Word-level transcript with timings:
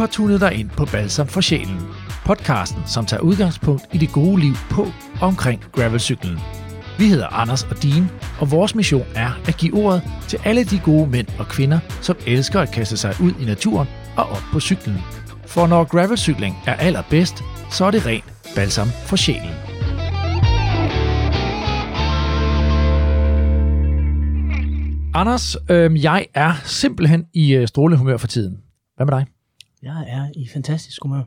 har 0.00 0.06
tunet 0.06 0.40
dig 0.40 0.54
ind 0.54 0.70
på 0.70 0.84
Balsam 0.84 1.26
for 1.26 1.40
Sjælen. 1.40 1.80
Podcasten, 2.24 2.82
som 2.86 3.06
tager 3.06 3.20
udgangspunkt 3.20 3.82
i 3.92 3.98
det 3.98 4.12
gode 4.12 4.40
liv 4.40 4.54
på 4.70 4.82
og 5.20 5.28
omkring 5.28 5.64
gravelcyklen. 5.72 6.38
Vi 6.98 7.08
hedder 7.08 7.26
Anders 7.26 7.64
og 7.64 7.82
Dean, 7.82 8.10
og 8.40 8.50
vores 8.50 8.74
mission 8.74 9.06
er 9.14 9.30
at 9.48 9.56
give 9.56 9.74
ordet 9.74 10.02
til 10.28 10.38
alle 10.44 10.64
de 10.64 10.78
gode 10.84 11.10
mænd 11.10 11.26
og 11.38 11.46
kvinder, 11.46 11.78
som 12.00 12.16
elsker 12.26 12.60
at 12.60 12.70
kaste 12.72 12.96
sig 12.96 13.14
ud 13.22 13.32
i 13.40 13.44
naturen 13.44 13.88
og 14.16 14.24
op 14.24 14.42
på 14.52 14.60
cyklen. 14.60 14.96
For 15.46 15.66
når 15.66 15.84
gravelcykling 15.84 16.56
er 16.66 16.74
allerbedst, 16.74 17.34
så 17.70 17.84
er 17.84 17.90
det 17.90 18.06
rent 18.06 18.32
balsam 18.56 18.88
for 18.88 19.16
sjælen. 19.16 19.54
Anders, 25.14 25.56
øh, 25.70 26.04
jeg 26.04 26.26
er 26.34 26.52
simpelthen 26.64 27.24
i 27.34 27.54
øh, 27.54 27.68
for 28.18 28.26
tiden. 28.26 28.58
Hvad 28.96 29.06
med 29.06 29.12
dig? 29.18 29.39
Jeg 29.82 30.04
er 30.08 30.28
i 30.36 30.48
fantastisk 30.52 31.02
humør. 31.02 31.22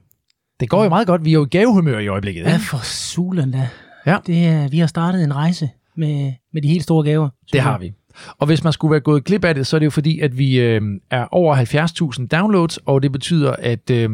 Det 0.59 0.69
går 0.69 0.83
jo 0.83 0.89
meget 0.89 1.07
godt. 1.07 1.25
Vi 1.25 1.29
er 1.29 1.33
jo 1.33 1.45
i 1.45 1.49
gavehumør 1.49 1.99
i 1.99 2.07
øjeblikket. 2.07 2.41
Ja, 2.41 2.53
Ikke? 2.53 2.65
for 2.65 2.79
sulen 2.83 3.51
da. 3.51 3.69
Ja. 4.05 4.17
Det 4.27 4.45
er, 4.45 4.67
vi 4.67 4.79
har 4.79 4.87
startet 4.87 5.23
en 5.23 5.35
rejse 5.35 5.69
med, 5.97 6.33
med 6.53 6.61
de 6.61 6.67
helt 6.67 6.83
store 6.83 7.03
gaver. 7.05 7.29
Det 7.53 7.61
har 7.61 7.77
vi. 7.77 7.93
Og 8.37 8.47
hvis 8.47 8.63
man 8.63 8.73
skulle 8.73 8.91
være 8.91 8.99
gået 8.99 9.23
glip 9.23 9.45
af 9.45 9.55
det, 9.55 9.67
så 9.67 9.77
er 9.77 9.79
det 9.79 9.85
jo 9.85 9.89
fordi, 9.89 10.19
at 10.19 10.37
vi 10.37 10.59
øh, 10.59 10.81
er 11.11 11.25
over 11.31 11.55
70.000 12.19 12.27
downloads, 12.27 12.77
og 12.77 13.03
det 13.03 13.11
betyder, 13.11 13.51
at, 13.59 13.89
øh, 13.89 14.09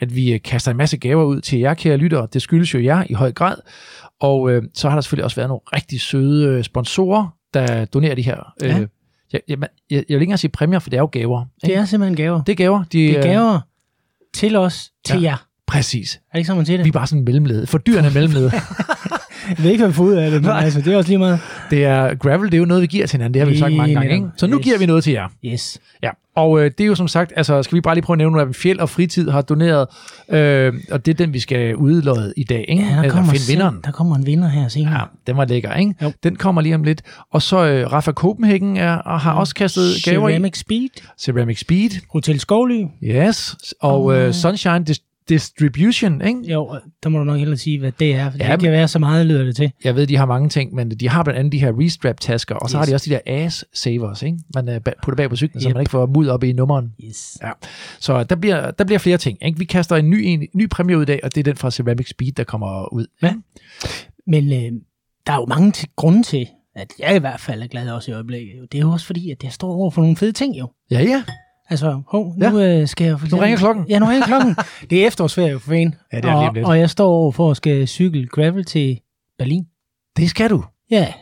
at 0.00 0.14
vi 0.16 0.32
øh, 0.32 0.40
kaster 0.42 0.70
en 0.70 0.76
masse 0.76 0.96
gaver 0.96 1.24
ud 1.24 1.40
til 1.40 1.58
jer, 1.58 1.74
kære 1.74 1.96
lyttere. 1.96 2.28
Det 2.32 2.42
skyldes 2.42 2.74
jo 2.74 2.80
jer 2.82 3.04
i 3.10 3.12
høj 3.12 3.32
grad. 3.32 3.56
Og 4.20 4.50
øh, 4.50 4.62
så 4.74 4.88
har 4.88 4.96
der 4.96 5.00
selvfølgelig 5.00 5.24
også 5.24 5.36
været 5.36 5.48
nogle 5.48 5.60
rigtig 5.72 6.00
søde 6.00 6.48
øh, 6.48 6.64
sponsorer, 6.64 7.28
der 7.54 7.84
donerer 7.84 8.14
de 8.14 8.22
her. 8.22 8.52
Ja. 8.62 8.80
Øh, 8.80 8.86
jeg, 9.32 9.40
jeg, 9.48 9.58
jeg, 9.58 9.68
jeg 9.90 9.98
vil 10.08 10.14
ikke 10.14 10.22
engang 10.22 10.38
sige 10.38 10.50
præmier, 10.50 10.78
for 10.78 10.90
det 10.90 10.96
er 10.96 11.00
jo 11.00 11.08
gaver. 11.12 11.44
Det 11.60 11.68
ikke? 11.68 11.80
er 11.80 11.84
simpelthen 11.84 12.16
gaver. 12.16 12.42
det 12.42 12.52
er 12.52 12.56
gaver. 12.56 12.78
De, 12.78 12.98
Det 12.98 13.10
er 13.10 13.18
øh, 13.18 13.22
gaver 13.24 13.60
til 14.34 14.56
os, 14.56 14.90
til 15.06 15.20
Ja. 15.22 15.30
jer. 15.30 15.36
Præcis. 15.66 16.14
Er 16.14 16.18
det 16.32 16.38
ikke 16.38 16.46
sådan, 16.46 16.56
man 16.56 16.66
siger 16.66 16.76
det? 16.76 16.84
Vi 16.84 16.88
er 16.88 16.92
bare 16.92 17.06
sådan 17.06 17.18
en 17.18 17.24
mellemled. 17.24 17.66
Fordyrende 17.66 18.10
mellemled. 18.10 18.50
Jeg 19.48 19.64
ved 19.64 19.70
ikke, 19.70 19.82
hvad 19.82 19.88
vi 19.88 19.94
får 19.94 20.04
ud 20.04 20.12
af 20.12 20.30
det, 20.30 20.42
men 20.42 20.50
altså, 20.50 20.80
det 20.80 20.92
er 20.92 20.96
også 20.96 21.08
lige 21.10 21.18
meget. 21.18 21.40
Det 21.70 21.84
er, 21.84 22.14
gravel, 22.14 22.46
det 22.46 22.54
er 22.54 22.58
jo 22.58 22.64
noget, 22.64 22.80
vi 22.82 22.86
giver 22.86 23.06
til 23.06 23.16
hinanden. 23.16 23.34
Det 23.34 23.42
har 23.42 23.48
vi 23.52 23.58
sagt 23.58 23.74
mange 23.76 23.94
gange. 23.94 24.14
Ikke? 24.14 24.26
Så 24.36 24.46
nu 24.46 24.56
Yes. 24.58 24.64
giver 24.64 24.78
vi 24.78 24.86
noget 24.86 25.04
til 25.04 25.12
jer. 25.12 25.28
Yes. 25.44 25.78
Ja, 26.02 26.10
og 26.36 26.60
øh, 26.64 26.70
det 26.78 26.80
er 26.84 26.88
jo 26.88 26.94
som 26.94 27.08
sagt, 27.08 27.32
altså 27.36 27.62
skal 27.62 27.76
vi 27.76 27.80
bare 27.80 27.94
lige 27.94 28.02
prøve 28.04 28.14
at 28.14 28.18
nævne, 28.18 28.40
at 28.42 28.56
Fjeld 28.56 28.78
og 28.78 28.88
Fritid 28.88 29.28
har 29.30 29.42
doneret, 29.42 29.86
øh, 30.30 30.72
og 30.90 31.06
det 31.06 31.12
er 31.12 31.16
den, 31.16 31.32
vi 31.32 31.38
skal 31.40 31.76
udlåde 31.76 32.32
i 32.36 32.44
dag, 32.44 32.64
ikke? 32.68 32.82
Ja, 32.84 32.88
der 32.90 32.98
Eller 33.02 33.10
kommer, 33.14 33.32
finde 33.32 33.44
vinderen. 33.48 33.80
der 33.84 33.90
kommer 33.90 34.16
en 34.16 34.26
vinder 34.26 34.48
her 34.48 34.68
senere. 34.68 34.92
Ja, 34.94 35.00
den 35.26 35.36
var 35.36 35.44
lækker, 35.44 35.74
ikke? 35.74 35.94
Jo. 36.02 36.12
Den 36.22 36.36
kommer 36.36 36.62
lige 36.62 36.74
om 36.74 36.82
lidt. 36.82 37.02
Og 37.32 37.42
så 37.42 37.64
øh, 37.66 37.92
Rafa 37.92 38.12
Copenhagen 38.12 38.76
er, 38.76 38.94
og 38.94 39.20
har 39.20 39.32
også 39.32 39.54
kastet 39.54 39.94
gaver 40.04 40.28
i. 40.28 40.32
Ceramic 40.32 40.56
Speed, 40.58 40.88
Ceramic 41.20 41.60
Speed, 41.60 41.90
Hotel 42.12 42.40
Skovly. 42.40 42.84
yes. 43.02 43.56
Og 43.80 44.04
Og- 44.04 44.16
øh, 44.16 44.32
Sunshine 44.34 44.84
Dis- 44.90 45.11
Distribution, 45.28 46.22
ikke? 46.22 46.40
Jo, 46.52 46.78
der 47.02 47.08
må 47.08 47.18
du 47.18 47.24
nok 47.24 47.38
hellere 47.38 47.56
sige, 47.58 47.78
hvad 47.78 47.92
det 47.98 48.14
er, 48.14 48.30
for 48.30 48.38
Ja, 48.38 48.52
det 48.52 48.60
kan 48.60 48.62
men- 48.62 48.72
være 48.72 48.88
så 48.88 48.98
meget, 48.98 49.26
lyder 49.26 49.44
det 49.44 49.56
til. 49.56 49.72
Jeg 49.84 49.96
ved, 49.96 50.06
de 50.06 50.16
har 50.16 50.26
mange 50.26 50.48
ting, 50.48 50.74
men 50.74 50.90
de 50.90 51.08
har 51.08 51.22
blandt 51.22 51.38
andet 51.38 51.52
de 51.52 51.58
her 51.60 51.72
restrap-tasker, 51.80 52.54
og 52.54 52.70
så 52.70 52.76
Yes. 52.76 52.78
har 52.78 52.86
de 52.86 52.94
også 52.94 53.10
de 53.10 53.14
der 53.14 53.20
ass 53.44 53.64
savers, 53.74 54.22
ikke? 54.22 54.38
Man 54.54 54.68
ba- 54.68 54.92
putter 55.02 55.16
bag 55.16 55.30
på 55.30 55.36
cyklen, 55.36 55.60
så 55.62 55.68
Yep. 55.68 55.74
man 55.74 55.80
ikke 55.82 55.90
får 55.90 56.06
mud 56.06 56.26
op 56.28 56.44
i 56.44 56.52
nummeren. 56.52 56.92
Yes. 57.04 57.38
Ja. 57.42 57.50
Så 58.00 58.24
der 58.24 58.36
bliver, 58.36 58.70
der 58.70 58.84
bliver 58.84 58.98
flere 58.98 59.18
ting. 59.18 59.38
Ikke? 59.46 59.58
Vi 59.58 59.64
kaster 59.64 59.96
en 59.96 60.10
ny, 60.10 60.22
en 60.24 60.46
ny 60.54 60.68
præmie 60.68 60.96
ud 60.98 61.02
i 61.02 61.06
dag, 61.06 61.20
og 61.22 61.34
det 61.34 61.40
er 61.40 61.44
den 61.44 61.56
fra 61.56 61.70
Ceramic 61.70 62.08
Speed, 62.08 62.32
der 62.32 62.44
kommer 62.44 62.92
ud. 62.92 63.06
Ja. 63.22 63.34
Men 64.26 64.44
øh, 64.52 64.80
der 65.26 65.32
er 65.32 65.36
jo 65.36 65.46
mange 65.46 65.72
til, 65.72 65.88
grunde 65.96 66.22
til, 66.22 66.46
at 66.76 66.88
jeg 66.98 67.16
i 67.16 67.18
hvert 67.18 67.40
fald 67.40 67.62
er 67.62 67.66
glad 67.66 67.88
også 67.90 68.10
i 68.10 68.14
øjeblikket. 68.14 68.54
Det 68.72 68.78
er 68.78 68.82
jo 68.82 68.90
også 68.90 69.06
fordi, 69.06 69.30
at 69.30 69.44
jeg 69.44 69.52
står 69.52 69.68
over 69.74 69.90
for 69.90 70.02
nogle 70.02 70.16
fede 70.16 70.32
ting 70.32 70.58
jo. 70.58 70.68
Ja, 70.90 71.00
ja. 71.02 71.22
Altså, 71.72 72.02
hov, 72.08 72.34
nu 72.36 72.58
ja. 72.58 72.80
øh, 72.80 72.88
skal 72.88 73.04
jeg 73.06 73.18
for 73.18 73.26
eksempel... 73.26 73.42
ringer 73.44 73.58
klokken. 73.58 73.84
Ja, 73.88 73.98
nu 73.98 74.06
ringer 74.06 74.26
klokken. 74.26 74.56
det 74.90 75.02
er 75.02 75.06
efterårsferie 75.06 75.58
for 75.58 75.72
en. 75.72 75.94
Ja, 76.12 76.16
det 76.16 76.24
er 76.24 76.38
lige 76.40 76.48
om 76.48 76.54
lidt. 76.54 76.64
og, 76.64 76.70
og 76.70 76.78
jeg 76.78 76.90
står 76.90 77.08
over 77.08 77.32
for 77.32 77.50
at 77.50 77.56
skal 77.56 77.88
cykle 77.88 78.26
gravel 78.26 78.64
til 78.64 79.00
Berlin. 79.38 79.64
Det 80.16 80.30
skal 80.30 80.50
du. 80.50 80.64
Ja, 80.90 81.12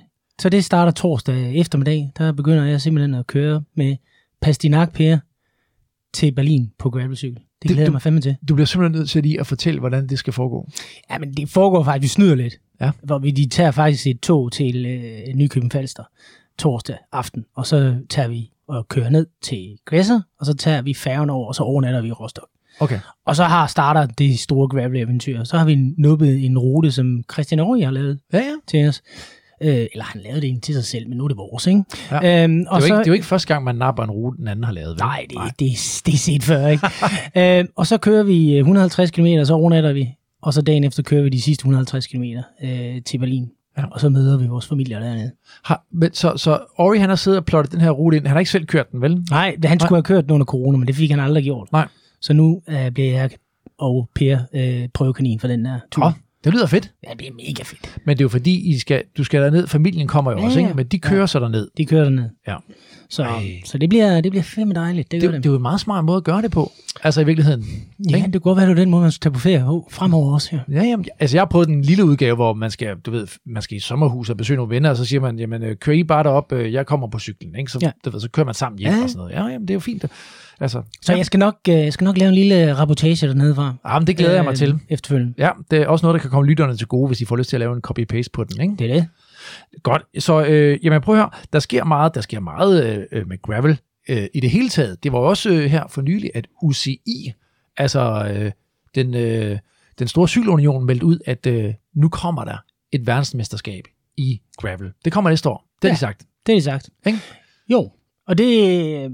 så 0.41 0.49
det 0.49 0.65
starter 0.65 0.93
torsdag 0.93 1.57
eftermiddag. 1.57 2.13
Der 2.19 2.33
begynder 2.33 2.65
jeg 2.65 2.81
simpelthen 2.81 3.15
at 3.15 3.27
køre 3.27 3.63
med 3.77 3.97
Pastinak 4.41 4.93
Per 4.93 5.19
til 6.15 6.33
Berlin 6.33 6.71
på 6.79 6.91
gravelcykel. 6.91 7.35
Det 7.37 7.45
Det- 7.63 7.71
glæder 7.71 7.87
du- 7.87 7.93
mig 7.93 8.03
fandme 8.03 8.21
til. 8.21 8.37
Du 8.49 8.55
bliver 8.55 8.67
simpelthen 8.67 8.99
nødt 8.99 9.11
til 9.11 9.23
lige 9.23 9.41
at 9.41 9.47
fortælle, 9.47 9.81
hvordan 9.81 10.07
det 10.07 10.19
skal 10.19 10.33
foregå. 10.33 10.69
Ja, 11.11 11.19
men 11.19 11.35
det 11.35 11.49
foregår 11.49 11.85
faktisk, 11.85 12.03
vi 12.03 12.09
snyder 12.09 12.35
lidt. 12.35 12.55
Ja. 12.81 12.91
Hvor 13.03 13.19
vi 13.19 13.31
de 13.31 13.49
tager 13.49 13.71
faktisk 13.71 14.07
et 14.07 14.21
tog 14.21 14.53
til 14.53 14.87
øh, 14.87 15.35
Nykøbing 15.35 15.73
Falster 15.73 16.03
torsdag 16.59 16.97
aften, 17.13 17.45
og 17.57 17.67
så 17.67 17.97
tager 18.11 18.29
vi 18.29 18.51
og 18.71 18.89
kører 18.89 19.11
ned 19.11 19.27
til 19.43 19.77
Græsser, 19.85 20.21
og 20.41 20.47
så 20.47 20.55
tager 20.55 20.83
vi 20.83 20.95
færgen 20.95 21.31
over, 21.31 21.49
og 21.49 21.55
så 21.55 21.63
overnatter 21.63 22.01
vi 22.01 22.09
i 22.09 22.13
Rostock. 22.13 22.47
Okay. 22.81 22.99
Og 23.27 23.37
så 23.37 23.45
har 23.45 23.67
starter 23.67 24.07
det 24.07 24.39
store 24.39 24.69
gravel-eventyr. 24.69 25.45
Så 25.45 25.59
har 25.59 25.65
vi 25.65 25.77
nubbet 25.99 26.45
en 26.45 26.59
rute, 26.59 26.93
som 26.93 27.23
Christian 27.33 27.59
Aarhus 27.61 27.85
har 27.85 27.91
lavet 27.91 28.19
Ja, 28.33 28.39
ja. 28.39 28.55
til 28.67 28.89
os. 28.89 29.03
Øh, 29.63 29.87
eller 29.93 30.05
han 30.05 30.21
lavede 30.21 30.41
det 30.41 30.47
egentlig 30.47 30.63
til 30.63 30.75
sig 30.75 30.85
selv, 30.85 31.09
men 31.09 31.19
nu 31.19 31.25
er 31.25 31.29
det 31.29 31.37
vores, 31.37 31.67
ikke? 31.67 31.83
Ja. 32.11 32.45
Øhm, 32.45 32.59
Det 32.59 32.67
er, 32.71 32.79
jo 32.79 32.85
ikke, 32.85 32.97
det 32.97 33.01
er 33.03 33.05
jo 33.07 33.13
ikke 33.13 33.27
første 33.27 33.49
gang, 33.49 33.65
man 33.65 33.75
napper 33.75 34.03
en 34.03 34.11
rute, 34.11 34.39
den 34.39 34.49
anden 34.49 34.65
har 34.65 34.73
lavet. 34.73 34.91
Vel? 34.91 34.99
Nej, 34.99 35.27
det, 35.31 35.39
det, 35.47 35.59
det, 35.59 36.03
det 36.07 36.15
er 36.15 36.19
set 36.19 36.43
før, 36.43 36.67
ikke? 36.67 36.87
øh, 37.61 37.65
og 37.77 37.87
så 37.87 37.99
kører 37.99 38.23
vi 38.23 38.53
øh, 38.53 38.59
150 38.59 39.11
km, 39.11 39.27
og 39.41 39.47
så 39.47 39.55
overnatter 39.55 39.93
vi. 39.93 40.09
Og 40.43 40.55
så 40.55 40.63
dagen 40.63 40.85
efter 40.85 41.03
kører 41.03 41.23
vi 41.23 41.29
de 41.29 41.41
sidste 41.43 41.63
150 41.63 42.07
km 42.07 42.25
øh, 42.65 43.03
til 43.03 43.19
Berlin. 43.19 43.51
Ja. 43.79 43.85
Og 43.91 44.01
så 44.01 44.09
møder 44.09 44.39
vi 44.39 44.47
vores 44.47 44.67
familier 44.67 44.99
dernede. 44.99 45.31
Har, 45.65 45.85
men, 45.91 46.15
så, 46.15 46.37
så 46.37 46.59
Ori, 46.79 46.99
han 46.99 47.09
har 47.09 47.17
siddet 47.17 47.39
og 47.39 47.45
plottet 47.45 47.73
den 47.73 47.81
her 47.81 47.91
rute 47.91 48.17
ind. 48.17 48.27
Han 48.27 48.35
har 48.35 48.39
ikke 48.39 48.51
selv 48.51 48.67
kørt 48.67 48.93
den, 48.93 49.01
vel? 49.01 49.25
Nej, 49.31 49.57
han 49.65 49.81
skulle 49.81 49.97
have 49.97 50.03
kørt 50.03 50.25
den 50.25 50.33
under 50.33 50.47
corona, 50.47 50.79
men 50.79 50.87
det 50.87 50.97
fik 50.97 51.11
han 51.11 51.21
aldrig 51.21 51.45
gjort. 51.45 51.73
Nej. 51.73 51.89
Så 52.21 52.33
nu 52.33 52.63
øh, 52.69 52.91
bliver 52.91 53.13
jeg 53.13 53.31
og 53.79 54.09
Per 54.15 54.39
øh, 54.55 54.89
prøvekanin 54.95 55.41
for 55.41 55.49
den 55.49 55.65
der 55.65 55.79
tur. 55.93 56.05
Åh, 56.05 56.13
det 56.45 56.53
lyder 56.53 56.67
fedt. 56.67 56.93
Ja, 57.09 57.13
det 57.19 57.27
er 57.29 57.33
mega 57.33 57.63
fedt. 57.63 57.97
Men 58.07 58.17
det 58.17 58.21
er 58.21 58.25
jo 58.25 58.29
fordi, 58.29 58.71
I 58.75 58.79
skal, 58.79 59.03
du 59.19 59.25
skal 59.25 59.43
derned. 59.43 59.67
Familien 59.67 60.09
kommer 60.09 60.33
jo 60.33 60.39
Ja, 60.39 60.45
også, 60.45 60.59
ikke? 60.59 60.69
ja. 60.69 60.75
Men 60.75 60.87
de 60.87 60.99
kører 60.99 61.27
så 61.27 61.41
derned. 61.41 61.69
De 61.77 61.87
kører 61.87 62.03
derned. 62.05 62.25
Ja. 62.49 62.57
Så, 63.11 63.23
Ej. 63.23 63.45
så 63.65 63.79
det 63.79 63.89
bliver, 63.89 64.21
det 64.21 64.33
bliver 64.33 64.43
fandme 64.43 64.75
dejligt. 64.75 65.13
Det 65.13 65.23
Det, 65.23 65.33
det, 65.33 65.47
er 65.47 65.51
jo 65.51 65.57
en 65.57 65.63
meget 65.63 65.81
smart 65.81 66.05
måde 66.05 66.17
at 66.17 66.25
gøre 66.25 66.43
det 66.43 66.51
på. 66.51 66.73
Altså 67.03 67.21
i 67.21 67.25
virkeligheden. 67.25 67.65
Ja, 68.11 68.17
ikke? 68.17 68.27
det 68.27 68.33
kunne 68.33 68.41
godt 68.41 68.57
være, 68.57 68.67
det 68.69 68.77
var 68.77 68.83
den 68.83 68.91
måde, 68.91 69.03
man 69.03 69.11
skulle 69.13 69.23
tage 69.23 69.33
på 69.33 69.41
ferie 69.41 69.65
oh, 69.71 69.83
fremover 69.91 70.35
også. 70.35 70.49
Ja. 70.53 70.59
Ja, 70.75 70.85
jamen, 70.85 71.07
altså 71.19 71.37
jeg 71.37 71.41
har 71.41 71.47
prøvet 71.47 71.69
den 71.69 71.83
lille 71.83 72.05
udgave, 72.05 72.35
hvor 72.37 72.53
man 72.55 72.71
skal, 72.71 72.97
du 72.97 73.11
ved, 73.11 73.27
man 73.47 73.63
skal 73.63 73.77
i 73.77 73.81
sommerhus 73.81 74.31
og 74.31 74.37
besøge 74.37 74.57
nogle 74.57 74.75
venner, 74.75 74.91
og 74.91 74.97
så 74.97 75.05
siger 75.05 75.21
man, 75.21 75.39
jamen, 75.39 75.63
øh, 75.63 75.77
kører 75.77 75.97
I 75.97 76.03
bare 76.05 76.23
derop, 76.25 76.53
øh, 76.53 76.73
jeg 76.73 76.87
kommer 76.87 77.09
på 77.09 77.19
cyklen, 77.19 77.55
ikke? 77.57 77.73
Så, 77.73 77.79
ja. 77.83 77.87
Ja. 77.87 77.93
du 78.05 78.11
ved, 78.11 78.21
så 78.21 78.29
kører 78.31 78.45
man 78.47 78.55
sammen 78.55 78.79
hjem 78.79 78.93
Ja. 78.93 79.03
og 79.03 79.09
sådan 79.11 79.19
noget. 79.19 79.33
Ja, 79.33 79.43
jamen, 79.47 79.69
det 79.69 79.71
er 79.71 79.75
jo 79.75 79.81
fint. 79.81 80.05
Altså, 80.61 80.83
Så 81.03 81.15
jeg 81.15 81.27
skal, 81.27 81.39
nok, 81.41 81.57
øh, 81.69 81.93
skal 81.93 82.05
nok 82.05 82.19
lave 82.19 82.29
en 82.29 82.35
lille 82.35 82.75
rapportage 82.77 83.27
dernede 83.29 83.55
fra. 83.55 83.75
ja, 83.87 83.99
men 83.99 84.07
det 84.07 84.17
glæder 84.17 84.35
jeg 84.35 84.45
mig 84.45 84.57
til. 84.57 84.79
Efterfølgende. 84.89 85.35
Ja, 85.39 85.51
det 85.71 85.79
er 85.83 85.87
også 85.87 86.07
noget, 86.07 86.15
der 86.15 86.21
kan 86.21 86.31
komme 86.31 86.47
lytterne 86.49 86.77
til 86.77 86.87
gode, 86.87 87.07
hvis 87.07 87.19
de 87.19 87.27
får 87.27 87.37
lyst 87.37 87.51
til 87.51 87.57
at 87.57 87.61
lave 87.61 87.75
en 87.77 87.83
copy-paste 87.87 88.29
på 88.33 88.45
den, 88.45 88.61
ikke? 88.63 88.75
Det 88.79 88.91
er 88.91 88.95
det. 88.95 89.09
Godt, 89.83 90.03
så 90.19 90.45
øh, 90.45 90.79
jamen 90.85 91.01
prøv 91.01 91.15
at 91.15 91.21
høre, 91.21 91.31
der 91.53 91.59
sker 91.59 91.85
meget, 91.85 92.15
der 92.15 92.21
sker 92.21 92.41
meget 92.41 92.85
øh, 92.97 93.05
øh, 93.13 93.29
med 93.29 93.43
gravel 93.43 93.81
øh, 94.09 94.27
i 94.35 94.41
det 94.41 94.51
hele 94.51 94.69
taget. 94.69 95.03
Det 95.05 95.13
var 95.13 95.19
også 95.19 95.51
øh, 95.51 95.65
her 95.65 95.85
for 95.91 96.03
nylig, 96.03 96.31
at 96.35 96.47
UCI, 96.63 97.33
altså 97.77 98.33
øh, 98.35 98.53
den, 98.95 99.15
øh, 99.15 99.59
den 99.99 100.09
store 100.09 100.29
cykelunion, 100.29 100.87
meldte 100.87 101.07
ud, 101.07 101.19
at 101.27 101.47
øh, 101.47 101.75
nu 101.95 102.09
kommer 102.09 102.45
der 102.45 102.57
et 102.93 103.07
verdensmesterskab 103.07 103.85
i 104.17 104.41
gravel. 104.57 104.91
Det 105.05 105.13
kommer 105.13 105.31
næste 105.31 105.49
år, 105.49 105.67
det 105.83 105.91
har 105.91 105.93
Ja. 105.93 105.95
de 105.95 105.99
sagt. 105.99 106.23
Det 106.47 106.53
er 106.53 106.57
det 106.57 106.65
sagt. 106.65 106.91
Ikke? 107.07 107.19
Jo, 107.69 107.91
og 108.31 108.39
det, 108.39 109.11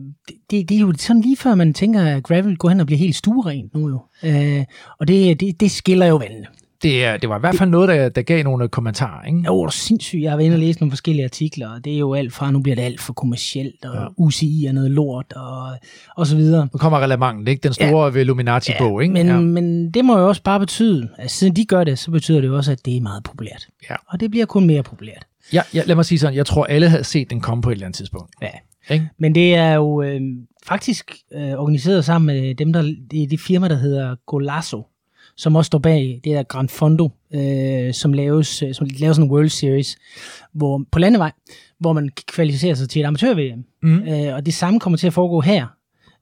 det, 0.51 0.69
det, 0.69 0.77
er 0.77 0.81
jo 0.81 0.93
sådan 0.99 1.23
lige 1.23 1.37
før, 1.37 1.55
man 1.55 1.75
tænker, 1.75 2.03
at 2.03 2.23
gravel 2.23 2.57
går 2.57 2.69
hen 2.69 2.81
og 2.81 2.87
bliver 2.87 2.99
helt 2.99 3.17
stuerent 3.17 3.75
nu 3.75 3.89
jo. 3.89 4.01
Øh, 4.23 4.65
og 4.99 5.09
det, 5.09 5.41
det, 5.41 5.61
det 5.61 5.71
skiller 5.71 6.07
jo 6.07 6.17
vandene. 6.17 6.47
Det, 6.83 7.23
det 7.23 7.29
var 7.29 7.37
i 7.37 7.41
hvert 7.41 7.57
fald 7.57 7.71
noget, 7.71 7.89
der, 7.89 8.09
der 8.09 8.23
gav 8.23 8.45
nogle 8.45 8.69
kommentarer. 8.69 9.25
Ikke? 9.25 9.43
Jo, 9.47 9.61
det 9.61 9.67
er 9.67 9.71
sindssygt. 9.71 10.23
Jeg 10.23 10.31
har 10.31 10.37
været 10.37 10.47
inde 10.47 10.55
og 10.55 10.61
læse 10.61 10.81
nogle 10.81 10.91
forskellige 10.91 11.25
artikler, 11.25 11.69
og 11.69 11.85
det 11.85 11.95
er 11.95 11.99
jo 11.99 12.15
alt 12.15 12.33
fra, 12.33 12.51
nu 12.51 12.61
bliver 12.61 12.77
det 12.77 12.83
alt 12.83 13.01
for 13.01 13.13
kommercielt, 13.13 13.85
og 13.85 13.95
Ja. 13.95 14.01
ja. 14.01 14.07
UCI 14.17 14.67
er 14.67 14.73
noget 14.73 14.91
lort, 14.91 15.33
og, 15.33 15.69
og 16.17 16.27
så 16.27 16.37
videre. 16.37 16.69
Nu 16.73 16.79
kommer 16.79 17.01
relevanten, 17.01 17.49
ikke? 17.49 17.61
Den 17.63 17.73
store 17.73 18.05
ja. 18.05 18.11
Veluminati-bog, 18.11 19.03
ikke? 19.03 19.13
Men, 19.13 19.27
ja. 19.27 19.41
men 19.41 19.91
det 19.91 20.05
må 20.05 20.19
jo 20.19 20.29
også 20.29 20.43
bare 20.43 20.61
betyde, 20.61 21.09
at 21.19 21.31
siden 21.31 21.57
de 21.57 21.65
gør 21.65 21.85
det, 21.85 21.99
så 21.99 22.11
betyder 22.11 22.41
det 22.41 22.49
jo 22.49 22.57
også, 22.57 22.73
at 22.73 22.85
det 22.85 22.97
er 22.97 23.01
meget 23.01 23.23
populært. 23.25 23.67
Ja. 23.91 23.95
Og 24.09 24.21
det 24.21 24.31
bliver 24.31 24.47
kun 24.47 24.67
mere 24.67 24.83
populært. 24.83 25.27
Ja, 25.53 25.63
ja, 25.75 25.83
lad 25.87 25.97
mig 25.97 26.05
sige 26.05 26.19
sådan, 26.19 26.35
jeg 26.37 26.47
tror, 26.47 26.65
alle 26.65 26.89
havde 26.89 27.05
set 27.05 27.31
den 27.31 27.41
komme 27.41 27.63
på 27.63 27.71
et 27.71 27.73
eller 27.73 27.87
andet 27.87 27.97
tidspunkt. 27.97 28.35
Ja. 28.43 28.49
Ikke? 28.91 29.09
Men 29.19 29.35
det 29.35 29.55
er 29.55 29.75
jo 29.75 30.03
øh, 30.03 30.21
faktisk 30.67 31.17
øh, 31.35 31.53
organiseret 31.53 32.05
sammen 32.05 32.27
med 32.27 32.55
dem, 32.55 32.73
der, 32.73 32.83
det 33.11 33.23
er 33.23 33.27
det 33.27 33.41
firma, 33.41 33.69
der 33.69 33.75
hedder 33.77 34.17
Golasso, 34.27 34.87
som 35.37 35.57
også 35.57 35.67
står 35.67 35.79
bag 35.79 36.21
det 36.25 36.33
der 36.33 36.43
Grand 36.43 36.69
Fondo, 36.69 37.11
øh, 37.35 37.95
som, 37.95 38.13
laves, 38.13 38.63
øh, 38.63 38.75
som 38.75 38.87
laver 39.01 39.13
sådan 39.13 39.29
en 39.29 39.33
World 39.33 39.49
Series 39.49 39.97
hvor, 40.53 40.85
på 40.91 40.99
landevej, 40.99 41.33
hvor 41.79 41.93
man 41.93 42.11
kvalificerer 42.27 42.75
sig 42.75 42.89
til 42.89 43.01
et 43.01 43.07
amatør-VM. 43.07 43.65
Mm. 43.83 44.09
Øh, 44.09 44.35
og 44.35 44.47
det 44.47 44.55
samme 44.55 44.81
kommer 44.81 44.97
til 44.97 45.07
at 45.07 45.13
foregå 45.13 45.41
her, 45.41 45.67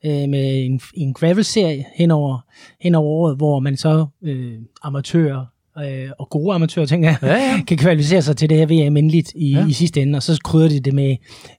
øh, 0.05 0.29
med 0.29 0.65
en, 0.65 0.81
en 0.95 1.15
gravel-serie 1.15 1.85
hen 1.95 2.11
over, 2.11 2.39
hen 2.81 2.95
over 2.95 3.09
året, 3.09 3.37
hvor 3.37 3.59
man 3.59 3.77
så 3.77 4.07
øh, 4.23 4.59
amatører 4.83 5.47
øh, 5.79 6.09
og 6.19 6.29
gode 6.31 6.55
amatører, 6.55 6.87
tænker 6.87 7.09
jeg, 7.09 7.19
Ja, 7.23 7.35
ja. 7.35 7.61
kan 7.69 7.77
kvalificere 7.79 8.23
sig 8.23 8.37
til 8.37 8.51
det 8.51 8.59
her 8.59 8.67
VM 8.67 8.97
endeligt 8.97 9.33
i, 9.35 9.51
Ja. 9.51 9.67
i 9.67 9.73
sidste 9.73 10.03
ende, 10.03 10.17
og 10.17 10.23
så 10.23 10.41
krydder 10.45 10.69
de 10.69 10.81
det 10.81 10.95
med 10.95 11.17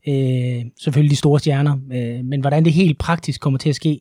øh, 0.08 0.66
selvfølgelig 0.84 1.12
de 1.12 1.16
store 1.16 1.40
stjerner. 1.40 1.78
Øh, 1.94 2.26
men 2.26 2.42
hvordan 2.42 2.66
det 2.66 2.74
helt 2.74 2.98
praktisk 2.98 3.42
kommer 3.42 3.60
til 3.60 3.70
at 3.70 3.76
ske, 3.76 4.00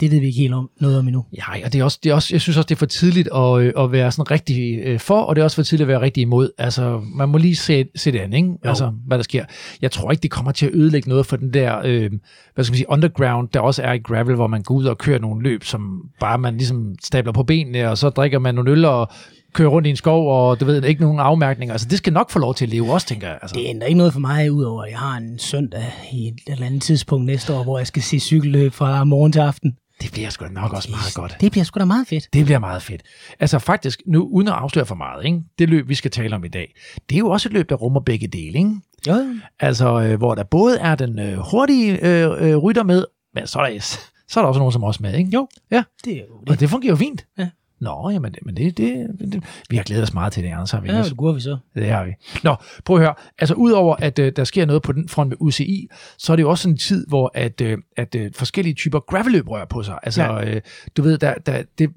det 0.00 0.10
ved 0.10 0.20
vi 0.20 0.26
ikke 0.26 0.38
helt 0.38 0.54
om, 0.54 0.70
noget 0.80 0.98
om 0.98 1.06
endnu. 1.08 1.24
Ja, 1.36 1.64
og 1.66 1.72
det 1.72 1.80
er 1.80 1.84
også, 1.84 1.98
det 2.02 2.10
er 2.10 2.14
også, 2.14 2.28
jeg 2.34 2.40
synes 2.40 2.56
også, 2.56 2.66
det 2.68 2.74
er 2.74 2.78
for 2.78 2.86
tidligt 2.86 3.28
at, 3.34 3.60
øh, 3.60 3.72
at 3.78 3.92
være 3.92 4.12
sådan 4.12 4.30
rigtig 4.30 4.78
øh, 4.78 5.00
for, 5.00 5.20
og 5.20 5.36
det 5.36 5.40
er 5.40 5.44
også 5.44 5.54
for 5.54 5.62
tidligt 5.62 5.84
at 5.84 5.88
være 5.88 6.00
rigtig 6.00 6.20
imod. 6.20 6.50
Altså, 6.58 7.00
man 7.14 7.28
må 7.28 7.38
lige 7.38 7.56
se, 7.56 7.84
se 7.96 8.12
det 8.12 8.18
an, 8.18 8.32
ikke? 8.32 8.48
Altså, 8.64 8.92
hvad 9.06 9.18
der 9.18 9.24
sker. 9.24 9.44
Jeg 9.82 9.90
tror 9.90 10.10
ikke, 10.10 10.22
det 10.22 10.30
kommer 10.30 10.52
til 10.52 10.66
at 10.66 10.72
ødelægge 10.74 11.08
noget 11.08 11.26
for 11.26 11.36
den 11.36 11.54
der, 11.54 11.78
øh, 11.84 12.10
hvad 12.54 12.64
skal 12.64 12.72
man 12.72 12.76
sige, 12.76 12.90
underground, 12.90 13.48
der 13.54 13.60
også 13.60 13.82
er 13.82 13.92
i 13.92 13.98
gravel, 13.98 14.34
hvor 14.34 14.46
man 14.46 14.62
går 14.62 14.74
ud 14.74 14.84
og 14.84 14.98
kører 14.98 15.18
nogle 15.18 15.42
løb, 15.42 15.64
som 15.64 16.02
bare 16.20 16.38
man 16.38 16.56
ligesom 16.56 16.94
stabler 17.04 17.32
på 17.32 17.42
benene, 17.42 17.90
og 17.90 17.98
så 17.98 18.08
drikker 18.08 18.38
man 18.38 18.54
nogle 18.54 18.70
øl 18.70 18.84
og 18.84 19.08
kører 19.52 19.68
rundt 19.68 19.86
i 19.86 19.90
en 19.90 19.96
skov, 19.96 20.32
og 20.50 20.60
du 20.60 20.64
ved, 20.64 20.84
ikke 20.84 21.00
nogen 21.02 21.18
afmærkninger. 21.18 21.72
Altså, 21.74 21.88
det 21.88 21.98
skal 21.98 22.12
nok 22.12 22.30
få 22.30 22.38
lov 22.38 22.54
til 22.54 22.64
at 22.64 22.70
leve 22.70 22.92
også, 22.92 23.06
tænker 23.06 23.26
jeg. 23.26 23.38
Altså. 23.42 23.54
Det 23.54 23.66
ændrer 23.66 23.86
ikke 23.86 23.98
noget 23.98 24.12
for 24.12 24.20
mig, 24.20 24.52
udover 24.52 24.82
at 24.82 24.90
jeg 24.90 24.98
har 24.98 25.16
en 25.16 25.38
søndag 25.38 25.84
i 26.12 26.28
et 26.28 26.34
eller 26.46 26.66
andet 26.66 26.82
tidspunkt 26.82 27.26
næste 27.26 27.54
år, 27.54 27.62
hvor 27.62 27.78
jeg 27.78 27.86
skal 27.86 28.02
se 28.02 28.18
cykelløb 28.18 28.72
fra 28.72 29.04
morgen 29.04 29.32
til 29.32 29.40
aften. 29.40 29.72
Det 30.02 30.12
bliver 30.12 30.30
sgu 30.30 30.44
da 30.44 30.50
nok 30.50 30.72
også 30.72 30.90
meget 30.90 31.14
godt. 31.14 31.36
Det 31.40 31.52
bliver 31.52 31.64
sgu 31.64 31.78
da 31.78 31.84
meget 31.84 32.06
fedt. 32.06 32.28
Det 32.32 32.44
bliver 32.44 32.58
meget 32.58 32.82
fedt. 32.82 33.02
Altså 33.40 33.58
faktisk, 33.58 34.02
nu 34.06 34.28
uden 34.32 34.48
at 34.48 34.54
afsløre 34.54 34.86
for 34.86 34.94
meget, 34.94 35.24
ikke? 35.24 35.40
det 35.58 35.68
løb, 35.68 35.88
vi 35.88 35.94
skal 35.94 36.10
tale 36.10 36.36
om 36.36 36.44
i 36.44 36.48
dag, 36.48 36.74
det 37.08 37.14
er 37.14 37.18
jo 37.18 37.28
også 37.28 37.48
et 37.48 37.52
løb, 37.52 37.68
der 37.68 37.74
rummer 37.74 38.00
begge 38.00 38.26
dele. 38.26 38.58
Ikke? 38.58 38.70
Jo, 39.08 39.14
Altså, 39.60 40.00
øh, 40.00 40.18
hvor 40.18 40.34
der 40.34 40.42
både 40.44 40.78
er 40.78 40.94
den 40.94 41.18
øh, 41.18 41.38
hurtige 41.50 42.06
øh, 42.06 42.48
øh, 42.50 42.56
rytter 42.56 42.82
med, 42.82 43.04
men 43.34 43.46
så 43.46 43.58
er, 43.58 43.70
der, 43.70 43.78
så 43.80 44.40
er 44.40 44.42
der 44.42 44.48
også 44.48 44.58
nogen 44.58 44.72
som 44.72 44.84
også 44.84 45.02
med. 45.02 45.14
Ikke? 45.14 45.30
Jo. 45.34 45.48
Ja, 45.70 45.82
det 46.04 46.12
er 46.12 46.22
jo 46.28 46.40
det. 46.40 46.48
og 46.48 46.60
det 46.60 46.70
fungerer 46.70 46.92
jo 46.92 46.96
fint. 46.96 47.26
Ja. 47.38 47.48
Nå, 47.80 48.10
jamen, 48.12 48.34
men 48.42 48.56
det, 48.56 48.78
det, 48.78 49.06
det, 49.32 49.44
vi 49.70 49.76
har 49.76 49.82
glædet 49.84 50.02
os 50.02 50.14
meget 50.14 50.32
til 50.32 50.42
det, 50.42 50.48
Anders. 50.48 50.70
Har 50.70 50.80
vi 50.80 50.88
Ja, 50.88 51.02
det 51.02 51.16
går 51.16 51.32
vi 51.32 51.40
så. 51.40 51.58
Det 51.74 51.86
har 51.86 52.04
vi. 52.04 52.10
Nå, 52.44 52.56
prøv 52.84 52.96
at 52.96 53.02
høre. 53.02 53.14
Altså, 53.38 53.54
udover 53.54 53.96
at 53.96 54.18
øh, 54.18 54.32
der 54.36 54.44
sker 54.44 54.66
noget 54.66 54.82
på 54.82 54.92
den 54.92 55.08
front 55.08 55.28
med 55.28 55.36
UCI, 55.40 55.88
så 56.18 56.32
er 56.32 56.36
det 56.36 56.42
jo 56.42 56.50
også 56.50 56.68
en 56.68 56.76
tid, 56.76 57.06
hvor 57.06 57.30
at, 57.34 57.60
øh, 57.60 57.78
at 57.96 58.14
øh, 58.14 58.30
forskellige 58.34 58.74
typer 58.74 59.00
gravelløb 59.00 59.48
rører 59.48 59.64
på 59.64 59.82
sig. 59.82 59.98
Altså, 60.02 60.22
Ja. 60.22 60.36
ja. 60.38 60.54
øh, 60.54 60.60
du 60.96 61.02
ved, 61.02 61.18
der, 61.18 61.34
der, 61.34 61.62
det, 61.78 61.90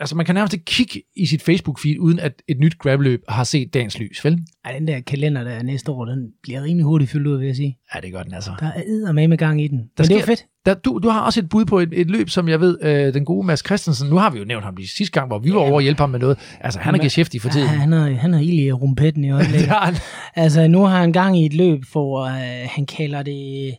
altså, 0.00 0.16
man 0.16 0.26
kan 0.26 0.34
nærmest 0.34 0.52
ikke 0.54 0.64
kigge 0.64 1.02
i 1.16 1.26
sit 1.26 1.48
Facebook-feed, 1.48 1.98
uden 1.98 2.18
at 2.18 2.42
et 2.48 2.58
nyt 2.60 2.78
gravelløb 2.78 3.22
har 3.28 3.44
set 3.44 3.74
dagens 3.74 3.98
lys, 3.98 4.24
vel? 4.24 4.38
Ej, 4.64 4.72
den 4.72 4.88
der 4.88 5.00
kalender, 5.00 5.44
der 5.44 5.50
er 5.50 5.62
næste 5.62 5.90
år, 5.92 6.04
den 6.04 6.30
bliver 6.42 6.62
rimelig 6.62 6.84
hurtigt 6.84 7.10
fyldt 7.10 7.26
ud, 7.26 7.36
vil 7.38 7.46
jeg 7.46 7.56
sige. 7.56 7.78
Ja, 7.94 8.00
det 8.00 8.12
gør 8.12 8.22
den 8.22 8.34
altså. 8.34 8.50
Der 8.60 8.66
er 9.08 9.12
med 9.12 9.28
med 9.28 9.38
gang 9.38 9.62
i 9.62 9.68
den. 9.68 9.78
Men 9.78 9.90
Der 9.98 10.04
det 10.04 10.12
er 10.12 10.18
sker- 10.18 10.26
fedt. 10.26 10.44
Der, 10.66 10.74
du, 10.74 10.98
du 11.02 11.08
har 11.08 11.20
også 11.20 11.40
et 11.40 11.48
bud 11.48 11.64
på 11.64 11.78
et, 11.78 11.88
et 11.92 12.10
løb, 12.10 12.30
som 12.30 12.48
jeg 12.48 12.60
ved, 12.60 12.78
øh, 12.82 13.14
den 13.14 13.24
gode 13.24 13.46
Mads 13.46 13.60
Christensen, 13.66 14.08
nu 14.10 14.16
har 14.16 14.30
vi 14.30 14.38
jo 14.38 14.44
nævnt 14.44 14.64
ham 14.64 14.76
lige 14.76 14.88
sidste 14.88 15.12
gang, 15.12 15.26
hvor 15.28 15.38
vi 15.38 15.52
var 15.52 15.58
over 15.60 15.76
at 15.78 15.82
hjælpe 15.82 16.00
ham 16.02 16.10
med 16.10 16.18
noget. 16.18 16.38
Altså, 16.60 16.80
han 16.80 16.94
er 16.94 16.98
Men- 16.98 17.04
geschæftig 17.04 17.42
for 17.42 17.48
tiden. 17.48 17.66
Ja, 17.66 17.72
han 17.72 17.92
har, 17.92 18.10
han 18.10 18.32
har 18.32 18.40
ild 18.40 18.58
i 18.60 18.72
rumpetten 18.72 19.24
i 19.24 19.30
øjeblikket. 19.30 19.68
han. 19.84 19.94
altså, 20.36 20.68
nu 20.68 20.82
har 20.84 20.98
han 21.00 21.12
gang 21.12 21.38
i 21.40 21.46
et 21.46 21.54
løb, 21.54 21.82
hvor 21.92 22.24
øh, 22.24 22.68
han 22.70 22.86
kalder 22.86 23.22
det 23.22 23.74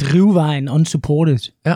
drivvejen 0.00 0.68
unsupported. 0.68 1.38
Ja. 1.66 1.74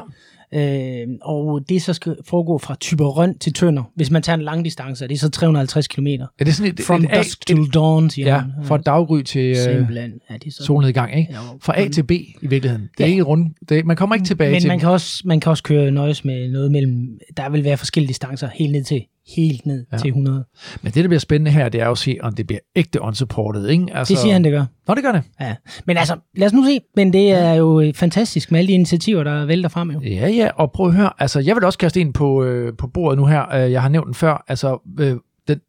Øh, 0.54 1.06
og 1.22 1.60
det 1.68 1.82
så 1.82 1.92
skal 1.92 2.16
foregå 2.26 2.58
fra 2.58 2.74
Tyberøn 2.80 3.38
til 3.38 3.52
Tønder. 3.52 3.82
Hvis 3.94 4.10
man 4.10 4.22
tager 4.22 4.36
en 4.36 4.42
lang 4.42 4.64
distance, 4.64 5.08
det 5.08 5.14
er 5.14 5.18
så 5.18 5.30
350 5.30 5.88
km. 5.88 6.06
Er 6.06 6.44
det 6.44 6.54
sådan 6.54 6.72
et, 6.72 6.80
From 6.80 7.04
et, 7.04 7.10
A- 7.12 7.18
dusk 7.18 7.46
till 7.46 7.66
dawn, 7.74 8.10
siger 8.10 8.28
Ja, 8.28 8.38
han. 8.38 8.52
fra 8.64 8.78
daggry 8.78 9.22
til 9.22 9.40
øh, 9.50 9.56
Simpelthen. 9.56 10.12
Ja, 10.30 10.34
det 10.34 10.46
er 10.46 10.50
så. 10.50 10.64
solnedgang, 10.64 11.16
ikke? 11.18 11.32
Ja, 11.32 11.38
Fra 11.60 11.80
A 11.80 11.88
til 11.88 12.02
B 12.02 12.10
i 12.10 12.34
virkeligheden. 12.42 12.88
Det 12.98 13.04
er 13.04 13.06
Ja. 13.06 13.10
ikke 13.10 13.22
rund. 13.22 13.50
Det, 13.68 13.86
man 13.86 13.96
kommer 13.96 14.14
ikke 14.16 14.26
tilbage 14.26 14.50
Men 14.52 14.60
til 14.60 14.68
man 14.68 14.78
kan, 14.78 14.88
også, 14.88 15.22
man 15.24 15.40
kan 15.40 15.50
også 15.50 15.62
køre 15.62 15.90
nøjes 15.90 16.24
med 16.24 16.48
noget 16.50 16.72
mellem, 16.72 17.18
der 17.36 17.48
vil 17.50 17.64
være 17.64 17.76
forskellige 17.76 18.08
distancer, 18.08 18.48
helt 18.54 18.72
ned 18.72 18.84
til, 18.84 19.02
helt 19.36 19.66
ned 19.66 19.86
Ja. 19.92 19.96
til 19.98 20.08
100. 20.08 20.44
Men 20.82 20.92
det, 20.92 21.02
der 21.04 21.08
bliver 21.08 21.20
spændende 21.20 21.50
her, 21.50 21.68
det 21.68 21.80
er 21.80 21.84
jo 21.84 21.90
at 21.90 21.98
se, 21.98 22.16
om 22.22 22.34
det 22.34 22.46
bliver 22.46 22.60
ægte 22.76 23.02
unsupported, 23.02 23.68
ikke? 23.68 23.86
Altså, 23.94 24.14
Det 24.14 24.20
siger 24.20 24.32
han, 24.32 24.44
det 24.44 24.52
gør. 24.52 24.64
Nå, 24.88 24.94
det 24.94 25.02
gør 25.04 25.12
det. 25.12 25.22
Ja. 25.40 25.54
Men 25.86 25.96
altså, 25.96 26.16
lad 26.36 26.46
os 26.46 26.52
nu 26.52 26.64
se. 26.64 26.80
Men 26.96 27.12
det 27.12 27.30
er 27.30 27.52
jo 27.54 27.92
fantastisk 27.94 28.50
med 28.50 28.58
alle 28.58 28.68
de 28.68 28.72
initiativer, 28.72 29.24
der 29.24 29.44
vælter 29.46 29.68
frem 29.68 29.90
jo. 29.90 30.00
Ja, 30.00 30.28
ja, 30.28 30.50
og 30.54 30.72
prøv 30.72 30.86
at 30.86 30.94
høre, 30.94 31.10
altså 31.18 31.40
jeg 31.40 31.56
vil 31.56 31.64
også 31.64 31.78
kaste 31.78 32.00
ind 32.00 32.14
på, 32.14 32.44
øh, 32.44 32.72
på 32.78 32.86
bordet 32.86 33.18
nu 33.18 33.26
her, 33.26 33.54
øh, 33.54 33.72
jeg 33.72 33.82
har 33.82 33.88
nævnt 33.88 34.06
den 34.06 34.14
før, 34.14 34.44
altså 34.48 34.78
øh, 35.00 35.16
den, 35.48 35.60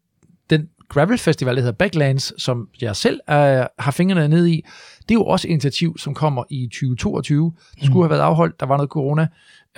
den 0.50 0.68
gravel 0.90 1.18
festival, 1.18 1.56
der 1.56 1.62
hedder 1.62 1.76
Backlands, 1.76 2.42
som 2.44 2.68
jeg 2.82 2.96
selv 2.96 3.20
øh, 3.30 3.36
har 3.80 3.92
fingrene 3.92 4.28
ned 4.28 4.48
i, 4.48 4.66
det 5.02 5.12
er 5.12 5.20
jo 5.20 5.26
også 5.26 5.48
et 5.48 5.52
initiativ, 5.52 5.98
som 5.98 6.14
kommer 6.14 6.44
i 6.50 6.66
2022. 6.68 7.54
Det 7.76 7.86
skulle 7.86 8.04
have 8.04 8.10
været 8.10 8.22
afholdt, 8.22 8.60
der 8.60 8.66
var 8.66 8.78
noget 8.78 8.90
corona, 8.90 9.28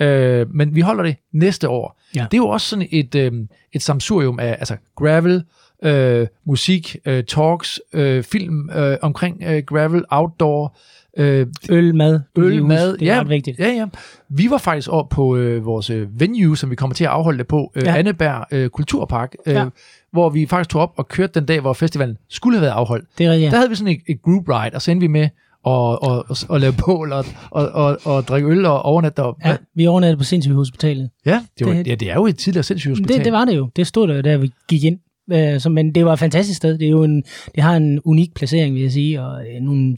øh, 0.00 0.54
men 0.54 0.74
vi 0.74 0.80
holder 0.80 1.02
det 1.02 1.16
næste 1.32 1.68
år. 1.68 2.00
Ja. 2.16 2.26
Det 2.30 2.34
er 2.34 2.42
jo 2.42 2.48
også 2.48 2.66
sådan 2.66 2.88
et, 2.90 3.14
øh, 3.14 3.32
et 3.72 3.82
samsurium 3.82 4.38
af 4.38 4.56
altså 4.58 4.76
gravel, 4.96 5.44
øh, 5.84 6.26
musik, 6.46 6.96
øh, 7.04 7.24
talks, 7.24 7.80
øh, 7.92 8.22
film 8.22 8.70
øh, 8.70 8.96
omkring 9.02 9.42
øh, 9.46 9.62
gravel, 9.66 10.04
outdoor, 10.10 10.76
øh, 11.16 11.46
Øl, 11.70 11.94
mad. 11.94 12.20
Øl, 12.36 12.64
mad, 12.64 12.96
Det 12.96 13.08
er 13.08 13.14
ja. 13.14 13.20
ret 13.20 13.28
vigtigt. 13.28 13.58
Ja, 13.58 13.68
ja. 13.68 13.86
Vi 14.28 14.50
var 14.50 14.58
faktisk 14.58 14.88
op 14.90 15.08
på 15.08 15.36
øh, 15.36 15.64
vores 15.64 15.90
øh, 15.90 16.20
venue, 16.20 16.56
som 16.56 16.70
vi 16.70 16.74
kommer 16.76 16.94
til 16.94 17.04
at 17.04 17.10
afholde 17.10 17.38
det 17.38 17.46
på, 17.46 17.72
øh, 17.74 17.82
ja. 17.84 17.96
Anneberg 17.96 18.44
øh, 18.52 18.68
Kulturpark, 18.68 19.34
øh, 19.46 19.54
Ja. 19.54 19.64
hvor 20.12 20.30
vi 20.30 20.46
faktisk 20.46 20.70
tog 20.70 20.82
op 20.82 20.92
og 20.96 21.08
kørte 21.08 21.32
den 21.34 21.46
dag, 21.46 21.60
hvor 21.60 21.72
festivalen 21.72 22.16
skulle 22.28 22.56
have 22.58 22.62
været 22.62 22.72
afholdt. 22.72 23.04
Det 23.18 23.26
er 23.26 23.30
rigtigt. 23.30 23.46
Ja. 23.46 23.50
Der 23.50 23.56
havde 23.56 23.70
vi 23.70 23.74
sådan 23.76 23.92
et, 23.92 24.00
et 24.06 24.22
group 24.22 24.48
ride, 24.48 24.74
og 24.74 24.82
så 24.82 24.90
endte 24.90 25.04
vi 25.04 25.08
med 25.08 25.28
at 25.66 25.70
og, 25.70 26.02
og, 26.02 26.36
og 26.48 26.60
lave 26.60 26.72
bål 26.86 27.12
og, 27.12 27.24
og, 27.50 27.68
og, 27.68 27.98
og 28.04 28.28
drikke 28.28 28.48
øl 28.48 28.64
og 28.66 28.82
overnatte 28.82 29.16
deroppe. 29.22 29.48
ja. 29.48 29.56
Vi 29.74 29.86
overnattede 29.86 30.16
på 30.18 30.24
sindssygehospitalet. 30.24 31.10
ja, 31.26 31.40
det, 31.58 31.66
var, 31.66 31.72
Det- 31.72 31.86
ja, 31.86 31.94
det 31.94 32.10
er 32.10 32.14
jo 32.14 32.26
et 32.26 32.38
tidligere 32.38 32.62
sindssygt 32.64 32.90
hospital. 32.90 33.16
Det, 33.16 33.24
det 33.24 33.32
var 33.32 33.44
det 33.44 33.56
jo. 33.56 33.68
Det 33.76 33.86
stod 33.86 34.08
der, 34.08 34.22
da 34.22 34.36
vi 34.36 34.50
gik 34.68 34.84
ind. 34.84 34.98
Øh, 35.32 35.60
så, 35.60 35.68
men 35.68 35.94
det 35.94 36.04
var 36.04 36.12
et 36.12 36.18
fantastisk 36.18 36.56
sted. 36.56 36.78
Det, 36.78 36.86
er 36.86 36.90
jo 36.90 37.02
en, 37.04 37.22
det 37.54 37.62
har 37.62 37.76
en 37.76 38.00
unik 38.04 38.34
placering, 38.34 38.74
vil 38.74 38.82
jeg 38.82 38.92
sige. 38.92 39.22
Og 39.22 39.40
øh, 39.40 39.60
nogle, 39.62 39.90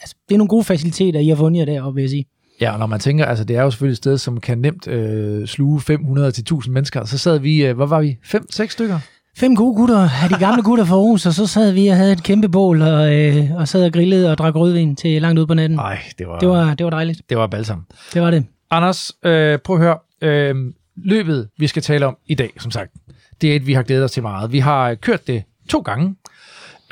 altså, 0.00 0.14
det 0.28 0.34
er 0.34 0.38
nogle 0.38 0.48
gode 0.48 0.64
faciliteter, 0.64 1.20
I 1.20 1.28
har 1.28 1.36
fundet 1.36 1.58
jer 1.60 1.64
deroppe, 1.66 1.94
vil 1.94 2.02
jeg 2.02 2.10
sige. 2.10 2.24
Ja, 2.60 2.72
og 2.72 2.78
når 2.78 2.86
man 2.86 3.00
tænker, 3.00 3.24
altså 3.24 3.44
det 3.44 3.56
er 3.56 3.62
jo 3.62 3.70
selvfølgelig 3.70 3.92
et 3.92 3.96
sted, 3.96 4.18
som 4.18 4.40
kan 4.40 4.58
nemt 4.58 4.88
øh, 4.88 5.46
sluge 5.46 5.80
500 5.80 6.30
til 6.30 6.40
1000 6.42 6.72
mennesker, 6.74 7.04
så 7.04 7.18
sad 7.18 7.38
vi, 7.38 7.64
øh, 7.66 7.76
hvad 7.76 7.86
var 7.86 8.00
vi, 8.00 8.16
5-6 8.24 8.66
stykker? 8.68 8.98
Fem 9.36 9.56
gode 9.56 9.76
gutter 9.76 9.98
af 10.22 10.28
de 10.28 10.38
gamle 10.38 10.62
gutter 10.62 10.84
fra 10.84 10.94
Aarhus, 10.94 11.26
og 11.26 11.32
så 11.32 11.46
sad 11.46 11.72
vi 11.72 11.88
og 11.88 11.96
havde 11.96 12.12
et 12.12 12.22
kæmpe 12.22 12.48
bål, 12.48 12.82
og, 12.82 13.14
øh, 13.14 13.50
og 13.54 13.68
sad 13.68 13.84
og 13.84 13.92
grillede 13.92 14.30
og 14.30 14.38
drak 14.38 14.54
rødvin 14.54 14.96
til 14.96 15.22
langt 15.22 15.38
ud 15.40 15.46
på 15.46 15.54
natten. 15.54 15.76
Nej, 15.76 15.98
det 16.18 16.28
var, 16.28 16.38
Det 16.38 16.48
var, 16.48 16.74
det 16.74 16.84
var 16.84 16.90
dejligt. 16.90 17.22
det 17.28 17.36
var 17.38 17.46
balsam. 17.46 17.86
Det 18.14 18.22
var 18.22 18.30
det. 18.30 18.44
Anders, 18.70 19.12
øh, 19.24 19.58
prøv 19.58 19.76
at 19.76 19.82
høre. 19.82 19.98
Øh, 20.22 20.54
løbet, 20.96 21.48
vi 21.58 21.66
skal 21.66 21.82
tale 21.82 22.06
om 22.06 22.16
i 22.26 22.34
dag, 22.34 22.50
som 22.60 22.70
sagt, 22.70 22.92
det 23.40 23.52
er 23.52 23.56
et, 23.56 23.66
vi 23.66 23.72
har 23.72 23.82
glædet 23.82 24.04
os 24.04 24.10
til 24.12 24.22
meget. 24.22 24.52
Vi 24.52 24.58
har 24.58 24.94
kørt 24.94 25.26
det 25.26 25.42
to 25.68 25.80
gange. 25.80 26.16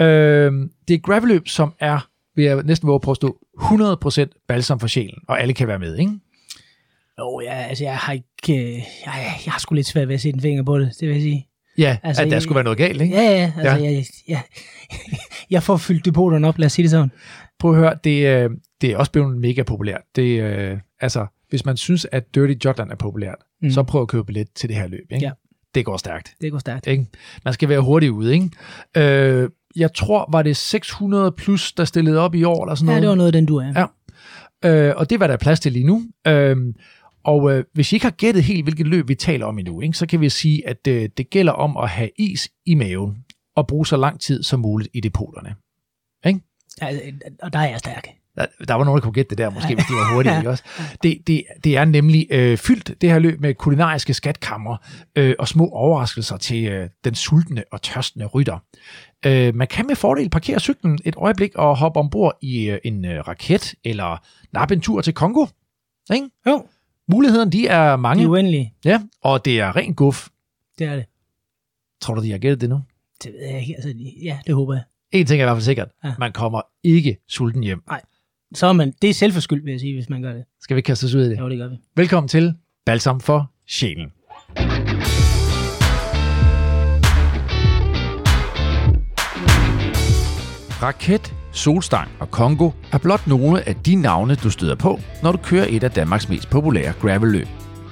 Øh, 0.00 0.52
det 0.88 0.94
er 0.94 0.98
et 0.98 1.02
gravelløb, 1.02 1.48
som 1.48 1.72
er, 1.80 2.06
vil 2.36 2.44
jeg 2.44 2.62
næsten 2.64 2.88
våge 2.88 3.00
på 3.00 3.10
at 3.10 3.16
stå, 3.16 3.36
100% 3.60 4.44
balsam 4.48 4.80
for 4.80 4.86
sjælen, 4.86 5.18
og 5.28 5.40
alle 5.40 5.54
kan 5.54 5.68
være 5.68 5.78
med, 5.78 5.98
ikke? 5.98 6.12
Jo, 7.18 7.40
ja, 7.44 7.54
altså 7.54 7.84
jeg 7.84 7.96
har 7.96 8.12
ikke... 8.12 8.26
Øh, 8.48 8.74
jeg, 9.06 9.14
jeg 9.46 9.52
har 9.52 9.58
sgu 9.58 9.74
lidt 9.74 9.86
svært 9.86 10.08
ved 10.08 10.14
at 10.14 10.20
sætte 10.20 10.36
en 10.36 10.40
finger 10.42 10.62
på 10.62 10.78
det, 10.78 10.90
det 11.00 11.08
vil 11.08 11.14
jeg 11.14 11.22
sige. 11.22 11.46
Ja, 11.78 11.96
Altså, 12.02 12.22
at 12.22 12.28
der 12.28 12.34
jeg- 12.34 12.42
skulle 12.42 12.56
være 12.56 12.64
noget 12.64 12.78
galt, 12.78 13.02
ikke? 13.02 13.14
Ja, 13.14 13.22
ja, 13.22 13.52
altså 13.56 13.84
Ja. 13.84 13.90
ja. 13.90 13.90
Jeg, 13.90 14.04
jeg, 14.28 14.42
jeg 15.50 15.62
får 15.62 15.76
fyldt 15.76 16.04
depoterne 16.04 16.48
op, 16.48 16.58
lad 16.58 16.66
os 16.66 16.72
sige 16.72 16.82
det 16.82 16.90
sådan. 16.90 17.10
Prøv 17.58 17.70
at 17.70 17.76
høre, 17.76 17.94
det, 18.04 18.26
øh, 18.26 18.50
det 18.80 18.90
er 18.90 18.96
også 18.96 19.12
blevet 19.12 19.36
mega 19.36 19.62
populært. 19.62 20.00
Det, 20.16 20.40
øh, 20.42 20.78
altså, 21.00 21.26
hvis 21.50 21.64
man 21.64 21.76
synes, 21.76 22.06
at 22.12 22.34
Dirty 22.34 22.54
Jotland 22.66 22.90
er 22.90 22.96
populært, 22.96 23.34
mm. 23.62 23.70
Så 23.70 23.82
prøv 23.82 24.02
at 24.02 24.08
købe 24.08 24.24
billet 24.24 24.46
til 24.54 24.68
det 24.68 24.76
her 24.76 24.86
løb, 24.88 25.06
ikke? 25.10 25.26
Ja. 25.26 25.30
Det 25.74 25.84
går 25.84 25.96
stærkt. 25.96 26.34
Det 26.40 26.52
går 26.52 26.58
stærkt. 26.58 26.86
Ikke? 26.86 27.06
Man 27.44 27.54
skal 27.54 27.68
være 27.68 27.80
hurtig 27.80 28.12
ude, 28.12 28.32
ikke? 28.34 28.50
Øh, 28.96 29.48
jeg 29.76 29.94
tror, 29.94 30.28
var 30.32 30.42
det 30.42 30.56
600 30.56 31.32
plus, 31.32 31.72
der 31.72 31.84
stillede 31.84 32.18
op 32.18 32.34
i 32.34 32.44
år, 32.44 32.64
eller 32.64 32.74
sådan 32.74 32.88
Ja, 32.88 32.92
noget. 32.92 33.02
det 33.02 33.08
var 33.08 33.14
noget, 33.14 33.34
den 33.34 33.46
du 33.46 33.56
er. 33.56 33.72
Ja. 33.76 34.88
Øh, 34.88 34.94
og 34.96 35.10
det 35.10 35.20
var 35.20 35.26
der 35.26 35.36
plads 35.36 35.60
til 35.60 35.72
lige 35.72 35.86
nu. 35.86 36.02
Øh, 36.26 36.56
og 37.24 37.52
øh, 37.52 37.64
hvis 37.72 37.92
I 37.92 37.96
ikke 37.96 38.06
har 38.06 38.10
gættet 38.10 38.44
helt, 38.44 38.64
hvilket 38.64 38.86
løb 38.86 39.08
vi 39.08 39.14
taler 39.14 39.46
om 39.46 39.58
endnu, 39.58 39.80
ikke, 39.80 39.98
så 39.98 40.06
kan 40.06 40.20
vi 40.20 40.28
sige, 40.28 40.68
at 40.68 40.86
øh, 40.88 41.08
det 41.16 41.30
gælder 41.30 41.52
om 41.52 41.76
at 41.76 41.88
have 41.88 42.10
is 42.18 42.48
i 42.66 42.74
maven 42.74 43.24
og 43.56 43.66
bruge 43.66 43.86
så 43.86 43.96
lang 43.96 44.20
tid 44.20 44.42
som 44.42 44.60
muligt 44.60 44.90
i 44.94 45.00
depoterne. 45.00 45.54
Altså, 46.80 47.02
og 47.42 47.52
der 47.52 47.58
er 47.58 47.68
jeg 47.68 47.78
stærk. 47.78 48.08
Der, 48.36 48.46
der 48.68 48.74
var 48.74 48.84
nogen, 48.84 48.98
der 48.98 49.02
kunne 49.02 49.12
gætte 49.12 49.30
det 49.30 49.38
der, 49.38 49.50
måske, 49.50 49.74
hvis 49.74 49.84
de 49.84 49.92
var 49.92 50.14
hurtige. 50.14 50.36
Ikke 50.38 50.50
også? 50.50 50.64
Det, 51.02 51.18
det, 51.26 51.44
det 51.64 51.76
er 51.76 51.84
nemlig 51.84 52.26
øh, 52.30 52.58
fyldt, 52.58 53.00
det 53.00 53.10
her 53.10 53.18
løb, 53.18 53.40
med 53.40 53.54
kulinariske 53.54 54.14
skatkammer 54.14 54.76
øh, 55.16 55.34
og 55.38 55.48
små 55.48 55.68
overraskelser 55.68 56.36
til 56.36 56.64
øh, 56.64 56.88
den 57.04 57.14
sultne 57.14 57.64
og 57.72 57.82
tørstende 57.82 58.26
rytter. 58.26 58.58
Øh, 59.26 59.54
man 59.54 59.66
kan 59.66 59.86
med 59.86 59.96
fordel 59.96 60.30
parkere 60.30 60.60
cyklen 60.60 60.98
et 61.04 61.14
øjeblik 61.16 61.54
og 61.54 61.76
hoppe 61.76 62.00
ombord 62.00 62.38
i 62.42 62.70
øh, 62.70 62.78
en 62.84 63.04
øh, 63.04 63.28
raket 63.28 63.74
eller 63.84 64.24
nappe 64.52 64.74
en 64.74 64.80
tur 64.80 65.00
til 65.00 65.14
Kongo. 65.14 65.46
Ikke? 66.14 66.30
Jo, 66.46 66.66
Mulighederne, 67.10 67.50
de 67.50 67.66
er 67.66 67.90
de 67.96 68.02
mange. 68.02 68.24
er 68.24 68.28
uendelige. 68.28 68.74
Ja, 68.84 69.00
og 69.22 69.44
det 69.44 69.60
er 69.60 69.76
ren 69.76 69.94
guf. 69.94 70.28
Det 70.78 70.86
er 70.86 70.96
det. 70.96 71.04
Tror 72.00 72.14
du, 72.14 72.22
de 72.22 72.30
har 72.30 72.38
gættet 72.38 72.60
det 72.60 72.68
nu? 72.70 72.80
Det 73.22 73.32
ved 73.32 73.48
jeg 73.48 73.60
ikke. 73.60 73.74
Altså, 73.74 73.94
ja, 74.22 74.38
det 74.46 74.54
håber 74.54 74.74
jeg. 74.74 74.82
En 75.12 75.26
ting 75.26 75.40
er 75.40 75.44
i 75.44 75.46
hvert 75.46 75.56
fald 75.56 75.64
sikkert. 75.64 75.88
Ja. 76.04 76.14
Man 76.18 76.32
kommer 76.32 76.62
ikke 76.84 77.16
sulten 77.28 77.62
hjem. 77.62 77.82
Så 78.54 78.66
er 78.66 78.72
man, 78.72 78.94
det 79.02 79.10
er 79.10 79.14
selvforskyldt, 79.14 79.64
vil 79.64 79.70
jeg 79.70 79.80
sige, 79.80 79.94
hvis 79.94 80.08
man 80.08 80.22
gør 80.22 80.32
det. 80.32 80.44
Skal 80.60 80.76
vi 80.76 80.80
kaste 80.80 81.04
os 81.04 81.14
ud 81.14 81.22
i 81.22 81.28
det? 81.28 81.38
Jo, 81.38 81.48
det 81.48 81.58
gør 81.58 81.68
vi. 81.68 81.76
Velkommen 81.96 82.28
til 82.28 82.54
Balsam 82.86 83.20
for 83.20 83.50
Sjælen. 83.66 84.12
Raket, 90.82 91.34
Solstang 91.52 92.08
og 92.20 92.30
Kongo 92.30 92.70
er 92.92 92.98
blot 92.98 93.26
nogle 93.26 93.68
af 93.68 93.76
de 93.76 93.94
navne, 93.94 94.34
du 94.34 94.50
støder 94.50 94.74
på, 94.74 95.00
når 95.22 95.32
du 95.32 95.38
kører 95.38 95.66
et 95.68 95.84
af 95.84 95.90
Danmarks 95.90 96.28
mest 96.28 96.50
populære 96.50 96.92
gravelløb. 96.92 97.48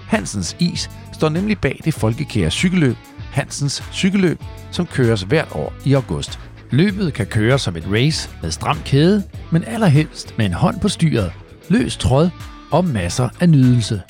Hansens 0.07 0.57
Is 0.59 0.91
står 1.13 1.29
nemlig 1.29 1.59
bag 1.59 1.81
det 1.85 1.95
folkekære 1.95 2.51
cykelløb, 2.51 2.97
Hansens 3.33 3.85
Cykelløb, 3.93 4.43
som 4.71 4.87
køres 4.87 5.23
hvert 5.23 5.49
år 5.53 5.73
i 5.85 5.95
august. 5.95 6.39
Løbet 6.71 7.15
kan 7.15 7.27
køres 7.27 7.63
som 7.63 7.77
et 7.77 7.89
race 7.93 8.31
med 8.43 8.51
stram 8.51 8.79
kæde, 8.85 9.23
men 9.53 9.65
allerhelst 9.65 10.39
med 10.39 10.47
en 10.47 10.53
hånd 10.53 10.81
på 10.81 10.89
styret, 10.89 11.33
løs 11.69 11.97
tråd 11.97 12.31
og 12.71 12.85
masser 12.85 13.29
af 13.41 13.49
nydelse. 13.49 14.03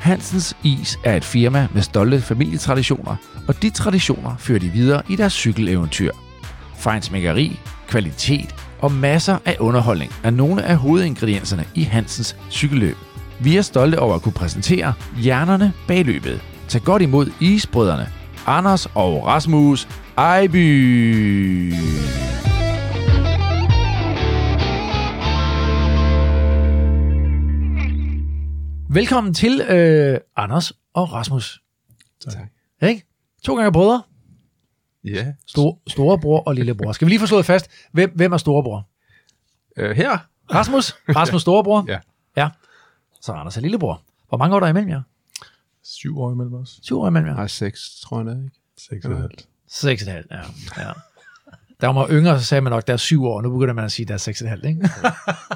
Hansens 0.00 0.56
Is 0.62 0.98
er 1.04 1.16
et 1.16 1.24
firma 1.24 1.68
med 1.74 1.82
stolte 1.82 2.20
familietraditioner, 2.20 3.16
og 3.48 3.62
de 3.62 3.70
traditioner 3.70 4.36
fører 4.38 4.58
de 4.58 4.68
videre 4.68 5.02
i 5.08 5.16
deres 5.16 5.32
cykeleventyr. 5.32 6.12
Fejnsmækkeri, 6.76 7.60
kvalitet 7.88 8.54
og 8.78 8.92
masser 8.92 9.38
af 9.44 9.56
underholdning 9.60 10.12
er 10.22 10.30
nogle 10.30 10.64
af 10.64 10.76
hovedingredienserne 10.76 11.64
i 11.74 11.82
Hansens 11.82 12.36
cykelløb. 12.50 12.96
Vi 13.40 13.56
er 13.56 13.62
stolte 13.62 13.98
over 13.98 14.14
at 14.14 14.22
kunne 14.22 14.32
præsentere 14.32 14.94
hjernerne 15.22 15.72
bag 15.88 16.04
løbet. 16.04 16.40
Tag 16.68 16.82
godt 16.82 17.02
imod 17.02 17.30
isbrødrene 17.40 18.08
Anders 18.46 18.86
og 18.86 19.26
Rasmus 19.26 19.88
Ejby. 20.18 21.74
Velkommen 28.90 29.34
til 29.34 29.60
øh, 29.60 30.18
Anders 30.36 30.72
og 30.94 31.12
Rasmus. 31.12 31.60
Tak. 32.30 32.48
Ikke? 32.82 33.06
To 33.44 33.56
gange 33.56 33.72
brødre. 33.72 34.02
Ja. 35.04 35.32
Store, 35.46 35.76
storebror 35.86 36.40
og 36.40 36.54
lillebror. 36.54 36.92
Skal 36.92 37.06
vi 37.06 37.10
lige 37.10 37.20
få 37.20 37.26
slået 37.26 37.46
fast, 37.46 37.70
hvem, 37.92 38.12
hvem 38.14 38.32
er 38.32 38.36
storebror? 38.36 38.88
Øh, 39.76 39.96
her? 39.96 40.18
Rasmus? 40.54 40.92
Rasmus 41.16 41.42
storebror? 41.42 41.84
Ja. 41.88 41.98
Ja. 42.36 42.48
Så 43.20 43.32
Anders 43.32 43.56
er 43.56 43.60
lillebror. 43.60 44.02
Hvor 44.28 44.38
mange 44.38 44.54
år 44.54 44.56
er 44.56 44.60
der 44.60 44.68
imellem 44.68 44.90
jer? 44.90 45.02
Syv 45.82 46.20
år 46.20 46.32
imellem 46.32 46.54
os. 46.54 46.78
Syv 46.82 47.00
år 47.00 47.08
imellem 47.08 47.28
jer? 47.28 47.34
Nej, 47.34 47.46
seks, 47.46 48.00
tror 48.00 48.18
jeg, 48.18 48.26
det 48.26 48.32
er, 48.32 48.44
ikke? 48.44 48.56
Seks 48.78 49.06
og 49.06 49.12
et 49.12 49.18
halvt. 49.18 49.46
Seks 49.68 50.02
og 50.02 50.08
et 50.08 50.14
halvt, 50.14 50.30
ja. 50.30 50.82
ja. 50.82 50.92
Da 51.80 51.92
man 51.92 51.96
var 51.96 52.08
yngre, 52.10 52.38
så 52.40 52.44
sagde 52.44 52.60
man 52.60 52.70
nok, 52.70 52.86
der 52.86 52.92
er 52.92 52.96
syv 52.96 53.24
år. 53.24 53.42
Nu 53.42 53.50
begynder 53.50 53.74
man 53.74 53.84
at 53.84 53.92
sige, 53.92 54.06
der 54.06 54.14
er 54.14 54.18
seks 54.18 54.40
og 54.40 54.44
et 54.44 54.50
halvt, 54.50 54.64
ikke? 54.64 54.88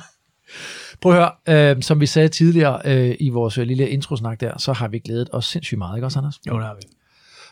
Prøv 1.01 1.13
at 1.13 1.19
høre, 1.47 1.77
øh, 1.77 1.83
som 1.83 2.01
vi 2.01 2.07
sagde 2.07 2.29
tidligere 2.29 2.81
øh, 2.85 3.17
i 3.21 3.29
vores 3.29 3.59
øh, 3.59 3.67
lille 3.67 3.89
introsnak 3.89 4.41
der, 4.41 4.59
så 4.59 4.73
har 4.73 4.89
vi 4.89 4.99
glædet 4.99 5.29
os 5.33 5.47
sindssygt 5.47 5.79
meget, 5.79 5.97
ikke 5.97 6.07
også, 6.07 6.19
Anders? 6.19 6.41
Jo, 6.49 6.59
der 6.59 6.67
har 6.67 6.75
vi. 6.75 6.98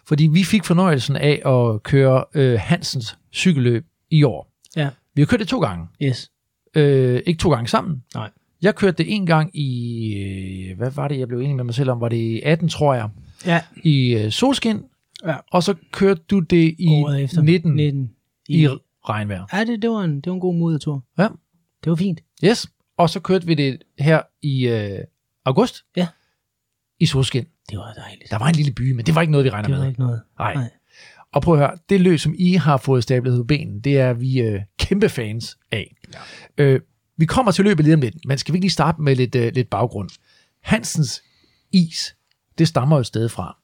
Fordi 0.09 0.27
vi 0.27 0.45
fik 0.45 0.65
fornøjelsen 0.65 1.17
af 1.17 1.43
at 1.47 1.83
køre 1.83 2.25
øh, 2.35 2.59
Hansens 2.61 3.19
cykelløb 3.33 3.87
i 4.11 4.23
år. 4.23 4.53
Ja. 4.77 4.91
Vi 5.15 5.23
har 5.23 5.27
kørt 5.27 5.41
det 5.41 5.49
to 5.49 5.61
gange. 5.61 5.87
Yes. 6.03 6.31
Øh, 6.77 7.23
ikke 7.27 7.39
to 7.39 7.51
gange 7.51 7.69
sammen. 7.69 8.05
Nej. 8.15 8.31
Jeg 8.63 8.75
kørte 8.75 8.97
det 9.05 9.15
en 9.15 9.27
gang 9.27 9.51
i, 9.59 10.15
øh, 10.71 10.77
hvad 10.77 10.91
var 10.91 11.09
det, 11.09 11.19
jeg 11.19 11.29
blev 11.29 11.41
enig 11.41 11.57
med 11.57 11.65
mig 11.65 11.75
selv 11.75 11.91
om, 11.91 12.01
var 12.01 12.09
det 12.09 12.17
i 12.17 12.41
18, 12.41 12.69
tror 12.69 12.95
jeg, 12.95 13.09
Ja. 13.47 13.61
i 13.83 14.15
øh, 14.15 14.31
solskin, 14.31 14.81
Ja. 15.27 15.37
og 15.53 15.63
så 15.63 15.75
kørte 15.93 16.21
du 16.31 16.39
det 16.41 16.75
i 16.79 16.89
Året 16.89 17.23
efter. 17.25 17.43
19, 17.43 17.75
19. 17.75 18.11
i 18.49 18.69
regnvejr. 19.09 19.47
Ja, 19.53 19.65
det, 19.65 19.83
det, 19.83 19.91
var 19.91 20.01
en, 20.05 20.17
det 20.17 20.27
var 20.27 20.35
en 20.35 20.41
god 20.41 20.55
modertur. 20.55 21.05
Ja. 21.19 21.29
Det 21.85 21.91
var 21.91 21.97
fint. 21.97 22.21
Yes. 22.45 22.67
Og 22.99 23.11
så 23.11 23.21
kørte 23.21 23.47
vi 23.47 23.55
det 23.55 23.79
her 23.99 24.23
i 24.43 24.69
øh, 24.69 24.99
august. 25.45 25.85
Ja. 25.97 26.07
I 27.01 27.07
solskin. 27.07 27.45
Det 27.71 27.79
var 27.79 27.93
dejligt. 27.93 28.31
Der 28.31 28.39
var 28.39 28.47
en 28.47 28.55
lille 28.55 28.73
by, 28.73 28.93
men 28.93 29.07
det 29.07 29.15
var 29.15 29.21
ikke 29.21 29.31
noget, 29.31 29.45
vi 29.45 29.51
regner 29.51 29.69
det 29.69 29.77
var 29.77 29.81
med. 29.83 29.89
ikke 29.89 30.01
noget. 30.01 30.21
Nej. 30.39 30.55
Nej. 30.55 30.71
Og 31.33 31.43
prøv 31.43 31.55
at 31.55 31.61
høre, 31.61 31.79
det 31.89 32.01
løb, 32.01 32.19
som 32.19 32.35
I 32.39 32.55
har 32.55 32.77
fået 32.77 33.03
stablet 33.03 33.39
på 33.39 33.45
benen, 33.45 33.81
det 33.81 33.99
er 33.99 34.13
vi 34.13 34.41
øh, 34.41 34.61
kæmpe 34.79 35.09
fans 35.09 35.59
af. 35.73 35.97
Ja. 36.59 36.65
Øh, 36.65 36.81
vi 37.17 37.25
kommer 37.27 37.53
til 37.53 37.65
løbet 37.65 37.85
lige 37.85 37.95
om 37.95 38.01
lidt, 38.01 38.15
men 38.27 38.39
skal 38.39 38.53
vi 38.53 38.57
ikke 38.57 38.65
lige 38.65 38.71
starte 38.71 39.03
med 39.03 39.17
lidt, 39.17 39.35
øh, 39.35 39.53
lidt 39.55 39.71
baggrund? 39.71 40.09
Hansens 40.63 41.23
is, 41.73 42.17
det 42.59 42.69
stammer 42.69 42.97
jo 42.97 43.01
et 43.01 43.07
sted 43.07 43.29
fra. 43.29 43.57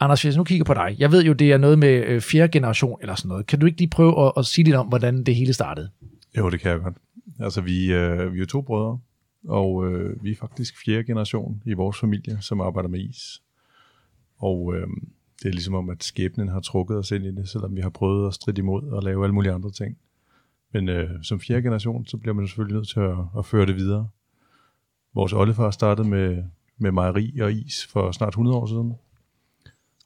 Anders, 0.00 0.22
hvis 0.22 0.34
jeg 0.34 0.38
nu 0.38 0.44
kigger 0.44 0.64
på 0.64 0.74
dig, 0.74 0.96
jeg 0.98 1.12
ved 1.12 1.24
jo, 1.24 1.32
det 1.32 1.52
er 1.52 1.58
noget 1.58 1.78
med 1.78 1.88
øh, 1.88 2.20
fjerde 2.20 2.52
generation 2.52 2.98
eller 3.00 3.14
sådan 3.14 3.28
noget. 3.28 3.46
Kan 3.46 3.58
du 3.60 3.66
ikke 3.66 3.78
lige 3.78 3.90
prøve 3.90 4.26
at, 4.26 4.32
at 4.36 4.46
sige 4.46 4.64
lidt 4.64 4.76
om, 4.76 4.86
hvordan 4.86 5.24
det 5.24 5.34
hele 5.34 5.52
startede? 5.52 5.90
Jo, 6.36 6.50
det 6.50 6.60
kan 6.60 6.70
jeg 6.70 6.80
godt. 6.80 6.94
Altså, 7.40 7.60
vi, 7.60 7.92
øh, 7.92 8.34
vi 8.34 8.40
er 8.40 8.46
to 8.46 8.60
brødre, 8.62 8.98
og 9.44 9.86
øh, 9.86 10.24
vi 10.24 10.30
er 10.30 10.36
faktisk 10.36 10.84
fjerde 10.84 11.04
generation 11.04 11.62
i 11.66 11.72
vores 11.72 11.98
familie, 12.00 12.38
som 12.40 12.60
arbejder 12.60 12.88
med 12.88 13.00
is. 13.00 13.42
Og 14.38 14.74
øh, 14.74 14.86
det 15.42 15.48
er 15.48 15.52
ligesom 15.52 15.74
om, 15.74 15.90
at 15.90 16.04
skæbnen 16.04 16.48
har 16.48 16.60
trukket 16.60 16.96
os 16.96 17.10
ind 17.10 17.24
i 17.24 17.30
det, 17.30 17.48
selvom 17.48 17.76
vi 17.76 17.80
har 17.80 17.90
prøvet 17.90 18.28
at 18.28 18.34
stride 18.34 18.58
imod 18.58 18.82
og 18.82 19.02
lave 19.02 19.24
alle 19.24 19.34
mulige 19.34 19.52
andre 19.52 19.70
ting. 19.70 19.98
Men 20.72 20.88
øh, 20.88 21.10
som 21.22 21.40
fjerde 21.40 21.62
generation, 21.62 22.06
så 22.06 22.16
bliver 22.16 22.34
man 22.34 22.46
selvfølgelig 22.46 22.76
nødt 22.76 22.88
til 22.88 23.00
at, 23.00 23.16
at 23.38 23.46
føre 23.46 23.66
det 23.66 23.76
videre. 23.76 24.08
Vores 25.14 25.32
oldefar 25.32 25.70
startede 25.70 26.08
med, 26.08 26.44
med 26.78 26.92
mejeri 26.92 27.38
og 27.40 27.52
is 27.52 27.86
for 27.86 28.12
snart 28.12 28.32
100 28.32 28.56
år 28.56 28.66
siden. 28.66 28.94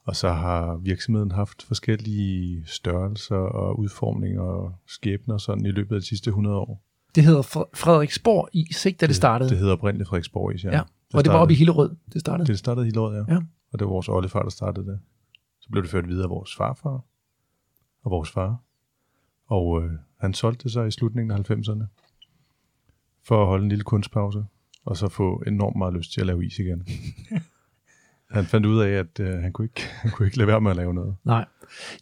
Og 0.05 0.15
så 0.15 0.29
har 0.29 0.75
virksomheden 0.75 1.31
haft 1.31 1.63
forskellige 1.63 2.63
størrelser 2.65 3.35
og 3.35 3.79
udformninger 3.79 4.41
og 4.41 4.75
skæbner 4.87 5.37
sådan 5.37 5.65
i 5.65 5.71
løbet 5.71 5.95
af 5.95 6.01
de 6.01 6.07
sidste 6.07 6.29
100 6.29 6.57
år. 6.57 6.81
Det 7.15 7.23
hedder 7.23 7.41
Fre- 7.41 7.69
Frederiksborg 7.73 8.49
is, 8.53 8.85
ikke, 8.85 8.97
da 8.97 9.07
det 9.07 9.15
startede? 9.15 9.49
Det 9.49 9.57
hedder 9.57 9.73
oprindeligt 9.73 10.09
Frederiksborg 10.09 10.55
Is, 10.55 10.63
ja. 10.63 10.71
ja. 10.71 10.81
Og 11.13 11.23
det 11.23 11.33
var 11.33 11.39
oppe 11.39 11.53
i 11.53 11.57
Hillerød, 11.57 11.95
det 12.13 12.21
startede? 12.21 12.47
Det 12.47 12.59
startede 12.59 12.85
hele 12.85 12.99
året, 12.99 13.25
ja. 13.27 13.33
Ja. 13.33 13.39
Og 13.71 13.79
det 13.79 13.85
var 13.87 13.93
vores 13.93 14.09
oldefar, 14.09 14.41
der 14.41 14.49
startede 14.49 14.85
det. 14.85 14.99
Så 15.59 15.69
blev 15.71 15.83
det 15.83 15.91
ført 15.91 16.07
videre 16.07 16.23
af 16.23 16.29
vores 16.29 16.55
farfar 16.55 17.03
og 18.03 18.11
vores 18.11 18.31
far. 18.31 18.57
Og 19.47 19.83
øh, 19.83 19.91
han 20.19 20.33
solgte 20.33 20.63
det 20.63 20.71
så 20.71 20.83
i 20.83 20.91
slutningen 20.91 21.31
af 21.31 21.51
90'erne 21.51 21.83
for 23.23 23.41
at 23.41 23.47
holde 23.47 23.63
en 23.63 23.69
lille 23.69 23.83
kunstpause, 23.83 24.45
og 24.85 24.97
så 24.97 25.09
få 25.09 25.43
enormt 25.47 25.75
meget 25.75 25.93
lyst 25.93 26.13
til 26.13 26.21
at 26.21 26.27
lave 26.27 26.45
is 26.45 26.59
igen. 26.59 26.87
han 28.33 28.45
fandt 28.45 28.65
ud 28.65 28.79
af, 28.79 28.89
at 28.89 29.19
øh, 29.19 29.39
han, 29.41 29.51
kunne 29.51 29.65
ikke, 29.65 29.81
han 30.01 30.11
kunne 30.11 30.25
ikke 30.25 30.37
lade 30.37 30.47
være 30.47 30.61
med 30.61 30.71
at 30.71 30.77
lave 30.77 30.93
noget. 30.93 31.15
Nej. 31.23 31.45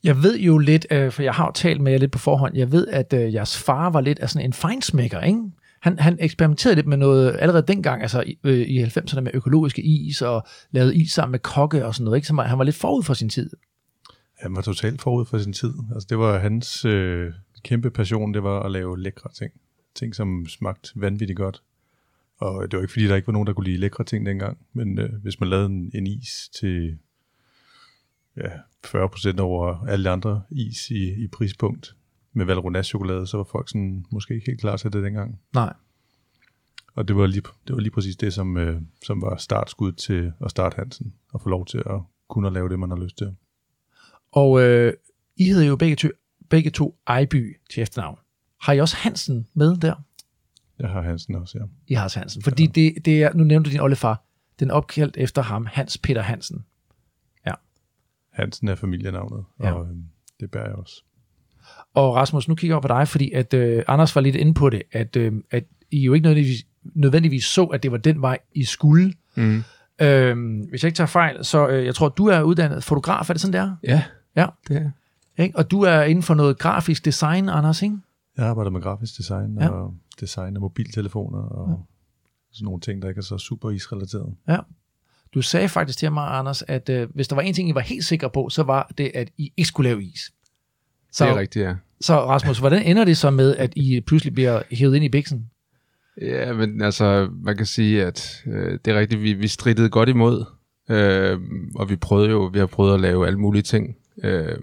Jeg 0.04 0.24
ved 0.24 0.40
jo 0.40 0.58
lidt, 0.58 0.88
øh, 0.92 1.12
for 1.12 1.24
jeg 1.24 1.34
har 1.34 1.46
jo 1.46 1.52
talt 1.52 1.82
med 1.82 1.92
jer 1.92 2.00
lidt 2.00 2.12
på 2.12 2.20
forhånd, 2.20 2.58
jeg 2.58 2.72
ved, 2.72 2.88
at 2.88 3.14
øh, 3.14 3.34
jeres 3.34 3.58
far 3.58 3.90
var 3.90 4.02
lidt 4.02 4.20
af 4.20 4.30
sådan 4.30 4.46
en 4.46 4.54
fejnsmækker, 4.54 5.22
ikke? 5.22 5.42
Han, 5.82 6.00
han 6.00 6.18
eksperimenterede 6.20 6.76
lidt 6.76 6.88
med 6.88 6.98
noget 6.98 7.36
allerede 7.40 7.68
dengang, 7.68 8.02
altså 8.02 8.22
i, 8.22 8.38
øh, 8.44 8.60
i 8.60 8.84
90'erne 8.84 9.20
med 9.20 9.32
økologiske 9.34 9.82
is, 9.82 10.22
og 10.22 10.48
lavede 10.72 10.96
is 10.96 11.12
sammen 11.12 11.32
med 11.32 11.40
kokke 11.40 11.86
og 11.86 11.96
sådan 11.96 12.06
noget, 12.06 12.18
ikke? 12.18 12.28
Så 12.28 12.34
han 12.36 12.58
var 12.58 12.64
lidt 12.64 12.76
forud 12.76 13.04
for 13.04 13.14
sin 13.14 13.30
tid. 13.30 13.50
Han 14.40 14.56
var 14.56 14.62
totalt 14.62 15.02
forud 15.02 15.26
for 15.26 15.38
sin 15.38 15.54
tid. 15.54 15.74
Altså, 15.94 16.08
det 16.10 16.18
var 16.20 16.40
hans 16.40 16.86
øh, 16.86 17.34
kæmpe 17.64 17.90
passion, 17.90 18.34
det 18.34 18.44
var 18.44 18.60
at 18.60 18.72
lave 18.72 19.00
lækre 19.00 19.30
ting. 19.34 19.52
Ting, 19.96 20.16
som 20.16 20.46
smagte 20.48 20.92
vanvittigt 20.96 21.38
godt. 21.38 21.62
Og 22.41 22.71
det 22.71 22.77
var 22.77 22.81
ikke 22.81 22.91
fordi, 22.91 23.07
der 23.07 23.15
ikke 23.15 23.27
var 23.27 23.33
nogen, 23.33 23.48
der 23.48 23.53
kunne 23.53 23.65
lide 23.65 23.77
lækre 23.77 24.03
ting 24.03 24.25
dengang. 24.25 24.57
Men 24.74 25.00
øh, 25.00 25.21
hvis 25.21 25.39
man 25.39 25.50
lavede 25.50 25.65
en, 25.65 25.91
en 25.93 26.07
is 26.07 26.50
til 26.60 26.98
ja, 28.38 28.50
40% 28.86 29.39
over 29.39 29.86
alle 29.88 30.10
andre 30.10 30.41
is 30.50 30.89
i, 30.89 31.24
i 31.24 31.27
prispunkt 31.27 31.95
med 32.33 32.45
Valrhona 32.45 32.83
chokolade, 32.83 33.27
så 33.27 33.38
var 33.38 33.43
folk 33.43 33.69
sådan, 33.69 34.05
måske 34.12 34.33
ikke 34.33 34.45
helt 34.48 34.62
klar 34.62 34.77
til 34.77 34.93
det 34.93 35.03
dengang. 35.03 35.39
Nej. 35.53 35.74
Og 36.95 37.07
det 37.07 37.15
var 37.15 37.27
lige, 37.27 37.41
det 37.67 37.75
var 37.75 37.81
lige 37.81 37.91
præcis 37.91 38.15
det, 38.15 38.33
som, 38.33 38.57
øh, 38.57 38.81
som 39.05 39.21
var 39.21 39.38
startskud 39.38 39.91
til 39.91 40.31
at 40.45 40.51
starte 40.51 40.75
Hansen. 40.75 41.13
Og 41.33 41.41
få 41.41 41.50
lov 41.50 41.65
til 41.65 41.77
at 41.77 42.01
kunne 42.29 42.48
at 42.48 42.53
lave 42.53 42.69
det, 42.69 42.79
man 42.79 42.89
har 42.89 42.98
lyst 42.98 43.17
til. 43.17 43.36
Og 44.31 44.62
øh, 44.62 44.93
I 45.38 45.43
hedder 45.43 45.65
jo 45.65 45.75
begge 45.75 45.95
to, 45.95 46.07
begge 46.50 46.69
to 46.69 46.98
Ejby 47.07 47.57
til 47.69 47.83
efternavn. 47.83 48.17
Har 48.62 48.74
I 48.74 48.79
også 48.79 48.95
Hansen 48.95 49.48
med 49.53 49.77
der? 49.77 49.95
Jeg 50.82 50.90
har 50.90 51.02
Hansen 51.02 51.36
også, 51.36 51.58
ja. 51.60 51.64
I 51.88 51.94
har 51.94 52.04
også 52.04 52.20
Hansen. 52.20 52.42
Fordi 52.42 52.64
ja. 52.66 52.72
det, 52.76 53.06
det 53.06 53.24
er, 53.24 53.34
nu 53.34 53.44
nævnte 53.44 53.70
du 53.70 53.72
din 53.72 53.80
oldefar, 53.82 54.24
den 54.60 54.70
er 54.70 54.74
opkaldt 54.74 55.18
efter 55.18 55.42
ham, 55.42 55.66
Hans 55.72 55.98
Peter 55.98 56.22
Hansen. 56.22 56.66
Hansen 58.32 58.68
er 58.68 58.76
familienavnet, 58.76 59.44
Ja. 59.64 59.72
og 59.72 59.86
øh, 59.86 59.96
det 60.40 60.52
bærer 60.52 60.66
jeg 60.66 60.76
også. 60.76 61.04
Og 61.94 62.16
Rasmus, 62.16 62.48
nu 62.48 62.56
kigger 62.56 62.74
jeg 62.74 62.78
op 62.78 62.82
på 62.82 62.88
dig, 62.88 63.08
fordi 63.08 63.32
at 63.32 63.54
øh, 63.54 63.84
Anders 63.88 64.16
var 64.16 64.22
lidt 64.22 64.36
inde 64.36 64.54
på 64.54 64.70
det, 64.70 64.84
at, 64.92 65.16
øh, 65.16 65.34
at 65.52 65.64
I 65.92 66.00
jo 66.04 66.14
ikke 66.14 66.24
nødvendigvis, 66.24 66.66
nødvendigvis 66.84 67.46
så, 67.46 67.64
at 67.66 67.84
det 67.84 67.92
var 67.92 67.98
den 67.98 68.22
vej, 68.22 68.38
I 68.54 68.64
skulle. 68.64 69.14
Mm. 69.36 69.64
Øh, 70.02 70.60
hvis 70.70 70.84
jeg 70.84 70.88
ikke 70.88 70.96
tager 70.98 71.08
fejl, 71.08 71.46
så 71.46 71.68
øh, 71.68 71.86
jeg 71.86 71.96
tror, 71.96 72.10
du 72.10 72.26
er 72.28 72.42
uddannet 72.42 72.84
fotograf, 72.84 73.30
er 73.30 73.34
det 73.34 73.42
sådan, 73.42 73.54
der? 73.54 73.76
Ja, 73.84 74.04
Ja. 74.36 74.48
det 74.68 74.78
er 75.38 75.44
Ikke? 75.44 75.58
Og 75.58 75.72
du 75.72 75.82
er 75.82 76.02
inden 76.02 76.24
for 76.24 76.34
noget 76.34 76.58
grafisk 76.58 77.06
design, 77.06 77.50
Anders, 77.50 77.82
ikke? 77.82 77.98
Jeg 78.38 78.46
arbejder 78.46 78.72
med 78.72 78.82
grafisk 78.82 79.18
design 79.18 79.58
Ja. 79.60 79.64
ja. 79.64 79.70
og 79.70 79.94
design 80.22 80.56
af 80.56 80.62
mobiltelefoner 80.62 81.40
og 81.40 81.70
ja. 81.70 81.75
sådan 82.51 82.66
nogle 82.66 82.82
ting, 82.82 83.01
der 83.01 83.10
ikke 83.10 83.20
er 83.20 83.24
så 83.24 83.38
super 83.38 83.70
isrelateret. 83.70 84.36
Ja. 84.48 84.58
Du 85.34 85.42
sagde 85.42 85.70
faktisk 85.70 86.00
til 86.00 86.12
mig, 86.12 86.28
Anders, 86.28 86.62
at 86.62 86.90
øh, 86.90 87.10
hvis 87.13 87.28
der 87.28 87.36
var 87.36 87.42
en 87.42 87.54
ting, 87.54 87.70
I 87.70 87.75
var 87.75 87.82
helt 87.82 88.06
sikre 88.06 88.30
på, 88.30 88.50
så 88.50 88.63
var 88.63 88.92
det, 88.98 89.12
at 89.13 89.30
I 89.38 89.54
ikke 89.58 89.68
skulle 89.68 89.90
lave 89.90 90.04
is. 90.04 90.32
Så, 91.12 91.25
det 91.25 91.32
er 91.32 91.40
rigtigt, 91.40 91.66
ja. 91.66 91.75
så 92.01 92.25
Rasmus, 92.25 92.60
hvordan 92.60 92.84
ender 92.84 93.06
det 93.06 93.18
så 93.18 93.30
med, 93.30 93.56
at 93.56 93.74
I 93.75 94.01
pludselig 94.01 94.34
bliver 94.34 94.62
hævet 94.72 94.96
ind 94.96 95.06
i 95.06 95.10
biksen? 95.10 95.50
Ja, 96.22 96.54
men 96.54 96.82
altså, 96.82 97.30
man 97.34 97.58
kan 97.58 97.66
sige, 97.66 98.06
at 98.06 98.44
øh, 98.46 98.80
det 98.86 98.94
er 98.94 99.00
rigtigt, 99.00 99.22
vi, 99.22 99.34
vi 99.34 99.48
strittede 99.48 99.90
godt 99.90 100.10
imod, 100.10 100.46
øh, 100.90 101.40
og 101.75 101.90
vi 101.90 101.96
prøvede 101.96 102.30
jo, 102.30 102.50
vi 102.54 102.60
har 102.60 102.66
prøvet 102.66 102.94
at 102.94 103.00
lave 103.00 103.28
alle 103.28 103.40
mulige 103.40 103.62
ting, 103.62 103.98
øh, 104.24 104.58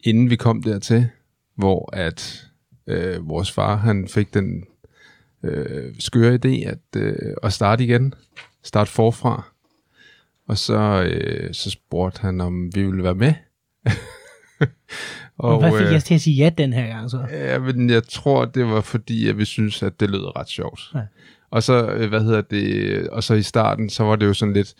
inden 0.00 0.30
vi 0.30 0.36
kom 0.36 0.62
dertil, 0.62 1.08
hvor 1.54 1.96
at 1.96 2.47
øh, 2.88 3.28
vores 3.28 3.52
far, 3.52 3.76
han 3.76 4.08
fik 4.08 4.34
den 4.34 4.64
øh, 5.42 5.94
skøre 5.98 6.34
idé 6.44 6.68
at, 6.68 6.78
øh, 6.96 7.34
at 7.42 7.52
starte 7.52 7.84
igen, 7.84 8.14
starte 8.62 8.90
forfra, 8.90 9.42
Og 10.46 10.58
så, 10.58 11.08
øh, 11.10 11.54
så 11.54 11.70
spurgte 11.70 12.20
han, 12.20 12.40
om 12.40 12.74
vi 12.74 12.82
ville 12.82 13.04
være 13.04 13.14
med. 13.14 13.32
Og 15.38 15.58
hvad 15.58 15.78
fik 15.78 15.92
jeg 15.92 16.04
til 16.04 16.14
at 16.14 16.20
sige 16.20 16.36
ja 16.36 16.50
den 16.58 16.72
her 16.72 16.86
gang 16.86 17.10
så? 17.10 17.26
Ja, 17.30 17.58
men 17.58 17.90
jeg 17.90 18.04
tror, 18.04 18.44
det 18.44 18.66
var 18.66 18.80
fordi, 18.80 19.28
at 19.28 19.38
vi 19.38 19.44
synes, 19.44 19.82
at 19.82 20.00
det 20.00 20.10
lød 20.10 20.36
ret 20.36 20.48
sjovt. 20.48 20.80
Ja. 20.94 21.00
Og 21.50 21.62
så, 21.62 21.86
øh, 21.86 22.08
hvad 22.08 22.20
hedder 22.20 22.40
det, 22.40 23.08
og 23.08 23.24
så 23.24 23.34
i 23.34 23.42
starten, 23.42 23.90
så 23.90 24.04
var 24.04 24.16
det 24.16 24.26
jo 24.26 24.34
sådan 24.34 24.54
lidt, 24.54 24.74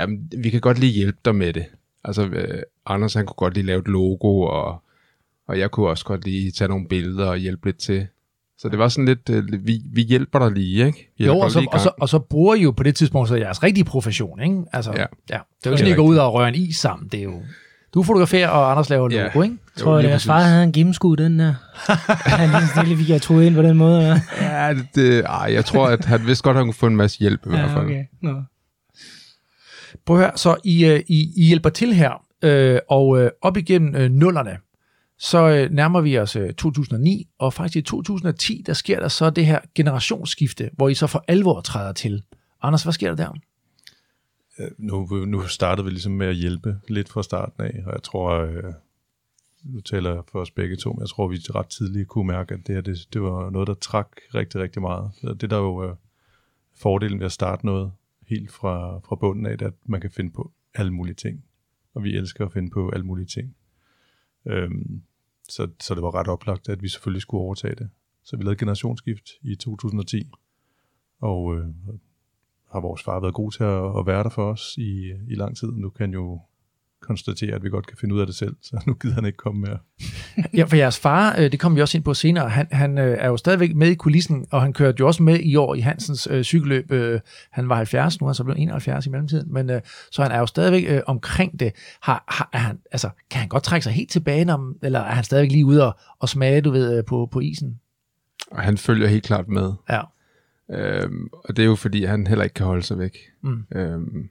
jamen, 0.00 0.32
vi 0.38 0.50
kan 0.50 0.60
godt 0.60 0.78
lige 0.78 0.92
hjælpe 0.92 1.18
dig 1.24 1.34
med 1.34 1.52
det. 1.52 1.64
Altså, 2.04 2.24
øh, 2.26 2.62
Anders, 2.86 3.14
han 3.14 3.26
kunne 3.26 3.34
godt 3.34 3.54
lige 3.54 3.66
lave 3.66 3.80
et 3.80 3.88
logo, 3.88 4.40
og, 4.40 4.82
og 5.48 5.58
jeg 5.58 5.70
kunne 5.70 5.88
også 5.88 6.04
godt 6.04 6.24
lige 6.24 6.50
tage 6.50 6.68
nogle 6.68 6.88
billeder 6.88 7.26
og 7.26 7.36
hjælpe 7.36 7.66
lidt 7.66 7.78
til. 7.78 8.06
Så 8.58 8.68
det 8.68 8.78
var 8.78 8.88
sådan 8.88 9.04
lidt, 9.04 9.30
øh, 9.30 9.66
vi, 9.66 9.80
vi 9.92 10.02
hjælper 10.02 10.38
dig 10.38 10.50
lige, 10.52 10.86
ikke? 10.86 11.12
Vi 11.18 11.24
Jo, 11.26 11.38
og 11.38 11.50
så, 11.50 11.66
og, 11.72 11.80
så, 11.80 11.90
og 12.00 12.08
så 12.08 12.18
bruger 12.18 12.54
I 12.54 12.62
jo 12.62 12.70
på 12.70 12.82
det 12.82 12.96
tidspunkt 12.96 13.28
så 13.28 13.36
jeres 13.36 13.62
rigtige 13.62 13.84
profession, 13.84 14.40
ikke? 14.42 14.62
Altså, 14.72 14.92
ja. 14.92 15.00
Ja. 15.00 15.06
ja. 15.30 15.38
Det 15.60 15.66
er 15.66 15.70
jo 15.70 15.76
sådan, 15.76 15.92
I 15.92 15.96
går 15.96 16.02
ud 16.02 16.16
og 16.16 16.34
rører 16.34 16.48
en 16.48 16.54
is 16.54 16.76
sammen. 16.76 17.08
Det 17.08 17.20
er 17.20 17.24
jo... 17.24 17.42
Du 17.94 18.02
fotograferer, 18.02 18.48
og 18.48 18.70
Anders 18.70 18.90
laver 18.90 19.08
Ja. 19.12 19.22
logo, 19.24 19.42
ikke? 19.42 19.56
Jeg 19.76 19.82
tror, 19.82 19.98
at 19.98 20.04
deres 20.04 20.24
far 20.26 20.40
havde 20.42 20.64
en 20.64 20.72
gennemskud, 20.72 21.16
den 21.16 21.38
der. 21.38 21.54
han 22.28 22.48
lige 22.48 22.68
stille 22.76 22.96
fik 22.96 23.08
jeg 23.08 23.22
troet 23.22 23.44
ind 23.44 23.54
på 23.54 23.62
den 23.62 23.76
måde. 23.76 24.02
Ja, 24.02 24.20
Ja, 24.40 24.74
det, 24.74 24.86
det, 24.94 25.24
ej, 25.24 25.52
jeg 25.52 25.64
tror, 25.64 25.88
at 25.88 26.04
han 26.04 26.26
vidste 26.26 26.42
godt, 26.42 26.54
at 26.54 26.58
han 26.58 26.66
kunne 26.66 26.74
få 26.74 26.86
en 26.86 26.96
masse 26.96 27.18
hjælp 27.18 27.46
i 27.46 27.48
hvert 27.48 27.60
ja 27.60 27.76
fald. 27.76 27.84
okay. 27.84 28.04
Nå. 28.22 28.42
Prøv 30.06 30.16
at 30.16 30.22
høre, 30.22 30.32
så 30.36 30.56
I, 30.64 30.84
øh, 30.86 31.00
I, 31.08 31.32
I 31.36 31.44
hjælper 31.46 31.70
til 31.70 31.94
her, 31.94 32.24
øh, 32.42 32.78
og 32.90 33.22
øh, 33.22 33.30
op 33.42 33.56
igennem 33.56 33.94
øh, 33.96 34.10
nullerne, 34.10 34.56
så 35.22 35.48
øh, 35.48 35.70
nærmer 35.70 36.00
vi 36.00 36.18
os 36.18 36.36
øh, 36.36 36.54
2009, 36.54 37.28
og 37.38 37.52
faktisk 37.52 37.76
i 37.76 37.82
2010, 37.82 38.62
der 38.66 38.72
sker 38.72 39.00
der 39.00 39.08
så 39.08 39.30
det 39.30 39.46
her 39.46 39.60
generationsskifte, 39.74 40.70
hvor 40.72 40.88
I 40.88 40.94
så 40.94 41.06
for 41.06 41.24
alvor 41.28 41.60
træder 41.60 41.92
til. 41.92 42.22
Anders, 42.62 42.82
hvad 42.82 42.92
sker 42.92 43.14
der 43.14 43.16
der? 43.16 43.32
Øh, 44.58 44.70
nu, 44.78 45.06
nu 45.26 45.46
startede 45.46 45.84
vi 45.84 45.90
ligesom 45.90 46.12
med 46.12 46.26
at 46.26 46.34
hjælpe 46.34 46.76
lidt 46.88 47.08
fra 47.08 47.22
starten 47.22 47.62
af, 47.62 47.82
og 47.86 47.92
jeg 47.92 48.02
tror, 48.02 48.40
øh, 48.40 48.72
nu 49.64 49.80
taler 49.80 50.14
jeg 50.14 50.22
for 50.32 50.40
os 50.40 50.50
begge 50.50 50.76
to, 50.76 50.92
men 50.92 51.00
jeg 51.00 51.08
tror, 51.08 51.28
vi 51.28 51.36
ret 51.36 51.66
tidligt 51.66 52.08
kunne 52.08 52.26
mærke, 52.26 52.54
at 52.54 52.66
det 52.66 52.74
her, 52.74 52.82
det, 52.82 53.08
det 53.12 53.22
var 53.22 53.50
noget, 53.50 53.68
der 53.68 53.74
trak 53.74 54.08
rigtig, 54.34 54.60
rigtig 54.60 54.82
meget. 54.82 55.10
Så 55.20 55.34
Det 55.34 55.50
der 55.50 55.58
jo 55.58 55.88
øh, 55.88 55.96
fordelen 56.74 57.18
ved 57.18 57.26
at 57.26 57.32
starte 57.32 57.66
noget 57.66 57.92
helt 58.26 58.52
fra, 58.52 58.98
fra 58.98 59.16
bunden 59.16 59.46
af, 59.46 59.58
det 59.58 59.64
er, 59.64 59.70
at 59.70 59.76
man 59.86 60.00
kan 60.00 60.10
finde 60.10 60.30
på 60.30 60.52
alle 60.74 60.92
mulige 60.92 61.14
ting. 61.14 61.44
Og 61.94 62.04
vi 62.04 62.16
elsker 62.16 62.46
at 62.46 62.52
finde 62.52 62.70
på 62.70 62.90
alle 62.90 63.06
mulige 63.06 63.26
ting. 63.26 63.56
Øhm, 64.46 65.02
så, 65.54 65.68
så 65.80 65.94
det 65.94 66.02
var 66.02 66.14
ret 66.14 66.28
oplagt, 66.28 66.68
at 66.68 66.82
vi 66.82 66.88
selvfølgelig 66.88 67.22
skulle 67.22 67.42
overtage 67.42 67.74
det. 67.74 67.90
Så 68.24 68.36
vi 68.36 68.42
lavede 68.42 68.58
generationsskift 68.58 69.30
i 69.42 69.56
2010, 69.56 70.30
og 71.20 71.56
øh, 71.56 71.66
har 72.72 72.80
vores 72.80 73.02
far 73.02 73.20
været 73.20 73.34
god 73.34 73.52
til 73.52 73.64
at, 73.64 73.98
at 73.98 74.06
være 74.06 74.22
der 74.22 74.30
for 74.30 74.50
os 74.52 74.74
i, 74.78 75.12
i 75.28 75.34
lang 75.34 75.56
tid. 75.56 75.68
Nu 75.72 75.90
kan 75.90 76.06
han 76.06 76.14
jo 76.14 76.40
konstatere, 77.02 77.54
at 77.54 77.64
vi 77.64 77.68
godt 77.68 77.86
kan 77.86 77.96
finde 77.96 78.14
ud 78.14 78.20
af 78.20 78.26
det 78.26 78.34
selv, 78.34 78.56
så 78.62 78.82
nu 78.86 78.94
gider 78.94 79.14
han 79.14 79.24
ikke 79.24 79.36
komme 79.36 79.60
mere. 79.60 79.78
Ja, 80.54 80.64
for 80.64 80.76
jeres 80.76 80.98
far, 80.98 81.34
øh, 81.38 81.52
det 81.52 81.60
kommer 81.60 81.76
vi 81.76 81.82
også 81.82 81.98
ind 81.98 82.04
på 82.04 82.14
senere, 82.14 82.48
han, 82.48 82.66
han 82.70 82.98
øh, 82.98 83.16
er 83.20 83.28
jo 83.28 83.36
stadigvæk 83.36 83.74
med 83.74 83.88
i 83.88 83.94
kulissen, 83.94 84.46
og 84.50 84.62
han 84.62 84.72
kørte 84.72 84.96
jo 85.00 85.06
også 85.06 85.22
med 85.22 85.40
i 85.40 85.56
år 85.56 85.74
i 85.74 85.80
Hansens 85.80 86.28
øh, 86.30 86.42
cykelløb. 86.42 86.92
Øh, 86.92 87.20
han 87.50 87.68
var 87.68 87.76
70, 87.76 88.20
nu 88.20 88.26
er 88.26 88.28
han 88.28 88.34
så 88.34 88.44
blevet 88.44 88.62
71 88.62 89.06
i 89.06 89.10
mellemtiden, 89.10 89.52
men 89.52 89.70
øh, 89.70 89.80
så 90.10 90.22
han 90.22 90.32
er 90.32 90.38
jo 90.38 90.46
stadigvæk 90.46 90.84
øh, 90.88 91.00
omkring 91.06 91.60
det. 91.60 91.72
Har, 92.02 92.24
har, 92.28 92.48
er 92.52 92.58
han, 92.58 92.78
altså, 92.92 93.10
kan 93.30 93.40
han 93.40 93.48
godt 93.48 93.62
trække 93.62 93.84
sig 93.84 93.92
helt 93.92 94.10
tilbage, 94.10 94.52
om, 94.52 94.76
eller 94.82 95.00
er 95.00 95.14
han 95.14 95.24
stadigvæk 95.24 95.52
lige 95.52 95.66
ude 95.66 95.86
og, 95.86 95.98
og 96.18 96.28
smage, 96.28 96.60
du 96.60 96.70
ved, 96.70 97.02
på, 97.02 97.28
på 97.32 97.40
isen? 97.40 97.80
Og 98.50 98.62
han 98.62 98.78
følger 98.78 99.08
helt 99.08 99.24
klart 99.24 99.48
med. 99.48 99.72
Ja. 99.90 100.00
Øhm, 100.70 101.28
og 101.32 101.56
det 101.56 101.62
er 101.62 101.66
jo 101.66 101.74
fordi, 101.74 102.04
han 102.04 102.26
heller 102.26 102.44
ikke 102.44 102.54
kan 102.54 102.66
holde 102.66 102.82
sig 102.82 102.98
væk. 102.98 103.18
Mm. 103.42 103.64
Øhm, 103.74 104.28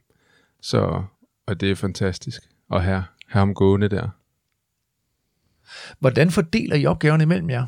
så, 0.61 1.03
og 1.47 1.61
det 1.61 1.71
er 1.71 1.75
fantastisk 1.75 2.50
at 2.71 2.83
have, 2.83 3.03
have 3.27 3.39
ham 3.39 3.53
gående 3.53 3.87
der. 3.87 4.09
Hvordan 5.99 6.31
fordeler 6.31 6.75
I 6.75 6.85
opgaverne 6.85 7.23
imellem 7.23 7.49
jer? 7.49 7.67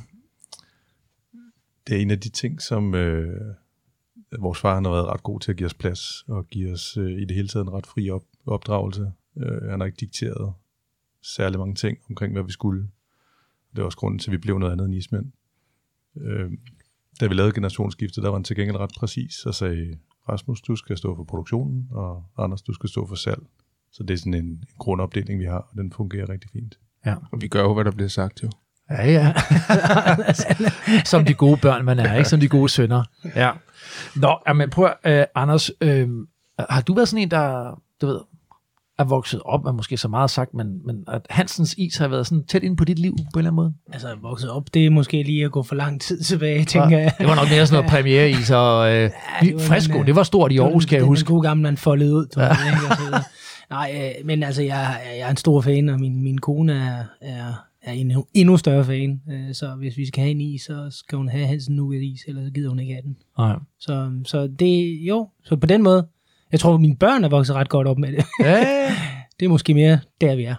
Det 1.87 1.97
er 1.97 2.01
en 2.01 2.11
af 2.11 2.19
de 2.19 2.29
ting, 2.29 2.61
som 2.61 2.95
øh, 2.95 3.55
vores 4.39 4.59
far 4.59 4.75
han 4.75 4.85
har 4.85 4.91
været 4.91 5.07
ret 5.07 5.23
god 5.23 5.39
til 5.39 5.51
at 5.51 5.57
give 5.57 5.65
os 5.65 5.73
plads, 5.73 6.23
og 6.27 6.47
give 6.47 6.71
os 6.71 6.97
øh, 6.97 7.21
i 7.21 7.25
det 7.25 7.35
hele 7.35 7.47
taget 7.47 7.63
en 7.63 7.73
ret 7.73 7.87
fri 7.87 8.09
op, 8.09 8.23
opdragelse. 8.45 9.11
Øh, 9.37 9.69
han 9.69 9.79
har 9.79 9.85
ikke 9.85 9.99
dikteret 9.99 10.53
særlig 11.21 11.59
mange 11.59 11.75
ting 11.75 11.97
omkring, 12.09 12.33
hvad 12.33 12.43
vi 12.43 12.51
skulle. 12.51 12.89
Det 13.75 13.81
er 13.81 13.85
også 13.85 13.97
grunden 13.97 14.19
til, 14.19 14.29
at 14.29 14.31
vi 14.31 14.37
blev 14.37 14.57
noget 14.57 14.71
andet 14.71 14.85
end 14.85 14.95
ismænd. 14.95 15.31
Øh, 16.17 16.51
da 17.19 17.27
vi 17.27 17.33
lavede 17.33 17.53
generationsskiftet, 17.53 18.23
der 18.23 18.29
var 18.29 18.37
han 18.37 18.43
til 18.43 18.55
gengæld 18.55 18.77
ret 18.77 18.91
præcis 18.97 19.45
og 19.45 19.55
sagde, 19.55 19.97
Rasmus, 20.29 20.61
du 20.61 20.75
skal 20.75 20.97
stå 20.97 21.15
for 21.15 21.23
produktionen, 21.23 21.87
og 21.91 22.25
Anders, 22.37 22.61
du 22.61 22.73
skal 22.73 22.89
stå 22.89 23.07
for 23.07 23.15
salg. 23.15 23.43
Så 23.93 24.03
det 24.03 24.13
er 24.13 24.17
sådan 24.17 24.33
en, 24.33 24.45
en 24.45 24.63
grundopdeling, 24.79 25.39
vi 25.39 25.45
har, 25.45 25.57
og 25.57 25.77
den 25.77 25.91
fungerer 25.91 26.29
rigtig 26.29 26.49
fint. 26.53 26.75
Ja. 27.05 27.15
Og 27.31 27.41
vi 27.41 27.47
gør 27.47 27.61
jo, 27.61 27.73
hvad 27.73 27.85
der 27.85 27.91
bliver 27.91 28.09
sagt 28.09 28.43
jo. 28.43 28.49
Ja, 28.89 29.11
ja. 29.11 29.33
Som 31.11 31.25
de 31.25 31.33
gode 31.33 31.57
børn, 31.57 31.85
man 31.85 31.99
er, 31.99 32.15
ikke? 32.15 32.29
Som 32.29 32.39
de 32.39 32.47
gode 32.47 32.69
sønner. 32.69 33.03
Ja. 33.35 33.51
Nå, 34.15 34.37
men 34.55 34.69
prøv 34.69 34.89
at, 35.03 35.19
øh, 35.19 35.25
Anders, 35.35 35.71
øh, 35.81 36.09
har 36.69 36.81
du 36.81 36.93
været 36.93 37.07
sådan 37.07 37.23
en, 37.23 37.31
der, 37.31 37.79
du 38.01 38.07
ved, 38.07 38.19
er 38.99 39.03
vokset 39.03 39.41
op, 39.45 39.65
er 39.65 39.71
måske 39.71 39.97
så 39.97 40.07
meget 40.07 40.29
sagt, 40.29 40.53
men, 40.53 40.85
men 40.85 40.95
at 41.07 41.21
Hansens 41.29 41.75
is 41.77 41.97
har 41.97 42.07
været 42.07 42.27
sådan 42.27 42.45
tæt 42.45 42.63
ind 42.63 42.77
på 42.77 42.85
dit 42.85 42.99
liv 42.99 43.11
på 43.11 43.39
en 43.39 43.39
eller 43.39 43.51
anden 43.51 43.55
måde? 43.55 43.73
Altså, 43.93 44.15
vokset 44.21 44.49
op, 44.49 44.73
det 44.73 44.85
er 44.85 44.89
måske 44.89 45.23
lige 45.23 45.45
at 45.45 45.51
gå 45.51 45.63
for 45.63 45.75
lang 45.75 46.01
tid 46.01 46.21
tilbage, 46.21 46.65
tænker 46.65 46.97
jeg. 46.99 47.13
Det 47.17 47.27
var 47.27 47.35
nok 47.35 47.49
mere 47.49 47.67
sådan 47.67 47.83
noget 47.83 47.91
premiereis 47.95 48.51
og 48.51 48.93
øh, 48.95 49.11
det 49.41 49.53
var 49.53 49.59
Fresco, 49.59 49.97
den, 49.97 50.05
det 50.05 50.15
var 50.15 50.23
stort 50.23 50.51
i 50.51 50.57
Aarhus, 50.57 50.85
kan 50.85 50.93
jeg 50.93 50.99
det 51.01 51.07
huske. 51.07 51.19
Det 51.19 51.27
gode 51.27 51.41
gamle, 51.41 51.63
man 51.63 51.77
foldede 51.77 52.15
ud. 52.15 52.25
Ja. 52.37 52.49
Ikke, 52.49 52.87
og 52.89 52.97
så 52.97 53.03
videre. 53.03 53.23
Nej, 53.73 54.13
øh, 54.19 54.25
men 54.25 54.43
altså, 54.43 54.61
jeg, 54.61 55.01
jeg 55.17 55.27
er 55.27 55.29
en 55.29 55.37
stor 55.37 55.61
fan, 55.61 55.89
og 55.89 55.99
min, 55.99 56.23
min 56.23 56.37
kone 56.37 56.73
er, 56.73 57.03
er, 57.21 57.53
er 57.81 57.91
en 57.91 58.23
endnu 58.33 58.57
større 58.57 58.85
fan. 58.85 59.21
Øh, 59.31 59.53
Så 59.53 59.75
hvis 59.75 59.97
vi 59.97 60.05
skal 60.05 60.21
have 60.21 60.31
en 60.31 60.41
is, 60.41 60.61
så 60.61 60.87
skal 60.91 61.17
hun 61.17 61.29
have 61.29 61.47
Hansen 61.47 61.75
nu 61.75 61.91
is, 61.91 62.21
ellers 62.27 62.51
gider 62.53 62.69
hun 62.69 62.79
ikke 62.79 62.93
have 62.93 63.01
den. 63.01 63.17
Nej. 63.37 63.55
Så, 63.79 64.11
så 64.25 64.47
det, 64.47 64.99
jo, 65.07 65.29
så 65.43 65.55
på 65.55 65.67
den 65.67 65.83
måde, 65.83 66.07
jeg 66.51 66.59
tror, 66.59 66.77
mine 66.77 66.95
børn 66.95 67.23
er 67.23 67.29
vokset 67.29 67.55
ret 67.55 67.69
godt 67.69 67.87
op 67.87 67.97
med 67.97 68.11
det. 68.11 68.25
Ja, 68.39 68.65
Det 69.39 69.45
er 69.45 69.49
måske 69.49 69.73
mere 69.73 69.99
der, 70.21 70.35
vi 70.35 70.43
er. 70.43 70.55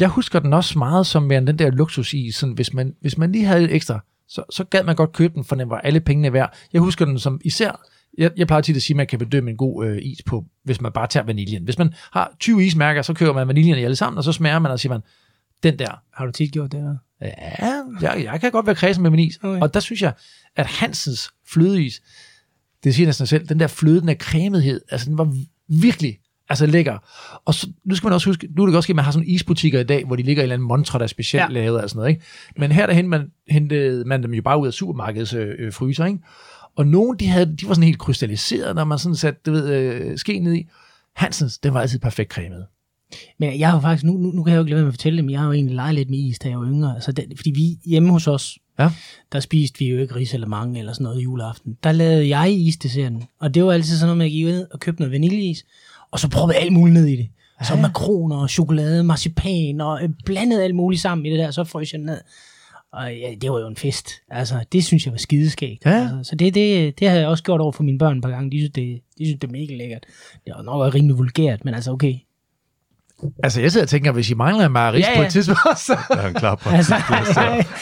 Jeg 0.00 0.08
husker 0.08 0.38
den 0.40 0.52
også 0.52 0.78
meget 0.78 1.06
som 1.06 1.22
mere 1.22 1.46
den 1.46 1.58
der 1.58 1.70
luksusis. 1.70 2.36
Sådan, 2.36 2.54
hvis, 2.54 2.74
man, 2.74 2.94
hvis 3.00 3.18
man 3.18 3.32
lige 3.32 3.44
havde 3.44 3.60
lidt 3.60 3.72
ekstra, 3.72 4.00
så, 4.28 4.42
så 4.50 4.64
gad 4.64 4.84
man 4.84 4.96
godt 4.96 5.12
købe 5.12 5.34
den, 5.34 5.44
for 5.44 5.56
den 5.56 5.70
var 5.70 5.78
alle 5.78 6.00
pengene 6.00 6.32
værd. 6.32 6.54
Jeg 6.72 6.80
husker 6.80 7.04
den 7.04 7.18
som 7.18 7.40
især, 7.44 7.80
jeg, 8.18 8.30
jeg 8.36 8.46
plejer 8.46 8.62
tit 8.62 8.76
at 8.76 8.82
sige, 8.82 8.94
at 8.94 8.96
man 8.96 9.06
kan 9.06 9.18
bedømme 9.18 9.50
en 9.50 9.56
god 9.56 9.86
øh, 9.86 9.98
is 10.02 10.22
på, 10.22 10.44
hvis 10.64 10.80
man 10.80 10.92
bare 10.92 11.06
tager 11.06 11.24
vaniljen. 11.24 11.64
Hvis 11.64 11.78
man 11.78 11.94
har 12.12 12.36
20 12.40 12.64
ismærker, 12.66 13.02
så 13.02 13.14
køber 13.14 13.32
man 13.32 13.48
vaniljen 13.48 13.78
i 13.78 13.82
alle 13.84 13.96
sammen, 13.96 14.18
og 14.18 14.24
så 14.24 14.32
smager 14.32 14.58
man, 14.58 14.72
og 14.72 14.80
siger 14.80 14.92
man, 14.92 15.00
den 15.62 15.78
der, 15.78 16.02
Har 16.14 16.26
du 16.26 16.32
tit 16.32 16.52
gjort 16.52 16.72
det 16.72 16.80
der? 16.80 16.96
ja, 17.22 17.72
jeg, 18.00 18.24
jeg 18.24 18.40
kan 18.40 18.50
godt 18.50 18.66
være 18.66 18.74
kredsen 18.74 19.02
med 19.02 19.10
min 19.10 19.20
is. 19.20 19.38
Okay. 19.42 19.60
Og 19.60 19.74
der 19.74 19.80
synes 19.80 20.02
jeg, 20.02 20.12
at 20.56 20.66
Hansens 20.66 21.30
flødeis, 21.48 22.02
det 22.84 22.94
siger 22.94 23.06
næsten 23.06 23.26
selv, 23.26 23.48
den 23.48 23.60
der 23.60 23.66
fløde, 23.66 24.00
den 24.00 24.08
der 24.08 24.14
cremethed, 24.14 24.80
altså 24.90 25.10
den 25.10 25.18
var 25.18 25.34
virkelig 25.68 26.18
altså 26.50 26.66
lækker. 26.66 26.98
Og 27.44 27.54
så, 27.54 27.68
nu 27.84 27.94
skal 27.94 28.06
man 28.06 28.12
også 28.12 28.30
huske, 28.30 28.48
nu 28.56 28.62
er 28.62 28.66
det 28.66 28.76
også 28.76 28.86
ske, 28.86 28.90
at 28.90 28.96
man 28.96 29.04
har 29.04 29.12
sådan 29.12 29.28
isbutikker 29.28 29.80
i 29.80 29.84
dag, 29.84 30.04
hvor 30.04 30.16
de 30.16 30.22
ligger 30.22 30.42
i 30.42 30.44
en 30.44 30.44
eller 30.44 30.54
anden 30.54 30.68
montre, 30.68 30.98
der 30.98 31.02
er 31.02 31.08
specielt 31.08 31.42
ja. 31.42 31.48
Lavet 31.48 31.82
og 31.82 31.90
sådan 31.90 31.98
noget. 31.98 32.10
Ikke? 32.10 32.22
Men 32.56 32.72
her 32.72 32.86
der 32.86 33.02
man, 33.02 33.30
hentede 33.48 34.04
man 34.04 34.22
dem 34.22 34.34
jo 34.34 34.42
bare 34.42 34.60
ud 34.60 34.66
af 34.66 34.72
supermarkedets 34.72 35.34
øh, 35.34 35.54
øh, 35.58 35.72
fryser, 35.72 36.04
ikke? 36.04 36.18
Og 36.76 36.86
nogle, 36.86 37.18
de, 37.18 37.26
havde, 37.26 37.56
de 37.56 37.68
var 37.68 37.74
sådan 37.74 37.84
helt 37.86 37.98
krystalliseret, 37.98 38.76
når 38.76 38.84
man 38.84 38.98
sådan 38.98 39.16
satte 39.16 39.40
du 39.46 39.52
ved, 39.52 39.68
øh, 39.68 40.18
ske 40.18 40.38
ned 40.38 40.54
i. 40.54 40.66
Hansens, 41.16 41.58
den 41.58 41.74
var 41.74 41.80
altid 41.80 41.98
perfekt 41.98 42.32
cremet. 42.32 42.66
Men 43.38 43.58
jeg 43.58 43.68
har 43.68 43.76
jo 43.76 43.80
faktisk, 43.80 44.04
nu, 44.04 44.12
nu, 44.12 44.30
nu 44.30 44.42
kan 44.42 44.50
jeg 44.52 44.56
jo 44.56 44.62
ikke 44.62 44.70
lade 44.70 44.76
være 44.76 44.84
med 44.84 44.92
at 44.92 44.94
fortælle 44.94 45.16
det, 45.16 45.24
men 45.24 45.32
jeg 45.32 45.40
har 45.40 45.46
jo 45.46 45.52
egentlig 45.52 45.74
leget 45.76 45.94
lidt 45.94 46.10
med 46.10 46.18
is, 46.18 46.38
da 46.38 46.48
jeg 46.48 46.58
var 46.58 46.66
yngre. 46.66 46.94
Altså 46.94 47.12
det, 47.12 47.24
fordi 47.36 47.50
vi 47.50 47.78
hjemme 47.90 48.10
hos 48.10 48.26
os, 48.26 48.58
Ja. 48.78 48.90
der 49.32 49.40
spiste 49.40 49.78
vi 49.78 49.86
jo 49.88 49.98
ikke 49.98 50.14
ris 50.14 50.34
eller 50.34 50.46
mange 50.46 50.78
eller 50.78 50.92
sådan 50.92 51.04
noget 51.04 51.24
juleaften. 51.24 51.76
Der 51.84 51.92
lavede 51.92 52.28
jeg 52.28 52.52
isdesserten, 52.52 53.22
og 53.40 53.54
det 53.54 53.64
var 53.64 53.72
altid 53.72 53.96
sådan 53.96 54.06
noget 54.06 54.18
med 54.18 54.26
at 54.26 54.32
give 54.32 54.50
ned 54.50 54.66
og 54.70 54.80
købe 54.80 55.00
noget 55.00 55.12
vaniljeis, 55.12 55.64
og 56.10 56.20
så 56.20 56.28
prøvede 56.28 56.56
alt 56.56 56.72
muligt 56.72 56.94
ned 56.94 57.06
i 57.06 57.16
det. 57.16 57.28
Så 57.62 57.76
makroner, 57.76 58.46
chokolade, 58.46 59.04
marcipan 59.04 59.80
og 59.80 60.02
øh, 60.02 60.08
blandet 60.24 60.60
alt 60.62 60.74
muligt 60.74 61.02
sammen 61.02 61.26
i 61.26 61.30
det 61.30 61.38
der, 61.38 61.50
så 61.50 61.64
frøs 61.64 61.92
jeg 61.92 62.00
ned. 62.00 62.20
Og 62.92 63.16
ja, 63.16 63.34
det 63.40 63.52
var 63.52 63.60
jo 63.60 63.66
en 63.66 63.76
fest. 63.76 64.08
Altså, 64.30 64.64
det 64.72 64.84
synes 64.84 65.04
jeg 65.04 65.12
var 65.12 65.18
skideskægt. 65.18 65.84
Ja. 65.84 65.90
Altså, 65.90 66.30
så 66.30 66.36
det, 66.36 66.54
det, 66.54 66.98
det 67.00 67.08
har 67.08 67.16
jeg 67.16 67.28
også 67.28 67.44
gjort 67.44 67.60
over 67.60 67.72
for 67.72 67.82
mine 67.82 67.98
børn 67.98 68.16
et 68.16 68.22
par 68.22 68.30
gange. 68.30 68.50
De 68.50 68.58
synes, 68.58 68.72
det, 68.72 69.00
de 69.18 69.24
synes, 69.24 69.40
det 69.40 69.48
er 69.48 69.52
mega 69.52 69.76
lækkert. 69.76 70.06
Det 70.44 70.52
var 70.56 70.62
nok 70.62 70.94
rimelig 70.94 71.18
vulgært, 71.18 71.64
men 71.64 71.74
altså 71.74 71.92
okay. 71.92 72.14
Altså, 73.44 73.60
jeg 73.60 73.72
sidder 73.72 73.84
og 73.84 73.88
tænker, 73.88 74.12
hvis 74.12 74.30
I 74.30 74.34
mangler 74.34 74.66
en 74.66 74.72
maris 74.72 75.00
Ja, 75.06 75.14
på 75.14 75.20
ja. 75.20 75.26
et 75.26 75.32
tidspunkt, 75.32 75.78
så... 75.86 75.96
Der 76.08 76.16
er 76.16 76.28
en 76.28 76.34
klar 76.34 76.72
Altså, 76.72 76.94
praktisk. 77.08 77.38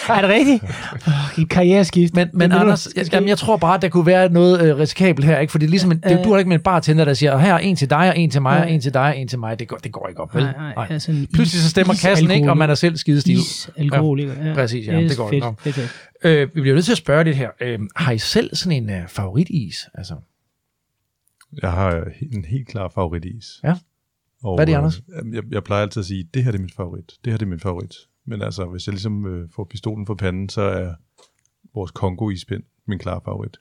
er 0.09 0.20
det 0.20 0.31
rigtigt? 0.31 0.62
Oh, 1.42 1.48
karriereskift. 1.48 2.14
Men, 2.14 2.29
men 2.33 2.53
Anders, 2.53 2.88
jeg, 2.96 3.12
jamen, 3.12 3.29
jeg 3.29 3.38
tror 3.38 3.57
bare, 3.57 3.74
at 3.74 3.83
der 3.83 3.88
kunne 3.88 4.07
være 4.07 4.29
noget 4.29 4.62
øh, 4.62 4.79
risikabelt 4.79 5.27
her, 5.27 5.38
ikke? 5.38 5.51
For 5.51 5.59
det 5.59 5.66
er 5.66 5.70
ligesom, 5.70 5.92
en, 5.92 6.01
det, 6.09 6.20
du 6.24 6.31
har 6.33 6.38
ikke 6.38 6.48
med 6.48 6.57
en 6.57 6.62
bartender, 6.62 7.05
der 7.05 7.14
siger, 7.14 7.38
her 7.38 7.55
er 7.55 7.59
en 7.59 7.77
til 7.77 7.90
dig, 7.90 7.98
og 8.09 8.18
en 8.18 8.31
til 8.31 8.42
mig, 8.42 8.53
og 8.53 8.59
Nej. 8.66 8.68
en 8.74 8.81
til 8.81 8.94
dig, 8.94 9.03
og 9.03 9.16
en 9.18 9.29
til 9.29 9.38
mig. 9.38 9.59
Det 9.59 9.68
går, 9.68 9.77
det 9.77 9.92
går 9.92 10.09
ikke 10.09 10.20
op, 10.20 10.35
vel? 10.35 10.42
Nej, 10.44 10.72
nej, 10.77 10.87
altså 10.90 11.11
en 11.12 11.27
Pludselig 11.35 11.61
så 11.61 11.66
is- 11.66 11.70
stemmer 11.70 11.94
kassen 12.03 12.31
ikke, 12.31 12.51
og 12.51 12.57
man 12.57 12.70
er 12.70 12.74
selv 12.74 12.96
skidestiv. 12.96 13.37
Is, 13.38 13.70
alkoholiker. 13.77 14.46
Ja. 14.48 14.55
præcis, 14.55 14.87
ja, 14.87 14.96
det 15.01 15.16
går 15.16 15.27
fedt, 15.31 15.35
ikke 15.35 15.46
fedt, 15.62 15.74
fedt. 15.74 15.90
Øh, 16.24 16.48
vi 16.55 16.61
bliver 16.61 16.74
nødt 16.74 16.85
til 16.85 16.92
at 16.92 16.98
spørge 16.98 17.24
lidt 17.24 17.37
her. 17.37 17.48
Øh, 17.61 17.79
har 17.96 18.12
I 18.12 18.18
selv 18.18 18.57
sådan 18.57 18.83
en 18.83 18.90
øh, 18.90 19.09
favoritis? 19.09 19.88
Altså, 19.94 20.14
Jeg 21.62 21.70
har 21.72 22.05
en 22.33 22.44
helt 22.44 22.68
klar 22.68 22.88
favoritis. 22.94 23.46
Ja. 23.64 23.74
Og, 24.42 24.57
Hvad 24.57 24.64
er 24.64 24.66
det, 24.66 24.74
Anders? 24.74 25.03
Øh, 25.22 25.35
jeg, 25.35 25.42
jeg 25.51 25.64
plejer 25.64 25.83
altid 25.83 26.01
at 26.01 26.07
sige, 26.07 26.29
det 26.35 26.44
her 26.44 26.51
det 26.51 26.59
er 26.59 26.62
min 26.62 26.70
favorit. 26.77 27.12
Det 27.24 27.33
her 27.33 27.38
det 27.38 27.46
er 27.46 27.51
min 27.51 27.61
favorit. 27.61 27.94
Men 28.27 28.42
altså, 28.42 28.64
hvis 28.64 28.87
jeg 28.87 28.92
ligesom 28.92 29.27
øh, 29.27 29.48
får 29.55 29.64
pistolen 29.64 30.07
for 30.07 30.14
panden, 30.14 30.48
så 30.48 30.62
er 30.62 30.94
vores 31.74 31.90
Kongo 31.90 32.31
ispind 32.31 32.62
min 32.87 32.98
klare 32.98 33.20
favorit. 33.24 33.57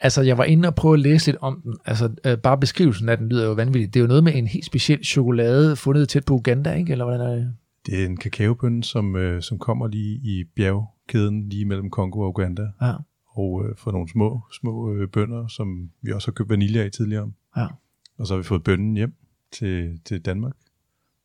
Altså, 0.00 0.22
jeg 0.22 0.38
var 0.38 0.44
inde 0.44 0.68
og 0.68 0.74
prøve 0.74 0.94
at 0.94 1.00
læse 1.00 1.26
lidt 1.26 1.36
om 1.40 1.60
den. 1.64 1.76
Altså, 1.84 2.10
øh, 2.24 2.38
bare 2.38 2.58
beskrivelsen 2.58 3.08
af 3.08 3.16
den 3.16 3.28
lyder 3.28 3.46
jo 3.46 3.52
vanvittigt. 3.52 3.94
Det 3.94 4.00
er 4.00 4.02
jo 4.02 4.08
noget 4.08 4.24
med 4.24 4.34
en 4.34 4.46
helt 4.46 4.64
speciel 4.64 5.04
chokolade 5.04 5.76
fundet 5.76 6.08
tæt 6.08 6.24
på 6.24 6.34
Uganda, 6.34 6.74
ikke? 6.74 6.92
Eller 6.92 7.04
hvordan 7.04 7.20
er 7.20 7.34
det? 7.34 7.54
Det 7.86 8.02
er 8.02 8.06
en 8.06 8.16
kakaobønne, 8.16 8.84
som, 8.84 9.16
øh, 9.16 9.42
som 9.42 9.58
kommer 9.58 9.88
lige 9.88 10.20
i 10.22 10.44
bjergkæden 10.56 11.48
lige 11.48 11.64
mellem 11.64 11.90
Kongo 11.90 12.20
og 12.20 12.28
Uganda. 12.28 12.66
Ja. 12.82 12.92
Og 13.36 13.64
øh, 13.64 13.76
for 13.76 13.92
nogle 13.92 14.08
små, 14.08 14.40
små 14.52 14.94
øh, 14.94 15.08
bønder, 15.08 15.46
som 15.46 15.90
vi 16.02 16.12
også 16.12 16.28
har 16.28 16.32
købt 16.32 16.50
vanilje 16.50 16.82
af 16.82 16.90
tidligere. 16.90 17.30
Ja. 17.56 17.66
Og 18.18 18.26
så 18.26 18.34
har 18.34 18.38
vi 18.38 18.44
fået 18.44 18.64
bønnen 18.64 18.96
hjem 18.96 19.14
til, 19.52 20.00
til 20.04 20.20
Danmark. 20.20 20.52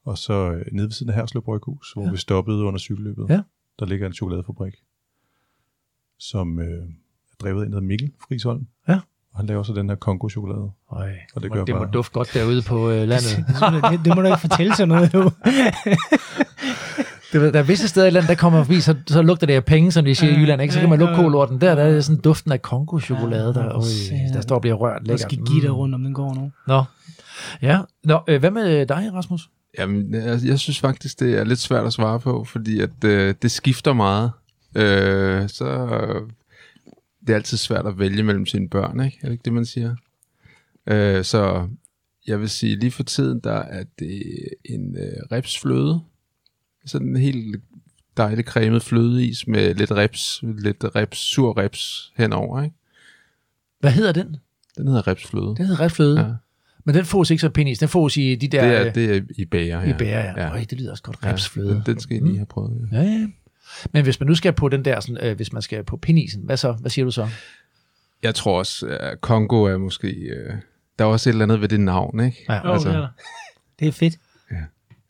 Og 0.06 0.18
så 0.18 0.34
øh, 0.52 0.66
nede 0.72 0.86
ved 0.88 0.92
siden 0.92 1.10
af 1.10 1.16
Herslev 1.16 1.44
Bryghus, 1.44 1.92
hvor 1.94 2.04
Ja. 2.06 2.12
vi 2.12 2.18
stoppede 2.18 2.58
under 2.64 2.80
cykelløbet, 2.80 3.26
Ja. 3.30 3.42
der 3.80 3.86
ligger 3.86 4.08
en 4.08 4.14
chokoladefabrik, 4.14 4.74
som 6.20 6.60
øh, 6.60 6.66
er 6.68 7.36
drevet 7.42 7.62
af 7.62 7.66
en, 7.66 7.74
der 7.74 7.82
Mikkel 7.82 8.12
Friisholm. 8.28 8.68
Ja. 8.88 9.00
Og 9.32 9.40
han 9.40 9.46
laver 9.46 9.64
så 9.64 9.74
den 9.74 9.90
her 9.90 9.96
Kongo-chokolade. 9.96 10.72
Øj, 10.92 11.12
Og 11.36 11.44
det 11.44 11.52
gør 11.52 11.66
det 11.66 11.76
må 11.76 11.82
bare- 11.82 11.92
dufte 11.92 12.14
godt 12.14 12.32
derude 12.34 12.62
på 12.62 12.90
øh, 12.90 13.08
landet. 13.14 13.46
det, 13.92 14.00
det 14.06 14.16
må 14.16 14.22
du 14.22 14.28
ikke 14.28 14.40
fortælle 14.42 14.76
sig 14.76 14.86
noget 14.88 15.14
jo. 15.14 15.32
Det, 17.34 17.54
der 17.54 17.60
er 17.60 17.64
visse 17.64 17.88
steder 17.88 18.08
i 18.08 18.10
landet, 18.10 18.30
der 18.30 18.36
kommer 18.36 18.64
forbi, 18.64 18.80
så, 18.82 18.96
så 19.08 19.22
lugter 19.22 19.48
det 19.48 19.54
af 19.54 19.66
penge, 19.66 19.92
som 19.92 20.06
de 20.06 20.16
siger 20.16 20.34
i 20.34 20.40
Jylland, 20.40 20.62
ikke? 20.62 20.74
Så 20.74 20.80
kan 20.80 20.90
man 20.90 21.00
lukke 21.00 21.16
kolorten. 21.16 21.62
Der, 21.62 21.76
der 21.76 21.84
er 21.84 22.02
sådan 22.02 22.22
duften 22.22 22.52
af 22.52 22.62
Kongo-chokolade, 22.62 23.54
der, 23.54 23.66
øj, 23.66 23.82
der 24.34 24.42
står 24.42 24.56
og 24.56 24.62
bliver 24.62 24.76
rørt 24.76 25.02
Der 25.02 25.08
lækkert. 25.08 25.20
skal 25.22 25.38
give 25.46 25.62
dig 25.62 25.72
rundt, 25.76 25.96
om 25.96 26.04
den 26.04 26.14
går 26.14 26.34
nu. 26.36 26.52
Nå. 26.68 26.84
Ja, 27.62 27.80
Nå, 28.04 28.20
øh, 28.28 28.40
hvad 28.40 28.52
med 28.52 28.86
dig, 28.86 29.10
Rasmus? 29.14 29.50
Jamen, 29.80 30.14
jeg, 30.14 30.40
jeg 30.46 30.60
synes 30.60 30.80
faktisk, 30.80 31.20
det 31.20 31.38
er 31.38 31.44
lidt 31.44 31.60
svært 31.60 31.86
at 31.86 31.94
svare 31.94 32.20
på, 32.20 32.44
fordi 32.44 32.80
at 32.80 33.04
øh, 33.06 33.36
det 33.42 33.52
skifter 33.52 33.94
meget. 33.94 34.32
Øh, 34.76 35.50
så 35.50 35.66
øh, 35.66 36.30
det 37.22 37.30
er 37.30 37.36
altid 37.36 37.58
svært 37.58 37.88
at 37.88 38.00
vælge 38.00 38.24
mellem 38.24 38.46
sine 38.46 38.70
børn, 38.70 39.06
ikke? 39.06 39.18
Er 39.22 39.26
det 39.26 39.32
ikke 39.32 39.44
det, 39.46 39.54
man 39.54 39.66
siger? 39.66 39.96
Øh, 40.88 41.24
så 41.24 41.68
jeg 42.28 42.40
vil 42.40 42.50
sige, 42.50 42.76
lige 42.76 42.92
for 42.92 43.04
tiden, 43.04 43.40
der 43.40 43.60
er 43.60 43.84
det 44.00 44.24
en 44.66 44.98
øh, 44.98 45.24
ripsfløde. 45.32 46.02
Sådan 46.86 47.08
en 47.08 47.18
helt 47.18 47.62
dejlig 48.18 48.46
cremet 48.46 48.84
flødeis 48.84 49.48
med 49.48 49.76
lidt 49.76 49.92
rips, 49.92 50.40
lidt 50.44 50.86
rips, 50.96 51.18
sur 51.18 51.58
rips 51.58 52.14
henover, 52.16 52.64
ikke? 52.64 52.76
Hvad 53.80 53.92
hedder 53.92 54.12
den? 54.12 54.36
Den 54.78 54.88
hedder 54.88 55.08
ripsfløde. 55.08 55.56
Den 55.58 55.66
hedder 55.66 55.82
rifløde. 55.82 56.20
Ja. 56.20 56.34
Ja. 56.88 56.92
Men 56.92 56.96
den 56.96 57.06
fås 57.06 57.32
ikke 57.32 57.42
som 57.42 57.52
penis. 57.52 57.80
Den 57.80 57.88
fås 57.88 58.18
i 58.18 58.36
de 58.36 58.48
der... 58.48 58.62
Det 58.68 58.78
er, 58.78 58.86
øh, 58.86 58.96
det 58.96 59.18
er 59.18 59.22
i 59.38 59.46
bager, 59.46 59.82
ja. 59.82 59.90
I 59.90 59.94
bærer, 59.94 60.20
ja. 60.26 60.34
ja. 60.38 60.44
ja. 60.46 60.52
Øj, 60.52 60.66
det 60.70 60.80
lyder 60.80 60.92
også 60.92 61.04
godt. 61.04 61.18
Ja, 61.24 61.32
Ripsfløde. 61.32 61.70
Den, 61.70 61.82
den 61.86 62.00
skal 62.00 62.18
I 62.18 62.20
lige 62.20 62.38
have 62.38 62.46
prøvet, 62.46 62.90
ja. 62.92 62.98
Ja, 62.98 63.04
ja. 63.04 63.28
Men 63.94 64.04
hvis 64.04 64.20
man 64.20 64.28
nu 64.28 64.36
skal 64.36 64.54
på 64.54 64.70
den 64.70 64.86
der, 64.86 65.00
sådan, 65.00 65.18
øh, 65.24 65.36
hvis 65.36 65.54
man 65.54 65.62
skal 65.62 65.84
på 65.84 65.98
penisen, 65.98 66.42
hvad 66.46 66.58
så? 66.58 66.72
Hvad 66.72 66.90
siger 66.92 67.06
du 67.06 67.12
så? 67.12 67.28
Jeg 68.24 68.36
tror 68.36 68.60
også, 68.60 68.88
at 69.00 69.22
Kongo 69.22 69.64
er 69.64 69.78
måske... 69.78 70.08
Øh, 70.08 70.54
der 71.00 71.06
er 71.06 71.10
også 71.10 71.30
et 71.30 71.34
eller 71.34 71.46
andet 71.46 71.62
ved 71.62 71.68
det 71.70 71.80
navn, 71.80 72.20
ikke? 72.26 72.46
Ja. 72.50 72.68
Jo, 72.68 72.74
Altså- 72.74 72.90
det, 72.90 72.96
er 72.98 73.08
det 73.80 73.88
er 73.88 73.92
fedt. 73.92 74.16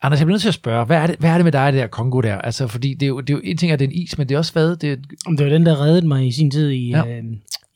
Anders, 0.01 0.19
jeg 0.19 0.25
bliver 0.25 0.33
nødt 0.33 0.41
til 0.41 0.47
at 0.47 0.53
spørge, 0.53 0.85
hvad 0.85 0.97
er 0.97 1.07
det, 1.07 1.15
hvad 1.19 1.29
er 1.29 1.35
det 1.35 1.43
med 1.43 1.51
dig, 1.51 1.73
det 1.73 1.79
der 1.81 1.87
Kongo 1.87 2.21
der? 2.21 2.35
Altså, 2.37 2.67
fordi 2.67 2.93
det 2.93 3.03
er 3.03 3.07
jo, 3.07 3.19
det 3.21 3.29
er 3.29 3.33
jo 3.33 3.41
en 3.43 3.57
ting, 3.57 3.71
at 3.71 3.79
det 3.79 3.85
er 3.85 3.89
en 3.89 3.95
is, 3.95 4.17
men 4.17 4.29
det 4.29 4.35
er 4.35 4.39
også 4.39 4.53
hvad? 4.53 4.75
Det 4.75 4.91
er, 4.91 4.97
Om 5.25 5.37
det 5.37 5.45
var 5.45 5.51
den, 5.51 5.65
der 5.65 5.81
reddede 5.81 6.07
mig 6.07 6.27
i 6.27 6.31
sin 6.31 6.51
tid 6.51 6.69
i, 6.69 6.89
Ja. 6.89 7.05
ja. 7.05 7.17
øh, 7.17 7.23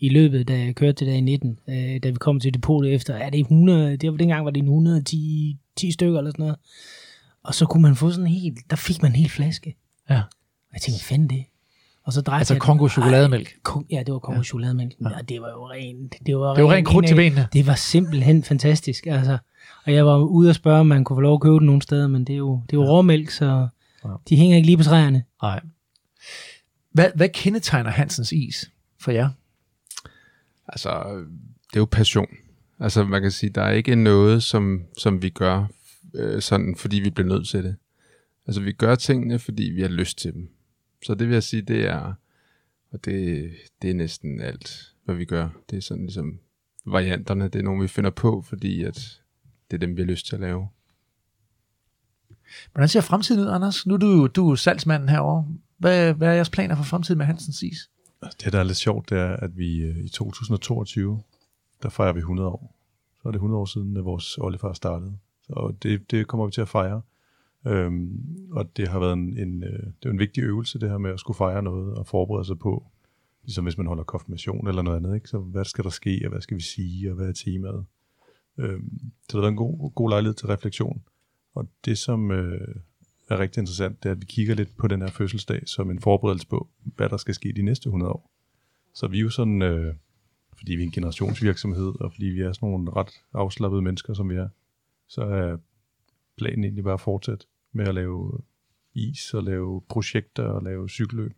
i 0.01 0.09
løbet, 0.09 0.47
da 0.47 0.59
jeg 0.59 0.75
kørte 0.75 1.05
det 1.05 1.07
der 1.07 1.13
i 1.17 1.21
19, 1.21 1.59
øh, 1.69 1.99
da 2.03 2.09
vi 2.09 2.15
kom 2.15 2.39
til 2.39 2.53
depotet 2.53 2.93
efter. 2.93 3.13
Er 3.15 3.29
det 3.29 3.39
100, 3.39 3.97
det 3.97 4.11
var 4.11 4.17
dengang 4.17 4.45
var 4.45 4.51
det 4.51 4.59
en 4.59 4.65
110 4.67 5.57
10 5.75 5.91
stykker 5.91 6.17
eller 6.19 6.31
sådan 6.31 6.43
noget. 6.43 6.55
Og 7.43 7.55
så 7.55 7.65
kunne 7.65 7.81
man 7.83 7.95
få 7.95 8.11
sådan 8.11 8.25
en 8.27 8.33
helt, 8.33 8.57
der 8.69 8.75
fik 8.75 9.01
man 9.01 9.11
en 9.11 9.15
hel 9.15 9.29
flaske. 9.29 9.75
ja. 10.09 10.15
Og 10.69 10.73
jeg 10.73 10.81
tænkte, 10.81 10.99
hvad 10.99 11.05
fanden 11.17 11.29
det? 11.29 11.45
Og 12.05 12.13
så 12.13 12.21
drejede 12.21 12.39
Altså 12.41 12.53
jeg, 12.53 12.61
Kongo 12.61 12.87
chokolademælk. 12.87 13.49
Kon- 13.69 13.85
Ja, 13.91 14.03
det 14.05 14.13
var 14.13 14.19
Kongo 14.19 14.37
ja. 14.39 14.43
chokolademælk. 14.43 14.91
Ja. 15.01 15.05
Og 15.19 15.29
det 15.29 15.41
var 15.41 15.49
jo 15.49 15.69
rent. 15.69 16.15
Det 16.25 16.37
var, 16.37 16.55
Det 16.55 16.63
var 16.63 16.71
rent 16.71 16.87
krudt 16.87 17.07
til 17.07 17.15
benene. 17.15 17.47
Det 17.53 17.67
var 17.67 17.75
simpelthen 17.75 18.43
fantastisk. 18.43 19.05
Altså. 19.07 19.37
Og 19.85 19.93
jeg 19.93 20.05
var 20.05 20.17
ude 20.17 20.49
og 20.49 20.55
spørge, 20.55 20.79
om 20.79 20.85
man 20.87 21.03
kunne 21.03 21.15
få 21.17 21.21
lov 21.21 21.33
at 21.33 21.41
købe 21.41 21.55
den 21.59 21.65
nogle 21.65 21.81
steder, 21.81 22.07
men 22.07 22.25
det 22.25 22.33
er 22.33 22.37
jo, 22.37 22.61
det 22.69 22.73
er 22.73 22.77
jo 22.81 22.83
ja. 22.83 22.89
råmælk, 22.89 23.29
så 23.29 23.67
Ja. 24.05 24.09
de 24.29 24.35
hænger 24.35 24.55
ikke 24.57 24.65
lige 24.65 24.77
på 24.77 24.83
træerne. 24.83 25.23
Nej. 25.41 25.59
Hvad, 26.91 27.09
hvad 27.15 27.29
kendetegner 27.29 27.89
Hansens 27.89 28.31
is 28.31 28.71
for 28.99 29.11
jer? 29.11 29.29
Altså, 30.67 31.23
det 31.69 31.75
er 31.75 31.79
jo 31.79 31.85
passion. 31.85 32.27
Altså, 32.79 33.03
man 33.03 33.21
kan 33.21 33.31
sige, 33.31 33.49
der 33.49 33.61
er 33.61 33.71
ikke 33.71 33.95
noget, 33.95 34.43
som, 34.43 34.83
som 34.97 35.21
vi 35.21 35.29
gør 35.29 35.65
øh, 36.15 36.41
sådan, 36.41 36.75
fordi 36.75 36.99
vi 36.99 37.09
bliver 37.09 37.27
nødt 37.27 37.47
til 37.47 37.63
det. 37.63 37.75
Altså, 38.47 38.61
vi 38.61 38.71
gør 38.71 38.95
tingene, 38.95 39.39
fordi 39.39 39.63
vi 39.63 39.81
har 39.81 39.89
lyst 39.89 40.17
til 40.17 40.33
dem. 40.33 40.49
Så 41.05 41.15
det 41.15 41.27
vil 41.27 41.33
jeg 41.33 41.43
sige, 41.43 41.61
det 41.61 41.85
er, 41.85 42.13
og 42.91 43.05
det, 43.05 43.51
det 43.81 43.89
er 43.89 43.93
næsten 43.93 44.41
alt, 44.41 44.93
hvad 45.05 45.15
vi 45.15 45.25
gør. 45.25 45.49
Det 45.69 45.77
er 45.77 45.81
sådan 45.81 46.03
ligesom 46.03 46.39
varianterne, 46.85 47.43
det 47.43 47.59
er 47.59 47.63
nogle, 47.63 47.81
vi 47.81 47.87
finder 47.87 48.09
på, 48.09 48.41
fordi 48.41 48.83
at 48.83 49.21
det 49.71 49.77
er 49.77 49.79
dem, 49.79 49.97
vi 49.97 50.01
har 50.01 50.07
lyst 50.07 50.25
til 50.25 50.35
at 50.35 50.41
lave. 50.41 50.67
Hvordan 52.71 52.89
ser 52.89 53.01
fremtiden 53.01 53.41
ud, 53.41 53.49
Anders? 53.49 53.87
Nu 53.87 53.93
er 53.93 53.97
du, 53.97 54.27
du 54.27 54.51
er 54.51 54.55
salgsmanden 54.55 55.09
herovre. 55.09 55.47
Hvad, 55.77 56.13
hvad 56.13 56.27
er 56.27 56.33
jeres 56.33 56.49
planer 56.49 56.75
for 56.75 56.83
fremtiden 56.83 57.17
med 57.17 57.25
Hansens 57.25 57.55
Sis? 57.55 57.89
Det, 58.43 58.53
der 58.53 58.59
er 58.59 58.63
lidt 58.63 58.77
sjovt, 58.77 59.09
det 59.09 59.17
er, 59.17 59.35
at 59.35 59.57
vi 59.57 59.77
øh, 59.77 59.97
i 59.97 60.09
2022, 60.09 61.21
der 61.83 61.89
fejrer 61.89 62.13
vi 62.13 62.19
100 62.19 62.49
år. 62.49 62.75
Så 63.21 63.27
er 63.27 63.31
det 63.31 63.37
100 63.37 63.61
år 63.61 63.65
siden, 63.65 63.97
at 63.97 64.05
vores 64.05 64.37
oldefar 64.37 64.73
startede. 64.73 65.17
Så 65.43 65.73
det, 65.83 66.11
det 66.11 66.27
kommer 66.27 66.45
vi 66.45 66.51
til 66.51 66.61
at 66.61 66.69
fejre. 66.69 67.01
Øhm, 67.67 68.47
og 68.51 68.77
det 68.77 68.87
har 68.87 68.99
været 68.99 69.13
en, 69.13 69.37
en, 69.37 69.63
øh, 69.63 69.79
det 69.83 70.05
er 70.05 70.09
en 70.09 70.19
vigtig 70.19 70.43
øvelse, 70.43 70.79
det 70.79 70.89
her 70.89 70.97
med 70.97 71.11
at 71.11 71.19
skulle 71.19 71.37
fejre 71.37 71.63
noget 71.63 71.93
og 71.93 72.07
forberede 72.07 72.45
sig 72.45 72.59
på. 72.59 72.85
Ligesom 73.43 73.65
hvis 73.65 73.77
man 73.77 73.87
holder 73.87 74.03
konfirmation 74.03 74.67
eller 74.67 74.81
noget 74.81 74.97
andet. 74.97 75.15
Ikke? 75.15 75.29
Så 75.29 75.39
hvad 75.39 75.65
skal 75.65 75.83
der 75.83 75.89
ske, 75.89 76.21
og 76.23 76.29
hvad 76.29 76.41
skal 76.41 76.57
vi 76.57 76.61
sige, 76.61 77.11
og 77.11 77.15
hvad 77.15 77.27
er 77.27 77.33
temaet? 77.33 77.85
Øhm, 78.57 78.99
så 78.99 79.27
det 79.27 79.33
har 79.33 79.39
været 79.39 79.51
en 79.51 79.57
god, 79.57 79.91
god 79.91 80.09
lejlighed 80.09 80.33
til 80.35 80.47
refleksion. 80.47 81.01
Og 81.55 81.67
det, 81.85 81.97
som 81.97 82.31
øh, 82.31 82.75
er 83.33 83.39
rigtig 83.39 83.61
interessant, 83.61 84.03
det 84.03 84.09
er, 84.09 84.13
at 84.13 84.21
vi 84.21 84.25
kigger 84.25 84.55
lidt 84.55 84.77
på 84.77 84.87
den 84.87 85.01
her 85.01 85.09
fødselsdag 85.09 85.61
som 85.65 85.91
en 85.91 85.99
forberedelse 85.99 86.47
på, 86.47 86.69
hvad 86.95 87.09
der 87.09 87.17
skal 87.17 87.33
ske 87.33 87.53
de 87.55 87.61
næste 87.61 87.87
100 87.87 88.11
år. 88.11 88.31
Så 88.93 89.07
vi 89.07 89.17
er 89.17 89.21
jo 89.21 89.29
sådan, 89.29 89.61
øh, 89.61 89.95
fordi 90.57 90.75
vi 90.75 90.81
er 90.81 90.85
en 90.85 90.91
generationsvirksomhed, 90.91 91.93
og 91.99 92.11
fordi 92.13 92.25
vi 92.25 92.41
er 92.41 92.53
sådan 92.53 92.69
nogle 92.69 92.91
ret 92.91 93.11
afslappede 93.33 93.81
mennesker, 93.81 94.13
som 94.13 94.29
vi 94.29 94.35
er, 94.35 94.47
så 95.07 95.21
er 95.21 95.57
planen 96.37 96.63
egentlig 96.63 96.83
bare 96.83 96.93
at 96.93 97.01
fortsætte 97.01 97.45
med 97.73 97.87
at 97.87 97.95
lave 97.95 98.41
is, 98.93 99.33
og 99.33 99.43
lave 99.43 99.81
projekter, 99.89 100.43
og 100.43 100.63
lave 100.63 100.89
cykelløb. 100.89 101.31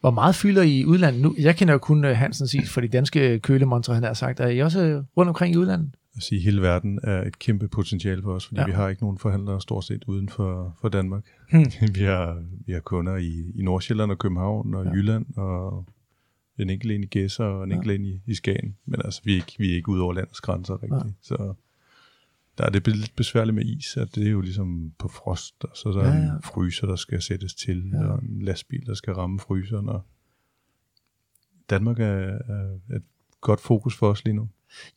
Hvor 0.00 0.10
meget 0.10 0.34
fylder 0.34 0.62
I 0.62 0.78
i 0.78 0.84
udlandet 0.84 1.22
nu? 1.22 1.34
Jeg 1.38 1.56
kender 1.56 1.74
jo 1.74 1.78
kun 1.78 2.04
øh, 2.04 2.16
Hansens 2.16 2.54
is 2.54 2.70
for 2.70 2.80
de 2.80 2.88
danske 2.88 3.38
kølemontre, 3.38 3.94
han 3.94 4.02
har 4.02 4.14
sagt. 4.14 4.40
Er 4.40 4.48
I 4.48 4.58
også 4.58 4.82
øh, 4.82 5.04
rundt 5.16 5.28
omkring 5.28 5.54
i 5.54 5.56
udlandet? 5.56 5.90
At 6.16 6.22
sige, 6.22 6.40
hele 6.40 6.62
verden 6.62 7.00
er 7.02 7.22
et 7.26 7.38
kæmpe 7.38 7.68
potentiale 7.68 8.22
for 8.22 8.32
os, 8.34 8.46
fordi 8.46 8.60
Ja. 8.60 8.66
vi 8.66 8.72
har 8.72 8.88
ikke 8.88 9.02
nogen 9.02 9.18
forhandlere 9.18 9.60
stort 9.60 9.84
set 9.84 10.04
uden 10.06 10.28
for, 10.28 10.76
for 10.80 10.88
Danmark. 10.88 11.24
Hmm. 11.50 11.64
vi, 11.94 12.02
har, 12.02 12.44
vi 12.66 12.72
har 12.72 12.80
kunder 12.80 13.16
i, 13.16 13.52
i 13.54 13.62
Nordsjælland 13.62 14.10
og 14.10 14.18
København 14.18 14.74
og 14.74 14.84
Ja. 14.84 14.90
Jylland, 14.90 15.26
og 15.36 15.86
en 16.58 16.70
enkelt 16.70 16.92
en 16.92 17.02
i 17.02 17.06
Gæsser 17.06 17.44
og 17.44 17.64
en 17.64 17.70
Ja. 17.70 17.76
enkelt 17.76 17.94
en 18.00 18.04
i, 18.04 18.20
i 18.26 18.34
Skagen. 18.34 18.76
Men 18.86 19.00
altså, 19.04 19.20
vi 19.24 19.32
er 19.32 19.36
ikke, 19.36 19.54
vi 19.58 19.70
er 19.70 19.74
ikke 19.76 19.88
ude 19.88 20.02
over 20.02 20.12
landets 20.12 20.40
grænser 20.40 20.74
rigtigt. 20.82 21.04
Ja. 21.04 21.10
Så 21.22 21.54
der 22.58 22.64
er 22.64 22.70
det 22.70 22.86
lidt 22.96 23.16
besværligt 23.16 23.54
med 23.54 23.64
is, 23.64 23.96
at 23.96 24.14
det 24.14 24.26
er 24.26 24.30
jo 24.30 24.40
ligesom 24.40 24.92
på 24.98 25.08
frost, 25.08 25.64
og 25.64 25.70
så 25.76 25.88
er 25.88 25.92
der 25.92 26.04
Ja, 26.08 26.14
ja, 26.14 26.22
en 26.36 26.42
fryser, 26.42 26.86
der 26.86 26.96
skal 26.96 27.22
sættes 27.22 27.54
til, 27.54 27.90
ja. 27.92 28.04
og 28.06 28.22
en 28.22 28.42
lastbil, 28.42 28.86
der 28.86 28.94
skal 28.94 29.12
ramme 29.14 29.40
fryseren. 29.40 29.88
Og 29.88 30.02
Danmark 31.70 32.00
er, 32.00 32.38
er 32.48 32.96
et 32.96 33.02
godt 33.40 33.60
fokus 33.60 33.96
for 33.96 34.10
os 34.10 34.24
lige 34.24 34.34
nu. 34.34 34.48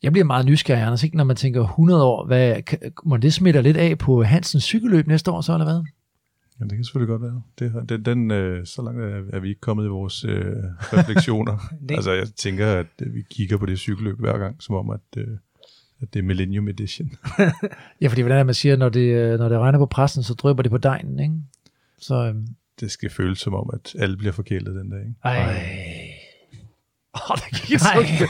Jeg 0.02 0.12
bliver 0.12 0.24
meget 0.24 0.46
nysgerrig, 0.46 0.82
Anders, 0.82 1.04
ikke? 1.04 1.16
når 1.16 1.24
man 1.24 1.36
tænker 1.36 1.60
100 1.60 2.04
år. 2.04 2.26
Hvad, 2.26 2.56
må 3.04 3.16
det 3.16 3.32
smitte 3.32 3.62
lidt 3.62 3.76
af 3.76 3.98
på 3.98 4.22
Hansens 4.22 4.64
cykelløb 4.64 5.06
næste 5.06 5.30
år, 5.30 5.40
så 5.40 5.52
eller 5.52 5.64
hvad? 5.64 5.82
Ja, 6.60 6.64
det 6.64 6.72
kan 6.72 6.84
selvfølgelig 6.84 7.08
godt 7.08 7.22
være. 7.22 7.42
Det, 7.58 7.88
den, 7.88 8.04
den, 8.04 8.30
øh, 8.30 8.66
så 8.66 8.82
langt 8.82 9.00
er, 9.00 9.22
er 9.32 9.40
vi 9.40 9.48
ikke 9.48 9.60
kommet 9.60 9.84
i 9.84 9.88
vores 9.88 10.24
øh, 10.24 10.56
refleksioner. 10.80 11.58
Altså, 11.90 12.12
jeg 12.12 12.26
tænker, 12.36 12.72
at 12.72 12.86
øh, 13.02 13.14
vi 13.14 13.22
kigger 13.30 13.56
på 13.56 13.66
det 13.66 13.78
cykelløb 13.78 14.20
hver 14.20 14.38
gang, 14.38 14.62
som 14.62 14.74
om, 14.74 14.90
at, 14.90 15.00
øh, 15.16 15.28
at 16.00 16.14
det 16.14 16.18
er 16.18 16.24
Millennium 16.24 16.68
Edition. 16.68 17.10
Ja, 18.00 18.08
fordi 18.08 18.20
hvordan 18.20 18.38
er 18.38 18.44
man 18.44 18.54
siger, 18.54 18.76
når 18.76 18.88
det, 18.88 19.14
øh, 19.14 19.38
når 19.38 19.48
det 19.48 19.58
regner 19.58 19.78
på 19.78 19.86
pressen, 19.86 20.22
så 20.22 20.34
drøber 20.34 20.62
det 20.62 20.70
på 20.70 20.78
dejen, 20.78 21.20
ikke? 21.20 21.34
Så, 21.98 22.14
øhm, 22.14 22.46
det 22.80 22.90
skal 22.90 23.10
føles 23.10 23.38
som 23.38 23.54
om, 23.54 23.70
at 23.72 23.94
alle 23.98 24.16
bliver 24.16 24.32
forkælet 24.32 24.74
den 24.74 24.90
dag. 24.90 25.00
Ikke? 25.00 25.14
Ej. 25.24 25.87
Åh, 27.30 27.36
der 27.36 27.58
gik 27.58 27.74
et 27.74 27.80
suk. 27.80 28.28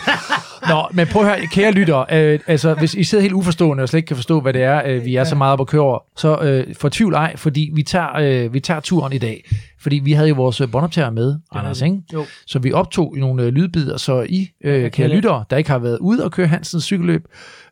Nå, 0.68 0.88
men 0.92 1.06
prøv 1.06 1.22
at 1.26 1.28
høre, 1.28 1.46
kære 1.46 1.72
lytter, 1.72 2.04
øh, 2.12 2.40
altså 2.46 2.74
hvis 2.74 2.94
I 2.94 3.04
sidder 3.04 3.22
helt 3.22 3.34
uforstående 3.34 3.82
og 3.82 3.88
slet 3.88 3.98
ikke 3.98 4.06
kan 4.06 4.16
forstå, 4.16 4.40
hvad 4.40 4.52
det 4.52 4.62
er, 4.62 4.82
øh, 4.86 5.04
vi 5.04 5.16
er 5.16 5.24
så 5.24 5.34
meget 5.34 5.52
op 5.52 5.60
at 5.60 5.66
køre 5.66 5.82
over, 5.82 5.98
så 6.16 6.38
øh, 6.38 6.74
fortvivl 6.74 7.14
ej, 7.14 7.36
fordi 7.36 7.70
vi 7.74 7.82
tager, 7.82 8.16
øh, 8.16 8.54
vi 8.54 8.60
tager 8.60 8.80
turen 8.80 9.12
i 9.12 9.18
dag. 9.18 9.50
Fordi 9.80 9.96
vi 9.96 10.12
havde 10.12 10.28
jo 10.28 10.34
vores 10.34 10.60
øh, 10.60 10.70
båndoptager 10.70 11.10
med, 11.10 11.36
Anders, 11.52 11.82
ikke? 11.82 11.96
Jo. 12.12 12.24
Så 12.46 12.58
vi 12.58 12.72
optog 12.72 13.14
nogle 13.16 13.42
øh, 13.42 13.48
lydbider, 13.48 13.96
så 13.96 14.26
I, 14.28 14.48
øh, 14.64 14.80
kære 14.80 14.90
kan 14.90 15.10
lyttere, 15.10 15.44
der 15.50 15.56
ikke 15.56 15.70
har 15.70 15.78
været 15.78 15.98
ude 15.98 16.24
og 16.24 16.32
køre 16.32 16.46
Hansens 16.46 16.84
cykelløb, 16.84 17.24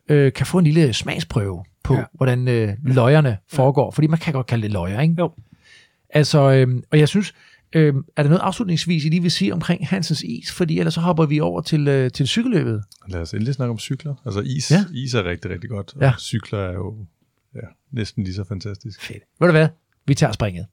øh, 0.09 0.33
kan 0.33 0.45
få 0.45 0.57
en 0.57 0.63
lille 0.63 0.93
smagsprøve 0.93 1.63
på. 1.83 1.93
Ja. 1.93 2.03
hvordan 2.13 2.47
øh, 2.47 2.73
løjerne 2.85 3.37
foregår. 3.51 3.91
Fordi 3.91 4.07
man 4.07 4.19
kan 4.19 4.33
godt 4.33 4.45
kalde 4.45 4.63
det 4.63 4.71
løjer, 4.71 5.01
ikke? 5.01 5.15
Jo. 5.19 5.31
Altså, 6.09 6.51
øh, 6.51 6.67
og 6.91 6.99
jeg 6.99 7.07
synes, 7.07 7.33
øh, 7.73 7.93
er 8.15 8.23
der 8.23 8.29
noget 8.29 8.41
afslutningsvis, 8.41 9.05
I 9.05 9.09
lige 9.09 9.21
vil 9.21 9.31
sige 9.31 9.53
omkring 9.53 9.87
Hansens 9.87 10.23
is? 10.23 10.51
Fordi 10.51 10.79
ellers 10.79 10.93
så 10.93 11.01
hopper 11.01 11.25
vi 11.25 11.39
over 11.39 11.61
til, 11.61 11.87
øh, 11.87 12.11
til 12.11 12.27
cykelløbet. 12.27 12.83
Lad 13.09 13.21
os 13.21 13.33
endelig 13.33 13.53
snakke 13.53 13.71
om 13.71 13.79
cykler. 13.79 14.15
Altså 14.25 14.39
is, 14.41 14.71
Ja. 14.71 14.85
is 14.93 15.13
er 15.13 15.23
rigtig, 15.23 15.51
rigtig 15.51 15.69
godt, 15.69 15.93
og 15.95 16.01
Ja. 16.01 16.13
cykler 16.19 16.59
er 16.59 16.73
jo 16.73 17.05
ja, 17.55 17.59
næsten 17.91 18.23
lige 18.23 18.33
så 18.35 18.43
fantastisk. 18.43 19.01
Fedt. 19.01 19.23
Ved 19.39 19.47
du 19.47 19.51
hvad? 19.51 19.67
Vi 20.05 20.13
tager 20.13 20.31
springet. 20.33 20.65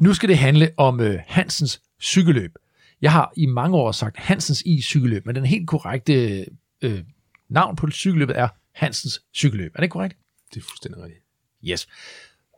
Nu 0.00 0.14
skal 0.14 0.28
det 0.28 0.38
handle 0.38 0.70
om 0.76 1.00
øh, 1.00 1.18
Hansens 1.26 1.82
cykelløb. 2.00 2.54
Jeg 3.02 3.12
har 3.12 3.32
i 3.36 3.46
mange 3.46 3.76
år 3.76 3.92
sagt 3.92 4.16
Hansens 4.16 4.62
i 4.66 4.80
cykelløb, 4.80 5.26
men 5.26 5.34
den 5.34 5.44
helt 5.46 5.68
korrekte 5.68 6.46
øh, 6.82 7.00
navn 7.48 7.76
på 7.76 7.90
cykelløbet 7.90 8.38
er 8.38 8.48
Hansens 8.72 9.22
cykelløb. 9.34 9.72
Er 9.74 9.80
det 9.80 9.90
korrekt? 9.90 10.16
Det 10.54 10.60
er 10.60 10.64
fuldstændig 10.64 11.02
rigtigt. 11.02 11.24
Yes. 11.68 11.86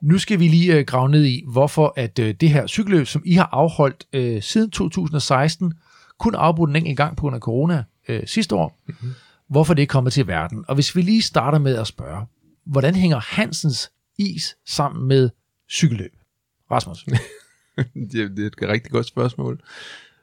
Nu 0.05 0.19
skal 0.19 0.41
vi 0.41 0.49
lige 0.49 0.79
øh, 0.79 0.85
grave 0.87 1.09
ned 1.09 1.25
i, 1.25 1.45
hvorfor 1.47 1.93
at 1.97 2.19
øh, 2.19 2.35
det 2.41 2.51
her 2.51 2.67
cykelløb, 2.67 3.07
som 3.07 3.23
I 3.25 3.33
har 3.33 3.49
afholdt 3.53 4.07
øh, 4.13 4.43
siden 4.43 4.71
2016, 4.71 5.75
kun 6.19 6.35
afbrudt 6.35 6.71
en 6.71 6.77
enkelt 6.77 6.97
gang 6.97 7.17
på 7.17 7.21
grund 7.21 7.37
af 7.37 7.41
corona 7.41 7.85
øh, 8.09 8.27
sidste 8.27 8.55
år, 8.55 8.81
mm-hmm. 8.87 9.11
hvorfor 9.49 9.75
det 9.75 9.83
er 9.83 9.87
kommet 9.87 10.13
til 10.13 10.27
verden. 10.27 10.65
Og 10.69 10.75
hvis 10.75 10.97
vi 10.97 11.03
lige 11.03 11.23
starter 11.23 11.59
med 11.59 11.77
at 11.77 11.87
spørge, 11.87 12.27
hvordan 12.65 12.95
hænger 12.95 13.21
Hansens 13.21 13.91
is 14.19 14.57
sammen 14.67 15.09
med 15.09 15.31
cykelløb? 15.71 16.13
Rasmus. 16.71 17.05
det, 18.13 18.37
det 18.37 18.43
er 18.43 18.47
et 18.47 18.69
rigtig 18.69 18.93
godt 18.93 19.07
spørgsmål. 19.07 19.63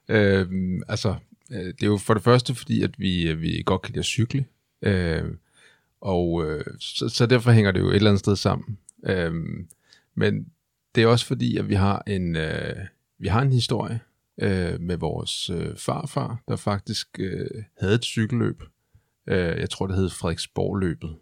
Øhm, 0.07 0.81
altså, 0.87 1.15
øh, 1.51 1.65
det 1.65 1.83
er 1.83 1.87
jo 1.87 1.97
for 1.97 2.13
det 2.13 2.23
første, 2.23 2.55
fordi 2.55 2.83
at 2.83 2.99
vi, 2.99 3.27
øh, 3.27 3.41
vi 3.41 3.63
godt 3.65 3.81
kan 3.81 3.91
lide 3.91 3.99
at 3.99 4.05
cykle. 4.05 4.45
Øh, 4.81 5.23
og 6.01 6.45
øh, 6.45 6.65
så, 6.79 7.09
så 7.09 7.25
derfor 7.25 7.51
hænger 7.51 7.71
det 7.71 7.79
jo 7.79 7.89
et 7.89 7.95
eller 7.95 8.09
andet 8.09 8.19
sted 8.19 8.35
sammen. 8.35 8.77
Øhm, 9.03 9.67
men 10.15 10.45
det 10.95 11.03
er 11.03 11.07
også 11.07 11.25
fordi, 11.25 11.57
at 11.57 11.69
vi 11.69 11.73
har 11.73 12.03
en, 12.07 12.35
øh, 12.35 12.75
vi 13.19 13.27
har 13.27 13.41
en 13.41 13.51
historie 13.51 13.99
øh, 14.41 14.79
med 14.81 14.97
vores 14.97 15.49
øh, 15.49 15.77
farfar, 15.77 16.41
der 16.47 16.55
faktisk 16.55 17.07
øh, 17.19 17.63
havde 17.79 17.95
et 17.95 18.03
cykelløb. 18.03 18.63
Øh, 19.27 19.59
jeg 19.59 19.69
tror, 19.69 19.87
det 19.87 19.95
hed 19.95 20.09
Frederiksborg-løbet 20.09 21.15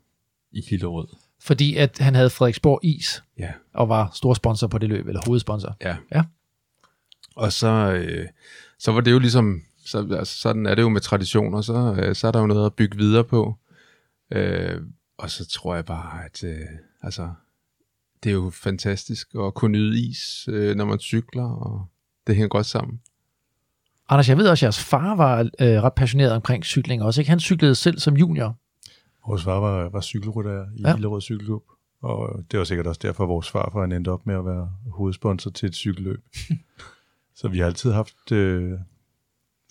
i 0.52 0.62
Hillerød. 0.70 1.08
Fordi 1.42 1.76
at 1.76 1.98
han 2.00 2.16
havde 2.16 2.30
Frederiksborg 2.30 2.80
Is 2.84 3.24
Ja. 3.38 3.52
og 3.74 3.90
var 3.90 4.12
stor 4.14 4.34
sponsor 4.34 4.68
på 4.68 4.78
det 4.78 4.90
løb, 4.90 5.08
eller 5.08 5.22
hovedsponsor. 5.26 5.78
Ja. 5.82 5.98
Ja. 6.12 6.24
Og 7.36 7.54
så, 7.54 7.68
øh, 7.94 8.28
så 8.80 8.92
var 8.92 9.02
det 9.02 9.12
jo 9.12 9.20
ligesom, 9.20 9.62
så, 9.86 10.08
altså, 10.20 10.38
sådan 10.38 10.66
er 10.66 10.76
det 10.76 10.82
jo 10.82 10.90
med 10.90 11.02
traditioner, 11.02 11.62
så, 11.62 11.96
øh, 12.00 12.16
så 12.16 12.28
er 12.28 12.32
der 12.32 12.40
jo 12.40 12.48
noget 12.48 12.66
at 12.66 12.74
bygge 12.74 12.98
videre 12.98 13.24
på. 13.24 13.58
Øh, 14.32 14.82
og 15.18 15.30
så 15.30 15.48
tror 15.48 15.76
jeg 15.76 15.86
bare, 15.86 16.26
at 16.26 16.44
øh, 16.44 16.66
altså, 17.02 17.30
det 18.24 18.30
er 18.30 18.34
jo 18.34 18.50
fantastisk 18.50 19.36
at 19.36 19.54
kunne 19.54 19.72
nyde 19.72 20.00
is, 20.00 20.50
øh, 20.52 20.76
når 20.76 20.86
man 20.86 21.00
cykler, 21.00 21.44
og 21.44 21.86
det 22.28 22.36
hænger 22.36 22.48
godt 22.48 22.66
sammen. 22.66 23.02
Anders, 24.10 24.30
jeg 24.30 24.38
ved 24.38 24.50
også, 24.50 24.66
at 24.66 24.68
jeres 24.68 24.84
far 24.84 25.16
var 25.16 25.40
øh, 25.40 25.84
ret 25.84 25.94
passioneret 25.94 26.32
omkring 26.32 26.66
cykling 26.66 27.04
også. 27.04 27.22
Ikke? 27.22 27.30
Han 27.30 27.40
cyklede 27.40 27.76
selv 27.76 28.00
som 28.00 28.18
junior. 28.18 28.58
Vores 29.28 29.44
far 29.44 29.60
var, 29.60 29.90
var 29.90 30.02
cykelrytter 30.02 30.66
i 30.76 30.82
Ja. 30.82 30.96
Hillerød 30.96 31.22
Cykelklub, 31.22 31.64
og 32.02 32.44
det 32.52 32.60
var 32.60 32.66
sikkert 32.66 32.88
også 32.88 33.00
derfor, 33.04 33.24
at 33.24 33.30
vores 33.30 33.50
farfar 33.50 33.82
han 33.82 33.92
endte 33.92 34.10
op 34.10 34.26
med 34.26 34.36
at 34.36 34.46
være 34.46 34.72
hovedsponsor 34.92 35.52
til 35.52 35.68
et 35.68 35.76
cykelløb. 35.76 36.24
så 37.40 37.48
vi 37.48 37.60
har 37.60 37.66
altid 37.66 37.92
haft 37.92 38.32
øh, 38.32 38.74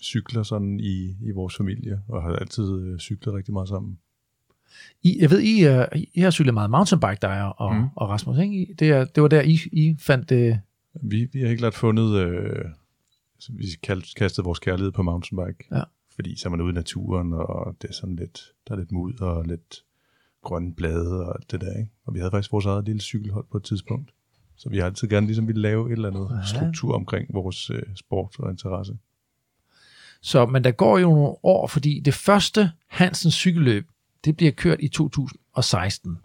cykler 0.03 0.43
sådan 0.43 0.79
i, 0.79 1.15
i 1.21 1.31
vores 1.31 1.57
familie, 1.57 2.01
og 2.07 2.23
har 2.23 2.35
altid 2.35 2.81
øh, 2.81 2.99
cyklet 2.99 3.35
rigtig 3.35 3.53
meget 3.53 3.69
sammen. 3.69 3.99
I, 5.03 5.17
jeg 5.19 5.29
ved, 5.31 5.39
I, 5.41 5.67
uh, 5.67 6.01
I 6.13 6.21
har 6.21 6.31
cyklet 6.31 6.53
meget 6.53 6.69
mountainbike, 6.69 7.17
dig 7.21 7.51
og, 7.57 7.75
mm. 7.75 7.87
Og 7.95 8.09
Rasmus. 8.09 8.37
Ikke? 8.37 8.55
I- 8.55 8.73
Det, 8.73 8.89
er, 8.89 9.05
det 9.05 9.23
var 9.23 9.29
der, 9.29 9.41
I, 9.41 9.59
I 9.71 9.95
fandt 9.99 10.29
det. 10.29 10.59
Vi, 11.03 11.27
vi 11.33 11.39
har 11.39 11.47
helt 11.47 11.59
klart 11.59 11.73
fundet, 11.73 12.15
øh, 12.15 12.65
så 13.39 13.51
vi 13.53 13.65
kastede 14.17 14.45
vores 14.45 14.59
kærlighed 14.59 14.91
på 14.91 15.03
mountainbike. 15.03 15.67
Ja. 15.71 15.83
Fordi 16.15 16.35
så 16.39 16.47
er 16.47 16.51
man 16.51 16.61
ude 16.61 16.71
i 16.71 16.73
naturen, 16.73 17.33
og 17.33 17.75
det 17.81 17.89
er 17.89 17.93
sådan 17.93 18.15
lidt, 18.15 18.41
der 18.67 18.73
er 18.73 18.79
lidt 18.79 18.91
mud 18.91 19.13
og 19.19 19.45
lidt 19.45 19.83
grønne 20.43 20.73
blade 20.73 21.25
og 21.25 21.35
alt 21.39 21.51
det 21.51 21.61
der. 21.61 21.77
Ikke? 21.77 21.91
Og 22.05 22.13
vi 22.13 22.19
havde 22.19 22.31
faktisk 22.31 22.51
vores 22.51 22.65
eget 22.65 22.85
lille 22.85 23.01
cykelhold 23.01 23.45
på 23.51 23.57
et 23.57 23.63
tidspunkt. 23.63 24.11
Så 24.57 24.69
vi 24.69 24.77
har 24.77 24.85
altid 24.85 25.07
gerne 25.07 25.25
ligesom 25.25 25.47
ville 25.47 25.61
lave 25.61 25.87
et 25.87 25.91
eller 25.91 26.07
andet 26.09 26.29
ja. 26.41 26.45
struktur 26.45 26.95
omkring 26.95 27.33
vores 27.33 27.69
øh, 27.69 27.83
sport 27.95 28.35
og 28.39 28.51
interesse. 28.51 28.97
Så, 30.21 30.45
men 30.45 30.63
der 30.63 30.71
går 30.71 30.97
jo 30.97 31.09
nogle 31.09 31.35
år, 31.43 31.67
fordi 31.67 31.99
det 31.99 32.13
første 32.13 32.71
Hansens 32.87 33.33
cykelløb, 33.33 33.87
det 34.25 34.37
bliver 34.37 34.51
kørt 34.51 34.77
i 34.81 34.87
2016. 34.87 36.17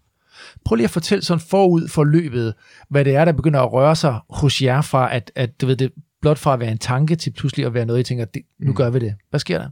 Prøv 0.65 0.77
lige 0.77 0.85
at 0.85 0.91
fortælle 0.91 1.25
sådan 1.25 1.41
forud 1.41 1.89
for 1.89 2.05
løbet, 2.05 2.55
hvad 2.89 3.05
det 3.05 3.15
er, 3.15 3.25
der 3.25 3.33
begynder 3.33 3.61
at 3.61 3.73
røre 3.73 3.97
sig 3.97 4.21
hos 4.31 4.63
jer 4.63 4.81
fra, 4.81 5.15
at, 5.15 5.33
at 5.35 5.61
du 5.61 5.67
ved, 5.67 5.77
det 5.77 5.93
blot 6.21 6.39
fra 6.39 6.55
at 6.55 6.61
være 6.61 6.73
en 6.73 6.79
tanke 6.79 7.17
til 7.17 7.31
pludselig 7.31 7.67
at 7.67 7.75
være 7.75 7.87
noget, 7.87 8.01
I 8.01 8.03
tænker, 8.03 8.25
det, 8.25 8.43
nu 8.59 8.71
Mm. 8.71 8.77
gør 8.77 8.91
vi 8.91 8.99
det. 8.99 9.15
Hvad 9.31 9.41
sker 9.41 9.59
der? 9.59 9.69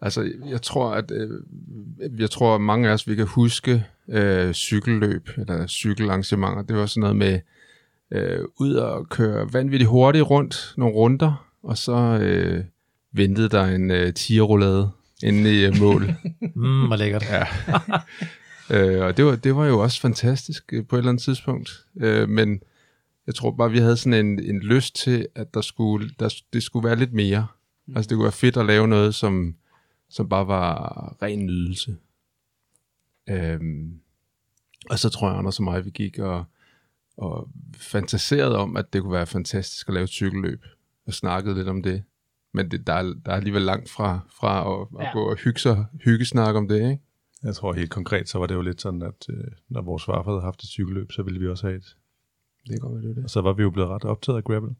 Altså, 0.00 0.30
jeg 0.48 0.62
tror, 0.62 0.90
at 0.90 1.10
øh, 1.10 1.40
jeg 2.18 2.30
tror, 2.30 2.54
at 2.54 2.60
mange 2.60 2.88
af 2.88 2.92
os, 2.92 3.08
vi 3.08 3.14
kan 3.14 3.26
huske 3.26 3.84
øh, 4.08 4.52
cykelløb 4.52 5.28
eller 5.38 5.66
cykelarrangementer. 5.66 6.62
Det 6.62 6.76
var 6.76 6.86
sådan 6.86 7.00
noget 7.00 7.16
med 7.16 7.40
øh, 8.10 8.40
ud 8.60 8.74
og 8.74 9.08
køre 9.08 9.48
vanvittigt 9.52 9.88
hurtigt 9.90 10.30
rundt 10.30 10.74
nogle 10.76 10.94
runder, 10.94 11.46
og 11.62 11.78
så 11.78 12.18
øh, 12.22 12.64
ventede 13.12 13.48
der 13.48 13.64
en 13.64 13.90
øh, 13.90 14.14
tierroulade 14.14 14.90
inde 15.22 15.60
i 15.60 15.64
øh, 15.64 15.78
mål. 15.80 16.06
Mm, 16.54 16.86
hvor 16.86 16.96
lækkert. 16.96 17.24
ja. 17.30 17.44
øh, 18.76 19.04
og 19.04 19.16
det 19.16 19.24
var, 19.24 19.36
det 19.36 19.56
var 19.56 19.66
jo 19.66 19.82
også 19.82 20.00
fantastisk 20.00 20.72
øh, 20.72 20.86
på 20.86 20.96
et 20.96 20.98
eller 20.98 21.10
andet 21.10 21.22
tidspunkt. 21.22 21.84
Øh, 21.96 22.28
men 22.28 22.60
jeg 23.26 23.34
tror 23.34 23.50
bare, 23.50 23.70
vi 23.70 23.78
havde 23.78 23.96
sådan 23.96 24.26
en, 24.26 24.38
en 24.38 24.60
lyst 24.60 24.96
til, 24.96 25.26
at 25.34 25.54
der 25.54 25.60
skulle, 25.60 26.10
der, 26.18 26.34
det 26.52 26.62
skulle 26.62 26.88
være 26.88 26.96
lidt 26.96 27.12
mere. 27.12 27.46
Mm. 27.86 27.96
Altså 27.96 28.08
det 28.08 28.16
kunne 28.16 28.24
være 28.24 28.32
fedt 28.32 28.56
at 28.56 28.66
lave 28.66 28.88
noget, 28.88 29.14
som, 29.14 29.56
som 30.08 30.28
bare 30.28 30.46
var 30.46 31.16
ren 31.22 31.46
nydelse. 31.46 31.96
Øhm, 33.28 34.00
og 34.90 34.98
så 34.98 35.08
tror 35.08 35.28
jeg, 35.28 35.38
Anders 35.38 35.58
og 35.58 35.64
mig, 35.64 35.84
vi 35.84 35.90
gik 35.90 36.18
og, 36.18 36.44
og 37.16 37.48
fantaserede 37.76 38.56
om, 38.58 38.76
at 38.76 38.92
det 38.92 39.02
kunne 39.02 39.12
være 39.12 39.26
fantastisk 39.26 39.88
at 39.88 39.94
lave 39.94 40.04
et 40.04 40.10
cykelløb, 40.10 40.64
og 41.06 41.14
snakkede 41.14 41.54
lidt 41.54 41.68
om 41.68 41.82
det. 41.82 42.02
Men 42.56 42.70
det, 42.70 42.86
der, 42.86 42.92
er, 42.92 43.02
der 43.02 43.32
er 43.32 43.36
alligevel 43.36 43.62
langt 43.62 43.90
fra, 43.90 44.18
fra 44.40 44.72
at, 44.72 44.86
at 45.00 45.04
Ja. 45.06 45.12
gå 45.12 45.30
og 45.30 45.36
hygge, 45.36 45.60
sig, 45.60 45.84
hygge 46.04 46.24
snak 46.24 46.54
om 46.54 46.68
det, 46.68 46.76
ikke? 46.90 47.02
Jeg 47.42 47.54
tror 47.54 47.72
helt 47.72 47.90
konkret, 47.90 48.28
så 48.28 48.38
var 48.38 48.46
det 48.46 48.54
jo 48.54 48.60
lidt 48.62 48.80
sådan, 48.80 49.02
at 49.02 49.26
øh, 49.30 49.44
når 49.68 49.82
vores 49.82 50.04
farfar 50.04 50.30
havde 50.30 50.42
haft 50.42 50.62
et 50.62 50.68
cykelløb, 50.68 51.12
så 51.12 51.22
ville 51.22 51.40
vi 51.40 51.48
også 51.48 51.66
have 51.66 51.76
et. 51.76 51.96
Det 52.68 52.78
være, 52.82 53.02
det 53.02 53.16
det. 53.16 53.24
Og 53.24 53.30
så 53.30 53.40
var 53.40 53.52
vi 53.52 53.62
jo 53.62 53.70
blevet 53.70 53.90
ret 53.90 54.04
optaget 54.04 54.36
af 54.36 54.44
gravel. 54.44 54.70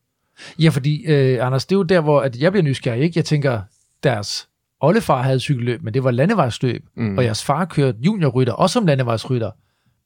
Ja, 0.59 0.69
fordi, 0.69 1.05
øh, 1.07 1.47
Anders, 1.47 1.67
det 1.67 1.75
er 1.75 1.79
jo 1.79 1.83
der, 1.83 2.01
hvor 2.01 2.21
at 2.21 2.41
jeg 2.41 2.53
bliver 2.53 2.63
nysgerrig. 2.65 3.03
Ikke? 3.03 3.19
Jeg 3.19 3.25
tænker, 3.25 3.63
deres 4.03 4.49
oldefar 4.81 5.23
havde 5.23 5.41
cykelløb, 5.41 5.83
men 5.83 5.95
det 5.95 6.05
var 6.05 6.11
landevejsløb, 6.11 6.85
mm. 6.95 7.19
Og 7.19 7.25
jeres 7.25 7.45
far 7.45 7.65
kørte 7.65 7.99
juniorrytter, 8.01 8.53
også 8.53 8.73
som 8.73 8.87
landevejsrytter. 8.87 9.51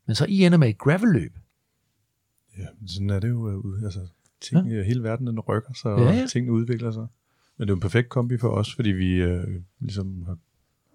Men 0.06 0.14
så 0.14 0.26
I 0.28 0.44
ender 0.44 0.59
med 0.59 0.68
et 0.68 0.78
gravelløb. 0.78 1.33
Ja, 2.59 2.66
sådan 2.87 3.11
er 3.11 3.20
det 3.20 3.28
jo. 3.28 3.48
øh. 3.50 3.85
Altså, 3.85 4.00
ting, 4.40 4.68
ja. 4.68 4.83
Hele 4.83 5.02
verden 5.02 5.26
den 5.26 5.40
rykker 5.40 5.72
sig, 5.74 5.88
Ja, 5.88 5.94
og 6.09 6.14
ja. 6.14 6.26
tingene 6.26 6.52
udvikler 6.52 6.90
sig. 6.90 7.06
Men 7.61 7.68
det 7.68 7.73
er 7.73 7.77
en 7.77 7.81
perfekt 7.81 8.09
kombi 8.09 8.38
for 8.38 8.49
os, 8.49 8.75
fordi 8.75 8.90
vi 8.90 9.12
øh, 9.14 9.44
ligesom 9.81 10.25
har 10.27 10.37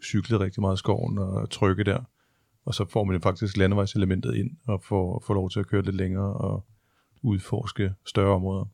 cyklet 0.04 0.39
rigtig 0.39 0.62
meget 0.62 0.75
i 0.75 0.78
skoven 0.78 1.17
og 1.17 1.49
trykke 1.49 1.84
der. 1.84 1.99
Og 2.65 2.73
så 2.73 2.86
får 2.89 3.04
man 3.04 3.21
faktisk 3.21 3.58
landevejselementet 3.58 4.36
ind 4.36 4.51
og 4.67 4.84
får, 4.84 5.23
får 5.28 5.34
lov 5.34 5.49
til 5.49 5.60
at 5.60 5.67
køre 5.67 5.82
lidt 5.82 5.95
længere 5.95 6.34
og 6.34 6.65
udforske 7.21 7.93
større 8.06 8.36
områder. 8.36 8.65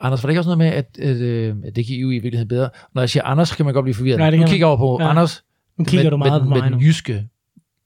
Anders, 0.00 0.22
var 0.22 0.26
det 0.26 0.32
ikke 0.32 0.40
også 0.40 0.48
noget 0.56 0.58
med, 0.58 0.66
at, 0.66 0.98
at, 0.98 1.16
øh, 1.16 1.56
at 1.64 1.76
det 1.76 1.86
giver 1.86 2.00
jo 2.00 2.10
i 2.10 2.12
virkeligheden 2.12 2.48
bedre? 2.48 2.70
Når 2.94 3.02
jeg 3.02 3.10
siger 3.10 3.22
Anders, 3.24 3.48
så 3.48 3.56
kan 3.56 3.64
man 3.64 3.74
godt 3.74 3.84
blive 3.84 3.94
forvirret. 3.94 4.18
Nej, 4.18 4.30
det 4.30 4.40
nu 4.40 4.46
kigger 4.46 4.66
jeg 4.66 4.78
over 4.80 4.98
på 4.98 5.04
ja. 5.04 5.10
Anders 5.10 5.44
Nu 5.76 5.84
kigger 5.84 6.04
med, 6.04 6.10
du 6.10 6.16
meget 6.16 6.32
med, 6.32 6.40
på 6.40 6.54
med 6.54 6.56
mig 6.62 6.70
den 6.70 6.78
nu. 6.78 6.84
jyske 6.86 7.28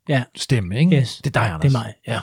Ja, 0.09 0.25
stemme, 0.35 0.79
ikke? 0.79 0.97
Yes. 0.97 1.17
Det 1.25 1.37
er 1.37 1.41
dig, 1.41 1.43
Anders. 1.43 1.63
det 1.63 1.69
er 1.69 1.79
mig. 1.79 1.95
Ja. 2.07 2.21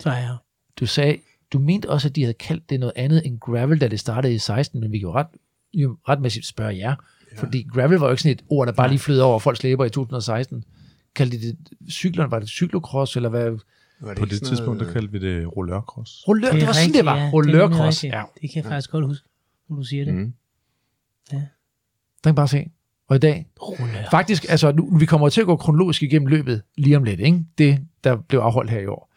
Så 0.00 0.10
er 0.10 0.16
jeg. 0.16 0.36
Du 0.80 0.86
sagde, 0.86 1.18
du 1.52 1.58
mente 1.58 1.90
også, 1.90 2.08
at 2.08 2.16
de 2.16 2.22
havde 2.22 2.34
kaldt 2.34 2.70
det 2.70 2.80
noget 2.80 2.92
andet 2.96 3.26
end 3.26 3.40
gravel, 3.40 3.80
da 3.80 3.88
det 3.88 4.00
startede 4.00 4.34
i 4.34 4.38
16, 4.38 4.80
men 4.80 4.92
vi 4.92 4.98
jo 4.98 5.12
ret, 5.12 5.26
jo 5.74 5.96
retmæssigt 6.08 6.46
spørge 6.46 6.76
jer. 6.76 6.94
Ja. 7.32 7.40
Fordi 7.40 7.66
gravel 7.72 7.98
var 7.98 8.06
jo 8.06 8.10
ikke 8.10 8.22
sådan 8.22 8.32
et 8.36 8.44
ord, 8.48 8.66
der 8.66 8.72
bare 8.72 8.88
lige 8.88 8.98
flød 8.98 9.20
over 9.20 9.38
folks 9.38 9.62
læber 9.62 9.84
i 9.84 9.90
2016. 9.90 10.64
Kaldte 11.14 11.38
de 11.40 11.42
det 11.46 11.58
cyklerne, 11.90 12.30
var 12.30 12.38
det 12.38 12.48
cyklocross, 12.48 13.16
eller 13.16 13.28
hvad? 13.28 13.58
Var 14.00 14.14
På 14.14 14.24
det 14.24 14.42
tidspunkt, 14.42 14.80
der 14.80 14.92
kaldte 14.92 15.12
vi 15.12 15.18
det 15.18 15.56
rollørcross. 15.56 16.28
Rullør, 16.28 16.50
det, 16.52 16.62
er 16.62 16.66
var 16.66 16.72
sådan, 16.72 16.92
det 16.94 17.04
var. 17.04 17.16
ja. 17.16 17.30
Rullørcross. 17.32 18.00
Det, 18.00 18.10
er 18.10 18.18
Ja. 18.18 18.24
det 18.42 18.50
kan 18.52 18.62
jeg 18.62 18.70
faktisk 18.70 18.90
godt 18.90 19.04
huske, 19.06 19.28
når 19.68 19.76
du 19.76 19.82
siger 19.82 20.04
det. 20.04 20.14
Mm. 20.14 20.32
Der 21.30 21.40
kan 22.24 22.34
bare 22.34 22.48
se. 22.48 22.70
Og 23.08 23.16
i 23.16 23.18
dag, 23.18 23.46
Rullør. 23.62 24.08
faktisk, 24.10 24.46
altså 24.48 24.72
nu, 24.72 24.98
vi 24.98 25.06
kommer 25.06 25.28
til 25.28 25.40
at 25.40 25.46
gå 25.46 25.56
kronologisk 25.56 26.02
igennem 26.02 26.26
løbet 26.26 26.62
lige 26.76 26.96
om 26.96 27.04
lidt, 27.04 27.20
ikke? 27.20 27.44
Det, 27.58 27.78
der 28.04 28.16
blev 28.16 28.40
afholdt 28.40 28.70
her 28.70 28.80
i 28.80 28.86
år. 28.86 29.12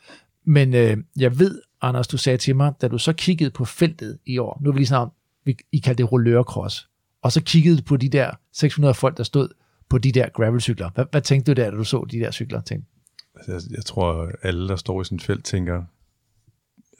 Men 0.46 0.74
øh, 0.74 0.98
jeg 1.20 1.40
ved, 1.40 1.62
Anders, 1.82 2.08
du 2.08 2.18
sagde 2.18 2.38
til 2.38 2.56
mig, 2.56 2.74
da 2.82 2.88
du 2.88 2.98
så 2.98 3.14
kiggede 3.14 3.50
på 3.50 3.66
feltet 3.66 4.18
i 4.26 4.38
år, 4.38 4.60
nu 4.62 4.70
er 4.70 4.74
vi 4.74 4.80
lige 4.80 4.88
snart, 4.88 5.10
vi, 5.46 5.58
I 5.72 5.78
kaldte 5.78 6.04
det 6.04 6.12
rullørcross, 6.12 6.90
og 7.22 7.32
så 7.32 7.44
kiggede 7.44 7.82
på 7.82 7.98
de 7.98 8.10
der 8.10 8.32
600 8.54 8.94
folk, 8.94 9.18
der 9.18 9.24
stod 9.24 9.50
på 9.90 9.98
de 9.98 10.12
der 10.12 10.30
gravelcykler. 10.30 10.90
Hvad, 10.96 11.06
hvad 11.12 11.22
tænkte 11.22 11.54
du 11.54 11.62
der, 11.62 11.72
da 11.72 11.78
du 11.78 11.84
så 11.84 12.06
de 12.12 12.20
der 12.20 12.32
cykler? 12.32 12.62
Tænkte, 12.62 12.90
Altså, 13.36 13.52
jeg, 13.52 13.78
jeg 13.78 13.86
tror, 13.86 14.32
alle, 14.42 14.68
der 14.68 14.76
står 14.76 15.02
i 15.02 15.06
sådan 15.06 15.16
et 15.16 15.22
felt, 15.22 15.46
tænker, 15.46 15.84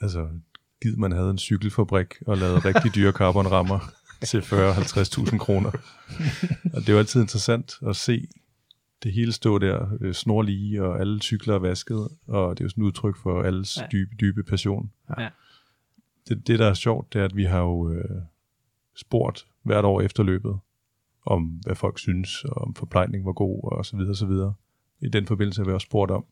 altså, 0.00 0.28
giv 0.82 0.98
man 0.98 1.12
havde 1.12 1.30
en 1.30 1.38
cykelfabrik 1.38 2.14
og 2.26 2.38
lavede 2.38 2.58
rigtig 2.58 2.94
dyre 2.94 3.12
carbonrammer 3.12 3.92
til 4.28 4.38
40-50.000 4.38 5.38
kroner. 5.38 5.70
Og 6.72 6.80
det 6.80 6.88
er 6.88 6.92
jo 6.92 6.98
altid 6.98 7.20
interessant 7.20 7.78
at 7.88 7.96
se 7.96 8.28
det 9.02 9.12
hele 9.12 9.32
stå 9.32 9.58
der 9.58 9.88
øh, 10.00 10.14
snorlige, 10.14 10.82
og 10.82 11.00
alle 11.00 11.20
cykler 11.22 11.54
er 11.54 11.58
vasket, 11.58 12.08
og 12.26 12.58
det 12.58 12.60
er 12.60 12.64
jo 12.64 12.68
sådan 12.68 12.84
et 12.84 12.86
udtryk 12.86 13.16
for 13.16 13.42
alles 13.42 13.76
ja. 13.76 13.86
dybe, 13.92 14.10
dybe 14.20 14.42
passion. 14.42 14.90
Ja. 15.18 15.28
Det, 16.28 16.46
det, 16.46 16.58
der 16.58 16.66
er 16.66 16.74
sjovt, 16.74 17.12
det 17.12 17.20
er, 17.20 17.24
at 17.24 17.36
vi 17.36 17.44
har 17.44 17.60
jo 17.60 17.92
øh, 17.92 18.22
spurgt 18.96 19.46
hvert 19.62 19.84
år 19.84 20.00
efter 20.00 20.22
løbet, 20.22 20.58
om 21.26 21.42
hvad 21.42 21.74
folk 21.74 21.98
synes, 21.98 22.44
og 22.44 22.56
om 22.62 22.74
forplejning 22.74 23.24
var 23.26 23.32
god, 23.32 23.72
og 23.72 23.86
så 23.86 23.96
videre, 23.96 24.10
og 24.12 24.16
så 24.16 24.26
videre. 24.26 24.54
I 25.00 25.08
den 25.08 25.26
forbindelse 25.26 25.60
har 25.60 25.66
vi 25.66 25.72
også 25.72 25.84
spurgt 25.84 26.10
om, 26.10 26.24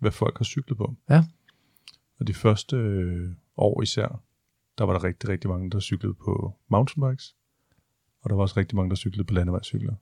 hvad 0.00 0.10
folk 0.10 0.38
har 0.38 0.44
cyklet 0.44 0.78
på. 0.78 0.94
Ja. 1.10 1.24
Og 2.20 2.26
de 2.26 2.34
første 2.34 2.76
øh, 2.76 3.30
år 3.56 3.82
især, 3.82 4.20
der 4.78 4.84
var 4.84 4.92
der 4.92 5.04
rigtig, 5.04 5.28
rigtig 5.28 5.50
mange, 5.50 5.70
der 5.70 5.80
cyklede 5.80 6.14
på 6.14 6.54
mountainbikes, 6.68 7.34
og 8.22 8.30
der 8.30 8.36
var 8.36 8.42
også 8.42 8.54
rigtig 8.56 8.76
mange, 8.76 8.90
der 8.90 8.96
cyklede 8.96 9.24
på 9.24 9.34
landevejscykler. 9.34 9.94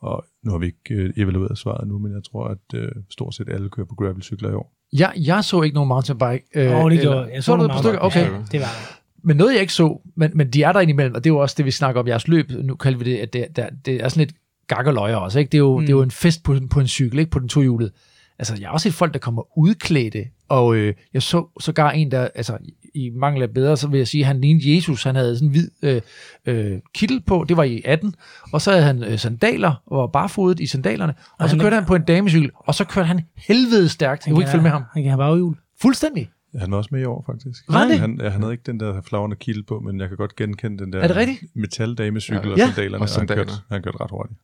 Og 0.00 0.24
nu 0.42 0.50
har 0.50 0.58
vi 0.58 0.66
ikke 0.66 0.94
øh, 0.94 1.12
evalueret 1.16 1.58
svaret 1.58 1.88
nu, 1.88 1.98
men 1.98 2.12
jeg 2.12 2.24
tror, 2.24 2.44
at 2.48 2.58
øh, 2.74 2.92
stort 3.10 3.34
set 3.34 3.48
alle 3.48 3.70
kører 3.70 3.86
på 3.86 3.94
gravelcykler 3.94 4.50
i 4.50 4.54
år. 4.54 4.72
jeg, 4.92 5.12
jeg 5.16 5.44
så 5.44 5.62
ikke 5.62 5.74
nogen 5.74 5.88
mountainbike. 5.88 6.44
Øh, 6.54 6.62
Åh, 6.62 6.90
det 6.90 6.98
eller- 6.98 7.02
gjorde 7.02 7.18
jeg. 7.20 7.32
Jeg 7.34 7.44
så 7.44 7.56
du 7.56 7.68
par 7.68 7.78
stykker? 7.82 7.98
Okay. 7.98 8.20
Ja, 8.20 8.26
det 8.52 8.60
var 8.60 8.66
det. 8.66 9.01
Men 9.24 9.36
noget, 9.36 9.52
jeg 9.52 9.60
ikke 9.60 9.72
så, 9.72 10.00
men, 10.16 10.30
men 10.34 10.50
de 10.50 10.62
er 10.62 10.72
der 10.72 10.80
indimellem, 10.80 11.14
og 11.14 11.24
det 11.24 11.30
er 11.30 11.34
jo 11.34 11.38
også 11.38 11.54
det, 11.58 11.64
vi 11.64 11.70
snakker 11.70 12.00
om 12.00 12.08
jeres 12.08 12.28
løb. 12.28 12.50
Nu 12.50 12.74
kalder 12.74 12.98
vi 12.98 13.04
det, 13.04 13.16
at 13.16 13.32
det, 13.32 13.46
der, 13.56 13.68
det 13.84 13.94
er 13.94 14.08
sådan 14.08 14.26
lidt 14.26 14.36
gakkerløjer 14.66 15.16
også. 15.16 15.38
Ikke? 15.38 15.50
Det, 15.50 15.58
er 15.58 15.62
jo, 15.62 15.78
mm. 15.78 15.86
det 15.86 15.92
er 15.92 15.96
jo 15.96 16.02
en 16.02 16.10
fest 16.10 16.42
på, 16.42 16.56
på 16.70 16.80
en 16.80 16.88
cykel, 16.88 17.18
ikke 17.18 17.30
på 17.30 17.38
den 17.38 17.48
tohjulede. 17.48 17.90
Altså, 18.38 18.56
jeg 18.60 18.68
har 18.68 18.72
også 18.72 18.84
set 18.84 18.94
folk, 18.94 19.12
der 19.12 19.18
kommer 19.18 19.58
udklædte, 19.58 20.24
og 20.48 20.76
øh, 20.76 20.94
jeg 21.14 21.22
så 21.22 21.46
sågar 21.60 21.90
en, 21.90 22.10
der, 22.10 22.28
altså, 22.34 22.58
i 22.94 23.10
mangel 23.10 23.42
af 23.42 23.50
bedre, 23.50 23.76
så 23.76 23.88
vil 23.88 23.98
jeg 23.98 24.08
sige, 24.08 24.20
at 24.20 24.26
han 24.26 24.40
lignede 24.40 24.74
Jesus. 24.76 25.04
Han 25.04 25.16
havde 25.16 25.36
sådan 25.36 25.48
en 25.48 25.52
hvid 25.52 25.68
øh, 25.82 26.00
øh, 26.46 26.78
kittel 26.94 27.22
på, 27.26 27.44
det 27.48 27.56
var 27.56 27.62
i 27.62 27.82
18, 27.84 28.14
og 28.52 28.60
så 28.60 28.70
havde 28.70 28.84
han 28.84 29.04
øh, 29.04 29.18
sandaler, 29.18 29.82
og 29.86 29.98
var 29.98 30.06
barfodet 30.06 30.60
i 30.60 30.66
sandalerne, 30.66 31.14
og, 31.18 31.36
og 31.38 31.50
så 31.50 31.58
kørte 31.58 31.74
han 31.74 31.84
på 31.84 31.94
en 31.94 32.02
damecykel, 32.02 32.50
og 32.54 32.74
så 32.74 32.84
kørte 32.84 33.06
han 33.06 33.20
helvede 33.36 33.88
stærkt. 33.88 34.26
Jeg 34.26 34.32
kunne 34.32 34.42
ikke 34.42 34.50
følge 34.50 34.62
med 34.62 34.70
ham. 34.70 34.82
Han 34.92 35.02
kan 35.02 35.10
have 35.10 35.18
baghjul. 35.18 35.56
Fuldstændig. 35.82 36.30
Han 36.58 36.70
var 36.70 36.76
også 36.76 36.88
med 36.92 37.00
i 37.00 37.04
år, 37.04 37.24
faktisk. 37.26 37.64
Var 37.68 37.84
det? 37.84 37.98
Han, 37.98 38.20
ja, 38.22 38.28
han 38.28 38.40
havde 38.40 38.52
ikke 38.52 38.62
den 38.66 38.80
der 38.80 39.00
flagrende 39.02 39.36
kilde 39.36 39.62
på, 39.62 39.80
men 39.80 40.00
jeg 40.00 40.08
kan 40.08 40.16
godt 40.16 40.36
genkende 40.36 40.84
den 40.84 40.92
der 40.92 41.00
Er 41.00 41.06
det 41.06 41.16
rigtigt? 41.16 41.56
metaldamecykel 41.56 42.46
Ja. 42.46 42.52
og 42.52 42.58
Ja. 42.58 42.66
sandalerne. 42.66 42.96
Og 42.96 43.00
han, 43.00 43.08
sandaler. 43.08 43.44
kørte, 43.44 43.52
han 43.70 43.82
kørte 43.82 44.00
ret 44.00 44.10
hurtigt. 44.10 44.38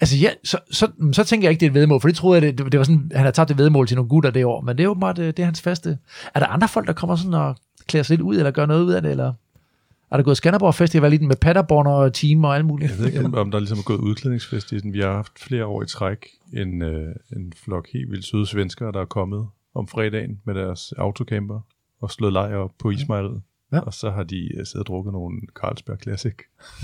Altså 0.00 0.16
ja, 0.16 0.28
så, 0.44 0.58
så, 0.70 0.88
så 1.12 1.24
tænker 1.24 1.46
jeg 1.46 1.50
ikke, 1.50 1.60
det 1.60 1.66
er 1.66 1.70
et 1.70 1.74
vedmål, 1.74 2.00
for 2.00 2.08
det 2.08 2.16
troede 2.16 2.42
jeg, 2.46 2.58
det, 2.58 2.72
det 2.72 2.78
var 2.78 2.84
sådan, 2.84 3.10
han 3.12 3.20
havde 3.20 3.32
taget 3.32 3.48
det 3.48 3.58
vedmål 3.58 3.86
til 3.86 3.96
nogle 3.96 4.08
gutter 4.08 4.30
det 4.30 4.44
år, 4.44 4.60
men 4.60 4.76
det 4.76 4.82
er 4.82 4.88
jo 4.88 4.94
bare 4.94 5.12
det, 5.14 5.36
det 5.36 5.42
er 5.42 5.46
hans 5.46 5.60
faste. 5.62 5.98
Er 6.34 6.40
der 6.40 6.46
andre 6.46 6.68
folk, 6.68 6.86
der 6.86 6.92
kommer 6.92 7.16
sådan 7.16 7.34
og 7.34 7.56
klæder 7.86 8.02
sig 8.04 8.16
lidt 8.16 8.20
ud, 8.26 8.36
eller 8.36 8.50
gør 8.50 8.66
noget 8.66 8.84
ud 8.84 8.92
af 8.92 9.02
det, 9.02 9.10
eller 9.10 9.32
er 10.10 10.16
der 10.16 10.22
gået 10.24 10.36
Skanderborg 10.36 10.74
Festival 10.74 11.10
lidt 11.10 11.22
med 11.22 11.36
Paderborn 11.36 11.86
og 11.86 12.12
team 12.14 12.44
og 12.44 12.54
alt 12.56 12.64
muligt? 12.64 12.90
Jeg 12.90 12.98
ved 12.98 13.06
ikke, 13.06 13.24
om, 13.24 13.34
om 13.34 13.50
der 13.50 13.58
ligesom 13.58 13.78
er 13.78 13.82
gået 13.82 13.98
udklædningsfest 13.98 14.72
i 14.72 14.78
den. 14.78 14.92
Vi 14.92 15.00
har 15.00 15.12
haft 15.12 15.32
flere 15.38 15.66
år 15.66 15.82
i 15.82 15.86
træk 15.86 16.26
en, 16.52 16.82
øh, 16.82 17.14
en 17.36 17.52
flok 17.64 17.88
helt 17.92 18.10
vildt 18.10 18.24
søde 18.24 18.46
svenskere, 18.46 18.92
der 18.92 19.00
er 19.00 19.04
kommet 19.04 19.46
om 19.74 19.88
fredagen 19.88 20.40
med 20.44 20.54
deres 20.54 20.92
autocamper 20.92 21.60
og 22.00 22.10
slået 22.10 22.32
lejr 22.32 22.56
op 22.56 22.70
på 22.78 22.90
ismejeriet. 22.90 23.42
Ja. 23.72 23.76
Ja. 23.76 23.80
Og 23.80 23.94
så 23.94 24.10
har 24.10 24.22
de 24.22 24.56
øh, 24.58 24.66
siddet 24.66 24.74
og 24.80 24.86
drukket 24.86 25.12
nogle 25.12 25.40
Carlsberg 25.60 25.98
Classic. 26.02 26.34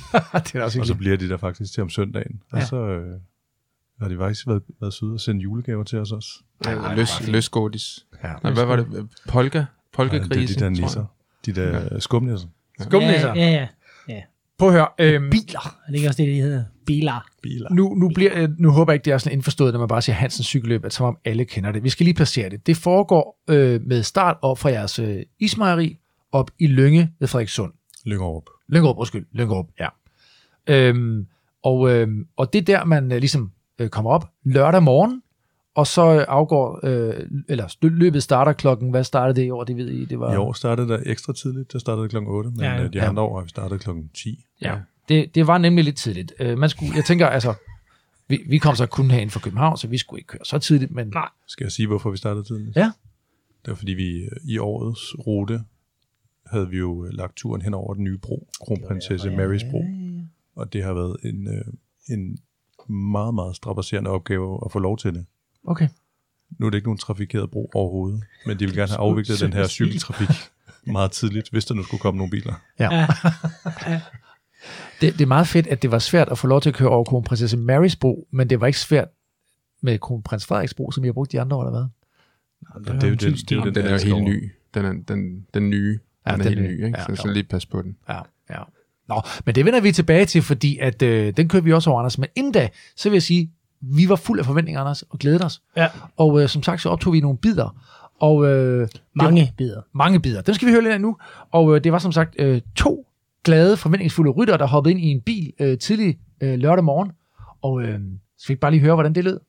det 0.44 0.54
er 0.54 0.62
også 0.62 0.80
Og 0.80 0.86
så 0.86 0.94
bliver 0.94 1.16
de 1.16 1.28
der 1.28 1.36
faktisk 1.36 1.72
til 1.72 1.82
om 1.82 1.88
søndagen. 1.90 2.42
Og 2.52 2.58
Ja. 2.58 2.64
så 2.64 2.76
øh, 2.76 3.20
har 4.00 4.08
de 4.08 4.16
faktisk 4.16 4.46
været, 4.46 4.62
været 4.80 4.94
søde 4.94 5.12
og 5.12 5.20
sendt 5.20 5.42
julegaver 5.42 5.84
til 5.84 5.98
os 5.98 6.12
også. 6.12 6.28
Ja, 6.66 6.94
løs, 6.94 7.28
løsgodis. 7.28 8.06
Ja. 8.24 8.32
Nej, 8.42 8.52
hvad 8.52 8.64
var 8.64 8.76
det? 8.76 9.08
Polka? 9.28 9.58
Ja, 9.58 9.64
Polkagrise? 9.92 10.28
det 10.28 10.42
er 10.42 10.46
de 10.46 10.60
der 10.64 10.68
nisser. 10.68 11.04
De 11.46 11.52
der 11.52 11.80
ja. 11.92 11.98
skumnisser. 11.98 12.48
Skumnisser. 12.80 13.34
Ja, 13.34 13.50
ja, 13.50 13.68
ja. 14.08 14.22
Prøv 14.58 14.68
at 14.68 14.74
høre. 14.74 14.88
Øhm, 14.98 15.30
Biler. 15.30 15.60
Er 15.86 15.90
det 15.90 15.94
ikke 15.96 16.08
også 16.08 16.22
det, 16.22 16.28
de 16.34 16.40
hedder? 16.40 16.64
Biler. 16.94 17.26
Biler. 17.42 17.68
nu, 17.74 17.94
nu, 17.94 18.10
bliver, 18.14 18.30
øh, 18.34 18.48
nu 18.58 18.70
håber 18.70 18.92
jeg 18.92 18.94
ikke, 18.94 19.04
det 19.04 19.12
er 19.12 19.18
sådan 19.18 19.32
indforstået, 19.36 19.72
når 19.72 19.78
man 19.78 19.88
bare 19.88 20.02
siger 20.02 20.16
Hansens 20.16 20.46
cykelløb, 20.46 20.84
at 20.84 20.92
som 20.92 21.06
om 21.06 21.18
alle 21.24 21.44
kender 21.44 21.72
det. 21.72 21.82
Vi 21.84 21.88
skal 21.88 22.04
lige 22.04 22.14
placere 22.14 22.48
det. 22.50 22.66
Det 22.66 22.76
foregår 22.76 23.42
øh, 23.50 23.80
med 23.86 24.02
start 24.02 24.36
op 24.42 24.58
fra 24.58 24.70
jeres 24.70 24.98
øh, 24.98 25.22
ismejeri 25.40 25.98
op 26.32 26.50
i 26.58 26.66
Lønge 26.66 27.12
ved 27.20 27.28
Frederikssund. 27.28 27.72
Lyngerup. 28.04 28.44
Lyngård, 28.68 28.96
undskyld, 28.98 29.26
Lyngård, 29.32 29.68
ja. 29.80 29.88
Øhm, 30.66 31.26
og, 31.64 31.90
øhm, 31.90 32.26
og 32.36 32.52
det 32.52 32.58
er 32.58 32.62
der, 32.78 32.84
man 32.84 33.12
øh, 33.12 33.18
ligesom 33.18 33.52
øh, 33.78 33.88
kommer 33.88 34.10
op 34.10 34.30
lørdag 34.44 34.82
morgen, 34.82 35.22
og 35.74 35.86
så 35.86 36.14
øh, 36.14 36.24
afgår, 36.28 36.80
øh, 36.82 37.14
eller 37.48 37.66
lø- 37.66 37.88
løbet 37.88 38.22
starter 38.22 38.52
klokken, 38.52 38.90
hvad 38.90 39.04
startede 39.04 39.40
det 39.40 39.46
i 39.46 39.50
år, 39.50 39.64
det 39.64 39.76
ved 39.76 39.88
I, 39.88 40.04
det 40.04 40.20
var... 40.20 40.32
I 40.34 40.36
år 40.36 40.52
startede 40.52 40.88
der 40.88 40.98
ekstra 41.06 41.32
tidligt. 41.32 41.72
Der 41.72 41.78
startede 41.78 42.08
klokken 42.08 42.30
8, 42.30 42.50
men 42.50 42.60
Ja, 42.60 42.72
ja, 42.74 42.82
ja. 42.82 42.88
de 42.88 42.98
Ja. 42.98 43.08
andre 43.08 43.22
år 43.22 43.36
har 43.36 43.42
vi 43.42 43.48
startet 43.48 43.80
klokken 43.80 44.08
10. 44.14 44.44
Ja, 44.62 44.74
det, 45.10 45.34
det 45.34 45.46
var 45.46 45.58
nemlig 45.58 45.84
lidt 45.84 45.96
tidligt. 45.96 46.32
Øh, 46.40 46.58
man 46.58 46.68
skulle, 46.68 46.96
jeg 46.96 47.04
tænker, 47.04 47.26
altså, 47.26 47.54
vi, 48.28 48.42
vi 48.48 48.58
kom 48.58 48.76
så 48.76 48.86
kun 48.86 49.10
herinde 49.10 49.30
fra 49.30 49.40
København, 49.40 49.76
så 49.76 49.88
vi 49.88 49.98
skulle 49.98 50.18
ikke 50.18 50.28
køre 50.28 50.44
så 50.44 50.58
tidligt, 50.58 50.90
men 50.90 51.08
Nej. 51.08 51.28
Skal 51.46 51.64
jeg 51.64 51.72
sige, 51.72 51.86
hvorfor 51.86 52.10
vi 52.10 52.16
startede 52.16 52.44
tidligt? 52.44 52.76
Ja. 52.76 52.92
Det 53.64 53.68
var 53.68 53.74
fordi, 53.74 53.92
vi 53.92 54.16
øh, 54.16 54.30
i 54.44 54.58
årets 54.58 55.14
rute 55.26 55.60
havde 56.46 56.68
vi 56.68 56.78
jo 56.78 57.04
øh, 57.04 57.12
lagt 57.12 57.36
turen 57.36 57.62
hen 57.62 57.74
over 57.74 57.94
den 57.94 58.04
nye 58.04 58.18
bro, 58.18 58.48
Kronprinsesse 58.66 59.30
Marys 59.30 59.64
bro. 59.70 59.84
Og 60.56 60.72
det 60.72 60.84
har 60.84 60.92
været 60.92 61.16
en, 61.24 61.48
øh, 61.48 61.64
en 62.16 62.38
meget, 62.92 63.34
meget 63.34 63.56
strapasserende 63.56 64.10
opgave 64.10 64.60
at 64.64 64.72
få 64.72 64.78
lov 64.78 64.98
til 64.98 65.14
det. 65.14 65.26
okay. 65.66 65.88
Nu 66.58 66.66
er 66.66 66.70
det 66.70 66.78
ikke 66.78 66.88
nogen 66.88 66.98
trafikeret 66.98 67.50
bro 67.50 67.70
overhovedet, 67.74 68.22
men 68.46 68.58
de 68.58 68.66
vil 68.66 68.74
gerne 68.74 68.90
have 68.90 68.98
afviklet 68.98 69.40
den 69.40 69.52
her 69.52 69.68
cykeltrafik 69.68 70.28
meget 70.86 71.10
tidligt, 71.10 71.50
hvis 71.50 71.64
der 71.64 71.74
nu 71.74 71.82
skulle 71.82 72.00
komme 72.00 72.18
nogle 72.18 72.30
biler. 72.30 72.54
Ja. 72.78 73.06
det, 75.00 75.12
det 75.12 75.20
er 75.20 75.26
meget 75.26 75.46
fedt, 75.46 75.66
at 75.66 75.82
det 75.82 75.90
var 75.90 75.98
svært 75.98 76.28
at 76.28 76.38
få 76.38 76.46
lov 76.46 76.60
til 76.60 76.68
at 76.70 76.74
køre 76.74 76.88
over 76.88 77.04
kronprinsesse 77.04 77.56
Marys 77.56 77.96
bro, 77.96 78.28
men 78.30 78.50
det 78.50 78.60
var 78.60 78.66
ikke 78.66 78.78
svært 78.78 79.08
med 79.82 79.98
kronprins 79.98 80.46
Frederiks 80.46 80.74
bro, 80.74 80.90
som 80.90 81.04
jeg 81.04 81.08
har 81.08 81.12
brugt 81.12 81.32
de 81.32 81.40
andre 81.40 81.56
år, 81.56 81.62
eller 81.66 81.78
hvad? 81.78 81.86
Og 82.74 82.80
det 83.00 83.04
er 83.04 83.08
jo 83.08 83.14
den, 83.14 83.32
det 83.34 83.52
er 83.52 83.56
jo 83.56 83.62
den, 83.64 83.74
Den 83.74 83.86
er 83.86 83.90
jo 83.90 83.98
helt 84.14 84.22
ny. 84.24 84.50
Den 84.74 84.84
er 84.84 84.92
den, 85.14 85.46
den 85.54 85.70
nye. 85.70 85.98
Ja, 86.26 86.32
Den 86.32 86.40
er 86.40 86.44
den 86.44 86.52
helt 86.54 86.60
nye. 86.70 86.76
ny, 86.76 86.84
ikke? 86.86 86.98
Ja, 86.98 87.16
Så, 87.16 87.22
så 87.22 87.28
lige 87.28 87.44
pas 87.44 87.66
på 87.66 87.82
den. 87.82 87.96
Ja, 88.08 88.18
ja. 88.50 88.58
Nå, 89.08 89.20
men 89.46 89.54
det 89.54 89.64
vender 89.64 89.80
vi 89.80 89.92
tilbage 89.92 90.24
til, 90.24 90.42
fordi 90.42 90.78
at, 90.78 91.02
øh, 91.02 91.32
den 91.36 91.48
kører 91.48 91.62
vi 91.62 91.72
også 91.72 91.90
over, 91.90 91.98
Anders. 92.00 92.18
Men 92.18 92.28
inden 92.36 92.52
da, 92.52 92.68
så 92.96 93.08
vil 93.08 93.14
jeg 93.16 93.22
sige, 93.22 93.50
vi 93.80 94.08
var 94.08 94.16
fuld 94.16 94.38
af 94.38 94.46
forventninger, 94.46 94.80
Anders, 94.80 95.02
og 95.02 95.18
glædede 95.18 95.44
os. 95.44 95.62
Ja. 95.76 95.88
Og 96.16 96.42
øh, 96.42 96.48
som 96.48 96.62
sagt, 96.62 96.80
så 96.82 96.88
optog 96.88 97.12
vi 97.12 97.20
nogle 97.20 97.38
bidder. 97.38 97.76
Og 98.20 98.46
øh, 98.46 98.88
Mange 99.14 99.52
bidder. 99.56 99.82
mange 99.94 100.20
bidder. 100.20 100.42
Dem 100.42 100.54
skal 100.54 100.66
vi 100.68 100.72
høre 100.72 100.82
lidt 100.82 100.94
af 100.94 101.00
nu. 101.00 101.16
Og 101.50 101.76
øh, 101.76 101.84
det 101.84 101.92
var 101.92 101.98
som 101.98 102.12
sagt 102.12 102.34
øh, 102.38 102.60
to 102.76 103.06
glade, 103.44 103.76
forventningsfulde 103.76 104.30
ryttere, 104.30 104.58
der 104.58 104.66
hoppede 104.66 104.90
ind 104.94 105.00
i 105.00 105.06
en 105.10 105.20
bil 105.26 105.52
øh, 105.60 105.78
tidlig 105.78 106.18
øh, 106.40 106.58
lørdag 106.58 106.84
morgen. 106.84 107.12
Og 107.62 107.82
øh, 107.82 108.00
så 108.38 108.46
fik 108.46 108.60
bare 108.60 108.70
lige 108.70 108.80
høre, 108.80 108.94
hvordan 108.94 109.14
det 109.14 109.24
lød. 109.24 109.40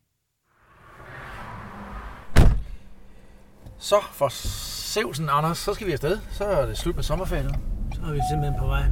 Så 3.80 3.96
for 4.12 4.28
Sevsen, 4.30 5.30
Anders, 5.32 5.58
så 5.58 5.74
skal 5.74 5.88
vi 5.88 5.92
afsted. 5.92 6.18
Så 6.32 6.44
er 6.44 6.66
det 6.66 6.78
slut 6.78 6.96
med 6.96 7.04
sommerferien. 7.04 7.50
Så 7.94 8.02
er 8.08 8.12
vi 8.14 8.20
simpelthen 8.32 8.60
på 8.60 8.66
vej 8.66 8.84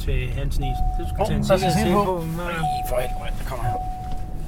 til 0.00 0.30
Hansen 0.30 0.64
Is. 0.64 0.76
Du 0.98 1.04
skal 1.08 1.20
Åh, 1.20 1.26
tage 1.26 1.36
en 1.38 1.42
der 1.44 1.56
skal 1.56 1.72
se 1.72 1.92
på. 1.92 2.04
på. 2.04 2.16
Ej, 2.42 2.54
for 2.88 2.96
helvede, 3.00 3.38
der 3.38 3.48
kommer 3.48 3.64
her. 3.64 3.74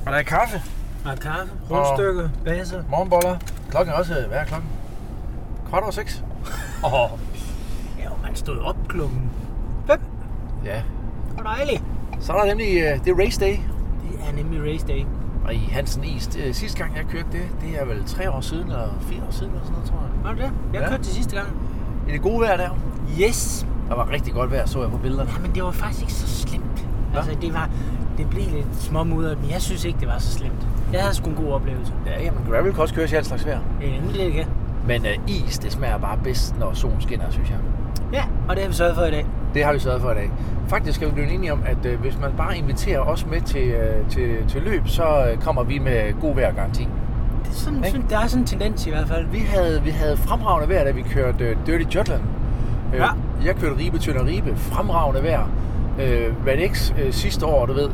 Og 0.06 0.12
der 0.12 0.18
er 0.18 0.22
kaffe, 0.22 0.62
Og 1.04 1.18
kaffe, 1.18 1.52
rundstykker, 1.70 2.28
baser. 2.44 2.82
morgenboller. 2.90 3.38
Klokken 3.70 3.94
er 3.94 3.98
også, 3.98 4.14
hvad 4.28 4.38
er 4.38 4.44
klokken? 4.44 4.70
Kvart 5.68 5.82
over 5.82 5.92
seks. 5.92 6.24
Åh, 6.84 7.10
ja, 8.02 8.08
man 8.22 8.36
stod 8.36 8.58
op 8.58 8.76
klokken. 8.88 9.30
Ja, 10.64 10.74
Det 11.36 11.44
var 11.44 11.54
dejligt. 11.56 11.82
så 12.20 12.32
er 12.32 12.38
der 12.38 12.46
nemlig, 12.46 12.66
uh, 12.76 13.04
det 13.04 13.08
er 13.12 13.24
race 13.24 13.40
day. 13.40 13.56
Det 14.10 14.20
er 14.30 14.34
nemlig 14.42 14.72
race 14.72 14.86
day. 14.86 15.04
Og 15.44 15.54
i 15.54 15.58
Hansen 15.58 16.04
Is, 16.04 16.26
det, 16.26 16.56
sidste 16.56 16.78
gang 16.78 16.96
jeg 16.96 17.04
kørte 17.04 17.26
det, 17.32 17.42
det 17.60 17.80
er 17.80 17.84
vel 17.84 18.04
tre 18.06 18.30
år 18.30 18.40
siden, 18.40 18.64
eller 18.66 18.88
fire 19.00 19.20
år 19.28 19.30
siden, 19.32 19.50
eller 19.52 19.64
sådan 19.64 19.72
noget, 19.74 19.90
tror 19.90 19.98
jeg. 20.00 20.24
Var 20.24 20.30
det 20.30 20.38
det? 20.38 20.50
Jeg 20.74 20.82
Ja. 20.82 20.88
kørte 20.88 21.02
til 21.02 21.14
sidste 21.14 21.36
gang. 21.36 21.48
I 22.08 22.12
det 22.12 22.22
gode 22.22 22.40
vejr 22.40 22.56
der. 22.56 22.70
Yes. 23.20 23.66
Der 23.88 23.94
var 23.94 24.10
rigtig 24.10 24.32
godt 24.34 24.50
vejr, 24.50 24.66
så 24.66 24.82
jeg 24.82 24.90
på 24.90 24.96
billederne. 24.98 25.30
Ja, 25.36 25.38
men 25.42 25.54
det 25.54 25.62
var 25.64 25.70
faktisk 25.70 26.00
ikke 26.02 26.12
så 26.12 26.28
slemt. 26.28 26.86
Nå. 27.12 27.18
Altså, 27.18 27.36
det 27.40 27.54
var... 27.54 27.70
Det 28.18 28.30
blev 28.30 28.42
lidt 28.52 28.66
småmudret, 28.76 29.40
men 29.40 29.50
jeg 29.50 29.62
synes 29.62 29.84
ikke, 29.84 30.00
det 30.00 30.08
var 30.08 30.18
så 30.18 30.32
slemt. 30.32 30.66
Jeg 30.92 31.00
havde 31.00 31.14
sgu 31.14 31.30
en 31.30 31.36
god 31.36 31.52
oplevelse. 31.52 31.92
Ja, 32.06 32.22
jamen 32.22 32.40
gravel 32.50 32.72
kan 32.72 32.82
også 32.82 32.94
køres 32.94 33.12
i 33.12 33.14
alt 33.14 33.26
slags 33.26 33.46
vejr. 33.46 33.58
Ja, 33.80 33.86
det, 34.12 34.20
ikke? 34.20 34.46
Men 34.86 35.00
uh, 35.02 35.30
is, 35.48 35.58
det 35.58 35.72
smager 35.72 35.98
bare 35.98 36.18
bedst, 36.24 36.58
når 36.58 36.70
solen 36.74 37.00
skinner, 37.00 37.24
synes 37.30 37.50
jeg. 37.50 37.58
Ja, 38.12 38.22
og 38.48 38.54
det 38.56 38.62
har 38.62 38.68
vi 38.70 38.74
sørget 38.76 38.94
for 38.96 39.04
i 39.04 39.10
dag. 39.10 39.26
Det 39.54 39.64
har 39.64 39.72
vi 39.72 39.78
sørget 39.78 40.02
for 40.02 40.10
i 40.10 40.14
dag. 40.14 40.30
Faktisk 40.68 40.96
skal 40.96 41.08
vi 41.08 41.12
blive 41.14 41.30
enige 41.30 41.52
om, 41.52 41.62
at 41.66 41.92
uh, 41.92 42.00
hvis 42.00 42.18
man 42.20 42.30
bare 42.36 42.56
inviterer 42.58 43.00
os 43.00 43.26
med 43.26 43.40
til, 43.40 43.74
uh, 43.74 44.10
til, 44.10 44.36
til 44.48 44.62
løb, 44.62 44.88
så 44.88 45.32
uh, 45.36 45.42
kommer 45.42 45.62
vi 45.62 45.78
med 45.78 46.20
god 46.20 46.34
vejrgaranti. 46.34 46.88
Det 47.44 47.50
er 47.50 47.54
sådan, 47.54 47.76
Ikke? 47.78 47.88
synes, 47.88 48.04
der 48.10 48.18
er 48.18 48.26
sådan 48.26 48.42
en 48.42 48.46
tendens 48.46 48.86
i 48.86 48.90
hvert 48.90 49.08
fald. 49.08 49.26
Vi 49.26 49.38
havde, 49.38 49.82
vi 49.82 49.90
havde 49.90 50.16
fremragende 50.16 50.74
vejr, 50.74 50.84
da 50.84 50.90
vi 50.90 51.02
kørte 51.02 51.50
uh, 51.60 51.66
Dirty 51.66 51.96
Jutland. 51.96 52.22
Øh, 52.94 53.00
Ja. 53.00 53.06
Jeg 53.44 53.56
kørte 53.56 53.76
Ribe, 53.78 53.98
Tønder 53.98 54.26
Ribe. 54.26 54.56
Fremragende 54.56 55.22
vejr. 55.22 55.42
Uh, 55.98 56.46
Red 56.46 56.68
X 56.74 56.90
uh, 56.90 56.96
sidste 57.10 57.46
år, 57.46 57.66
du 57.66 57.72
ved, 57.72 57.88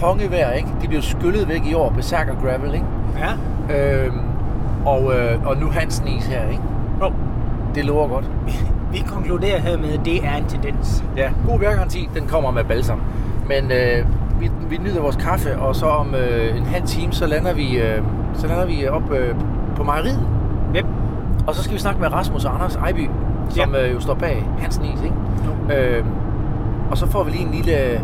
kongevejr, 0.00 0.52
ikke? 0.52 0.68
De 0.82 0.88
blev 0.88 1.02
skyllet 1.02 1.48
væk 1.48 1.62
i 1.66 1.74
år, 1.74 1.90
Berserker 1.92 2.34
Gravel, 2.42 2.74
ikke? 2.74 2.86
Ja. 3.18 3.32
Øhm, 4.04 4.18
og, 4.88 5.14
øh, 5.14 5.46
og 5.46 5.56
nu 5.56 5.66
Hansen 5.66 6.08
is 6.08 6.26
her, 6.26 6.48
ikke? 6.48 6.62
Jo. 7.02 7.12
Det 7.74 7.84
lover 7.84 8.08
godt. 8.08 8.30
Vi 8.92 8.98
konkluderer 8.98 9.58
her 9.58 9.78
med, 9.78 9.92
at 9.92 10.00
det 10.04 10.24
er 10.24 10.36
en 10.36 10.44
tendens. 10.44 11.04
Ja, 11.16 11.30
god 11.46 11.58
vejrgaranti, 11.58 12.08
den 12.14 12.26
kommer 12.26 12.50
med 12.50 12.64
balsam. 12.64 13.00
Men 13.48 13.72
øh, 13.72 14.06
vi, 14.40 14.50
vi 14.70 14.76
nyder 14.76 15.00
vores 15.00 15.16
kaffe, 15.16 15.58
og 15.58 15.76
så 15.76 15.86
om 15.86 16.14
øh, 16.14 16.56
en 16.56 16.66
halv 16.66 16.86
time, 16.86 17.12
så 17.12 17.26
lander 17.26 17.54
vi, 17.54 17.78
øh, 17.78 18.02
så 18.34 18.46
lander 18.46 18.66
vi 18.66 18.88
op 18.88 19.12
øh, 19.12 19.34
på 19.76 19.82
mejeriet. 19.82 20.28
Yep. 20.76 20.86
Og 21.46 21.54
så 21.54 21.62
skal 21.62 21.74
vi 21.74 21.80
snakke 21.80 22.00
med 22.00 22.12
Rasmus 22.12 22.44
og 22.44 22.54
Anders 22.54 22.76
Ejby, 22.76 23.08
som 23.50 23.74
øh, 23.74 23.92
jo 23.92 24.00
står 24.00 24.14
bag 24.14 24.48
Hansen 24.58 24.84
Is, 24.84 25.02
ikke? 25.02 25.98
Øh, 25.98 26.04
og 26.90 26.98
så 26.98 27.06
får 27.06 27.24
vi 27.24 27.30
lige 27.30 27.44
en 27.44 27.54
lille 27.54 28.00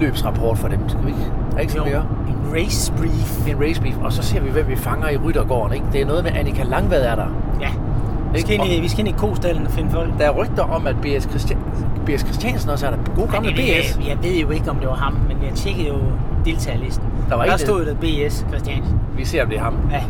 løbsrapport 0.00 0.58
fra 0.58 0.68
dem, 0.68 0.88
skal 0.88 1.04
vi 1.04 1.08
ikke? 1.08 1.32
Er 1.56 1.60
ikke 1.60 1.72
sådan, 1.72 1.92
gør? 1.92 2.00
En 2.00 2.54
race 2.54 2.92
brief. 2.92 3.48
En 3.48 3.60
race 3.60 3.80
brief, 3.80 3.96
og 4.02 4.12
så 4.12 4.22
ser 4.22 4.40
vi, 4.40 4.50
hvem 4.50 4.68
vi 4.68 4.76
fanger 4.76 5.08
i 5.08 5.16
Ryttergården, 5.16 5.72
ikke? 5.74 5.86
Det 5.92 6.00
er 6.00 6.06
noget 6.06 6.24
med 6.24 6.32
Annika 6.32 6.62
Langvad 6.62 7.02
er 7.02 7.14
der. 7.14 7.26
Ja. 7.60 7.68
Vi 8.32 8.40
skal, 8.40 8.54
ind 8.54 8.64
i, 8.66 8.80
vi 8.80 8.88
skal 8.88 8.98
ind 9.06 9.08
i 9.08 9.18
kostallen 9.18 9.66
og 9.66 9.72
finde 9.72 9.90
folk. 9.90 10.10
der 10.18 10.24
er 10.26 10.30
rygter 10.30 10.62
om, 10.62 10.86
at 10.86 10.96
B.S. 11.02 11.22
Christian, 11.30 11.58
B.S. 12.06 12.20
Christiansen 12.20 12.70
også 12.70 12.86
er 12.86 12.90
der. 12.90 12.98
God 13.16 13.28
gamle 13.28 13.48
det- 13.50 13.56
B.S. 13.56 13.98
Jeg 14.08 14.16
ved 14.22 14.36
jo 14.40 14.50
ikke, 14.50 14.70
om 14.70 14.76
det 14.76 14.88
var 14.88 14.94
ham, 14.94 15.12
men 15.12 15.36
jeg 15.48 15.52
tjekkede 15.54 15.88
jo 15.88 15.94
deltagerlisten. 16.44 17.04
Der 17.28 17.36
var 17.36 17.44
der 17.44 17.56
stod 17.56 17.84
der 17.86 17.94
B.S. 17.94 18.46
Christiansen. 18.48 19.00
Vi 19.16 19.24
ser, 19.24 19.42
om 19.42 19.48
det 19.48 19.58
er 19.58 19.62
ham. 19.62 19.74
Ja. 19.90 20.02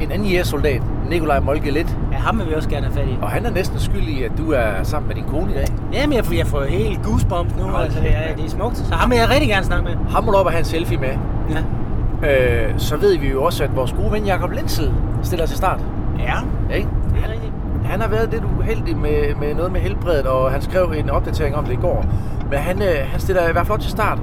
En 0.00 0.12
anden 0.12 0.28
jægersoldat, 0.28 0.82
Nikolaj 1.08 1.40
Molke 1.40 1.70
lidt, 1.70 1.96
ja, 2.12 2.16
ham 2.16 2.38
vil 2.38 2.48
vi 2.48 2.54
også 2.54 2.68
gerne 2.68 2.86
have 2.86 2.94
fat 2.94 3.08
i. 3.08 3.18
og 3.22 3.28
han 3.30 3.46
er 3.46 3.50
næsten 3.50 3.78
skyld 3.78 4.02
i, 4.08 4.22
at 4.22 4.32
du 4.38 4.52
er 4.52 4.82
sammen 4.82 5.08
med 5.08 5.16
din 5.16 5.24
kone 5.24 5.50
i 5.52 5.54
dag. 5.54 5.66
Jamen, 5.92 6.16
jeg 6.16 6.24
får, 6.24 6.34
jeg 6.34 6.46
får 6.46 6.62
helt 6.64 7.02
goosebumps 7.02 7.56
nu. 7.56 7.62
Hold 7.62 7.84
altså, 7.84 8.00
det, 8.00 8.10
er, 8.16 8.36
det 8.36 8.44
er 8.44 8.48
smukt. 8.50 8.76
Så 8.76 8.94
ham 8.94 9.10
vil 9.10 9.18
jeg 9.18 9.28
rigtig 9.30 9.48
gerne 9.48 9.64
snakke 9.66 9.84
med. 9.84 9.92
Ham 10.10 10.24
må 10.24 10.32
du 10.32 10.36
op 10.38 10.46
og 10.46 10.52
have 10.52 10.58
en 10.58 10.64
selfie 10.64 10.98
med. 10.98 11.08
Ja. 11.50 12.68
Øh, 12.68 12.74
så 12.78 12.96
ved 12.96 13.18
vi 13.18 13.28
jo 13.30 13.42
også, 13.42 13.64
at 13.64 13.76
vores 13.76 13.92
gode 13.92 14.12
ven 14.12 14.24
Jakob 14.24 14.50
Lindsel 14.50 14.92
stiller 15.22 15.46
til 15.46 15.56
start. 15.56 15.80
Ja, 16.18 16.34
Ikke? 16.76 16.88
det 17.14 17.24
er 17.24 17.32
rigtigt. 17.32 17.52
Han 17.84 18.00
har 18.00 18.08
været 18.08 18.30
lidt 18.30 18.42
uheldig 18.58 18.96
med, 18.96 19.34
med 19.40 19.54
noget 19.54 19.72
med 19.72 19.80
helbredet, 19.80 20.26
og 20.26 20.50
han 20.52 20.62
skrev 20.62 20.92
en 20.98 21.10
opdatering 21.10 21.56
om 21.56 21.64
det 21.64 21.72
i 21.72 21.76
går. 21.76 22.04
Men 22.50 22.58
han, 22.58 22.82
øh, 22.82 22.88
han 23.10 23.20
stiller 23.20 23.48
i 23.48 23.52
hvert 23.52 23.66
fald 23.66 23.74
op 23.74 23.80
til 23.80 23.90
start 23.90 24.18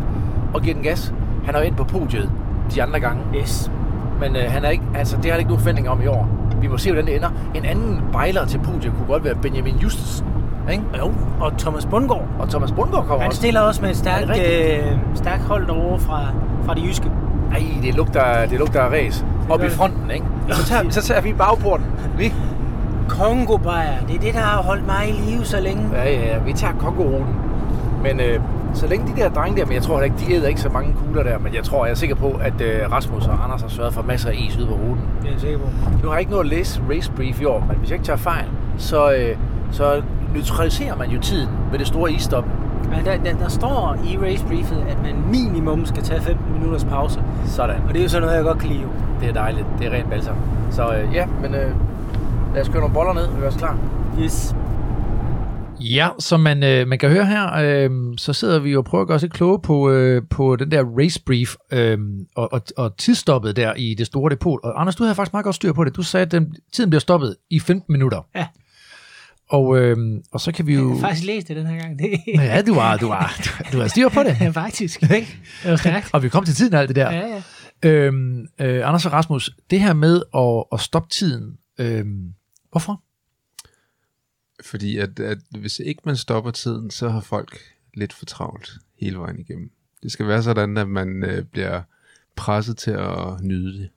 og 0.53 0.61
giver 0.61 0.73
den 0.73 0.83
gas. 0.83 1.13
Han 1.45 1.55
er 1.55 1.59
jo 1.59 1.65
ind 1.65 1.75
på 1.75 1.83
podiet 1.83 2.29
de 2.75 2.83
andre 2.83 2.99
gange. 2.99 3.21
Yes. 3.36 3.71
Men 4.20 4.36
øh, 4.36 4.41
han 4.47 4.66
er 4.66 4.70
ikke, 4.70 4.84
altså, 4.95 5.16
det 5.16 5.26
har 5.26 5.32
han 5.32 5.39
ikke 5.39 5.49
nogen 5.49 5.59
forventning 5.61 5.89
om 5.89 6.01
i 6.01 6.07
år. 6.07 6.28
Vi 6.61 6.68
må 6.68 6.78
se, 6.78 6.91
hvordan 6.91 7.05
det 7.05 7.16
ender. 7.16 7.30
En 7.55 7.66
anden 7.66 8.01
bejler 8.11 8.45
til 8.45 8.57
podiet 8.57 8.93
kunne 8.97 9.07
godt 9.07 9.24
være 9.24 9.36
Benjamin 9.36 9.76
Justesen. 9.76 10.28
Ikke? 10.72 10.84
Jo, 10.97 11.11
og 11.39 11.57
Thomas 11.57 11.86
Bundgaard. 11.86 12.26
Og 12.39 12.49
Thomas 12.49 12.72
Bundgaard 12.72 13.05
kommer 13.05 13.24
Han 13.24 13.32
stiller 13.32 13.61
også 13.61 13.82
med 13.82 13.89
et 13.89 13.97
stærkt, 13.97 14.30
øh, 14.30 14.97
stærkt 15.16 15.43
hold 15.43 15.68
derovre 15.68 15.99
fra, 15.99 16.22
fra 16.66 16.74
det 16.74 16.84
jyske. 16.84 17.11
Ej, 17.51 17.63
det 17.84 17.95
lugter, 17.95 18.45
det 18.45 18.59
lugter 18.59 18.82
af 18.82 18.89
ræs. 18.91 19.26
Op 19.49 19.63
i 19.63 19.70
fronten, 19.70 20.11
ikke? 20.11 20.26
Så 20.51 20.66
tager, 20.66 20.89
så 20.89 21.01
tager 21.01 21.22
vi 21.22 21.34
bagporten. 21.34 21.86
Vi, 22.18 22.34
Kongo 23.09 23.57
Bayer, 23.57 23.99
det 24.07 24.16
er 24.16 24.20
det, 24.20 24.34
der 24.34 24.39
har 24.39 24.61
holdt 24.63 24.86
mig 24.86 25.09
i 25.09 25.11
live 25.11 25.45
så 25.45 25.59
længe. 25.59 25.84
ja, 25.93 26.03
ja, 26.03 26.34
ja, 26.34 26.38
vi 26.39 26.53
tager 26.53 26.74
Kongo-ruten. 26.74 27.36
Men 28.06 28.20
øh, 28.20 28.39
så 28.74 28.88
længe 28.88 29.14
de 29.16 29.22
der 29.22 29.30
drenge 29.30 29.58
der, 29.60 29.66
men 29.66 29.74
jeg 29.74 29.84
tror 29.84 29.99
heller 29.99 30.16
ikke, 30.16 30.28
de 30.28 30.34
æder 30.34 30.47
ikke 30.47 30.62
så 30.62 30.70
mange 30.70 30.95
kugler 31.06 31.24
der, 31.24 31.38
men 31.38 31.53
jeg 31.53 31.64
tror, 31.64 31.86
jeg 31.86 31.91
er 31.91 31.95
sikker 31.95 32.16
på, 32.16 32.39
at 32.41 32.62
øh, 32.62 32.91
Rasmus 32.91 33.28
og 33.28 33.43
Anders 33.43 33.62
har 33.62 33.70
sørget 33.70 33.93
for 33.93 34.01
masser 34.01 34.30
af 34.30 34.36
is 34.47 34.58
ude 34.58 34.68
på 34.68 34.74
ruten. 34.74 35.03
Det 35.22 35.28
er 35.28 35.32
jeg 35.32 35.41
sikker 35.41 35.58
på. 35.58 35.66
Nu 36.03 36.08
har 36.08 36.14
jeg 36.14 36.20
ikke 36.20 36.32
nået 36.32 36.43
at 36.43 36.49
læse 36.49 36.82
race 36.89 37.12
brief 37.12 37.41
i 37.41 37.45
år, 37.45 37.66
men 37.68 37.78
hvis 37.78 37.89
jeg 37.89 37.95
ikke 37.95 38.06
tager 38.06 38.18
fejl, 38.18 38.45
så, 38.78 39.14
øh, 39.14 39.38
så 39.72 40.01
neutraliserer 40.34 40.95
man 40.95 41.10
jo 41.10 41.20
tiden 41.22 41.49
ved 41.72 41.80
det 41.80 41.88
store 41.88 42.12
isstop. 42.12 42.45
Ja, 42.91 43.12
der, 43.12 43.18
der, 43.24 43.38
der 43.38 43.47
står 43.47 43.97
i 44.06 44.18
race 44.18 44.45
briefet, 44.45 44.86
at 44.89 44.97
man 45.03 45.16
minimum 45.32 45.86
skal 45.86 46.03
tage 46.03 46.22
15 46.22 46.53
minutters 46.53 46.84
pause. 46.84 47.24
Sådan. 47.45 47.76
Og 47.88 47.93
det 47.93 47.99
er 47.99 48.03
jo 48.03 48.10
sådan 48.10 48.22
noget, 48.22 48.36
jeg 48.36 48.43
godt 48.43 48.60
kan 48.60 48.70
lide. 48.70 48.84
Det 49.22 49.30
er 49.30 49.34
dejligt. 49.34 49.66
Det 49.80 49.88
er 49.88 49.91
rent 49.91 50.10
balsam. 50.10 50.36
Så 50.72 50.95
øh, 50.95 51.14
ja, 51.14 51.26
men 51.41 51.56
øh, 51.56 51.72
lad 52.53 52.62
os 52.62 52.70
køre 52.70 52.80
nogle 52.80 52.93
boller 52.93 53.14
ned 53.14 53.24
og 53.24 53.38
gøre 53.39 53.47
os 53.47 53.56
klar. 53.56 53.78
Yes. 54.20 54.56
Ja, 55.80 56.09
som 56.19 56.39
man, 56.39 56.63
øh, 56.63 56.88
man 56.88 56.99
kan 56.99 57.09
høre 57.09 57.26
her, 57.26 57.53
øh, 57.53 57.89
så 58.17 58.34
sidder 58.34 58.59
vi 58.59 58.76
og 58.76 58.86
prøver 58.86 59.01
at 59.01 59.07
gøre 59.07 59.15
os 59.15 59.21
lidt 59.21 59.34
kloge 59.34 59.59
på, 59.61 59.89
øh, 59.89 60.21
på 60.30 60.55
den 60.55 60.71
der 60.71 60.84
race 60.97 61.21
brief 61.26 61.55
øh, 61.71 61.97
og, 62.36 62.53
og, 62.53 62.61
og 62.78 62.97
tidsstoppet 62.97 63.55
der 63.55 63.73
i 63.73 63.93
det 63.93 64.05
store 64.05 64.30
depot. 64.32 64.59
Og 64.63 64.82
Anders, 64.82 64.95
du 64.95 65.03
havde 65.03 65.15
faktisk 65.15 65.34
meget 65.34 65.43
godt 65.43 65.55
styr 65.55 65.73
på 65.73 65.84
det. 65.84 65.95
Du 65.95 66.01
sagde, 66.01 66.26
at 66.26 66.32
den, 66.32 66.55
tiden 66.73 66.89
bliver 66.89 66.99
stoppet 66.99 67.36
i 67.49 67.59
15 67.59 67.91
minutter. 67.93 68.26
Ja. 68.36 68.47
Og, 69.49 69.78
øh, 69.78 69.97
og 70.32 70.41
så 70.41 70.51
kan 70.51 70.67
vi 70.67 70.73
Jeg 70.73 70.82
jo... 70.82 70.93
har 70.93 70.99
faktisk 70.99 71.26
læst 71.26 71.47
det 71.47 71.55
den 71.55 71.65
her 71.65 71.80
gang. 71.80 71.99
Det 71.99 72.19
Ja, 72.36 72.61
du 72.61 72.73
har, 72.73 72.97
du 72.97 73.07
har, 73.07 73.41
du, 73.71 73.80
har 73.80 73.88
styr 73.88 74.09
på 74.09 74.23
det. 74.23 74.38
ja, 74.41 74.49
faktisk. 74.49 75.03
Ikke? 75.03 75.38
Det 75.63 75.71
var 75.71 75.76
stærkt. 75.76 76.09
Og 76.13 76.23
vi 76.23 76.30
kom 76.30 76.45
til 76.45 76.55
tiden 76.55 76.73
og 76.73 76.80
alt 76.80 76.88
det 76.88 76.95
der. 76.95 77.11
Ja, 77.11 77.28
ja. 77.28 77.89
Øhm, 77.89 78.47
øh, 78.61 78.88
Anders 78.88 79.05
og 79.05 79.13
Rasmus, 79.13 79.49
det 79.69 79.80
her 79.80 79.93
med 79.93 80.21
at, 80.36 80.63
at 80.71 80.80
stoppe 80.80 81.09
tiden, 81.09 81.57
øhm, 81.80 82.34
hvorfor? 82.71 83.01
Fordi 84.66 84.97
at, 84.97 85.20
at 85.20 85.38
hvis 85.59 85.80
ikke 85.80 86.01
man 86.05 86.18
stopper 86.18 86.51
tiden, 86.51 86.91
så 86.91 87.09
har 87.09 87.22
folk 87.22 87.59
lidt 87.93 88.13
for 88.13 88.26
travlt 88.26 88.72
hele 88.99 89.18
vejen 89.18 89.39
igennem. 89.39 89.72
Det 90.03 90.11
skal 90.11 90.28
være 90.28 90.43
sådan, 90.43 90.78
at 90.78 90.88
man 90.88 91.24
øh, 91.24 91.43
bliver 91.43 91.82
presset 92.36 92.78
til 92.78 92.91
at 92.91 93.41
nyde 93.41 93.80
det. 93.80 93.89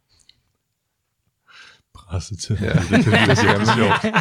Presset 1.94 2.38
til. 2.38 2.58
Ja. 2.60 2.68
det, 2.68 2.74
det, 2.74 2.90
det, 2.90 3.04
det, 3.04 3.12
det, 3.28 3.60
det, 3.60 3.68
sjovt. 3.76 4.14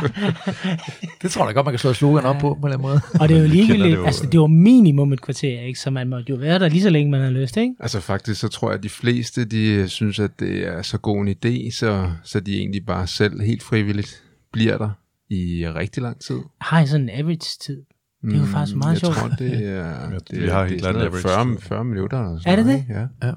Det 1.21 1.31
tror 1.31 1.41
jeg 1.41 1.47
da 1.47 1.53
godt, 1.53 1.65
man 1.65 1.71
kan 1.71 1.79
slå 1.79 1.93
slogan 1.93 2.25
op 2.25 2.35
på, 2.35 2.53
på 2.53 2.67
en 2.67 2.73
eller 2.73 2.77
anden 2.77 2.81
måde. 2.81 3.01
Og 3.21 3.29
det 3.29 3.37
er 3.37 3.41
jo 3.41 3.47
ligegyldigt, 3.47 3.83
det 3.83 3.95
jo. 3.95 4.05
altså 4.05 4.25
det 4.25 4.39
var 4.39 4.47
minimum 4.47 5.13
et 5.13 5.21
kvarter, 5.21 5.61
ikke? 5.61 5.79
Så 5.79 5.89
man 5.89 6.09
måtte 6.09 6.29
jo 6.29 6.35
være 6.35 6.59
der 6.59 6.69
lige 6.69 6.81
så 6.81 6.89
længe, 6.89 7.11
man 7.11 7.21
har 7.21 7.29
lyst, 7.29 7.57
ikke? 7.57 7.75
Altså 7.79 7.99
faktisk, 7.99 8.39
så 8.39 8.47
tror 8.47 8.69
jeg, 8.69 8.77
at 8.77 8.83
de 8.83 8.89
fleste, 8.89 9.45
de 9.45 9.89
synes, 9.89 10.19
at 10.19 10.39
det 10.39 10.67
er 10.67 10.81
så 10.81 10.97
god 10.97 11.27
en 11.27 11.27
idé, 11.27 11.71
så, 11.71 12.11
så 12.23 12.39
de 12.39 12.57
egentlig 12.57 12.85
bare 12.85 13.07
selv 13.07 13.41
helt 13.41 13.63
frivilligt 13.63 14.23
bliver 14.51 14.77
der 14.77 14.89
i 15.29 15.67
rigtig 15.67 16.03
lang 16.03 16.19
tid. 16.21 16.39
Har 16.61 16.81
I 16.81 16.87
sådan 16.87 17.09
en 17.09 17.19
average-tid? 17.19 17.81
Det 18.21 18.33
er 18.35 18.39
jo 18.39 18.45
faktisk 18.45 18.77
meget 18.77 18.91
jeg 18.93 18.99
sjovt. 18.99 19.15
tror, 19.15 19.27
det 19.27 19.51
er, 19.67 20.09
Ja, 20.11 20.17
det, 20.31 20.41
vi 20.41 20.47
har 20.47 20.61
det 20.61 20.69
helt 20.71 20.85
er 20.85 20.89
average 20.89 21.21
40, 21.21 21.45
tid. 21.55 21.61
40 21.61 21.83
minutter. 21.85 22.17
Eller 22.19 22.35
Er 22.35 22.39
sådan 22.39 22.57
det 22.57 22.65
noget, 22.65 22.79
ikke? 22.79 23.07
Ja. 23.23 23.31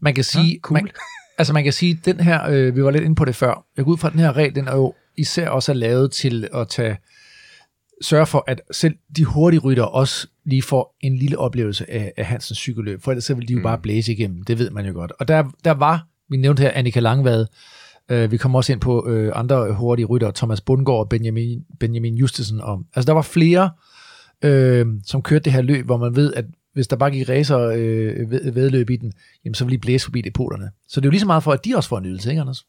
Man 0.00 0.14
kan 0.14 0.24
sige, 0.24 0.54
Nå, 0.54 0.58
cool. 0.62 0.72
man, 0.82 0.88
altså 1.38 1.52
man 1.52 1.64
kan 1.64 1.72
sige, 1.72 2.00
den 2.04 2.20
her, 2.20 2.48
øh, 2.48 2.76
vi 2.76 2.84
var 2.84 2.90
lidt 2.90 3.04
inde 3.04 3.16
på 3.16 3.24
det 3.24 3.36
før, 3.36 3.66
jeg 3.76 3.84
går 3.84 3.92
ud 3.92 3.98
fra, 3.98 4.08
at 4.08 4.12
den 4.12 4.20
her 4.20 4.36
regel, 4.36 4.54
den 4.54 4.68
er 4.68 4.76
jo 4.76 4.94
især 5.16 5.48
også 5.48 5.72
er 5.72 5.76
lavet 5.76 6.12
til 6.12 6.48
at 6.54 6.68
tage, 6.68 6.96
sørge 8.02 8.26
for, 8.26 8.44
at 8.46 8.60
selv 8.72 8.94
de 9.16 9.24
hurtige 9.24 9.60
rytter 9.60 9.82
også 9.82 10.26
lige 10.44 10.62
får 10.62 10.96
en 11.00 11.16
lille 11.16 11.38
oplevelse 11.38 11.90
af, 11.90 12.12
af 12.16 12.26
Hansens 12.26 12.58
cykelløb, 12.58 13.02
for 13.02 13.10
ellers 13.10 13.24
så 13.24 13.34
vil 13.34 13.48
de 13.48 13.52
jo 13.52 13.58
Mm. 13.58 13.62
bare 13.62 13.78
blæse 13.78 14.12
igennem, 14.12 14.42
det 14.42 14.58
ved 14.58 14.70
man 14.70 14.86
jo 14.86 14.92
godt. 14.92 15.12
Og 15.20 15.28
der, 15.28 15.44
der 15.64 15.70
var, 15.70 16.06
vi 16.28 16.36
nævnte 16.36 16.60
her 16.62 16.70
Annika 16.74 17.00
Langvad, 17.00 17.46
øh, 18.08 18.30
vi 18.30 18.36
kommer 18.36 18.58
også 18.58 18.72
ind 18.72 18.80
på 18.80 19.08
øh, 19.08 19.32
andre 19.34 19.74
hurtige 19.74 20.06
rytter, 20.06 20.30
Thomas 20.30 20.60
Bundgaard 20.60 20.98
og 20.98 21.08
Benjamin, 21.08 21.64
Benjamin 21.80 22.14
Justesen. 22.14 22.60
Og, 22.60 22.82
altså 22.94 23.06
der 23.06 23.12
var 23.12 23.22
flere, 23.22 23.70
øh, 24.44 24.86
som 25.04 25.22
kørte 25.22 25.44
det 25.44 25.52
her 25.52 25.62
løb, 25.62 25.84
hvor 25.84 25.96
man 25.96 26.16
ved, 26.16 26.34
at 26.34 26.44
hvis 26.72 26.88
der 26.88 26.96
bare 26.96 27.10
gik 27.10 27.28
racer 27.28 27.58
øh, 27.58 28.30
ved, 28.30 28.52
vedløb 28.52 28.90
i 28.90 28.96
den, 28.96 29.12
jamen 29.44 29.54
så 29.54 29.64
ville 29.64 29.76
de 29.76 29.80
blæse 29.80 30.04
forbi 30.04 30.20
depoterne. 30.20 30.70
Så 30.88 31.00
det 31.00 31.04
er 31.04 31.08
jo 31.08 31.10
lige 31.10 31.20
så 31.20 31.26
meget 31.26 31.42
for, 31.42 31.52
at 31.52 31.64
de 31.64 31.76
også 31.76 31.88
får 31.88 31.98
en 31.98 32.06
ydelse, 32.06 32.30
ikke 32.30 32.40
Anders? 32.40 32.66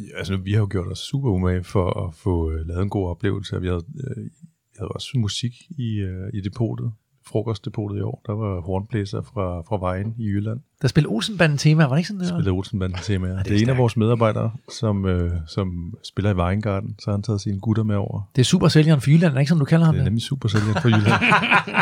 Ja, 0.00 0.18
altså, 0.18 0.36
vi 0.36 0.52
har 0.52 0.58
jo 0.58 0.68
gjort 0.70 0.92
os 0.92 0.98
super 0.98 1.30
umage 1.30 1.64
for 1.64 2.06
at 2.06 2.14
få 2.14 2.50
øh, 2.50 2.66
lavet 2.66 2.82
en 2.82 2.88
god 2.88 3.08
oplevelse. 3.08 3.60
Vi 3.60 3.66
havde, 3.66 3.84
øh, 3.96 4.24
vi 4.24 4.30
havde 4.78 4.88
også 4.88 5.10
musik 5.14 5.52
i, 5.78 5.96
øh, 5.98 6.30
i 6.34 6.40
depotet, 6.40 6.92
frokostdepotet 7.26 7.98
i 7.98 8.00
år. 8.00 8.22
Der 8.26 8.32
var 8.32 8.60
hornblæser 8.60 9.22
fra, 9.22 9.60
fra 9.60 9.78
Vejen 9.78 10.14
i 10.18 10.24
Jylland. 10.24 10.60
Der 10.82 10.88
spillede 10.88 11.12
Olsenbanden 11.14 11.58
tema, 11.58 11.84
var 11.84 11.90
det 11.90 11.98
ikke 11.98 12.08
sådan? 12.08 12.20
Det 12.20 12.28
var? 12.30 12.36
Spillede 12.38 12.50
Olsenbanden 12.56 12.98
temaer. 13.02 13.38
er 13.38 13.42
det 13.42 13.56
er 13.56 13.62
en 13.62 13.68
af 13.68 13.76
vores 13.78 13.96
medarbejdere, 13.96 14.50
som, 14.72 15.06
øh, 15.06 15.30
som 15.46 15.94
spiller 16.04 16.30
i 16.30 16.36
Vejengarden, 16.36 16.94
så 16.98 17.10
har 17.10 17.12
han 17.12 17.22
taget 17.22 17.40
sine 17.40 17.60
gutter 17.60 17.82
med 17.82 17.96
over. 17.96 18.30
Det 18.36 18.40
er 18.42 18.44
super 18.44 18.68
sælgeren 18.68 19.00
for 19.00 19.10
Jylland, 19.10 19.30
er 19.30 19.34
det 19.34 19.40
ikke 19.40 19.48
sådan, 19.48 19.58
du 19.58 19.64
kalder 19.64 19.86
ham 19.86 19.94
Det 19.94 20.00
er 20.00 20.04
det? 20.04 20.12
nemlig 20.12 20.22
super 20.22 20.48
sælger 20.48 20.80
for 20.82 20.88
Jylland. 20.88 21.22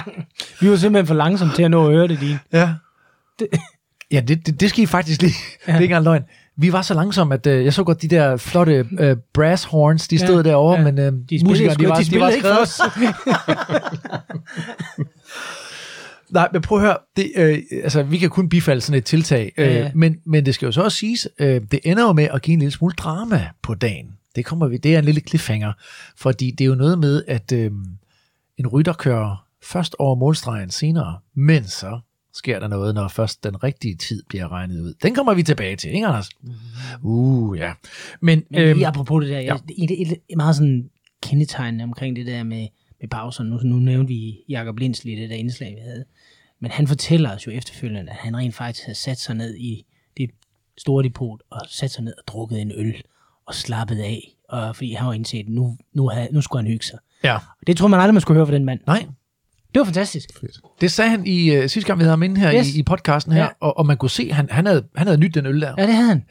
Vi 0.60 0.70
var 0.70 0.76
simpelthen 0.76 1.06
for 1.06 1.14
langsomme 1.14 1.54
til 1.54 1.62
at 1.62 1.70
nå 1.70 1.86
at 1.86 1.92
høre 1.92 2.08
det, 2.08 2.20
din. 2.20 2.36
Ja. 2.52 2.74
Ja, 4.12 4.20
det, 4.20 4.46
det, 4.46 4.60
det 4.60 4.70
skal 4.70 4.82
I 4.82 4.86
faktisk 4.86 5.22
lige. 5.22 5.32
Ja. 5.66 5.72
Det 5.72 5.78
er 5.78 5.82
ikke 5.82 5.84
engang 5.94 6.04
løgn. 6.04 6.22
Vi 6.60 6.72
var 6.72 6.82
så 6.82 6.94
langsomme, 6.94 7.34
at 7.34 7.46
øh, 7.46 7.64
jeg 7.64 7.74
så 7.74 7.84
godt 7.84 8.02
de 8.02 8.08
der 8.08 8.36
flotte 8.36 8.86
øh, 8.98 9.16
brass 9.34 9.64
horns, 9.64 10.08
de 10.08 10.18
stod 10.18 10.44
Ja, 10.44 10.50
derovre, 10.50 10.78
ja. 10.78 10.84
men 10.84 10.98
øh, 10.98 11.12
De 11.30 11.44
musikerne, 11.44 11.74
sgu- 11.74 11.82
de 11.82 11.88
var, 11.88 11.94
de 11.96 12.04
de 12.04 12.20
var 12.20 12.30
skrevet. 12.38 12.60
os. 12.62 12.80
Nej, 16.30 16.48
men 16.52 16.62
prøv 16.62 16.78
at 16.78 16.84
høre, 16.84 16.96
det, 17.16 17.32
øh, 17.36 17.58
altså, 17.82 18.02
vi 18.02 18.18
kan 18.18 18.30
kun 18.30 18.48
bifalde 18.48 18.80
sådan 18.80 18.98
et 18.98 19.04
tiltag, 19.04 19.52
øh, 19.58 19.66
Ja, 19.66 19.78
ja. 19.78 19.90
men, 19.94 20.16
men 20.26 20.46
det 20.46 20.54
skal 20.54 20.66
jo 20.66 20.72
så 20.72 20.82
også 20.82 20.98
siges, 20.98 21.28
øh, 21.38 21.60
det 21.70 21.80
ender 21.84 22.02
jo 22.02 22.12
med 22.12 22.28
at 22.32 22.42
give 22.42 22.52
en 22.52 22.58
lille 22.58 22.72
smule 22.72 22.94
drama 22.98 23.48
på 23.62 23.74
dagen. 23.74 24.06
Det 24.36 24.44
kommer 24.44 24.68
vi, 24.68 24.76
det 24.76 24.94
er 24.94 24.98
en 24.98 25.04
lille 25.04 25.20
cliffhanger, 25.28 25.72
fordi 26.16 26.50
det 26.50 26.64
er 26.64 26.68
jo 26.68 26.74
noget 26.74 26.98
med, 26.98 27.22
at 27.28 27.52
øh, 27.52 27.70
en 28.58 28.66
rytter 28.66 28.92
kører 28.92 29.44
først 29.64 29.96
over 29.98 30.14
målstregen 30.14 30.70
senere, 30.70 31.18
men 31.36 31.64
så 31.64 32.00
sker 32.34 32.58
der 32.58 32.68
noget, 32.68 32.94
når 32.94 33.08
først 33.08 33.44
den 33.44 33.64
rigtige 33.64 33.96
tid 33.96 34.22
bliver 34.28 34.52
regnet 34.52 34.80
ud. 34.80 34.94
Den 35.02 35.14
kommer 35.14 35.34
vi 35.34 35.42
tilbage 35.42 35.76
til, 35.76 35.94
ikke 35.94 36.06
Anders? 36.06 36.28
Uh, 37.02 37.58
ja. 37.58 37.72
Men, 38.20 38.44
Men 38.50 38.60
øhm, 38.60 38.76
lige 38.76 38.86
apropos 38.86 39.22
det 39.24 39.30
der, 39.30 39.40
ja. 39.40 39.54
ja. 39.68 39.84
et, 39.84 40.02
et, 40.02 40.18
et 40.28 40.36
meget 40.36 40.56
sådan 40.56 40.90
kendetegnende 41.22 41.84
omkring 41.84 42.16
det 42.16 42.26
der 42.26 42.42
med, 42.42 42.68
med 43.00 43.08
pauser. 43.08 43.44
Nu, 43.44 43.56
nu 43.56 43.76
nævnte 43.76 44.08
vi 44.08 44.38
Jacob 44.48 44.78
Lindsli 44.78 45.12
i 45.12 45.20
det 45.20 45.30
der 45.30 45.36
indslag, 45.36 45.74
vi 45.74 45.80
havde. 45.80 46.04
Men 46.60 46.70
han 46.70 46.86
fortæller 46.86 47.34
os 47.34 47.46
jo 47.46 47.52
efterfølgende, 47.52 48.12
at 48.12 48.16
han 48.16 48.36
rent 48.36 48.54
faktisk 48.54 48.86
havde 48.86 48.98
sat 48.98 49.18
sig 49.18 49.34
ned 49.34 49.56
i 49.56 49.86
det 50.16 50.30
store 50.78 51.04
depot, 51.04 51.40
og 51.50 51.60
sat 51.68 51.90
sig 51.90 52.04
ned 52.04 52.14
og 52.18 52.24
drukket 52.26 52.60
en 52.60 52.72
øl, 52.76 53.02
og 53.46 53.54
slappet 53.54 53.98
af, 53.98 54.36
og 54.48 54.76
fordi 54.76 54.92
han 54.92 55.06
var 55.06 55.12
indset, 55.12 55.38
at 55.38 55.48
nu, 55.48 55.76
nu, 55.92 56.08
havde, 56.08 56.28
nu 56.32 56.40
skulle 56.40 56.62
han 56.62 56.70
hygge 56.70 56.84
sig. 56.84 56.98
Ja. 57.24 57.34
Og 57.34 57.66
det 57.66 57.76
tror 57.76 57.88
man 57.88 58.00
aldrig, 58.00 58.14
man 58.14 58.20
skulle 58.20 58.38
høre 58.38 58.46
fra 58.46 58.54
den 58.54 58.64
mand. 58.64 58.80
Nej, 58.86 59.06
Det 59.74 59.80
var 59.80 59.84
fantastisk. 59.84 60.28
det 60.80 60.90
sagde 60.90 61.10
han 61.10 61.26
i 61.26 61.56
uh, 61.58 61.60
sidste 61.66 61.80
gang, 61.86 61.98
vi 61.98 62.02
havde 62.02 62.12
ham 62.12 62.22
inde 62.22 62.40
her 62.40 62.54
Yes. 62.54 62.74
i, 62.74 62.78
i 62.78 62.82
podcasten 62.82 63.32
her, 63.32 63.42
Ja. 63.42 63.48
og, 63.60 63.78
og 63.78 63.86
man 63.86 63.96
kunne 63.96 64.10
se, 64.10 64.26
at 64.30 64.36
han, 64.36 64.48
han, 64.50 64.66
havde, 64.66 64.86
han 64.96 65.06
havde 65.06 65.20
nyt 65.20 65.34
den 65.34 65.46
øl 65.46 65.60
der. 65.60 65.74
Ja, 65.78 65.86
det 65.86 65.94
havde 65.94 66.08
han. 66.08 66.24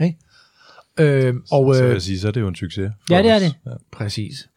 Øh, 1.00 1.36
og, 1.52 1.76
Så 1.76 1.82
vil 1.82 1.88
øh, 1.90 1.94
jeg 1.94 2.02
sige, 2.02 2.20
så 2.20 2.28
er 2.28 2.32
det 2.32 2.42
jo 2.42 2.48
en 2.48 2.56
succes. 2.56 2.92
Ja, 3.10 3.24
det 3.24 3.32
er 3.32 3.40
det. 3.40 3.56
Ja. 3.66 3.72
Præcis. 3.92 4.50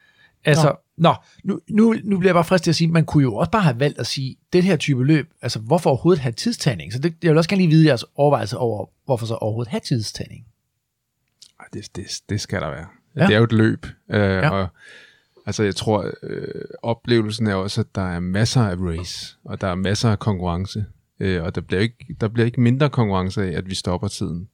Altså, 0.44 0.74
nå, 0.96 1.08
nå 1.08 1.14
nu, 1.44 1.60
nu, 1.70 1.94
nu 2.04 2.18
bliver 2.18 2.28
jeg 2.28 2.34
bare 2.34 2.44
frisk 2.44 2.64
til 2.64 2.70
at 2.70 2.74
sige, 2.76 2.88
man 2.88 3.04
kunne 3.04 3.22
jo 3.22 3.34
også 3.34 3.50
bare 3.50 3.62
have 3.62 3.80
valgt 3.80 3.98
at 3.98 4.06
sige, 4.06 4.36
det 4.52 4.64
her 4.64 4.76
type 4.76 5.04
løb, 5.04 5.30
altså 5.42 5.58
hvorfor 5.58 5.90
overhovedet 5.90 6.22
have 6.22 6.32
tidstagning? 6.32 6.92
Så 6.92 6.98
det, 6.98 7.14
jeg 7.22 7.30
vil 7.30 7.38
også 7.38 7.50
gerne 7.50 7.62
lige 7.62 7.70
vide 7.70 7.86
jeres 7.86 8.04
overvejelse 8.14 8.58
over, 8.58 8.86
hvorfor 9.04 9.26
så 9.26 9.34
overhovedet 9.34 9.70
have 9.70 9.80
tidstagning. 9.80 10.44
Det, 11.72 11.96
det, 11.96 12.04
det 12.28 12.40
skal 12.40 12.60
der 12.60 12.70
være. 12.70 12.86
Ja. 13.16 13.26
Det 13.26 13.34
er 13.34 13.38
jo 13.38 13.44
et 13.44 13.52
løb. 13.52 13.86
Øh, 14.10 14.20
ja. 14.20 14.50
Og, 14.50 14.68
altså, 15.46 15.62
jeg 15.62 15.76
tror, 15.76 16.10
øh, 16.22 16.64
oplevelsen 16.82 17.46
er 17.46 17.54
også, 17.54 17.80
at 17.80 17.94
der 17.94 18.02
er 18.02 18.20
masser 18.20 18.62
af 18.62 18.76
race, 18.76 19.36
og 19.44 19.60
der 19.60 19.66
er 19.66 19.74
masser 19.74 20.10
af 20.10 20.18
konkurrence. 20.18 20.84
Øh, 21.20 21.42
og 21.42 21.54
der 21.54 21.60
bliver, 21.60 21.80
ikke, 21.82 22.16
der 22.20 22.28
bliver 22.28 22.46
ikke 22.46 22.60
mindre 22.60 22.90
konkurrence 22.90 23.42
af, 23.42 23.58
at 23.58 23.70
vi 23.70 23.74
stopper 23.74 24.08
tiden. 24.08 24.48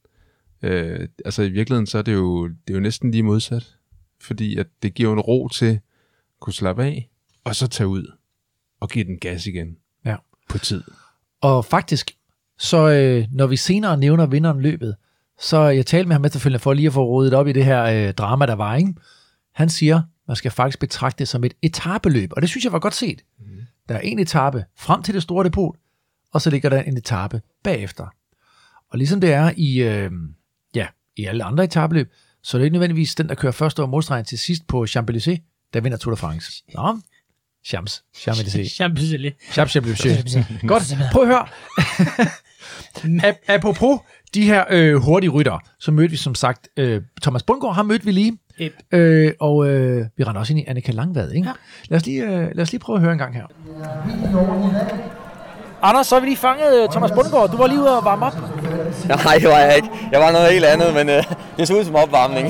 Øh, 0.62 1.09
altså, 1.24 1.43
i 1.43 1.49
virkeligheden, 1.49 1.86
så 1.86 1.99
er 1.99 2.03
det 2.03 2.14
jo, 2.14 2.49
det 2.49 2.70
er 2.70 2.74
jo 2.74 2.80
næsten 2.80 3.11
lige 3.11 3.22
modsat. 3.22 3.76
Fordi 4.20 4.57
at 4.57 4.66
det 4.82 4.95
giver 4.95 5.12
en 5.12 5.20
ro 5.20 5.49
til 5.49 5.66
at 5.66 5.80
kunne 6.41 6.53
slappe 6.53 6.84
af, 6.84 7.11
og 7.45 7.57
så 7.57 7.66
tage 7.66 7.89
ud 7.89 8.12
og 8.80 8.89
give 8.89 9.05
den 9.05 9.18
gas 9.18 9.47
igen 9.47 9.76
Ja. 10.05 10.16
på 10.49 10.59
tid. 10.59 10.82
Og 11.41 11.64
faktisk, 11.64 12.11
så 12.59 12.89
øh, 12.89 13.26
når 13.32 13.47
vi 13.47 13.57
senere 13.57 13.97
nævner 13.97 14.26
vinderen 14.26 14.61
løbet, 14.61 14.97
så 15.41 15.61
jeg 15.61 15.86
talte 15.86 16.09
med 16.09 16.14
ham 16.14 16.24
efterfølgende 16.24 16.59
for 16.59 16.72
lige 16.72 16.86
at 16.86 16.93
få 16.93 17.05
rodet 17.05 17.34
op 17.34 17.49
i 17.49 17.53
det 17.53 17.64
her 17.64 17.82
øh, 17.84 18.14
drama, 18.14 18.47
der 18.47 18.55
var, 18.55 18.76
ikke? 18.76 18.95
Han 19.55 19.68
siger, 19.68 20.03
man 20.29 20.37
skal 20.37 20.51
faktisk 20.51 20.79
betragte 20.79 21.18
det 21.18 21.29
som 21.29 21.45
et 21.45 21.55
etabeløb, 21.62 22.33
og 22.33 22.43
det 22.43 22.51
synes 22.51 22.64
jeg 22.64 22.72
var 22.72 22.79
godt 22.79 22.95
set. 22.95 23.22
Mm. 23.39 23.45
Der 23.89 23.95
er 23.95 24.01
en 24.01 24.18
etape 24.18 24.64
frem 24.79 25.03
til 25.03 25.14
det 25.14 25.22
store 25.22 25.45
depot, 25.45 25.76
og 26.33 26.43
så 26.43 26.51
ligger 26.51 26.68
der 26.68 26.83
en 26.83 26.97
etape 26.97 27.43
bagefter. 27.64 28.07
Og 28.91 28.99
ligesom 28.99 29.20
det 29.20 29.33
er 29.33 29.53
i, 29.57 29.83
øh, 29.83 30.11
ja, 30.74 30.87
i 31.16 31.24
alle 31.24 31.45
andre 31.45 31.64
etabeløb, 31.64 32.12
så 32.43 32.57
er 32.57 32.59
det 32.59 32.64
ikke 32.64 32.72
nødvendigvis 32.74 33.14
den, 33.14 33.29
der 33.29 33.35
kører 33.35 33.53
først 33.53 33.79
over 33.79 33.89
målstregen 33.89 34.24
til 34.24 34.39
sidst 34.39 34.66
på 34.66 34.85
Champs-Élysées, 34.85 35.68
der 35.74 35.81
vinder 35.81 35.99
Tour 35.99 36.14
de 36.14 36.16
France. 36.16 36.64
Nå, 36.74 36.99
Champs, 37.64 38.05
Champs-Élysées. 38.16 38.68
Champs-Élysées. 38.79 39.53
Champs 39.53 39.72
Champs 39.72 40.37
Godt. 40.68 40.83
Prøv 41.12 41.22
at 41.22 41.29
høre. 41.29 41.47
Ap- 43.29 43.45
Apropos 43.49 43.99
de 44.35 44.43
her 44.45 44.64
øh, 44.70 44.95
hurtige 44.97 45.31
rytter, 45.31 45.59
så 45.81 45.91
mødte 45.93 46.11
vi 46.11 46.16
som 46.16 46.35
sagt 46.35 46.68
øh, 46.76 47.03
Thomas 47.22 47.43
Bundgaard, 47.43 47.74
ham 47.74 47.87
mødte 47.87 48.05
vi 48.05 48.11
lige. 48.12 48.39
Yep. 48.61 48.73
Øh, 48.93 49.33
og 49.41 49.67
øh, 49.69 50.07
vi 50.17 50.25
render 50.25 50.41
også 50.41 50.53
ind 50.53 50.61
i 50.61 50.65
Annika 50.69 50.93
Langvad, 50.93 51.31
ikke? 51.33 51.49
Ja. 51.49 51.53
Lad, 51.89 51.97
os 52.01 52.07
lige, 52.07 52.23
øh, 52.23 52.49
lad 52.55 52.61
os 52.63 52.71
lige 52.73 52.81
prøve 52.81 52.97
at 52.97 53.03
høre 53.03 53.13
en 53.13 53.19
gang 53.19 53.35
her. 53.35 53.43
Anders, 55.83 56.07
så 56.07 56.15
har 56.15 56.21
vi 56.21 56.27
lige 56.27 56.37
fanget 56.37 56.83
øh, 56.83 56.89
Thomas 56.89 57.11
Bundgaard. 57.11 57.51
Du 57.51 57.57
var 57.57 57.67
lige 57.67 57.81
ude 57.81 57.99
og 57.99 58.05
varme 58.05 58.27
op. 58.27 58.33
Nej, 59.25 59.35
det 59.39 59.49
var 59.49 59.59
jeg 59.59 59.77
ikke. 59.77 59.89
Jeg 60.13 60.21
var 60.21 60.33
noget 60.33 60.53
helt 60.53 60.65
andet, 60.65 60.95
men 60.95 61.09
øh, 61.09 61.25
det 61.57 61.69
så 61.69 61.75
ud 61.79 61.85
som 61.85 61.95
opvarmning. 61.95 62.47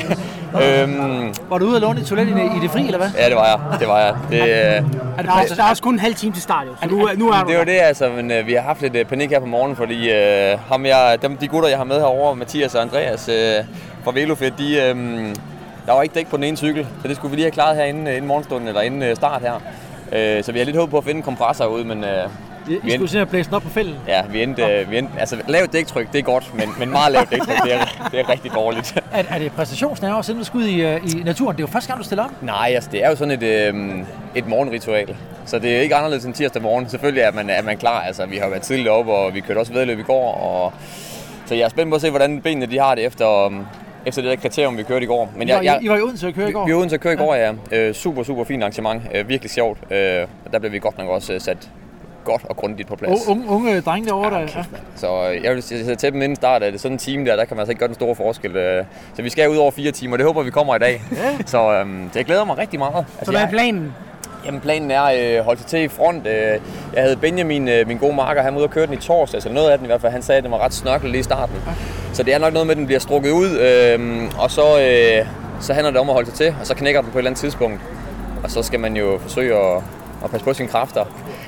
øhm, 0.63 1.35
Var 1.51 1.59
du 1.59 1.65
ude 1.67 1.75
og 1.75 1.81
låne 1.81 2.01
et 2.01 2.07
toilet 2.07 2.29
i, 2.29 2.57
i 2.57 2.61
det 2.63 2.71
fri, 2.71 2.85
eller 2.85 2.99
hvad? 2.99 3.09
ja, 3.19 3.29
det 3.29 3.37
var 3.37 3.47
jeg. 3.47 3.81
Det 3.81 3.89
var 3.89 3.99
jeg. 4.01 4.15
Det, 4.31 4.41
øh, 4.41 4.47
Der 4.49 5.33
er, 5.33 5.45
der 5.57 5.65
er 5.65 5.71
også 5.71 5.83
kun 5.83 5.95
en 5.95 6.01
halv 6.01 6.15
time 6.15 6.33
til 6.33 6.43
start, 6.43 6.67
jo. 6.67 6.73
Så 6.83 6.89
nu, 6.89 6.97
nu 7.17 7.29
er 7.31 7.43
du 7.43 7.49
det 7.49 7.55
er 7.55 7.59
jo 7.59 7.65
det, 7.65 7.79
altså, 7.81 8.09
men 8.17 8.31
øh, 8.31 8.47
vi 8.47 8.53
har 8.53 8.61
haft 8.61 8.83
lidt 8.83 8.97
øh, 8.97 9.05
panik 9.05 9.31
her 9.31 9.41
på 9.41 9.47
morgenen, 9.47 9.77
fordi 9.77 10.11
øh, 10.13 10.59
ham 10.69 10.87
jeg, 10.87 11.19
dem, 11.23 11.37
de 11.37 11.49
gutter, 11.49 11.69
jeg 11.69 11.79
har 11.79 11.85
med 11.85 11.97
herovre, 11.97 12.37
Mathias 12.37 12.75
og 12.75 12.83
Andreas 12.83 13.29
øh, 13.29 13.65
fra 14.05 14.13
Velofit, 14.15 14.53
de, 14.59 14.81
øh, 14.83 14.97
der 15.89 15.95
var 15.95 16.03
ikke 16.03 16.15
dæk 16.15 16.27
på 16.27 16.37
den 16.37 16.45
ene 16.45 16.57
cykel, 16.57 16.87
så 17.03 17.09
det 17.09 17.17
skulle 17.17 17.31
vi 17.31 17.37
lige 17.37 17.45
have 17.45 17.53
klaret 17.53 17.77
her 17.77 17.85
inden, 17.85 18.07
inden 18.07 18.27
morgenstunden, 18.27 18.69
eller 18.69 18.81
inden 18.81 19.03
øh, 19.03 19.17
start 19.17 19.43
her. 19.43 19.55
Øh, 20.13 20.45
så 20.45 20.53
vi 20.53 20.59
har 20.59 20.67
lidt 20.67 20.77
håb 20.77 20.91
på 20.91 20.99
at 20.99 21.05
finde 21.05 21.19
en 21.19 21.23
kompressor 21.23 21.67
ud, 21.67 21.85
men 21.85 22.05
øh, 22.05 22.29
I, 22.69 22.81
I 22.85 22.91
skulle 22.91 23.09
se 23.09 23.21
at 23.21 23.29
blæse 23.29 23.49
den 23.51 23.55
op 23.55 23.63
på 23.63 23.69
fælden. 23.69 23.95
ja, 24.09 24.23
vi 24.33 24.43
endte, 24.43 24.63
øh, 24.63 24.91
vi 24.91 24.99
endte, 24.99 25.13
altså 25.19 25.37
lavt 25.49 25.73
dæktryk, 25.73 26.13
det 26.13 26.19
er 26.19 26.23
godt, 26.23 26.55
men, 26.55 26.69
men 26.79 26.91
meget 26.91 27.13
lavt 27.13 27.31
dæktryk, 27.31 27.63
det 27.65 27.75
er, 27.75 27.85
det 28.13 28.21
er 28.21 28.29
rigtig 28.29 28.55
dårligt. 28.55 29.01
Er, 29.13 29.23
er 29.31 29.39
det 29.39 29.53
præstationsnerver 29.53 30.23
siden 30.23 30.39
du 30.39 30.45
skal 30.45 30.59
ud 30.59 30.65
i, 30.65 30.81
øh, 30.81 31.01
i 31.05 31.23
naturen? 31.25 31.57
Det 31.57 31.63
er 31.63 31.67
jo 31.69 31.73
første 31.73 31.89
gang, 31.89 31.99
du 31.99 32.05
stiller 32.05 32.25
op. 32.25 32.31
Nej, 32.43 32.73
altså 32.75 32.91
det 32.93 33.05
er 33.05 33.11
jo 33.11 33.17
sådan 33.17 33.43
et, 33.43 33.43
øh, 33.43 33.75
et 34.35 34.47
morgenritual. 34.47 35.17
Så 35.47 35.59
det 35.59 35.77
er 35.77 35.81
ikke 35.81 35.95
anderledes 35.95 36.25
end 36.25 36.35
tirsdag 36.35 36.63
morgen. 36.63 36.89
Selvfølgelig 36.89 37.23
er 37.23 37.33
man, 37.33 37.51
er 37.51 37.63
man 37.63 37.77
klar. 37.77 38.01
Altså, 38.01 38.27
vi 38.27 38.37
har 38.37 38.49
været 38.49 38.63
tidligt 38.63 38.89
oppe, 38.89 39.13
og 39.13 39.35
vi 39.35 39.41
kørte 39.41 39.59
også 39.59 39.73
vedløb 39.73 39.99
i 39.99 40.03
går. 40.03 40.35
Og... 40.35 40.73
Så 41.47 41.55
jeg 41.55 41.65
er 41.65 41.69
spændt 41.69 41.91
på 41.91 41.95
at 41.95 42.01
se, 42.01 42.11
hvordan 42.11 42.41
benene 42.41 42.67
de 42.67 42.79
har 42.79 42.95
det 42.95 43.05
efter, 43.05 43.47
um, 43.47 43.67
efter 44.07 44.23
det 44.23 44.31
der 44.31 44.37
kriterium, 44.37 44.77
vi 44.79 44.83
kørte 44.83 45.05
i 45.05 45.07
går. 45.07 45.33
Men 45.37 45.49
I, 45.49 45.53
var, 45.53 45.61
I, 45.61 45.85
I 45.85 45.89
var 45.89 45.97
i 45.97 46.01
Odense 46.03 46.27
og 46.27 46.33
køre 46.35 46.49
i 46.49 46.53
går. 46.53 46.67
vi 46.67 46.73
var 46.73 46.79
uden 46.79 46.89
til 46.89 46.97
at 46.97 47.01
køre 47.01 47.13
i 47.13 47.17
går, 47.17 47.35
ja. 47.35 47.53
Øh, 47.73 47.95
super, 47.95 48.23
super 48.23 48.45
fint 48.45 48.63
arrangement. 48.63 49.03
Øh, 49.15 49.29
virkelig 49.29 49.51
sjovt. 49.51 49.79
Øh, 49.93 50.27
og 50.47 50.53
der 50.53 50.59
blev 50.59 50.73
vi 50.73 50.79
godt 50.79 50.99
nok 50.99 51.09
også 51.09 51.33
øh, 51.33 51.41
sat 51.41 51.71
godt 52.25 52.43
og 52.45 52.57
grundigt 52.57 52.89
på 52.89 52.97
plads. 52.97 53.27
O, 53.27 53.31
unge, 53.31 53.49
unge 53.49 53.81
drenge 53.81 54.07
derovre, 54.09 54.31
der... 54.31 54.39
Ja. 54.41 54.47
Så 54.97 55.31
øh, 55.33 55.45
jeg 55.45 55.55
vil 55.55 55.63
sige 55.63 55.95
til 55.95 56.13
dem 56.13 56.23
inden 56.23 56.37
start, 56.37 56.63
at 56.63 56.73
det 56.73 56.79
er 56.79 56.83
sådan 56.83 56.95
en 56.95 56.99
time 56.99 57.25
der, 57.31 57.37
der 57.37 57.45
kan 57.45 57.57
man 57.57 57.61
altså 57.61 57.71
ikke 57.71 57.79
gøre 57.79 57.89
den 57.89 57.95
store 57.95 58.15
forskel. 58.15 58.57
Øh, 58.57 58.85
Så 59.15 59.23
vi 59.23 59.29
skal 59.31 59.51
ud 59.51 59.57
over 59.57 59.71
fire 59.71 59.91
timer, 59.93 60.17
det 60.17 60.27
håber 60.27 60.43
vi 60.43 60.51
kommer 60.51 60.77
i 60.77 60.79
dag. 60.79 61.03
Så 61.47 61.73
øhm, 61.73 62.11
det 62.15 62.27
glæder 62.27 62.45
mig 62.45 62.59
rigtig 62.59 62.79
meget. 62.79 62.97
Altså, 62.97 63.25
Så 63.25 63.31
hvad 63.31 63.41
er 63.41 63.45
jeg- 63.45 63.51
planen? 63.51 63.95
Jamen 64.45 64.61
planen 64.61 64.91
er 64.91 65.01
at 65.01 65.39
øh, 65.39 65.45
holde 65.45 65.61
sig 65.61 65.69
til 65.69 65.83
i 65.83 65.89
front. 65.89 66.27
Øh, 66.27 66.61
jeg 66.95 67.03
havde 67.03 67.17
Benjamin, 67.17 67.69
øh, 67.69 67.87
min 67.89 67.99
gode 67.99 68.15
marker, 68.17 68.43
han 68.43 68.53
var 68.55 68.59
ude 68.59 68.67
og 68.67 68.71
køre 68.71 68.87
den 68.87 68.95
i 68.95 68.97
torsdags, 68.97 69.45
eller 69.45 69.55
noget 69.55 69.71
af 69.71 69.79
den 69.79 69.85
i 69.85 69.89
hvert 69.89 70.01
fald. 70.01 70.13
Han 70.13 70.23
sagde, 70.23 70.39
at 70.39 70.45
den 70.45 70.53
var 70.53 70.59
ret 70.59 70.75
snørklet 70.75 71.11
lige 71.11 71.21
i 71.21 71.23
starten. 71.23 71.57
Så 72.13 72.23
det 72.23 72.35
er 72.35 72.39
nok 72.39 72.53
noget 72.53 72.67
med, 72.67 72.75
at 72.75 72.79
den 72.79 72.87
bliver 72.87 72.99
strukket 73.01 73.31
ud, 73.31 73.59
øh, 73.59 74.23
og 74.39 74.51
så, 74.51 74.81
øh, 74.81 75.27
så 75.61 75.73
handler 75.73 75.91
det 75.91 76.01
om 76.01 76.09
at 76.09 76.15
holde 76.15 76.29
sig 76.29 76.37
til, 76.37 76.55
og 76.61 76.67
så 76.67 76.75
knækker 76.75 77.01
den 77.01 77.11
på 77.11 77.19
et 77.19 77.21
eller 77.21 77.31
andet 77.31 77.41
tidspunkt. 77.41 77.81
Og 78.45 78.51
så 78.51 78.63
skal 78.63 78.81
man 78.81 78.97
jo 78.97 79.19
forsøge 79.23 79.57
at, 79.57 79.83
at 80.25 80.31
passe 80.31 80.45
på 80.45 80.55
sine 80.55 80.69
kræfter. 80.69 81.05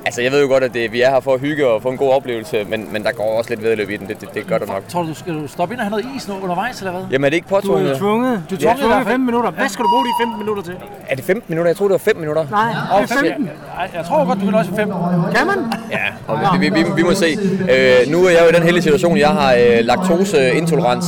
Altså 0.07 0.23
jeg 0.23 0.33
ved 0.33 0.41
jo 0.43 0.49
godt, 0.49 0.65
at 0.65 0.75
det, 0.75 0.93
vi 0.93 1.01
er 1.03 1.11
her 1.11 1.21
for 1.21 1.35
at 1.35 1.41
hygge 1.41 1.67
og 1.69 1.83
få 1.83 1.89
en 1.89 1.97
god 1.97 2.11
oplevelse, 2.13 2.65
men, 2.69 2.89
men 2.93 3.03
der 3.05 3.13
går 3.13 3.39
også 3.39 3.51
lidt 3.51 3.63
vedløb 3.63 3.91
i 3.91 3.97
den, 3.97 4.09
det, 4.09 4.21
det, 4.21 4.35
det 4.35 4.47
gør 4.47 4.59
der 4.59 4.67
nok. 4.67 4.89
Tror 4.89 5.03
du, 5.03 5.15
skal 5.15 5.35
du 5.35 5.49
stoppe 5.49 5.75
ind 5.75 5.81
og 5.81 5.87
have 5.87 5.91
noget 5.91 6.07
is 6.17 6.29
nu 6.29 6.35
undervejs, 6.43 6.79
eller 6.79 6.93
hvad? 6.93 7.03
Jamen 7.11 7.25
er 7.25 7.29
det 7.31 7.37
ikke 7.37 7.47
Du 7.51 7.55
er 7.55 7.61
påtvunget? 7.61 7.97
tvunget. 7.99 8.43
Du 8.51 8.55
er 8.55 8.59
Ja. 8.63 8.75
tvunget 8.79 8.97
fald 8.97 9.07
15 9.07 9.27
minutter. 9.27 9.51
Hvad 9.51 9.69
skal 9.69 9.83
du 9.85 9.89
bruge 9.95 10.05
de 10.05 10.11
15 10.23 10.39
minutter 10.39 10.63
til? 10.63 10.75
Er 11.09 11.15
det 11.17 11.25
15 11.25 11.45
minutter? 11.49 11.69
Jeg 11.71 11.77
troede, 11.77 11.93
det 11.93 12.01
var 12.07 12.13
5 12.13 12.17
minutter. 12.17 12.47
Nej, 12.51 13.01
det 13.03 13.11
er 13.11 13.15
15. 13.17 13.51
Ej, 13.79 13.91
jeg 13.95 14.05
tror 14.09 14.25
godt, 14.25 14.39
du 14.41 14.45
kan 14.45 14.53
med 14.53 14.77
fem. 14.81 14.89
Kan 15.37 15.47
man? 15.47 15.59
Ja, 15.91 16.07
og 16.29 16.39
vi, 16.61 16.69
vi, 16.69 16.83
vi, 16.83 16.83
vi 16.97 17.03
må 17.03 17.15
se. 17.15 17.27
Øh, 17.75 18.13
nu 18.13 18.19
er 18.27 18.31
jeg 18.31 18.41
jo 18.45 18.49
i 18.49 18.53
den 18.57 18.63
heldige 18.63 18.83
situation, 18.83 19.17
jeg 19.19 19.29
har 19.41 19.51
øh, 19.55 19.79
laktoseintolerans, 19.91 21.05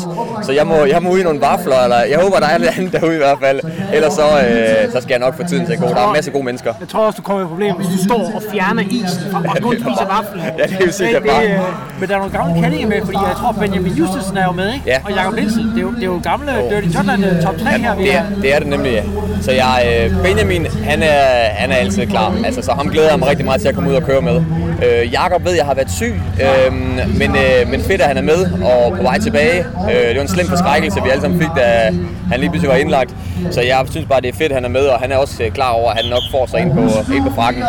så 0.47 0.53
jeg 0.53 0.67
må, 0.67 0.75
jeg 0.95 1.03
må 1.03 1.11
ud 1.11 1.19
i 1.19 1.23
nogle 1.23 1.41
vafler, 1.41 1.79
eller 1.85 2.01
jeg 2.13 2.19
håber, 2.25 2.37
der 2.39 2.47
er 2.47 2.59
lidt 2.59 2.71
andet 2.79 2.93
derude 2.93 3.15
i 3.15 3.19
hvert 3.19 3.39
fald. 3.41 3.61
Ellers 3.95 4.13
så, 4.13 4.23
øh, 4.23 4.93
så 4.93 5.01
skal 5.01 5.11
jeg 5.11 5.19
nok 5.19 5.37
få 5.37 5.43
tiden 5.49 5.67
til 5.67 5.73
at 5.73 5.79
gå. 5.81 5.87
Der 5.87 5.95
er 6.01 6.07
en 6.07 6.13
masse 6.13 6.31
gode 6.31 6.45
mennesker. 6.45 6.75
Jeg 6.81 6.89
tror 6.89 7.01
også, 7.07 7.17
du 7.17 7.23
kommer 7.23 7.43
i 7.45 7.47
problem, 7.47 7.75
hvis 7.75 7.87
du 7.87 8.05
står 8.05 8.21
og 8.35 8.43
fjerner 8.53 8.82
isen 8.91 9.23
fra 9.33 9.39
og 9.49 9.57
kun 9.63 9.75
spiser 9.75 10.07
vaflen. 10.17 10.45
Ja, 10.59 10.63
det 10.67 10.77
er 10.81 10.87
jo 10.87 10.93
sikkert 10.93 11.23
bare. 11.23 11.45
øh, 11.45 11.59
Men 12.01 12.09
der 12.09 12.15
er 12.15 12.19
nogle 12.19 12.33
gamle 12.39 12.63
kendinge 12.63 12.87
med, 12.87 12.97
fordi 13.05 13.19
jeg 13.29 13.37
tror, 13.37 13.53
Benjamin 13.53 13.93
Justesen 13.93 14.37
er 14.37 14.45
jo 14.45 14.53
med, 14.53 14.69
ikke? 14.75 14.85
Ja. 14.87 14.99
Og 15.05 15.11
Jacob 15.13 15.35
Nielsen. 15.35 15.63
Det 15.71 15.77
er 15.79 15.83
jo, 15.83 15.91
det 15.95 16.03
er 16.03 16.07
jo 16.07 16.21
gamle 16.23 16.53
Dirty 16.71 16.97
Jotland 16.97 17.25
top 17.43 17.57
3 17.59 17.71
her. 17.71 17.95
Vi 17.97 18.03
Det 18.03 18.15
er. 18.15 18.19
er, 18.19 18.25
det 18.43 18.55
er 18.55 18.59
det 18.59 18.69
nemlig, 18.69 18.93
ja. 18.93 19.03
Så 19.43 19.53
jeg, 19.53 19.77
øh, 20.11 20.23
Benjamin, 20.23 20.67
han 20.85 21.03
er, 21.03 21.25
han 21.57 21.71
er 21.71 21.77
altid 21.77 22.07
klar. 22.07 22.35
Altså, 22.45 22.63
så 22.63 22.73
ham 22.73 22.89
glæder 22.89 23.11
jeg 23.11 23.19
mig 23.19 23.29
rigtig 23.29 23.45
meget 23.45 23.61
til 23.61 23.69
at 23.69 23.75
komme 23.75 23.91
ud 23.91 23.95
og 23.95 24.03
køre 24.03 24.21
med. 24.23 24.43
Øh, 24.87 25.13
Jakob 25.13 25.45
ved, 25.45 25.53
jeg 25.53 25.65
har 25.65 25.75
været 25.75 25.91
syg, 25.91 26.15
øh, 26.43 26.73
men, 27.19 27.37
øh, 27.37 27.71
men 27.71 27.81
fedt, 27.83 28.01
at 28.01 28.09
han 28.09 28.17
er 28.17 28.23
med 28.23 28.45
og 28.65 28.97
på 28.97 29.03
vej 29.03 29.19
tilbage. 29.19 29.59
Øh, 29.91 30.09
det 30.09 30.17
var 30.17 30.23
en 30.23 30.29
slem 30.29 30.47
forskrækkelse, 30.47 31.03
vi 31.05 31.09
alle 31.11 31.21
sammen 31.23 31.41
fik, 31.41 31.49
da 31.57 31.63
han 32.31 32.41
lige 32.41 32.51
pludselig 32.51 32.71
var 32.71 32.77
indlagt. 32.77 33.15
Så 33.51 33.61
jeg 33.61 33.85
synes 33.91 34.07
bare, 34.09 34.21
det 34.21 34.29
er 34.29 34.33
fedt, 34.39 34.53
at 34.53 34.57
han 34.57 34.65
er 34.65 34.69
med, 34.69 34.81
og 34.87 35.01
han 35.01 35.13
er 35.13 35.17
også 35.17 35.43
øh, 35.43 35.51
klar 35.53 35.71
over, 35.71 35.91
at 35.91 35.97
han 36.03 36.11
nok 36.11 36.23
får 36.31 36.47
sig 36.47 36.61
ind 36.61 36.73
på, 36.73 37.13
ind 37.15 37.25
på 37.25 37.35
frakken. 37.35 37.63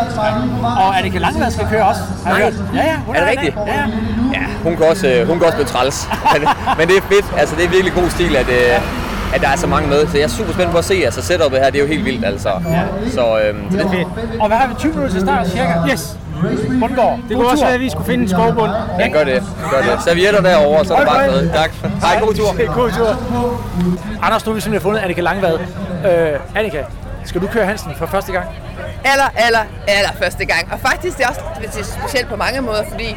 Og 0.60 0.94
Annika 1.04 1.18
Langvad 1.18 1.50
skal 1.50 1.66
køre 1.70 1.84
også. 1.88 2.00
Har 2.26 2.32
Nej. 2.32 2.42
hørt. 2.42 2.54
Ja, 2.74 2.84
ja. 2.90 2.96
Hun 3.06 3.16
Er 3.16 3.20
det 3.20 3.28
rigtigt? 3.30 3.56
Ja, 3.66 3.74
ja. 3.74 3.84
Ja, 4.34 4.44
hun 4.62 4.76
kan 4.76 4.86
også, 4.86 5.06
øh, 5.08 5.28
hun 5.28 5.38
kan 5.38 5.46
også 5.46 5.56
blive 5.56 5.68
træls. 5.68 6.08
men, 6.34 6.48
men 6.78 6.88
det 6.88 6.96
er 6.96 7.00
fedt. 7.00 7.26
Altså, 7.38 7.56
det 7.56 7.64
er 7.64 7.68
virkelig 7.68 7.92
god 7.94 8.10
stil, 8.10 8.36
at, 8.36 8.48
øh, 8.48 9.34
at 9.34 9.40
der 9.40 9.48
er 9.48 9.56
så 9.56 9.66
mange 9.66 9.88
med. 9.88 10.06
Så 10.08 10.16
jeg 10.16 10.24
er 10.24 10.28
super 10.28 10.52
spændt 10.52 10.70
på 10.72 10.78
at 10.78 10.84
se. 10.84 10.94
Altså, 11.04 11.22
setupet 11.22 11.58
her, 11.60 11.70
det 11.70 11.78
er 11.78 11.82
jo 11.82 11.88
helt 11.88 12.04
vildt, 12.04 12.24
altså. 12.24 12.50
Så, 13.10 13.38
øh, 13.38 13.54
så 13.70 13.76
det 13.76 13.86
er 13.86 13.90
fedt. 13.90 14.08
Og 14.40 14.46
hvad 14.48 14.56
har 14.56 14.66
vi 14.68 14.74
20 14.78 14.92
minutter 14.92 15.12
til 15.14 15.20
start, 15.20 15.48
cirka? 15.48 15.72
Yes. 15.92 16.16
Bundgaard. 16.80 17.18
Det 17.28 17.36
kunne 17.36 17.48
også 17.48 17.64
være, 17.64 17.74
at 17.74 17.80
vi 17.80 17.90
skulle 17.90 18.06
finde 18.06 18.22
en 18.24 18.30
skovbund. 18.30 18.72
Ja, 18.98 19.08
gør 19.08 19.24
det. 19.24 19.42
Gør 19.70 19.80
det. 19.94 20.02
Servietter 20.04 20.40
derovre, 20.40 20.84
så 20.84 20.94
er 20.94 20.98
det 20.98 21.08
bare 21.08 21.26
noget. 21.26 21.50
Tak. 21.54 21.70
Hej, 22.02 22.20
god 22.20 22.34
tur. 22.34 22.50
God 22.80 22.90
tur. 22.90 23.10
Anders, 24.22 24.46
nu 24.46 24.50
har 24.50 24.54
vi 24.54 24.60
simpelthen 24.60 24.80
fundet 24.80 25.00
Annika 25.00 25.20
Langvad. 25.20 25.54
Øh, 25.54 26.40
Annika, 26.56 26.78
skal 27.24 27.40
du 27.40 27.46
køre 27.46 27.66
Hansen 27.66 27.92
for 27.98 28.06
første 28.06 28.32
gang? 28.32 28.46
Aller, 29.04 29.28
aller, 29.36 29.64
aller 29.88 30.12
første 30.22 30.44
gang. 30.44 30.72
Og 30.72 30.80
faktisk 30.80 31.16
det 31.18 31.24
er 31.24 31.28
også 31.28 31.40
det 31.60 31.80
er 31.80 31.84
specielt 31.84 32.28
på 32.28 32.36
mange 32.36 32.60
måder, 32.60 32.84
fordi 32.90 33.16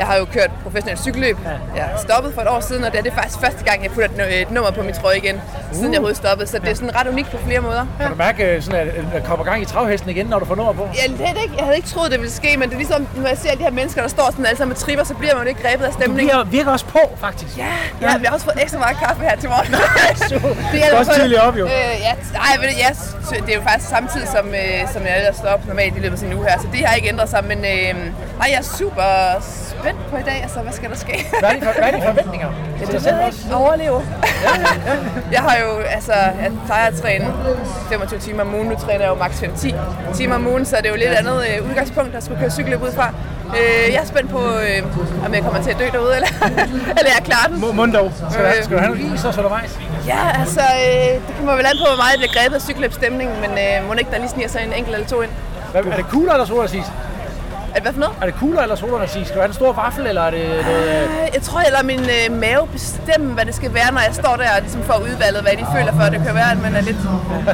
jeg 0.00 0.08
har 0.08 0.16
jo 0.16 0.24
kørt 0.24 0.50
professionelt 0.62 1.00
cykelløb. 1.00 1.36
Jeg 1.76 1.88
stoppede 1.98 2.34
for 2.34 2.40
et 2.42 2.48
år 2.48 2.60
siden, 2.60 2.84
og 2.84 2.92
det 2.92 2.98
er 2.98 3.02
det 3.02 3.12
faktisk 3.12 3.38
første 3.40 3.64
gang, 3.64 3.82
jeg 3.82 3.90
putter 3.90 4.08
et, 4.10 4.16
nu- 4.16 4.24
et 4.30 4.50
nummer 4.50 4.70
på 4.70 4.82
min 4.82 4.94
trøje 4.94 5.16
igen. 5.16 5.40
siden 5.72 5.84
jeg 5.92 5.98
overhovedet 5.98 6.16
stoppede. 6.16 6.48
Så 6.50 6.58
det 6.58 6.68
er 6.70 6.74
sådan 6.74 6.94
ret 7.00 7.06
unikt 7.08 7.30
på 7.30 7.36
flere 7.46 7.60
måder. 7.60 7.86
Kan 8.00 8.10
du 8.10 8.14
mærke, 8.16 8.44
øh, 8.44 8.62
sådan, 8.62 8.80
at 8.88 8.88
at 9.14 9.24
kommer 9.24 9.44
gang 9.44 9.62
i 9.62 9.64
travhesten 9.64 10.10
igen, 10.10 10.26
når 10.26 10.38
du 10.38 10.44
får 10.44 10.54
nummer 10.54 10.72
på? 10.72 10.88
Jeg 10.94 11.26
havde, 11.26 11.42
ikke, 11.42 11.54
jeg 11.56 11.64
havde 11.64 11.76
ikke 11.76 11.88
troet, 11.88 12.10
det 12.10 12.20
ville 12.20 12.32
ske, 12.32 12.56
men 12.56 12.68
det 12.68 12.74
er 12.74 12.78
ligesom, 12.78 13.06
når 13.16 13.28
jeg 13.28 13.38
ser 13.38 13.54
de 13.54 13.62
her 13.62 13.70
mennesker, 13.70 14.00
der 14.02 14.08
står 14.08 14.26
sådan 14.30 14.46
alle 14.46 14.58
sammen 14.58 14.68
med 14.72 14.76
tripper, 14.76 15.04
så 15.04 15.14
bliver 15.14 15.34
man 15.34 15.42
jo 15.42 15.48
ikke 15.48 15.62
grebet 15.62 15.84
af 15.84 15.90
Du 15.92 15.96
stemningen. 16.00 16.26
virker, 16.36 16.44
virker 16.50 16.70
også 16.72 16.84
på, 16.86 17.00
faktisk. 17.20 17.58
Ja, 17.58 17.66
ja, 18.02 18.18
vi 18.18 18.24
har 18.24 18.34
også 18.34 18.44
fået 18.44 18.62
ekstra 18.62 18.78
meget 18.78 18.96
kaffe 19.04 19.22
her 19.22 19.36
til 19.36 19.48
morgen. 19.48 19.72
det 20.72 20.92
er 20.92 20.98
også 20.98 21.12
tidligt 21.14 21.40
op, 21.40 21.56
jo. 21.58 21.64
Øh, 21.66 21.70
ja, 22.06 22.12
nej, 22.32 22.56
du, 22.56 22.62
ja, 22.62 22.88
det 23.46 23.52
er 23.54 23.56
jo 23.58 23.62
faktisk 23.62 23.88
samtidig, 23.90 24.28
som, 24.28 24.46
øh, 24.48 24.92
som 24.92 25.02
jeg 25.06 25.16
ellers 25.18 25.36
står 25.36 25.48
op 25.48 25.66
normalt 25.66 25.96
i 25.96 26.00
løbet 26.00 26.22
af 26.22 26.26
en 26.26 26.34
uge 26.34 26.46
her, 26.48 26.58
så 26.58 26.66
det 26.72 26.86
har 26.86 26.94
ikke 26.94 27.08
ændret 27.08 27.28
sig, 27.28 27.44
men 27.44 27.58
øh, 27.58 27.94
nej, 28.38 28.48
jeg 28.52 28.58
er 28.58 28.62
super 28.78 29.08
spændt 29.70 29.89
på 30.10 30.16
i 30.16 30.22
dag, 30.22 30.38
altså 30.42 30.60
hvad 30.60 30.72
skal 30.72 30.90
der 30.90 30.96
ske? 30.96 31.26
Hvad 31.40 31.48
er 31.50 31.52
dine, 31.54 31.66
for- 31.66 31.72
hvad 31.80 31.92
er 31.92 32.06
forventninger? 32.06 32.48
Ja, 32.80 32.84
det 32.92 33.04
ved 33.04 33.12
jeg. 33.12 33.32
Overleve. 33.54 34.02
jeg 35.32 35.40
har 35.40 35.56
jo, 35.64 35.78
altså, 35.78 36.12
jeg 36.12 36.50
plejer 36.66 36.86
at 36.86 36.94
træne 36.94 37.26
25 37.88 38.20
timer 38.20 38.42
om 38.42 38.54
ugen. 38.54 38.68
Nu 38.68 38.74
træner 38.76 39.00
jeg 39.00 39.08
jo 39.08 39.14
maks 39.14 39.42
5-10 39.42 39.74
timer 40.14 40.34
om 40.34 40.46
ugen, 40.46 40.64
så 40.66 40.76
det 40.76 40.86
er 40.86 40.90
jo 40.90 40.96
lidt 40.96 41.10
andet 41.10 41.42
øh, 41.48 41.68
udgangspunkt, 41.70 42.12
der 42.12 42.20
skulle 42.20 42.40
køre 42.40 42.50
cykelløb 42.50 42.82
ud 42.82 42.92
fra. 42.92 43.12
Øh, 43.58 43.92
jeg 43.94 44.00
er 44.02 44.04
spændt 44.06 44.30
på, 44.30 44.38
øh, 44.38 45.26
om 45.26 45.34
jeg 45.34 45.42
kommer 45.42 45.62
til 45.62 45.70
at 45.70 45.78
dø 45.78 45.86
derude, 45.92 46.14
eller, 46.14 46.28
eller 46.98 47.10
jeg 47.16 47.22
klarer 47.24 47.46
den. 47.52 47.60
Må- 47.60 47.72
Mundov. 47.72 48.12
Skal, 48.30 48.44
Øh. 48.44 48.64
skal 48.64 48.76
du 48.76 48.82
have 48.82 48.94
noget 48.96 49.14
is 49.14 49.24
også 49.24 49.40
undervejs? 49.40 49.78
Ja, 50.06 50.18
altså, 50.40 50.60
øh, 50.60 51.14
det 51.26 51.34
kommer 51.38 51.54
vel 51.56 51.66
an 51.66 51.76
på, 51.82 51.86
hvor 51.92 51.96
meget 52.02 52.12
jeg 52.14 52.20
bliver 52.22 52.34
grebet 52.38 52.54
af 52.56 52.62
cykelløbstemningen, 52.62 53.36
men 53.40 53.50
øh, 53.50 53.88
må 53.88 53.94
ikke, 53.94 54.10
der 54.10 54.18
lige 54.18 54.28
sniger 54.28 54.48
sig 54.48 54.60
en 54.66 54.72
enkelt 54.72 54.94
eller 54.94 55.08
to 55.08 55.22
ind. 55.22 55.30
Hvad, 55.72 55.84
er 55.84 55.96
det 55.96 56.04
cooler 56.14 56.32
eller 56.32 56.46
sodasis? 56.46 56.84
Er 56.84 57.19
det 57.74 57.82
hvad 57.82 57.92
for 57.92 58.00
noget? 58.00 58.14
Er 58.22 58.26
det 58.26 58.34
cooler 58.34 58.62
eller 58.62 58.76
sodasis? 58.76 59.26
Skal 59.26 59.36
du 59.36 59.40
have 59.40 59.48
en 59.48 59.54
stor 59.54 59.72
vaffel, 59.72 60.06
eller 60.06 60.22
er 60.22 60.30
det 60.30 60.44
noget... 60.64 60.88
øh, 60.88 61.02
Øh, 61.22 61.28
Jeg 61.34 61.42
tror, 61.42 61.60
jeg 61.60 61.70
lader 61.72 61.84
min 61.92 62.00
øh, 62.00 62.26
mave 62.44 62.66
bestemme, 62.76 63.28
hvad 63.36 63.44
det 63.44 63.54
skal 63.54 63.74
være, 63.74 63.90
når 63.92 64.00
jeg 64.06 64.14
står 64.22 64.34
der 64.36 64.48
og 64.56 64.60
ligesom 64.62 64.82
får 64.82 64.98
udvalget, 65.08 65.42
hvad 65.42 65.52
de 65.60 65.64
føler 65.76 65.92
for. 65.98 66.04
Det 66.14 66.20
kan 66.26 66.34
være, 66.40 66.50
at 66.56 66.60
man 66.66 66.72
er 66.76 66.80
lidt, 66.80 66.96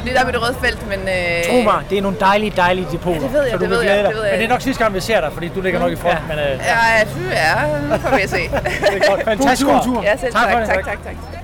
lidt 0.05 0.17
op 0.21 0.29
i 0.29 0.31
det 0.31 0.41
røde 0.43 0.55
felt, 0.65 0.81
men... 0.91 0.99
Øh, 0.99 1.43
Tro 1.49 1.57
mig, 1.71 1.79
det 1.89 1.97
er 1.97 2.01
nogle 2.01 2.17
dejlige, 2.19 2.53
dejlige 2.65 2.87
depoter. 2.91 3.15
Ja, 3.21 3.23
det 3.27 3.33
ved 3.33 3.41
jeg, 3.43 3.51
så 3.51 3.57
du 3.57 3.63
det 3.63 3.69
ved 3.69 3.81
jeg, 3.81 3.97
det 4.03 4.15
ved 4.15 4.23
jeg. 4.23 4.31
Men 4.31 4.39
det 4.39 4.45
er 4.45 4.53
nok 4.55 4.61
sidste 4.61 4.83
gang, 4.83 4.93
vi 4.95 4.99
ser 4.99 5.19
dig, 5.21 5.29
fordi 5.33 5.47
du 5.55 5.61
ligger 5.61 5.79
nok 5.79 5.91
i 5.91 5.95
front. 5.95 6.13
Ja. 6.29 6.35
Men, 6.35 6.39
øh, 6.39 6.45
Ja, 6.45 6.77
ja, 6.97 7.53
ja, 7.91 7.95
får 7.95 8.15
vi 8.15 8.21
at 8.21 8.29
se. 8.29 8.37
det 8.91 9.01
er 9.01 9.09
godt. 9.09 9.23
Fantastisk 9.31 9.67
God 9.69 9.79
tur. 9.85 10.03
Ja, 10.03 10.17
selv 10.17 10.33
Tak 10.33 10.43
tak, 10.43 10.51
for 10.53 10.59
det. 10.59 10.67
tak, 10.69 10.85
tak, 10.85 10.97
tak. 11.03 11.36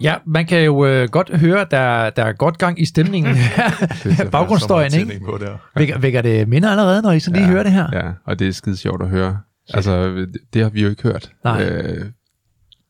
Ja, 0.00 0.14
man 0.26 0.46
kan 0.46 0.64
jo 0.64 0.86
øh, 0.86 1.08
godt 1.08 1.36
høre, 1.38 1.66
der, 1.70 2.10
der 2.10 2.24
er 2.24 2.32
godt 2.32 2.58
gang 2.58 2.80
i 2.80 2.84
stemningen 2.84 3.34
her. 3.56 4.30
Baggrundsstøjen, 4.30 4.94
ikke? 4.94 5.20
På 5.24 5.38
der. 5.40 5.56
Vækker, 5.76 5.98
vækker 5.98 6.22
det 6.22 6.48
minder 6.48 6.70
allerede, 6.70 7.02
når 7.02 7.12
I 7.12 7.20
sådan 7.20 7.40
lige 7.40 7.50
hører 7.50 7.62
det 7.62 7.72
her? 7.72 7.86
Ja, 7.92 8.10
og 8.26 8.38
det 8.38 8.48
er 8.48 8.52
skide 8.52 8.76
sjovt 8.76 9.02
at 9.02 9.08
høre. 9.08 9.38
Altså, 9.74 10.08
det- 10.08 10.36
det 10.54 10.62
har 10.62 10.68
vi 10.70 10.82
jo 10.82 10.88
ikke 10.88 11.02
hørt. 11.02 11.32
Nej. 11.44 11.62
Øh, 11.64 12.06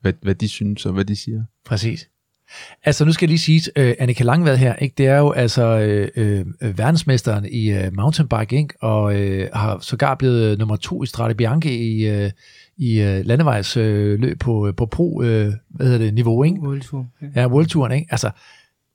hvad, 0.00 0.12
hvad 0.22 0.34
de 0.34 0.48
synes 0.48 0.86
og 0.86 0.92
hvad 0.92 1.04
de 1.04 1.16
siger. 1.16 1.42
Præcis. 1.66 2.08
Altså 2.84 3.04
nu 3.04 3.12
skal 3.12 3.26
jeg 3.26 3.28
lige 3.28 3.38
sige, 3.60 3.62
uh, 3.80 3.92
Annika 3.98 4.24
Langvad 4.24 4.56
her, 4.56 4.74
ikke? 4.76 4.94
det 4.98 5.06
er 5.06 5.18
jo 5.18 5.30
altså 5.32 5.62
øh, 5.78 6.08
øh, 6.16 6.44
verdensmesteren 6.78 7.46
i 7.50 7.70
øh, 7.70 7.96
mountainbike, 7.96 8.56
ikke? 8.56 8.74
og 8.82 9.20
øh, 9.20 9.48
har 9.52 9.78
sågar 9.80 10.14
blevet 10.14 10.58
nummer 10.58 10.76
to 10.76 11.02
i 11.02 11.06
Strade 11.06 11.34
Bianche 11.34 11.70
i, 11.76 12.06
øh, 12.08 12.30
i 12.78 13.00
øh, 13.00 13.24
landevejsløb 13.24 13.84
øh, 14.14 14.20
løb 14.20 14.38
på, 14.38 14.72
på 14.76 14.86
pro 14.86 15.22
øh, 15.22 15.52
hvad 15.68 15.86
hedder 15.86 15.98
det, 15.98 16.14
niveau, 16.14 16.44
ikke? 16.44 16.60
World 16.60 16.80
Tour. 16.80 17.06
Ja. 17.22 17.26
Ja, 17.40 17.46
World 17.48 17.66
Touren, 17.66 17.92
ikke? 17.92 18.06
Altså, 18.10 18.30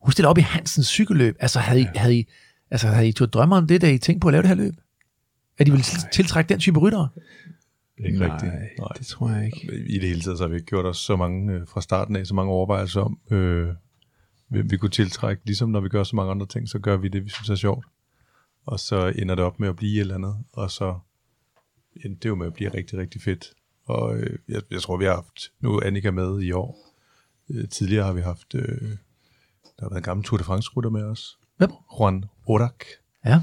hun 0.01 0.11
stiller 0.11 0.29
op 0.29 0.38
i 0.38 0.41
Hansens 0.41 0.88
cykelløb. 0.88 1.36
Altså, 1.39 1.59
havde 1.59 1.81
I, 1.81 1.86
havde 1.95 2.17
I, 2.19 2.27
altså, 2.71 2.88
havde 2.88 3.07
I 3.07 3.11
turde 3.11 3.31
drømme 3.31 3.55
om 3.55 3.67
det, 3.67 3.81
da 3.81 3.91
I 3.91 3.97
tænkte 3.97 4.19
på 4.19 4.27
at 4.27 4.31
lave 4.31 4.41
det 4.41 4.47
her 4.47 4.55
løb? 4.55 4.73
At 5.57 5.67
I 5.67 5.71
ville 5.71 5.84
til- 5.84 5.99
tiltrække 6.13 6.49
den 6.49 6.59
type 6.59 6.79
ryttere? 6.79 7.09
Det 7.97 8.03
er 8.03 8.07
ikke 8.07 8.19
Nej, 8.19 8.34
rigtigt. 8.34 8.51
Nej. 8.79 8.88
det 8.97 9.07
tror 9.07 9.29
jeg 9.29 9.45
ikke. 9.45 9.86
I 9.88 9.99
det 9.99 10.07
hele 10.09 10.21
taget 10.21 10.38
så 10.38 10.43
har 10.43 10.49
vi 10.49 10.55
ikke 10.55 10.65
gjort 10.67 10.86
os 10.86 10.97
så 10.97 11.15
mange, 11.15 11.53
øh, 11.53 11.67
fra 11.67 11.81
starten 11.81 12.15
af, 12.15 12.27
så 12.27 12.34
mange 12.36 12.51
overvejelser 12.51 13.01
om, 13.01 13.19
øh, 13.31 13.67
hvem 14.47 14.71
vi 14.71 14.77
kunne 14.77 14.89
tiltrække. 14.91 15.41
Ligesom 15.45 15.69
når 15.69 15.79
vi 15.81 15.89
gør 15.89 16.03
så 16.03 16.15
mange 16.15 16.31
andre 16.31 16.45
ting, 16.45 16.69
så 16.69 16.79
gør 16.79 16.97
vi 16.97 17.07
det, 17.07 17.23
vi 17.25 17.29
synes 17.29 17.49
er 17.49 17.55
sjovt. 17.55 17.86
Og 18.65 18.79
så 18.79 19.13
ender 19.15 19.36
det 19.36 19.43
op 19.45 19.59
med 19.59 19.69
at 19.69 19.75
blive 19.75 19.93
et 19.95 19.99
eller 19.99 20.15
andet, 20.15 20.36
og 20.53 20.71
så 20.71 20.95
endte 22.05 22.19
det 22.23 22.29
jo 22.29 22.36
med 22.36 22.47
at 22.47 22.53
blive 22.53 22.69
rigtig, 22.73 22.99
rigtig 22.99 23.21
fedt. 23.21 23.45
Og 23.86 24.15
øh, 24.17 24.38
jeg, 24.49 24.61
jeg 24.71 24.81
tror, 24.81 24.97
vi 24.97 25.05
har 25.05 25.15
haft, 25.15 25.51
nu 25.59 25.81
Annika 25.86 26.11
med 26.11 26.41
i 26.41 26.51
år. 26.51 26.77
Øh, 27.49 27.69
tidligere 27.69 28.05
har 28.05 28.13
vi 28.13 28.21
haft, 28.21 28.55
øh, 28.55 28.61
der 29.79 29.86
har 29.86 29.89
været 29.89 29.97
en 29.99 30.03
gammel 30.03 30.23
Tour 30.25 30.38
de 30.38 30.43
France-rytter 30.43 30.89
med 30.89 31.03
os. 31.03 31.38
Hvem? 31.57 31.69
Juan 31.99 32.25
Odak, 32.47 32.86
Ja. 33.25 33.41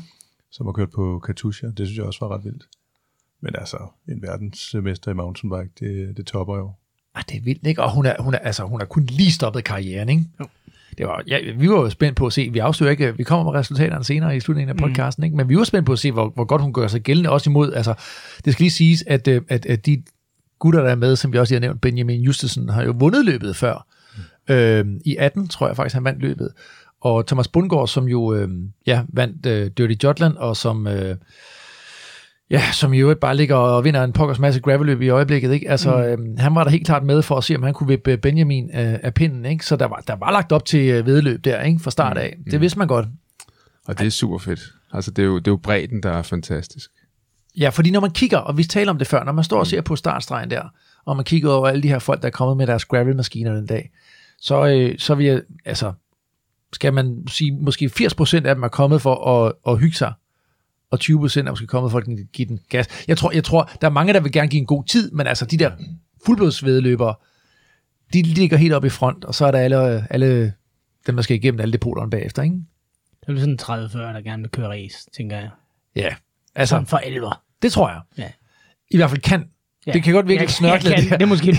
som 0.50 0.66
har 0.66 0.72
kørt 0.72 0.90
på 0.90 1.18
Katusha. 1.18 1.66
Det 1.66 1.86
synes 1.86 1.96
jeg 1.98 2.04
også 2.06 2.26
var 2.26 2.34
ret 2.36 2.44
vildt. 2.44 2.68
Men 3.40 3.54
altså, 3.58 3.78
en 4.08 4.22
verdensmester 4.22 5.10
i 5.10 5.14
mountainbike, 5.14 5.70
det, 5.80 6.16
det 6.16 6.26
topper 6.26 6.56
jo. 6.56 6.72
Ah, 7.14 7.22
det 7.28 7.36
er 7.36 7.40
vildt, 7.42 7.66
ikke? 7.66 7.82
Og 7.82 7.94
hun 7.94 8.06
er, 8.06 8.22
hun 8.22 8.34
er, 8.34 8.38
altså, 8.38 8.64
hun 8.64 8.80
er 8.80 8.84
kun 8.84 9.04
lige 9.04 9.32
stoppet 9.32 9.64
karrieren, 9.64 10.08
ikke? 10.08 10.24
Det 10.98 11.06
var, 11.06 11.22
ja, 11.26 11.52
vi 11.52 11.68
var 11.70 11.74
jo 11.76 11.90
spændt 11.90 12.16
på 12.16 12.26
at 12.26 12.32
se, 12.32 12.50
vi 12.52 12.58
afslører 12.58 12.90
ikke, 12.90 13.16
vi 13.16 13.22
kommer 13.22 13.52
med 13.52 13.60
resultaterne 13.60 14.04
senere 14.04 14.36
i 14.36 14.40
slutningen 14.40 14.68
af 14.68 14.76
podcasten, 14.76 15.24
ikke? 15.24 15.36
men 15.36 15.48
vi 15.48 15.56
var 15.56 15.64
spændt 15.64 15.86
på 15.86 15.92
at 15.92 15.98
se, 15.98 16.12
hvor, 16.12 16.28
hvor 16.28 16.44
godt 16.44 16.62
hun 16.62 16.72
gør 16.72 16.86
sig 16.88 17.00
gældende, 17.00 17.30
også 17.30 17.50
imod, 17.50 17.72
altså, 17.72 17.94
det 18.44 18.52
skal 18.52 18.62
lige 18.62 18.70
siges, 18.70 19.04
at, 19.06 19.28
øh, 19.28 19.42
at, 19.48 19.66
at 19.66 19.86
de 19.86 20.02
gutter, 20.60 20.82
der 20.82 20.90
er 20.90 20.94
med, 20.94 21.16
som 21.16 21.32
vi 21.32 21.38
også 21.38 21.54
lige 21.54 21.60
har 21.60 21.68
nævnt, 21.68 21.80
Benjamin 21.80 22.20
Justesen, 22.20 22.68
har 22.68 22.82
jo 22.82 22.94
vundet 22.98 23.24
løbet 23.24 23.56
før. 23.56 23.86
Øh, 24.48 24.84
I 25.04 25.16
18, 25.16 25.48
tror 25.48 25.66
jeg 25.66 25.76
faktisk, 25.76 25.94
han 25.94 26.04
vandt 26.04 26.20
løbet. 26.20 26.50
Og 27.00 27.26
Thomas 27.26 27.48
Bundgaard, 27.48 27.88
som 27.88 28.08
jo 28.08 28.34
øh, 28.34 28.48
ja, 28.86 29.02
vandt 29.08 29.46
øh, 29.46 29.70
Dirty 29.78 30.04
Jotland, 30.04 30.36
og 30.36 30.56
som... 30.56 30.86
Øh, 30.86 31.16
Ja, 32.50 32.62
som 32.72 32.92
i 32.92 32.98
øvrigt 32.98 33.20
bare 33.20 33.36
ligger 33.36 33.56
og 33.56 33.84
vinder 33.84 34.04
en 34.04 34.12
pokkers 34.12 34.38
masse 34.38 34.60
gravelløb 34.60 35.02
i 35.02 35.08
øjeblikket. 35.08 35.52
Ikke? 35.52 35.70
Altså, 35.70 35.96
mm. 35.96 36.02
øhm, 36.02 36.36
han 36.38 36.54
var 36.54 36.64
der 36.64 36.70
helt 36.70 36.86
klart 36.86 37.04
med 37.04 37.22
for 37.22 37.36
at 37.36 37.44
se, 37.44 37.56
om 37.56 37.62
han 37.62 37.74
kunne 37.74 37.86
vippe 37.86 38.16
Benjamin 38.16 38.64
øh, 38.64 38.98
af 39.02 39.14
pinden. 39.14 39.44
Ikke? 39.44 39.66
Så 39.66 39.76
der 39.76 39.86
var, 39.86 40.02
der 40.06 40.16
var 40.16 40.32
lagt 40.32 40.52
op 40.52 40.64
til 40.64 40.88
øh, 40.88 41.06
vedløb 41.06 41.44
der, 41.44 41.62
ikke? 41.62 41.80
fra 41.80 41.90
start 41.90 42.18
af. 42.18 42.36
Det 42.50 42.60
vidste 42.60 42.78
man 42.78 42.88
godt. 42.88 43.06
Og 43.86 43.98
det 43.98 44.06
er 44.06 44.10
super 44.10 44.38
fedt. 44.38 44.60
Altså, 44.92 45.10
det 45.10 45.22
er 45.22 45.26
jo, 45.26 45.38
det 45.38 45.46
er 45.46 45.52
jo 45.52 45.56
bredden, 45.56 46.02
der 46.02 46.10
er 46.10 46.22
fantastisk. 46.22 46.90
Ja, 47.58 47.68
fordi 47.68 47.90
når 47.90 48.00
man 48.00 48.10
kigger, 48.10 48.38
og 48.38 48.58
vi 48.58 48.64
taler 48.64 48.90
om 48.90 48.98
det 48.98 49.06
før, 49.06 49.24
når 49.24 49.32
man 49.32 49.44
står 49.44 49.58
og 49.58 49.66
ser 49.66 49.80
på 49.80 49.96
startstregen 49.96 50.50
der, 50.50 50.62
og 51.04 51.16
man 51.16 51.24
kigger 51.24 51.52
over 51.52 51.68
alle 51.68 51.82
de 51.82 51.88
her 51.88 51.98
folk, 51.98 52.22
der 52.22 52.26
er 52.26 52.32
kommet 52.32 52.56
med 52.56 52.66
deres 52.66 52.84
gravelmaskiner 52.84 53.54
den 53.54 53.66
dag, 53.66 53.90
så, 54.40 54.66
øh, 54.66 54.98
så 54.98 55.14
vil 55.14 55.26
jeg, 55.26 55.42
altså, 55.64 55.92
skal 56.72 56.92
man 56.92 57.24
sige, 57.28 57.52
måske 57.52 57.90
80% 58.00 58.34
af 58.34 58.54
dem 58.54 58.62
er 58.62 58.68
kommet 58.68 59.02
for 59.02 59.44
at, 59.46 59.52
at 59.66 59.78
hygge 59.78 59.96
sig, 59.96 60.12
og 60.90 60.98
20% 61.02 61.12
er 61.12 61.50
måske 61.50 61.66
kommet 61.66 61.90
for 61.90 61.98
at 61.98 62.06
give 62.32 62.48
den 62.48 62.60
gas. 62.68 62.86
Jeg 63.08 63.18
tror, 63.18 63.32
jeg 63.32 63.44
tror, 63.44 63.70
der 63.80 63.86
er 63.86 63.92
mange, 63.92 64.12
der 64.12 64.20
vil 64.20 64.32
gerne 64.32 64.48
give 64.48 64.60
en 64.60 64.66
god 64.66 64.84
tid, 64.84 65.10
men 65.10 65.26
altså 65.26 65.44
de 65.44 65.56
der 65.56 65.70
fuldblodsvedløbere, 66.26 67.14
de 68.12 68.22
ligger 68.22 68.56
helt 68.56 68.72
op 68.72 68.84
i 68.84 68.88
front, 68.88 69.24
og 69.24 69.34
så 69.34 69.46
er 69.46 69.50
der 69.50 69.58
alle, 69.58 70.06
alle 70.12 70.52
dem, 71.06 71.16
der 71.16 71.22
skal 71.22 71.36
igennem 71.36 71.60
alle 71.60 71.72
depoterne 71.72 72.10
bagefter, 72.10 72.42
ikke? 72.42 72.56
Det 73.26 73.36
er 73.36 73.40
sådan 73.40 73.58
30-40, 73.62 73.98
der 73.98 74.20
gerne 74.20 74.42
vil 74.42 74.50
køre 74.50 74.68
race, 74.68 75.10
tænker 75.16 75.36
jeg. 75.36 75.50
Ja, 75.96 76.14
altså, 76.54 76.72
Sådan 76.72 76.86
for 76.86 76.96
alvor. 76.96 77.42
det 77.62 77.72
tror 77.72 77.88
jeg. 77.88 78.00
Ja. 78.18 78.30
I 78.90 78.96
hvert 78.96 79.10
fald 79.10 79.20
kan. 79.20 79.44
Ja. 79.86 79.92
Det 79.92 80.02
kan 80.02 80.14
godt 80.14 80.28
virkelig 80.28 80.50
snørkle 80.50 80.90
jeg 80.90 80.98
kan. 80.98 81.02
det 81.02 81.10
her. 81.10 81.16
Det 81.18 81.24
er 81.24 81.28
måske 81.28 81.54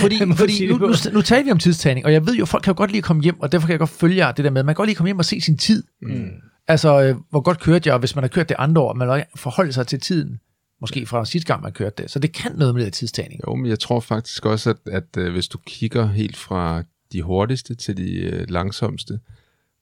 fordi, 0.00 0.24
måde 0.24 0.32
at 0.32 0.38
fordi 0.38 0.52
sige 0.52 0.68
nu, 0.68 0.74
det 0.74 1.04
nu, 1.06 1.12
nu 1.12 1.22
taler 1.22 1.44
vi 1.44 1.50
om 1.50 1.58
tidstagning, 1.58 2.06
og 2.06 2.12
jeg 2.12 2.26
ved 2.26 2.34
jo, 2.34 2.44
folk 2.46 2.64
kan 2.64 2.72
jo 2.72 2.76
godt 2.76 2.90
lide 2.90 2.98
at 2.98 3.04
komme 3.04 3.22
hjem, 3.22 3.40
og 3.40 3.52
derfor 3.52 3.66
kan 3.66 3.72
jeg 3.72 3.78
godt 3.78 3.90
følge 3.90 4.16
jer 4.16 4.32
det 4.32 4.44
der 4.44 4.50
med, 4.50 4.62
man 4.62 4.74
kan 4.74 4.76
godt 4.76 4.86
lide 4.86 4.94
at 4.94 4.96
komme 4.96 5.08
hjem 5.08 5.18
og 5.18 5.24
se 5.24 5.40
sin 5.40 5.58
tid. 5.58 5.84
Mm. 6.02 6.30
Altså, 6.68 7.02
øh, 7.02 7.16
hvor 7.30 7.40
godt 7.40 7.60
kørte 7.60 7.88
jeg, 7.88 7.94
og 7.94 7.98
hvis 7.98 8.14
man 8.14 8.24
har 8.24 8.28
kørt 8.28 8.48
det 8.48 8.56
andre 8.58 8.82
år, 8.82 8.94
man 8.94 9.10
også 9.10 9.24
forholde 9.36 9.72
sig 9.72 9.86
til 9.86 10.00
tiden, 10.00 10.40
måske 10.80 11.06
fra 11.06 11.24
sidste 11.24 11.46
gang, 11.46 11.62
man 11.62 11.72
kørte 11.72 12.02
det. 12.02 12.10
Så 12.10 12.18
det 12.18 12.32
kan 12.32 12.52
noget 12.54 12.74
med 12.74 12.84
det 12.84 12.92
tidstagning. 12.92 13.40
Jo, 13.46 13.54
men 13.54 13.66
jeg 13.66 13.78
tror 13.78 14.00
faktisk 14.00 14.46
også, 14.46 14.70
at, 14.70 14.76
at 14.92 15.16
øh, 15.16 15.32
hvis 15.32 15.48
du 15.48 15.58
kigger 15.66 16.06
helt 16.06 16.36
fra 16.36 16.82
de 17.12 17.22
hurtigste 17.22 17.74
til 17.74 17.96
de 17.96 18.12
øh, 18.12 18.50
langsomste, 18.50 19.20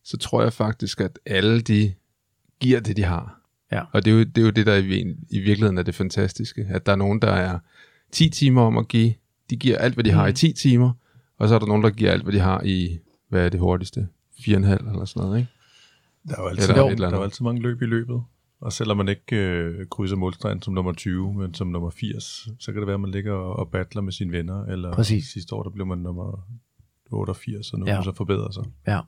så 0.04 0.16
tror 0.16 0.42
jeg 0.42 0.52
faktisk, 0.52 1.00
at 1.00 1.18
alle 1.26 1.60
de 1.60 1.94
giver 2.60 2.80
det, 2.80 2.96
de 2.96 3.04
har. 3.04 3.37
Ja. 3.72 3.82
Og 3.92 4.04
det 4.04 4.10
er 4.10 4.14
jo 4.14 4.24
det, 4.24 4.38
er 4.38 4.42
jo 4.42 4.50
det 4.50 4.66
der 4.66 4.74
i, 4.76 5.00
i 5.30 5.38
virkeligheden 5.38 5.78
er 5.78 5.82
det 5.82 5.94
fantastiske, 5.94 6.66
at 6.70 6.86
der 6.86 6.92
er 6.92 6.96
nogen, 6.96 7.22
der 7.22 7.30
er 7.30 7.58
10 8.12 8.28
timer 8.30 8.62
om 8.62 8.78
at 8.78 8.88
give, 8.88 9.14
de 9.50 9.56
giver 9.56 9.78
alt, 9.78 9.94
hvad 9.94 10.04
de 10.04 10.10
har 10.10 10.26
i 10.26 10.32
10 10.32 10.52
timer, 10.52 10.92
og 11.38 11.48
så 11.48 11.54
er 11.54 11.58
der 11.58 11.66
nogen, 11.66 11.82
der 11.82 11.90
giver 11.90 12.10
alt, 12.12 12.22
hvad 12.22 12.32
de 12.32 12.38
har 12.40 12.62
i, 12.64 12.98
hvad 13.28 13.44
er 13.44 13.48
det 13.48 13.60
hurtigste? 13.60 14.08
4,5 14.40 14.50
eller 14.52 15.04
sådan 15.04 15.22
noget, 15.22 15.38
ikke? 15.38 15.50
Der 16.28 16.34
er 16.36 16.42
jo 16.42 16.48
altid, 16.48 16.62
Eller 16.62 16.74
der, 16.82 16.86
et 16.88 16.92
eller 16.92 17.08
der 17.08 17.14
er 17.14 17.18
jo 17.18 17.24
altid 17.24 17.44
mange 17.44 17.62
løb 17.62 17.82
i 17.82 17.86
løbet. 17.86 18.22
Og 18.60 18.72
selvom 18.72 18.96
man 18.96 19.08
ikke 19.08 19.36
øh, 19.36 19.86
krydser 19.90 20.16
målstregen 20.16 20.62
som 20.62 20.74
nummer 20.74 20.92
20, 20.92 21.34
men 21.34 21.54
som 21.54 21.66
nummer 21.66 21.90
80, 21.90 22.48
så 22.58 22.72
kan 22.72 22.80
det 22.80 22.86
være, 22.86 22.94
at 22.94 23.00
man 23.00 23.10
ligger 23.10 23.32
og, 23.32 23.56
og 23.56 23.68
battler 23.68 24.02
med 24.02 24.12
sine 24.12 24.32
venner. 24.32 24.64
Eller 24.64 24.92
Præcis. 24.92 25.26
sidste 25.26 25.54
år, 25.54 25.62
der 25.62 25.70
blev 25.70 25.86
man 25.86 25.98
nummer 25.98 26.46
88, 27.10 27.72
og 27.72 27.78
nu 27.78 27.86
Ja. 27.86 28.02
så 28.02 28.12
forbedret 28.16 28.54
sig. 28.54 28.64
Ja. 28.86 29.00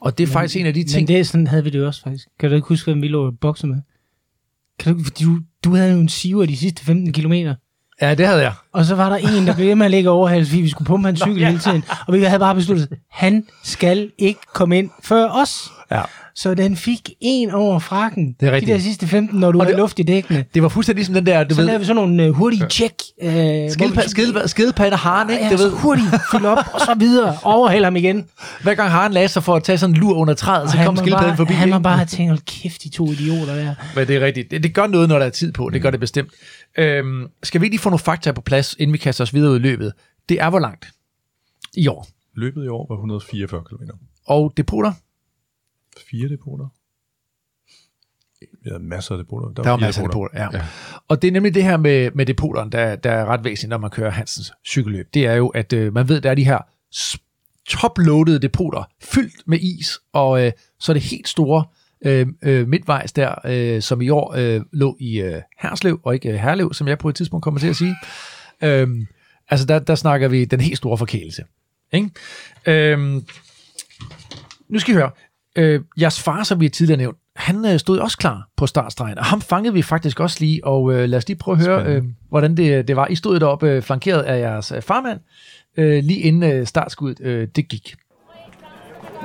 Og 0.00 0.18
det 0.18 0.24
er 0.28 0.32
faktisk 0.32 0.56
en 0.56 0.66
af 0.66 0.74
de 0.74 0.80
Men 0.80 0.86
ting... 0.88 1.08
det 1.08 1.18
er 1.18 1.22
sådan, 1.24 1.46
havde 1.46 1.64
vi 1.64 1.70
det 1.70 1.78
jo 1.78 1.86
også 1.86 2.02
faktisk. 2.02 2.28
Kan 2.38 2.50
du 2.50 2.56
ikke 2.56 2.68
huske, 2.68 2.90
hvem 2.92 3.02
vi 3.02 3.08
lå 3.08 3.26
og 3.26 3.38
bokse 3.38 3.66
med? 3.66 3.80
Kan 4.78 4.96
du, 4.96 5.04
du, 5.20 5.40
du 5.64 5.74
havde 5.74 5.92
jo 5.92 6.00
en 6.00 6.08
siver 6.08 6.46
de 6.46 6.56
sidste 6.56 6.84
15 6.84 7.12
kilometer. 7.12 7.54
Ja, 8.02 8.14
det 8.14 8.26
havde 8.26 8.40
jeg. 8.42 8.52
Og 8.72 8.84
så 8.84 8.94
var 8.94 9.08
der 9.08 9.16
en, 9.16 9.46
der 9.46 9.54
blev 9.54 9.66
ved 9.68 9.74
med 9.74 9.84
at 9.86 9.90
ligge 9.90 10.10
overhals, 10.10 10.48
fordi 10.48 10.60
vi 10.60 10.68
skulle 10.70 10.86
pumpe 10.86 11.06
hans 11.08 11.20
cykel 11.20 11.44
hele 11.46 11.58
tiden. 11.58 11.84
Og 12.06 12.14
vi 12.14 12.22
havde 12.22 12.38
bare 12.40 12.54
besluttet, 12.54 12.88
han 13.10 13.44
skal 13.64 14.10
ikke 14.18 14.40
komme 14.54 14.78
ind 14.78 14.90
før 15.02 15.28
os. 15.28 15.70
Ja. 15.90 16.00
Så 16.34 16.54
den 16.54 16.76
fik 16.76 17.10
en 17.20 17.50
over 17.50 17.78
frakken. 17.78 18.36
Det 18.40 18.48
er 18.48 18.52
rigtigt. 18.52 18.68
De 18.68 18.72
der 18.74 18.80
sidste 18.80 19.06
15, 19.06 19.40
når 19.40 19.52
du 19.52 19.58
Og 19.58 19.64
har 19.64 19.70
det- 19.70 19.78
luft 19.78 19.98
i 19.98 20.02
dækkene. 20.02 20.44
Det 20.54 20.62
var 20.62 20.68
fuldstændig 20.68 20.98
ligesom 20.98 21.14
den 21.14 21.26
der, 21.26 21.44
du 21.44 21.54
Så 21.54 21.60
ved, 21.60 21.66
lavede 21.66 21.80
vi 21.80 21.86
sådan 21.86 21.96
nogle 22.02 22.28
uh, 22.30 22.36
hurtige 22.36 22.64
check. 22.70 22.94
Uh, 23.22 23.28
skildpadde, 23.70 24.48
skildpadde 24.48 24.96
haren, 24.96 25.30
ikke? 25.30 25.44
Ja, 25.44 25.50
Du 25.50 25.56
så 25.58 25.64
ved, 25.64 25.72
hurtigt 25.72 26.06
fylde 26.32 26.48
op, 26.48 26.58
og 26.72 26.80
så 26.80 26.94
videre. 26.98 27.36
Overhælde 27.42 27.84
ham 27.84 27.96
igen. 27.96 28.26
hver 28.62 28.74
gang 28.74 28.90
haren 28.90 29.12
lagde 29.12 29.28
sig 29.28 29.42
for 29.42 29.54
at 29.56 29.64
tage 29.64 29.78
sådan 29.78 29.94
en 29.94 30.00
lur 30.00 30.14
under 30.16 30.34
træet, 30.34 30.70
så 30.70 30.74
Og 30.74 30.78
han 30.78 30.86
kom 30.86 30.96
skildpadden 30.96 31.36
forbi. 31.36 31.52
Han 31.52 31.68
ikke? 31.68 31.80
bare 31.80 32.04
tænkt, 32.04 32.30
hold 32.30 32.40
kæft, 32.62 32.82
de 32.84 32.88
to 32.88 33.10
idioter 33.12 33.54
der. 33.54 33.74
Men 33.96 34.06
det 34.08 34.16
er 34.16 34.20
rigtigt. 34.20 34.50
Det, 34.50 34.62
det 34.62 34.74
gør 34.74 34.86
noget, 34.86 35.08
når 35.08 35.18
der 35.18 35.26
er 35.26 35.30
tid 35.30 35.52
på. 35.52 35.70
Det 35.72 35.82
gør 35.82 35.90
det 35.90 36.00
bestemt. 36.00 36.28
Øhm, 36.78 37.28
skal 37.42 37.60
vi 37.60 37.68
lige 37.68 37.78
få 37.78 37.88
nogle 37.90 37.98
fakta 37.98 38.32
på 38.32 38.40
plads, 38.40 38.76
inden 38.78 38.92
vi 38.92 38.98
kaster 38.98 39.24
os 39.24 39.34
videre 39.34 39.50
ud 39.50 39.56
i 39.56 39.62
løbet? 39.62 39.92
Det 40.28 40.40
er 40.40 40.50
hvor 40.50 40.58
langt? 40.58 40.92
I 41.74 41.88
år. 41.88 42.06
Løbet 42.34 42.64
i 42.64 42.68
år 42.68 42.86
var 42.88 42.94
144 42.94 43.64
km. 43.64 43.82
Og 44.26 44.52
depoter? 44.56 44.92
Fire 46.10 46.28
depoter. 46.28 46.68
Vi 48.40 48.70
havde 48.70 48.82
masser 48.82 49.12
af 49.14 49.18
depoter. 49.18 49.48
Der 49.48 49.62
var 49.62 49.76
fire 49.76 49.86
masser 49.86 50.02
af 50.02 50.08
depoter, 50.08 50.40
ja. 50.40 50.48
ja. 50.52 50.66
Og 51.08 51.22
det 51.22 51.28
er 51.28 51.32
nemlig 51.32 51.54
det 51.54 51.64
her 51.64 51.76
med, 51.76 52.10
med 52.10 52.26
depoterne, 52.26 52.70
der, 52.70 52.96
der 52.96 53.10
er 53.10 53.26
ret 53.26 53.44
væsentligt, 53.44 53.70
når 53.70 53.78
man 53.78 53.90
kører 53.90 54.10
Hansens 54.10 54.52
cykelløb. 54.66 55.08
Det 55.14 55.26
er 55.26 55.34
jo, 55.34 55.48
at 55.48 55.72
øh, 55.72 55.94
man 55.94 56.08
ved, 56.08 56.20
der 56.20 56.30
er 56.30 56.34
de 56.34 56.44
her 56.44 56.58
toploadede 57.68 58.38
depoter, 58.38 58.84
fyldt 59.02 59.48
med 59.48 59.58
is, 59.60 59.98
og 60.12 60.46
øh, 60.46 60.52
så 60.80 60.92
er 60.92 60.94
det 60.94 61.02
helt 61.02 61.28
store 61.28 61.64
øh, 62.04 62.26
øh, 62.42 62.68
midtvejs 62.68 63.12
der, 63.12 63.34
øh, 63.44 63.82
som 63.82 64.00
i 64.00 64.08
år 64.08 64.34
øh, 64.36 64.60
lå 64.72 64.96
i 65.00 65.20
øh, 65.20 65.42
Herslev, 65.58 66.00
og 66.02 66.14
ikke 66.14 66.28
øh, 66.28 66.34
Herlev, 66.34 66.72
som 66.72 66.88
jeg 66.88 66.98
på 66.98 67.08
et 67.08 67.14
tidspunkt 67.14 67.44
kommer 67.44 67.60
til 67.60 67.68
at 67.68 67.76
sige. 67.76 67.96
Øhm, 68.62 69.06
altså, 69.48 69.66
der, 69.66 69.78
der 69.78 69.94
snakker 69.94 70.28
vi 70.28 70.44
den 70.44 70.60
helt 70.60 70.76
store 70.76 70.98
forkælelse. 70.98 71.44
Ikke? 71.92 72.10
Øhm, 72.66 73.24
nu 74.68 74.78
skal 74.78 74.94
I 74.94 74.96
høre. 74.96 75.10
Øh, 75.56 75.80
jeres 76.00 76.20
far, 76.20 76.42
som 76.42 76.60
vi 76.60 76.68
tidligere 76.68 76.98
nævnt, 76.98 77.18
han 77.36 77.64
øh, 77.64 77.78
stod 77.78 77.98
også 77.98 78.18
klar 78.18 78.48
på 78.56 78.66
startstregen, 78.66 79.18
og 79.18 79.24
ham 79.24 79.40
fangede 79.40 79.74
vi 79.74 79.82
faktisk 79.82 80.20
også 80.20 80.36
lige, 80.40 80.64
og 80.64 80.92
øh, 80.92 81.08
lad 81.08 81.18
os 81.18 81.28
lige 81.28 81.38
prøve 81.38 81.58
at 81.58 81.66
høre, 81.66 81.86
øh, 81.86 82.04
hvordan 82.28 82.56
det, 82.56 82.88
det 82.88 82.96
var. 82.96 83.06
I 83.06 83.14
stod 83.14 83.40
deroppe 83.40 83.70
øh, 83.70 83.82
flankeret 83.82 84.22
af 84.22 84.40
jeres 84.40 84.72
øh, 84.72 84.82
farmand, 84.82 85.20
øh, 85.76 86.04
lige 86.04 86.20
inden 86.20 86.52
øh, 86.52 86.66
startskuddet 86.66 87.26
øh, 87.26 87.48
det 87.56 87.68
gik. 87.68 87.94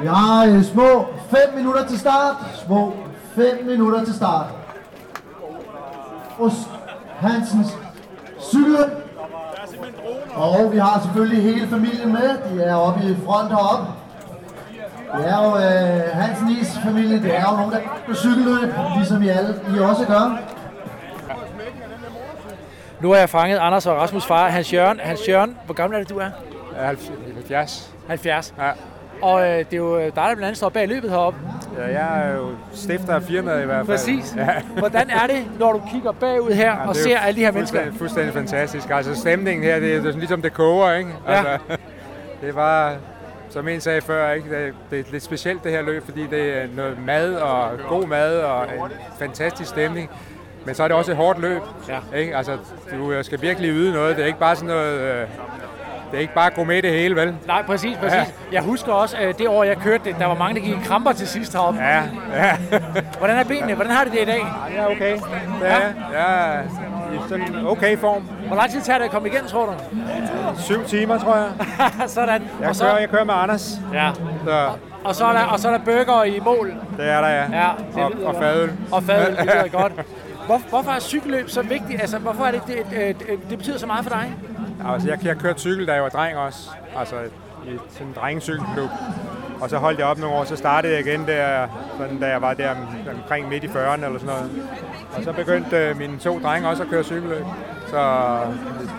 Vi 0.02 0.08
har 0.08 0.46
øh, 0.46 0.64
små 0.64 1.06
5 1.30 1.40
minutter 1.56 1.86
til 1.88 2.00
start. 2.00 2.36
Små 2.66 2.94
5 3.36 3.66
minutter 3.66 4.06
til 4.06 4.14
start. 4.14 4.46
Ost 6.40 6.70
Hansens 7.20 7.78
cykel. 8.40 8.86
Og 10.34 10.72
vi 10.72 10.78
har 10.78 11.02
selvfølgelig 11.04 11.44
hele 11.44 11.68
familien 11.68 12.14
med. 12.14 12.30
De 12.52 12.64
er 12.64 12.76
oppe 12.76 13.04
i 13.04 13.16
front 13.26 13.50
heroppe. 13.50 13.86
Det 15.18 15.28
er 15.30 15.44
jo 15.44 15.56
øh, 15.58 16.16
Hansen 16.22 16.50
Is 16.50 16.80
familie. 16.84 17.22
Det 17.22 17.36
er 17.36 17.52
jo 17.52 17.58
nogen, 17.58 17.72
der 17.72 17.80
på 18.08 18.14
cykelløb, 18.14 18.74
ligesom 18.98 19.24
I 19.24 19.28
alle 19.28 19.62
I 19.76 19.80
også 19.80 20.06
gør. 20.06 20.40
Nu 23.00 23.10
har 23.10 23.18
jeg 23.18 23.30
fanget 23.30 23.58
Anders 23.58 23.86
og 23.86 23.98
Rasmus 23.98 24.26
far, 24.26 24.50
Hans 24.50 24.74
Jørgen. 24.74 25.00
Hans 25.00 25.22
Jørgen, 25.30 25.58
hvor 25.66 25.74
gammel 25.74 25.96
er 25.96 26.04
det, 26.04 26.10
du 26.10 26.18
er? 26.18 26.30
70. 26.86 27.94
70. 28.08 28.54
Ja. 28.58 28.72
Og 29.22 29.42
øh, 29.42 29.58
det 29.58 29.74
er 29.74 29.78
jo 29.78 30.00
dig, 30.00 30.14
der 30.16 30.24
blandt 30.26 30.44
andet 30.44 30.58
står 30.58 30.70
bag 30.70 30.88
løbet 30.88 31.10
heroppe. 31.10 31.40
Ja, 31.78 31.86
jeg 31.86 32.28
er 32.28 32.36
jo 32.36 32.50
stifter 32.74 33.16
af 33.16 33.24
firmaet 33.24 33.62
i 33.62 33.66
hvert 33.66 33.86
fald. 33.86 33.98
Præcis. 33.98 34.36
Ja. 34.38 34.48
Hvordan 34.78 35.10
er 35.10 35.28
det, 35.28 35.46
når 35.60 35.72
du 35.74 35.82
kigger 35.92 36.12
bagud 36.12 36.52
her 36.52 36.72
Jamen, 36.72 36.90
og 36.90 36.96
det 36.96 37.00
er 37.02 37.04
ser 37.04 37.20
alle 37.20 37.40
de 37.40 37.46
her 37.46 37.52
mennesker? 37.52 37.80
fuldstændig, 37.80 38.00
fuldstændig 38.00 38.34
fantastisk. 38.34 38.90
Altså 38.90 39.16
stemningen 39.16 39.64
her, 39.64 39.80
det 39.80 39.96
er, 39.96 40.02
det 40.02 40.16
er 40.16 40.18
ligesom 40.18 40.42
det 40.42 40.54
koger, 40.54 40.94
ikke? 40.94 41.10
Ja. 41.28 41.34
Altså, 41.34 41.58
det 42.42 42.56
var, 42.56 42.96
som 43.50 43.68
en 43.68 43.82
sagde 43.82 44.02
før, 44.02 44.32
ikke? 44.32 44.66
Det, 44.66 44.74
det 44.92 45.00
er 45.00 45.04
lidt 45.12 45.24
specielt 45.24 45.64
det 45.64 45.72
her 45.72 45.82
løb, 45.82 46.06
fordi 46.06 46.28
det 46.32 46.58
er 46.58 46.68
noget 46.76 46.98
mad 47.06 47.36
og 47.36 47.70
god 47.90 48.08
mad 48.08 48.38
og 48.40 48.64
en 48.64 48.92
fantastisk 49.20 49.70
stemning. 49.70 50.10
Men 50.66 50.76
så 50.76 50.84
er 50.84 50.88
det 50.88 50.98
også 50.98 51.12
et 51.12 51.18
hårdt 51.18 51.42
løb. 51.42 51.62
Ja. 51.90 52.18
Ikke? 52.18 52.38
Altså, 52.38 52.58
du 52.92 53.12
øh, 53.12 53.24
skal 53.24 53.42
virkelig 53.42 53.72
yde 53.72 53.94
noget. 53.94 54.16
Det 54.16 54.24
er 54.24 54.28
ikke 54.28 54.40
bare 54.40 54.56
sådan 54.56 54.68
noget... 54.68 55.00
Øh, 55.00 55.28
det 56.12 56.18
er 56.18 56.22
ikke 56.22 56.34
bare 56.34 56.50
gourmet 56.50 56.84
det 56.84 56.92
hele, 56.92 57.16
vel? 57.16 57.36
Nej, 57.48 57.64
præcis, 57.64 57.98
præcis. 57.98 58.16
Ja. 58.16 58.26
Jeg 58.52 58.62
husker 58.62 58.92
også, 58.92 59.18
øh, 59.22 59.34
det 59.38 59.48
år, 59.48 59.64
jeg 59.64 59.78
kørte 59.78 60.04
det, 60.04 60.16
der 60.20 60.26
var 60.26 60.36
mange, 60.36 60.56
der 60.62 60.68
gik 60.68 60.76
i 60.76 60.80
kramper 60.86 61.12
til 61.12 61.28
sidst 61.28 61.54
heroppe. 61.54 61.80
Ja, 61.80 62.04
ja. 62.36 62.58
Hvordan 63.18 63.38
er 63.38 63.44
benene? 63.44 63.74
Hvordan 63.74 63.92
har 63.94 64.04
det 64.04 64.14
det 64.14 64.22
i 64.22 64.26
dag? 64.26 64.46
Det 64.70 64.80
er 64.80 64.86
okay. 64.86 65.18
Er, 65.64 65.80
jeg 66.14 66.58
er 66.58 66.64
i 67.14 67.18
sådan 67.30 67.66
okay 67.68 67.98
form. 67.98 68.24
Hvor 68.48 68.56
lang 68.56 68.72
tid 68.72 68.82
tager 68.82 68.98
det 68.98 69.06
at 69.06 69.12
komme 69.12 69.28
igen, 69.28 69.48
tror 69.48 69.66
du? 69.66 69.74
Syv 70.62 70.84
timer, 70.84 71.18
tror 71.20 71.36
jeg. 71.36 71.50
Sådan. 72.10 72.42
Jeg, 72.62 72.70
og, 72.70 72.76
så, 72.76 72.84
kører, 72.84 72.98
jeg 73.00 73.10
kører 73.10 73.24
med 73.24 73.34
Anders. 73.34 73.72
ja. 73.94 74.12
Så 74.46 74.70
og, 75.04 75.16
så 75.16 75.26
er 75.26 75.34
der, 75.34 75.44
og 75.44 75.60
så 75.60 75.68
er 75.70 75.78
der 75.78 75.86
burger 75.86 76.24
i 76.24 76.40
mål. 76.40 76.74
det 76.98 77.10
er 77.10 77.22
der, 77.22 77.28
ja. 77.28 77.44
Ja, 77.52 77.70
det 77.96 78.04
og, 78.04 78.12
og 78.26 78.36
fadøl. 78.36 78.72
Og 78.92 79.04
fadøl, 79.04 79.36
det 79.38 79.46
lyder 79.46 79.68
godt. 79.82 79.94
Hvor, 80.46 80.62
hvorfor 80.70 80.92
er 80.92 81.00
cykelløb 81.00 81.50
så 81.50 81.62
vigtigt? 81.62 82.02
Altså, 82.02 82.18
hvorfor 82.18 82.44
er 82.44 82.52
det, 82.52 82.62
det, 82.68 82.76
det, 82.92 83.20
det, 83.20 83.50
det 83.50 83.58
betyder 83.58 83.78
så 83.78 83.88
meget 83.88 84.06
for 84.06 84.10
dig? 84.10 84.34
Altså, 84.86 85.08
jeg, 85.10 85.26
jeg 85.26 85.38
kørte 85.38 85.60
cykel, 85.60 85.88
da 85.88 85.94
jeg 85.94 86.04
var 86.04 86.10
dreng 86.10 86.38
også. 86.38 86.70
Altså, 86.98 87.16
i 87.66 87.78
sådan 87.90 88.08
en 88.08 88.14
drengecykelklub. 88.16 88.90
Og 89.62 89.70
så 89.70 89.78
holdt 89.78 90.00
jeg 90.00 90.08
op 90.08 90.18
nogle 90.18 90.36
år, 90.36 90.44
så 90.44 90.56
startede 90.56 90.94
jeg 90.94 91.06
igen 91.08 91.28
der, 91.28 91.68
sådan, 91.98 92.20
da 92.20 92.28
jeg 92.28 92.42
var 92.42 92.54
der 92.54 92.70
om- 92.72 92.78
omkring 93.24 93.50
midt 93.50 93.64
i 93.64 93.68
40'erne 93.68 94.06
eller 94.06 94.20
sådan 94.20 94.26
noget. 94.36 94.52
Og 95.18 95.24
så 95.24 95.32
begyndte 95.34 95.78
øh, 95.78 95.98
mine 95.98 96.18
to 96.18 96.40
drenge 96.44 96.70
også 96.70 96.84
at 96.84 96.90
køre 96.90 97.04
cykelløb. 97.04 97.46
Så 97.88 97.98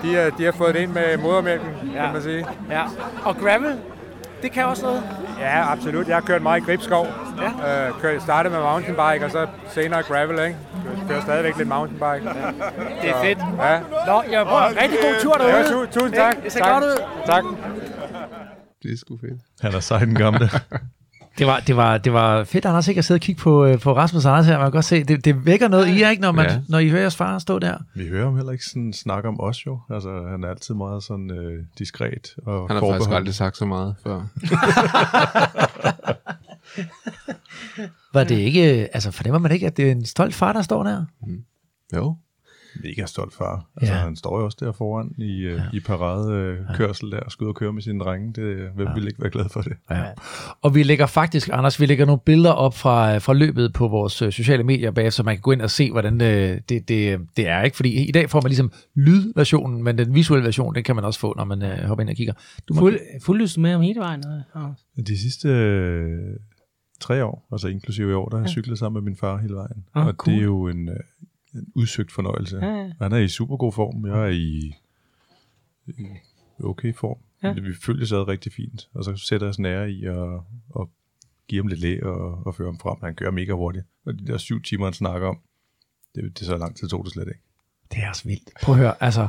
de, 0.02 0.16
er, 0.18 0.30
de 0.30 0.44
har 0.44 0.52
fået 0.52 0.74
det 0.74 0.80
ind 0.80 0.92
med 0.92 1.16
modermælken, 1.18 1.68
ja. 1.94 2.04
kan 2.04 2.12
man 2.12 2.22
sige. 2.22 2.46
Ja. 2.70 2.82
Og 3.24 3.36
gravel, 3.36 3.78
det 4.42 4.52
kan 4.52 4.64
også 4.64 4.82
noget. 4.82 5.02
Ja, 5.40 5.72
absolut. 5.72 6.08
Jeg 6.08 6.16
har 6.16 6.20
kørt 6.20 6.42
meget 6.42 6.60
i 6.62 6.64
Gribskov. 6.64 7.06
Ja. 7.64 7.86
Øh, 7.88 8.00
kørt, 8.00 8.22
startede 8.22 8.54
med 8.54 8.62
mountainbike, 8.62 9.24
og 9.24 9.30
så 9.30 9.46
senere 9.68 10.02
gravel, 10.02 10.30
ikke? 10.30 10.56
Jeg 10.98 11.08
kører 11.08 11.20
stadigvæk 11.20 11.56
lidt 11.56 11.68
mountainbike. 11.68 12.30
Ja. 12.40 12.46
Det 13.02 13.10
er 13.10 13.20
fedt. 13.22 13.38
Ja. 13.60 13.80
Nå, 14.06 14.22
jeg 14.30 14.46
var 14.46 14.68
rigtig 14.68 14.98
god 15.02 15.20
tur 15.22 15.32
derude. 15.34 15.56
Ja, 15.56 15.62
tu- 15.64 15.86
tusind 15.92 16.12
tak. 16.14 16.36
Det 16.44 16.52
ser 16.52 16.60
tak. 16.60 16.72
godt 16.72 16.84
ud. 16.84 17.02
Tak. 17.26 17.44
Det 18.82 18.92
er 18.92 18.96
sgu 18.96 19.16
fedt. 19.20 19.40
Han 19.60 19.74
er 19.74 19.80
sej, 19.80 19.98
den 19.98 20.14
gamle. 20.14 20.50
Det 21.38 21.46
var, 21.46 21.60
det 21.60 21.76
var, 21.76 21.98
det 21.98 22.12
var 22.12 22.44
fedt, 22.44 22.64
Anders, 22.64 22.88
ikke 22.88 22.98
at 22.98 23.04
sidde 23.04 23.16
og 23.18 23.20
kigge 23.20 23.40
på, 23.40 23.64
øh, 23.64 23.78
på 23.80 23.96
Rasmus 23.96 24.24
og 24.24 24.32
Anders 24.32 24.46
her. 24.46 24.56
Man 24.58 24.64
kan 24.66 24.72
godt 24.72 24.84
se, 24.84 25.04
det, 25.04 25.24
det 25.24 25.46
vækker 25.46 25.68
noget 25.68 25.88
i 25.88 26.00
jer, 26.00 26.10
ikke, 26.10 26.20
når, 26.22 26.32
man, 26.32 26.46
Ja. 26.46 26.60
når 26.68 26.78
I 26.78 26.88
hører 26.88 27.00
jeres 27.00 27.16
far 27.16 27.38
stå 27.38 27.58
der. 27.58 27.78
Vi 27.94 28.06
hører 28.08 28.24
ham 28.24 28.36
heller 28.36 28.52
ikke 28.52 28.64
sådan 28.64 28.92
snakke 28.92 29.28
om 29.28 29.40
os 29.40 29.66
jo. 29.66 29.78
Altså, 29.90 30.26
han 30.30 30.44
er 30.44 30.48
altid 30.48 30.74
meget 30.74 31.02
sådan 31.02 31.30
øh, 31.30 31.64
diskret 31.78 32.34
og 32.46 32.68
Han 32.68 32.76
har 32.76 32.90
faktisk 32.92 33.10
aldrig 33.10 33.34
sagt 33.34 33.56
så 33.56 33.64
meget 33.66 33.94
før. 34.02 34.20
Var 38.14 38.24
det 38.24 38.34
ikke, 38.38 38.62
altså 38.94 39.10
fornemmer 39.10 39.38
man 39.38 39.52
ikke, 39.52 39.66
at 39.66 39.76
det 39.76 39.86
er 39.88 39.92
en 39.92 40.04
stolt 40.04 40.34
far, 40.34 40.52
der 40.52 40.62
står 40.62 40.82
der? 40.82 41.04
Jo. 41.96 42.16
Mega 42.84 43.06
stolt 43.06 43.34
far. 43.34 43.66
Altså, 43.76 43.92
Ja. 43.92 43.98
ja. 43.98 44.04
han 44.04 44.16
står 44.16 44.38
jo 44.38 44.44
også 44.44 44.58
der 44.60 44.72
foran 44.72 45.14
i, 45.18 45.40
øh, 45.40 45.52
ja. 45.56 45.62
i 45.72 45.80
paradekørsel 45.80 46.66
øh, 46.70 46.76
kørsel 46.76 47.10
der 47.10 47.20
og 47.20 47.32
skal 47.32 47.44
ud 47.44 47.48
og 47.48 47.54
køre 47.54 47.72
med 47.72 47.82
sine 47.82 48.00
drenge. 48.00 48.32
Det, 48.32 48.70
hvem 48.74 48.86
ja. 48.86 48.94
vil 48.94 49.06
ikke 49.06 49.20
være 49.22 49.30
glad 49.30 49.48
for 49.48 49.60
det? 49.60 49.72
Ja. 49.90 50.04
Og 50.62 50.74
vi 50.74 50.82
lægger 50.82 51.06
faktisk, 51.06 51.48
Anders, 51.52 51.80
vi 51.80 51.86
lægger 51.86 52.06
nogle 52.06 52.20
billeder 52.26 52.52
op 52.52 52.74
fra, 52.74 53.18
fra 53.18 53.32
løbet 53.34 53.72
på 53.72 53.88
vores 53.88 54.22
øh, 54.22 54.32
sociale 54.32 54.62
medier 54.62 54.90
bagefter, 54.90 55.16
så 55.16 55.22
man 55.22 55.34
kan 55.34 55.42
gå 55.42 55.52
ind 55.52 55.62
og 55.62 55.70
se, 55.70 55.90
hvordan 55.90 56.20
øh, 56.20 56.60
det, 56.68 56.88
det, 56.88 57.20
det 57.36 57.48
er. 57.48 57.62
ikke 57.62 57.76
Fordi 57.76 58.08
i 58.08 58.12
dag 58.12 58.30
får 58.30 58.40
man 58.40 58.48
ligesom 58.48 58.72
lydversionen, 58.94 59.82
men 59.84 59.98
den 59.98 60.14
visuelle 60.14 60.44
version, 60.44 60.74
den 60.74 60.84
kan 60.84 60.94
man 60.94 61.04
også 61.04 61.20
få, 61.20 61.34
når 61.36 61.44
man 61.44 61.62
øh, 61.62 61.78
hopper 61.78 62.02
ind 62.02 62.10
og 62.10 62.16
kigger. 62.16 62.34
Du 62.68 62.74
må, 62.74 62.80
Fuld, 62.80 62.98
fuldlyst 63.22 63.58
med 63.58 63.74
om 63.74 63.80
hele 63.82 64.00
vejen. 64.00 64.24
Og, 64.52 64.74
De 65.06 65.18
sidste 65.18 65.48
øh, 65.48 66.36
tre 67.00 67.24
år, 67.24 67.48
altså 67.52 67.68
inklusive 67.68 68.10
i 68.10 68.14
år, 68.14 68.28
der 68.28 68.36
har 68.36 68.44
jeg 68.44 68.50
cyklet 68.50 68.78
sammen 68.78 69.02
med 69.04 69.10
min 69.10 69.16
far 69.16 69.36
hele 69.38 69.54
vejen. 69.54 69.84
Ah, 69.94 70.06
og 70.06 70.14
cool. 70.14 70.34
det 70.34 70.40
er 70.40 70.44
jo 70.44 70.68
en, 70.68 70.88
øh, 70.88 70.96
en 71.58 71.72
udsøgt 71.74 72.12
fornøjelse. 72.12 72.56
Ja, 72.56 72.66
ja. 72.66 72.92
Han 73.00 73.12
er 73.12 73.16
i 73.16 73.28
super 73.28 73.56
god 73.56 73.72
form. 73.72 74.06
Jeg 74.06 74.24
er 74.24 74.28
i, 74.28 74.74
i 75.86 76.06
okay 76.64 76.94
form. 76.94 77.18
Ja. 77.42 77.52
Vi 77.52 77.74
følges 77.82 78.12
ad 78.12 78.28
rigtig 78.28 78.52
fint. 78.52 78.88
Og 78.94 79.04
så 79.04 79.16
sætter 79.16 79.46
jeg 79.46 79.50
os 79.50 79.58
nære 79.58 79.90
i 79.90 80.04
at, 80.04 80.40
at 80.80 80.86
give 81.48 81.62
ham 81.62 81.66
lidt 81.66 81.80
læ 81.80 82.00
og, 82.02 82.46
og 82.46 82.54
føre 82.54 82.68
ham 82.68 82.78
frem. 82.78 82.96
Han 83.02 83.14
kører 83.14 83.30
mega 83.30 83.52
hurtigt. 83.52 83.86
Og 84.06 84.18
de 84.18 84.26
der 84.26 84.38
syv 84.38 84.62
timer, 84.62 84.86
han 84.86 84.92
snakker 84.92 85.28
om, 85.28 85.38
det, 86.14 86.38
det 86.38 86.40
er 86.40 86.46
så 86.46 86.56
lang 86.56 86.76
tid 86.76 86.88
tog 86.88 87.04
det 87.04 87.12
slet 87.12 87.28
ikke. 87.28 87.40
Det 87.92 88.02
er 88.02 88.08
også 88.08 88.24
vildt. 88.24 88.50
Prøv 88.62 88.74
at 88.74 88.80
høre, 88.80 88.94
altså, 89.02 89.28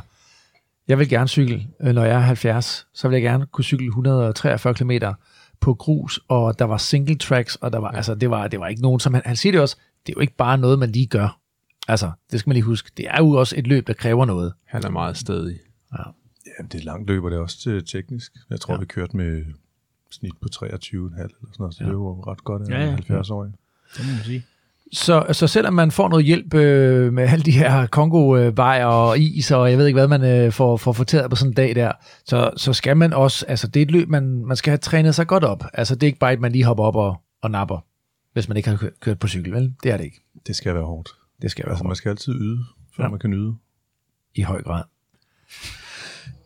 jeg 0.88 0.98
vil 0.98 1.08
gerne 1.08 1.28
cykle, 1.28 1.66
øh, 1.80 1.94
når 1.94 2.04
jeg 2.04 2.14
er 2.14 2.20
70, 2.20 2.86
så 2.94 3.08
vil 3.08 3.14
jeg 3.14 3.22
gerne 3.22 3.46
kunne 3.46 3.64
cykle 3.64 3.86
143 3.86 4.74
km 4.74 4.90
på 5.60 5.74
grus, 5.74 6.20
og 6.28 6.58
der 6.58 6.64
var 6.64 6.76
single 6.76 7.18
tracks, 7.18 7.56
og 7.56 7.72
der 7.72 7.78
var, 7.78 7.90
ja. 7.92 7.96
altså, 7.96 8.14
det 8.14 8.30
var, 8.30 8.48
det 8.48 8.60
var 8.60 8.68
ikke 8.68 8.82
nogen, 8.82 9.00
som 9.00 9.14
han, 9.14 9.22
han 9.26 9.36
siger 9.36 9.52
det 9.52 9.60
også, 9.60 9.76
det 10.06 10.12
er 10.12 10.16
jo 10.16 10.20
ikke 10.20 10.36
bare 10.36 10.58
noget, 10.58 10.78
man 10.78 10.90
lige 10.90 11.06
gør. 11.06 11.39
Altså, 11.90 12.10
det 12.32 12.40
skal 12.40 12.50
man 12.50 12.54
lige 12.54 12.64
huske. 12.64 12.90
Det 12.96 13.06
er 13.08 13.18
jo 13.18 13.30
også 13.30 13.54
et 13.58 13.66
løb, 13.66 13.86
der 13.86 13.92
kræver 13.92 14.24
noget. 14.24 14.52
Han 14.66 14.84
er 14.84 14.90
meget 14.90 15.16
stedig. 15.16 15.58
Ja, 15.98 16.02
det 16.72 16.80
er 16.80 16.84
langt 16.84 17.08
løb, 17.08 17.24
og 17.24 17.30
det 17.30 17.36
er 17.36 17.40
også 17.40 17.70
øh, 17.70 17.82
teknisk. 17.84 18.32
Jeg 18.50 18.60
tror, 18.60 18.74
Ja. 18.74 18.80
vi 18.80 18.86
kørte 18.86 19.16
med 19.16 19.44
snit 20.10 20.32
på 20.42 20.48
23,5 20.54 20.64
eller 20.66 21.08
sådan 21.18 21.28
noget, 21.58 21.74
så 21.74 21.78
Ja. 21.80 21.84
det 21.84 21.90
er 21.90 21.98
jo 21.98 22.22
ret 22.26 22.44
godt 22.44 22.62
af 22.62 22.66
Ja, 22.70 22.78
ja. 22.78 22.84
ja, 22.84 22.90
70 22.90 23.30
år. 23.30 23.42
det 23.44 23.52
må 23.98 24.12
man 24.12 24.24
sige. 24.24 24.44
Så, 24.92 25.26
så 25.32 25.46
selvom 25.46 25.74
man 25.74 25.90
får 25.90 26.08
noget 26.08 26.24
hjælp 26.24 26.54
øh, 26.54 27.12
med 27.12 27.22
alle 27.22 27.44
de 27.44 27.50
her 27.50 27.86
Kongo-bajer 27.86 28.84
og 28.86 29.18
is, 29.18 29.50
og 29.50 29.70
jeg 29.70 29.78
ved 29.78 29.86
ikke 29.86 29.98
hvad 29.98 30.08
man 30.18 30.24
øh, 30.24 30.52
får, 30.52 30.76
får 30.76 30.92
fortæret 30.92 31.30
på 31.30 31.36
sådan 31.36 31.50
en 31.50 31.54
dag 31.54 31.74
der, 31.74 31.92
så, 32.24 32.50
så 32.56 32.72
skal 32.72 32.96
man 32.96 33.12
også, 33.12 33.46
altså 33.48 33.66
det 33.66 33.80
er 33.80 33.84
et 33.86 33.90
løb, 33.90 34.08
man, 34.08 34.44
man 34.46 34.56
skal 34.56 34.70
have 34.70 34.78
trænet 34.78 35.14
sig 35.14 35.26
godt 35.26 35.44
op. 35.44 35.64
Altså 35.74 35.94
det 35.94 36.02
er 36.02 36.06
ikke 36.06 36.18
bare, 36.18 36.32
at 36.32 36.40
man 36.40 36.52
lige 36.52 36.64
hopper 36.64 36.84
op 36.84 36.96
og, 36.96 37.20
og 37.42 37.50
napper, 37.50 37.78
hvis 38.32 38.48
man 38.48 38.56
ikke 38.56 38.68
har 38.68 38.76
kørt, 38.76 39.00
kørt 39.00 39.18
på 39.18 39.28
cykel, 39.28 39.52
vel? 39.52 39.74
Det 39.82 39.92
er 39.92 39.96
det 39.96 40.04
ikke. 40.04 40.20
Det 40.46 40.56
skal 40.56 40.74
være 40.74 40.84
hårdt. 40.84 41.08
Det 41.42 41.50
skal 41.50 41.66
være 41.66 41.74
hårdt 41.74 41.86
man 41.86 41.96
skal 41.96 42.10
altid 42.10 42.34
yde, 42.34 42.64
før 42.96 43.04
ja. 43.04 43.10
man 43.10 43.18
kan 43.18 43.30
nyde. 43.30 43.54
i 44.34 44.42
høj 44.42 44.62
grad. 44.62 44.82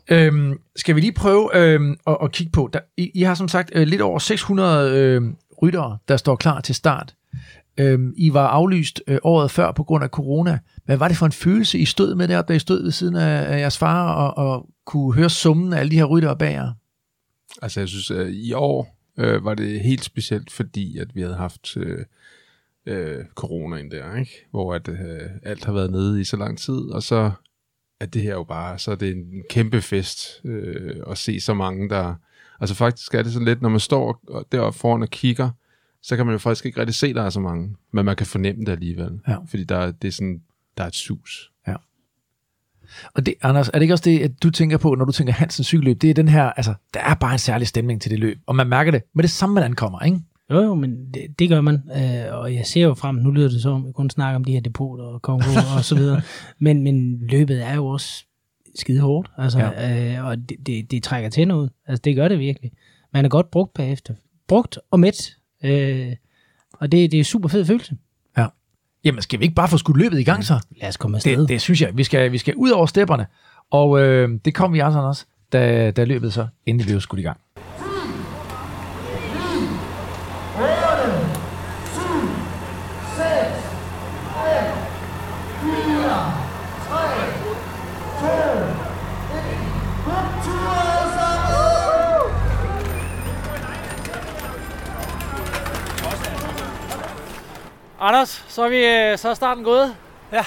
Øhm, 0.09 0.61
skal 0.76 0.97
vi 0.97 1.01
lige 1.01 1.12
prøve 1.12 1.57
øhm, 1.57 1.97
at, 2.07 2.16
at 2.22 2.32
kigge 2.32 2.53
på, 2.53 2.70
der, 2.72 2.80
I, 2.97 3.11
I 3.14 3.22
har 3.22 3.34
som 3.34 3.49
sagt 3.49 3.70
øh, 3.74 3.86
lidt 3.86 4.01
over 4.01 4.18
600 4.18 4.99
øh, 4.99 5.22
ryttere, 5.62 5.99
der 6.09 6.16
står 6.16 6.36
klar 6.36 6.61
til 6.61 6.74
start. 6.74 7.14
Øhm, 7.78 8.14
I 8.16 8.32
var 8.32 8.47
aflyst 8.47 9.03
øh, 9.07 9.18
året 9.22 9.51
før 9.51 9.72
på 9.72 9.84
grund 9.84 10.05
af 10.05 10.11
corona. 10.11 10.59
Hvad 10.84 10.97
var 10.97 11.09
det 11.09 11.16
for 11.16 11.26
en 11.26 11.32
følelse, 11.32 11.78
I 11.78 11.84
stod 11.84 12.14
med 12.14 12.28
deroppe, 12.28 12.53
da 12.53 12.57
I 12.57 12.59
stod 12.59 12.82
ved 12.82 12.90
siden 12.90 13.16
af, 13.16 13.53
af 13.55 13.61
jeres 13.61 13.78
far 13.78 14.12
og, 14.14 14.36
og 14.47 14.68
kunne 14.84 15.14
høre 15.14 15.30
summen 15.30 15.72
af 15.72 15.78
alle 15.78 15.90
de 15.90 15.97
her 15.97 16.05
ryttere 16.05 16.36
bag 16.36 16.53
jer? 16.53 16.72
Altså 17.62 17.80
jeg 17.80 17.88
synes, 17.88 18.11
at 18.11 18.30
i 18.30 18.53
år 18.53 18.97
øh, 19.18 19.45
var 19.45 19.55
det 19.55 19.80
helt 19.80 20.05
specielt, 20.05 20.53
fordi 20.53 20.99
at 20.99 21.14
vi 21.14 21.20
havde 21.20 21.34
haft 21.34 21.76
øh, 21.76 22.05
øh, 22.87 23.24
corona 23.35 23.76
ind 23.76 23.91
der, 23.91 24.16
ikke? 24.16 24.47
hvor 24.51 24.74
at, 24.74 24.89
øh, 24.89 25.20
alt 25.43 25.64
har 25.64 25.72
været 25.72 25.91
nede 25.91 26.20
i 26.20 26.24
så 26.24 26.37
lang 26.37 26.59
tid, 26.59 26.74
og 26.74 27.03
så 27.03 27.30
er 28.01 28.07
det 28.07 28.22
her 28.22 28.32
jo 28.32 28.45
bare, 28.45 28.78
så 28.78 28.91
er 28.91 28.95
det 28.95 29.16
en 29.16 29.43
kæmpe 29.51 29.80
fest 29.82 30.41
øh, 30.45 30.97
at 31.11 31.18
se 31.18 31.41
så 31.41 31.55
mange, 31.55 31.89
der... 31.89 32.14
Altså 32.61 32.74
faktisk 32.74 33.14
er 33.14 33.22
det 33.22 33.32
sådan 33.32 33.49
lidt, 33.49 33.62
når 33.62 33.68
man 33.68 33.80
står 33.80 34.20
deroppe 34.53 34.78
foran 34.78 35.03
og 35.03 35.09
kigger, 35.11 35.51
så 36.03 36.16
kan 36.16 36.26
man 36.26 36.32
jo 36.32 36.39
faktisk 36.39 36.66
ikke 36.66 36.80
rigtig 36.80 36.95
se, 36.95 37.14
der 37.14 37.22
er 37.22 37.30
så 37.30 37.41
mange, 37.41 37.76
men 37.93 38.05
man 38.05 38.16
kan 38.16 38.26
fornemme 38.26 38.64
det 38.64 38.72
alligevel, 38.72 39.20
Ja. 39.28 39.37
fordi 39.49 39.64
der, 39.64 39.76
er- 39.76 39.91
det 39.93 40.09
er 40.09 40.12
sådan, 40.12 40.43
der 40.76 40.82
er 40.85 40.89
et 40.89 40.95
sus. 40.95 41.51
Og 43.14 43.26
det, 43.26 43.35
Anders, 43.43 43.68
er 43.68 43.72
det 43.72 43.82
ikke 43.82 43.95
også 43.95 44.05
det, 44.05 44.20
at 44.20 44.43
du 44.43 44.51
tænker 44.51 44.78
på, 44.78 44.95
når 44.95 45.05
du 45.05 45.12
tænker 45.12 45.32
Hansens 45.32 45.66
cykelløb, 45.66 46.01
det 46.03 46.11
er 46.11 46.14
den 46.14 46.28
her, 46.28 46.45
altså, 46.45 46.74
der 46.95 47.01
er 47.01 47.14
bare 47.14 47.32
en 47.32 47.39
særlig 47.39 47.68
stemning 47.68 48.01
til 48.03 48.11
det 48.11 48.18
løb, 48.18 48.39
og 48.47 48.57
man 48.57 48.66
mærker 48.68 48.91
det 48.91 49.03
med 49.14 49.22
det 49.22 49.30
samme, 49.30 49.55
man 49.55 49.62
ankommer, 49.64 50.01
ikke? 50.01 50.20
Jo, 50.51 50.62
jo, 50.62 50.74
men 50.74 51.07
det, 51.14 51.38
det 51.38 51.49
gør 51.49 51.61
man. 51.61 51.74
Øh, 51.74 52.38
og 52.38 52.55
jeg 52.55 52.66
ser 52.66 52.82
jo 52.82 52.95
frem, 52.95 53.14
nu 53.14 53.30
lyder 53.30 53.49
det 53.49 53.62
så, 53.62 53.70
om 53.70 53.86
vi 53.86 53.92
kun 53.92 54.11
snakker 54.11 54.36
om 54.36 54.45
de 54.45 54.53
her 54.53 54.61
depoter 54.61 55.05
og 55.05 55.22
Kongo 55.22 55.45
og 55.76 55.84
så 55.84 55.95
videre. 55.95 56.20
Men, 56.59 56.82
men 56.82 57.26
løbet 57.26 57.62
er 57.66 57.74
jo 57.74 57.86
også 57.86 58.24
skide 58.74 59.01
hårdt, 59.01 59.30
altså, 59.38 59.59
ja. 59.59 60.16
øh, 60.18 60.24
og 60.24 60.36
det, 60.49 60.57
det, 60.66 60.90
det 60.90 61.03
trækker 61.03 61.30
til 61.30 61.49
noget. 61.49 61.70
Altså, 61.86 62.03
det 62.05 62.16
gør 62.16 62.28
det 62.28 62.38
virkelig. 62.38 62.72
Man 63.12 63.24
er 63.24 63.28
godt 63.28 63.51
brugt 63.51 63.74
bagefter. 63.74 64.14
Brugt 64.49 64.78
og 64.90 65.01
mæt. 65.01 65.36
Øh, 65.64 66.12
og 66.72 66.92
det, 66.92 67.12
det 67.12 67.20
er 67.20 67.24
super 67.24 67.49
fed 67.49 67.64
følelse. 67.64 67.97
Jamen, 69.05 69.22
skal 69.22 69.38
vi 69.38 69.45
ikke 69.45 69.55
bare 69.55 69.68
få 69.68 69.78
skudt 69.78 69.97
løbet 69.97 70.20
i 70.20 70.24
gang 70.24 70.45
så? 70.45 70.66
Lad 70.80 70.88
os 70.88 70.97
komme 70.97 71.16
afsted. 71.16 71.40
Det, 71.40 71.49
det 71.49 71.61
synes 71.61 71.82
jeg. 71.82 71.97
Vi 71.97 72.05
skal, 72.05 72.32
vi 72.32 72.38
skal 72.38 72.55
ud 72.57 72.70
over 72.70 72.86
stepperne. 72.86 73.26
Og 73.70 74.01
øh, 74.01 74.40
det 74.45 74.55
kom 74.55 74.72
vi 74.72 74.78
altså 74.78 75.01
også, 75.01 75.26
da, 75.53 75.90
da 75.90 76.05
løbet 76.05 76.32
så 76.32 76.47
endelig 76.66 76.86
blev 76.86 77.01
skudt 77.01 77.20
i 77.20 77.22
gang. 77.22 77.40
Anders, 98.05 98.44
så 98.48 98.62
er, 98.62 98.68
vi, 98.68 98.86
øh, 98.86 99.18
så 99.18 99.28
er 99.28 99.34
starten 99.34 99.64
gået. 99.64 99.96
Ja. 100.32 100.44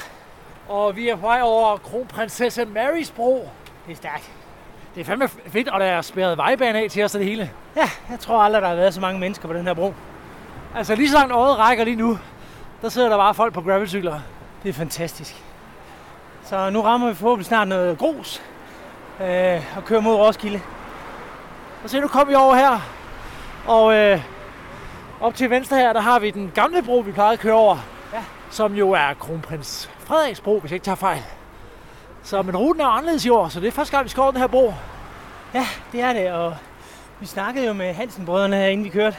Og 0.68 0.96
vi 0.96 1.10
er 1.10 1.16
på 1.16 1.22
vej 1.22 1.42
over 1.42 1.78
kronprinsesse 1.78 2.66
Marys 2.66 3.12
bro. 3.12 3.50
det 3.86 3.92
er 3.92 3.96
stærkt. 3.96 4.32
Det 4.96 5.02
er 5.02 5.06
fandme 5.06 5.28
fedt, 5.28 5.68
og 5.68 5.80
der 5.80 5.86
er 5.86 6.02
spærret 6.02 6.38
vejbane 6.38 6.80
af 6.80 6.90
til 6.90 7.04
os 7.04 7.16
og 7.16 7.20
det 7.20 7.30
hele. 7.30 7.52
Ja, 7.76 7.90
jeg 8.10 8.20
tror 8.20 8.42
aldrig, 8.42 8.62
der 8.62 8.68
har 8.68 8.76
været 8.76 8.94
så 8.94 9.02
mange 9.02 9.20
mennesker 9.20 9.48
på 9.48 9.54
den 9.54 9.68
her 9.68 9.74
bro. 9.74 9.94
Altså 10.76 10.96
lige 10.96 11.10
så 11.10 11.18
langt 11.18 11.34
øjet 11.34 11.58
rækker 11.58 11.84
lige 11.84 11.96
nu, 11.96 12.20
der 12.82 12.90
sidder 12.90 13.10
der 13.10 13.18
bare 13.18 13.34
folk 13.34 13.54
på 13.54 13.62
gravelcykler. 13.62 14.20
Det 14.64 14.70
er 14.70 14.74
fantastisk. 14.74 15.44
Så 16.44 16.70
nu 16.70 16.82
rammer 16.82 17.08
vi 17.08 17.16
forhåbentlig 17.16 17.46
snart 17.46 17.68
noget 17.68 17.98
grus 17.98 18.42
øh, 19.22 19.78
og 19.78 19.86
kører 19.86 20.02
mod 20.02 20.16
Roskilde. 20.16 20.62
Og 21.84 21.90
se, 21.90 22.00
nu 22.00 22.08
kommer 22.08 22.32
vi 22.32 22.36
over 22.36 22.56
her. 22.56 22.80
Og 23.68 23.94
øh, 23.94 24.22
op 25.22 25.36
til 25.36 25.50
venstre 25.50 25.78
her, 25.78 25.94
der 25.94 26.02
har 26.02 26.20
vi 26.20 26.32
den 26.32 26.52
gamle 26.56 26.84
bro, 26.84 26.98
vi 26.98 27.12
plejede 27.12 27.34
at 27.34 27.40
køre 27.40 27.54
over. 27.54 27.78
Ja. 28.14 28.24
Som 28.50 28.74
jo 28.76 28.92
er 28.92 29.14
kronprins 29.14 29.90
Frederiks 30.00 30.42
bro, 30.42 30.60
hvis 30.60 30.72
jeg 30.72 30.76
ikke 30.76 30.84
tager 30.86 30.96
fejl. 30.96 31.22
Så 32.24 32.42
men 32.42 32.58
ruten 32.58 32.82
er 32.82 32.86
anderledes 32.88 33.26
i 33.26 33.30
år, 33.30 33.48
så 33.48 33.60
det 33.60 33.68
er 33.68 33.72
første 33.72 33.92
gang, 33.96 34.04
vi 34.04 34.10
skal 34.10 34.22
over 34.22 34.32
den 34.32 34.40
her 34.42 34.48
bro. 34.48 34.74
Ja, 35.54 35.68
det 35.92 36.02
er 36.02 36.14
det, 36.14 36.32
og 36.32 36.56
vi 37.20 37.26
snakkede 37.26 37.68
jo 37.68 37.74
med 37.74 37.94
Hansen-brødrene 37.94 38.56
her, 38.56 38.68
inden 38.68 38.84
vi 38.84 38.90
kørte. 38.90 39.18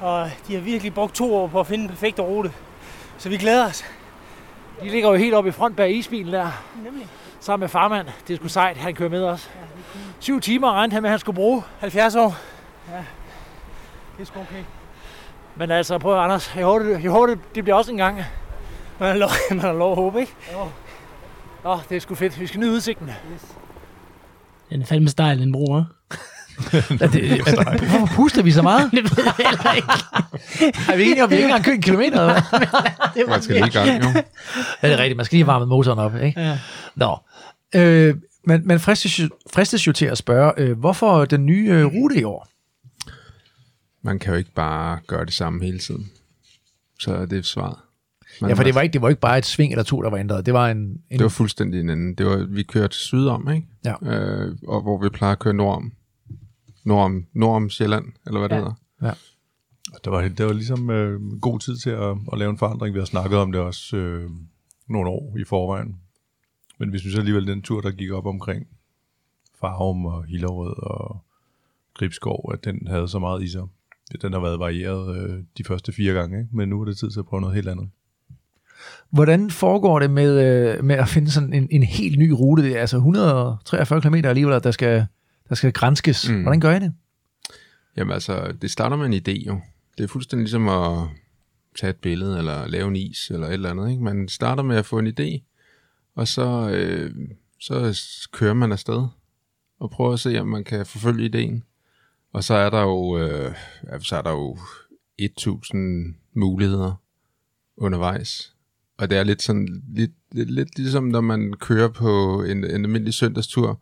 Og 0.00 0.30
de 0.48 0.54
har 0.54 0.60
virkelig 0.60 0.94
brugt 0.94 1.14
to 1.14 1.36
år 1.36 1.46
på 1.46 1.60
at 1.60 1.66
finde 1.66 1.82
den 1.84 1.90
perfekte 1.90 2.22
rute. 2.22 2.52
Så 3.18 3.28
vi 3.28 3.36
glæder 3.36 3.66
os. 3.66 3.84
De 4.82 4.88
ligger 4.88 5.08
jo 5.10 5.14
helt 5.16 5.34
oppe 5.34 5.48
i 5.48 5.52
front 5.52 5.76
bag 5.76 5.94
isbilen 5.96 6.32
der, 6.32 6.48
Nemlig. 6.84 7.08
sammen 7.40 7.60
med 7.60 7.68
farmand. 7.68 8.06
Det 8.28 8.34
er 8.34 8.38
sgu 8.38 8.48
sejt, 8.48 8.76
han 8.76 8.94
kører 8.94 9.10
med 9.10 9.24
os. 9.24 9.50
Syv 10.18 10.40
timer 10.40 10.72
regnede 10.72 10.94
han 10.94 11.02
med, 11.02 11.10
at 11.10 11.12
han 11.12 11.18
skulle 11.18 11.36
bruge. 11.36 11.62
70 11.80 12.14
år. 12.16 12.36
Ja, 12.92 12.96
det 14.16 14.22
er 14.22 14.24
sgu 14.24 14.40
okay. 14.40 14.64
Men 15.56 15.70
altså, 15.70 15.98
prøv 15.98 16.18
Anders, 16.18 16.52
jeg 16.56 16.64
håber, 16.64 16.84
det, 16.84 17.02
jeg 17.02 17.10
håber 17.10 17.26
det, 17.26 17.38
det 17.54 17.64
bliver 17.64 17.76
også 17.76 17.90
en 17.90 17.96
gang. 17.96 18.16
Man 19.00 19.08
har 19.08 19.16
lov, 19.16 19.30
man 19.50 19.58
har 19.60 19.72
lov 19.72 19.90
at 19.90 19.96
håbe, 19.96 20.20
ikke? 20.20 20.32
Åh, 21.64 21.78
det 21.88 21.96
er 21.96 22.00
sgu 22.00 22.14
fedt. 22.14 22.40
Vi 22.40 22.46
skal 22.46 22.60
nyde 22.60 22.72
udsigten. 22.72 23.10
Den 24.70 24.80
er 24.82 24.86
fandme 24.86 25.08
stejl, 25.08 25.40
den 25.40 25.52
bro, 25.52 25.78
hva'? 25.78 25.84
Det, 27.12 27.42
hvorfor 27.90 28.08
puster 28.14 28.42
vi 28.42 28.50
så 28.50 28.62
meget? 28.62 28.90
Det 28.94 29.16
ved 29.16 29.24
jeg 29.24 29.32
heller 29.46 29.72
ikke. 29.72 29.88
Er 30.92 30.96
vi 30.96 31.02
enige 31.04 31.22
om, 31.24 31.26
at 31.26 31.30
vi 31.30 31.34
ikke 31.36 31.44
engang 31.44 31.64
kørt 31.64 31.74
en 31.74 31.82
kilometer? 31.82 32.20
Eller? 32.20 32.42
hvad? 33.14 33.26
Man 33.28 33.42
skal 33.42 33.56
lige 33.56 33.66
i 33.66 33.70
gang, 33.70 33.88
jo. 34.04 34.08
Ja, 34.82 34.88
det 34.88 34.94
er 34.94 34.98
rigtigt. 34.98 35.16
Man 35.16 35.26
skal 35.26 35.36
lige 35.36 35.46
varme 35.46 35.66
motoren 35.66 35.98
op, 35.98 36.14
ikke? 36.22 36.40
Ja. 36.40 36.58
Nå. 36.94 37.18
Øh, 37.74 38.14
men 38.46 38.66
man 38.66 38.80
fristes, 38.80 39.18
jo- 39.20 39.28
fristes 39.54 39.86
jo 39.86 39.92
til 39.92 40.06
at 40.06 40.18
spørge, 40.18 40.52
øh, 40.56 40.78
hvorfor 40.78 41.24
den 41.24 41.46
nye 41.46 41.68
øh, 41.70 41.84
rute 41.86 42.16
i 42.20 42.24
år? 42.24 42.48
Man 44.04 44.18
kan 44.18 44.32
jo 44.32 44.38
ikke 44.38 44.52
bare 44.54 44.98
gøre 45.06 45.24
det 45.24 45.32
samme 45.34 45.64
hele 45.64 45.78
tiden. 45.78 46.10
Så 47.00 47.26
det 47.26 47.38
er 47.38 47.42
svaret. 47.42 47.76
Man 48.40 48.50
Ja, 48.50 48.54
for 48.54 48.62
det 48.62 48.74
var, 48.74 48.80
ikke, 48.80 48.92
det 48.92 49.02
var 49.02 49.08
ikke 49.08 49.20
bare 49.20 49.38
et 49.38 49.46
sving 49.46 49.72
eller 49.72 49.82
to, 49.82 50.02
der 50.02 50.10
var 50.10 50.16
ændret. 50.18 50.46
Det 50.46 50.54
var 50.54 50.70
en... 50.70 50.78
en 50.78 51.00
Det 51.10 51.22
var 51.22 51.28
fuldstændig 51.28 51.80
en 51.80 51.90
anden. 51.90 52.14
Det 52.14 52.26
var, 52.26 52.36
vi 52.36 52.62
kørte 52.62 52.94
sydom, 52.96 53.50
ikke? 53.50 53.66
Ja. 53.84 53.94
Øh, 54.02 54.56
og 54.66 54.82
hvor 54.82 55.02
vi 55.02 55.08
plejer 55.08 55.32
at 55.32 55.38
køre 55.38 55.54
nordom. 55.54 55.92
Nordom, 56.84 57.26
nordom 57.32 57.70
Sjælland, 57.70 58.12
eller 58.26 58.38
hvad 58.40 58.48
det 58.48 58.54
Ja. 58.54 58.60
hedder. 58.60 59.14
Der 60.04 60.10
var, 60.10 60.28
der 60.28 60.44
var 60.44 60.52
ligesom 60.52 60.90
øh, 60.90 61.20
god 61.40 61.60
tid 61.60 61.76
til 61.76 61.90
at, 61.90 62.16
at 62.32 62.38
lave 62.38 62.50
en 62.50 62.58
forandring. 62.58 62.94
Vi 62.94 62.98
har 62.98 63.06
snakket 63.06 63.38
om 63.38 63.52
det 63.52 63.60
også 63.60 63.96
øh, 63.96 64.30
nogle 64.88 65.10
år 65.10 65.36
i 65.38 65.44
forvejen. 65.44 65.96
Men 66.78 66.92
vi 66.92 66.98
synes 66.98 67.16
alligevel, 67.16 67.46
den 67.46 67.62
tur, 67.62 67.80
der 67.80 67.90
gik 67.90 68.10
op 68.10 68.26
omkring 68.26 68.66
Farum 69.60 70.06
og 70.06 70.24
Hillerød 70.24 70.74
og 70.82 71.24
Gribskov, 71.94 72.50
at 72.54 72.64
den 72.64 72.86
havde 72.86 73.08
så 73.08 73.18
meget 73.18 73.42
i 73.42 73.48
sig. 73.48 73.62
Den 74.22 74.32
har 74.32 74.40
været 74.40 74.58
varieret 74.58 75.16
øh, 75.16 75.38
de 75.58 75.64
første 75.64 75.92
fire 75.92 76.12
gange, 76.12 76.38
ikke? 76.38 76.56
men 76.56 76.68
nu 76.68 76.80
er 76.80 76.84
det 76.84 76.98
tid 76.98 77.10
til 77.10 77.18
at 77.18 77.26
prøve 77.26 77.40
noget 77.40 77.54
helt 77.54 77.68
andet. 77.68 77.88
Hvordan 79.10 79.50
foregår 79.50 79.98
det 79.98 80.10
med, 80.10 80.44
øh, 80.44 80.84
med 80.84 80.96
at 80.96 81.08
finde 81.08 81.30
sådan 81.30 81.52
en, 81.52 81.68
en 81.70 81.82
helt 81.82 82.18
ny 82.18 82.30
rute? 82.30 82.62
Det 82.62 82.76
er 82.76 82.80
altså 82.80 82.96
143 82.96 84.00
km 84.00 84.14
alligevel, 84.14 84.62
der 84.62 84.70
skal, 84.70 85.06
der 85.48 85.54
skal 85.54 85.72
grænskes. 85.72 86.30
Mm. 86.30 86.42
Hvordan 86.42 86.60
gør 86.60 86.76
I 86.76 86.80
det? 86.80 86.92
Jamen 87.96 88.12
altså, 88.12 88.54
det 88.62 88.70
starter 88.70 88.96
med 88.96 89.06
en 89.06 89.12
idé 89.14 89.46
jo. 89.46 89.60
Det 89.98 90.04
er 90.04 90.08
fuldstændig 90.08 90.42
ligesom 90.42 90.68
at 90.68 91.08
tage 91.80 91.90
et 91.90 91.96
billede, 91.96 92.38
eller 92.38 92.66
lave 92.66 92.88
en 92.88 92.96
is, 92.96 93.30
eller 93.30 93.46
et 93.46 93.52
eller 93.52 93.70
andet. 93.70 93.90
Ikke? 93.90 94.02
Man 94.02 94.28
starter 94.28 94.62
med 94.62 94.76
at 94.76 94.86
få 94.86 94.98
en 94.98 95.06
idé, 95.06 95.42
og 96.14 96.28
så, 96.28 96.70
øh, 96.70 97.14
så 97.60 98.00
kører 98.32 98.54
man 98.54 98.72
afsted, 98.72 99.06
og 99.80 99.90
prøver 99.90 100.12
at 100.12 100.20
se, 100.20 100.40
om 100.40 100.46
man 100.46 100.64
kan 100.64 100.86
forfølge 100.86 101.24
ideen. 101.24 101.64
Og 102.34 102.44
så 102.44 102.54
er 102.54 102.70
der 102.70 102.82
jo, 102.82 103.18
øh, 103.18 103.54
så 104.00 104.16
er 104.16 104.22
der 104.22 104.30
jo 104.30 104.58
1000 105.18 106.14
muligheder 106.32 107.02
undervejs. 107.76 108.54
Og 108.98 109.10
det 109.10 109.18
er 109.18 109.22
lidt 109.22 109.42
sådan, 109.42 109.82
lidt, 109.88 110.12
lidt, 110.32 110.50
lidt 110.50 110.78
ligesom 110.78 111.04
når 111.04 111.20
man 111.20 111.52
kører 111.52 111.88
på 111.88 112.42
en, 112.42 112.64
en 112.64 112.84
almindelig 112.84 113.14
søndagstur. 113.14 113.80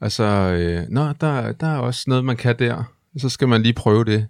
Altså, 0.00 0.24
øh, 0.24 0.88
nå, 0.88 1.12
der, 1.20 1.52
der 1.52 1.66
er 1.66 1.78
også 1.78 2.04
noget, 2.06 2.24
man 2.24 2.36
kan 2.36 2.58
der. 2.58 2.84
Så 3.16 3.28
skal 3.28 3.48
man 3.48 3.62
lige 3.62 3.72
prøve 3.72 4.04
det, 4.04 4.28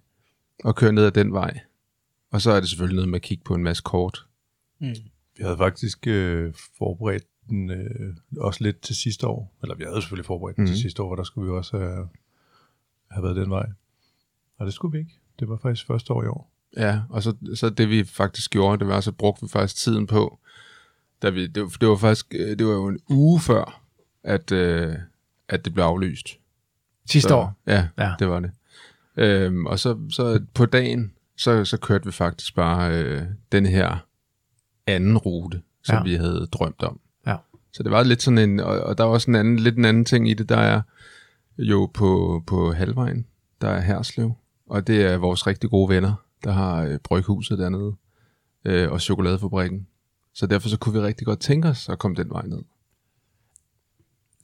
og 0.64 0.76
køre 0.76 0.92
ned 0.92 1.04
ad 1.04 1.10
den 1.10 1.32
vej. 1.32 1.60
Og 2.32 2.40
så 2.40 2.50
er 2.50 2.60
det 2.60 2.68
selvfølgelig 2.68 2.96
noget 2.96 3.08
med 3.08 3.18
at 3.18 3.22
kigge 3.22 3.44
på 3.44 3.54
en 3.54 3.62
masse 3.62 3.82
kort. 3.82 4.26
Vi 5.36 5.42
havde 5.42 5.56
faktisk 5.56 6.06
øh, 6.06 6.54
forberedt 6.78 7.24
den 7.48 7.70
øh, 7.70 8.16
også 8.38 8.64
lidt 8.64 8.80
til 8.80 8.96
sidste 8.96 9.26
år. 9.26 9.54
Eller 9.62 9.74
vi 9.74 9.84
havde 9.84 10.02
selvfølgelig 10.02 10.26
forberedt 10.26 10.56
den 10.56 10.64
mm. 10.64 10.68
Til 10.68 10.80
sidste 10.80 11.02
år, 11.02 11.10
og 11.10 11.16
der 11.16 11.24
skulle 11.24 11.50
vi 11.50 11.56
også 11.56 11.78
have, 11.78 12.08
have 13.14 13.22
været 13.24 13.36
den 13.36 13.50
vej. 13.50 13.66
Og 14.58 14.66
det 14.66 14.74
skulle 14.74 14.92
vi 14.92 14.98
ikke. 14.98 15.18
Det 15.40 15.48
var 15.48 15.56
faktisk 15.62 15.86
første 15.86 16.12
år 16.12 16.22
i 16.24 16.26
år. 16.26 16.50
Ja, 16.76 17.00
og 17.10 17.22
så, 17.22 17.34
så 17.54 17.70
det 17.70 17.90
vi 17.90 18.04
faktisk 18.04 18.50
gjorde, 18.50 18.78
det 18.78 18.88
var, 18.88 19.00
så 19.00 19.12
brugte 19.12 19.42
vi 19.42 19.48
faktisk 19.48 19.76
tiden 19.76 20.06
på, 20.06 20.38
da 21.22 21.30
vi, 21.30 21.46
det, 21.46 21.62
var- 21.62 21.72
det 21.80 21.88
var 21.88 21.96
faktisk, 21.96 22.26
øh, 22.34 22.58
det 22.58 22.66
var 22.66 22.72
jo 22.72 22.86
en 22.88 22.98
uge 23.10 23.40
før, 23.40 23.80
at, 24.22 24.52
øh, 24.52 24.94
at 25.48 25.64
det 25.64 25.74
blev 25.74 25.84
aflyst. 25.84 26.28
Sidste 27.10 27.28
så, 27.28 27.34
år. 27.36 27.54
Ja, 27.66 27.88
Ja. 27.98 28.14
det 28.18 28.28
var 28.28 28.40
det. 28.40 28.50
Øhm, 29.16 29.66
og 29.66 29.78
så, 29.78 29.98
så 30.10 30.42
på 30.54 30.66
dagen, 30.66 31.12
så, 31.36 31.64
så 31.64 31.76
kørte 31.76 32.04
vi 32.04 32.12
faktisk 32.12 32.54
bare 32.54 33.02
øh, 33.02 33.22
den 33.52 33.66
her 33.66 33.96
anden 34.86 35.18
rute, 35.18 35.62
som 35.84 35.92
Ja. 35.94 35.98
ja. 35.98 36.04
vi 36.04 36.14
havde 36.14 36.46
drømt 36.52 36.82
om. 36.82 37.00
Ja. 37.26 37.36
Så 37.72 37.82
det 37.82 37.90
var 37.92 38.02
lidt 38.02 38.22
sådan 38.22 38.38
en, 38.38 38.60
og, 38.60 38.80
og 38.80 38.98
der 38.98 39.04
var 39.04 39.10
også 39.12 39.30
en 39.30 39.34
anden, 39.34 39.58
lidt 39.58 39.76
en 39.78 39.84
anden 39.84 40.04
ting 40.04 40.30
i 40.30 40.34
det, 40.34 40.48
der 40.48 40.56
er 40.56 40.82
jo 41.58 41.90
på, 41.94 42.42
på 42.46 42.72
halvvejen, 42.72 43.26
der 43.60 43.68
er 43.68 43.80
Herslev, 43.80 44.32
og 44.66 44.86
det 44.86 45.02
er 45.02 45.16
vores 45.16 45.46
rigtig 45.46 45.70
gode 45.70 45.94
venner, 45.94 46.14
der 46.44 46.52
har 46.52 46.82
øh, 46.82 46.98
bryghuset 47.04 47.58
dernede, 47.58 47.92
øh, 48.64 48.92
og 48.92 49.00
chokoladefabrikken. 49.00 49.86
Så 50.34 50.46
derfor 50.46 50.68
så 50.68 50.78
kunne 50.78 51.00
vi 51.00 51.06
rigtig 51.06 51.26
godt 51.26 51.40
tænke 51.40 51.68
os 51.68 51.88
at 51.88 51.98
komme 51.98 52.16
den 52.16 52.30
vej 52.30 52.46
ned. 52.46 52.62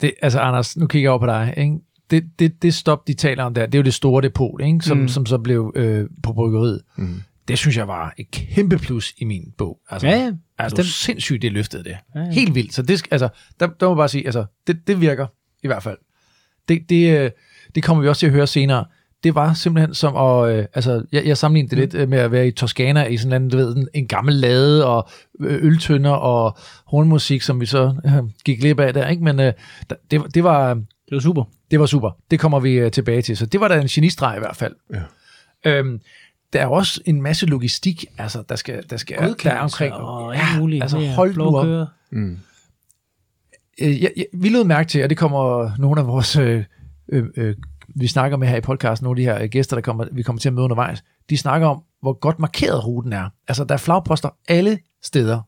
Det, 0.01 0.13
altså, 0.23 0.41
Anders, 0.41 0.77
nu 0.77 0.87
kigger 0.87 1.05
jeg 1.07 1.11
over 1.11 1.19
på 1.21 1.27
dig. 1.27 1.55
Ikke? 1.57 1.79
Det, 2.11 2.31
det, 2.39 2.63
det 2.63 2.75
stop, 2.75 3.07
de 3.07 3.15
taler 3.15 3.45
om 3.45 3.55
der, 3.55 3.67
det 3.67 3.75
er 3.75 3.79
jo 3.79 3.85
det 3.85 3.95
store 3.95 4.23
depot, 4.23 4.61
ikke? 4.63 4.81
Som, 4.81 4.99
mm. 4.99 5.09
Som 5.09 5.27
så 5.27 5.39
blev 5.39 5.73
øh, 5.77 6.09
på 6.23 6.33
bryggeriet. 6.33 6.83
Mm. 6.97 7.23
Det 7.49 7.59
synes 7.59 7.77
jeg 7.77 7.89
var 7.89 8.15
et 8.19 8.31
kæmpe 8.31 8.79
plus 8.79 9.15
i 9.19 9.25
min 9.25 9.53
bog. 9.59 9.81
Altså, 9.91 10.09
Ja, 10.09 10.17
ja. 10.17 10.33
Altså, 10.59 10.77
Bestemt. 10.77 10.95
sindssygt, 10.95 11.43
det 11.43 11.53
løftede 11.53 11.85
det. 11.85 11.97
Ja, 12.15 12.21
ja. 12.21 12.31
Helt 12.31 12.55
vildt. 12.55 12.75
Så 12.75 12.83
det, 12.83 13.03
altså, 13.11 13.29
der, 13.61 13.67
der 13.67 13.87
må 13.87 13.93
jeg 13.93 13.97
bare 13.97 14.09
sige, 14.09 14.25
altså, 14.25 14.45
det, 14.67 14.87
det 14.87 15.01
virker 15.01 15.27
i 15.63 15.67
hvert 15.67 15.83
fald. 15.83 15.99
Det, 16.69 16.83
det, 16.89 17.19
øh, 17.19 17.31
det 17.75 17.83
kommer 17.83 18.03
vi 18.03 18.09
også 18.09 18.21
til 18.21 18.27
at 18.27 18.33
høre 18.33 18.47
senere. 18.47 18.85
Det 19.25 19.35
var 19.35 19.55
simpelthen 19.55 19.95
som 19.95 20.17
at, 20.17 20.57
øh, 20.57 20.65
altså, 20.75 21.03
jeg, 21.13 21.27
jeg 21.27 21.37
sammenlignede 21.39 21.77
det 21.77 21.79
Mm. 21.79 21.81
lidt 21.81 21.95
øh, 22.03 22.09
med 22.09 22.19
at 22.19 22.33
være 22.33 22.49
i 22.49 22.51
Toskana 22.51 23.05
i 23.05 23.17
sådan 23.17 23.43
en, 23.43 23.51
du 23.51 23.57
ved, 23.57 23.77
en, 23.77 23.89
en 23.95 24.07
gammel 24.07 24.35
lade 24.35 24.87
og 24.87 25.09
øh, 25.41 25.65
øltønder 25.65 26.11
og 26.11 26.59
hornmusik, 26.87 27.43
som 27.43 27.61
vi 27.61 27.67
så 27.67 27.95
øh, 28.07 28.13
gik 28.45 28.61
glip 28.61 28.81
af 28.81 28.95
der, 28.95 29.09
ikke? 29.09 29.25
Men 29.25 29.41
øh, 29.41 29.53
det, 30.11 30.21
var- 30.21 30.27
det 30.27 30.45
var, 30.45 30.75
Det 30.75 30.85
var 31.11 31.21
super. 31.21 31.45
det 31.71 31.81
var 31.81 31.87
super. 31.87 32.11
Det 32.31 32.41
kommer 32.41 32.61
vi 32.61 32.73
øh, 32.73 32.91
tilbage 32.91 33.23
til. 33.23 33.37
Så 33.37 33.47
det 33.47 33.61
var 33.61 33.69
da 33.69 33.81
en 33.81 33.87
genistreg 33.87 34.37
i 34.37 34.41
hvert 34.41 34.57
fald. 34.57 34.75
Ja. 34.95 35.01
Øhm, 35.71 36.01
der 36.53 36.61
er 36.61 36.67
også 36.67 37.01
en 37.07 37.23
masse 37.23 37.47
logistik, 37.47 38.05
altså, 38.19 38.43
der 38.49 38.57
skal, 38.57 38.85
der 38.91 38.97
skal 38.97 39.17
der 39.45 39.51
er 39.51 39.59
omkring. 39.61 39.95
og 39.95 40.37
alt 40.37 40.59
muligt. 40.61 40.83
altså, 40.83 40.99
hold 40.99 41.37
nu 41.37 41.57
op. 41.57 41.87
Mm. 42.13 42.39
Øh, 43.83 44.03
jeg, 44.03 44.13
jeg, 44.17 44.27
vi 44.33 44.49
lød 44.49 44.65
mærke 44.65 44.89
til, 44.89 45.03
og 45.05 45.11
det 45.11 45.19
kommer 45.19 45.71
nogle 45.79 46.01
af 46.01 46.07
vores, 46.07 46.37
øh, 46.37 46.65
øh, 47.09 47.25
øh, 47.37 47.57
vi 47.89 48.07
snakker 48.07 48.37
med 48.37 48.49
her 48.49 48.57
i 48.57 48.61
podcasten, 48.61 49.05
nogle 49.05 49.21
af 49.23 49.25
de 49.27 49.33
her 49.33 49.43
øh, 49.45 49.49
gæster, 49.51 49.77
der 49.77 49.81
kommer, 49.81 50.07
vi 50.13 50.23
kommer 50.23 50.41
til 50.41 50.49
at 50.49 50.53
møde 50.53 50.65
undervejs, 50.65 51.05
de 51.31 51.37
snakker 51.37 51.67
om, 51.69 51.83
hvor 52.01 52.13
godt 52.13 52.39
markeret 52.39 52.87
ruten 52.87 53.13
er. 53.13 53.29
Altså, 53.49 53.65
der 53.65 53.75
er 53.75 53.79
flagposter 53.79 54.29
alle 54.49 54.79
steder. 55.03 55.41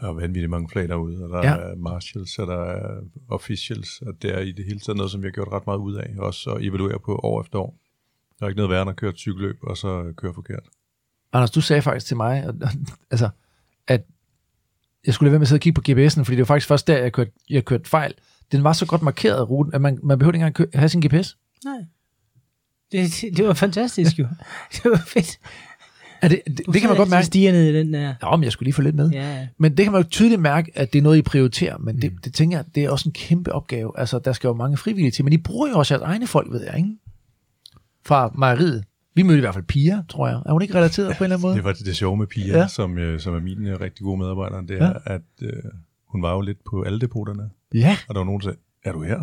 Der 0.00 0.08
er 0.08 0.12
vanvittigt 0.12 0.50
mange 0.50 0.68
flag 0.68 0.88
derude, 0.88 1.24
og 1.24 1.28
der 1.30 1.38
Ja. 1.38 1.50
ja. 1.54 1.56
er 1.70 1.76
marshals, 1.76 2.38
og 2.38 2.46
der 2.46 2.64
er 2.64 3.00
officials, 3.28 4.00
og 4.06 4.14
det 4.22 4.34
er 4.34 4.40
i 4.40 4.52
det 4.52 4.64
hele 4.64 4.80
taget 4.80 4.96
noget, 4.96 5.12
som 5.12 5.22
vi 5.22 5.26
har 5.26 5.32
gjort 5.32 5.48
ret 5.52 5.66
meget 5.66 5.78
ud 5.78 5.94
af, 5.94 6.14
også 6.18 6.50
at 6.50 6.62
evaluere 6.64 6.98
på 7.04 7.20
år 7.22 7.40
efter 7.42 7.58
år. 7.58 7.76
Der 8.38 8.44
er 8.44 8.48
ikke 8.48 8.56
noget 8.56 8.70
værre 8.70 8.82
end 8.82 8.90
at 8.90 8.96
køre 8.96 9.10
et 9.10 9.18
cykelløb, 9.18 9.56
og 9.62 9.76
så 9.76 10.12
køre 10.16 10.34
forkert. 10.34 10.62
Anders, 11.32 11.50
du 11.50 11.60
sagde 11.60 11.82
faktisk 11.82 12.06
til 12.06 12.16
mig, 12.16 12.42
at, 12.44 12.54
altså, 13.10 13.28
at 13.88 14.02
jeg 15.06 15.14
skulle 15.14 15.26
lade 15.26 15.32
være 15.32 15.38
med 15.38 15.44
at 15.44 15.48
sidde 15.48 15.58
og 15.58 15.60
kigge 15.62 15.80
på 15.80 15.90
GPS'en, 15.90 16.22
fordi 16.22 16.30
det 16.30 16.38
var 16.38 16.44
faktisk 16.44 16.68
først 16.68 16.86
der, 16.86 16.98
jeg 16.98 17.12
kørte, 17.12 17.30
jeg 17.50 17.64
kørte 17.64 17.88
fejl. 17.90 18.14
Den 18.52 18.64
var 18.64 18.72
så 18.72 18.86
godt 18.86 19.02
markeret, 19.02 19.50
ruten, 19.50 19.74
at 19.74 19.80
man, 19.80 19.98
man 20.02 20.18
behøvede 20.18 20.36
ikke 20.36 20.46
engang 20.46 20.54
kø- 20.72 20.78
have 20.78 20.88
sin 20.88 21.00
GPS. 21.00 21.36
Nej. 21.64 21.74
Det, 22.92 23.18
det, 23.22 23.36
det 23.36 23.46
var 23.46 23.54
fantastisk 23.54 24.18
jo. 24.18 24.26
Det 24.74 24.90
var 24.90 25.02
fedt. 25.06 25.38
Er 26.22 26.28
det, 26.28 26.40
det, 26.46 26.60
det 26.72 26.80
kan 26.80 26.88
man 26.90 26.96
godt 26.96 27.10
mærke. 27.10 27.26
stiger 27.26 27.52
ned 27.52 27.74
i 27.74 27.78
den 27.78 27.94
der. 27.94 28.14
Ja, 28.22 28.36
men 28.36 28.44
jeg 28.44 28.52
skulle 28.52 28.66
lige 28.66 28.74
få 28.74 28.82
lidt 28.82 28.94
med. 28.96 29.10
Ja, 29.10 29.38
ja. 29.38 29.46
Men 29.58 29.76
det 29.76 29.84
kan 29.84 29.92
man 29.92 30.02
jo 30.02 30.08
tydeligt 30.08 30.40
mærke, 30.40 30.72
at 30.74 30.92
det 30.92 30.98
er 30.98 31.02
noget, 31.02 31.18
I 31.18 31.22
prioriterer. 31.22 31.78
Men 31.78 32.02
det, 32.02 32.12
det 32.24 32.34
tænker 32.34 32.58
jeg, 32.58 32.64
det 32.74 32.84
er 32.84 32.90
også 32.90 33.08
en 33.08 33.12
kæmpe 33.12 33.52
opgave. 33.52 33.98
Altså, 33.98 34.18
der 34.18 34.32
skal 34.32 34.48
jo 34.48 34.54
mange 34.54 34.76
frivillige 34.76 35.10
til. 35.10 35.24
Men 35.24 35.32
I 35.32 35.36
bruger 35.36 35.68
jo 35.68 35.78
også 35.78 35.94
jeres 35.94 36.02
egne 36.04 36.26
folk, 36.26 36.52
ved 36.52 36.64
jeg, 36.64 36.76
ikke? 36.76 36.90
Fra 38.06 38.32
mejeriet. 38.38 38.84
Vi 39.16 39.22
mødte 39.22 39.38
i 39.38 39.40
hvert 39.40 39.54
fald 39.54 39.64
Pia, 39.64 40.02
tror 40.08 40.28
jeg. 40.28 40.40
Er 40.46 40.52
hun 40.52 40.62
ikke 40.62 40.74
relateret 40.74 41.16
på 41.16 41.24
en 41.24 41.24
eller 41.24 41.36
anden 41.36 41.42
måde? 41.48 41.56
Det 41.56 41.64
var 41.64 41.72
det, 41.72 41.86
det 41.86 41.96
sjove 41.96 42.16
med 42.16 42.26
Pia, 42.26 42.46
Ja. 42.46 42.58
ja. 42.58 42.68
som, 42.68 42.98
øh, 42.98 43.20
som 43.20 43.34
er 43.34 43.40
min 43.40 43.66
øh, 43.66 43.80
rigtig 43.80 44.04
gode 44.04 44.18
medarbejder, 44.18 44.60
det 44.60 44.82
er, 44.82 44.86
ja. 44.86 45.14
at 45.14 45.22
øh, 45.42 45.52
hun 46.08 46.22
var 46.22 46.34
jo 46.34 46.40
lidt 46.40 46.58
på 46.70 46.82
alle 46.82 47.00
depoterne, 47.00 47.50
Ja. 47.74 47.96
og 48.08 48.14
der 48.14 48.20
var 48.20 48.24
nogen, 48.24 48.40
der 48.40 48.44
sagde, 48.44 48.58
er 48.84 48.92
du 48.92 49.02
her? 49.02 49.18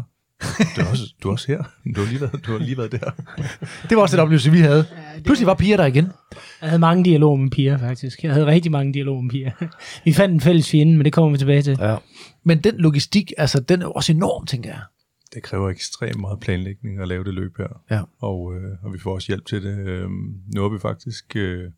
Du 0.76 0.82
er 0.82 0.90
også, 0.92 1.04
du 1.24 1.28
er 1.28 1.32
også 1.32 1.48
her. 1.48 1.64
Du 1.96 2.02
har 2.02 2.08
lige 2.08 2.22
været, 2.22 2.46
du 2.46 2.52
har 2.52 2.60
lige 2.60 2.78
været 2.78 2.92
der. 2.92 3.12
Det 3.90 3.96
var 3.98 4.02
også 4.02 4.16
den 4.18 4.22
oplevelse, 4.24 4.52
vi 4.52 4.60
havde. 4.60 4.86
Pludselig 5.24 5.48
var 5.48 5.54
Pia 5.54 5.78
der 5.78 5.86
igen. 5.86 6.06
Jeg 6.62 6.70
havde 6.70 6.80
mange 6.80 7.04
dialoger 7.06 7.38
med 7.38 7.52
piger, 7.52 7.78
faktisk. 7.78 8.24
Jeg 8.24 8.34
havde 8.34 8.46
rigtig 8.46 8.72
mange 8.72 8.94
dialoger 8.94 9.22
med 9.22 9.30
piger. 9.30 9.52
Vi 10.06 10.14
fandt 10.14 10.34
en 10.34 10.42
fælles 10.42 10.70
fjende, 10.70 10.98
men 10.98 11.06
det 11.06 11.14
kommer 11.14 11.32
vi 11.32 11.38
tilbage 11.38 11.62
til. 11.62 11.78
Ja. 11.82 11.96
Men 12.44 12.58
den 12.58 12.76
logistik, 12.78 13.32
altså, 13.38 13.60
den 13.60 13.82
er 13.82 13.86
også 13.88 14.12
enorm, 14.14 14.46
tænker 14.46 14.70
jeg. 14.70 14.80
Det 15.34 15.44
kræver 15.44 15.70
ekstremt 15.70 16.20
meget 16.20 16.40
planlægning 16.40 17.00
at 17.00 17.08
lave 17.08 17.24
det 17.24 17.34
løb 17.34 17.58
her. 17.58 17.82
Ja. 17.92 18.02
Og, 18.20 18.56
øh, 18.56 18.78
og 18.84 18.94
vi 18.94 19.00
får 19.00 19.14
også 19.14 19.28
hjælp 19.28 19.46
til 19.46 19.64
det. 19.64 19.78
Øhm, 19.78 20.42
nu 20.56 20.62
har 20.62 20.70
vi 20.70 20.80
faktisk 20.80 21.36
øh, 21.36 21.72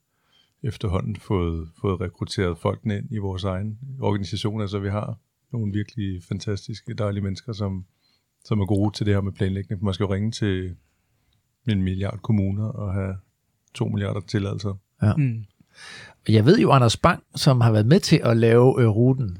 efterhånden 0.63 1.15
fået, 1.15 1.69
fået 1.81 2.01
rekrutteret 2.01 2.57
folkene 2.57 2.97
ind 2.97 3.05
i 3.11 3.17
vores 3.17 3.43
egen 3.43 3.79
organisation. 4.01 4.61
Altså 4.61 4.79
vi 4.79 4.89
har 4.89 5.17
nogle 5.51 5.73
virkelig 5.73 6.23
fantastiske, 6.23 6.93
dejlige 6.93 7.23
mennesker, 7.23 7.53
som, 7.53 7.85
som 8.45 8.59
er 8.59 8.65
gode 8.65 8.95
til 8.95 9.05
det 9.05 9.13
her 9.13 9.21
med 9.21 9.31
planlægning. 9.31 9.83
Man 9.83 9.93
skal 9.93 10.03
jo 10.03 10.13
ringe 10.13 10.31
til 10.31 10.75
en 11.67 11.83
milliard 11.83 12.19
kommuner 12.21 12.65
og 12.65 12.93
have 12.93 13.15
to 13.73 13.87
milliarder 13.87 14.19
tilladelser. 14.19 14.73
Mm. 15.17 15.45
Og 16.27 16.33
Jeg 16.33 16.45
ved 16.45 16.59
jo, 16.59 16.71
Anders 16.71 16.97
Bang, 16.97 17.23
som 17.35 17.61
har 17.61 17.71
været 17.71 17.85
med 17.85 17.99
til 17.99 18.21
at 18.23 18.37
lave 18.37 18.81
øh, 18.81 18.87
ruten 18.87 19.37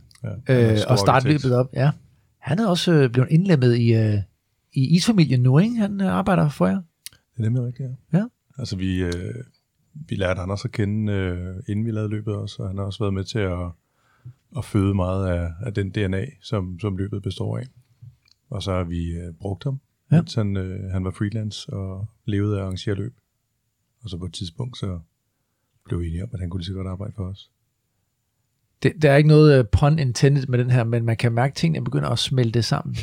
Ja, 0.48 0.74
øh, 0.74 0.80
og 0.88 1.00
starte 1.00 1.12
arkitekt. 1.12 1.44
løbet 1.44 1.58
op. 1.58 1.70
Ja. 1.74 1.92
Han 2.46 2.60
er 2.60 2.68
også 2.68 2.94
øh, 2.94 3.10
blevet 3.10 3.28
indlemmet 3.32 3.76
i, 3.78 3.94
øh, 3.94 4.18
i 4.74 4.96
isfamilien 4.96 5.42
nu, 5.42 5.60
ikke? 5.60 5.76
Han 5.76 6.02
øh, 6.02 6.08
arbejder 6.08 6.50
for 6.50 6.68
jer. 6.68 6.82
Det 7.12 7.40
er 7.40 7.42
nemlig 7.42 7.64
rigtigt, 7.64 7.90
ja. 8.14 8.18
Ja. 8.18 8.26
Altså 8.58 8.76
vi, 8.78 9.04
øh, 9.04 9.36
vi 9.94 10.16
lærte 10.16 10.42
Anders 10.42 10.66
at 10.66 10.72
kende, 10.72 11.14
øh, 11.14 11.56
inden 11.68 11.86
vi 11.86 11.92
lavede 11.92 12.10
løbet 12.10 12.36
også, 12.36 12.64
og 12.64 12.70
han 12.70 12.78
har 12.78 12.86
også 12.86 13.04
været 13.04 13.14
med 13.14 13.24
til 13.24 13.40
at, 13.40 13.70
at 14.58 14.66
føde 14.66 14.94
meget 14.94 15.28
af, 15.28 15.52
af 15.62 15.74
den 15.74 15.90
DNA, 15.90 16.26
som, 16.42 16.80
som 16.80 16.98
løbet 16.98 17.22
består 17.24 17.58
af. 17.58 17.64
Og 18.50 18.64
så 18.64 18.72
har 18.72 18.84
vi 18.84 19.12
øh, 19.12 19.34
brugt 19.34 19.64
ham, 19.64 19.80
Ja. 20.12 20.16
mens 20.16 20.34
han, 20.34 20.58
øh, 20.58 20.92
han 20.92 21.04
var 21.04 21.12
freelance 21.12 21.74
og 21.74 22.08
levede 22.26 22.60
af 22.60 22.64
arrangere 22.64 22.96
løb. 22.96 23.14
Og 24.04 24.10
så 24.10 24.18
på 24.18 24.26
et 24.26 24.34
tidspunkt, 24.34 24.78
så 24.78 25.00
blev 25.86 26.00
vi 26.00 26.08
enige 26.08 26.24
om, 26.24 26.30
at 26.34 26.40
han 26.40 26.50
kunne 26.50 26.60
lige 26.60 26.68
så 26.68 26.74
godt 26.74 26.88
arbejde 26.88 27.14
for 27.16 27.24
os. 27.24 27.52
Det, 28.84 28.94
der 29.02 29.12
er 29.12 29.16
ikke 29.16 29.30
noget 29.30 29.60
uh, 29.60 29.66
pun 29.72 30.00
intended 30.00 30.48
med 30.48 30.60
den 30.60 30.72
her, 30.72 30.84
men 30.84 31.06
man 31.06 31.18
kan 31.18 31.32
mærke, 31.32 31.52
at 31.52 31.56
tingene 31.56 31.84
begynder 31.84 32.10
at 32.10 32.20
smelte 32.20 32.64
sammen. 32.64 32.96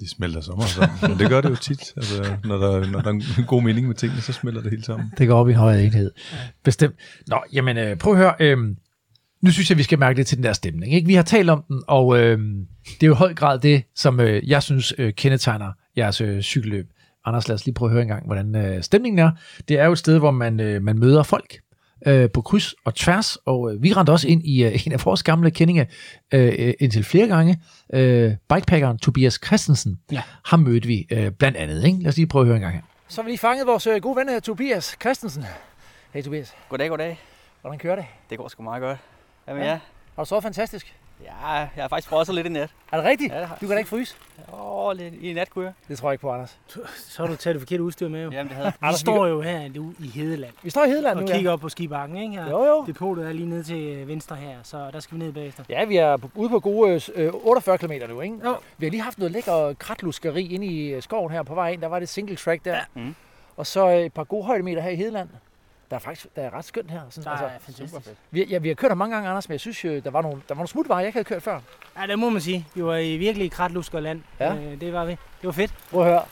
De 0.00 0.08
smelter 0.08 0.40
sommer 0.40 0.64
sammen, 0.64 0.98
men 1.02 1.18
det 1.18 1.28
gør 1.28 1.40
det 1.40 1.50
jo 1.50 1.56
tit. 1.56 1.92
Altså, 1.96 2.36
når, 2.44 2.56
der, 2.56 2.90
når 2.90 3.00
der 3.00 3.08
er 3.08 3.12
en 3.38 3.44
god 3.46 3.62
mening 3.62 3.86
med 3.86 3.94
tingene, 3.94 4.20
så 4.20 4.32
smelter 4.32 4.62
det 4.62 4.70
hele 4.70 4.84
sammen. 4.84 5.12
Det 5.18 5.28
går 5.28 5.40
op 5.40 5.48
i 5.48 5.52
en 5.52 5.58
højere 5.58 5.84
enhed. 5.84 6.10
Bestemt. 6.64 6.94
Nå, 7.26 7.42
jamen 7.52 7.76
øh, 7.76 7.96
prøv 7.96 8.12
at 8.12 8.18
høre. 8.18 8.34
Øh, 8.40 8.58
nu 9.42 9.50
synes 9.50 9.70
jeg, 9.70 9.78
vi 9.78 9.82
skal 9.82 9.98
mærke 9.98 10.18
lidt 10.18 10.28
til 10.28 10.36
den 10.36 10.44
der 10.44 10.52
stemning. 10.52 10.94
Ikke? 10.94 11.06
Vi 11.06 11.14
har 11.14 11.22
talt 11.22 11.50
om 11.50 11.64
den, 11.68 11.82
og 11.86 12.18
øh, 12.18 12.38
det 12.84 13.02
er 13.02 13.06
jo 13.06 13.12
i 13.12 13.16
høj 13.16 13.34
grad 13.34 13.58
det, 13.58 13.82
som 13.94 14.20
øh, 14.20 14.48
jeg 14.48 14.62
synes 14.62 14.94
øh, 14.98 15.12
kendetegner 15.12 15.72
jeres 15.96 16.20
øh, 16.20 16.42
cykelløb. 16.42 16.86
Anders, 17.24 17.48
lad 17.48 17.54
os 17.54 17.66
lige 17.66 17.74
prøve 17.74 17.88
at 17.88 17.92
høre 17.92 18.02
en 18.02 18.08
gang, 18.08 18.26
hvordan 18.26 18.56
øh, 18.56 18.82
stemningen 18.82 19.18
er. 19.18 19.30
Det 19.68 19.78
er 19.78 19.84
jo 19.84 19.92
et 19.92 19.98
sted, 19.98 20.18
hvor 20.18 20.30
man, 20.30 20.60
øh, 20.60 20.82
man 20.82 20.98
møder 20.98 21.22
folk 21.22 21.60
øh, 22.06 22.30
på 22.30 22.40
kryds 22.42 22.74
og 22.84 22.94
tværs, 22.94 23.36
og 23.36 23.72
øh, 23.74 23.82
vi 23.82 23.92
rendte 23.92 24.10
også 24.10 24.28
ind 24.28 24.42
i 24.46 24.64
øh, 24.64 24.80
en 24.86 24.92
af 24.92 25.04
vores 25.04 25.22
gamle 25.22 25.50
kendinge 25.50 25.86
øh, 26.34 26.54
øh, 26.58 26.74
indtil 26.80 27.04
flere 27.04 27.26
gange. 27.28 27.60
Øh, 27.92 28.32
bikepackeren 28.54 28.98
Tobias 28.98 29.40
Christensen, 29.46 30.00
Ja. 30.12 30.22
ham 30.44 30.60
mødte 30.60 30.86
vi 30.88 31.06
øh, 31.10 31.30
blandt 31.30 31.56
andet. 31.58 31.84
Ikke? 31.84 31.98
Lad 32.02 32.08
os 32.08 32.16
lige 32.16 32.26
prøve 32.26 32.42
at 32.42 32.46
høre 32.46 32.56
en 32.56 32.62
gang 32.62 32.74
her. 32.74 32.82
Så 33.08 33.20
har 33.20 33.24
vi 33.24 33.30
lige 33.30 33.38
fanget 33.38 33.66
vores 33.66 33.86
øh, 33.86 34.00
gode 34.02 34.16
ven 34.16 34.28
her, 34.28 34.40
Tobias 34.40 34.96
Christensen. 35.00 35.44
Hej 36.12 36.22
Tobias, 36.22 36.54
Goddag, 36.68 36.88
goddag. 36.88 37.18
hvordan 37.60 37.78
kører 37.78 37.96
det? 37.96 38.04
Det 38.30 38.38
går 38.38 38.48
sgu 38.48 38.62
meget 38.62 38.82
godt. 38.82 38.98
Jamen 39.48 39.62
Ja. 39.62 39.68
ja, 39.70 39.78
Har 40.16 40.22
du 40.24 40.28
sovet 40.28 40.42
fantastisk? 40.42 40.94
Ja 41.24 41.54
jeg 41.54 41.68
har 41.76 41.88
faktisk 41.88 42.08
frosset 42.08 42.34
lidt 42.34 42.46
i 42.46 42.50
nat. 42.50 42.70
Er 42.92 42.96
det 42.96 43.06
rigtigt? 43.06 43.32
Ja, 43.32 43.38
det 43.40 43.48
har. 43.48 43.54
Du 43.54 43.60
kan 43.60 43.70
da 43.70 43.76
ikke 43.78 43.90
fryse? 43.90 44.16
Åh, 44.52 44.96
lidt 44.96 45.14
i 45.14 45.32
nat 45.32 45.50
kunne 45.50 45.64
jeg. 45.64 45.72
Det 45.88 45.98
tror 45.98 46.08
jeg 46.08 46.12
ikke 46.14 46.22
på, 46.22 46.32
Anders. 46.32 46.58
Så 46.96 47.22
har 47.22 47.26
du 47.26 47.36
taget 47.36 47.54
det 47.54 47.60
forkerte 47.60 47.82
udstyr 47.82 48.08
med 48.08 48.24
jo. 48.24 48.30
Jamen, 48.30 48.48
det 48.48 48.56
havde 48.56 48.72
Vi 48.80 48.96
står 48.96 49.26
jo 49.26 49.40
her 49.40 49.80
ude 49.80 49.94
i 49.98 50.08
Hedeland 50.08 50.52
Vi 50.62 50.70
står 50.70 50.84
i 50.84 50.88
Hedeland 50.88 51.18
og 51.18 51.24
nu, 51.24 51.32
kigger 51.32 51.52
op 51.52 51.60
på 51.60 51.68
skibakken, 51.68 52.18
ikke? 52.18 52.34
Her. 52.34 52.50
Jo, 52.50 52.64
jo. 52.64 52.84
Depotet 52.86 53.26
er 53.28 53.32
lige 53.32 53.48
nede 53.48 53.62
til 53.62 53.82
øh, 53.82 54.08
venstre 54.08 54.36
her, 54.36 54.56
så 54.62 54.90
der 54.92 55.00
skal 55.00 55.18
vi 55.18 55.24
ned 55.24 55.32
bagefter. 55.32 55.64
Ja, 55.68 55.84
vi 55.84 55.96
er 55.96 56.16
ude 56.34 56.48
på 56.48 56.60
gode 56.60 57.00
øh, 57.14 57.32
48 57.34 57.78
km 57.78 57.92
nu, 58.08 58.20
ikke? 58.20 58.36
Jo. 58.44 58.56
Vi 58.78 58.86
har 58.86 58.90
lige 58.90 59.02
haft 59.02 59.18
noget 59.18 59.32
lækker 59.32 59.74
kratluskeri 59.78 60.54
inde 60.54 60.66
i 60.66 60.88
øh, 60.88 61.02
skoven 61.02 61.32
her 61.32 61.42
på 61.42 61.54
vej 61.54 61.70
ind. 61.70 61.80
Der 61.80 61.88
var 61.88 61.98
det 61.98 62.08
single 62.08 62.36
track 62.36 62.64
der. 62.64 62.74
Ja. 62.74 62.80
Mm. 62.94 63.14
Og 63.56 63.66
så 63.66 63.88
øh, 63.90 63.96
et 63.96 64.12
par 64.12 64.24
gode 64.24 64.44
højdemeter 64.44 64.82
her 64.82 64.90
i 64.90 64.96
Hedeland. 64.96 65.28
Der 65.90 65.96
er 65.96 66.00
faktisk 66.00 66.26
der 66.36 66.42
er 66.42 66.54
ret 66.54 66.64
skønt 66.64 66.90
her. 66.90 67.00
Sådan, 67.10 67.38
Der 67.38 67.46
er 67.46 67.58
fantastisk. 67.58 68.10
vi, 68.30 68.44
ja, 68.44 68.58
vi 68.58 68.68
har 68.68 68.74
kørt 68.74 68.90
her 68.90 68.94
mange 68.94 69.14
gange, 69.14 69.28
Anders, 69.28 69.48
men 69.48 69.52
jeg 69.52 69.60
synes, 69.60 69.84
øh, 69.84 70.04
der 70.04 70.10
var 70.10 70.22
nogle, 70.22 70.36
der 70.36 70.42
var 70.48 70.54
nogle 70.54 70.68
smutveje, 70.68 70.98
jeg 70.98 71.06
ikke 71.06 71.16
havde 71.16 71.24
kørt 71.28 71.42
før. 71.42 71.60
Ja, 72.00 72.06
det 72.06 72.18
må 72.18 72.30
man 72.30 72.40
sige. 72.40 72.66
Vi 72.74 72.84
var 72.84 72.96
i 72.96 73.16
virkelig 73.16 73.50
kratlusker 73.50 74.00
land. 74.00 74.22
Ja. 74.40 74.54
Øh, 74.54 74.80
det 74.80 74.92
var 74.92 75.04
vi. 75.04 75.10
Det 75.10 75.18
var 75.42 75.52
fedt. 75.52 75.74
Prøv 75.90 76.00
at 76.00 76.06
høre. 76.08 76.22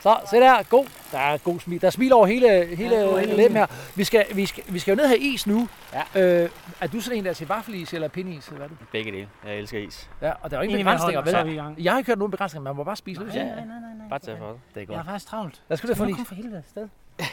Så, 0.00 0.16
se 0.30 0.36
der. 0.36 0.62
God. 0.62 0.86
Der 1.12 1.18
er 1.18 1.38
god 1.38 1.60
smil. 1.60 1.80
Der 1.80 1.86
er 1.86 1.90
smil 1.90 2.12
over 2.12 2.26
hele, 2.26 2.76
hele, 2.76 2.96
Ja, 2.96 3.24
læben 3.24 3.56
her. 3.56 3.66
Vi 3.96 4.04
skal, 4.04 4.26
vi, 4.34 4.46
skal, 4.46 4.64
vi 4.68 4.78
skal 4.78 4.92
jo 4.92 4.96
ned 4.96 5.08
her 5.08 5.16
is 5.20 5.46
nu. 5.46 5.68
Ja. 6.14 6.42
Øh, 6.42 6.50
er 6.80 6.86
du 6.86 7.00
sådan 7.00 7.18
en, 7.18 7.24
der 7.24 7.32
til 7.32 7.48
vaffelis 7.48 7.94
eller 7.94 8.08
pindis? 8.08 8.46
Eller 8.46 8.56
hvad 8.58 8.66
er 8.66 8.68
du? 8.68 8.74
Begge 8.92 9.12
dele. 9.12 9.28
Jeg 9.46 9.56
elsker 9.56 9.78
is. 9.78 10.10
Ja, 10.22 10.32
og 10.42 10.50
der 10.50 10.56
er 10.56 10.60
jo 10.60 10.64
ingen 10.64 10.76
med 10.76 10.84
begrænsninger. 10.84 11.20
Er 11.20 11.42
vi 11.44 11.48
vel? 11.50 11.56
i 11.56 11.60
gang. 11.60 11.84
Jeg 11.84 11.92
har 11.92 11.98
ikke 11.98 12.10
hørt 12.10 12.18
nogen 12.18 12.30
begrænsninger. 12.30 12.64
Man 12.64 12.76
må 12.76 12.84
bare 12.84 12.96
spise 12.96 13.20
løs. 13.20 13.34
Nej, 13.34 13.44
nej, 13.44 13.54
nej, 13.54 13.64
nej. 13.66 14.08
Bare 14.08 14.18
tage 14.18 14.38
for 14.38 14.48
det. 14.48 14.60
Det 14.68 14.76
er 14.76 14.80
Jeg 14.80 14.86
godt. 14.86 14.98
er 14.98 15.04
faktisk 15.04 15.26
travlt. 15.30 15.62
Lad 15.68 15.74
os 15.74 15.80
gå 15.80 15.86
til 15.86 15.92
at 15.92 15.98
få 15.98 16.04
en 16.04 16.10
is. 16.20 16.28
For 16.28 16.34
helvede 16.34 16.58
afsted. 16.58 16.88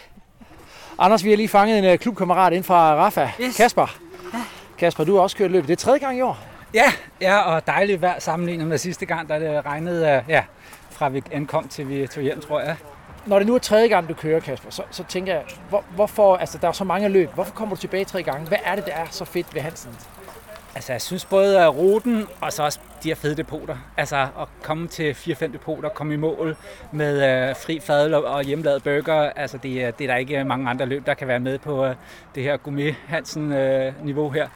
Anders, 1.02 1.24
vi 1.24 1.30
har 1.30 1.38
lige 1.38 1.50
fanget 1.50 1.80
en 1.80 1.86
uh, 1.94 1.96
klubkammerat 1.96 2.54
ind 2.54 2.64
fra 2.64 2.96
Rafa. 2.96 3.30
Yes. 3.42 3.58
Kasper. 3.58 3.98
Kasper, 4.78 5.04
du 5.04 5.16
har 5.16 5.22
også 5.22 5.38
kørt 5.38 5.52
løbet. 5.52 5.68
Det 5.68 5.74
er 5.74 5.78
tredje 5.78 6.00
gang 6.00 6.18
i 6.18 6.22
år. 6.22 6.38
Ja, 6.74 6.92
ja, 7.22 7.40
og 7.40 7.68
dejligt 7.68 8.02
vejr 8.02 8.20
sammenlignet 8.20 8.68
med 8.68 8.78
sidste 8.78 9.06
gang, 9.06 9.30
da 9.30 9.40
det 9.40 9.66
regnede, 9.66 10.08
øh, 10.08 10.22
ja, 10.30 10.44
fra 10.92 11.10
vi 11.10 11.24
ankom 11.32 11.68
til 11.68 11.90
vi 11.90 12.08
tog 12.08 12.24
hjem, 12.24 12.42
tror 12.42 12.60
jeg. 12.60 12.76
Når 13.26 13.40
det 13.40 13.48
nu 13.48 13.56
er 13.56 13.60
tredje 13.60 13.88
gang, 13.88 14.10
du 14.10 14.14
kører, 14.14 14.40
Kasper, 14.40 14.72
så, 14.72 14.84
så 14.92 15.04
tænker 15.04 15.34
jeg, 15.34 15.44
hvor, 15.70 15.84
hvorfor, 15.96 16.36
altså 16.36 16.58
der 16.58 16.68
er 16.68 16.72
så 16.72 16.84
mange 16.84 17.10
løb, 17.10 17.34
hvorfor 17.34 17.54
kommer 17.54 17.76
du 17.76 17.82
tilbage 17.82 18.06
tre 18.06 18.24
gange? 18.24 18.48
Hvad 18.48 18.58
er 18.64 18.76
det, 18.76 18.86
der 18.86 18.92
er 18.92 19.06
så 19.12 19.26
fedt 19.26 19.56
ved 19.56 19.62
Hansen? 19.62 19.92
Altså, 20.76 20.92
jeg 20.92 21.02
synes 21.02 21.26
både 21.26 21.62
at 21.62 21.76
ruten 21.76 22.28
og 22.42 22.54
så 22.54 22.64
også 22.64 22.80
de 23.04 23.08
her 23.08 23.16
fede 23.16 23.38
depoter. 23.38 23.78
Altså, 23.98 24.18
at 24.18 24.48
komme 24.62 24.88
til 24.88 25.12
4-5 25.14 25.54
depoter, 25.54 25.90
komme 25.90 26.14
i 26.14 26.18
mål 26.18 26.56
med 26.92 27.50
øh, 27.50 27.56
fri 27.56 27.80
fadel 27.80 28.14
og, 28.14 28.44
hjemmelavet 28.44 28.84
burger. 28.84 29.14
Altså, 29.14 29.58
det, 29.58 29.70
øh, 29.70 29.94
det 29.98 30.02
er 30.02 30.08
der 30.08 30.16
ikke 30.16 30.44
mange 30.44 30.70
andre 30.70 30.86
løb, 30.86 31.06
der 31.06 31.14
kan 31.14 31.28
være 31.28 31.40
med 31.40 31.60
på 31.60 31.86
øh, 31.86 31.96
det 32.36 32.44
her 32.44 32.58
gourmet 32.58 32.96
Hansen 33.08 33.52
øh, 33.52 34.06
niveau 34.06 34.30
her. 34.30 34.48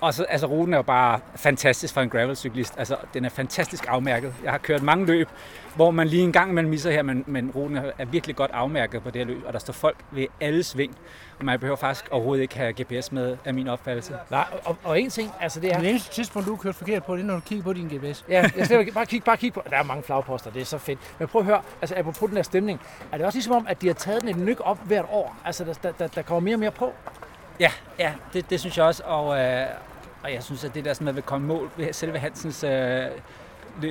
Og 0.00 0.14
så, 0.14 0.24
altså, 0.24 0.46
ruten 0.46 0.74
er 0.74 0.78
jo 0.78 0.82
bare 0.82 1.20
fantastisk 1.36 1.94
for 1.94 2.00
en 2.00 2.08
gravelcyklist. 2.08 2.74
Altså, 2.78 2.96
den 3.14 3.24
er 3.24 3.28
fantastisk 3.28 3.84
afmærket. 3.88 4.34
Jeg 4.44 4.50
har 4.50 4.58
kørt 4.58 4.82
mange 4.82 5.06
løb, 5.06 5.28
hvor 5.74 5.90
man 5.90 6.08
lige 6.08 6.22
en 6.22 6.32
gang 6.32 6.54
man 6.54 6.68
misser 6.68 6.90
her, 6.90 7.02
men, 7.02 7.24
men 7.26 7.50
ruten 7.50 7.78
er 7.98 8.04
virkelig 8.04 8.36
godt 8.36 8.50
afmærket 8.50 9.02
på 9.02 9.10
det 9.10 9.18
her 9.18 9.26
løb, 9.26 9.42
og 9.46 9.52
der 9.52 9.58
står 9.58 9.72
folk 9.72 9.96
ved 10.10 10.26
alle 10.40 10.62
sving. 10.62 10.96
Og 11.38 11.44
man 11.44 11.60
behøver 11.60 11.76
faktisk 11.76 12.08
overhovedet 12.10 12.42
ikke 12.42 12.56
have 12.56 12.72
GPS 12.72 13.12
med, 13.12 13.36
af 13.44 13.54
min 13.54 13.68
opfattelse. 13.68 14.18
Nej, 14.30 14.44
og, 14.64 14.76
og 14.84 15.00
en 15.00 15.10
ting, 15.10 15.32
altså 15.40 15.60
det 15.60 15.72
er... 15.72 15.78
Det 15.78 15.90
eneste 15.90 16.14
tidspunkt, 16.14 16.48
du 16.48 16.54
har 16.54 16.62
kørt 16.62 16.74
forkert 16.74 17.04
på, 17.04 17.16
det 17.16 17.22
er, 17.22 17.26
når 17.26 17.34
du 17.34 17.40
kigger 17.40 17.64
på 17.64 17.72
din 17.72 17.88
GPS. 17.88 18.24
Ja, 18.28 18.50
jeg 18.56 18.66
skal 18.66 18.92
bare 18.92 19.06
kigge, 19.06 19.24
bare 19.24 19.36
kigge 19.36 19.54
på. 19.54 19.62
Der 19.70 19.76
er 19.76 19.82
mange 19.82 20.02
flagposter, 20.02 20.50
det 20.50 20.60
er 20.60 20.66
så 20.66 20.78
fedt. 20.78 20.98
Men 21.18 21.28
prøv 21.28 21.40
at 21.40 21.46
høre, 21.46 21.62
altså 21.80 21.94
apropos 21.98 22.28
den 22.28 22.36
her 22.36 22.42
stemning, 22.42 22.80
er 23.12 23.16
det 23.16 23.26
også 23.26 23.36
ligesom 23.36 23.52
om, 23.52 23.66
at 23.68 23.82
de 23.82 23.86
har 23.86 23.94
taget 23.94 24.22
den 24.22 24.28
et 24.28 24.36
nyk 24.36 24.60
op 24.60 24.78
hvert 24.84 25.06
år? 25.10 25.36
Altså 25.44 25.64
der, 25.64 25.72
der, 25.72 25.92
der, 25.92 26.06
der 26.06 26.22
kommer 26.22 26.40
mere 26.40 26.54
og 26.54 26.60
mere 26.60 26.70
på? 26.70 26.92
Ja, 27.60 27.70
ja 27.98 28.12
det, 28.32 28.50
det 28.50 28.60
synes 28.60 28.78
jeg 28.78 28.86
også, 28.86 29.02
og, 29.06 29.38
øh, 29.38 29.66
og 30.22 30.32
jeg 30.32 30.42
synes, 30.42 30.64
at 30.64 30.74
det 30.74 30.84
der 30.84 30.94
sådan, 30.94 31.08
at 31.08 31.14
vil 31.14 31.22
komme 31.22 31.46
mål 31.46 31.70
ved 31.76 31.92
selve 31.92 32.18
Hansens, 32.18 32.64
øh, 32.64 33.06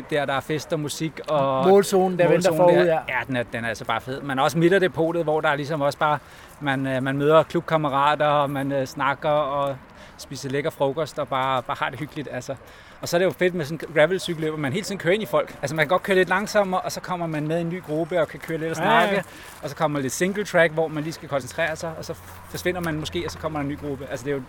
der, 0.10 0.26
der 0.26 0.34
er 0.34 0.40
fest 0.40 0.74
og 0.74 0.80
musik 0.80 1.20
og... 1.28 1.68
Målzonen, 1.68 2.20
der 2.20 2.28
venter 2.28 2.52
målzonen 2.52 2.76
forud, 2.76 2.88
der, 2.88 2.94
ja. 2.94 3.00
Ja, 3.10 3.20
den 3.28 3.36
er, 3.36 3.44
den 3.44 3.66
er 3.66 3.70
altså 3.70 3.86
bare 3.86 4.02
fed. 4.02 4.22
Men 4.22 4.40
også 4.40 4.58
midterdepotet, 4.58 5.24
hvor 5.24 5.42
der 5.42 5.50
er 5.50 5.56
ligesom 5.56 5.82
også 5.82 5.98
bare, 5.98 6.20
man, 6.60 6.88
øh, 6.88 7.04
man 7.04 7.18
møder 7.18 7.44
klubkammerater, 7.44 8.28
og 8.28 8.50
man 8.50 8.72
øh, 8.72 8.86
snakker 8.86 9.30
og 9.30 9.76
spiser 10.18 10.50
lækker 10.50 10.70
frokost 10.70 11.20
og 11.20 11.28
bare, 11.28 11.64
bare 11.64 11.78
har 11.80 11.90
det 11.90 12.00
hyggeligt. 12.00 12.28
Altså. 12.32 12.56
Og 13.02 13.10
så 13.10 13.18
er 13.18 13.20
det 13.20 13.26
jo 13.26 13.32
fedt 13.32 13.54
med 13.56 13.66
sådan 13.66 13.80
en 13.88 13.94
gravelcykel, 13.94 14.50
hvor 14.50 14.58
man 14.58 14.74
hele 14.74 14.84
tiden 14.86 14.98
kører 15.00 15.14
ind 15.14 15.24
i 15.24 15.26
folk. 15.26 15.56
Altså 15.62 15.76
man 15.76 15.86
kan 15.86 15.90
godt 15.90 16.04
køre 16.04 16.16
lidt 16.16 16.30
langsommere, 16.30 16.82
og 16.82 16.92
så 16.92 17.02
kommer 17.02 17.28
man 17.28 17.48
med 17.48 17.58
i 17.58 17.62
en 17.62 17.70
ny 17.70 17.84
gruppe 17.84 18.22
og 18.22 18.28
kan 18.28 18.40
køre 18.40 18.58
lidt 18.58 18.72
og 18.72 18.78
Ja, 18.86 18.94
ja. 19.00 19.08
snakke. 19.08 19.24
Og 19.64 19.70
så 19.70 19.76
kommer 19.76 20.00
lidt 20.00 20.14
single 20.14 20.44
track, 20.46 20.74
hvor 20.74 20.88
man 20.88 21.04
lige 21.04 21.14
skal 21.14 21.30
koncentrere 21.30 21.76
sig, 21.76 21.92
og 21.98 22.06
så 22.06 22.14
forsvinder 22.50 22.82
man 22.82 22.96
måske, 22.96 23.22
og 23.26 23.32
så 23.32 23.38
kommer 23.38 23.60
der 23.60 23.64
en 23.64 23.70
ny 23.70 23.80
gruppe. 23.80 24.08
Altså 24.12 24.26
det 24.26 24.32
er 24.32 24.36
jo 24.36 24.42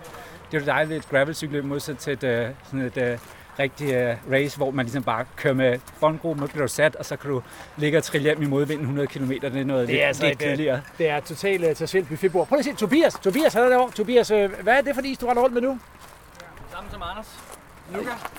det, 0.51 0.57
er 0.57 0.61
jo 0.61 0.67
dejligt 0.67 0.91
ved 0.91 0.97
et 0.97 1.09
gravelcykel 1.09 1.65
modsat 1.65 1.99
til 1.99 2.13
et, 2.13 2.25
øh, 2.25 2.49
sådan 2.65 2.81
et 2.81 2.99
øh, 3.59 3.63
rigtig 3.63 3.93
øh, 3.95 4.17
race, 4.33 4.57
hvor 4.57 4.71
man 4.71 4.85
ligesom 4.87 5.03
bare 5.03 5.25
kører 5.37 5.55
med 5.55 5.79
frontgruppen, 6.01 6.43
og 6.45 6.51
bliver 6.51 6.67
sat, 6.67 6.97
og 6.97 7.05
så 7.05 7.17
kan 7.17 7.31
du 7.31 7.43
ligge 7.77 7.99
og 7.99 8.05
trille 8.05 8.25
hjem 8.25 8.43
i 8.43 8.47
modvinden 8.47 8.85
100 8.85 9.07
km. 9.09 9.31
Det 9.31 9.45
er 9.57 9.65
noget 9.65 9.89
Det 9.89 9.95
er 9.95 9.99
lidt, 9.99 10.07
altså 10.07 10.23
lidt 10.27 10.43
et, 10.43 10.45
øh, 10.47 10.51
kedeligere. 10.51 10.81
Det 10.99 11.09
er 11.09 11.21
totalt 11.21 11.65
uh, 11.65 11.73
til 11.77 11.89
selv 11.89 12.05
buffetbord. 12.05 12.49
Prøv 12.49 12.57
lige 12.57 12.71
at 12.73 12.79
se, 12.79 12.81
Tobias. 12.81 13.15
Tobias, 13.15 13.55
han 13.55 13.63
er 13.63 13.69
derovre. 13.69 13.93
Tobias, 13.93 14.31
øh, 14.31 14.51
hvad 14.63 14.75
er 14.77 14.81
det 14.81 14.95
for 14.95 15.03
is, 15.03 15.19
du 15.19 15.27
render 15.27 15.43
rundt 15.43 15.55
med 15.55 15.63
nu? 15.63 15.79
Sammen 16.73 16.93
som 16.93 17.03
Anders. 17.11 17.27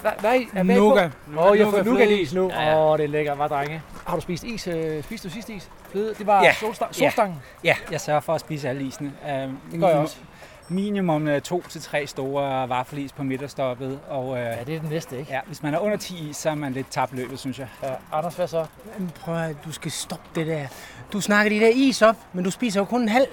Hvad, 0.02 0.12
hvad 0.20 0.30
er 0.30 0.34
I? 0.34 0.48
Er 0.56 0.64
Nougat. 0.64 1.12
Åh, 1.38 1.46
oh, 1.46 1.58
jeg 1.58 1.66
får 1.66 1.72
Nougat 1.72 1.86
nougat-is 1.86 2.34
nu. 2.34 2.46
Åh, 2.46 2.52
Ja, 2.52 2.70
ja. 2.70 2.92
oh, 2.92 2.98
det 2.98 3.04
er 3.04 3.08
lækkert, 3.08 3.38
var 3.38 3.48
drenge. 3.48 3.82
Har 4.08 4.16
du 4.16 4.22
spist 4.22 4.44
is? 4.44 4.68
Øh, 4.68 5.04
spiste 5.04 5.28
du 5.28 5.34
sidste 5.34 5.54
is? 5.54 5.70
Fløde? 5.92 6.14
Det 6.18 6.28
var 6.28 6.44
Ja. 6.44 6.54
solstang. 6.54 6.92
Ja. 6.92 6.98
solstangen. 6.98 7.36
Ja, 7.64 7.76
jeg 7.92 8.02
sørger 8.02 8.20
for 8.20 8.34
at 8.34 8.42
spise 8.42 8.70
alle 8.70 8.84
isene. 8.84 9.12
Uh, 9.24 9.30
Det 9.72 9.80
gør 9.80 9.88
jeg 9.88 9.98
også. 9.98 10.18
Minimum 10.70 11.28
uh, 11.28 11.40
to 11.42 11.64
til 11.70 11.82
tre 11.82 12.08
store 12.08 12.70
vaffelis 12.70 13.12
på 13.12 13.24
midterstoppet. 13.24 14.00
Og 14.10 14.28
uh, 14.28 14.38
Ja, 14.38 14.56
det 14.68 14.76
er 14.76 14.80
den 14.80 14.90
næste, 14.90 15.20
ikke? 15.20 15.32
ja, 15.32 15.40
hvis 15.48 15.64
man 15.64 15.74
er 15.74 15.80
under 15.80 15.98
10 15.98 16.30
is, 16.30 16.38
så 16.38 16.50
er 16.50 16.56
man 16.56 16.74
lidt 16.74 16.88
tabt 16.92 17.14
løbet, 17.14 17.40
synes 17.40 17.60
jeg. 17.60 17.68
Ja. 17.84 17.90
Anders, 18.12 18.36
hvad 18.36 18.48
så? 18.48 18.66
Men 18.98 19.12
Prøv 19.22 19.36
at, 19.38 19.56
du 19.66 19.72
skal 19.72 19.92
stoppe 19.92 20.26
det 20.36 20.48
der. 20.48 20.68
Du 21.14 21.22
snakker 21.22 21.50
de 21.60 21.66
der 21.66 21.72
is 21.74 22.02
op, 22.02 22.16
men 22.34 22.44
du 22.44 22.52
spiser 22.52 22.80
jo 22.82 22.86
kun 22.86 23.02
en 23.02 23.10
halv. 23.10 23.28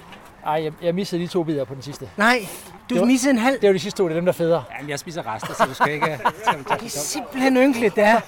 Ej, 0.47 0.65
jeg, 0.65 0.73
jeg 0.83 0.95
missede 0.95 1.23
de 1.23 1.27
to 1.27 1.43
bidder 1.43 1.65
på 1.65 1.75
den 1.75 1.83
sidste. 1.83 2.09
Nej, 2.17 2.47
du 2.91 2.95
Det 2.95 3.01
var- 3.01 3.07
missede 3.07 3.31
en 3.31 3.39
halv. 3.39 3.55
Det 3.57 3.65
er 3.65 3.69
jo 3.69 3.75
de 3.75 3.79
sidste 3.79 3.99
to, 3.99 4.05
det 4.05 4.11
er 4.11 4.15
dem, 4.17 4.25
der 4.25 4.33
er 4.33 4.37
federe. 4.37 4.65
Ja, 4.77 4.81
men 4.83 4.91
jeg 4.91 4.99
spiser 4.99 5.35
rester, 5.35 5.55
så 5.55 5.65
du 5.65 5.75
skal 5.75 5.93
ikke... 5.93 6.19
Skal 6.43 6.65
tage 6.69 6.79
Det 6.81 6.85
er 6.87 6.89
simpelthen 6.89 7.57
ynkeligt, 7.57 7.97
det 7.97 8.05
er. 8.05 8.21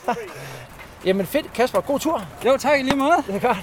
Jamen 1.04 1.26
fedt, 1.26 1.52
Kasper. 1.52 1.80
God 1.80 1.98
tur. 1.98 2.22
Jo, 2.46 2.56
tak 2.56 2.78
i 2.78 2.82
lige 2.82 2.96
måde. 2.96 3.16
Det 3.26 3.34
er 3.34 3.40
godt. 3.40 3.58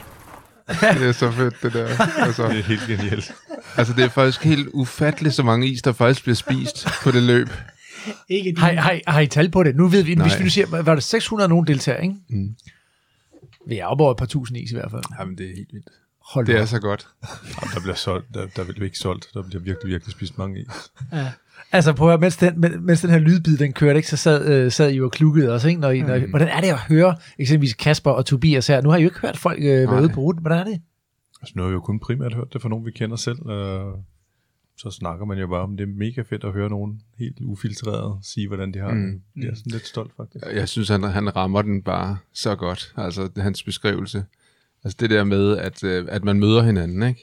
Det 1.00 1.08
er 1.08 1.12
så 1.12 1.32
fedt, 1.32 1.64
det 1.64 1.74
der. 1.74 1.88
Altså, 2.26 2.48
Det 2.48 2.60
er 2.60 2.64
helt 2.64 2.82
genialt. 2.88 3.32
altså, 3.78 3.94
det 3.94 4.04
er 4.04 4.10
faktisk 4.10 4.44
helt 4.44 4.68
ufatteligt, 4.74 5.36
så 5.36 5.44
mange 5.44 5.68
is, 5.68 5.82
der 5.82 5.92
faktisk 5.92 6.22
bliver 6.24 6.36
spist 6.36 6.88
på 7.04 7.12
det 7.12 7.24
løb. 7.24 7.50
Ikke 8.30 8.50
din. 8.50 8.58
Har, 8.58 8.74
har, 8.74 9.00
har 9.08 9.20
I 9.20 9.28
tal 9.28 9.52
på 9.52 9.64
det? 9.64 9.76
Nu 9.76 9.88
ved 9.88 10.04
vi, 10.04 10.16
Nej. 10.16 10.28
hvis 10.28 10.40
vi 10.40 10.44
nu 10.44 10.50
siger, 10.50 10.82
var 10.84 10.96
det 10.96 11.04
600 11.04 11.50
nogen 11.50 11.68
deltager, 11.68 11.98
ikke? 12.00 12.16
Mm. 12.30 12.56
Vi 13.68 13.78
er 13.78 13.86
oppe 13.86 14.04
over 14.04 14.12
et 14.12 14.18
par 14.18 14.26
tusind 14.26 14.58
is 14.58 14.72
i 14.72 14.76
hvert 14.76 14.92
fald. 14.92 15.04
Jamen, 15.20 15.38
det 15.38 15.46
er 15.46 15.56
helt 15.56 15.70
vildt. 15.74 15.88
Hold 16.34 16.46
Det 16.46 16.54
nu 16.54 16.58
er 16.58 16.62
op. 16.62 16.68
så 16.68 16.80
godt. 16.80 17.08
Jamen, 17.62 17.74
der 17.74 17.80
bliver 17.82 17.96
solgt. 17.96 18.26
Der, 18.34 18.48
der 18.56 18.64
bliver 18.64 18.84
ikke 18.84 18.98
solgt. 18.98 19.28
Der 19.34 19.42
bliver 19.42 19.64
virkelig, 19.64 19.92
virkelig 19.92 20.12
spist 20.12 20.38
mange 20.38 20.60
is. 20.62 20.68
Altså 21.74 21.94
prøv 21.94 22.08
at 22.08 22.12
høre, 22.12 22.20
mens 22.22 22.38
den, 22.38 22.60
men- 22.62 22.86
mens 22.86 23.02
den 23.02 23.10
her 23.10 23.18
lydbid, 23.20 23.58
den 23.58 23.74
kørte, 23.74 23.98
ikke, 23.98 24.10
så 24.10 24.18
sad, 24.18 24.52
øh, 24.66 24.72
sad 24.72 24.92
I 24.92 24.96
jo 24.96 25.06
og 25.06 25.12
klukkede 25.12 25.52
os, 25.52 25.66
ikke? 25.66 25.82
Når 25.82 25.90
I, 25.90 26.02
når 26.02 26.14
I, 26.16 26.30
hvordan 26.30 26.48
er 26.48 26.62
det 26.62 26.68
at 26.68 26.80
høre 26.80 27.16
eksempelvis 27.40 27.74
Kasper 27.74 28.12
og 28.12 28.26
Tobias 28.26 28.68
her? 28.68 28.82
Nu 28.82 28.90
har 28.90 28.98
I 28.98 29.02
jo 29.02 29.08
ikke 29.08 29.20
hørt 29.20 29.38
folk 29.38 29.60
øh, 29.60 29.66
være 29.92 30.02
ude 30.02 30.10
på 30.10 30.22
ruten. 30.22 30.42
Hvordan 30.42 30.60
er 30.60 30.64
det? 30.64 30.82
Altså, 31.42 31.54
nu 31.56 31.62
har 31.62 31.70
jeg 31.70 31.74
jo 31.74 31.80
kun 31.80 32.00
primært 32.00 32.34
hørt 32.34 32.54
det 32.54 32.62
fra 32.62 32.70
nogen, 32.70 32.86
vi 32.86 32.92
kender 32.92 33.16
selv. 33.16 33.50
Øh, 33.50 33.82
så 34.78 34.92
snakker 34.92 35.26
man 35.26 35.38
jo 35.38 35.48
bare 35.48 35.62
om, 35.62 35.78
det 35.78 35.84
er 35.84 35.94
mega 35.98 36.22
fedt 36.22 36.44
at 36.44 36.52
høre 36.54 36.70
nogen 36.70 37.02
helt 37.20 37.38
ufiltreret 37.42 38.26
sige, 38.26 38.48
hvordan 38.48 38.74
de 38.74 38.80
har 38.80 38.92
Mm. 38.92 39.12
det. 39.36 39.44
Jeg 39.44 39.50
er 39.50 39.56
sådan 39.56 39.72
lidt 39.72 39.88
stolt, 39.88 40.12
faktisk. 40.18 40.46
Jeg 40.54 40.70
synes, 40.70 40.90
han, 40.90 41.04
han 41.04 41.36
rammer 41.36 41.62
den 41.62 41.82
bare 41.82 42.18
så 42.34 42.56
godt. 42.56 42.94
Altså, 42.98 43.30
hans 43.38 43.64
beskrivelse. 43.64 44.26
Altså 44.84 44.98
det 45.00 45.10
der 45.10 45.24
med, 45.24 45.58
at, 45.58 45.84
øh, 45.84 46.06
at 46.10 46.24
man 46.24 46.40
møder 46.40 46.64
hinanden, 46.64 47.04
ikke? 47.04 47.22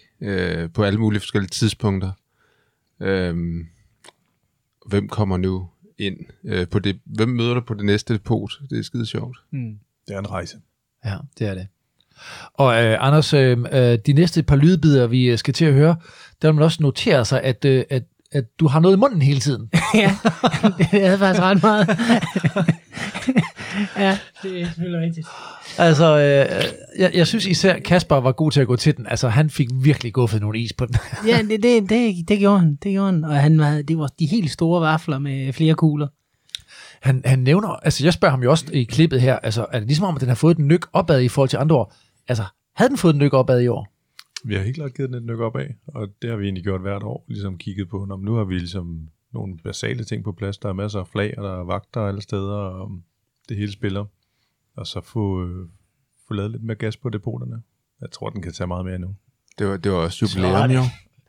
Øh, 0.62 0.70
på 0.70 0.82
alle 0.84 0.98
mulige 0.98 1.20
forskellige 1.20 1.48
tidspunkter. 1.50 2.10
Øhm, 3.00 3.66
hvem 4.86 5.08
kommer 5.08 5.36
nu 5.36 5.68
ind 5.98 6.16
øh, 6.44 6.68
på 6.68 6.78
det? 6.78 7.00
Hvem 7.04 7.28
møder 7.28 7.54
du 7.54 7.60
på 7.60 7.74
det 7.74 7.84
næste 7.84 8.14
depot? 8.14 8.50
Det 8.70 8.78
er 8.78 8.82
skide 8.82 9.06
sjovt. 9.06 9.38
Det 10.08 10.14
er 10.14 10.18
en 10.18 10.30
rejse. 10.30 10.56
Ja, 11.04 11.16
det 11.38 11.46
er 11.46 11.54
det. 11.54 11.66
Og 12.54 12.84
øh, 12.84 12.96
Anders, 13.00 13.34
øh, 13.34 13.58
øh, 13.72 13.98
de 14.06 14.12
næste 14.12 14.42
par 14.42 14.56
lydbider, 14.56 15.06
vi 15.06 15.24
øh, 15.24 15.38
skal 15.38 15.54
til 15.54 15.64
at 15.64 15.72
høre, 15.72 15.96
der 16.42 16.48
vil 16.48 16.54
man 16.54 16.64
også 16.64 16.82
notere 16.82 17.24
sig, 17.24 17.42
at, 17.42 17.64
øh, 17.64 17.84
at, 17.90 18.02
at 18.32 18.44
du 18.60 18.66
har 18.66 18.80
noget 18.80 18.96
i 18.96 18.98
munden 18.98 19.22
hele 19.22 19.40
tiden. 19.40 19.70
ja, 19.94 20.16
det 20.92 21.04
er 21.06 21.16
faktisk 21.16 21.42
ret 21.42 21.62
meget. 21.62 21.88
ja, 24.04 24.18
det 24.42 24.60
er 24.60 24.66
selvfølgelig 24.66 25.00
rigtigt. 25.00 25.26
Altså, 25.80 26.18
øh, 26.18 26.64
jeg, 26.98 27.10
jeg 27.14 27.26
synes 27.26 27.46
især, 27.46 27.78
Kasper 27.78 28.16
var 28.16 28.32
god 28.32 28.50
til 28.50 28.60
at 28.60 28.66
gå 28.66 28.76
til 28.76 28.96
den. 28.96 29.06
Altså, 29.06 29.28
han 29.28 29.50
fik 29.50 29.68
virkelig 29.82 30.12
guffet 30.12 30.40
nogle 30.40 30.58
is 30.58 30.72
på 30.72 30.86
den. 30.86 30.94
Ja, 31.28 31.42
det, 31.42 31.62
det, 31.62 31.90
det, 31.90 32.28
det 32.28 32.38
gjorde 32.38 32.58
han. 32.58 32.78
Det 32.82 32.92
gjorde 32.92 33.12
han. 33.12 33.24
Og 33.24 33.34
han 33.34 33.58
var, 33.58 33.82
det 33.82 33.98
var 33.98 34.08
de 34.18 34.26
helt 34.26 34.50
store 34.50 34.80
vafler 34.80 35.18
med 35.18 35.52
flere 35.52 35.74
kugler. 35.74 36.08
Han, 37.00 37.22
han 37.24 37.38
nævner, 37.38 37.68
altså 37.68 38.04
jeg 38.04 38.12
spørger 38.12 38.30
ham 38.30 38.42
jo 38.42 38.50
også 38.50 38.66
i 38.72 38.84
klippet 38.84 39.20
her, 39.20 39.38
altså 39.38 39.66
er 39.72 39.78
det 39.78 39.86
ligesom 39.86 40.04
om, 40.06 40.14
at 40.14 40.20
den 40.20 40.28
har 40.28 40.34
fået 40.34 40.56
den 40.56 40.68
nyk 40.68 40.86
opad 40.92 41.22
i 41.22 41.28
forhold 41.28 41.48
til 41.48 41.56
andre 41.56 41.76
år? 41.76 41.94
Altså, 42.28 42.44
havde 42.74 42.88
den 42.88 42.98
fået 42.98 43.14
den 43.14 43.22
nyk 43.22 43.32
opad 43.32 43.60
i 43.60 43.68
år? 43.68 43.88
Vi 44.44 44.54
har 44.54 44.62
helt 44.62 44.76
klart 44.76 44.94
givet 44.94 45.10
den 45.10 45.18
et 45.18 45.24
nyk 45.24 45.40
op 45.40 45.56
af, 45.56 45.74
og 45.86 46.08
det 46.22 46.30
har 46.30 46.36
vi 46.36 46.44
egentlig 46.44 46.64
gjort 46.64 46.80
hvert 46.80 47.02
år, 47.02 47.24
ligesom 47.28 47.58
kigget 47.58 47.88
på, 47.88 48.04
når 48.08 48.16
nu 48.16 48.34
har 48.34 48.44
vi 48.44 48.58
ligesom 48.58 49.08
nogle 49.32 49.58
basale 49.64 50.04
ting 50.04 50.24
på 50.24 50.32
plads. 50.32 50.58
Der 50.58 50.68
er 50.68 50.72
masser 50.72 51.00
af 51.00 51.08
flag, 51.08 51.34
og 51.38 51.44
der 51.44 51.60
er 51.60 51.64
vagter 51.64 52.00
alle 52.00 52.22
steder, 52.22 52.56
og 52.56 52.90
det 53.48 53.56
hele 53.56 53.72
spiller. 53.72 54.04
Og 54.80 54.86
så 54.86 55.00
få, 55.00 55.44
øh, 55.44 55.66
få 56.28 56.34
lavet 56.34 56.50
lidt 56.50 56.62
mere 56.62 56.74
gas 56.76 56.96
på 56.96 57.08
depoterne. 57.08 57.62
Jeg 58.00 58.10
tror, 58.10 58.30
den 58.30 58.42
kan 58.42 58.52
tage 58.52 58.66
meget 58.66 58.84
mere 58.84 58.98
nu. 58.98 59.14
Det 59.58 59.66
var, 59.68 59.76
det 59.76 59.92
var 59.92 59.98
også 59.98 60.18
jubilæum, 60.36 60.70
jo. 60.70 60.80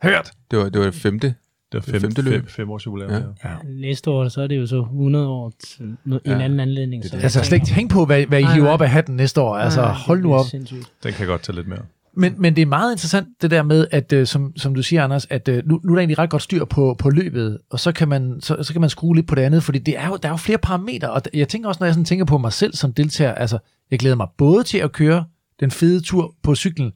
Hørt! 0.02 0.30
Det 0.50 0.58
var 0.58 0.64
det, 0.68 0.78
var 0.78 0.84
det 0.84 0.94
femte. 0.94 1.26
Det 1.72 1.78
er 1.78 1.82
Det 1.82 1.90
fem, 1.90 2.00
femte 2.00 2.22
løb. 2.22 2.32
fem, 2.34 2.46
fem 2.48 2.70
års 2.70 2.86
jubilæum. 2.86 3.10
Ja. 3.10 3.16
Ja. 3.18 3.22
Ja. 3.44 3.56
Næste 3.64 4.10
år, 4.10 4.28
så 4.28 4.42
er 4.42 4.46
det 4.46 4.56
jo 4.58 4.66
så 4.66 4.80
100 4.80 5.28
år 5.28 5.52
til 5.58 5.96
en 6.06 6.20
Ja, 6.26 6.38
anden 6.38 6.60
anledning. 6.60 7.02
det 7.02 7.08
er 7.08 7.10
Så 7.10 7.16
det. 7.16 7.22
Altså, 7.22 7.44
slet 7.44 7.56
ikke 7.56 7.66
tænk 7.66 7.90
på, 7.90 8.04
hvad, 8.06 8.26
hvad 8.26 8.40
I 8.40 8.42
Nej, 8.42 8.52
hiver 8.54 8.64
nej. 8.64 8.72
op 8.74 8.80
af 8.80 8.90
hatten 8.90 9.16
næste 9.16 9.40
år. 9.40 9.56
Altså, 9.56 9.80
Nej, 9.80 9.92
hold 9.92 10.18
det 10.18 10.24
nu 10.26 10.34
op. 10.34 10.46
sindssygt. 10.46 10.92
Den 11.02 11.12
kan 11.12 11.26
godt 11.26 11.42
tage 11.42 11.56
lidt 11.56 11.68
mere. 11.68 11.82
Men, 12.16 12.34
men 12.38 12.56
det 12.56 12.62
er 12.62 12.66
meget 12.66 12.92
interessant, 12.92 13.28
det 13.42 13.50
der 13.50 13.62
med, 13.62 13.86
at 13.90 14.12
øh, 14.12 14.26
som, 14.26 14.56
som 14.56 14.74
du 14.74 14.82
siger, 14.82 15.04
Anders, 15.04 15.26
at 15.30 15.48
øh, 15.48 15.62
nu, 15.66 15.80
nu 15.84 15.92
er 15.92 15.96
der 15.96 16.00
egentlig 16.00 16.18
ret 16.18 16.30
godt 16.30 16.42
styr 16.42 16.64
på, 16.64 16.96
på 16.98 17.10
løbet, 17.10 17.58
og 17.70 17.80
så 17.80 17.92
kan, 17.92 18.08
man, 18.08 18.40
så, 18.40 18.62
så 18.62 18.72
kan 18.72 18.80
man 18.80 18.90
skrue 18.90 19.16
lidt 19.16 19.28
på 19.28 19.34
det 19.34 19.42
andet, 19.42 19.62
fordi 19.62 19.78
det 19.78 19.98
er 19.98 20.06
jo, 20.08 20.16
der 20.16 20.28
er 20.28 20.32
jo 20.32 20.36
flere 20.36 20.58
parametre, 20.58 21.10
og 21.10 21.22
jeg 21.34 21.48
tænker 21.48 21.68
også, 21.68 21.78
når 21.80 21.86
jeg 21.86 21.94
sådan 21.94 22.04
tænker 22.04 22.24
på 22.24 22.38
mig 22.38 22.52
selv 22.52 22.74
som 22.74 22.92
deltager, 22.92 23.34
altså, 23.34 23.58
jeg 23.90 23.98
glæder 23.98 24.16
mig 24.16 24.28
både 24.36 24.64
til 24.64 24.78
at 24.78 24.92
køre 24.92 25.24
den 25.60 25.70
fede 25.70 26.00
tur 26.00 26.34
på 26.42 26.54
cyklen. 26.54 26.92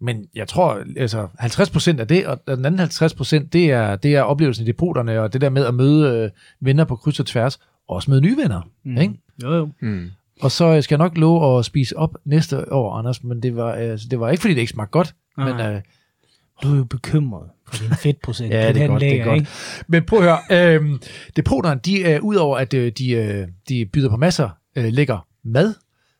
Men 0.00 0.26
jeg 0.34 0.48
tror, 0.48 0.82
altså 0.96 1.28
50 1.38 1.70
procent 1.70 2.00
af 2.00 2.08
det, 2.08 2.26
og 2.26 2.40
den 2.46 2.64
anden 2.64 2.78
50 2.78 3.14
procent, 3.14 3.52
det 3.52 3.70
er, 3.70 3.96
det 3.96 4.14
er 4.14 4.22
oplevelsen 4.22 4.64
i 4.64 4.66
depoterne, 4.66 5.20
og 5.20 5.32
det 5.32 5.40
der 5.40 5.50
med 5.50 5.64
at 5.64 5.74
møde 5.74 6.24
øh, 6.24 6.30
venner 6.60 6.84
på 6.84 6.96
kryds 6.96 7.20
og 7.20 7.26
tværs, 7.26 7.56
og 7.88 7.96
også 7.96 8.10
møde 8.10 8.20
nye 8.20 8.36
venner. 8.36 8.68
Mm. 8.84 8.96
Ikke? 8.96 9.14
Jo, 9.42 9.54
jo. 9.54 9.68
Mm. 9.80 10.10
Og 10.40 10.50
så 10.50 10.82
skal 10.82 10.94
jeg 10.94 10.98
nok 10.98 11.18
love 11.18 11.58
at 11.58 11.64
spise 11.64 11.96
op 11.96 12.16
næste 12.24 12.72
år, 12.72 12.94
Anders, 12.98 13.24
men 13.24 13.42
det 13.42 13.56
var, 13.56 13.72
altså, 13.72 14.06
det 14.10 14.20
var 14.20 14.30
ikke, 14.30 14.40
fordi 14.40 14.54
det 14.54 14.60
ikke 14.60 14.72
smagte 14.72 14.90
godt, 14.90 15.14
Nej. 15.38 15.52
men 15.52 15.74
øh, 15.74 15.80
Du 16.62 16.72
er 16.72 16.76
jo 16.76 16.84
bekymret 16.84 17.48
for 17.66 17.76
din 17.76 17.96
fedtprocent. 17.96 18.52
Ja, 18.54 18.72
det 18.72 18.82
er 18.82 18.86
godt, 18.86 19.00
det 19.00 19.20
er 19.20 19.24
godt. 19.24 19.36
ikke? 19.36 19.50
Men 19.86 20.04
prøv 20.04 20.18
at 20.18 20.24
høre, 20.24 20.74
øh, 20.74 20.98
depoterne, 21.36 21.80
de 21.84 22.04
er 22.04 22.20
udover 22.20 22.58
at 22.58 22.74
øh, 22.74 22.92
de, 22.98 23.10
øh, 23.10 23.48
de 23.68 23.86
byder 23.86 24.08
på 24.10 24.16
masser 24.16 24.48
øh, 24.76 24.84
lækker 24.92 25.26
mad, 25.44 25.74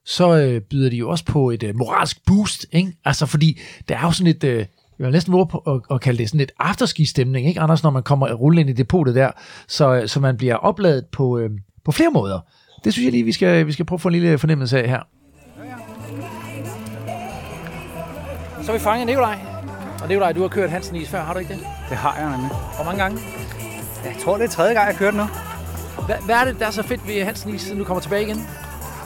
så 0.07 0.39
øh, 0.39 0.61
byder 0.61 0.91
de 0.91 0.97
jo 0.97 1.11
også 1.11 1.25
på 1.25 1.51
et 1.51 1.63
øh, 1.63 1.77
moralsk 1.77 2.27
boost, 2.27 2.67
ikke? 2.73 2.93
Altså 3.05 3.27
fordi 3.27 3.61
der 3.89 3.97
er 3.97 4.03
jo 4.03 4.11
sådan 4.11 4.31
et, 4.31 4.45
øh, 4.45 4.59
jeg 4.99 5.05
vil 5.07 5.13
næsten 5.13 5.33
våge 5.33 5.47
på 5.49 5.59
at, 5.59 5.95
at 5.95 6.01
kalde 6.01 6.19
det 6.19 6.29
sådan 6.29 6.41
et 6.41 6.53
afterski-stemning, 6.59 7.49
ikke 7.49 7.61
Anders, 7.61 7.83
når 7.83 7.91
man 7.91 8.03
kommer 8.03 8.33
rulle 8.33 8.61
ind 8.61 8.71
i 8.71 8.73
depotet 8.73 9.15
der, 9.15 9.31
så, 9.69 9.95
øh, 9.95 10.09
så 10.09 10.21
man 10.21 10.37
bliver 10.37 10.55
opladet 10.55 11.07
på, 11.07 11.39
øh, 11.39 11.51
på 11.85 11.93
flere 11.93 12.11
måder. 12.11 12.41
Det 12.85 12.93
synes 12.93 13.05
jeg 13.05 13.13
lige, 13.13 13.25
vi 13.25 13.33
skal, 13.33 13.67
vi 13.67 13.73
skal 13.73 13.85
prøve 13.85 13.97
at 13.97 14.01
få 14.01 14.09
en 14.09 14.13
lille 14.13 14.39
fornemmelse 14.39 14.83
af 14.83 14.89
her. 14.89 15.01
Så 18.63 18.67
har 18.67 18.73
vi 18.73 18.79
fanget 18.79 19.07
Nikolaj. 19.07 19.39
Og 20.03 20.09
Nikolaj, 20.09 20.33
du 20.33 20.41
har 20.41 20.49
kørt 20.49 20.71
Hansen 20.71 20.97
Is 20.97 21.09
før, 21.09 21.23
har 21.23 21.33
du 21.33 21.39
ikke 21.39 21.53
det? 21.55 21.67
Det 21.89 21.97
har 21.97 22.17
jeg 22.19 22.31
nemlig. 22.31 22.49
Hvor 22.49 22.85
mange 22.85 23.03
gange? 23.03 23.19
Jeg 24.05 24.15
tror, 24.25 24.37
det 24.37 24.45
er 24.45 24.49
tredje 24.49 24.75
gang, 24.75 24.89
jeg 24.89 24.97
kører 24.97 25.11
den 25.11 25.21
nu. 25.21 25.27
Hvad, 26.07 26.17
hvad 26.25 26.35
er 26.35 26.45
det, 26.45 26.59
der 26.59 26.67
er 26.67 26.71
så 26.71 26.83
fedt 26.83 27.09
ved 27.09 27.25
Hansen 27.25 27.55
Is, 27.55 27.63
siden 27.63 27.79
du 27.79 27.85
kommer 27.85 28.01
tilbage 28.01 28.23
igen? 28.23 28.37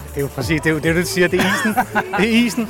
Det 0.09 0.17
er 0.17 0.21
jo 0.21 0.27
præcis 0.27 0.61
det, 0.61 0.71
er 0.71 0.75
jo 0.75 0.79
det 0.79 0.97
du 0.97 1.03
siger. 1.03 1.29
Det 1.29 1.41
er 1.41 1.45
isen. 1.45 1.75
det 2.19 2.35
er 2.35 2.47
isen. 2.47 2.69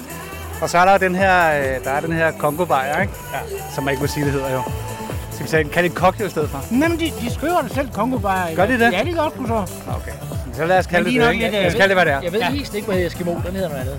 Og 0.62 0.70
så 0.70 0.78
er 0.78 0.84
der 0.84 0.98
den 0.98 1.14
her, 1.14 1.58
øh, 1.58 1.84
der 1.84 1.90
er 1.90 2.00
den 2.00 2.12
her 2.12 2.30
kongo 2.30 2.62
ikke? 2.62 2.72
Ja. 2.92 3.08
Som 3.74 3.84
man 3.84 3.92
ikke 3.92 4.00
må 4.00 4.06
sige, 4.06 4.24
det 4.24 4.32
hedder 4.32 4.52
jo. 4.52 4.62
Skal 5.32 5.44
vi 5.46 5.50
tage 5.50 5.64
en, 5.64 5.68
kan 5.70 5.84
det 5.84 5.90
en 5.90 5.96
cocktail 5.96 6.26
i 6.26 6.30
stedet 6.30 6.50
for? 6.50 6.64
Nej, 6.70 6.88
men 6.88 6.98
de, 6.98 7.12
de 7.20 7.30
skriver 7.34 7.60
det 7.60 7.72
selv, 7.72 7.90
Kongo. 7.90 8.18
Gør 8.56 8.66
de 8.66 8.72
det? 8.72 8.92
Ja, 8.92 9.02
det 9.04 9.14
gør 9.14 9.28
sgu 9.34 9.46
så. 9.46 9.66
Okay. 9.88 10.27
Så 10.58 10.66
lad 10.66 10.78
os 10.78 10.86
kalde 10.86 11.04
det 11.04 11.12
de 11.14 11.20
er 11.20 11.26
det, 11.26 11.32
ikke? 11.34 11.46
øh, 11.46 11.52
Lad 11.52 11.66
os 11.66 11.74
kalde 11.74 11.88
det, 11.88 11.96
hvad 11.96 12.06
det 12.06 12.12
er. 12.12 12.20
Jeg 12.22 12.32
ved, 12.32 12.40
ja. 12.40 12.52
isen 12.52 12.76
ikke 12.76 12.86
må 12.88 12.92
hedde 12.92 13.06
Eskimo, 13.06 13.34
den 13.46 13.52
hedder 13.52 13.68
noget 13.68 13.80
andet. 13.80 13.98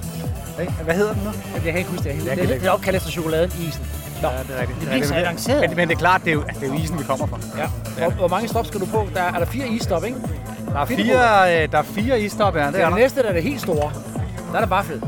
Hvad 0.83 0.95
hedder 0.95 1.13
den 1.13 1.21
nu? 1.23 1.29
Jeg 1.53 1.61
kan 1.63 1.77
ikke 1.77 1.89
huske 1.89 2.03
det. 2.09 2.15
Det, 2.15 2.37
kan 2.37 2.47
det, 2.47 2.65
er 2.65 2.69
opkaldt 2.71 2.97
efter 2.97 3.09
chokoladen, 3.09 3.51
isen. 3.67 3.85
Nå, 4.21 4.27
Ja, 4.27 4.37
det 4.37 4.55
er 4.57 4.61
rigtigt. 4.61 4.79
Det 4.79 4.87
er 4.87 4.91
bliver 4.91 5.05
så 5.05 5.15
avanceret. 5.15 5.69
Men, 5.69 5.75
men 5.75 5.87
det 5.87 5.95
er 5.95 5.99
klart, 5.99 6.21
det 6.23 6.29
er, 6.29 6.33
jo, 6.33 6.43
det 6.59 6.63
er 6.63 6.67
jo 6.67 6.73
isen, 6.73 6.99
vi 6.99 7.03
kommer 7.03 7.27
fra. 7.27 7.39
ja. 7.57 7.67
Hvor, 7.97 8.09
hvor, 8.09 8.27
mange 8.27 8.47
stop 8.47 8.65
skal 8.65 8.79
du 8.79 8.85
på? 8.85 9.07
Der 9.13 9.21
er, 9.21 9.33
er 9.33 9.39
der 9.39 9.45
fire 9.45 9.67
isstop, 9.67 10.05
ikke? 10.05 10.17
Der 10.73 10.79
er 10.79 10.85
fire, 10.85 11.61
øh, 11.63 11.71
der 11.71 11.77
er 11.77 11.83
fire 11.83 12.21
isstop 12.21 12.53
her. 12.53 12.65
Det 12.65 12.73
Det 12.73 12.81
er 12.81 12.85
er 12.85 12.89
det 12.89 12.99
næste, 12.99 13.23
der 13.23 13.29
er 13.29 13.33
det 13.33 13.43
helt 13.43 13.61
store. 13.61 13.91
Der 14.51 14.55
er 14.55 14.59
der 14.59 14.67
vaffel. 14.67 15.01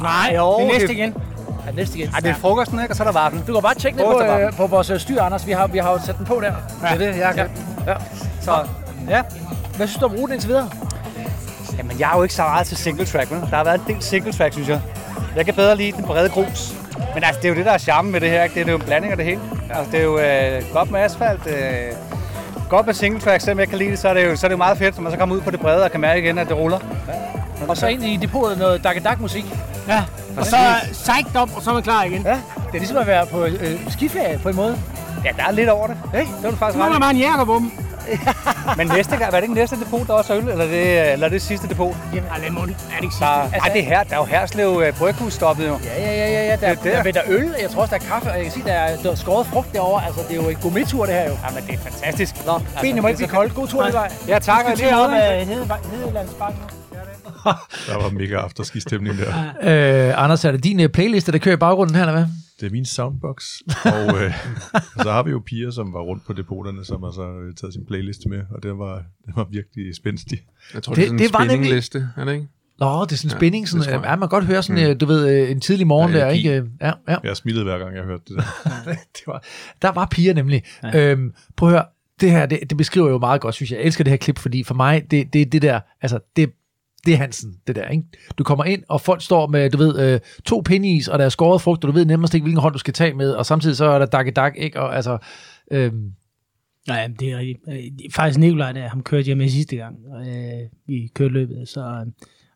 Nej, 0.00 0.32
Jo, 0.36 0.58
det 0.58 0.66
er 0.66 0.72
næste 0.72 0.92
igen. 0.92 1.14
Er 1.62 1.66
det 1.66 1.74
næste 1.74 1.98
igen? 1.98 2.08
Ej, 2.14 2.20
det 2.20 2.30
er 2.30 2.34
frokosten, 2.34 2.80
ikke? 2.80 2.92
Og 2.92 2.96
så 2.96 3.02
er 3.02 3.12
der 3.12 3.20
vaffen. 3.20 3.42
Du 3.46 3.52
kan 3.52 3.62
bare 3.62 3.74
tjekke 3.74 3.98
det 3.98 4.06
på, 4.06 4.22
øh, 4.22 4.52
på 4.52 4.66
vores 4.66 4.90
øh, 4.90 5.00
styr, 5.00 5.22
Anders. 5.22 5.46
Vi 5.46 5.52
har, 5.52 5.66
vi 5.66 5.78
har 5.78 5.92
jo 5.92 5.98
sat 6.06 6.18
den 6.18 6.26
på 6.26 6.40
der. 6.42 6.52
Det 6.82 6.90
er 7.06 7.12
det, 7.12 7.18
jeg 7.18 7.26
har 7.26 7.34
Ja. 7.34 7.46
ja. 7.92 7.96
Så, 8.40 8.66
ja. 9.08 9.22
Hvad 9.78 9.86
synes 9.86 10.00
du 10.00 10.04
om 10.06 10.12
ruten 10.12 10.32
indtil 10.32 10.48
videre? 10.48 10.70
Jamen, 11.78 11.96
jeg 12.00 12.10
er 12.12 12.16
jo 12.16 12.22
ikke 12.22 12.34
så 12.34 12.42
meget 12.42 12.66
til 12.66 12.76
single 12.76 13.06
track, 13.06 13.30
men 13.30 13.40
der 13.40 13.56
har 13.56 13.64
været 13.64 13.80
en 13.88 13.94
del 13.94 14.02
single 14.02 14.32
track, 14.32 14.52
synes 14.52 14.68
jeg. 14.68 14.80
Jeg 15.36 15.44
kan 15.44 15.54
bedre 15.54 15.76
lide 15.76 15.92
den 15.92 16.04
brede 16.04 16.28
grus. 16.28 16.74
Men 17.14 17.24
altså, 17.24 17.40
det 17.40 17.44
er 17.44 17.48
jo 17.48 17.54
det, 17.54 17.64
der 17.66 17.72
er 17.72 17.78
charmen 17.78 18.12
med 18.12 18.20
det 18.20 18.30
her, 18.30 18.42
ikke? 18.42 18.54
Det 18.54 18.66
er 18.68 18.72
jo 18.72 18.78
en 18.78 18.84
blanding 18.84 19.10
af 19.10 19.16
det 19.16 19.26
hele. 19.26 19.40
Altså, 19.70 19.92
det 19.92 20.00
er 20.00 20.04
jo 20.04 20.18
øh, 20.18 20.62
godt 20.72 20.90
med 20.90 21.00
asfalt, 21.00 21.46
øh, 21.46 21.92
godt 22.68 22.86
med 22.86 22.94
single 22.94 23.20
track, 23.20 23.40
selvom 23.40 23.58
jeg 23.60 23.68
kan 23.68 23.78
lide 23.78 23.90
det, 23.90 23.98
så 23.98 24.08
er 24.08 24.14
det 24.14 24.24
jo, 24.26 24.36
så 24.36 24.46
er 24.46 24.48
det 24.48 24.52
jo 24.52 24.56
meget 24.58 24.78
fedt, 24.78 24.96
når 24.96 25.02
man 25.02 25.12
så 25.12 25.18
kommer 25.18 25.36
ud 25.36 25.40
på 25.40 25.50
det 25.50 25.60
brede 25.60 25.84
og 25.84 25.90
kan 25.90 26.00
mærke 26.00 26.20
igen, 26.22 26.38
at 26.38 26.48
det 26.48 26.56
ruller. 26.56 26.78
Og 27.68 27.76
så 27.76 27.86
ind 27.86 28.04
i 28.04 28.16
depotet 28.16 28.58
noget 28.58 28.84
dak 28.84 29.20
musik. 29.20 29.44
Ja. 29.88 30.04
Og 30.36 30.46
så 30.46 30.56
psyched 30.92 31.36
op, 31.40 31.50
og 31.56 31.62
så 31.62 31.70
er 31.70 31.74
man 31.74 31.82
klar 31.82 32.04
igen. 32.04 32.22
Ja. 32.22 32.30
Det 32.32 32.74
er 32.74 32.78
ligesom 32.78 32.96
at 32.96 33.06
være 33.06 33.26
på 33.26 33.44
øh, 33.44 33.80
skiferie 33.90 34.38
på 34.42 34.48
en 34.48 34.56
måde. 34.56 34.78
Ja, 35.24 35.30
der 35.36 35.44
er 35.48 35.52
lidt 35.52 35.68
over 35.68 35.86
det. 35.86 35.96
Hey, 36.14 36.20
Det 36.20 36.28
var 36.42 36.50
du 36.50 36.56
faktisk 36.56 36.82
ret 36.82 36.90
man 36.90 36.98
i. 36.98 37.00
bare 37.00 37.10
en 37.10 37.18
jærkerbom. 37.18 37.72
Men 38.76 38.86
næste 38.86 39.16
gang, 39.16 39.32
var 39.32 39.38
det 39.38 39.42
ikke 39.44 39.54
næste 39.54 39.76
depot, 39.80 40.06
der 40.06 40.12
også 40.12 40.32
er 40.32 40.38
øl, 40.38 40.48
eller 40.48 40.64
er 40.64 40.68
det, 40.68 41.12
eller 41.12 41.26
er 41.26 41.30
det 41.30 41.42
sidste 41.42 41.68
depot? 41.68 41.96
Jamen, 42.14 42.30
ej, 42.30 42.38
lad 42.38 42.50
mig- 42.50 42.62
er 42.62 42.66
det 42.66 42.74
ikke 43.02 43.14
Der, 43.20 43.42
sidste? 43.42 43.58
ej, 43.62 43.68
det 43.72 43.80
er 43.80 43.84
her, 43.84 44.02
der 44.02 44.14
er 44.14 44.18
jo 44.18 44.24
Herslev 44.24 44.82
øh, 44.86 44.92
Bryghus 44.98 45.32
stoppet 45.34 45.68
jo. 45.68 45.78
Ja, 45.84 46.02
ja, 46.04 46.16
ja, 46.16 46.28
ja, 46.30 46.44
ja. 46.46 46.50
Der, 46.50 46.56
Det 46.56 46.68
er 46.68 46.74
der, 46.96 47.02
der. 47.02 47.12
der, 47.12 47.20
er 47.20 47.24
øl, 47.28 47.54
jeg 47.62 47.70
tror 47.70 47.82
også, 47.82 47.96
der 47.96 48.04
er 48.04 48.08
kaffe, 48.10 48.30
og 48.30 48.34
jeg 48.36 48.42
kan 48.44 48.52
sige, 48.52 48.64
der 48.64 48.72
er, 48.72 48.96
der 48.96 49.10
er 49.10 49.14
skåret 49.14 49.46
frugt 49.46 49.72
derovre. 49.72 50.06
Altså, 50.06 50.20
det 50.28 50.38
er 50.38 50.42
jo 50.42 50.48
en 50.48 50.56
gourmet-tur, 50.62 51.04
det 51.06 51.14
her 51.14 51.24
jo. 51.28 51.36
Jamen, 51.48 51.62
det 51.66 51.74
er 51.74 51.78
fantastisk. 51.78 52.46
Nå, 52.46 52.52
altså, 52.52 52.68
benene 52.80 53.00
må 53.00 53.08
ikke 53.08 53.18
blive 53.18 53.28
kolde. 53.28 53.54
God 53.54 53.68
tur, 53.68 53.84
Nikolaj. 53.84 54.12
Ja, 54.28 54.38
tak. 54.38 54.64
og 54.64 54.72
lige 54.76 54.96
op 54.96 55.10
ad 55.10 55.44
Hede- 55.44 55.66
Hedelandsbakken. 55.92 56.58
Der 57.86 58.02
var 58.02 58.10
mega 58.10 58.34
afterski-stemning 58.34 59.16
der. 59.18 59.32
Øh, 60.08 60.24
Anders, 60.24 60.44
er 60.44 60.52
det 60.52 60.64
din 60.64 60.80
øh, 60.80 60.88
playliste, 60.88 61.32
der 61.32 61.38
kører 61.38 61.54
i 61.54 61.58
baggrunden 61.58 61.94
her, 61.96 62.02
eller 62.02 62.12
hvad? 62.12 62.26
Det 62.60 62.66
er 62.66 62.70
min 62.70 62.84
soundbox. 62.84 63.44
Og, 63.84 64.22
øh, 64.24 64.32
så 65.02 65.10
har 65.12 65.22
vi 65.22 65.30
jo 65.30 65.42
piger, 65.46 65.70
som 65.70 65.92
var 65.92 66.00
rundt 66.00 66.26
på 66.26 66.32
depoterne, 66.32 66.84
som 66.84 67.02
har 67.02 67.10
så 67.10 67.22
øh, 67.22 67.54
taget 67.54 67.74
sin 67.74 67.86
playliste 67.86 68.28
med, 68.28 68.38
og 68.54 68.62
den 68.62 68.78
var, 68.78 69.02
den 69.26 69.32
var 69.36 69.46
virkelig 69.50 69.94
spændstig. 69.96 70.38
Jeg 70.74 70.82
tror, 70.82 70.94
Det- 70.94 71.10
det, 71.10 71.18
det 71.18 71.24
er 71.24 71.28
sådan 71.28 71.48
det 71.48 71.54
en 71.54 71.60
var 71.60 71.66
nemlig- 71.66 72.16
er 72.16 72.24
det 72.24 72.32
ikke? 72.34 72.48
Nå, 72.80 73.04
det 73.04 73.12
er 73.12 73.16
sådan 73.16 73.28
en 73.28 73.32
Ja, 73.32 73.38
spænding. 73.38 73.62
det 73.64 73.70
Sådan, 73.70 73.84
tror 73.84 73.92
jeg. 73.92 74.02
ja, 74.04 74.10
man 74.10 74.18
kan 74.18 74.28
godt 74.28 74.44
høre 74.44 74.62
sådan, 74.62 74.90
Mm. 74.92 74.98
du 74.98 75.06
ved, 75.06 75.28
øh, 75.42 75.50
en 75.50 75.60
tidlig 75.60 75.86
morgen 75.86 76.12
Ja, 76.12 76.18
der, 76.18 76.28
ikke? 76.28 76.64
Ja, 76.80 76.92
ja. 77.08 77.16
Jeg 77.24 77.36
smilede 77.36 77.64
hver 77.64 77.78
gang, 77.78 77.96
jeg 77.96 78.04
hørte 78.04 78.22
det 78.28 78.36
der. 78.36 78.42
det 79.16 79.22
var, 79.26 79.42
der 79.82 79.92
var 79.92 80.06
piger 80.10 80.34
nemlig. 80.34 80.62
Ja. 80.82 81.10
Øhm, 81.12 81.32
prøv 81.56 81.68
at 81.68 81.72
høre, 81.72 81.84
det 82.20 82.30
her, 82.30 82.46
det, 82.46 82.58
det 82.70 82.76
beskriver 82.78 83.08
jo 83.10 83.18
meget 83.18 83.40
godt, 83.40 83.54
synes 83.54 83.70
jeg. 83.70 83.76
Jeg 83.78 83.86
elsker 83.86 84.04
det 84.04 84.10
her 84.10 84.16
klip, 84.18 84.38
fordi 84.38 84.62
for 84.64 84.74
mig, 84.74 85.10
det, 85.10 85.32
det, 85.32 85.52
det 85.52 85.62
der, 85.62 85.80
altså, 86.02 86.18
det, 86.36 86.50
det 87.08 87.14
er 87.14 87.18
Hansen, 87.18 87.54
det 87.66 87.76
der, 87.76 87.88
ikke? 87.88 88.04
Du 88.38 88.44
kommer 88.44 88.64
ind, 88.64 88.82
og 88.88 89.00
folk 89.00 89.22
står 89.22 89.46
med, 89.46 89.70
du 89.70 89.78
ved, 89.78 89.98
øh, 89.98 90.20
to 90.44 90.62
pennies, 90.64 91.08
og 91.08 91.18
der 91.18 91.24
er 91.24 91.28
skåret 91.28 91.62
frugt, 91.62 91.84
og 91.84 91.88
du 91.88 91.92
ved 91.92 92.04
nemmest 92.04 92.34
ikke, 92.34 92.44
hvilken 92.44 92.60
hånd 92.60 92.72
du 92.72 92.78
skal 92.78 92.94
tage 92.94 93.14
med, 93.14 93.30
og 93.32 93.46
samtidig 93.46 93.76
så 93.76 93.84
er 93.84 93.98
der 93.98 94.06
dak 94.06 94.36
dak, 94.36 94.54
ikke? 94.56 94.80
Og 94.80 94.96
altså, 94.96 95.18
øhm, 95.70 96.12
Nej, 96.88 96.96
jamen, 96.96 97.16
det 97.20 97.32
er 97.32 97.38
rigtigt. 97.38 97.58
Øh, 97.68 98.10
Faktisk 98.14 98.38
Nikolaj, 98.38 98.72
der 98.72 98.88
ham 98.88 99.02
kørte 99.02 99.28
jeg 99.28 99.36
med 99.36 99.48
sidste 99.48 99.76
gang 99.76 99.96
øh, 100.26 100.94
i 100.96 101.08
køreløbet, 101.14 101.68
så 101.68 101.80
øh, 101.80 102.06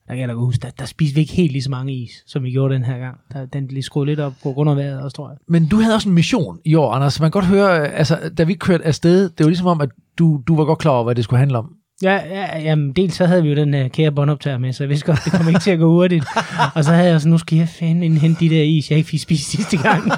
der 0.09 0.15
kan 0.15 0.19
jeg 0.19 0.29
da 0.29 0.35
huske, 0.35 0.63
der, 0.63 0.71
der 0.71 0.85
spiste 0.85 1.15
vi 1.15 1.21
ikke 1.21 1.33
helt 1.33 1.53
lige 1.53 1.63
så 1.63 1.71
mange 1.71 1.95
is, 1.95 2.11
som 2.27 2.43
vi 2.43 2.51
gjorde 2.51 2.75
den 2.75 2.85
her 2.85 2.99
gang. 2.99 3.19
Der, 3.33 3.47
den 3.47 3.69
blev 3.69 3.83
skruet 3.83 4.09
lidt 4.09 4.21
op 4.21 4.33
på 4.43 4.53
grund 4.53 4.71
af 4.71 4.77
vejret 4.77 5.03
også, 5.03 5.15
tror 5.15 5.31
jeg. 5.31 5.39
Men 5.49 5.69
du 5.69 5.77
havde 5.77 5.95
også 5.95 6.09
en 6.09 6.15
mission 6.15 6.59
i 6.65 6.75
år, 6.75 6.93
Anders. 6.93 7.21
Man 7.21 7.31
kan 7.31 7.41
godt 7.41 7.47
høre, 7.47 7.81
øh, 7.81 7.99
altså, 7.99 8.31
da 8.39 8.45
vi 8.45 8.55
kørte 8.55 8.85
afsted, 8.85 9.23
det 9.23 9.45
var 9.45 9.49
ligesom 9.49 9.67
om, 9.67 9.81
at 9.81 9.91
du, 10.19 10.43
du 10.47 10.57
var 10.57 10.65
godt 10.65 10.79
klar 10.79 10.93
over, 10.93 11.05
hvad 11.05 11.15
det 11.15 11.25
skulle 11.25 11.39
handle 11.39 11.59
om. 11.59 11.77
Ja, 12.03 12.21
ja 12.31 12.59
jamen, 12.59 12.93
dels 12.93 13.15
så 13.15 13.27
havde 13.27 13.43
vi 13.43 13.49
jo 13.49 13.57
den 13.57 13.75
uh, 13.75 13.91
kære 13.91 14.13
båndoptager 14.13 14.59
med, 14.59 14.73
så 14.73 14.83
jeg 14.85 14.91
vidste 14.91 15.07
godt, 15.07 15.21
det 15.25 15.33
kommer 15.33 15.49
ikke 15.49 15.61
til 15.61 15.71
at 15.71 15.79
gå 15.79 15.91
hurtigt. 15.91 16.25
og 16.75 16.85
så 16.85 16.93
havde 16.93 17.09
jeg 17.11 17.21
sådan, 17.21 17.31
nu 17.31 17.39
skal 17.39 17.59
jeg 17.59 17.69
fandme 17.69 18.19
hente 18.19 18.41
de 18.41 18.51
der 18.51 18.63
is, 18.63 18.91
jeg 18.91 18.99
ikke 18.99 19.11
fik 19.11 19.21
spist 19.21 19.51
sidste 19.51 19.77
gang. 19.77 20.13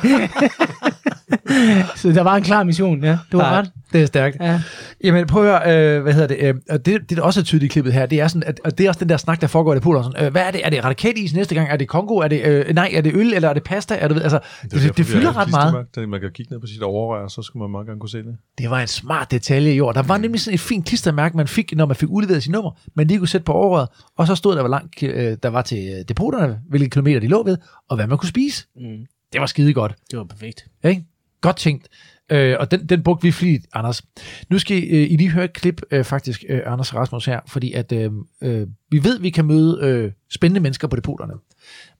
så 1.97 2.09
der 2.09 2.23
var 2.23 2.37
en 2.37 2.43
klar 2.43 2.62
mission, 2.62 3.05
ja. 3.05 3.19
Du 3.33 3.39
har 3.39 3.51
Nej, 3.51 3.59
ret. 3.59 3.71
Det 3.93 4.03
er 4.03 4.07
stærkt. 4.07 4.37
Ja. 4.41 4.61
Jamen 5.05 5.27
prøv 5.27 5.47
at 5.47 5.71
høre, 5.71 5.97
øh, 5.97 6.03
hvad 6.03 6.12
hedder 6.12 6.27
det, 6.27 6.39
øh, 6.41 6.55
og 6.71 6.87
det, 6.87 7.11
det 7.11 7.19
er 7.19 7.23
også 7.23 7.43
tydeligt 7.43 7.71
i 7.71 7.73
klippet 7.73 7.93
her, 7.93 8.07
det 8.07 8.21
er 8.21 8.29
sådan, 8.29 8.43
at, 8.47 8.61
og 8.65 8.79
det 8.79 8.85
er 8.85 8.89
også 8.89 9.01
den 9.01 9.09
der 9.09 9.16
snak, 9.16 9.41
der 9.41 9.47
foregår 9.47 9.73
i 9.73 9.75
det 9.75 9.83
poler, 9.83 10.03
sådan, 10.03 10.27
øh, 10.27 10.33
hvad 10.33 10.43
er 10.43 10.51
det, 10.51 10.66
er 10.66 10.71
det 10.71 10.85
radikalis 10.85 11.35
næste 11.35 11.55
gang, 11.55 11.71
er 11.71 11.77
det 11.77 11.89
Kongo, 11.89 12.16
er 12.16 12.29
det, 12.29 12.43
øh, 12.45 12.75
nej, 12.75 12.91
er 12.95 13.01
det 13.01 13.15
øl, 13.15 13.35
eller 13.35 13.49
er 13.49 13.53
det 13.53 13.62
pasta, 13.62 13.95
er 13.95 14.09
det, 14.09 14.23
altså, 14.23 14.41
det, 14.62 14.73
det, 14.73 14.83
det 14.83 14.99
vi 14.99 15.05
fylder 15.05 15.37
ret 15.37 15.51
meget. 15.51 15.87
klistermærke. 15.93 16.11
Man 16.11 16.21
kan 16.21 16.31
kigge 16.35 16.53
ned 16.53 16.61
på 16.61 16.66
sit 16.66 16.83
overrør, 16.83 17.29
så 17.29 17.43
skulle 17.43 17.61
man 17.61 17.71
meget 17.71 17.87
gerne 17.87 18.01
kunne 18.01 18.11
se 18.11 18.19
det. 18.19 18.37
Det 18.59 18.71
var 18.71 18.81
en 18.81 18.87
smart 18.87 19.31
detalje 19.31 19.75
i 19.75 19.81
år. 19.81 19.93
Der 19.93 20.03
var 20.03 20.16
nemlig 20.16 20.41
sådan 20.41 20.55
et 20.55 20.61
fint 20.61 20.87
klistermærke, 20.87 21.37
man 21.37 21.49
fik, 21.49 21.77
når 21.77 21.87
man 21.87 21.97
fik 21.97 22.09
udleveret 22.09 22.43
sit 22.43 22.53
nummer, 22.53 22.71
man 22.95 23.07
lige 23.07 23.19
kunne 23.19 23.29
sætte 23.29 23.45
på 23.45 23.53
overrøret, 23.53 23.89
og 24.16 24.27
så 24.27 24.35
stod 24.35 24.55
der, 24.55 24.62
hvor 24.62 24.71
langt 24.71 25.03
øh, 25.03 25.37
der 25.43 25.49
var 25.49 25.62
til 25.62 25.95
øh, 25.99 26.05
depoterne, 26.09 26.59
hvilke 26.69 26.91
kilometer 26.91 27.21
de 27.21 27.27
lå 27.29 27.43
ved, 27.45 27.57
og 27.89 27.97
hvad 27.97 28.07
man 28.07 28.19
kunne 28.19 28.29
spise. 28.29 28.66
Mm. 28.77 29.07
Det 29.33 29.41
var 29.41 29.47
skide 29.47 29.73
godt. 29.73 29.95
Det 30.11 30.19
var 30.19 30.25
perfekt. 30.25 30.66
Ikke? 30.85 31.05
Godt 31.45 31.57
tænkt. 31.57 31.89
Øh, 32.33 32.57
og 32.61 32.71
den, 32.71 32.87
den 32.87 33.03
brugte 33.03 33.23
vi 33.23 33.33
flittigt, 33.33 33.66
Anders. 33.73 34.03
Nu 34.51 34.59
skal 34.59 34.77
I, 34.77 34.81
øh, 34.87 35.11
I 35.11 35.16
lige 35.16 35.31
høre 35.31 35.45
et 35.45 35.53
klip, 35.53 35.81
øh, 35.91 36.05
faktisk, 36.05 36.45
øh, 36.49 36.62
Anders 36.66 36.93
og 36.93 36.99
Rasmus 37.01 37.25
her, 37.27 37.41
fordi 37.47 37.73
at 37.73 37.93
øh, 37.93 38.11
øh, 38.43 38.66
vi 38.91 39.05
ved, 39.05 39.19
vi 39.19 39.31
kan 39.31 39.45
møde 39.45 39.79
øh, 39.83 40.12
spændende 40.31 40.61
mennesker 40.61 40.89
på 40.89 40.97
depoterne. 40.97 41.33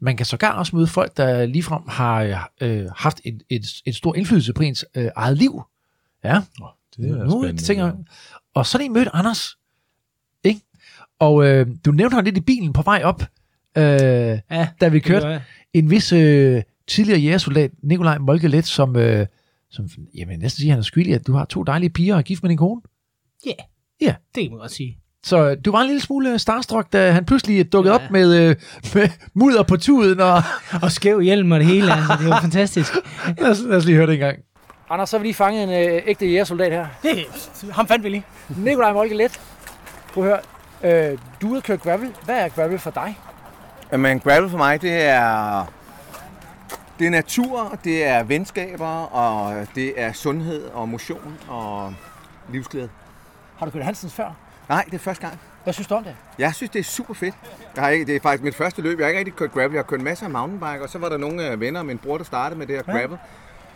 Man 0.01 0.17
kan 0.17 0.27
sågar 0.27 0.53
også 0.59 0.77
møde 0.77 0.87
folk, 0.87 1.17
der 1.17 1.47
ligefrem 1.47 1.83
har 1.89 2.51
øh, 2.61 2.87
haft 2.97 3.21
et, 3.25 3.43
et, 3.51 3.63
et 3.87 3.95
stor 3.95 4.15
indflydelse 4.15 4.53
på 4.53 4.63
ens 4.63 4.85
øh, 4.95 5.11
eget 5.17 5.39
liv. 5.39 5.63
Ja, 6.25 6.41
Det 6.97 7.11
er 7.11 7.25
nu 7.25 7.31
spændende. 7.31 7.63
tænker. 7.63 7.93
Og 8.55 8.67
så 8.67 8.79
er 8.79 8.83
de 8.83 8.89
mødt 8.89 9.09
Anders. 9.13 9.57
Ikke? 10.45 10.61
Og 11.19 11.47
øh, 11.47 11.67
du 11.85 11.91
nævnte 11.91 12.15
ham 12.15 12.25
lidt 12.25 12.37
i 12.37 12.41
bilen 12.41 12.73
på 12.73 12.83
vej 12.83 13.01
op, 13.05 13.23
øh, 13.79 13.85
Ja, 13.85 14.69
da 14.81 14.89
vi 14.89 14.99
det 14.99 15.05
kørte 15.05 15.43
en 15.73 15.91
vis 15.91 16.13
øh, 16.13 16.63
tidligere 16.89 17.21
jægersoldat, 17.21 17.71
Nikolaj 17.83 18.19
Molkelet, 18.19 18.67
som, 18.67 18.97
øh, 18.97 19.27
som 19.71 19.87
jamen, 20.15 20.39
næsten 20.39 20.61
siger, 20.61 20.73
han 20.73 20.79
er 20.79 20.83
skyldig, 20.83 21.15
at 21.15 21.27
du 21.27 21.33
har 21.33 21.45
to 21.45 21.63
dejlige 21.63 21.91
piger 21.91 22.15
og 22.15 22.19
er 22.19 22.23
gift 22.23 22.43
med 22.43 22.49
din 22.49 22.59
kone. 22.59 22.81
Ja, 23.47 23.53
Ja. 24.01 24.15
det 24.35 24.43
kan 24.43 24.51
man 24.51 24.59
godt 24.61 24.73
sige. 24.73 24.99
Så 25.25 25.51
øh, 25.51 25.57
du 25.65 25.71
var 25.71 25.81
en 25.81 25.87
lille 25.87 26.01
smule 26.01 26.33
øh, 26.33 26.39
starstruck, 26.39 26.93
da 26.93 27.11
han 27.13 27.25
pludselig 27.25 27.73
dukkede 27.73 27.95
Ja. 27.95 28.05
op 28.05 28.11
med, 28.11 28.37
øh, 28.49 28.57
med 28.95 29.09
mudder 29.35 29.63
på 29.63 29.77
tuden. 29.77 30.21
Og 30.21 30.43
Og 30.83 30.93
skæv 30.93 31.21
hjelm 31.21 31.53
og 31.53 31.59
det 31.61 31.67
hele, 31.69 31.93
altså, 31.93 32.17
det 32.21 32.29
var 32.29 32.41
fantastisk. 32.41 32.93
lad, 33.41 33.51
os, 33.51 33.61
lad 33.61 33.77
os 33.77 33.85
lige 33.85 33.97
høre 33.97 34.07
det 34.07 34.13
en 34.15 34.21
gang. 34.21 34.39
Anders, 34.91 35.09
så 35.11 35.17
har 35.17 35.21
vi 35.23 35.27
lige 35.27 35.35
fanget 35.35 35.63
en 35.63 35.71
øh, 35.95 36.03
ægte 36.07 36.27
jægersoldat 36.27 36.73
her. 36.73 36.87
Det, 37.03 37.25
ham 37.73 37.87
fandt 37.89 38.05
vi 38.05 38.09
lige. 38.09 38.25
Nikolaj 38.57 38.93
Molke 38.93 39.15
Let. 39.17 39.41
Prøv 40.15 40.25
at 40.25 40.41
høre. 40.83 41.11
Øh, 41.13 41.19
du 41.43 41.55
har 41.55 41.61
kørt 41.61 41.81
gravel. 41.83 42.09
Hvad 42.25 42.35
er 42.45 42.49
gravel 42.49 42.79
for 42.79 42.91
dig? 42.91 43.19
Men 43.99 44.21
gravel 44.21 44.51
for 44.51 44.59
mig, 44.59 44.83
det 44.83 44.93
er, 45.03 45.73
det 46.99 47.07
er 47.07 47.11
natur, 47.11 47.79
det 47.85 48.05
er 48.05 48.23
venskaber, 48.23 48.87
og 49.13 49.67
det 49.75 50.01
er 50.01 50.13
sundhed 50.13 50.65
og 50.67 50.89
motion 50.89 51.39
og 51.49 51.95
livsglæde. 52.49 52.89
Har 53.59 53.67
du 53.67 53.73
kørt 53.73 53.85
Hansens 53.85 54.15
før? 54.15 54.37
Nej, 54.69 54.85
det 54.85 54.95
er 54.95 54.99
første 54.99 55.27
gang. 55.27 55.41
Hvad 55.65 55.73
synes 55.73 55.87
du 55.87 55.95
om 55.95 56.05
det? 56.05 56.17
Jeg 56.39 56.55
synes, 56.55 56.71
det 56.71 56.79
er 56.79 56.83
super 56.85 57.15
fedt. 57.15 57.35
Jeg 57.77 57.83
har 57.85 57.91
ikke, 57.91 58.05
det 58.05 58.17
er 58.17 58.21
faktisk 58.21 58.45
mit 58.45 58.55
første 58.55 58.83
løb. 58.83 58.99
Jeg 58.99 59.05
har 59.05 59.09
ikke 59.09 59.19
rigtig 59.19 59.35
kørt 59.35 59.53
gravel. 59.53 59.73
Jeg 59.73 59.79
har 59.79 59.83
kørt 59.83 60.01
masser 60.01 60.25
af 60.27 60.31
mountainbike, 60.31 60.83
og 60.83 60.89
så 60.89 60.99
var 60.99 61.09
der 61.09 61.17
nogle 61.17 61.51
øh, 61.51 61.61
venner 61.61 61.81
af 61.81 61.87
min 61.87 61.99
bror, 61.99 62.17
der 62.17 62.25
startede 62.25 62.59
med 62.59 62.67
det 62.67 62.77
her 62.87 62.99
Ja. 62.99 63.07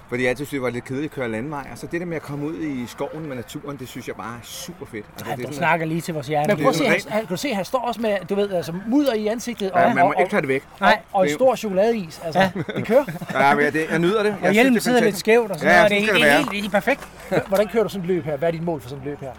Fordi 0.09 0.23
jeg 0.23 0.31
altid 0.31 0.45
synes, 0.45 0.51
det 0.51 0.63
var 0.63 0.71
lidt 0.71 0.85
kedeligt 0.85 1.11
at 1.13 1.15
køre 1.15 1.29
landvej. 1.29 1.67
Altså 1.71 1.87
det 1.87 2.01
der 2.01 2.07
med 2.07 2.17
at 2.17 2.23
komme 2.23 2.47
ud 2.47 2.55
i 2.61 2.87
skoven 2.87 3.27
med 3.29 3.37
naturen, 3.37 3.77
det 3.77 3.89
synes 3.89 4.09
jeg 4.09 4.17
bare 4.17 4.35
er 4.35 4.41
super 4.43 4.87
fedt. 4.87 5.07
Altså, 5.13 5.31
Ja, 5.31 5.37
det 5.37 5.49
er 5.49 5.53
snakker 5.53 5.87
lige 5.87 6.01
til 6.01 6.15
vores 6.15 6.27
hjerte. 6.27 6.49
Men 6.55 6.63
prøv 6.63 6.69
at 6.69 6.77
se, 6.77 6.85
han, 6.89 7.01
han, 7.09 7.21
kan 7.21 7.29
du 7.29 7.37
se, 7.37 7.55
han 7.55 7.65
står 7.65 7.79
også 7.79 8.01
med, 8.01 8.17
du 8.29 8.35
ved, 8.35 8.53
altså 8.53 8.73
mudder 8.87 9.15
i 9.15 9.27
ansigtet. 9.27 9.71
Ja, 9.77 9.95
man 9.95 10.07
må 10.07 10.15
ikke 10.19 10.31
tage 10.31 10.41
det 10.41 10.49
væk. 10.49 10.65
Nej, 10.81 11.01
og 11.13 11.25
en 11.29 11.35
stor 11.35 11.57
chokoladeis. 11.57 12.21
Altså, 12.25 12.41
Ja. 12.41 12.51
det 12.77 12.87
kører. 12.87 13.05
Ja, 13.33 13.55
men 13.55 13.65
jeg, 13.65 13.73
det, 13.73 13.87
jeg 13.91 13.99
nyder 13.99 14.23
det. 14.23 14.37
Jeg 14.41 14.49
Og 14.49 14.53
hjelmen 14.53 14.73
synes, 14.73 14.85
det 14.85 14.91
er 14.91 14.95
sidder 14.95 15.05
lidt 15.05 15.17
skævt 15.19 15.51
og 15.51 15.59
sådan 15.59 15.73
ja, 15.73 15.77
noget. 15.77 15.91
Det, 15.91 16.15
det, 16.15 16.23
det 16.23 16.31
er 16.31 16.53
helt, 16.53 16.67
er 16.67 16.71
perfekt. 16.71 17.09
Hvordan 17.49 17.69
kører 17.69 17.83
du 17.83 17.89
sådan 17.89 18.03
et 18.03 18.09
løb 18.09 18.25
her? 18.25 18.37
Hvad 18.37 18.49
er 18.49 18.53
dit 18.53 18.63
mål 18.63 18.81
for 18.81 18.89
sådan 18.89 19.03
et 19.03 19.09
løb 19.09 19.21
her? 19.21 19.33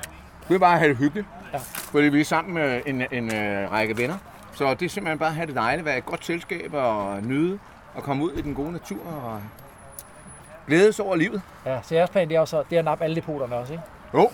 Det 0.48 0.56
er 0.56 0.60
bare 0.60 0.74
at 0.74 0.80
have 0.80 0.90
det 0.90 0.98
hyggeligt. 0.98 1.28
Ja. 1.54 1.58
Fordi 1.64 2.08
vi 2.08 2.22
er 2.22 2.26
sammen 2.26 2.54
med 2.54 2.82
en, 2.86 3.04
en 3.12 3.36
øh, 3.36 3.72
række 3.72 3.98
venner. 3.98 4.16
Så 4.54 4.74
det 4.74 4.86
er 4.86 4.90
simpelthen 4.90 5.20
bare 5.20 5.30
at 5.30 5.36
have 5.36 5.48
det 5.48 5.56
dejligt, 5.56 5.86
være 5.86 5.98
et 5.98 6.06
godt 6.06 6.26
selskab 6.26 6.74
og 6.74 7.24
nyde 7.24 7.60
og 7.96 8.04
komme 8.04 8.24
ud 8.24 8.32
i 8.32 8.42
den 8.42 8.54
gode 8.56 8.72
natur 8.72 9.00
og 9.08 9.42
glædes 10.70 11.00
over 11.00 11.16
livet. 11.16 11.42
Ja, 11.66 11.78
så 11.84 11.96
jeres 11.96 12.10
plan 12.10 12.28
det 12.30 12.36
er 12.36 12.40
jo 12.40 12.46
så, 12.46 12.64
det 12.70 12.76
er 12.76 12.80
at 12.80 12.86
nappe 12.86 13.04
alle 13.04 13.16
depoterne 13.16 13.56
også, 13.56 13.74
ikke? 13.74 13.84
Jo, 14.14 14.30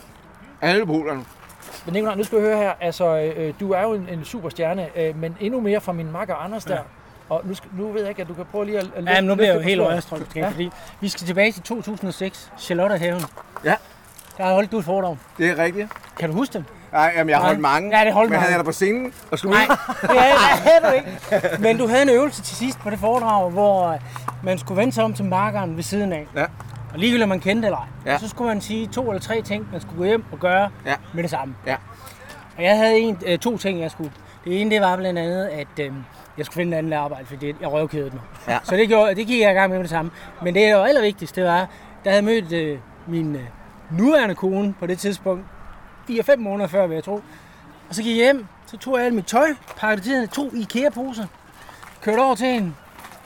alle 0.62 0.86
polerne. 0.86 1.26
Men 1.86 1.94
Nicolaj, 1.94 2.16
nu 2.16 2.24
skal 2.24 2.38
vi 2.38 2.44
høre 2.44 2.58
her, 2.58 2.74
altså, 2.82 3.18
øh, 3.38 3.54
du 3.60 3.72
er 3.72 3.82
jo 3.82 3.94
en, 3.94 4.10
en 4.12 4.26
superstjerne, 4.26 4.88
øh, 4.96 5.18
men 5.20 5.38
endnu 5.40 5.62
mere 5.62 5.82
fra 5.82 5.92
min 5.92 6.12
makker 6.12 6.36
Anders 6.36 6.66
der. 6.66 6.80
Og 7.30 7.42
nu, 7.44 7.54
skal, 7.54 7.70
nu 7.78 7.92
ved 7.92 8.02
jeg 8.02 8.10
ikke, 8.10 8.22
at 8.22 8.28
du 8.28 8.34
kan 8.34 8.46
prøve 8.52 8.66
lige 8.66 8.80
at... 8.80 8.88
at 8.96 9.06
Ja, 9.06 9.22
men 9.22 9.24
nu 9.30 9.36
bliver 9.36 9.48
jeg 9.48 9.56
jo 9.56 9.62
helt 9.62 9.82
rørstrømt, 9.82 10.36
Ja. 10.36 10.42
ja. 10.42 10.50
fordi 10.50 10.70
vi 11.02 11.10
skal 11.10 11.28
tilbage 11.28 11.52
til 11.52 11.62
2006, 11.64 12.52
Charlottehaven. 12.60 13.22
Ja. 13.64 13.76
Der 14.38 14.44
har 14.44 14.54
holdt 14.54 14.72
du 14.72 14.78
et 14.80 14.86
foredrag. 14.86 15.18
Det 15.38 15.50
er 15.50 15.58
rigtigt. 15.64 15.90
Kan 16.20 16.30
du 16.30 16.36
huske 16.36 16.54
dem? 16.54 16.64
Nej, 16.92 17.14
jamen, 17.18 17.30
jeg 17.30 17.38
har 17.38 17.46
holdt 17.46 17.60
mange. 17.60 17.98
Ja, 18.00 18.06
det 18.06 18.14
holdt 18.14 18.30
men 18.30 18.36
mange. 18.38 18.46
han 18.46 18.54
er 18.54 18.58
der 18.58 18.64
på 18.66 18.72
scenen 18.72 19.14
og 19.32 19.40
slog 19.40 19.54
Nej, 19.54 19.66
det 20.02 20.10
er, 20.10 20.56
det 20.64 20.72
er 20.82 20.90
du 20.90 20.96
ikke. 20.96 21.62
Men 21.62 21.78
du 21.78 21.88
havde 21.88 22.02
en 22.02 22.10
øvelse 22.10 22.42
til 22.42 22.56
sidst 22.56 22.80
på 22.80 22.90
det 22.90 23.00
foredrag, 23.00 23.50
hvor 23.52 23.88
øh, 23.92 24.00
man 24.44 24.58
skulle 24.58 24.78
vende 24.80 24.94
sig 24.94 25.04
om 25.04 25.14
til 25.14 25.26
markeren 25.26 25.76
ved 25.76 25.84
siden 25.84 26.14
af. 26.14 26.28
Ja. 26.36 26.44
Og 26.94 27.00
ligegyldigt 27.00 27.24
om 27.24 27.30
man 27.30 27.40
kendte 27.40 27.66
eller 27.66 27.78
ej. 27.78 28.12
Ja. 28.14 28.18
Så 28.18 28.30
skulle 28.30 28.48
man 28.48 28.62
sige 28.62 28.88
to 28.88 29.10
eller 29.10 29.22
tre 29.22 29.42
ting, 29.42 29.68
man 29.72 29.82
skulle 29.82 29.98
gå 29.98 30.04
hjem 30.06 30.24
og 30.32 30.40
gøre 30.40 30.70
Ja. 30.86 30.94
med 31.14 31.24
det 31.24 31.32
samme. 31.32 31.56
Ja. 31.68 31.76
Og 32.58 32.64
jeg 32.64 32.78
havde 32.78 32.98
en, 33.00 33.18
øh, 33.26 33.40
to 33.40 33.58
ting, 33.58 33.80
jeg 33.82 33.92
skulle. 33.92 34.12
Det 34.46 34.62
ene, 34.62 34.72
det 34.72 34.82
var 34.82 34.96
blandt 34.96 35.20
andet, 35.20 35.46
at 35.46 35.80
øh, 35.86 35.92
jeg 36.38 36.46
skulle 36.46 36.56
finde 36.56 36.72
en 36.72 36.78
anden 36.78 36.94
arbejde, 36.94 37.26
fordi 37.26 37.54
jeg 37.62 37.72
røvkædede 37.72 38.10
mig. 38.14 38.22
Ja. 38.48 38.58
Så 38.64 38.76
det, 38.76 38.88
gjorde, 38.88 39.16
det 39.16 39.28
gik 39.28 39.42
jeg 39.42 39.52
i 39.52 39.54
gang 39.54 39.70
med 39.70 39.78
med 39.78 39.84
det 39.84 39.90
samme. 39.90 40.12
Men 40.44 40.54
det, 40.56 40.62
der 40.70 40.76
var 40.76 40.86
allervigtigst, 40.86 41.36
det 41.36 41.44
var, 41.44 41.68
havde 42.06 42.16
jeg 42.16 42.24
mødt 42.24 42.52
øh, 42.52 42.78
min 43.08 43.36
øh, 43.36 43.42
nuværende 43.92 44.36
kone 44.36 44.74
på 44.80 44.86
det 44.88 45.00
tidspunkt, 45.00 45.46
4-5 46.10 46.36
måneder 46.36 46.68
før, 46.68 46.88
vil 46.88 46.96
jeg 46.96 47.04
tro. 47.04 47.22
Og 47.90 47.96
så 47.96 48.04
gik 48.04 48.18
jeg 48.18 48.24
hjem, 48.24 48.46
så 48.66 48.78
tog 48.78 48.98
jeg 48.98 49.06
alt 49.06 49.16
mit 49.16 49.26
tøj, 49.26 49.56
pakkede 49.78 49.96
det 49.96 50.04
til 50.04 50.14
hende, 50.14 50.28
to 50.28 50.52
IKEA-poser, 50.54 51.26
kørte 52.02 52.20
over 52.20 52.36
til 52.36 52.48
hende. 52.48 52.74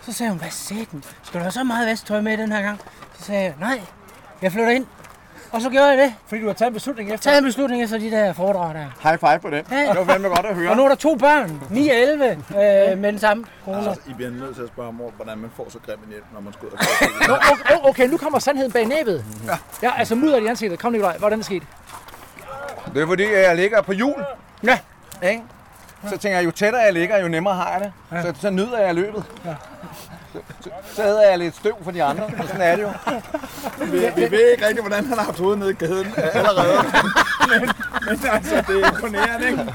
Så 0.02 0.14
sagde 0.14 0.30
hun, 0.30 0.40
hvad 0.40 0.86
den? 0.92 1.04
Skal 1.24 1.40
du 1.40 1.44
have 1.44 1.52
så 1.52 1.64
meget 1.64 1.88
vasktøj 1.88 2.22
med 2.22 2.38
den 2.38 2.52
her 2.52 2.62
gang? 2.62 2.80
Så 3.18 3.24
sagde 3.24 3.44
jeg, 3.44 3.54
nej, 3.60 3.82
jeg 4.42 4.52
flytter 4.52 4.72
ind. 4.72 4.86
Og 5.52 5.62
så 5.62 5.70
gjorde 5.70 5.88
jeg 5.88 5.98
det. 5.98 6.14
Fordi 6.28 6.42
du 6.42 6.48
har 6.48 6.54
taget 6.54 6.70
en 6.70 6.74
beslutning 6.74 7.14
efter. 7.14 7.24
Taget 7.24 7.38
en 7.38 7.44
beslutning 7.44 7.84
efter 7.84 7.98
de 7.98 8.12
der 8.12 8.34
foredrag 8.34 8.76
der. 8.76 9.10
High 9.10 9.20
five 9.20 9.40
på 9.40 9.50
den. 9.50 9.66
Ja. 9.72 9.90
Det 9.90 9.98
var 9.98 10.06
fandme 10.06 10.28
godt 10.28 10.46
at 10.46 10.56
høre. 10.56 10.70
Og 10.70 10.78
nu 10.78 10.84
er 10.84 10.88
der 10.88 10.96
to 10.96 11.16
børn, 11.16 11.62
9 11.70 11.90
og 11.90 11.96
11, 11.96 12.30
øh, 12.30 12.98
med 12.98 13.12
den 13.12 13.20
samme 13.20 13.46
kone. 13.66 13.78
Altså, 13.78 14.02
I 14.08 14.14
bliver 14.14 14.32
nødt 14.32 14.56
til 14.56 14.62
at 14.62 14.68
spørge 14.68 14.94
mor, 14.94 15.12
hvordan 15.16 15.38
man 15.38 15.50
får 15.56 15.68
så 15.70 15.80
grim 15.86 16.00
en 16.04 16.10
hjælp, 16.10 16.24
når 16.34 16.42
man 16.42 16.54
skal 16.54 16.68
ud 16.68 16.72
og 16.72 16.80
Nå, 17.28 17.36
okay, 17.36 17.90
okay, 17.90 18.08
nu 18.08 18.18
kommer 18.18 18.40
sandheden 18.40 18.72
bag 18.72 18.86
næbet. 18.86 19.26
Ja, 19.48 19.58
ja 19.88 19.92
altså 19.98 20.16
mudder 20.16 20.38
i 20.38 20.46
ansigtet. 20.46 20.80
Kom 20.80 20.92
Nicolaj, 20.92 21.18
hvordan 21.18 21.40
er 21.40 21.42
det 21.42 21.46
sket? 21.46 21.64
Det 22.94 23.02
er 23.02 23.08
fordi, 23.08 23.32
jeg 23.34 23.56
ligger 23.56 23.82
på 23.82 23.94
jul. 23.94 24.26
Ja. 24.64 24.80
Ikke? 25.24 25.44
Så 26.08 26.18
tænker 26.18 26.38
jeg, 26.38 26.46
jo 26.46 26.52
tættere 26.52 26.82
jeg 26.82 26.94
ligger, 26.94 27.18
jo 27.18 27.28
nemmere 27.28 27.56
har 27.56 27.72
jeg 27.72 27.80
det. 27.82 27.92
Ja. 28.12 28.22
Så, 28.22 28.42
så 28.42 28.50
nyder 28.50 28.80
jeg 28.80 28.96
løbet. 28.96 29.24
Ja. 29.46 29.56
Så, 30.34 30.70
så, 30.96 31.04
æder 31.04 31.30
jeg 31.30 31.38
lidt 31.40 31.56
støv 31.56 31.74
for 31.84 31.92
de 31.92 32.04
andre, 32.04 32.24
og 32.24 32.48
sådan 32.48 32.62
er 32.62 32.76
det 32.76 32.84
jo. 32.84 32.90
vi, 33.86 34.00
vi 34.16 34.32
ved 34.32 34.52
ikke 34.52 34.68
rigtig, 34.68 34.82
hvordan 34.82 35.06
han 35.06 35.18
har 35.18 35.26
haft 35.26 35.40
hovedet 35.40 35.60
nede 35.60 35.72
i 35.72 35.74
gaden 35.74 36.14
allerede. 36.34 36.84
men, 37.50 37.70
men 38.10 38.20
altså, 38.32 38.56
det 38.68 38.84
er 38.84 38.88
imponerende, 38.92 39.48
ikke? 39.48 39.74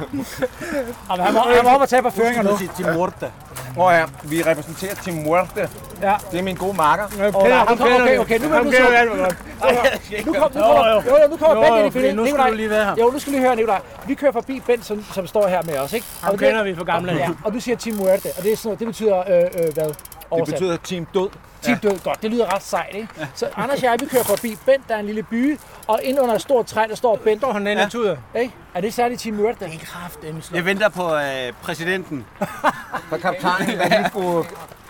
Og 1.08 1.24
han 1.24 1.34
må, 1.34 1.40
han 1.40 1.64
må 1.64 1.70
op 1.70 1.80
og 1.80 1.88
tage 1.88 2.02
på 2.02 2.10
føringer 2.10 2.42
nu. 2.42 2.56
Til 2.76 2.92
Muerte. 2.92 3.32
Hvor 3.74 3.90
er 3.90 4.06
vi 4.24 4.42
repræsenterer 4.42 4.94
Team 4.94 5.16
Muerte. 5.16 5.68
Ja. 6.02 6.14
Det 6.30 6.38
er 6.38 6.42
min 6.42 6.56
gode 6.56 6.76
marker. 6.76 7.04
Okay, 7.04 7.32
okay, 7.32 8.00
okay, 8.00 8.18
okay, 8.18 8.38
nu 8.38 8.54
er 8.54 8.62
du 8.62 8.72
så... 8.72 9.34
Nu 10.26 10.32
kom, 10.32 10.50
nu 10.54 10.60
kommer, 10.60 10.88
jo, 10.90 11.02
jo, 11.06 11.28
nu 11.30 11.36
kommer 11.36 11.62
Bent 11.62 11.76
ind 11.78 11.86
i 11.86 11.90
billedet. 11.90 12.16
nu 12.16 12.26
skal 12.26 12.50
du 12.50 12.54
lige 12.54 12.70
være 12.70 12.84
her. 12.84 12.94
Jo, 13.00 13.10
nu 13.10 13.18
skal 13.18 13.32
vi 13.32 13.38
høre, 13.38 13.56
Nikolaj. 13.56 13.80
Vi 14.06 14.14
kører 14.14 14.32
forbi 14.32 14.62
Bent, 14.66 14.86
som, 14.86 15.04
som 15.14 15.26
står 15.26 15.48
her 15.48 15.62
med 15.62 15.78
os, 15.78 15.92
ikke? 15.92 16.06
Ham 16.22 16.38
det- 16.38 16.40
kender 16.48 16.62
vi 16.62 16.74
for 16.76 16.84
gamle 16.84 17.10
dage. 17.12 17.20
Ja, 17.20 17.28
og 17.44 17.52
du 17.52 17.60
siger 17.60 17.76
Team 17.76 17.96
Muerte, 17.96 18.28
og 18.38 18.42
det, 18.42 18.52
er 18.52 18.56
sådan 18.56 18.66
noget, 18.68 18.78
det 18.78 18.86
betyder 18.86 19.18
øh, 19.18 19.64
øh, 19.66 19.74
hvad? 19.74 19.94
Det 20.36 20.44
betyder 20.46 20.76
Team 20.76 21.06
Død. 21.14 21.28
Team 21.62 21.78
Død, 21.78 21.98
godt. 22.04 22.22
Det 22.22 22.30
lyder 22.30 22.54
ret 22.54 22.62
sejt, 22.62 22.94
ikke? 22.94 23.08
Så 23.34 23.48
Anders 23.56 23.78
og 23.78 23.84
jeg, 23.84 23.96
vi 24.00 24.06
kører 24.06 24.24
forbi 24.24 24.56
Bent, 24.66 24.88
der 24.88 24.94
er 24.94 24.98
en 25.00 25.06
lille 25.06 25.22
by, 25.22 25.58
og 25.86 26.00
ind 26.02 26.20
under 26.20 26.34
et 26.34 26.40
stort 26.40 26.66
træ, 26.66 26.84
der 26.88 26.94
står 26.94 27.16
Bent. 27.16 27.40
Står 27.40 27.52
han 27.52 27.66
den 27.66 27.78
Ja. 27.78 27.88
tuder? 27.88 28.16
Ikke? 28.40 28.54
Er 28.74 28.80
det 28.80 28.94
særligt 28.94 29.20
Team 29.20 29.34
Muerte? 29.36 29.64
Det 29.64 29.74
er 29.74 29.78
kraftedeme 29.86 30.42
slå. 30.42 30.56
Jeg 30.56 30.64
venter 30.64 30.88
på 30.88 31.14
øh, 31.14 31.52
præsidenten. 31.62 32.24
For 33.08 33.16
kaptajnen, 33.16 33.78
der 33.78 33.88
lige 33.88 34.08
skulle, 34.08 34.48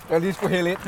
der 0.08 0.18
lige 0.18 0.32
skulle 0.32 0.54
hælde 0.56 0.70
ind. 0.70 0.78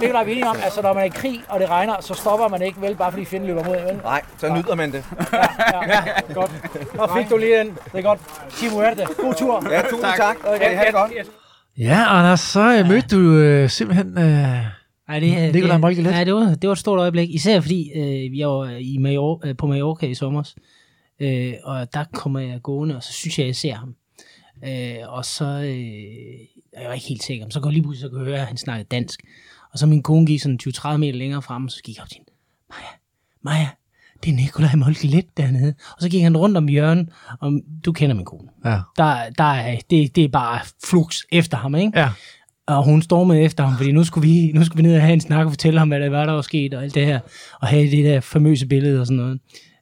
Nikolaj, 0.00 0.24
vi 0.24 0.30
er 0.30 0.34
enige 0.36 0.48
om, 0.48 0.56
altså 0.64 0.82
når 0.82 0.92
man 0.92 1.02
er 1.02 1.06
i 1.06 1.08
krig, 1.08 1.44
og 1.48 1.60
det 1.60 1.68
regner, 1.70 1.96
så 2.00 2.14
stopper 2.14 2.48
man 2.48 2.62
ikke, 2.62 2.80
vel, 2.80 2.96
bare 2.96 3.12
fordi 3.12 3.24
fjenden 3.24 3.48
løber 3.48 3.64
mod 3.64 3.76
en, 3.76 3.84
vel? 3.84 4.00
Nej, 4.04 4.22
så 4.38 4.48
nyder 4.48 4.74
man 4.74 4.92
det. 4.92 5.04
Ja, 5.72 6.02
godt. 6.34 6.50
Og 6.98 7.10
fik 7.16 7.30
du 7.30 7.36
lige 7.36 7.58
den. 7.58 7.78
Det 7.92 7.98
er 7.98 8.02
godt. 8.02 8.20
Team 8.56 8.72
Muerte. 8.72 9.06
God 9.18 9.34
tur. 9.34 9.70
Ja, 9.70 9.82
tusind 9.82 10.12
tak. 10.16 10.36
Okay, 10.44 10.76
ha' 10.76 10.84
det 10.84 10.94
godt. 10.94 11.12
Ja, 11.78 12.18
Anders, 12.18 12.40
så 12.40 12.78
øh, 12.78 12.88
mødte 12.88 13.16
du 13.16 13.36
øh, 13.36 13.70
simpelthen 13.70 14.18
øh, 14.18 14.64
Nej, 15.08 15.20
det, 15.20 15.54
Nikolaj 15.54 15.78
Molke 15.78 16.02
lidt. 16.02 16.12
Nej, 16.12 16.24
det 16.24 16.34
var, 16.34 16.54
det 16.54 16.68
var 16.68 16.72
et 16.72 16.78
stort 16.78 16.98
øjeblik. 16.98 17.30
Især 17.30 17.60
fordi 17.60 17.90
øh, 17.94 18.38
jeg 18.38 18.48
var 18.48 18.68
i 18.68 18.96
Major, 18.98 19.40
øh, 19.44 19.56
på 19.56 19.66
Mallorca 19.66 20.06
i 20.06 20.14
sommer. 20.14 20.52
Øh, 21.20 21.54
og 21.64 21.94
der 21.94 22.04
kommer 22.12 22.40
jeg 22.40 22.62
gående, 22.62 22.96
og 22.96 23.02
så 23.02 23.12
synes 23.12 23.38
jeg, 23.38 23.46
jeg 23.46 23.56
ser 23.56 23.74
ham. 23.74 23.94
Øh, 24.64 25.12
og 25.12 25.24
så 25.24 25.44
øh, 25.44 26.80
jeg 26.80 26.88
var 26.88 26.92
ikke 26.92 27.06
helt 27.06 27.22
sikker, 27.22 27.44
men 27.44 27.50
så 27.50 27.60
går 27.60 27.70
lige 27.70 27.82
pludselig 27.82 28.00
så 28.00 28.08
kunne 28.08 28.20
jeg 28.20 28.26
høre, 28.26 28.40
at 28.40 28.46
han 28.46 28.56
snakkede 28.56 28.88
dansk. 28.88 29.20
Og 29.72 29.78
så 29.78 29.86
min 29.86 30.02
kone 30.02 30.26
gik 30.26 30.40
sådan 30.40 30.60
20-30 30.62 30.96
meter 30.96 31.18
længere 31.18 31.42
frem, 31.42 31.64
og 31.64 31.70
så 31.70 31.82
gik 31.82 31.96
jeg 31.96 32.02
op 32.02 32.08
til 32.08 32.16
hende. 32.16 32.30
Maja, 32.70 32.88
Maja, 33.42 33.68
det 34.24 34.30
er 34.30 34.36
Nikolaj 34.36 34.74
Molke 34.74 35.06
lidt 35.06 35.36
dernede. 35.36 35.74
Og 35.90 36.02
så 36.02 36.08
gik 36.08 36.22
han 36.22 36.36
rundt 36.36 36.56
om 36.56 36.68
hjørnet, 36.68 37.08
og 37.40 37.52
du 37.84 37.92
kender 37.92 38.16
min 38.16 38.24
kone. 38.24 38.48
Ja. 38.64 38.78
Der, 38.96 39.16
der 39.38 39.44
er, 39.44 39.76
det, 39.90 40.16
det 40.16 40.24
er 40.24 40.28
bare 40.28 40.60
flux 40.84 41.20
efter 41.32 41.56
ham, 41.56 41.74
ikke? 41.74 41.98
Ja. 41.98 42.08
Og 42.66 42.84
hun 42.84 43.02
stormede 43.02 43.40
efter 43.40 43.64
ham, 43.64 43.76
fordi 43.76 43.92
nu 43.92 44.04
skulle, 44.04 44.28
vi, 44.28 44.52
nu 44.54 44.64
skulle 44.64 44.82
vi 44.82 44.88
ned 44.88 44.96
og 44.96 45.02
have 45.02 45.12
en 45.12 45.20
snak 45.20 45.46
og 45.46 45.52
fortælle 45.52 45.78
ham, 45.78 45.88
hvad 45.88 46.00
der 46.00 46.10
var, 46.10 46.26
der 46.26 46.32
var 46.32 46.42
sket, 46.42 46.74
og 46.74 46.82
alt 46.82 46.94
det 46.94 47.06
her. 47.06 47.20
Og 47.60 47.68
have 47.68 47.90
det 47.90 48.04
der 48.04 48.20
famøse 48.20 48.66
billede 48.66 49.00
og 49.00 49.06
sådan 49.06 49.16
noget. 49.16 49.40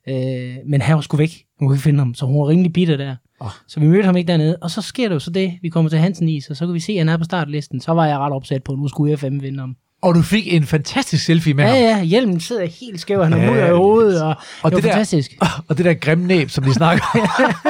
Øh, 0.09 0.57
men 0.67 0.81
han 0.81 0.95
var 0.95 1.01
sgu 1.01 1.17
væk. 1.17 1.45
Hun 1.59 1.69
kunne 1.69 1.77
ikke 1.77 1.83
finde 1.83 1.99
ham, 1.99 2.15
så 2.15 2.27
hun 2.27 2.41
var 2.41 2.49
rimelig 2.49 2.73
bitter 2.73 2.97
der. 2.97 3.17
Oh. 3.41 3.51
Så 3.69 3.81
vi 3.81 3.87
mødte 3.87 4.05
ham 4.05 4.17
ikke 4.17 4.29
dernede. 4.29 4.57
Og 4.57 4.71
så 4.71 4.83
sker 4.83 5.09
der 5.09 5.15
jo 5.15 5.19
så 5.19 5.31
det, 5.31 5.59
vi 5.62 5.69
kommer 5.69 5.89
til 5.89 5.99
Hansen 5.99 6.29
Is, 6.29 6.51
og 6.51 6.57
så 6.57 6.67
kan 6.67 6.75
vi 6.75 6.81
se, 6.81 6.93
at 6.93 6.99
han 6.99 7.09
er 7.09 7.17
på 7.17 7.25
startlisten. 7.25 7.81
Så 7.81 7.93
var 7.93 8.07
jeg 8.07 8.19
ret 8.19 8.33
opsat 8.33 8.62
på, 8.62 8.73
at 8.73 8.79
nu 8.79 8.89
skulle 8.89 9.11
jeg 9.11 9.19
fandme 9.19 9.41
vinde 9.41 9.59
ham. 9.61 9.77
Og 10.02 10.14
du 10.14 10.22
fik 10.22 10.55
en 10.55 10.64
fantastisk 10.64 11.24
selfie 11.24 11.55
med 11.55 11.64
Ja, 11.64 11.70
ham. 11.70 11.78
ja, 11.98 12.02
hjelmen 12.05 12.40
sidder 12.40 12.66
helt 12.81 13.01
skæv, 13.01 13.22
han 13.24 13.32
har 13.32 13.40
Ja, 13.40 13.51
mudder 13.51 13.66
i 13.66 13.70
hovedet, 13.77 14.22
og, 14.22 14.28
og 14.28 14.36
det 14.36 14.62
var 14.62 14.70
det 14.70 14.82
der- 14.82 14.90
fantastisk. 14.90 15.31
Og 15.68 15.77
det 15.78 15.85
der 15.85 15.94
grimme 15.94 16.27
næb, 16.27 16.51
som 16.51 16.64
de 16.64 16.74
snakker 16.74 17.05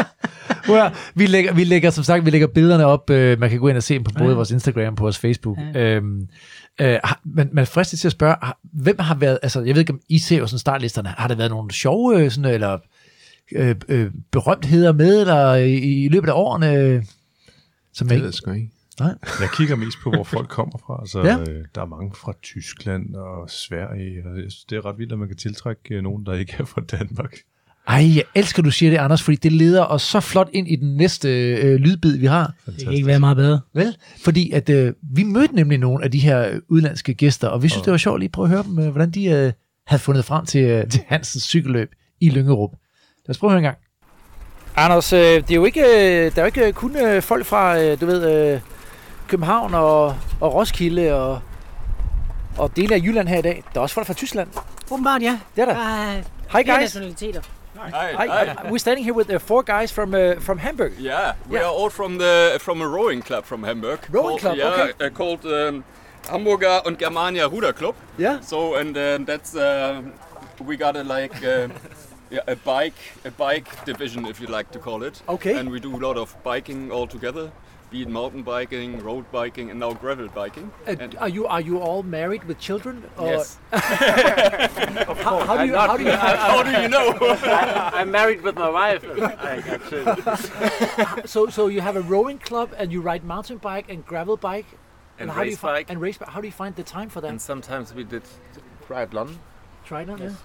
høre, 0.72 0.90
vi 1.14 1.26
lægger, 1.26 1.52
vi 1.54 1.64
lægger, 1.64 1.90
som 1.90 2.04
sagt, 2.04 2.24
vi 2.24 2.30
lægger 2.30 2.46
billederne 2.46 2.86
op. 2.86 3.10
Øh, 3.10 3.40
man 3.40 3.50
kan 3.50 3.58
gå 3.58 3.68
ind 3.68 3.76
og 3.76 3.82
se 3.82 3.94
dem 3.94 4.04
på 4.04 4.10
både 4.18 4.28
Ja. 4.30 4.34
vores 4.34 4.50
Instagram 4.50 4.92
og 4.92 4.96
på 4.96 5.02
vores 5.02 5.18
Facebook. 5.18 5.58
Ja. 5.74 5.80
Øhm, 5.80 6.28
øh, 6.80 6.98
men 7.24 7.48
man 7.52 7.66
fristet 7.66 7.98
til 8.00 8.08
at 8.08 8.12
spørge, 8.12 8.34
hvem 8.62 8.96
har 8.98 9.14
været, 9.14 9.38
altså 9.42 9.60
jeg 9.60 9.74
ved 9.74 9.80
ikke, 9.80 9.92
om 9.92 10.00
I 10.08 10.18
ser 10.18 10.38
jo 10.38 10.46
sådan 10.46 10.58
startlisterne, 10.58 11.08
har 11.18 11.28
der 11.28 11.34
været 11.34 11.50
nogle 11.50 11.70
sjove, 11.72 12.20
øh, 12.24 12.30
sådan, 12.30 12.54
eller 12.54 12.78
øh, 13.56 13.74
øh, 13.88 14.10
berømtheder 14.32 14.92
med, 14.92 15.20
eller 15.20 15.54
i, 15.54 15.74
i 16.04 16.08
løbet 16.08 16.28
af 16.28 16.32
årene? 16.32 16.72
øh, 16.74 17.02
Som 17.94 18.08
Det 18.08 18.16
ved 18.18 18.24
jeg 18.24 18.34
sgu 18.34 18.50
ikke. 18.52 18.70
Nej. 19.00 19.14
Jeg 19.40 19.48
kigger 19.56 19.76
mest 19.76 19.98
på, 20.02 20.10
hvor 20.10 20.24
folk 20.24 20.48
kommer 20.48 20.78
fra. 20.86 20.98
Altså, 21.02 21.20
Ja. 21.20 21.38
øh, 21.52 21.64
der 21.74 21.80
er 21.80 21.86
mange 21.86 22.10
fra 22.14 22.32
Tyskland 22.42 23.14
og 23.14 23.50
Sverige. 23.50 24.22
Og 24.26 24.36
jeg 24.36 24.50
synes, 24.50 24.64
det 24.64 24.76
er 24.76 24.84
ret 24.86 24.98
vildt, 24.98 25.12
at 25.12 25.18
man 25.18 25.28
kan 25.28 25.36
tiltrække 25.36 25.94
øh, 25.94 26.02
nogen, 26.02 26.26
der 26.26 26.34
ikke 26.34 26.54
er 26.58 26.64
fra 26.64 26.80
Danmark. 26.80 27.36
Ej, 27.88 28.14
jeg 28.16 28.22
elsker, 28.34 28.62
du 28.62 28.70
siger 28.70 28.90
det, 28.90 28.98
Anders, 28.98 29.22
fordi 29.22 29.36
det 29.36 29.52
leder 29.52 29.84
os 29.84 30.02
så 30.02 30.20
flot 30.20 30.48
ind 30.52 30.68
i 30.68 30.76
den 30.76 30.96
næste 30.96 31.54
øh, 31.54 31.74
lydbid, 31.76 32.16
vi 32.18 32.26
har. 32.26 32.54
Det 32.66 32.84
kan 32.84 32.92
ikke 32.92 33.06
være 33.06 33.20
meget 33.20 33.36
bedre. 33.36 33.60
Vel? 33.74 33.96
Fordi 34.24 34.50
at 34.50 34.70
øh, 34.70 34.92
vi 35.02 35.22
mødte 35.22 35.54
nemlig 35.54 35.78
nogle 35.78 36.04
af 36.04 36.10
de 36.10 36.18
her 36.18 36.58
udlandske 36.68 37.14
gæster, 37.14 37.48
og 37.48 37.62
vi 37.62 37.68
synes, 37.68 37.84
det 37.84 37.90
var 37.90 37.96
sjovt 37.96 38.20
lige 38.20 38.28
at 38.28 38.32
prøve 38.32 38.44
at 38.44 38.50
høre 38.50 38.62
dem, 38.62 38.78
øh, 38.78 38.88
hvordan 38.90 39.10
de 39.10 39.24
øh, 39.26 39.52
havde 39.86 40.02
fundet 40.02 40.24
frem 40.24 40.46
til, 40.46 40.64
øh, 40.64 40.88
til 40.88 41.00
Hansens 41.06 41.42
cykelløb 41.42 41.90
i 42.20 42.30
Lyngerup. 42.30 42.70
Lad 43.26 43.30
os 43.30 43.38
prøve 43.38 43.48
at 43.50 43.52
høre 43.52 43.58
en 43.58 43.64
gang. 43.64 43.76
Anders, 44.76 45.12
øh, 45.12 45.18
det 45.20 45.50
er 45.50 45.54
jo 45.54 45.64
ikke, 45.64 45.80
øh, 45.80 46.34
der 46.34 46.36
er 46.36 46.40
jo 46.40 46.44
ikke 46.44 46.72
kun 46.72 46.96
øh, 46.96 47.22
folk 47.22 47.46
fra, 47.46 47.80
øh, 47.82 48.00
du 48.00 48.06
ved, 48.06 48.52
øh, 48.54 48.60
København 49.30 49.74
og, 49.74 50.16
og 50.40 50.54
Roskilde 50.54 51.14
og, 51.14 51.40
og 52.58 52.76
dele 52.76 52.94
af 52.94 52.98
Jylland 52.98 53.28
her 53.28 53.38
i 53.38 53.42
dag. 53.42 53.64
Der 53.74 53.80
er 53.80 53.82
også 53.82 53.94
folk 53.94 54.06
fra 54.06 54.14
Tyskland. 54.14 54.48
Åbenbart, 54.90 55.22
ja. 55.22 55.38
Det 55.56 55.62
er 55.62 55.66
der. 55.66 55.74
Der 55.74 55.80
er 55.80 56.22
Hi 56.58 56.62
guys. 56.62 56.80
nationaliteter. 56.80 57.40
Hi. 57.74 58.70
We're 58.70 58.78
standing 58.78 59.04
here 59.06 59.14
with 59.16 59.30
uh, 59.34 59.38
four 59.40 59.62
guys 59.62 59.92
from 59.92 60.14
uh, 60.14 60.40
from 60.40 60.58
Hamburg. 60.58 60.92
Yeah, 60.98 61.32
we 61.50 61.56
Yeah. 61.58 61.66
are 61.68 61.82
all 61.82 61.90
from 61.90 62.18
the 62.18 62.58
from 62.60 62.82
a 62.82 62.84
rowing 62.84 63.24
club 63.26 63.44
from 63.44 63.64
Hamburg. 63.64 63.98
Rowing 64.14 64.40
called, 64.40 64.40
club, 64.40 64.56
yeah, 64.58 64.82
okay. 64.82 65.06
uh, 65.06 65.10
called 65.14 65.44
um, 65.44 65.84
Hamburger 66.30 66.86
und 66.86 66.98
Germania 66.98 67.46
Ruder 67.46 67.72
Club. 67.72 67.94
Yeah. 68.18 68.40
So 68.42 68.74
and 68.80 68.96
uh, 68.96 69.02
that's 69.26 69.54
uh, 69.54 70.02
we 70.66 70.76
got 70.76 70.96
a 70.96 71.02
like 71.18 71.36
uh, 71.36 71.68
yeah, 72.30 72.52
a 72.54 72.56
bike 72.56 73.00
a 73.24 73.30
bike 73.30 73.68
division 73.86 74.26
if 74.26 74.40
you 74.40 74.56
like 74.56 74.68
to 74.72 74.78
call 74.78 75.02
it. 75.08 75.22
Okay. 75.28 75.58
And 75.58 75.70
we 75.70 75.80
do 75.80 75.94
a 75.96 76.02
lot 76.08 76.16
of 76.16 76.36
biking 76.44 76.92
all 76.92 77.06
together, 77.06 77.50
be 77.90 78.02
it 78.02 78.08
mountain 78.08 78.42
biking, 78.42 79.02
road 79.02 79.24
biking, 79.32 79.70
and 79.70 79.80
now 79.80 79.92
gravel 79.92 80.28
biking. 80.28 80.70
Uh, 80.86 80.94
and 81.00 81.16
are 81.18 81.28
you 81.28 81.46
are 81.46 81.60
you 81.60 81.78
all 81.78 82.02
married 82.02 82.44
with 82.44 82.58
children? 82.58 83.02
Or 83.18 83.26
Yes. 83.26 83.58
how, 83.72 85.40
how 85.44 85.56
do 85.58 85.66
you 85.66 85.74
how 85.76 85.96
do 85.96 86.04
you 86.04 86.10
How 86.12 86.62
do 86.62 86.70
you 86.82 86.88
know? 86.88 87.16
I'm 87.92 88.10
married 88.10 88.42
with 88.42 88.54
my 88.56 88.68
wife. 88.70 89.04
Actually. 89.04 90.04
so 91.34 91.48
so 91.48 91.66
you 91.66 91.80
have 91.80 91.96
a 91.96 92.00
rowing 92.02 92.38
club 92.38 92.72
and 92.76 92.92
you 92.92 93.00
ride 93.00 93.24
mountain 93.24 93.58
bike 93.58 93.86
and 93.90 94.04
gravel 94.06 94.36
bike 94.36 94.66
And 95.18 95.30
how 95.30 95.40
do 95.42 95.46
you 95.46 95.50
race 95.52 95.58
fi- 95.58 95.72
bike. 95.72 95.86
and 95.90 96.00
race 96.00 96.16
bike. 96.18 96.28
How 96.30 96.40
do 96.40 96.46
you 96.46 96.52
find 96.52 96.74
the 96.76 96.84
time 96.84 97.08
for 97.08 97.20
that? 97.20 97.28
And 97.28 97.40
sometimes 97.40 97.92
we 97.94 98.04
did 98.04 98.22
triathlon. 98.86 99.36
Try 99.84 100.02
it 100.02 100.10
on, 100.10 100.18
Yes. 100.18 100.36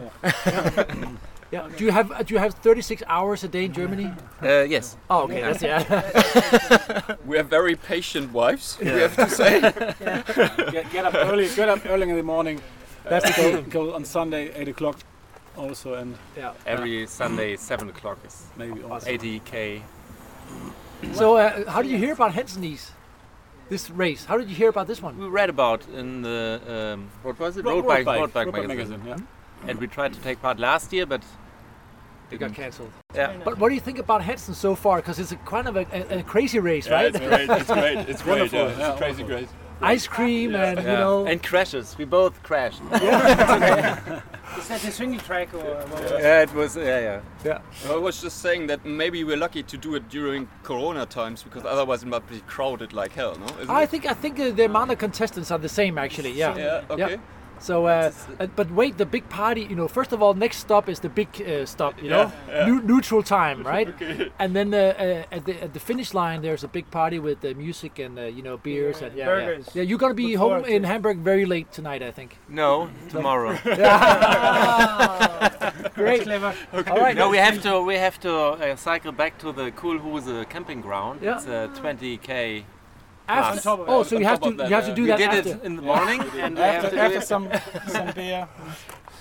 Yeah. 1.52 1.68
yeah. 1.68 1.76
Do 1.78 1.84
you 1.86 1.92
have 1.92 2.26
do 2.26 2.34
you 2.34 2.40
have 2.40 2.54
36 2.56 3.04
hours 3.08 3.44
a 3.44 3.48
day 3.48 3.66
in 3.66 3.74
Germany? 3.74 4.12
Uh, 4.42 4.62
yes. 4.64 4.98
Oh, 5.10 5.24
okay. 5.24 5.42
That's 5.42 5.62
yeah. 5.62 7.16
we 7.26 7.38
have 7.38 7.48
very 7.50 7.76
patient 7.76 8.32
wives. 8.34 8.78
We 8.80 8.88
have 8.88 9.16
to 9.16 9.30
say. 9.30 9.62
get, 10.72 10.92
get 10.92 11.06
up 11.06 11.16
early. 11.16 11.48
Get 11.56 11.70
up 11.70 11.86
early 11.86 12.10
in 12.10 12.16
the 12.16 12.24
morning. 12.24 12.62
That's 13.10 13.26
the 13.26 13.42
go, 13.42 13.52
goal. 13.62 13.90
go 13.90 13.96
on 13.96 14.06
Sunday 14.06 14.52
eight 14.56 14.68
o'clock, 14.68 14.98
also 15.58 15.94
and 15.94 16.18
yeah. 16.36 16.54
Every 16.66 17.06
Sunday, 17.08 17.56
7 17.56 17.90
o'clock 17.90 18.18
is 18.26 18.46
maybe 18.58 18.82
also. 18.84 19.10
80k. 19.10 19.82
so 21.14 21.38
uh, 21.38 21.70
how 21.70 21.82
did 21.82 21.92
you 21.92 21.98
hear 21.98 22.14
about 22.14 22.34
Hansenese? 22.34 22.92
This 23.70 23.90
race. 23.90 24.26
How 24.26 24.38
did 24.38 24.48
you 24.50 24.56
hear 24.56 24.70
about 24.70 24.88
this 24.88 25.02
one? 25.02 25.18
We 25.18 25.28
read 25.28 25.50
about 25.50 25.88
in 25.90 26.22
the 26.22 26.62
um, 26.68 27.10
what 27.24 27.40
was 27.40 27.58
it? 27.58 27.66
Road- 27.66 27.76
Road, 27.76 27.86
road 27.86 27.88
bike, 27.88 28.06
bike, 28.06 28.20
road 28.20 28.34
bike 28.34 28.46
road 28.46 28.52
bike 28.54 28.68
magazine. 28.68 29.04
magazine, 29.04 29.28
And 29.68 29.80
we 29.80 29.88
tried 29.88 30.14
to 30.14 30.20
take 30.22 30.42
part 30.42 30.60
last 30.60 30.94
year, 30.94 31.06
but 31.06 31.24
It 32.32 32.40
got 32.40 32.54
cancelled. 32.54 32.92
Yeah. 33.14 33.34
But 33.44 33.58
what 33.60 33.70
do 33.70 33.76
you 33.76 33.82
think 33.82 34.00
about 34.00 34.22
Hansen 34.24 34.54
so 34.56 34.76
far? 34.76 34.98
Because 34.98 35.20
it's 35.20 35.32
a 35.32 35.36
kind 35.38 35.68
of 35.68 35.76
a, 35.78 35.86
a, 35.94 36.20
a 36.20 36.24
crazy 36.24 36.60
race, 36.60 36.88
Yeah, 36.88 36.96
right? 36.96 37.06
it's 37.16 37.20
great. 37.20 37.50
It's 37.50 37.72
great. 37.72 37.98
It's 38.10 38.22
great. 38.24 38.40
Wonderful, 38.40 38.60
Yeah, 38.60 38.70
it's 38.70 38.80
yeah, 38.80 38.98
crazy 38.98 39.24
great. 39.24 39.48
Ice 39.82 40.08
cream 40.08 40.56
and 40.56 40.80
you 40.80 40.86
Yeah. 40.86 41.00
know. 41.00 41.26
and 41.28 41.42
crashes. 41.44 41.96
We 41.98 42.06
both 42.06 42.42
crashed. 42.44 42.82
Is 42.92 44.68
that 44.70 44.80
the 44.82 44.92
single 44.92 45.20
track 45.20 45.54
or 45.54 45.60
what 45.60 45.90
was 46.02 46.12
yeah, 46.12 46.42
it 46.44 46.54
was. 46.54 46.78
Yeah, 46.78 47.00
yeah. 47.00 47.22
Yeah. 47.44 47.60
I 47.94 47.98
was 47.98 48.22
just 48.22 48.38
saying 48.42 48.68
that 48.68 48.86
maybe 48.86 49.24
we're 49.24 49.38
lucky 49.38 49.64
to 49.64 49.78
do 49.78 49.96
it 49.96 50.08
during 50.10 50.48
Corona 50.64 51.06
times 51.06 51.44
because 51.44 51.66
otherwise 51.66 52.04
it 52.04 52.08
might 52.08 52.28
be 52.30 52.40
crowded 52.48 52.94
like 52.94 53.12
hell, 53.12 53.36
no? 53.38 53.46
Isn't 53.62 53.70
I 53.70 53.84
it? 53.84 53.90
think 53.90 54.06
I 54.06 54.14
think 54.14 54.40
uh, 54.40 54.52
the 54.52 54.66
amount 54.66 54.92
of 54.92 54.98
contestants 54.98 55.52
are 55.52 55.60
the 55.60 55.70
same 55.70 55.98
actually. 55.98 56.32
Yeah. 56.32 56.56
Yeah, 56.58 56.82
okay. 56.90 57.18
So, 57.60 57.86
uh, 57.88 58.12
uh, 58.40 58.48
but 58.56 58.70
wait, 58.72 58.98
the 58.98 59.06
big 59.06 59.28
party. 59.30 59.62
You 59.70 59.76
know, 59.76 59.88
first 59.88 60.12
of 60.14 60.22
all, 60.22 60.34
next 60.34 60.58
stop 60.58 60.88
is 60.90 61.00
the 61.00 61.10
big 61.10 61.28
uh, 61.42 61.66
stop. 61.66 62.02
You 62.02 62.10
know, 62.10 62.32
Yeah, 62.50 62.58
yeah. 62.60 62.66
Nu- 62.68 62.82
neutral 62.82 63.24
time, 63.24 63.64
right? 63.74 63.88
Okay. 63.90 64.32
And 64.40 64.56
then 64.56 64.74
uh, 64.74 64.78
uh, 64.78 65.36
at 65.36 65.46
the 65.46 65.64
at 65.64 65.74
the 65.74 65.80
finish 65.80 66.14
line, 66.14 66.42
there's 66.42 66.64
a 66.64 66.68
big 66.68 66.90
party 66.92 67.20
with 67.20 67.44
uh, 67.46 67.54
music 67.58 68.00
and 68.00 68.20
uh, 68.20 68.24
you 68.24 68.44
know 68.44 68.58
beers 68.58 69.02
and 69.02 69.16
yeah, 69.16 69.26
yeah. 69.26 69.26
Burgers. 69.46 69.70
yeah. 69.74 69.84
You're 69.84 69.98
gonna 70.00 70.14
be 70.14 70.32
Look 70.34 70.38
home 70.40 70.50
forward 70.50 70.66
to 70.68 70.76
in. 70.76 70.84
Hamburg 70.84 71.18
very 71.20 71.46
late 71.46 71.72
tonight, 71.72 72.02
I 72.04 72.12
think. 72.12 72.38
No, 72.50 72.90
tomorrow. 73.10 73.58
Great. 75.96 76.24
clever. 76.24 76.54
All 76.74 77.00
right. 77.00 77.16
No, 77.16 77.30
we 77.30 77.38
have 77.38 77.62
to. 77.64 77.82
We 77.82 77.96
have 77.96 78.20
to 78.22 78.34
uh, 78.34 78.76
cycle 78.76 79.12
back 79.12 79.38
to 79.40 79.52
the 79.52 79.72
Kulhuse 79.72 80.48
camping 80.50 80.82
ground. 80.82 81.20
Yeah. 81.22 81.36
It's 81.38 81.46
a 81.48 81.70
20k. 81.82 82.64
After, 83.28 83.62
plus. 83.62 83.88
oh, 83.88 84.04
so 84.04 84.18
you 84.20 84.26
have 84.26 84.40
to 84.42 84.50
you 84.50 84.76
have 84.76 84.86
to 84.86 84.94
do 84.96 85.02
we 85.02 85.08
that 85.08 85.18
did 85.18 85.30
after. 85.30 85.50
it 85.50 85.64
in 85.64 85.76
the 85.76 85.82
morning, 85.82 86.22
and 86.44 86.56
we 86.56 86.62
have 86.62 86.76
After, 86.76 86.90
to 86.90 86.96
do 86.96 87.02
after 87.02 87.22
some 87.22 87.50
some 87.88 88.08
beer. 88.16 88.48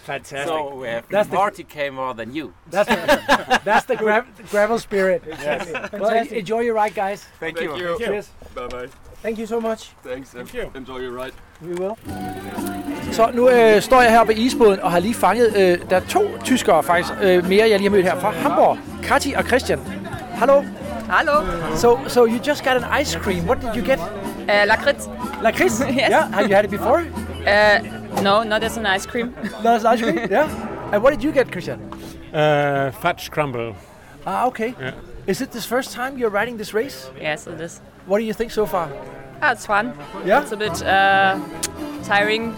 Fantastic. 0.07 0.49
So 0.49 0.75
we 0.83 0.89
have 0.89 1.05
That's 1.11 1.29
the- 1.31 1.37
40k 1.37 1.91
more 1.93 2.15
than 2.15 2.35
you. 2.35 2.53
That's 2.71 2.89
the, 2.89 3.61
that's 3.65 3.87
the 3.87 3.97
gra- 3.97 4.27
gravel 4.51 4.79
spirit. 4.79 5.23
Yes. 5.43 5.67
Well, 5.93 6.27
enjoy 6.33 6.61
your 6.61 6.75
ride, 6.75 6.95
guys. 6.95 7.21
Thank, 7.41 7.57
Thank 7.59 7.71
you. 7.79 7.89
you. 7.89 7.99
Cheers. 7.99 8.29
Bye 8.55 8.67
bye. 8.69 8.89
Thank 9.23 9.39
you 9.39 9.47
so 9.47 9.61
much. 9.61 9.81
Thanks. 10.05 10.31
Thank 10.31 10.53
you. 10.55 10.71
Enjoy 10.75 10.99
your 10.99 11.15
ride. 11.25 11.33
We 11.63 11.75
will. 11.81 11.95
Så 13.13 13.31
nu 13.35 13.49
øh, 13.51 13.83
står 13.83 14.03
jeg 14.03 14.11
her 14.11 14.25
ved 14.25 14.35
isbåden 14.37 14.81
og 14.81 14.91
har 14.93 14.99
lige 14.99 15.15
fanget, 15.15 15.57
øh, 15.57 15.91
der 15.91 15.97
er 15.97 16.01
to 16.09 16.23
tyskere 16.45 16.83
faktisk 16.83 17.13
øh, 17.23 17.49
mere, 17.49 17.69
jeg 17.69 17.79
lige 17.79 17.89
har 17.91 17.97
mødt 17.97 18.05
her 18.05 18.21
fra 18.21 18.31
Hamburg. 18.31 18.79
Kati 19.03 19.33
og 19.33 19.45
Christian. 19.45 19.79
Hallo. 20.35 20.63
Hallo. 21.09 21.75
So, 21.77 22.07
so 22.09 22.25
you 22.25 22.39
just 22.39 22.65
got 22.65 22.77
an 22.77 22.85
ice 22.85 23.15
cream. 23.15 23.47
What 23.47 23.61
did 23.61 23.75
you 23.77 23.83
get? 23.83 23.99
Uh, 24.01 24.67
lakrids. 24.67 25.07
Lakrids? 25.43 25.81
Yes. 25.97 26.11
Yeah. 26.11 26.29
Have 26.29 26.49
you 26.49 26.55
had 26.55 26.65
it 26.65 26.71
before? 26.71 27.01
Uh, 27.47 27.81
no, 28.23 28.43
not 28.43 28.63
as 28.63 28.77
an 28.77 28.87
ice 28.87 29.07
cream. 29.07 29.35
That's 29.63 29.85
ice 29.85 30.01
cream? 30.01 30.17
Yeah. 30.31 30.49
And 30.93 31.03
what 31.03 31.11
did 31.11 31.23
you 31.23 31.33
get, 31.33 31.51
Christian? 31.53 31.81
Uh, 32.33 32.91
fudge 33.01 33.31
crumble. 33.31 33.75
Ah, 34.27 34.47
okay. 34.47 34.75
Yeah. 34.81 34.95
Is 35.27 35.41
it 35.41 35.51
this 35.53 35.67
first 35.67 35.93
time 35.93 36.19
you're 36.19 36.31
riding 36.31 36.57
this 36.57 36.73
race? 36.75 37.11
yes, 37.21 37.47
it 37.47 37.61
is. 37.61 37.81
What 38.07 38.19
do 38.19 38.25
you 38.25 38.33
think 38.35 38.51
so 38.51 38.67
far? 38.67 38.91
Ah, 39.43 39.53
it's 39.53 39.67
fun. 39.67 39.93
Yeah? 40.25 40.43
It's 40.43 40.53
a 40.53 40.57
bit 40.57 40.83
uh, 40.83 41.39
tiring 42.05 42.55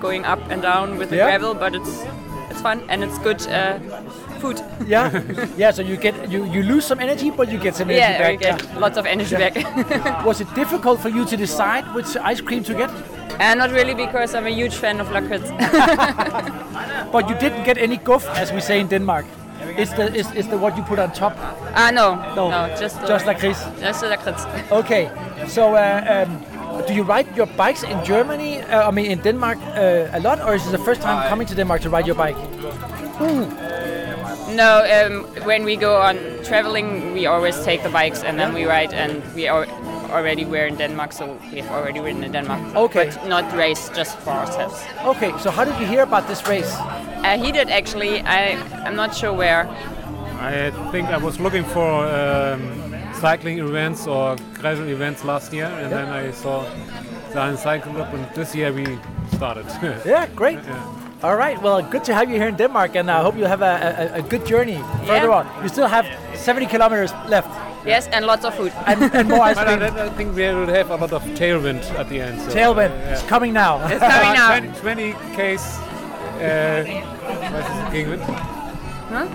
going 0.00 0.24
up 0.24 0.40
and 0.50 0.62
down 0.62 0.98
with 0.98 1.10
the 1.10 1.16
Yeah. 1.16 1.26
gravel, 1.26 1.54
but 1.54 1.74
it's 1.74 2.04
it's 2.50 2.60
fun 2.60 2.82
and 2.88 3.02
it's 3.02 3.18
good 3.18 3.40
uh, 3.48 3.78
food. 4.44 4.60
Yeah. 4.94 5.22
yeah. 5.56 5.72
So 5.72 5.82
you 5.82 5.96
get 5.96 6.14
you 6.32 6.44
you 6.54 6.62
lose 6.62 6.84
some 6.86 7.02
energy, 7.02 7.30
but 7.30 7.48
you 7.52 7.58
get 7.58 7.74
some 7.76 7.90
energy 7.90 8.12
yeah, 8.12 8.18
back. 8.18 8.32
we 8.32 8.44
get 8.44 8.80
lots 8.80 8.98
of 8.98 9.06
energy 9.06 9.36
Yeah. 9.36 9.50
back. 9.50 10.24
Was 10.28 10.40
it 10.40 10.48
difficult 10.54 11.00
for 11.00 11.08
you 11.10 11.24
to 11.24 11.36
decide 11.36 11.84
which 11.94 12.16
ice 12.32 12.42
cream 12.42 12.62
to 12.64 12.74
get? 12.74 12.90
uh, 13.40 13.54
not 13.54 13.70
really 13.70 13.94
because 13.94 14.34
I'm 14.38 14.46
a 14.46 14.54
huge 14.60 14.74
fan 14.76 15.00
of 15.00 15.08
lakrids. 15.08 15.48
But 17.12 17.28
you 17.30 17.36
didn't 17.38 17.64
get 17.64 17.78
any 17.78 17.96
guff, 17.96 18.26
as 18.42 18.52
we 18.52 18.60
say 18.60 18.80
in 18.80 18.88
Denmark. 18.88 19.24
It's 19.78 19.92
the 19.96 20.04
is, 20.20 20.26
is 20.34 20.46
the 20.48 20.56
what 20.58 20.76
you 20.76 20.82
put 20.82 20.98
on 20.98 21.10
top. 21.12 21.32
ah, 21.76 21.90
no, 21.92 22.14
No, 22.36 22.50
no, 22.50 22.68
just 22.80 22.96
uh, 23.02 23.06
just 23.08 23.26
lakrids. 23.26 23.60
just 23.80 24.00
the 24.00 24.06
lakrids. 24.08 24.42
Okay, 24.70 25.08
so 25.48 25.62
uh, 25.74 26.26
um, 26.26 26.30
do 26.86 26.92
you 26.94 27.04
ride 27.14 27.26
your 27.36 27.46
bikes 27.56 27.82
in 27.82 27.98
Germany? 28.04 28.60
Uh, 28.62 28.88
I 28.88 28.90
mean, 28.92 29.06
in 29.10 29.18
Denmark 29.22 29.58
uh, 29.58 30.18
a 30.18 30.20
lot, 30.20 30.38
or 30.40 30.54
is 30.54 30.62
this 30.62 30.72
the 30.72 30.84
first 30.84 31.02
time 31.02 31.28
coming 31.30 31.46
to 31.48 31.54
Denmark 31.54 31.80
to 31.82 31.90
ride 31.90 32.06
your 32.06 32.16
bike? 32.18 32.36
No, 34.54 34.84
um, 34.86 35.24
when 35.44 35.64
we 35.64 35.74
go 35.76 36.00
on 36.00 36.16
traveling, 36.44 37.12
we 37.12 37.26
always 37.26 37.60
take 37.64 37.82
the 37.82 37.88
bikes 37.88 38.22
and 38.22 38.38
then 38.38 38.54
we 38.54 38.64
ride, 38.64 38.94
and 38.94 39.22
we 39.34 39.48
are 39.48 39.66
already 40.12 40.44
were 40.44 40.66
in 40.66 40.76
Denmark, 40.76 41.12
so 41.12 41.36
we 41.52 41.60
have 41.60 41.70
already 41.72 41.98
ridden 41.98 42.22
in 42.22 42.32
Denmark. 42.32 42.76
Okay. 42.76 43.10
But 43.10 43.26
not 43.26 43.52
race, 43.52 43.90
just 43.96 44.16
for 44.18 44.30
ourselves. 44.30 44.80
Okay, 45.04 45.32
so 45.38 45.50
how 45.50 45.64
did 45.64 45.78
you 45.80 45.86
hear 45.86 46.02
about 46.02 46.28
this 46.28 46.46
race? 46.48 46.72
Uh, 47.24 47.36
he 47.36 47.50
did 47.52 47.68
actually. 47.68 48.20
I 48.20 48.56
I'm 48.86 48.96
not 48.96 49.14
sure 49.16 49.32
where. 49.32 49.68
I 50.40 50.70
think 50.92 51.08
I 51.08 51.16
was 51.16 51.40
looking 51.40 51.64
for 51.64 52.06
um, 52.06 52.60
cycling 53.20 53.58
events 53.58 54.06
or 54.06 54.36
gravel 54.60 54.88
events 54.88 55.24
last 55.24 55.52
year, 55.52 55.66
and 55.82 55.90
then 55.90 56.08
I 56.08 56.32
saw 56.32 56.64
the 57.32 57.56
Cycle 57.56 57.92
Club, 57.92 58.14
and 58.14 58.26
this 58.34 58.54
year 58.54 58.72
we 58.72 58.86
started. 59.32 59.66
Yeah, 60.06 60.26
great. 60.36 60.58
Yeah. 60.64 61.03
All 61.22 61.36
right, 61.36 61.60
well, 61.62 61.80
good 61.82 62.04
to 62.04 62.14
have 62.14 62.28
you 62.30 62.36
here 62.36 62.48
in 62.48 62.56
Denmark, 62.56 62.96
and 62.96 63.10
I 63.10 63.22
hope 63.22 63.36
you 63.36 63.46
have 63.46 63.62
a, 63.62 64.10
a, 64.14 64.18
a 64.18 64.22
good 64.22 64.44
journey 64.46 64.78
further 65.06 65.28
Yeah. 65.28 65.38
on. 65.38 65.62
You 65.62 65.68
still 65.68 65.86
have 65.88 66.06
70 66.34 66.66
kilometers 66.66 67.12
left, 67.28 67.48
Yes, 67.86 68.08
and 68.08 68.24
lots 68.26 68.44
of 68.44 68.54
food. 68.54 68.72
and, 68.86 69.02
and 69.14 69.28
more 69.28 69.42
ice 69.42 69.56
But 69.56 69.68
I, 69.68 69.76
cream. 69.76 69.94
I 69.98 70.08
think 70.10 70.34
we 70.36 70.42
will 70.42 70.66
have 70.66 70.90
a 70.90 70.96
lot 70.96 71.12
of 71.12 71.22
tailwind 71.34 71.82
at 71.98 72.08
the 72.08 72.20
end. 72.20 72.40
So, 72.40 72.48
Tailwind, 72.50 72.90
yeah. 72.90 73.12
it's 73.12 73.22
coming 73.22 73.52
now. 73.52 73.76
It's 73.86 74.00
coming 74.00 74.32
now. 74.34 74.80
20, 74.80 75.12
20 75.12 75.36
case. 75.36 75.78
Uh, 76.40 76.84
what 77.52 77.64
is 77.64 77.76
it, 77.78 77.92
Gegenwind? 77.92 78.22
Huh? 79.08 79.26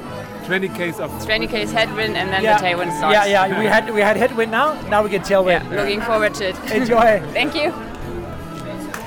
20 0.45 0.67
case 0.69 0.99
of 0.99 1.09
20 1.25 1.47
k's 1.47 1.71
headwind, 1.71 2.17
and 2.17 2.29
then 2.33 2.43
yeah. 2.43 2.57
the 2.57 2.65
tailwind 2.65 2.91
starts. 2.97 3.13
Yeah, 3.27 3.47
yeah, 3.47 3.59
we 3.59 3.65
had 3.65 3.89
we 3.93 4.01
had 4.01 4.17
headwind 4.17 4.51
now, 4.51 4.73
now 4.89 5.03
we 5.03 5.09
get 5.09 5.21
tailwind. 5.23 5.63
Yeah, 5.71 5.81
Looking 5.81 6.01
forward 6.01 6.33
to 6.35 6.49
it. 6.49 6.55
Enjoy. 6.71 7.19
Thank 7.33 7.55
you. 7.55 7.71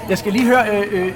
Jeg 0.09 0.19
skal 0.19 0.33
lige 0.33 0.47
høre, 0.47 0.69
øh, 0.77 1.07
øh, 1.07 1.15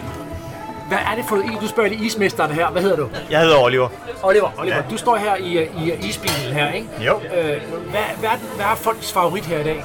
hvad 0.88 0.98
er 0.98 1.14
det 1.16 1.24
for 1.28 1.36
noget? 1.36 1.60
Du 1.60 1.68
spørger 1.68 1.88
lige 1.88 2.04
ismesteren 2.06 2.50
her. 2.52 2.68
Hvad 2.68 2.82
hedder 2.82 2.96
du? 2.96 3.08
Jeg 3.30 3.40
hedder 3.40 3.58
Oliver. 3.58 3.88
Oliver, 4.22 4.50
Oliver 4.58 4.76
Ja. 4.76 4.82
du 4.90 4.96
står 4.96 5.16
her 5.16 5.36
i, 5.36 5.58
i 5.64 5.92
isbilen 6.08 6.52
her, 6.54 6.72
ikke? 6.72 6.88
Jo. 7.00 7.20
Øh, 7.36 7.46
hvad, 7.90 8.00
hvad, 8.18 8.28
er, 8.30 8.36
hvad 8.56 8.66
er 8.66 8.74
folks 8.74 9.12
favorit 9.12 9.46
her 9.46 9.58
i 9.58 9.62
dag? 9.64 9.84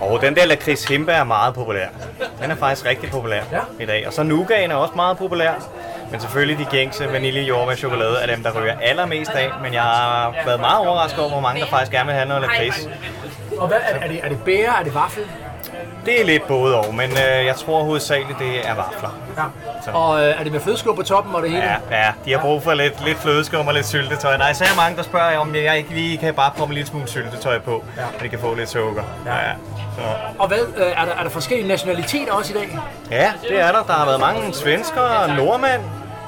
Og 0.00 0.20
den 0.20 0.36
der 0.36 0.46
lakrids 0.46 0.84
himba 0.84 1.12
er 1.12 1.24
meget 1.24 1.54
populær. 1.54 1.86
Den 2.42 2.50
er 2.50 2.54
faktisk 2.54 2.86
rigtig 2.86 3.10
populær 3.10 3.42
Ja. 3.52 3.60
i 3.80 3.86
dag. 3.86 4.06
Og 4.06 4.12
så 4.12 4.22
nougaten 4.22 4.70
er 4.70 4.74
også 4.74 4.94
meget 4.96 5.18
populær. 5.18 5.52
Men 6.10 6.20
selvfølgelig 6.20 6.58
de 6.58 6.70
gængse 6.70 7.12
vanilje, 7.12 7.42
jordbær, 7.42 7.74
chokolade 7.74 8.16
er 8.22 8.26
dem, 8.34 8.42
der 8.42 8.60
ryger 8.62 8.74
allermest 8.82 9.30
af. 9.30 9.50
Men 9.62 9.74
jeg 9.74 9.82
har 9.82 10.34
været 10.46 10.60
meget 10.60 10.78
overrasket 10.78 11.20
over, 11.20 11.30
hvor 11.30 11.40
mange 11.40 11.60
der 11.60 11.66
faktisk 11.66 11.92
gerne 11.92 12.06
vil 12.06 12.14
have 12.14 12.28
noget 12.28 12.42
lakrids. 12.42 12.88
Og 13.58 13.68
hvad, 13.68 13.76
er, 13.88 13.98
er, 14.00 14.08
det, 14.08 14.20
er 14.24 14.28
det 14.28 14.38
bære? 14.44 14.78
Er 14.80 14.84
det 14.84 14.94
vaffel? 14.94 15.24
Det 16.06 16.20
er 16.20 16.24
lidt 16.24 16.46
både 16.46 16.76
og, 16.76 16.94
men 16.94 17.10
øh, 17.10 17.46
jeg 17.46 17.56
tror 17.56 17.82
hovedsageligt, 17.82 18.38
det 18.38 18.68
er 18.68 18.74
vafler. 18.74 19.18
Ja. 19.36 19.42
Så. 19.84 19.90
Og 19.90 20.20
øh, 20.20 20.40
er 20.40 20.42
det 20.42 20.52
med 20.52 20.60
flødeskum 20.60 20.96
på 20.96 21.02
toppen 21.02 21.34
og 21.34 21.42
det 21.42 21.50
hele? 21.50 21.62
Ja, 21.64 21.76
ja, 21.90 22.12
de 22.24 22.32
har 22.32 22.40
brug 22.40 22.62
for 22.62 22.74
lidt, 22.74 23.04
lidt 23.04 23.18
flødeskum 23.18 23.68
og 23.68 23.74
lidt 23.74 23.86
syltetøj. 23.86 24.36
Nej, 24.36 24.52
så 24.52 24.64
er 24.64 24.76
mange, 24.76 24.96
der 24.96 25.02
spørger, 25.02 25.38
om 25.38 25.54
jeg 25.54 25.78
ikke 25.78 25.90
lige 25.90 26.18
kan 26.18 26.34
bare 26.34 26.50
proppe 26.56 26.72
en 26.72 26.74
lille 26.74 26.88
smule 26.88 27.08
syltetøj 27.08 27.58
på, 27.58 27.84
ja. 27.96 28.02
og 28.18 28.22
de 28.22 28.28
kan 28.28 28.38
få 28.38 28.54
lidt 28.54 28.68
sukker. 28.70 29.02
Ja. 29.26 29.34
ja. 29.34 29.52
Så. 29.96 30.02
Og 30.38 30.48
hvad, 30.48 30.58
øh, 30.76 30.86
er, 30.86 31.04
der, 31.04 31.12
er 31.12 31.22
der 31.22 31.30
forskellige 31.30 31.68
nationaliteter 31.68 32.32
også 32.32 32.54
i 32.54 32.56
dag? 32.56 32.78
Ja, 33.10 33.32
det 33.48 33.60
er 33.60 33.72
der. 33.72 33.82
Der 33.82 33.92
har 33.92 34.04
været 34.04 34.20
mange 34.20 34.54
svenskere, 34.54 35.36
nordmænd, 35.36 35.82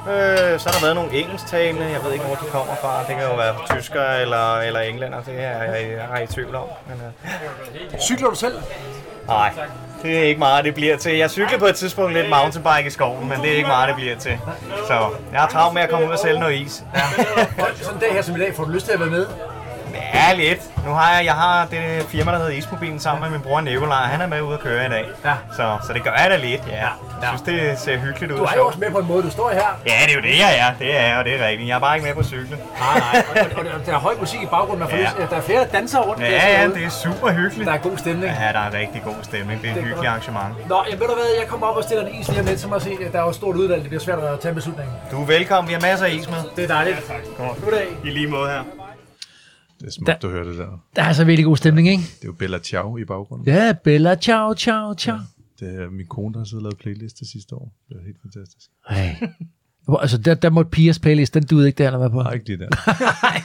Øh, 0.09 0.59
så 0.59 0.69
har 0.69 0.73
der 0.73 0.81
været 0.81 0.95
nogle 0.95 1.13
engelsktalende, 1.13 1.85
jeg 1.85 2.03
ved 2.03 2.13
ikke, 2.13 2.25
hvor 2.25 2.35
de 2.35 2.45
kommer 2.51 2.75
fra. 2.75 2.99
Det 3.07 3.15
kan 3.15 3.25
jo 3.29 3.35
være 3.35 3.55
tyskere 3.75 4.21
eller, 4.21 4.57
eller 4.57 4.79
englænder, 4.79 5.21
det 5.21 5.33
er 5.37 5.63
jeg, 5.63 5.91
jeg 5.91 6.19
er 6.19 6.23
i 6.23 6.27
tvivl 6.27 6.55
om. 6.55 6.67
Men, 6.87 7.01
øh. 7.05 7.99
Cykler 7.99 8.29
du 8.29 8.35
selv? 8.35 8.55
Nej, 9.27 9.53
det 10.03 10.17
er 10.17 10.23
ikke 10.23 10.39
meget, 10.39 10.65
det 10.65 10.73
bliver 10.73 10.97
til. 10.97 11.17
Jeg 11.17 11.29
cyklede 11.31 11.59
på 11.59 11.65
et 11.65 11.75
tidspunkt 11.75 12.13
lidt 12.13 12.29
mountainbike 12.29 12.87
i 12.87 12.89
skoven, 12.89 13.29
men 13.29 13.41
det 13.41 13.51
er 13.51 13.55
ikke 13.55 13.67
meget, 13.67 13.87
det 13.87 13.95
bliver 13.95 14.15
til. 14.15 14.39
Så 14.87 15.09
jeg 15.31 15.39
har 15.41 15.47
travlt 15.47 15.73
med 15.73 15.81
at 15.81 15.89
komme 15.89 16.07
ud 16.07 16.11
og 16.11 16.19
sælge 16.19 16.39
noget 16.39 16.55
is. 16.55 16.83
Ja. 16.95 17.01
Sådan 17.75 17.93
en 17.95 17.99
dag 17.99 18.13
her 18.13 18.21
som 18.21 18.35
i 18.35 18.39
dag, 18.39 18.55
får 18.55 18.63
du 18.63 18.71
lyst 18.71 18.85
til 18.85 18.93
at 18.93 18.99
være 18.99 19.09
med? 19.09 19.25
Ja, 20.13 20.33
lidt. 20.33 20.59
Nu 20.85 20.91
har 20.93 21.15
jeg, 21.15 21.25
jeg 21.25 21.33
har 21.33 21.65
det 21.71 22.05
firma, 22.07 22.31
der 22.31 22.37
hedder 22.37 22.51
Ismobilen, 22.51 22.99
sammen 22.99 23.21
med 23.21 23.29
min 23.29 23.41
bror 23.41 23.61
Nikolaj. 23.61 23.97
Han 24.05 24.21
er 24.21 24.27
med 24.27 24.41
ude 24.41 24.53
at 24.53 24.59
køre 24.59 24.85
i 24.85 24.89
dag. 24.89 25.05
Ja. 25.25 25.33
Så, 25.55 25.77
så 25.87 25.93
det 25.93 26.03
gør 26.03 26.11
jeg 26.21 26.29
da 26.29 26.35
lidt, 26.37 26.61
ja. 26.67 26.77
Jeg 27.21 27.29
synes, 27.29 27.41
det 27.41 27.79
ser 27.79 27.97
hyggeligt 27.97 28.31
ud. 28.31 28.37
Du 28.37 28.43
er 28.43 28.55
jo 28.55 28.65
også 28.67 28.79
med 28.79 28.91
på 28.91 28.97
en 28.97 29.07
måde, 29.07 29.23
du 29.23 29.29
står 29.31 29.49
her. 29.49 29.61
Ja, 29.87 29.91
det 30.05 30.11
er 30.11 30.15
jo 30.15 30.21
det, 30.21 30.39
jeg 30.39 30.51
er. 30.59 30.71
Det 30.79 30.95
er 30.99 31.07
jeg, 31.07 31.17
og 31.17 31.25
det 31.25 31.41
er 31.41 31.47
rigtigt. 31.47 31.67
Jeg 31.69 31.75
er 31.75 31.79
bare 31.79 31.95
ikke 31.97 32.07
med 32.07 32.15
på 32.15 32.23
cyklen. 32.23 32.59
Nej, 32.79 32.99
nej. 32.99 33.23
Og, 33.29 33.59
og, 33.65 33.79
og 33.79 33.85
der 33.85 33.93
er 33.93 33.97
høj 33.99 34.13
musik 34.19 34.41
i 34.41 34.45
baggrunden. 34.45 34.79
Man 34.79 34.89
Ja. 34.99 35.03
lyst, 35.03 35.29
der 35.31 35.37
er 35.37 35.41
flere, 35.41 35.59
der 35.59 35.65
danser 35.65 35.99
rundt. 35.99 36.21
Ja, 36.21 36.61
ja, 36.61 36.67
det 36.67 36.83
er 36.85 36.89
super 36.89 37.31
hyggeligt. 37.31 37.67
Der 37.67 37.73
er 37.73 37.77
god 37.77 37.97
stemning. 37.97 38.33
Ja, 38.39 38.51
der 38.53 38.59
er 38.59 38.73
rigtig 38.79 39.01
god 39.03 39.15
stemning. 39.21 39.61
Det 39.61 39.69
er 39.69 39.75
et 39.75 39.81
hyggeligt 39.83 40.07
arrangement. 40.07 40.69
Nå, 40.69 40.83
jeg 40.91 40.99
ved 40.99 41.07
du 41.07 41.13
hvad, 41.13 41.25
jeg 41.39 41.47
kommer 41.47 41.67
op 41.67 41.75
og 41.77 41.83
stiller 41.83 42.05
en 42.07 42.15
is 42.21 42.27
lige 42.27 42.39
om 42.39 42.45
lidt, 42.45 42.59
så 42.59 42.67
må 42.67 42.75
jeg 42.75 42.81
se, 42.81 42.97
at 43.05 43.13
der 43.13 43.19
er 43.19 43.23
jo 43.25 43.31
stort 43.33 43.55
udvalg. 43.55 43.81
Det 43.81 43.89
bliver 43.89 44.03
svært 44.03 44.19
at 44.19 44.39
tage 44.39 44.49
en 44.49 44.55
beslutning. 44.55 44.89
Du 45.11 45.21
er 45.21 45.25
velkommen. 45.25 45.67
Vi 45.69 45.73
har 45.73 45.81
masser 45.81 46.05
af 46.05 46.11
is 46.11 46.29
med. 46.29 46.37
Det 46.55 46.63
er 46.63 46.67
dejligt. 46.67 46.97
Godt. 47.37 47.63
Goddag. 47.65 47.87
I 48.03 48.09
lige 48.09 48.27
måde 48.27 48.49
her. 48.49 48.61
Det 49.81 49.87
er 49.87 49.91
smukt 49.91 50.23
at 50.23 50.29
høre 50.29 50.49
det 50.49 50.57
der. 50.57 50.83
Der 50.95 51.01
er 51.01 51.05
altså 51.05 51.23
virkelig 51.23 51.45
god 51.45 51.57
stemning, 51.57 51.87
ikke? 51.89 52.03
Det 52.03 52.23
er 52.23 52.27
jo 52.27 52.33
Bella 52.33 52.59
Ciao 52.59 52.97
i 52.97 53.05
baggrunden. 53.05 53.47
Ja, 53.47 53.73
Bella, 53.83 54.15
ciao, 54.15 54.53
ciao, 54.53 54.93
ciao. 54.93 55.17
Det 55.59 55.75
er 55.83 55.89
min 55.91 56.05
kone, 56.07 56.33
der 56.33 56.39
har 56.39 56.45
siddet 56.45 56.65
og 56.65 56.71
lavet 56.71 56.77
playliste 56.77 57.31
sidste 57.31 57.55
år. 57.55 57.73
Det 57.89 57.95
er 57.97 58.05
helt 58.05 58.17
fantastisk. 58.21 58.69
Hey. 58.89 59.27
Hvor- 59.85 59.97
Altså, 59.97 60.17
der, 60.17 60.33
der 60.33 60.49
måtte 60.49 60.69
Pias 60.71 60.99
playlist, 60.99 61.33
den 61.33 61.43
duede 61.43 61.67
ikke 61.67 61.77
der, 61.77 61.85
eller 61.87 61.97
hvad 61.97 62.09
på? 62.09 62.21
Nej, 62.21 62.33
ikke 62.33 62.45
det 62.45 62.59
der. 62.59 62.67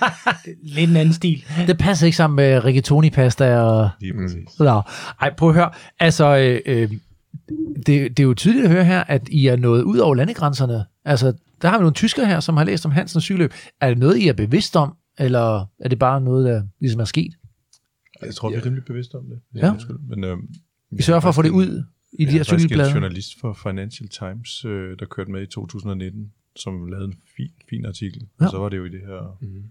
Lidt 0.76 0.90
en 0.90 0.96
anden 0.96 1.14
stil. 1.14 1.44
Det 1.66 1.78
passer 1.78 2.06
ikke 2.06 2.16
sammen 2.16 2.36
med 2.36 2.64
rigatoni-pasta 2.64 3.56
og... 3.58 3.90
Lige 4.00 4.14
præcis. 4.14 4.58
Nå. 4.58 4.82
Ej, 5.20 5.34
prøv 5.38 5.48
at 5.48 5.54
høre. 5.54 5.70
Altså, 6.00 6.36
øh, 6.36 6.60
øh, 6.66 6.90
det, 7.76 7.86
det 7.86 8.20
er 8.20 8.24
jo 8.24 8.34
tydeligt 8.34 8.64
at 8.64 8.70
høre 8.70 8.84
her, 8.84 9.04
at 9.04 9.28
I 9.28 9.46
er 9.46 9.56
nået 9.56 9.82
ud 9.82 9.98
over 9.98 10.14
landegrænserne. 10.14 10.84
Altså, 11.04 11.32
der 11.62 11.68
har 11.68 11.78
vi 11.78 11.82
nogle 11.82 11.94
tyskere 11.94 12.26
her, 12.26 12.40
som 12.40 12.56
har 12.56 12.64
læst 12.64 12.86
om 12.86 12.92
Hansens 12.92 13.24
cykelløb. 13.24 13.52
Er 13.80 13.88
det 13.88 13.98
noget, 13.98 14.16
I 14.16 14.28
er 14.28 14.32
bevidst 14.32 14.76
om, 14.76 14.94
eller 15.18 15.66
er 15.78 15.88
det 15.88 15.98
bare 15.98 16.20
noget, 16.20 16.46
der 16.46 16.62
ligesom 16.80 17.00
er 17.00 17.04
sket? 17.04 17.34
Jeg 18.22 18.34
tror, 18.34 18.50
vi 18.50 18.54
er 18.56 18.64
rimelig 18.66 18.84
bevidste 18.84 19.14
om 19.14 19.24
det. 19.28 19.40
Ja. 19.54 19.72
Undskyld. 19.72 19.98
Men, 19.98 20.24
øh, 20.24 20.36
I 20.90 21.02
sørger 21.02 21.20
for 21.20 21.28
at 21.28 21.34
få 21.34 21.42
det 21.42 21.50
ud 21.50 21.84
i 22.12 22.24
de 22.24 22.30
her 22.30 22.32
Jeg 22.32 22.40
er 22.40 22.58
cykelblade. 22.58 22.88
en 22.88 22.94
journalist 22.94 23.40
for 23.40 23.52
Financial 23.52 24.08
Times, 24.08 24.64
øh, 24.64 24.98
der 24.98 25.06
kørte 25.06 25.30
med 25.30 25.42
i 25.42 25.46
2019, 25.46 26.32
som 26.56 26.86
lavede 26.86 27.06
en 27.06 27.14
fin, 27.36 27.50
fin 27.70 27.86
artikel. 27.86 28.26
Ja. 28.40 28.44
Og 28.44 28.50
så 28.50 28.58
var 28.58 28.68
det 28.68 28.76
jo 28.76 28.84
i 28.84 28.88
det 28.88 29.00
her... 29.00 29.38
Mm. 29.40 29.62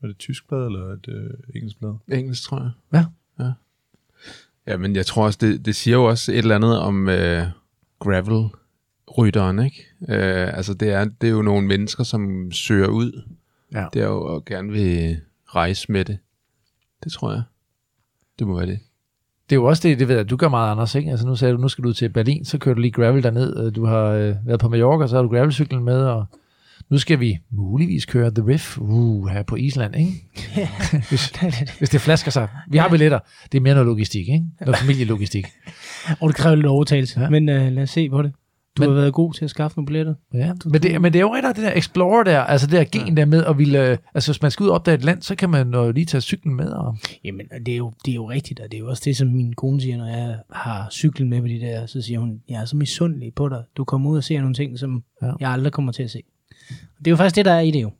Var 0.00 0.08
det 0.08 0.14
et 0.14 0.18
tysk 0.18 0.48
blad 0.48 0.66
eller 0.66 0.92
et 0.92 1.08
øh, 1.08 1.30
engelsk 1.54 1.78
blad? 1.78 1.94
Engelsk, 2.08 2.42
tror 2.42 2.58
jeg. 2.60 2.70
Ja. 2.92 3.04
ja. 3.44 3.52
Ja, 4.66 4.76
men 4.76 4.96
jeg 4.96 5.06
tror 5.06 5.24
også, 5.24 5.38
det, 5.40 5.66
det 5.66 5.76
siger 5.76 5.96
jo 5.96 6.04
også 6.04 6.32
et 6.32 6.38
eller 6.38 6.54
andet 6.54 6.78
om 6.78 7.08
øh, 7.08 7.46
gravel-rytteren, 8.00 9.58
ikke? 9.58 9.86
Øh, 10.08 10.56
altså, 10.56 10.74
det 10.74 10.88
er, 10.88 11.04
det 11.04 11.26
er 11.26 11.30
jo 11.32 11.42
nogle 11.42 11.66
mennesker, 11.66 12.04
som 12.04 12.52
søger 12.52 12.88
ud. 12.88 13.22
Ja. 13.74 13.86
Det 13.92 14.02
er 14.02 14.06
jo 14.06 14.22
og 14.22 14.44
gerne 14.44 14.72
vil 14.72 15.20
rejse 15.46 15.92
med 15.92 16.04
det. 16.04 16.18
Det 17.04 17.12
tror 17.12 17.32
jeg. 17.32 17.42
Det 18.38 18.46
må 18.46 18.56
være 18.56 18.66
det. 18.66 18.78
Det 19.50 19.56
er 19.56 19.60
jo 19.60 19.64
også 19.64 19.88
det, 19.88 19.98
det 19.98 20.08
ved 20.08 20.16
jeg, 20.16 20.30
du 20.30 20.36
gør 20.36 20.48
meget, 20.48 20.70
Anders, 20.70 20.94
ikke? 20.94 21.10
Altså 21.10 21.26
nu 21.26 21.36
sagde 21.36 21.54
du, 21.54 21.58
nu 21.58 21.68
skal 21.68 21.84
du 21.84 21.92
til 21.92 22.08
Berlin, 22.08 22.44
så 22.44 22.58
kører 22.58 22.74
du 22.74 22.80
lige 22.80 22.92
gravel 22.92 23.22
derned. 23.22 23.52
og 23.52 23.76
Du 23.76 23.86
har 23.86 24.04
øh, 24.04 24.34
været 24.46 24.60
på 24.60 24.68
Mallorca, 24.68 25.06
så 25.06 25.16
har 25.16 25.22
du 25.22 25.28
gravelcyklen 25.28 25.84
med, 25.84 26.00
og 26.00 26.26
nu 26.90 26.98
skal 26.98 27.20
vi 27.20 27.38
muligvis 27.50 28.06
køre 28.06 28.30
The 28.30 28.46
Riff 28.46 28.78
uh, 28.78 29.28
her 29.28 29.42
på 29.42 29.56
Island, 29.56 29.96
ikke? 29.96 30.12
hvis, 31.08 31.32
hvis 31.78 31.90
det 31.90 32.00
flasker 32.00 32.30
sig. 32.30 32.48
Vi 32.68 32.78
har 32.78 32.88
billetter. 32.88 33.18
Det 33.52 33.58
er 33.58 33.62
mere 33.62 33.74
noget 33.74 33.86
logistik, 33.86 34.28
ikke? 34.28 34.44
Noget 34.60 34.76
familielogistik. 34.76 35.46
Og 36.20 36.28
det 36.28 36.36
kræver 36.36 36.56
lidt 36.56 36.66
overtagelse, 36.66 37.20
ja. 37.20 37.30
men 37.30 37.48
uh, 37.48 37.72
lad 37.72 37.82
os 37.82 37.90
se 37.90 38.10
på 38.10 38.22
det. 38.22 38.32
Du 38.84 38.90
Men- 38.90 38.96
har 38.96 39.00
været 39.00 39.14
god 39.14 39.34
til 39.34 39.44
at 39.44 39.50
skaffe 39.50 39.76
nogle 39.76 39.86
billetter. 39.86 40.14
Ja, 40.34 40.52
men 40.64 40.82
det, 40.82 41.00
men 41.00 41.12
det 41.12 41.18
er 41.18 41.22
jo 41.22 41.34
rigtig 41.34 41.56
det 41.56 41.64
der 41.64 41.72
Explorer 41.76 42.22
der, 42.24 42.40
altså 42.40 42.66
det 42.66 42.72
der 42.72 42.84
gen 43.04 43.16
der 43.16 43.24
med 43.24 43.44
at 43.44 43.58
ville, 43.58 43.90
øh, 43.90 43.98
altså 44.14 44.32
hvis 44.32 44.42
man 44.42 44.50
skal 44.50 44.64
ud 44.64 44.68
og 44.68 44.74
opdage 44.74 44.94
et 44.94 45.04
land, 45.04 45.22
så 45.22 45.34
kan 45.34 45.50
man 45.50 45.74
jo 45.74 45.90
lige 45.92 46.04
tage 46.04 46.20
cyklen 46.20 46.54
med. 46.56 46.66
Og... 46.70 46.96
Jamen, 47.24 47.46
det 47.66 47.72
er, 47.72 47.76
jo, 47.76 47.92
det 48.04 48.10
er 48.10 48.14
jo 48.14 48.30
rigtigt, 48.30 48.60
og 48.60 48.66
det 48.70 48.74
er 48.74 48.78
jo 48.80 48.88
også 48.88 49.02
det, 49.04 49.16
som 49.16 49.28
min 49.28 49.52
kone 49.52 49.80
siger, 49.80 49.96
når 49.96 50.06
jeg 50.06 50.36
har 50.52 50.86
cyklen 50.90 51.30
med 51.30 51.40
på 51.40 51.46
de 51.46 51.60
der, 51.60 51.86
så 51.86 52.02
siger 52.02 52.18
hun, 52.18 52.40
jeg 52.48 52.60
er 52.60 52.64
så 52.64 52.76
misundelig 52.76 53.34
på 53.34 53.48
dig. 53.48 53.62
Du 53.76 53.84
kommer 53.84 54.10
ud 54.10 54.16
og 54.16 54.24
ser 54.24 54.40
nogle 54.40 54.54
ting, 54.54 54.78
som 54.78 55.02
Ja. 55.22 55.26
ja. 55.26 55.32
jeg 55.40 55.50
aldrig 55.50 55.72
kommer 55.72 55.92
til 55.92 56.02
at 56.02 56.10
se. 56.10 56.22
Og 56.70 56.98
det 56.98 57.06
er 57.06 57.10
jo 57.10 57.16
faktisk 57.16 57.36
det, 57.36 57.44
der 57.44 57.52
er 57.52 57.60
i 57.60 57.70
det 57.70 57.82
jo. 57.82 57.90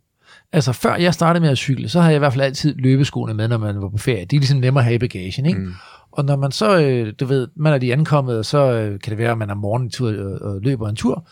Altså 0.52 0.72
før 0.72 0.96
jeg 0.96 1.14
startede 1.14 1.40
med 1.40 1.50
at 1.50 1.58
cykle, 1.58 1.88
så 1.88 2.00
havde 2.00 2.12
jeg 2.12 2.16
i 2.16 2.18
hvert 2.18 2.32
fald 2.32 2.44
altid 2.44 2.74
løbeskoene 2.74 3.34
med, 3.34 3.48
når 3.48 3.58
man 3.58 3.80
var 3.82 3.88
på 3.88 3.98
ferie. 3.98 4.24
De 4.24 4.36
er 4.36 4.40
ligesom 4.40 4.58
nemmere 4.58 4.80
at 4.80 4.84
have 4.84 4.94
i 4.94 4.98
bagagen, 4.98 5.46
ikke? 5.46 5.58
Mm. 5.60 5.72
Og 6.18 6.24
når 6.24 6.36
man 6.36 6.52
så, 6.52 6.80
øh, 6.80 7.12
du 7.20 7.24
ved, 7.24 7.48
man 7.56 7.72
er 7.72 7.78
lige 7.78 7.92
ankommet, 7.92 8.38
og 8.38 8.44
så 8.44 8.72
øh, 8.72 9.00
kan 9.00 9.10
det 9.10 9.18
være, 9.18 9.32
at 9.32 9.38
man 9.38 9.50
er 9.50 9.54
morgentur 9.54 10.08
og, 10.08 10.52
og 10.52 10.60
løber 10.60 10.88
en 10.88 10.96
tur. 10.96 11.28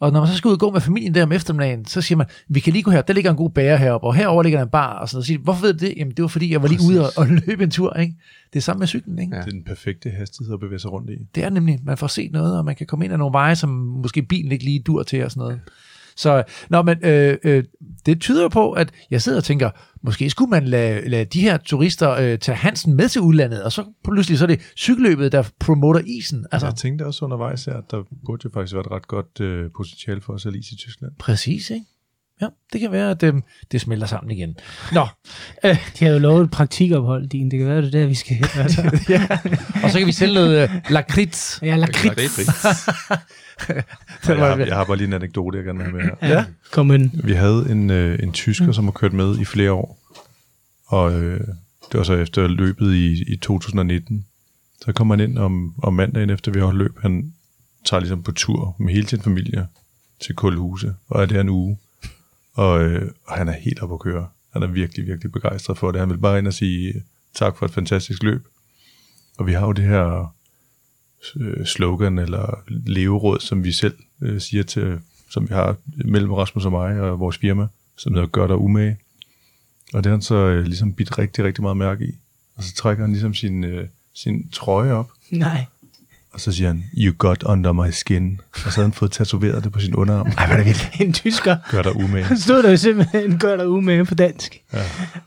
Og 0.00 0.12
når 0.12 0.20
man 0.20 0.28
så 0.28 0.36
skal 0.36 0.48
ud 0.48 0.52
og 0.52 0.60
gå 0.60 0.70
med 0.70 0.80
familien 0.80 1.14
der 1.14 1.22
om 1.22 1.32
eftermiddagen, 1.32 1.84
så 1.84 2.00
siger 2.00 2.16
man, 2.16 2.26
vi 2.48 2.60
kan 2.60 2.72
lige 2.72 2.82
gå 2.82 2.90
her, 2.90 3.02
der 3.02 3.14
ligger 3.14 3.30
en 3.30 3.36
god 3.36 3.50
bære 3.50 3.78
heroppe, 3.78 4.06
og 4.06 4.14
herover 4.14 4.42
ligger 4.42 4.58
der 4.58 4.64
en 4.64 4.70
bar, 4.70 4.98
og 4.98 5.08
sådan 5.08 5.16
noget. 5.16 5.24
Så 5.24 5.26
siger 5.26 5.38
de, 5.38 5.44
Hvorfor 5.44 5.62
ved 5.62 5.72
du 5.72 5.86
det? 5.86 5.94
Jamen 5.96 6.14
det 6.14 6.22
var 6.22 6.28
fordi, 6.28 6.52
jeg 6.52 6.62
var 6.62 6.68
lige 6.68 6.80
ude 6.88 7.00
og, 7.00 7.10
og 7.16 7.26
løbe 7.26 7.64
en 7.64 7.70
tur, 7.70 7.92
ikke? 7.92 8.14
Det 8.52 8.58
er 8.58 8.62
samme 8.62 8.78
med 8.78 8.86
cyklen, 8.86 9.18
ikke? 9.18 9.36
Det 9.36 9.46
er 9.46 9.50
den 9.50 9.64
perfekte 9.64 10.10
hastighed 10.10 10.54
at 10.54 10.60
bevæge 10.60 10.78
sig 10.78 10.92
rundt 10.92 11.10
i. 11.10 11.14
Det 11.34 11.44
er 11.44 11.50
nemlig, 11.50 11.80
man 11.84 11.96
får 11.96 12.06
set 12.06 12.32
noget, 12.32 12.58
og 12.58 12.64
man 12.64 12.74
kan 12.76 12.86
komme 12.86 13.04
ind 13.04 13.12
ad 13.12 13.18
nogle 13.18 13.32
veje, 13.32 13.56
som 13.56 13.70
måske 13.70 14.22
bilen 14.22 14.52
ikke 14.52 14.64
lige 14.64 14.78
dur 14.80 15.02
til 15.02 15.24
og 15.24 15.30
sådan 15.30 15.40
noget. 15.40 15.60
Så, 16.20 16.42
nå, 16.70 16.82
men 16.82 17.04
øh, 17.04 17.38
øh, 17.44 17.64
det 18.06 18.20
tyder 18.20 18.42
jo 18.42 18.48
på, 18.48 18.72
at 18.72 18.92
jeg 19.10 19.22
sidder 19.22 19.38
og 19.38 19.44
tænker, 19.44 19.70
måske 20.02 20.30
skulle 20.30 20.50
man 20.50 20.64
lade, 20.64 21.08
lade 21.08 21.24
de 21.24 21.40
her 21.40 21.56
turister 21.56 22.10
øh, 22.10 22.38
tage 22.38 22.56
Hansen 22.56 22.94
med 22.94 23.08
til 23.08 23.20
udlandet, 23.20 23.62
og 23.62 23.72
så 23.72 23.84
pludselig 24.04 24.38
så 24.38 24.44
er 24.44 24.46
det 24.46 24.60
cykelløbet, 24.76 25.32
der 25.32 25.50
promoter 25.60 26.00
isen. 26.06 26.38
Altså. 26.38 26.48
Altså, 26.52 26.66
Jeg 26.66 26.74
tænkte 26.74 27.06
også 27.06 27.24
undervejs 27.24 27.64
her, 27.64 27.74
at 27.74 27.84
der 27.90 28.02
burde 28.26 28.40
jo 28.44 28.50
faktisk 28.54 28.74
være 28.74 28.80
et 28.80 28.90
ret 28.90 29.08
godt 29.08 29.40
øh, 29.40 29.70
potentiale 29.76 30.20
for 30.20 30.34
at 30.34 30.40
sælge 30.40 30.58
is 30.58 30.70
i 30.72 30.76
Tyskland. 30.76 31.12
præcis, 31.18 31.70
ikke? 31.70 31.86
Ja, 32.40 32.46
det 32.72 32.80
kan 32.80 32.92
være, 32.92 33.10
at 33.10 33.22
øh, 33.22 33.34
det 33.72 33.80
smelter 33.80 34.06
sammen 34.06 34.30
igen. 34.30 34.56
Nå, 34.92 35.00
øh, 35.64 35.76
De 35.98 36.04
har 36.04 36.12
jo 36.12 36.18
lovet 36.18 36.44
et 36.44 36.50
praktikophold, 36.50 37.28
din. 37.28 37.50
Det 37.50 37.58
kan 37.58 37.68
være, 37.68 37.82
det 37.82 37.94
er 37.94 38.00
der, 38.00 38.06
vi 38.06 38.14
skal 38.14 38.36
hen. 38.36 38.46
Altså. 38.54 38.82
ja. 39.08 39.26
og 39.82 39.90
så 39.90 39.98
kan 39.98 40.06
vi 40.06 40.12
sælge 40.12 40.34
noget 40.34 40.62
øh, 40.62 40.70
lakrids. 40.90 41.58
Ja, 41.62 41.76
lakrids. 41.76 42.38
Jeg, 44.28 44.36
har, 44.36 44.56
jeg 44.56 44.76
har 44.76 44.84
bare 44.84 44.96
lige 44.96 45.06
en 45.06 45.12
anekdote, 45.12 45.58
jeg 45.58 45.64
gerne 45.64 45.78
vil 45.78 45.86
have 45.86 45.96
med 45.96 46.02
her. 46.02 46.36
Ja. 46.36 46.44
Kom 46.70 46.88
den. 46.88 47.20
Vi 47.24 47.32
havde 47.32 47.66
en, 47.70 47.90
øh, 47.90 48.18
en 48.22 48.32
tysker, 48.32 48.72
som 48.72 48.84
har 48.84 48.92
kørt 48.92 49.12
med 49.12 49.38
i 49.38 49.44
flere 49.44 49.72
år. 49.72 49.98
Og 50.86 51.12
øh, 51.12 51.40
det 51.92 51.98
var 51.98 52.02
så 52.02 52.14
efter 52.14 52.48
løbet 52.48 52.94
i, 52.94 53.32
i 53.32 53.36
2019. 53.36 54.26
Så 54.84 54.92
kom 54.92 55.10
han 55.10 55.20
ind 55.20 55.38
om, 55.38 55.74
om 55.82 55.94
mandagen 55.94 56.30
efter 56.30 56.52
vi 56.52 56.58
har 56.58 56.66
holdt 56.66 56.78
løb. 56.78 56.98
Han 57.02 57.32
tager 57.84 58.00
ligesom 58.00 58.22
på 58.22 58.32
tur 58.32 58.76
med 58.78 58.92
hele 58.94 59.08
sin 59.08 59.20
familie 59.20 59.66
til 60.20 60.34
Kulhuse, 60.34 60.94
og 61.08 61.22
er 61.22 61.26
der 61.26 61.40
en 61.40 61.48
uge. 61.48 61.78
Og, 62.60 62.82
øh, 62.82 63.10
og 63.26 63.36
han 63.36 63.48
er 63.48 63.52
helt 63.52 63.82
oppe 63.82 63.94
at 63.94 64.00
køre. 64.00 64.28
Han 64.52 64.62
er 64.62 64.66
virkelig, 64.66 65.06
virkelig 65.06 65.32
begejstret 65.32 65.78
for 65.78 65.90
det. 65.90 66.00
Han 66.00 66.10
vil 66.10 66.18
bare 66.18 66.38
ind 66.38 66.46
og 66.46 66.54
sige 66.54 67.02
tak 67.34 67.56
for 67.56 67.66
et 67.66 67.72
fantastisk 67.72 68.22
løb. 68.22 68.46
Og 69.38 69.46
vi 69.46 69.52
har 69.52 69.66
jo 69.66 69.72
det 69.72 69.84
her 69.84 70.34
øh, 71.36 71.66
slogan 71.66 72.18
eller 72.18 72.62
leveråd, 72.68 73.40
som 73.40 73.64
vi 73.64 73.72
selv 73.72 73.94
øh, 74.22 74.40
siger 74.40 74.62
til, 74.62 75.00
som 75.30 75.48
vi 75.48 75.54
har 75.54 75.76
mellem 76.04 76.32
Rasmus 76.32 76.64
og 76.64 76.72
mig 76.72 77.00
og 77.00 77.20
vores 77.20 77.38
firma, 77.38 77.66
som 77.96 78.14
hedder 78.14 78.28
Gør 78.28 78.46
dig 78.46 78.56
umage. 78.56 78.98
Og 79.92 80.04
det 80.04 80.10
har 80.10 80.16
han 80.16 80.22
så 80.22 80.34
øh, 80.34 80.64
ligesom 80.64 80.92
bidt 80.92 81.18
rigtig, 81.18 81.44
rigtig 81.44 81.62
meget 81.62 81.76
mærke 81.76 82.04
i. 82.04 82.18
Og 82.56 82.64
så 82.64 82.74
trækker 82.74 83.04
han 83.04 83.12
ligesom 83.12 83.34
sin, 83.34 83.64
øh, 83.64 83.88
sin 84.14 84.48
trøje 84.48 84.92
op, 84.92 85.10
Nej 85.30 85.64
og 86.32 86.40
så 86.40 86.52
siger 86.52 86.68
han, 86.68 86.84
you 86.96 87.14
got 87.18 87.42
under 87.42 87.72
my 87.72 87.90
skin. 87.90 88.40
Og 88.52 88.58
så 88.60 88.70
havde 88.70 88.86
han 88.86 88.92
fået 88.92 89.12
tatoveret 89.12 89.64
det 89.64 89.72
på 89.72 89.80
sin 89.80 89.94
underarm. 89.94 90.26
Ej, 90.38 90.46
hvor 90.46 90.54
er 90.54 90.56
det 90.56 90.66
vildt. 90.66 90.90
En 91.00 91.12
tysker. 91.12 91.56
Gør 91.70 91.82
dig 91.82 91.96
umage. 91.96 92.36
Stod 92.36 92.62
der 92.62 92.70
jo 92.70 92.76
simpelthen, 92.76 93.38
gør 93.38 93.56
dig 93.56 93.68
umage 93.68 94.04
på 94.04 94.14
dansk. 94.14 94.56
Ja. 94.72 94.78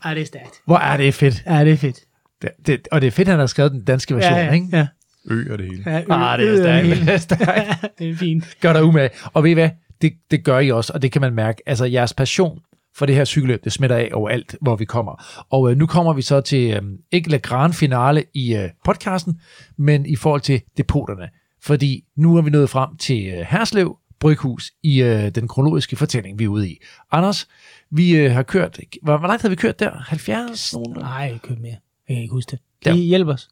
Ej, 0.04 0.14
det 0.14 0.20
er 0.22 0.26
stærkt. 0.26 0.50
Hvor 0.66 0.78
er 0.78 0.96
det 0.96 1.14
fedt. 1.14 1.42
Ja, 1.46 1.64
det 1.64 1.72
er 1.72 1.76
fedt. 1.76 1.98
Det, 2.42 2.50
det, 2.66 2.88
og 2.92 3.00
det 3.00 3.06
er 3.06 3.10
fedt, 3.10 3.28
at 3.28 3.32
han 3.32 3.38
har 3.40 3.46
skrevet 3.46 3.72
den 3.72 3.84
danske 3.84 4.14
version, 4.14 4.32
ja, 4.38 4.44
ja, 4.44 4.52
ikke? 4.52 4.66
Ja. 4.72 4.86
Ø 5.30 5.52
og 5.52 5.58
det 5.58 5.66
hele. 5.66 5.82
Ja, 5.86 6.02
Ah, 6.10 6.38
det 6.38 6.48
er 6.48 6.52
ø- 6.54 6.56
ø- 6.58 6.62
stærkt. 6.62 6.86
hele. 6.86 7.00
Det 7.06 7.14
er 7.14 7.18
stærkt. 7.18 7.84
det 7.98 8.10
er 8.10 8.16
fint. 8.16 8.44
Gør 8.60 8.72
dig 8.72 8.84
umage. 8.84 9.10
Og 9.32 9.44
ved 9.44 9.50
I 9.50 9.54
hvad? 9.54 9.70
Det, 10.02 10.12
det 10.30 10.44
gør 10.44 10.58
I 10.58 10.70
også, 10.70 10.92
og 10.92 11.02
det 11.02 11.12
kan 11.12 11.20
man 11.20 11.34
mærke. 11.34 11.62
Altså, 11.66 11.84
jeres 11.84 12.12
passion 12.14 12.58
for 12.96 13.06
det 13.06 13.14
her 13.14 13.24
cykelløb, 13.24 13.64
det 13.64 13.72
smitter 13.72 13.96
af 13.96 14.10
overalt, 14.12 14.56
hvor 14.60 14.76
vi 14.76 14.84
kommer. 14.84 15.44
Og 15.50 15.70
øh, 15.70 15.76
nu 15.76 15.86
kommer 15.86 16.12
vi 16.12 16.22
så 16.22 16.40
til 16.40 16.70
øh, 16.70 16.82
ikke 17.12 17.30
la 17.30 17.36
grand 17.36 17.72
finale 17.72 18.24
i 18.34 18.54
øh, 18.54 18.68
podcasten, 18.84 19.40
men 19.78 20.06
i 20.06 20.16
forhold 20.16 20.40
til 20.40 20.62
depoterne. 20.76 21.28
Fordi 21.62 22.04
nu 22.16 22.36
er 22.36 22.42
vi 22.42 22.50
nået 22.50 22.70
frem 22.70 22.96
til 22.96 23.26
øh, 23.26 23.46
Herslev 23.48 23.96
Bryghus 24.20 24.72
i 24.82 25.02
øh, 25.02 25.30
den 25.34 25.48
kronologiske 25.48 25.96
fortælling, 25.96 26.38
vi 26.38 26.44
er 26.44 26.48
ude 26.48 26.68
i. 26.68 26.78
Anders, 27.12 27.48
vi 27.90 28.16
øh, 28.16 28.32
har 28.32 28.42
kørt, 28.42 28.80
hvor, 29.02 29.16
hvor 29.16 29.28
langt 29.28 29.42
har 29.42 29.48
vi 29.48 29.54
kørt 29.54 29.80
der? 29.80 29.90
70? 29.94 30.74
Nej, 30.96 31.10
jeg 31.10 31.40
kørt 31.42 31.60
mere. 31.60 31.76
Jeg 32.08 32.16
kan 32.16 32.22
ikke 32.22 32.32
huske 32.32 32.50
det. 32.50 32.58
Ja. 32.86 32.90
Kan 32.90 32.98
I 32.98 33.02
hjælpe 33.02 33.32
os? 33.32 33.48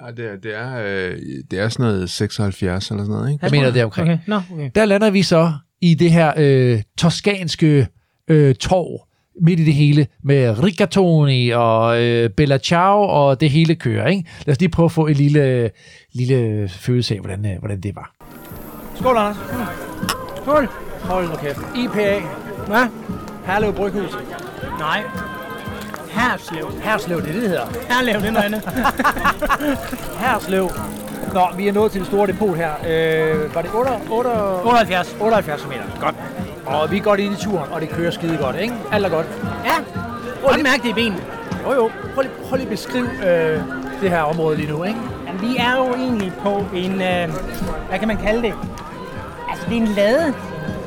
Ja, 0.00 0.10
det 0.10 0.26
er, 0.32 0.36
det 0.36 0.54
er, 0.54 0.76
øh, 0.76 1.18
det 1.50 1.58
er 1.58 1.68
sådan 1.68 1.86
noget 1.86 2.10
76 2.10 2.90
eller 2.90 3.04
sådan 3.04 3.16
noget, 3.16 3.32
ikke? 3.32 3.44
Jeg 3.44 3.50
mener 3.50 3.70
det 3.70 3.80
er 3.80 3.84
omkring. 3.84 4.08
Okay, 4.10 4.18
nå, 4.26 4.40
okay. 4.52 4.70
Der 4.74 4.84
lander 4.84 5.10
vi 5.10 5.22
så 5.22 5.52
i 5.80 5.94
det 5.94 6.12
her 6.12 6.32
øh, 6.36 6.82
toskanske 6.98 7.86
øh, 8.30 8.54
torv 8.54 9.00
midt 9.42 9.60
i 9.60 9.64
det 9.64 9.74
hele 9.74 10.06
med 10.22 10.64
rigatoni 10.64 11.50
og 11.50 12.02
øh, 12.02 12.30
Bella 12.30 12.58
Ciao 12.58 13.00
og 13.00 13.40
det 13.40 13.50
hele 13.50 13.74
kører. 13.74 14.08
Ikke? 14.08 14.28
Lad 14.46 14.54
os 14.54 14.60
lige 14.60 14.68
prøve 14.70 14.84
at 14.84 14.92
få 14.92 15.06
en 15.06 15.14
lille, 15.14 15.70
lille 16.12 16.68
følelse 16.68 17.14
af, 17.14 17.20
hvordan, 17.20 17.46
øh, 17.46 17.58
hvordan 17.58 17.80
det 17.80 17.96
var. 17.96 18.14
Skål, 18.94 19.16
Anders. 19.16 19.36
Skål. 20.42 20.68
Hold 21.00 21.28
nu 21.28 21.34
kæft. 21.36 21.58
IPA. 21.76 22.20
Hvad? 22.66 22.86
Herlev 23.46 23.72
Bryghus. 23.72 24.16
Nej. 24.78 25.02
Herslev. 26.10 26.72
Herslev, 26.82 27.22
det 27.22 27.28
er 27.28 27.32
det, 27.32 27.42
det 27.42 27.50
hedder. 27.50 27.66
Herlev, 27.88 28.20
det 28.20 28.28
er 28.28 28.32
noget 28.32 28.44
andet. 28.44 28.62
Herslev. 30.24 30.70
Nå, 31.34 31.40
vi 31.56 31.68
er 31.68 31.72
nået 31.72 31.92
til 31.92 32.00
det 32.00 32.08
store 32.08 32.26
depot 32.26 32.56
her. 32.56 32.70
Øh, 32.72 33.54
var 33.54 33.62
det 33.62 33.70
8, 33.74 33.90
8, 34.10 34.30
78? 34.64 35.16
78 35.20 35.66
meter. 35.68 35.82
Godt. 36.00 36.14
Og 36.66 36.90
vi 36.90 36.96
er 36.96 37.02
godt 37.02 37.20
inde 37.20 37.32
i 37.32 37.36
turen, 37.44 37.72
og 37.72 37.80
det 37.80 37.88
kører 37.88 38.10
skide 38.10 38.36
godt, 38.36 38.56
ikke? 38.56 38.74
Alt 38.92 39.06
er 39.06 39.10
godt. 39.10 39.26
Ja. 39.64 39.70
Prøv 40.44 40.52
lige 40.54 40.62
mærke 40.62 40.82
det 40.82 40.88
i 40.88 40.92
benene. 40.92 41.20
Jo, 41.66 41.72
jo. 41.72 41.90
Prøv 42.14 42.22
lige, 42.22 42.32
prøv 42.48 42.56
lige 42.56 42.66
at 42.66 42.70
beskrive 42.70 43.08
øh, 43.22 43.60
det 44.02 44.10
her 44.10 44.22
område 44.22 44.56
lige 44.56 44.72
nu, 44.72 44.84
ikke? 44.84 44.98
Jamen, 45.26 45.40
vi 45.40 45.56
er 45.56 45.76
jo 45.76 45.94
egentlig 45.94 46.32
på 46.42 46.64
en, 46.74 46.92
øh, 46.92 47.28
hvad 47.88 47.98
kan 47.98 48.08
man 48.08 48.16
kalde 48.16 48.42
det? 48.42 48.54
Altså, 49.50 49.66
det 49.68 49.76
er 49.76 49.80
en 49.80 49.88
lade, 49.88 50.34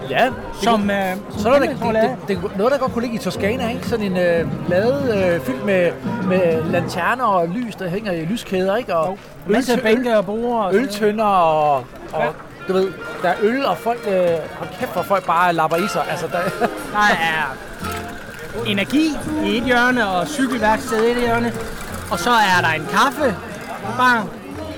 Ja, 0.10 0.30
som, 0.62 0.90
øh, 0.90 0.98
så 1.32 1.40
som 1.40 1.52
er 1.54 1.60
der, 1.60 1.66
det, 2.02 2.18
det, 2.28 2.42
det, 2.44 2.58
noget, 2.58 2.74
der 2.74 2.78
godt 2.80 2.92
kunne 2.94 3.02
ligge 3.02 3.16
i 3.16 3.20
Toskana, 3.20 3.70
ikke? 3.70 3.88
Sådan 3.88 4.06
en 4.06 4.18
øh, 4.18 4.70
lade 4.70 5.34
øh, 5.36 5.42
fyldt 5.42 5.66
med, 5.66 5.92
med 6.28 6.64
lanterner 6.64 7.24
og 7.24 7.48
lys, 7.48 7.76
der 7.76 7.88
hænger 7.90 8.12
i 8.12 8.26
lyskæder, 8.26 8.76
ikke? 8.76 8.96
Og 8.96 9.18
Masse 9.48 9.74
øltø- 9.74 9.82
bænke 9.84 10.18
og 10.18 10.26
borde. 10.26 10.66
Og 10.66 10.76
øltønder 10.76 11.26
og, 11.26 11.76
og 12.14 12.24
du 12.68 12.74
ved, 12.74 12.92
der 13.22 13.30
er 13.30 13.36
øl, 13.42 13.66
og 13.66 13.78
folk, 13.78 14.00
øh, 14.08 14.14
hold 14.58 14.70
kæft, 14.80 14.94
hvor 14.94 15.02
folk 15.02 15.26
bare 15.26 15.54
lapper 15.54 15.78
i 15.78 15.88
sig. 15.88 16.06
Altså, 16.10 16.28
der, 16.28 16.40
Der 16.94 17.00
er 17.00 17.56
energi 18.66 19.18
i 19.46 19.58
et 19.58 19.64
hjørne, 19.64 20.08
og 20.08 20.28
cykelværksted 20.28 21.04
i 21.04 21.12
et 21.12 21.18
hjørne. 21.18 21.54
Og 22.12 22.20
så 22.20 22.30
er 22.32 22.62
der 22.62 22.70
en 22.70 22.88
kaffebar, 22.92 24.26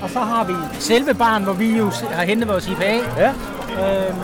og 0.02 0.10
så 0.10 0.18
har 0.20 0.44
vi 0.44 0.54
selve 0.80 1.14
baren, 1.14 1.42
hvor 1.42 1.52
vi 1.52 1.76
jo 1.76 1.92
har 2.10 2.24
hentet 2.24 2.48
vores 2.48 2.68
IPA. 2.68 3.00
Ja. 3.18 3.32
Øhm, 3.78 4.14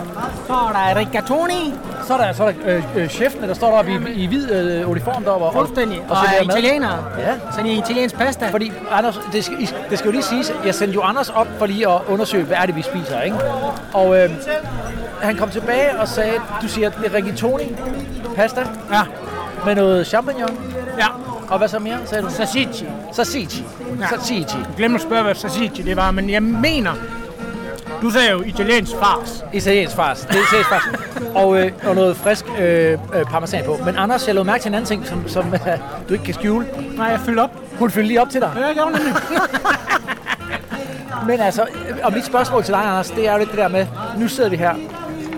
så 0.47 0.53
er 0.53 0.71
der 0.93 0.99
rigatoni. 0.99 1.73
Så 2.07 2.13
er 2.13 2.17
der, 2.17 2.33
så 2.33 2.43
er 2.43 2.51
der 2.51 2.75
øh, 2.77 2.83
øh, 2.95 3.07
chefene, 3.09 3.47
der 3.47 3.53
står 3.53 3.69
deroppe 3.71 3.91
i, 3.91 4.23
i 4.23 4.25
hvid 4.27 4.51
øh, 4.51 4.89
uniform 4.89 5.23
deroppe. 5.23 5.45
og- 5.45 5.53
Fuldstændig. 5.53 6.01
Og, 6.09 6.17
og 6.17 6.25
mad. 6.47 6.57
italienere. 6.57 7.05
Ja. 7.19 7.33
Sådan 7.51 7.65
en 7.65 7.77
italiensk 7.77 8.15
pasta. 8.17 8.49
Fordi, 8.49 8.71
Anders, 8.91 9.19
det 9.33 9.45
skal, 9.45 9.57
det 9.89 9.97
skal 9.99 10.07
jo 10.07 10.11
lige 10.11 10.23
siges, 10.23 10.53
jeg 10.65 10.75
sendte 10.75 10.93
jo 10.95 11.01
Anders 11.01 11.29
op 11.29 11.47
for 11.59 11.65
lige 11.65 11.89
at 11.89 12.01
undersøge, 12.07 12.43
hvad 12.43 12.57
er 12.57 12.65
det, 12.65 12.75
vi 12.75 12.81
spiser, 12.81 13.21
ikke? 13.21 13.37
Og 13.93 14.17
øh, 14.19 14.29
han 15.21 15.35
kom 15.35 15.49
tilbage 15.49 15.99
og 15.99 16.07
sagde, 16.07 16.33
du 16.61 16.67
siger, 16.67 16.89
det 16.89 17.05
er 17.11 17.13
rigatoni, 17.13 17.75
pasta, 18.35 18.61
ja. 18.91 19.01
med 19.65 19.75
noget 19.75 20.07
champignon. 20.07 20.57
Ja. 20.99 21.05
Og 21.49 21.57
hvad 21.57 21.67
så 21.67 21.79
mere, 21.79 21.97
sagde 22.05 22.23
du? 22.23 22.29
Sassici. 22.29 22.85
Sassici. 23.11 23.65
Ja. 24.01 24.07
Sassici. 24.07 24.57
Jeg 24.57 24.65
glemte 24.77 24.95
at 24.95 25.01
spørge, 25.01 25.23
hvad 25.23 25.35
sassici 25.35 25.81
det 25.81 25.95
var, 25.97 26.11
men 26.11 26.29
jeg 26.29 26.43
mener, 26.43 26.91
du 28.03 28.09
sagde 28.09 28.31
jo 28.31 28.41
italiensk 28.41 28.91
fars. 28.99 29.43
Italiensk 29.53 29.95
fars. 29.95 30.21
Det 30.21 30.35
er 30.35 30.41
italiensk 30.41 30.69
fars. 30.69 30.83
og, 31.35 31.59
øh, 31.59 31.71
og 31.83 31.95
noget 31.95 32.17
frisk 32.17 32.45
øh, 32.59 32.91
øh, 32.91 33.25
parmesan 33.25 33.65
på. 33.65 33.79
Men 33.85 33.95
Anders, 33.97 34.27
jeg 34.27 34.35
lå 34.35 34.43
mærke 34.43 34.61
til 34.61 34.69
en 34.69 34.75
anden 34.75 34.87
ting, 34.87 35.05
som, 35.05 35.27
som 35.27 35.53
øh, 35.53 35.59
du 36.09 36.13
ikke 36.13 36.25
kan 36.25 36.33
skjule. 36.33 36.67
Nej, 36.97 37.05
jeg 37.05 37.19
fyldte 37.19 37.39
op. 37.39 37.51
Hun 37.79 37.91
fyldte 37.91 38.07
lige 38.07 38.21
op 38.21 38.29
til 38.29 38.41
dig. 38.41 38.51
Ja, 38.55 38.65
jeg 38.65 38.75
gjorde 38.75 38.91
nemlig. 38.91 39.13
Men 41.27 41.39
altså, 41.39 41.61
øh, 41.61 41.97
og 42.03 42.13
mit 42.13 42.25
spørgsmål 42.25 42.63
til 42.63 42.73
dig, 42.73 42.81
Anders, 42.81 43.11
det 43.11 43.27
er 43.27 43.31
jo 43.33 43.37
lidt 43.37 43.49
det 43.49 43.57
der 43.57 43.67
med, 43.67 43.87
nu 44.17 44.27
sidder 44.27 44.49
vi 44.49 44.55
her, 44.55 44.75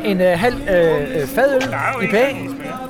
en 0.04 0.22
øh, 0.22 0.40
halv 0.40 0.56
øh, 0.70 1.22
øh, 1.22 1.28
fadøl, 1.28 1.76
IPA, 2.04 2.28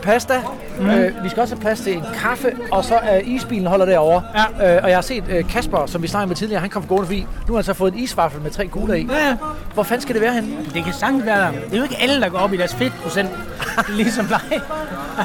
pasta, 0.06 0.42
mm. 0.80 0.90
øh, 0.90 1.24
vi 1.24 1.30
skal 1.30 1.42
også 1.42 1.56
have 1.56 1.62
plads 1.62 1.80
til 1.80 1.94
en 1.94 2.04
kaffe, 2.16 2.52
og 2.72 2.84
så 2.84 2.96
er 2.96 3.18
isbilen 3.18 3.68
holder 3.68 3.86
derovre. 3.86 4.24
Ja. 4.60 4.76
Øh, 4.76 4.84
og 4.84 4.90
jeg 4.90 4.98
har 4.98 5.02
set 5.02 5.24
øh, 5.30 5.50
Kasper, 5.50 5.86
som 5.86 6.02
vi 6.04 6.08
snakkede 6.08 6.28
med 6.28 6.36
tidligere, 6.36 6.62
han 6.62 6.70
kom 6.70 6.84
gående 6.88 7.06
forbi. 7.06 7.28
Nu 7.48 7.54
har 7.54 7.56
han 7.56 7.64
så 7.64 7.74
fået 7.74 7.94
en 7.94 8.00
isvaffel 8.00 8.42
med 8.42 8.52
tre 8.52 8.68
kugler 8.68 8.96
i. 8.96 9.08
Ja, 9.10 9.28
ja. 9.28 9.36
Hvor 9.74 9.84
fanden 9.84 10.02
skal 10.02 10.16
det 10.16 10.22
være 10.22 10.34
henne? 10.34 10.50
Det 10.74 10.84
kan 10.84 10.94
sagtens 10.94 11.26
være 11.26 11.42
der. 11.42 11.52
Det 11.52 11.74
er 11.74 11.78
jo 11.78 11.84
ikke 11.84 11.98
alle, 12.02 12.22
der 12.22 12.30
går 12.30 12.38
op 12.38 12.54
i 12.54 12.58
deres 12.58 12.76
fedtprocent, 12.76 13.30
ligesom 13.98 14.26
dig. 14.26 14.62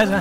Altså, 0.00 0.20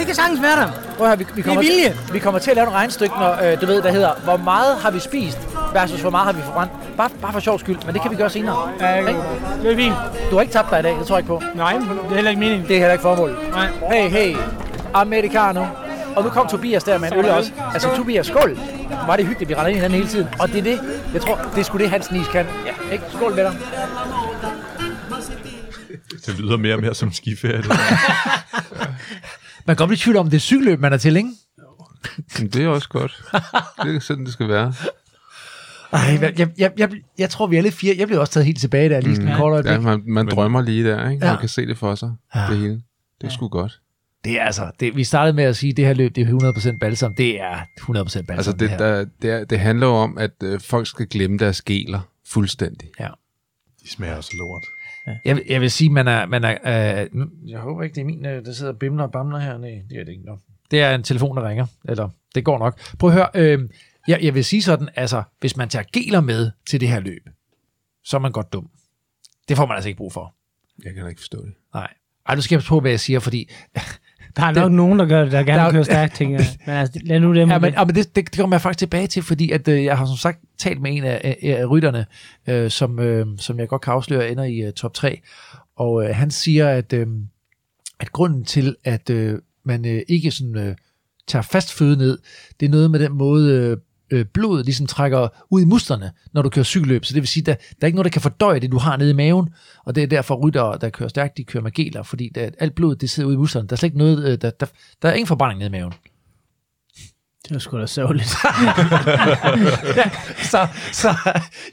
det 0.00 0.06
kan 0.06 0.14
sagtens 0.14 0.42
være 0.42 0.56
der. 0.56 0.68
Prøv 0.96 1.06
at 1.06 1.10
høre, 1.10 1.18
vi, 1.18 1.26
vi, 1.34 1.42
kommer 1.42 1.62
vilje. 1.62 1.84
Til, 1.84 2.12
vi 2.12 2.18
kommer 2.18 2.40
til 2.40 2.50
at 2.50 2.56
lave 2.56 2.68
et 2.68 2.72
regnestykke, 2.74 3.14
når 3.18 3.38
øh, 3.42 3.60
du 3.60 3.66
ved, 3.66 3.82
der 3.82 3.92
hedder, 3.92 4.12
hvor 4.24 4.36
meget 4.36 4.76
har 4.78 4.90
vi 4.90 5.00
spist 5.00 5.38
versus 5.72 6.00
hvor 6.00 6.10
meget 6.10 6.26
har 6.26 6.32
vi 6.32 6.42
forbrændt. 6.42 6.72
Bare, 6.96 7.10
bare 7.22 7.32
for 7.32 7.40
sjov 7.40 7.58
skyld, 7.58 7.76
men 7.86 7.94
det 7.94 8.02
kan 8.02 8.10
vi 8.10 8.16
gøre 8.16 8.30
senere. 8.30 8.70
Ja, 8.80 8.94
Ikke? 8.96 9.20
det 9.62 9.72
er 9.72 9.76
fint. 9.76 9.94
Du 10.30 10.34
har 10.34 10.40
ikke 10.40 10.52
tabt 10.52 10.70
dig 10.70 10.78
i 10.78 10.82
dag, 10.82 10.96
det 10.98 11.06
tror 11.06 11.16
jeg 11.16 11.18
ikke 11.18 11.28
på. 11.28 11.42
Nej, 11.54 11.72
det 11.72 12.10
er 12.10 12.14
heller 12.14 12.30
ikke 12.30 12.40
meningen. 12.40 12.68
Det 12.68 12.76
er 12.76 12.78
heller 12.78 12.92
ikke 12.92 13.02
formålet. 13.02 13.36
Nej. 13.50 13.68
Hey, 13.90 14.10
hey, 14.10 14.36
americano. 14.94 15.64
Og 16.16 16.24
nu 16.24 16.30
kom 16.30 16.48
Tobias 16.48 16.84
der 16.84 16.98
med 16.98 17.12
en 17.12 17.18
øl 17.18 17.30
også. 17.30 17.50
Altså 17.72 17.88
Tobias, 17.96 18.26
skål. 18.26 18.58
Var 19.06 19.16
det 19.16 19.26
hyggeligt, 19.26 19.48
vi 19.48 19.54
render 19.54 19.66
ind 19.66 19.76
i 19.76 19.80
hinanden 19.80 19.98
hele 19.98 20.10
tiden. 20.10 20.28
Og 20.40 20.48
det 20.48 20.58
er 20.58 20.62
det, 20.62 20.80
jeg 21.12 21.22
tror, 21.22 21.38
det 21.54 21.60
er 21.60 21.64
sgu 21.64 21.78
det, 21.78 21.90
Hans 21.90 22.10
Nis 22.10 22.28
kan. 22.28 22.46
Ja, 22.66 22.92
ikke? 22.92 23.04
Skål 23.16 23.34
med 23.34 23.44
dig. 23.44 23.56
Det 26.26 26.38
lyder 26.38 26.56
mere 26.56 26.74
og 26.74 26.80
mere 26.80 26.94
som 26.94 27.12
skiferie. 27.12 27.62
Det 29.70 29.72
Man 29.72 29.76
kan 29.76 29.82
godt 29.82 29.88
blive 29.88 29.96
i 29.96 30.00
tvivl 30.04 30.16
om, 30.16 30.30
det 30.30 30.36
er 30.36 30.40
cykelløb, 30.40 30.80
man 30.80 30.92
er 30.92 30.96
til, 30.96 31.16
ikke? 31.16 31.30
Men 32.38 32.48
det 32.48 32.64
er 32.64 32.68
også 32.68 32.88
godt. 32.88 33.22
Det 33.84 33.96
er 33.96 34.00
sådan, 34.00 34.24
det 34.24 34.32
skal 34.32 34.48
være. 34.48 34.74
Ej, 35.92 36.00
jeg, 36.20 36.38
jeg, 36.38 36.48
jeg, 36.58 36.72
jeg, 36.78 36.90
jeg 37.18 37.30
tror, 37.30 37.46
vi 37.46 37.56
er 37.56 37.60
alle 37.60 37.70
fire. 37.70 37.94
Jeg 37.98 38.06
blev 38.06 38.20
også 38.20 38.32
taget 38.32 38.46
helt 38.46 38.58
tilbage 38.60 38.88
der 38.88 39.00
lige 39.00 39.16
sådan 39.16 39.30
en 39.30 39.36
kort 39.36 39.52
øjeblik. 39.52 39.78
Mm. 39.80 39.86
Ja, 39.86 39.96
man, 39.96 40.02
man 40.06 40.26
drømmer 40.28 40.62
lige 40.62 40.84
der, 40.84 41.10
ikke? 41.10 41.26
Ja. 41.26 41.32
Man 41.32 41.40
kan 41.40 41.48
se 41.48 41.66
det 41.66 41.78
for 41.78 41.94
sig, 41.94 42.12
Ja. 42.34 42.46
det 42.50 42.58
hele. 42.58 42.82
Det 43.20 43.26
er 43.26 43.30
sgu 43.30 43.48
godt. 43.48 43.80
Det 44.24 44.40
er 44.40 44.44
altså, 44.44 44.70
det, 44.80 44.96
vi 44.96 45.04
startede 45.04 45.36
med 45.36 45.44
at 45.44 45.56
sige, 45.56 45.70
at 45.70 45.76
det 45.76 45.86
her 45.86 45.94
løb, 45.94 46.14
det 46.14 46.28
er 46.28 46.52
100% 46.74 46.78
balsam. 46.78 47.14
Det 47.14 47.40
er 47.40 47.56
100% 47.80 47.94
balsam. 48.02 48.24
Altså, 48.28 48.52
det, 48.52 48.70
her. 48.70 48.78
der, 48.78 49.04
det, 49.22 49.30
er, 49.30 49.44
det 49.44 49.60
handler 49.60 49.86
jo 49.86 49.92
om, 49.92 50.18
at 50.18 50.30
øh, 50.42 50.60
folk 50.60 50.86
skal 50.86 51.06
glemme 51.06 51.38
deres 51.38 51.62
geler 51.62 52.00
fuldstændig. 52.26 52.88
Ja. 53.00 53.08
De 53.82 53.90
smager 53.90 54.16
også 54.16 54.30
lort. 54.38 54.64
Jeg, 55.24 55.36
vil- 55.36 55.44
jeg 55.48 55.60
vil 55.60 55.70
sige, 55.70 55.90
man 55.90 56.08
er... 56.08 56.26
Man 56.26 56.44
er 56.44 56.50
øh, 57.02 57.26
jeg 57.46 57.58
håber 57.60 57.82
ikke, 57.82 57.94
det 57.94 58.00
er 58.00 58.04
min, 58.04 58.26
øh, 58.26 58.44
der 58.44 58.52
sidder 58.52 58.72
og 58.72 58.78
bimler 58.78 59.04
og 59.04 59.12
bamler 59.12 59.38
her. 59.38 59.58
Nej, 59.58 59.82
det 59.90 59.98
er 60.00 60.04
det 60.04 60.12
ikke. 60.12 60.24
Nå. 60.24 60.38
Det 60.70 60.80
er 60.80 60.94
en 60.94 61.02
telefon, 61.02 61.36
der 61.36 61.48
ringer. 61.48 61.66
Eller, 61.88 62.08
det 62.34 62.44
går 62.44 62.58
nok. 62.58 62.80
Prøv 62.98 63.10
at 63.10 63.14
høre. 63.16 63.28
Øh, 63.34 63.68
jeg, 64.08 64.18
jeg 64.22 64.34
vil 64.34 64.44
sige 64.44 64.62
sådan, 64.62 64.88
altså, 64.96 65.22
hvis 65.40 65.56
man 65.56 65.68
tager 65.68 65.84
geler 65.92 66.20
med 66.20 66.50
til 66.70 66.80
det 66.80 66.88
her 66.88 67.00
løb, 67.00 67.28
så 68.04 68.16
er 68.16 68.20
man 68.20 68.32
godt 68.32 68.52
dum. 68.52 68.70
Det 69.48 69.56
får 69.56 69.66
man 69.66 69.74
altså 69.74 69.88
ikke 69.88 69.96
brug 69.98 70.12
for. 70.12 70.34
Jeg 70.84 70.94
kan 70.94 71.02
da 71.02 71.08
ikke 71.08 71.20
forstå 71.20 71.44
det. 71.44 71.52
Nej. 71.74 71.92
Ej, 72.28 72.34
nu 72.34 72.40
skal 72.40 72.56
jeg 72.56 72.62
på, 72.62 72.80
hvad 72.80 72.90
jeg 72.90 73.00
siger, 73.00 73.20
fordi... 73.20 73.50
Der 74.36 74.42
er 74.42 74.52
nok 74.52 74.72
nogen, 74.72 74.98
der 74.98 75.06
gør 75.06 75.22
det, 75.22 75.32
der 75.32 75.42
gerne 75.42 75.64
vil 75.64 75.72
køre 75.72 75.84
stærkt, 75.84 76.14
tænker 76.14 76.36
jeg. 76.36 76.46
Men 76.66 76.74
altså, 76.74 77.00
lad 77.04 77.20
nu 77.20 77.34
dem. 77.34 77.48
Ja, 77.50 77.58
men, 77.58 77.72
ja, 77.72 77.84
men 77.84 77.94
det, 77.94 78.16
det, 78.16 78.26
det 78.26 78.38
kommer 78.38 78.56
jeg 78.56 78.60
faktisk 78.60 78.78
tilbage 78.78 79.06
til, 79.06 79.22
fordi 79.22 79.50
at, 79.50 79.68
øh, 79.68 79.84
jeg 79.84 79.98
har 79.98 80.06
som 80.06 80.16
sagt 80.16 80.38
talt 80.58 80.80
med 80.82 80.96
en 80.96 81.04
af, 81.04 81.20
af, 81.24 81.56
af 81.60 81.70
rytterne, 81.70 82.06
øh, 82.48 82.70
som, 82.70 82.98
øh, 82.98 83.26
som 83.38 83.58
jeg 83.58 83.68
godt 83.68 83.82
kan 83.82 83.92
afsløre 83.92 84.30
ender 84.30 84.44
i 84.44 84.58
øh, 84.58 84.72
top 84.72 84.94
3. 84.94 85.20
Og 85.76 86.04
øh, 86.04 86.14
han 86.14 86.30
siger, 86.30 86.68
at, 86.68 86.92
øh, 86.92 87.06
at 88.00 88.12
grunden 88.12 88.44
til, 88.44 88.76
at 88.84 89.10
øh, 89.10 89.38
man 89.64 89.86
øh, 89.86 90.02
ikke 90.08 90.30
sådan, 90.30 90.56
øh, 90.56 90.76
tager 91.28 91.42
fast 91.42 91.72
føde 91.72 91.96
ned, 91.96 92.18
det 92.60 92.66
er 92.66 92.70
noget 92.70 92.90
med 92.90 93.00
den 93.00 93.12
måde, 93.12 93.52
øh, 93.54 93.76
øh, 94.10 94.24
blodet 94.24 94.64
ligesom 94.64 94.86
trækker 94.86 95.28
ud 95.50 95.60
i 95.60 95.64
musterne, 95.64 96.10
når 96.32 96.42
du 96.42 96.48
kører 96.48 96.64
cykelløb. 96.64 97.04
Så 97.04 97.14
det 97.14 97.22
vil 97.22 97.28
sige, 97.28 97.44
der, 97.44 97.54
der 97.54 97.76
er 97.80 97.86
ikke 97.86 97.96
noget, 97.96 98.04
der 98.04 98.10
kan 98.10 98.22
fordøje 98.22 98.60
det, 98.60 98.72
du 98.72 98.78
har 98.78 98.96
nede 98.96 99.10
i 99.10 99.14
maven. 99.14 99.48
Og 99.84 99.94
det 99.94 100.02
er 100.02 100.06
derfor 100.06 100.34
ryttere, 100.34 100.78
der 100.80 100.90
kører 100.90 101.08
stærkt, 101.08 101.36
de 101.36 101.44
kører 101.44 101.62
med 101.62 101.72
geler, 101.72 102.02
fordi 102.02 102.30
der, 102.34 102.50
alt 102.58 102.74
blodet, 102.74 103.00
det 103.00 103.10
sidder 103.10 103.26
ude 103.26 103.34
i 103.34 103.38
musterne. 103.38 103.68
Der 103.68 103.72
er 103.72 103.76
slet 103.76 103.86
ikke 103.86 103.98
noget, 103.98 104.32
øh, 104.32 104.38
der, 104.40 104.50
der, 104.50 104.66
der 105.02 105.08
er 105.08 105.12
ingen 105.12 105.26
forbrænding 105.26 105.58
nede 105.58 105.68
i 105.68 105.72
maven. 105.72 105.92
Det 107.44 107.54
var 107.54 107.58
sgu 107.58 107.78
da 107.80 107.86
sørgeligt. 107.86 108.34
ja, 109.96 110.10
så, 110.52 110.66
så 110.92 111.14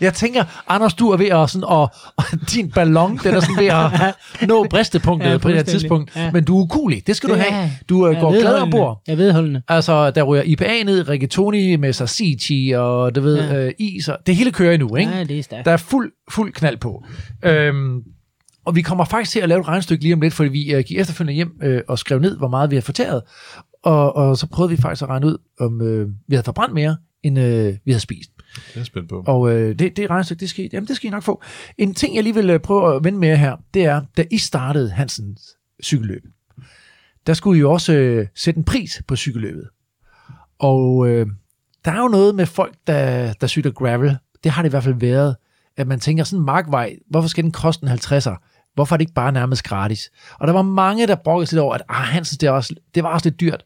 jeg 0.01 0.13
tænker, 0.13 0.43
Anders, 0.67 0.93
du 0.93 1.09
er 1.09 1.17
ved 1.17 1.25
at, 1.27 1.49
sådan, 1.49 1.63
og, 1.63 1.89
og 2.17 2.23
din 2.53 2.71
ballon, 2.71 3.17
den 3.23 3.35
er 3.35 3.39
sådan 3.39 3.55
ved 3.57 3.67
at 3.67 4.15
nå 4.49 4.67
bristepunktet 4.69 5.27
Ja, 5.27 5.31
ja, 5.31 5.37
på 5.37 5.47
det 5.47 5.55
her 5.57 5.63
tidspunkt. 5.63 6.15
Ja. 6.15 6.31
Men 6.31 6.43
du 6.43 6.57
er 6.59 6.63
ukulig, 6.63 7.07
det 7.07 7.15
skal 7.15 7.29
du 7.29 7.33
Det 7.33 7.43
have. 7.43 7.71
Du 7.89 8.05
uh, 8.07 8.11
jeg 8.11 8.17
er 8.17 8.21
går 8.21 8.31
glad 8.31 8.55
ombord. 8.55 9.01
Jeg 9.07 9.13
er 9.13 9.17
vedholdende. 9.17 9.61
Altså, 9.67 10.11
der 10.11 10.23
ryger 10.23 10.43
IPA 10.43 10.83
ned, 10.83 11.09
rigatoni 11.09 11.75
med 11.75 11.93
sassici 11.93 12.73
og 12.77 13.15
du 13.15 13.21
ved, 13.21 13.37
Ja. 13.37 13.53
ja. 13.55 13.65
øh, 13.65 13.71
is. 13.79 14.07
Og, 14.07 14.17
det 14.27 14.35
hele 14.35 14.51
kører 14.51 14.73
endnu, 14.73 14.95
ikke? 14.95 15.11
Ja, 15.11 15.23
det 15.23 15.39
er 15.39 15.43
stærkt. 15.43 15.65
Der 15.65 15.71
er 15.71 15.77
fuld, 15.77 16.11
fuld 16.31 16.53
knald 16.53 16.77
på. 16.77 17.03
Øhm, 17.43 18.01
og 18.65 18.75
vi 18.75 18.81
kommer 18.81 19.05
faktisk 19.05 19.31
til 19.31 19.39
at 19.39 19.49
lave 19.49 19.59
et 19.61 19.67
regnestykke 19.67 20.03
lige 20.03 20.13
om 20.13 20.21
lidt, 20.21 20.33
fordi 20.33 20.49
vi 20.49 20.73
øh, 20.73 20.83
gik 20.87 20.97
efterfølgende 20.99 21.33
hjem 21.35 21.51
øh, 21.63 21.81
og 21.87 21.99
skrev 21.99 22.19
ned, 22.19 22.37
hvor 22.37 22.47
meget 22.47 22.71
vi 22.71 22.75
har 22.75 22.81
fortæret. 22.81 23.21
Og, 23.83 24.15
og 24.15 24.37
så 24.37 24.47
prøvede 24.47 24.75
vi 24.75 24.81
faktisk 24.81 25.01
at 25.01 25.09
regne 25.09 25.25
ud, 25.25 25.37
om 25.59 25.81
øh, 25.81 26.09
vi 26.27 26.35
havde 26.35 26.43
forbrændt 26.43 26.73
mere, 26.73 26.97
end 27.23 27.39
øh, 27.39 27.75
vi 27.85 27.91
havde 27.91 27.99
spist. 27.99 28.31
Det 28.73 28.79
er 28.79 28.83
spændt 28.83 29.09
på. 29.09 29.23
Og 29.27 29.51
øh, 29.51 29.79
det, 29.79 29.97
det 29.97 30.09
regnestykke, 30.09 30.39
det 30.39 30.49
skal, 30.49 30.69
jamen, 30.73 30.87
det 30.87 30.95
skal 30.95 31.07
I 31.07 31.11
nok 31.11 31.23
få. 31.23 31.43
En 31.77 31.93
ting, 31.93 32.15
jeg 32.15 32.23
lige 32.23 32.35
vil 32.35 32.49
øh, 32.49 32.59
prøve 32.59 32.95
at 32.95 33.03
vende 33.03 33.19
med 33.19 33.37
her, 33.37 33.55
det 33.73 33.85
er, 33.85 34.01
da 34.17 34.25
I 34.31 34.37
startede 34.37 34.89
Hansens 34.89 35.41
cykelløb, 35.83 36.23
der 37.27 37.33
skulle 37.33 37.57
I 37.57 37.61
jo 37.61 37.71
også 37.71 37.93
øh, 37.93 38.27
sætte 38.35 38.57
en 38.57 38.63
pris 38.63 39.01
på 39.07 39.15
cykelløbet. 39.15 39.67
Og 40.59 41.07
øh, 41.07 41.27
der 41.85 41.91
er 41.91 42.01
jo 42.01 42.07
noget 42.07 42.35
med 42.35 42.45
folk, 42.45 42.75
der, 42.87 43.33
der 43.33 43.47
cykler 43.47 43.71
gravel. 43.71 44.17
Det 44.43 44.51
har 44.51 44.61
det 44.61 44.69
i 44.69 44.71
hvert 44.71 44.83
fald 44.83 44.99
været, 44.99 45.35
at 45.77 45.87
man 45.87 45.99
tænker 45.99 46.23
sådan 46.23 46.39
en 46.39 46.45
markvej, 46.45 46.95
hvorfor 47.09 47.29
skal 47.29 47.43
den 47.43 47.51
koste 47.51 47.85
en 47.85 47.91
50'er? 47.91 48.56
Hvorfor 48.77 48.95
er 48.95 48.97
det 48.97 49.01
ikke 49.01 49.13
bare 49.13 49.31
nærmest 49.31 49.63
gratis? 49.63 50.11
Og 50.39 50.47
der 50.47 50.53
var 50.53 50.61
mange, 50.61 51.07
der 51.07 51.15
brokkede 51.15 51.51
lidt 51.51 51.59
over, 51.61 51.75
at 51.75 51.81
ah, 51.89 51.95
Hansens, 51.95 52.37
det, 52.37 52.49
var 52.49 52.55
også, 52.55 52.75
det 52.95 53.03
var 53.03 53.09
også 53.09 53.29
lidt 53.29 53.39
dyrt. 53.39 53.65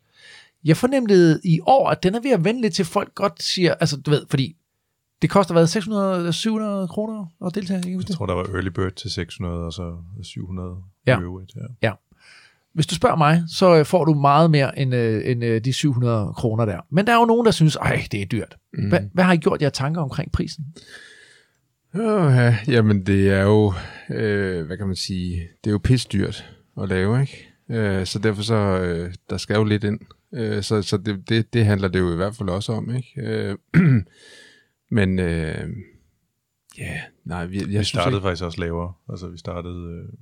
Jeg 0.64 0.78
fornemmede 0.78 1.42
i 1.44 1.60
år, 1.68 1.90
at 1.90 2.04
den 2.04 2.16
er 2.16 2.20
ved 2.22 2.32
at 2.32 2.44
vende 2.44 2.62
lidt 2.62 2.74
til 2.74 2.86
folk 2.86 3.16
godt 3.16 3.44
siger, 3.44 3.74
altså 3.74 3.98
du 3.98 4.12
ved, 4.12 4.26
fordi 4.30 4.56
det 5.22 5.30
koster 5.30 5.54
hvad, 5.54 5.68
600 5.68 6.18
eller 6.18 6.32
700 6.32 6.88
kroner 6.88 7.26
at 7.46 7.56
deltage? 7.56 7.78
Ikke? 7.90 8.04
Jeg 8.08 8.16
tror, 8.16 8.26
der 8.26 8.34
var 8.34 8.44
early 8.44 8.68
bird 8.68 8.92
til 8.92 9.12
600, 9.12 9.66
og 9.66 9.74
så 9.74 9.96
700 10.24 10.76
Ja. 11.08 11.20
øvrigt. 11.20 11.52
Ja. 11.56 11.88
Ja. 11.88 11.92
Hvis 12.74 12.88
du 12.88 12.96
spørger 12.96 13.16
mig, 13.16 13.44
så 13.48 13.76
øh, 13.78 13.86
får 13.86 14.06
du 14.06 14.14
meget 14.14 14.52
mere 14.52 14.80
end, 14.80 14.96
øh, 14.96 15.32
end 15.32 15.44
øh, 15.44 15.64
de 15.66 15.74
700 15.74 16.34
kroner 16.38 16.66
der. 16.66 16.80
Men 16.90 17.08
der 17.08 17.14
er 17.14 17.20
jo 17.20 17.26
nogen, 17.26 17.46
der 17.46 17.52
synes, 17.52 17.76
ej, 17.76 18.08
det 18.12 18.22
er 18.22 18.26
dyrt. 18.26 18.58
Mm. 18.74 18.90
Hvad, 18.90 19.00
hvad 19.14 19.24
har 19.24 19.34
I 19.34 19.38
gjort 19.38 19.62
jer 19.62 19.70
tanker 19.70 20.02
omkring 20.02 20.32
prisen? 20.32 20.66
Øh, 21.96 22.36
ja, 22.36 22.58
jamen 22.68 23.06
det 23.06 23.30
er 23.30 23.42
jo, 23.42 23.74
øh, 24.10 24.66
hvad 24.66 24.78
kan 24.78 24.88
man 24.88 24.96
sige, 24.96 25.50
det 25.64 25.70
er 25.70 25.72
jo 25.72 25.80
pisdyrt 25.84 26.56
at 26.82 26.90
lave, 26.90 27.22
ikke? 27.22 27.48
Øh, 27.70 28.06
så 28.06 28.20
derfor 28.20 28.42
så, 28.42 28.56
øh, 28.56 29.14
der 29.30 29.38
skal 29.38 29.56
jo 29.56 29.64
lidt 29.64 29.84
ind. 29.84 30.00
Øh, 30.34 30.64
så 30.64 30.82
så 30.82 30.98
det, 30.98 31.30
det, 31.30 31.54
det 31.54 31.66
handler 31.66 31.88
det 31.88 32.00
jo 32.00 32.14
i 32.14 32.16
hvert 32.16 32.36
fald 32.36 32.50
også 32.50 32.74
om, 32.74 32.96
ikke? 32.96 33.22
Øh, 33.22 33.58
men 34.98 35.20
øh, 35.20 35.70
ja, 36.78 37.02
nej, 37.26 37.46
vi, 37.46 37.58
jeg 37.58 37.68
Vi 37.68 37.74
synes 37.74 37.88
startede 37.88 38.16
ikke, 38.16 38.26
faktisk 38.26 38.44
også 38.44 38.60
lavere. 38.60 38.94
Altså, 39.10 39.28
vi 39.28 39.38
startede 39.38 40.02
øh, 40.04 40.14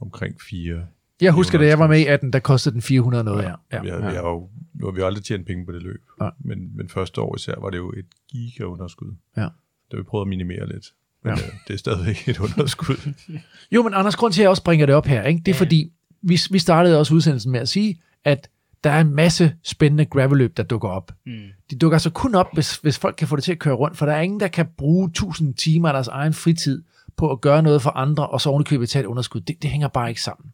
omkring 0.00 0.40
4. 0.40 0.86
Jeg 1.20 1.32
husker, 1.32 1.58
da 1.58 1.66
jeg 1.66 1.78
var 1.78 1.86
med 1.86 2.00
i 2.00 2.06
18, 2.06 2.32
der 2.32 2.38
kostede 2.38 2.72
den 2.72 2.82
400 2.82 3.24
noget, 3.24 3.44
ja. 3.44 3.54
ja. 3.72 3.82
Vi, 3.82 3.88
har, 3.88 3.98
vi 3.98 4.16
har 4.16 4.28
jo, 4.28 4.50
nu 4.74 4.86
har 4.86 4.92
vi 4.92 5.00
aldrig 5.00 5.24
tjent 5.24 5.46
penge 5.46 5.66
på 5.66 5.72
det 5.72 5.82
løb. 5.82 6.02
Ja. 6.20 6.28
Men, 6.40 6.76
men 6.76 6.88
første 6.88 7.20
år 7.20 7.36
især 7.36 7.54
var 7.60 7.70
det 7.70 7.78
jo 7.78 7.92
et 7.92 8.06
giga-underskud. 8.28 9.14
Ja. 9.36 9.42
Det 9.42 9.92
har 9.92 9.96
vi 9.96 10.02
prøvet 10.02 10.24
at 10.24 10.28
minimere 10.28 10.68
lidt. 10.68 10.86
Men 11.24 11.34
Ja. 11.34 11.40
ja. 11.40 11.46
øh, 11.46 11.52
det 11.68 11.74
er 11.74 11.78
stadigvæk 11.78 12.28
et 12.28 12.40
underskud. 12.40 13.12
Jo, 13.72 13.82
men 13.82 13.94
Anders, 13.94 14.16
grund 14.16 14.32
til, 14.32 14.40
at 14.40 14.42
jeg 14.42 14.50
også 14.50 14.62
bringer 14.64 14.86
det 14.86 14.94
op 14.94 15.06
her, 15.06 15.22
ikke? 15.22 15.42
det 15.46 15.52
er 15.52 15.56
fordi, 15.56 15.92
vi, 16.22 16.40
vi 16.50 16.58
startede 16.58 16.98
også 16.98 17.14
udsendelsen 17.14 17.52
med 17.52 17.60
at 17.60 17.68
sige, 17.68 18.00
at 18.24 18.48
der 18.84 18.90
er 18.90 19.00
en 19.00 19.14
masse 19.14 19.54
spændende 19.64 20.04
gravelløb, 20.04 20.56
der 20.56 20.62
dukker 20.62 20.88
op. 20.88 21.12
Mm. 21.26 21.32
De 21.70 21.76
dukker 21.78 21.96
altså 21.96 22.10
kun 22.10 22.34
op, 22.34 22.46
hvis, 22.54 22.76
hvis 22.76 22.98
folk 22.98 23.14
kan 23.18 23.28
få 23.28 23.36
det 23.36 23.44
til 23.44 23.52
at 23.52 23.58
køre 23.58 23.74
rundt, 23.74 23.96
for 23.96 24.06
der 24.06 24.12
er 24.12 24.20
ingen, 24.20 24.40
der 24.40 24.48
kan 24.48 24.66
bruge 24.78 25.08
1000 25.08 25.54
timer 25.54 25.88
af 25.88 25.92
deres 25.92 26.08
egen 26.08 26.32
fritid 26.32 26.82
på 27.16 27.30
at 27.30 27.40
gøre 27.40 27.62
noget 27.62 27.82
for 27.82 27.90
andre, 27.90 28.26
og 28.26 28.40
så 28.40 28.48
ovenikøbet 28.50 28.88
tage 28.88 29.00
et 29.02 29.06
underskud. 29.06 29.40
Det, 29.40 29.62
det 29.62 29.70
hænger 29.70 29.88
bare 29.88 30.08
ikke 30.08 30.22
sammen. 30.22 30.52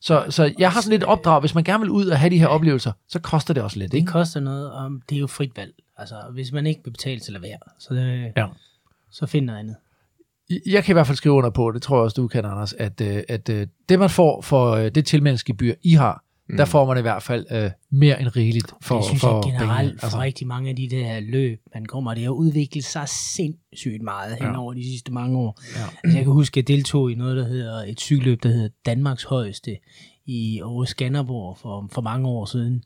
Så, 0.00 0.24
så 0.30 0.54
jeg 0.58 0.72
har 0.72 0.80
sådan 0.80 0.90
lidt 0.98 1.04
opdrag, 1.04 1.40
hvis 1.40 1.54
man 1.54 1.64
gerne 1.64 1.80
vil 1.80 1.90
ud 1.90 2.06
og 2.06 2.18
have 2.18 2.30
de 2.30 2.38
her 2.38 2.46
oplevelser, 2.46 2.92
så 3.08 3.18
koster 3.20 3.54
det 3.54 3.62
også 3.62 3.78
lidt. 3.78 3.92
Det 3.92 3.98
Ikke? 3.98 4.12
koster 4.12 4.40
noget, 4.40 4.72
og 4.72 4.90
det 5.08 5.16
er 5.16 5.20
jo 5.20 5.26
frit 5.26 5.50
valg. 5.56 5.72
Altså, 5.96 6.16
hvis 6.32 6.52
man 6.52 6.66
ikke 6.66 6.80
vil 6.84 6.90
betale 6.90 7.20
til 7.20 7.36
at 7.36 7.42
være, 7.42 7.58
så, 7.78 7.94
det, 7.94 8.32
Ja. 8.36 8.46
Så 9.12 9.26
find 9.26 9.46
noget 9.46 9.58
andet. 9.58 9.76
Jeg 10.66 10.84
kan 10.84 10.92
i 10.92 10.94
hvert 10.94 11.06
fald 11.06 11.16
skrive 11.16 11.34
under 11.34 11.50
på, 11.50 11.70
det 11.70 11.82
tror 11.82 11.96
jeg 11.96 12.02
også, 12.04 12.14
du 12.14 12.28
kan, 12.28 12.44
Anders, 12.44 12.72
at, 12.72 13.00
øh, 13.00 13.22
at 13.28 13.48
øh, 13.48 13.66
det, 13.88 13.98
man 13.98 14.10
får 14.10 14.40
for 14.40 14.70
øh, 14.70 14.90
det 14.94 15.06
tilmeldingsgebyr, 15.06 15.74
I 15.82 15.92
har, 15.92 16.24
mm. 16.48 16.56
der 16.56 16.64
får 16.64 16.86
man 16.86 16.98
i 16.98 17.00
hvert 17.00 17.22
fald 17.22 17.46
øh, 17.50 17.70
mere 17.90 18.20
end 18.20 18.36
rigeligt 18.36 18.74
for, 18.82 18.96
det 18.96 19.04
synes 19.04 19.20
for 19.20 19.34
jeg 19.34 19.52
generelt 19.52 19.90
pengene. 20.00 20.10
for 20.10 20.18
rigtig 20.20 20.46
mange 20.46 20.70
af 20.70 20.76
de 20.76 20.88
der 20.90 21.20
løb, 21.20 21.60
man 21.74 21.86
kommer, 21.86 22.14
det 22.14 22.22
har 22.22 22.30
udviklet 22.30 22.84
sig 22.84 23.08
sindssygt 23.08 24.02
meget 24.02 24.36
hen 24.36 24.46
Ja. 24.46 24.58
over 24.60 24.74
de 24.74 24.84
sidste 24.84 25.12
mange 25.12 25.38
år. 25.38 25.60
Ja. 25.76 25.84
Altså, 26.04 26.18
jeg 26.18 26.24
kan 26.24 26.32
huske, 26.32 26.54
at 26.54 26.56
jeg 26.56 26.76
deltog 26.76 27.10
i 27.12 27.14
noget, 27.14 27.36
der 27.36 27.44
hedder 27.48 27.84
et 27.84 28.00
cykelløb, 28.00 28.42
der 28.42 28.48
hedder 28.48 28.68
Danmarks 28.86 29.24
højeste 29.24 29.76
i 30.26 30.60
Aarhus 30.60 30.88
Skanderborg 30.88 31.58
for, 31.58 31.88
for 31.92 32.02
mange 32.02 32.28
år 32.28 32.44
siden, 32.44 32.82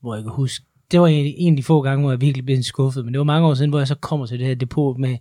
hvor 0.00 0.14
jeg 0.14 0.24
kan 0.24 0.32
huske, 0.32 0.64
det 0.90 1.00
var 1.00 1.06
en 1.06 1.34
en 1.36 1.52
af 1.52 1.56
de 1.56 1.62
få 1.62 1.82
gange, 1.82 2.02
hvor 2.02 2.10
jeg 2.10 2.20
virkelig 2.20 2.44
blev 2.44 2.62
skuffet, 2.62 3.04
men 3.04 3.14
det 3.14 3.18
var 3.18 3.24
mange 3.24 3.48
år 3.48 3.54
siden, 3.54 3.70
hvor 3.70 3.78
jeg 3.78 3.88
så 3.88 3.94
kommer 3.94 4.26
til 4.26 4.38
det 4.38 4.46
her 4.46 4.54
depot 4.54 4.98
med 4.98 5.16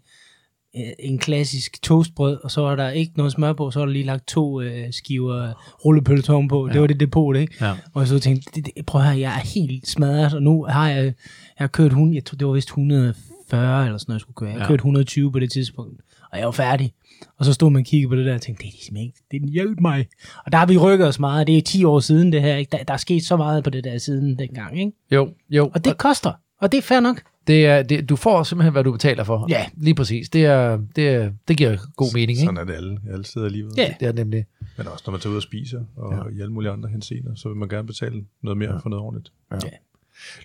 en 1.00 1.18
klassisk 1.18 1.82
toastbrød, 1.82 2.38
og 2.44 2.52
så 2.52 2.62
var 2.62 2.76
der 2.76 2.90
ikke 2.90 3.12
noget 3.16 3.32
smør 3.32 3.54
på, 3.54 3.72
så 3.72 3.80
var 3.80 3.86
der 3.86 3.94
lige 3.94 4.06
lagt 4.06 4.28
to 4.28 4.62
øh, 4.62 4.94
skiver 4.94 5.54
rullepølse 5.86 6.32
på. 6.50 6.68
Ja. 6.68 6.74
Det 6.74 6.82
var 6.82 6.88
det 6.88 7.00
depot, 7.00 7.36
ikke? 7.38 7.54
Ja. 7.62 7.72
Og 7.94 8.02
jeg 8.02 8.08
så 8.08 8.20
tænkte, 8.20 8.62
det, 8.62 8.86
prøv 8.86 9.02
høre, 9.02 9.20
jeg 9.20 9.36
er 9.36 9.40
helt 9.60 9.88
smadret, 9.88 10.34
og 10.34 10.42
nu 10.44 10.64
har 10.70 10.90
jeg, 10.90 11.04
jeg 11.06 11.14
har 11.58 11.68
kørt 11.68 11.86
100, 11.92 12.16
jeg 12.16 12.26
tror, 12.26 12.36
det 12.36 12.48
var 12.48 12.54
vist 12.54 12.68
140 12.70 13.86
eller 13.86 13.98
sådan 13.98 14.12
noget, 14.12 14.20
jeg 14.20 14.22
skulle 14.22 14.36
køre. 14.36 14.50
Jeg 14.50 14.58
har 14.58 14.64
Ja. 14.64 14.68
kørt 14.68 14.80
120 14.80 15.32
på 15.32 15.40
det 15.40 15.52
tidspunkt, 15.52 16.02
og 16.32 16.38
jeg 16.38 16.46
var 16.46 16.52
færdig. 16.52 16.94
Og 17.40 17.46
så 17.46 17.54
stod 17.54 17.70
man 17.72 17.80
og 17.80 17.86
kiggede 17.86 18.10
på 18.10 18.16
det 18.16 18.26
der 18.26 18.34
og 18.34 18.42
tænkte, 18.42 18.62
det 18.64 18.68
er 18.68 18.72
ligesom 18.72 18.96
ikke, 18.98 19.14
det 19.32 19.42
hjælp 19.50 19.80
mig. 19.80 20.08
Og 20.46 20.52
der 20.52 20.58
har 20.58 20.66
vi 20.66 20.78
rykket 20.78 21.08
os 21.08 21.20
meget, 21.20 21.48
det 21.48 21.58
er 21.58 21.62
10 21.62 21.84
år 21.84 22.00
siden 22.00 22.32
det 22.34 22.42
her, 22.42 22.56
ikke? 22.56 22.70
Der, 22.72 22.84
der 22.84 22.94
er 22.94 22.98
sket 22.98 23.24
så 23.26 23.38
meget 23.38 23.64
på 23.64 23.70
det 23.70 23.84
der 23.84 23.98
siden 23.98 24.40
dengang, 24.40 24.80
ikke? 24.80 24.92
Jo, 25.12 25.30
jo. 25.50 25.72
Og 25.74 25.86
det 25.86 25.98
koster, 25.98 26.32
og 26.62 26.72
det 26.72 26.78
er 26.78 26.82
fair 26.82 27.00
nok. 27.00 27.22
Det 27.48 27.66
er, 27.66 27.84
det, 27.84 28.10
du 28.10 28.16
får 28.16 28.44
simpelthen, 28.44 28.72
hvad 28.72 28.84
du 28.84 28.92
betaler 28.92 29.24
for. 29.24 29.46
Ja. 29.50 29.66
Lige 29.78 29.96
præcis. 29.96 30.30
Det, 30.30 30.46
er, 30.46 30.80
det, 30.96 31.10
er, 31.10 31.32
det 31.48 31.58
giver 31.58 31.78
god 31.96 32.14
mening, 32.14 32.30
ikke? 32.30 32.42
Sådan 32.42 32.58
er 32.58 32.64
det 32.64 32.74
alle, 32.74 33.00
alle 33.12 33.26
steder 33.26 33.46
i 33.46 33.50
livet. 33.50 33.78
Ja. 33.78 33.94
Det 34.00 34.08
er 34.08 34.14
nemlig. 34.14 34.46
Men 34.78 34.88
også 34.88 35.04
når 35.08 35.12
man 35.12 35.22
tager 35.22 35.32
ud 35.32 35.38
og 35.38 35.44
spiser, 35.44 35.80
og 35.96 36.14
ja. 36.14 36.38
i 36.38 36.42
alle 36.42 36.54
mulige 36.54 36.72
andre 36.72 36.90
henseender, 36.90 37.36
så 37.36 37.50
vil 37.50 37.58
man 37.58 37.70
gerne 37.70 37.88
betale 37.88 38.24
noget 38.44 38.58
mere 38.58 38.72
ja. 38.72 38.78
for 38.78 38.90
noget 38.90 39.04
ordentligt. 39.04 39.32
Ja. 39.52 39.58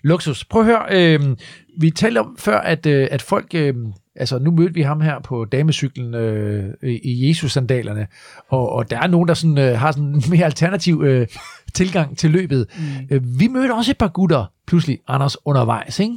Luksus. 0.03 0.45
Prøv 0.45 0.61
at 0.61 0.65
høre, 0.65 0.85
øh, 0.91 1.37
vi 1.79 1.91
talte 1.91 2.19
om 2.19 2.35
før, 2.39 2.59
at, 2.59 2.85
øh, 2.85 3.07
at 3.11 3.21
folk, 3.21 3.51
øh, 3.55 3.75
altså 4.15 4.39
nu 4.39 4.51
mødte 4.51 4.73
vi 4.73 4.81
ham 4.81 5.01
her 5.01 5.19
på 5.19 5.45
damecyklen 5.45 6.13
øh, 6.15 6.73
i 6.83 7.27
Jesus-sandalerne, 7.27 8.07
og, 8.49 8.69
og 8.71 8.89
der 8.89 8.99
er 8.99 9.07
nogen, 9.07 9.27
der 9.27 9.33
sådan, 9.33 9.57
øh, 9.57 9.79
har 9.79 9.91
sådan 9.91 10.05
en 10.05 10.23
mere 10.29 10.45
alternativ 10.45 11.03
øh, 11.05 11.27
tilgang 11.73 12.17
til 12.17 12.31
løbet. 12.31 12.67
Mm. 12.77 13.15
Øh, 13.15 13.39
vi 13.39 13.47
mødte 13.47 13.73
også 13.73 13.91
et 13.91 13.97
par 13.97 14.07
gutter, 14.07 14.45
pludselig, 14.67 14.99
Anders, 15.07 15.37
undervejs, 15.45 15.99
ikke? 15.99 16.15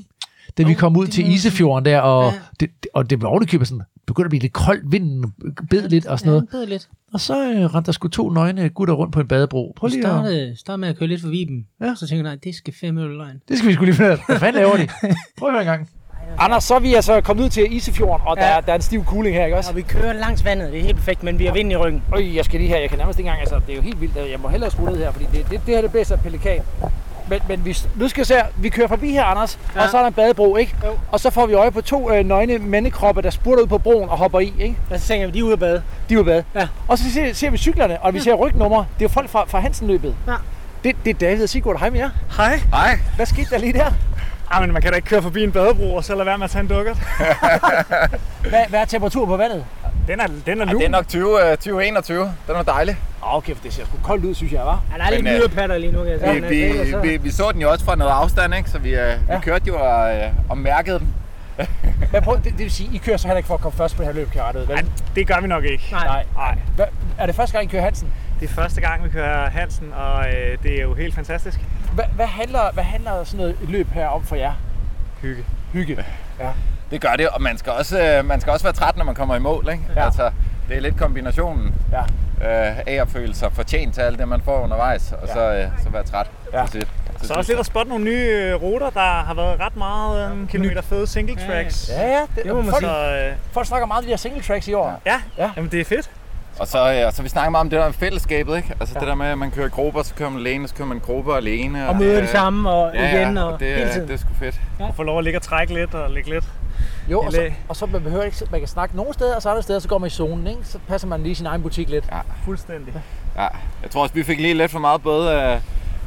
Da 0.59 0.63
vi 0.63 0.75
kom 0.75 0.97
ud 0.97 1.07
til 1.07 1.33
Isefjorden 1.33 1.85
der, 1.85 2.01
og, 2.01 2.33
ja. 2.33 2.39
det, 2.61 2.71
og 2.95 3.11
det 3.11 3.23
var 3.23 3.29
ovenikøbet 3.29 3.69
sådan, 3.69 3.83
begyndte 4.07 4.27
at 4.27 4.31
blive 4.31 4.41
lidt 4.41 4.53
koldt, 4.53 4.93
vinden 4.93 5.35
bed 5.71 5.89
lidt 5.89 6.07
og 6.07 6.19
sådan 6.19 6.33
noget. 6.33 6.49
Ja, 6.53 6.65
lidt. 6.65 6.89
Og 7.13 7.21
så 7.21 7.53
øh, 7.53 7.75
rendte 7.75 7.87
der 7.87 7.93
sgu 7.93 8.09
to 8.09 8.31
nøgne 8.31 8.69
gutter 8.69 8.95
rundt 8.95 9.13
på 9.13 9.21
en 9.21 9.29
badebro. 9.29 9.73
Prøv 9.77 9.91
Vi 9.91 9.97
lige 9.97 10.07
at... 10.07 10.13
startede, 10.13 10.57
startede 10.57 10.81
med 10.81 10.89
at 10.89 10.99
køre 10.99 11.09
lidt 11.09 11.21
forbi 11.21 11.45
dem, 11.49 11.65
ja. 11.81 11.95
så 11.95 12.01
tænkte 12.01 12.17
jeg, 12.17 12.23
nej, 12.23 12.35
det 12.45 12.55
skal 12.55 12.75
fem 12.81 12.99
øl 12.99 13.11
løgn. 13.11 13.41
Det 13.49 13.59
skal 13.59 13.69
vi 13.69 13.75
sgu 13.75 13.85
lige 13.85 13.95
finde 13.95 14.11
ud 14.11 14.17
af. 14.17 14.25
Hvad 14.27 14.39
fanden 14.39 14.63
laver 14.63 14.77
de? 14.77 14.89
Prøv 15.39 15.49
at 15.49 15.53
høre 15.53 15.63
en 15.63 15.67
gang. 15.67 15.89
Anders, 16.39 16.65
så 16.65 16.75
er 16.75 16.81
vi 16.81 16.95
altså 16.95 17.21
kommet 17.21 17.45
ud 17.45 17.49
til 17.49 17.77
Isefjorden, 17.77 18.27
og 18.27 18.37
ja. 18.39 18.47
der, 18.47 18.61
der 18.61 18.73
er 18.73 18.77
en 18.77 18.83
stiv 18.83 19.05
cooling 19.05 19.37
her, 19.37 19.45
ikke 19.45 19.57
også? 19.57 19.71
Og 19.71 19.77
vi 19.77 19.83
kører 19.83 20.13
langs 20.13 20.45
vandet, 20.45 20.73
det 20.73 20.81
er 20.81 20.85
helt 20.85 20.97
perfekt, 20.97 21.23
men 21.23 21.39
vi 21.39 21.47
har 21.47 21.53
vind 21.53 21.73
i 21.73 21.77
ryggen. 21.77 22.03
Øj, 22.13 22.35
jeg 22.35 22.45
skal 22.45 22.61
lige 22.61 22.69
her, 22.69 22.79
jeg 22.79 22.89
kan 22.89 22.99
nærmest 22.99 23.19
ikke 23.19 23.29
engang, 23.29 23.41
altså 23.41 23.61
det 23.67 23.73
er 23.73 23.77
jo 23.77 23.83
helt 23.83 24.01
vildt, 24.01 24.17
jeg 24.17 24.41
må 24.43 24.49
hellere 24.49 24.71
skrue 24.71 24.91
ned 24.91 24.99
her, 24.99 25.13
fordi 25.13 25.25
det, 25.33 25.47
det, 25.51 25.61
det 25.67 25.75
her 25.75 25.89
det 25.89 26.11
af 26.11 26.21
pelikan. 26.21 26.61
Men, 27.31 27.41
men 27.49 27.65
vi, 27.65 27.77
nu 27.97 28.09
skal 28.09 28.21
jeg 28.21 28.27
se, 28.27 28.35
vi 28.57 28.69
kører 28.69 28.89
forbi 28.89 29.11
her, 29.11 29.25
Anders, 29.25 29.59
ja. 29.75 29.83
og 29.83 29.89
så 29.91 29.97
er 29.97 30.01
der 30.01 30.09
en 30.09 30.15
badebro, 30.15 30.57
ikke? 30.57 30.75
Jo. 30.85 30.99
Og 31.13 31.21
så 31.21 31.31
får 31.31 31.47
vi 31.47 31.53
øje 31.55 31.71
på 31.71 31.81
to 31.81 32.13
øh, 32.13 32.25
nøgne 32.27 32.59
mandekroppe, 32.59 33.23
der 33.23 33.31
spurter 33.31 33.63
ud 33.63 33.67
på 33.67 33.79
broen 33.79 34.09
og 34.09 34.19
hopper 34.19 34.41
i, 34.41 34.53
ikke? 34.59 34.77
Og 34.91 35.01
så 35.01 35.07
tænker 35.07 35.27
vi, 35.27 35.33
de 35.33 35.39
er 35.39 35.43
ude 35.43 35.53
at 35.53 35.59
bade. 35.59 35.83
De 36.09 36.15
er 36.15 36.19
ude 36.19 36.21
at 36.35 36.45
bade. 36.55 36.63
Ja. 36.63 36.69
Og 36.89 36.99
så 36.99 37.13
ser, 37.13 37.33
ser 37.33 37.51
vi 37.51 37.57
cyklerne, 37.59 38.03
og 38.03 38.15
vi 38.15 38.21
ser 38.21 38.35
rygnummer. 38.35 38.79
Det 38.79 38.85
er 38.85 39.03
jo 39.03 39.09
folk 39.09 39.31
fra, 39.31 39.45
fra 39.49 39.61
Hansen-løbet. 39.61 40.15
Ja. 40.27 40.35
Det, 40.85 40.97
det 41.05 41.11
er 41.11 41.15
David 41.15 41.43
og 41.43 41.49
Sigurd. 41.49 41.79
Hej 41.79 41.91
med 41.91 41.99
jer. 41.99 42.11
Hej. 42.37 42.57
Hej. 42.71 42.99
Hvad 43.17 43.27
skete 43.27 43.51
der 43.51 43.59
lige 43.59 43.73
der? 43.73 43.91
Ah, 44.51 44.63
men 44.63 44.73
man 44.73 44.83
kan 44.83 44.91
da 44.91 44.97
ikke 44.97 45.09
køre 45.09 45.23
forbi 45.23 45.43
en 45.45 45.53
badebro 45.53 45.95
og 45.95 46.05
så 46.05 46.15
lade 46.15 46.27
være 46.27 46.39
med 46.39 46.45
at 46.45 46.51
tage 46.51 46.63
en 46.63 46.69
dukkert. 46.69 46.97
Hvad, 48.51 48.61
hvad 48.69 48.81
er 48.81 48.85
temperaturen 48.85 49.29
på 49.29 49.37
vandet? 49.37 49.65
Den 50.07 50.21
er, 50.21 50.27
den 50.47 50.61
er 50.61 50.67
Ja, 50.67 50.73
lun. 50.73 50.81
det 50.81 50.87
er 50.87 50.91
nok 50.91 51.09
20, 51.09 51.51
øh, 51.51 51.57
2021. 51.57 52.33
Den 52.47 52.57
er 52.57 52.63
dejlig. 52.63 52.97
Ah, 53.23 53.37
Okay, 53.37 53.55
for 53.55 53.63
det 53.63 53.73
ser 53.73 53.85
sgu 53.85 53.97
koldt 54.03 54.25
ud, 54.25 54.35
synes 54.35 54.53
jeg, 54.53 54.61
var. 54.61 54.83
Ja, 54.93 54.99
der 54.99 55.05
er 55.05 55.11
lidt 55.11 55.23
Men, 55.23 55.71
øh, 55.71 55.77
lige 55.81 55.93
nu, 55.93 56.05
kan 56.05 56.13
jeg 56.13 56.43
Vi, 56.51 56.59
sige. 56.85 57.03
vi, 57.03 57.09
vi, 57.09 57.17
vi 57.17 57.31
så 57.31 57.51
den 57.53 57.61
jo 57.61 57.71
også 57.71 57.85
fra 57.85 57.95
noget 57.97 58.13
afstand, 58.13 58.55
ikke? 58.55 58.71
så 58.71 58.79
vi, 58.79 58.89
øh, 58.89 58.95
ja. 58.97 59.17
vi 59.29 59.41
kørte 59.43 59.65
jo 59.69 59.77
og, 59.81 60.17
øh, 60.17 60.23
og 60.49 60.59
mærkede 60.59 60.99
den. 60.99 61.15
Men 62.13 62.23
prøv, 62.23 62.37
det, 62.37 62.45
det, 62.45 62.59
vil 62.59 62.71
sige, 62.71 62.91
I 62.93 62.99
kører 62.99 63.17
så 63.17 63.27
heller 63.29 63.37
ikke 63.37 63.47
for 63.47 63.55
at 63.55 63.61
komme 63.61 63.77
først 63.77 63.97
på 63.97 64.03
det 64.03 64.07
her 64.07 64.15
løb, 64.15 64.31
kan 64.31 64.41
jeg? 64.55 64.65
Nej, 64.69 64.85
det 65.15 65.27
gør 65.27 65.41
vi 65.41 65.47
nok 65.47 65.65
ikke. 65.65 65.89
Nej. 65.93 66.25
Nej. 66.37 66.59
Hvad, 66.77 66.87
er 67.19 67.27
det 67.27 67.35
første 67.35 67.53
gang, 67.53 67.65
I 67.65 67.71
kører 67.71 67.83
Hansen? 67.83 68.09
Det 68.41 68.51
er 68.51 68.55
første 68.55 68.81
gang, 68.81 69.05
vi 69.05 69.09
kører 69.09 69.51
Hansen, 69.51 69.93
og 69.93 70.27
øh, 70.29 70.59
det 70.63 70.79
er 70.79 70.83
jo 70.83 70.95
helt 70.95 71.15
fantastisk. 71.15 71.61
Hvad, 71.95 72.05
hvad, 72.17 72.27
handler, 72.27 72.73
hvad 72.73 72.85
handler 72.85 73.25
sådan 73.25 73.39
noget 73.39 73.57
løb 73.69 73.89
her 73.93 74.07
om 74.07 74.25
for 74.25 74.37
jer? 74.37 74.53
Hygge. 75.23 75.45
Hygge. 75.73 76.05
Ja. 76.41 76.49
Det 76.91 77.01
gør 77.01 77.13
det, 77.19 77.29
og 77.29 77.43
man 77.43 77.59
skal 77.59 77.73
også, 77.73 78.01
øh, 78.19 78.25
man 78.25 78.41
skal 78.41 78.53
også 78.53 78.65
være 78.65 78.73
træt, 78.73 78.97
når 78.97 79.05
man 79.05 79.15
kommer 79.15 79.37
i 79.37 79.39
mål. 79.39 79.69
Ikke? 79.73 79.85
Ja. 79.97 80.05
Altså, 80.05 80.31
det 80.69 80.77
er 80.77 80.81
lidt 80.81 80.97
kombinationen 80.99 81.75
ja. 81.93 82.01
øh, 82.71 82.79
af 82.87 82.93
at 83.01 83.09
føle 83.09 83.35
sig 83.35 83.53
fortjent 83.53 83.95
til 83.95 84.01
alt 84.01 84.19
det, 84.19 84.29
man 84.29 84.41
får 84.45 84.61
undervejs, 84.61 85.13
og 85.23 85.29
Ja. 85.29 85.33
så, 85.35 85.41
øh, 85.53 85.67
så 85.83 85.89
være 85.91 86.03
træt 86.03 86.27
Ja. 86.53 86.67
til. 86.67 86.87
Til 87.19 87.29
Så 87.29 87.35
også 87.35 87.51
lidt 87.53 87.61
at 87.61 87.67
spotte 87.67 87.89
nogle 87.89 88.05
nye 88.05 88.29
øh, 88.31 88.55
ruter, 88.63 88.91
der 88.91 89.01
har 89.25 89.35
været 89.35 89.61
ret 89.61 89.77
meget 89.77 90.33
øh, 90.33 90.49
kilometer 90.49 90.83
fede 90.83 91.07
single 91.07 91.37
tracks. 91.47 91.91
Ja, 91.97 92.09
ja, 92.09 92.21
det, 92.37 92.45
Det 92.45 92.55
må 92.55 92.63
man 92.63 92.71
folk, 92.71 92.83
sige. 92.85 92.91
Så, 92.91 93.27
øh, 93.27 93.33
folk 93.53 93.67
snakker 93.67 93.87
meget 93.87 93.99
om 93.99 94.05
de 94.05 94.11
her 94.11 94.17
single 94.17 94.43
tracks 94.43 94.69
i 94.69 94.73
år. 94.75 95.03
Ja, 95.07 95.21
ja. 95.39 95.51
jamen 95.57 95.71
det 95.71 95.81
er 95.81 95.85
fedt. 95.85 96.11
Og 96.59 96.67
så, 96.67 96.93
øh, 96.95 97.07
og 97.07 97.13
så 97.13 97.23
vi 97.23 97.29
snakker 97.29 97.51
meget 97.51 97.61
om 97.61 97.71
det 97.71 97.79
der 97.79 97.85
med 97.85 97.93
fællesskabet, 97.95 98.57
ikke? 98.57 98.75
Altså 98.81 98.95
ja. 98.97 99.01
det 99.01 99.09
der 99.09 99.15
med, 99.15 99.27
at 99.27 99.39
man 99.39 99.51
kører 99.51 99.67
i 99.67 99.71
grupper, 99.71 100.03
så 100.03 100.15
kører 100.15 100.29
man 100.31 100.39
alene, 100.39 100.69
så 100.69 100.75
kører 100.75 100.89
man 100.89 100.99
grupper 100.99 101.35
alene. 101.35 101.89
Og 101.89 101.97
møder 101.97 102.17
øh, 102.17 102.23
de 102.23 102.29
samme 102.29 102.71
og 102.71 102.91
ja, 102.95 103.17
igen 103.21 103.37
ja, 103.37 103.45
og 103.45 103.61
det, 103.61 103.75
hele 103.75 103.91
tiden. 103.93 104.09
det 104.09 104.15
er 104.15 104.19
sgu 104.19 104.29
fedt. 104.39 104.61
Ja. 104.81 104.85
Og 104.85 104.95
få 104.97 105.03
lov 105.03 105.19
at 105.19 105.25
ligge 105.25 105.39
og 105.39 105.43
trække 105.43 105.75
lidt 105.75 105.95
og 105.95 106.11
ligge 106.11 106.31
lidt. 106.31 106.45
Jo, 107.11 107.21
og 107.21 107.33
så, 107.33 107.51
og 107.69 107.77
så 107.77 107.87
man 107.87 108.03
behøver 108.03 108.25
ikke, 108.25 108.37
man 108.51 108.61
kan 108.61 108.69
snakke 108.69 108.97
nogle 108.97 109.15
steder, 109.15 109.37
og 109.37 109.43
så 109.43 109.49
andre 109.51 109.63
steder, 109.63 109.79
så 109.79 109.89
går 109.89 109.99
man 109.99 110.07
i 110.07 110.11
zonen, 110.11 110.47
ikke? 110.47 110.61
Så 110.65 110.79
passer 110.89 111.09
man 111.09 111.23
lige 111.23 111.35
sin 111.35 111.47
egen 111.47 111.63
butik 111.63 111.89
lidt. 111.89 112.05
Ja. 112.13 112.19
Fuldstændig. 112.45 112.95
Ja, 113.37 113.47
jeg 113.83 113.91
tror 113.91 114.03
også, 114.03 114.15
vi 114.15 114.23
fik 114.23 114.41
lige 114.41 114.55
lidt 114.55 114.71
for 114.71 114.79
meget 114.79 115.03
både, 115.03 115.33
øh, 115.35 115.61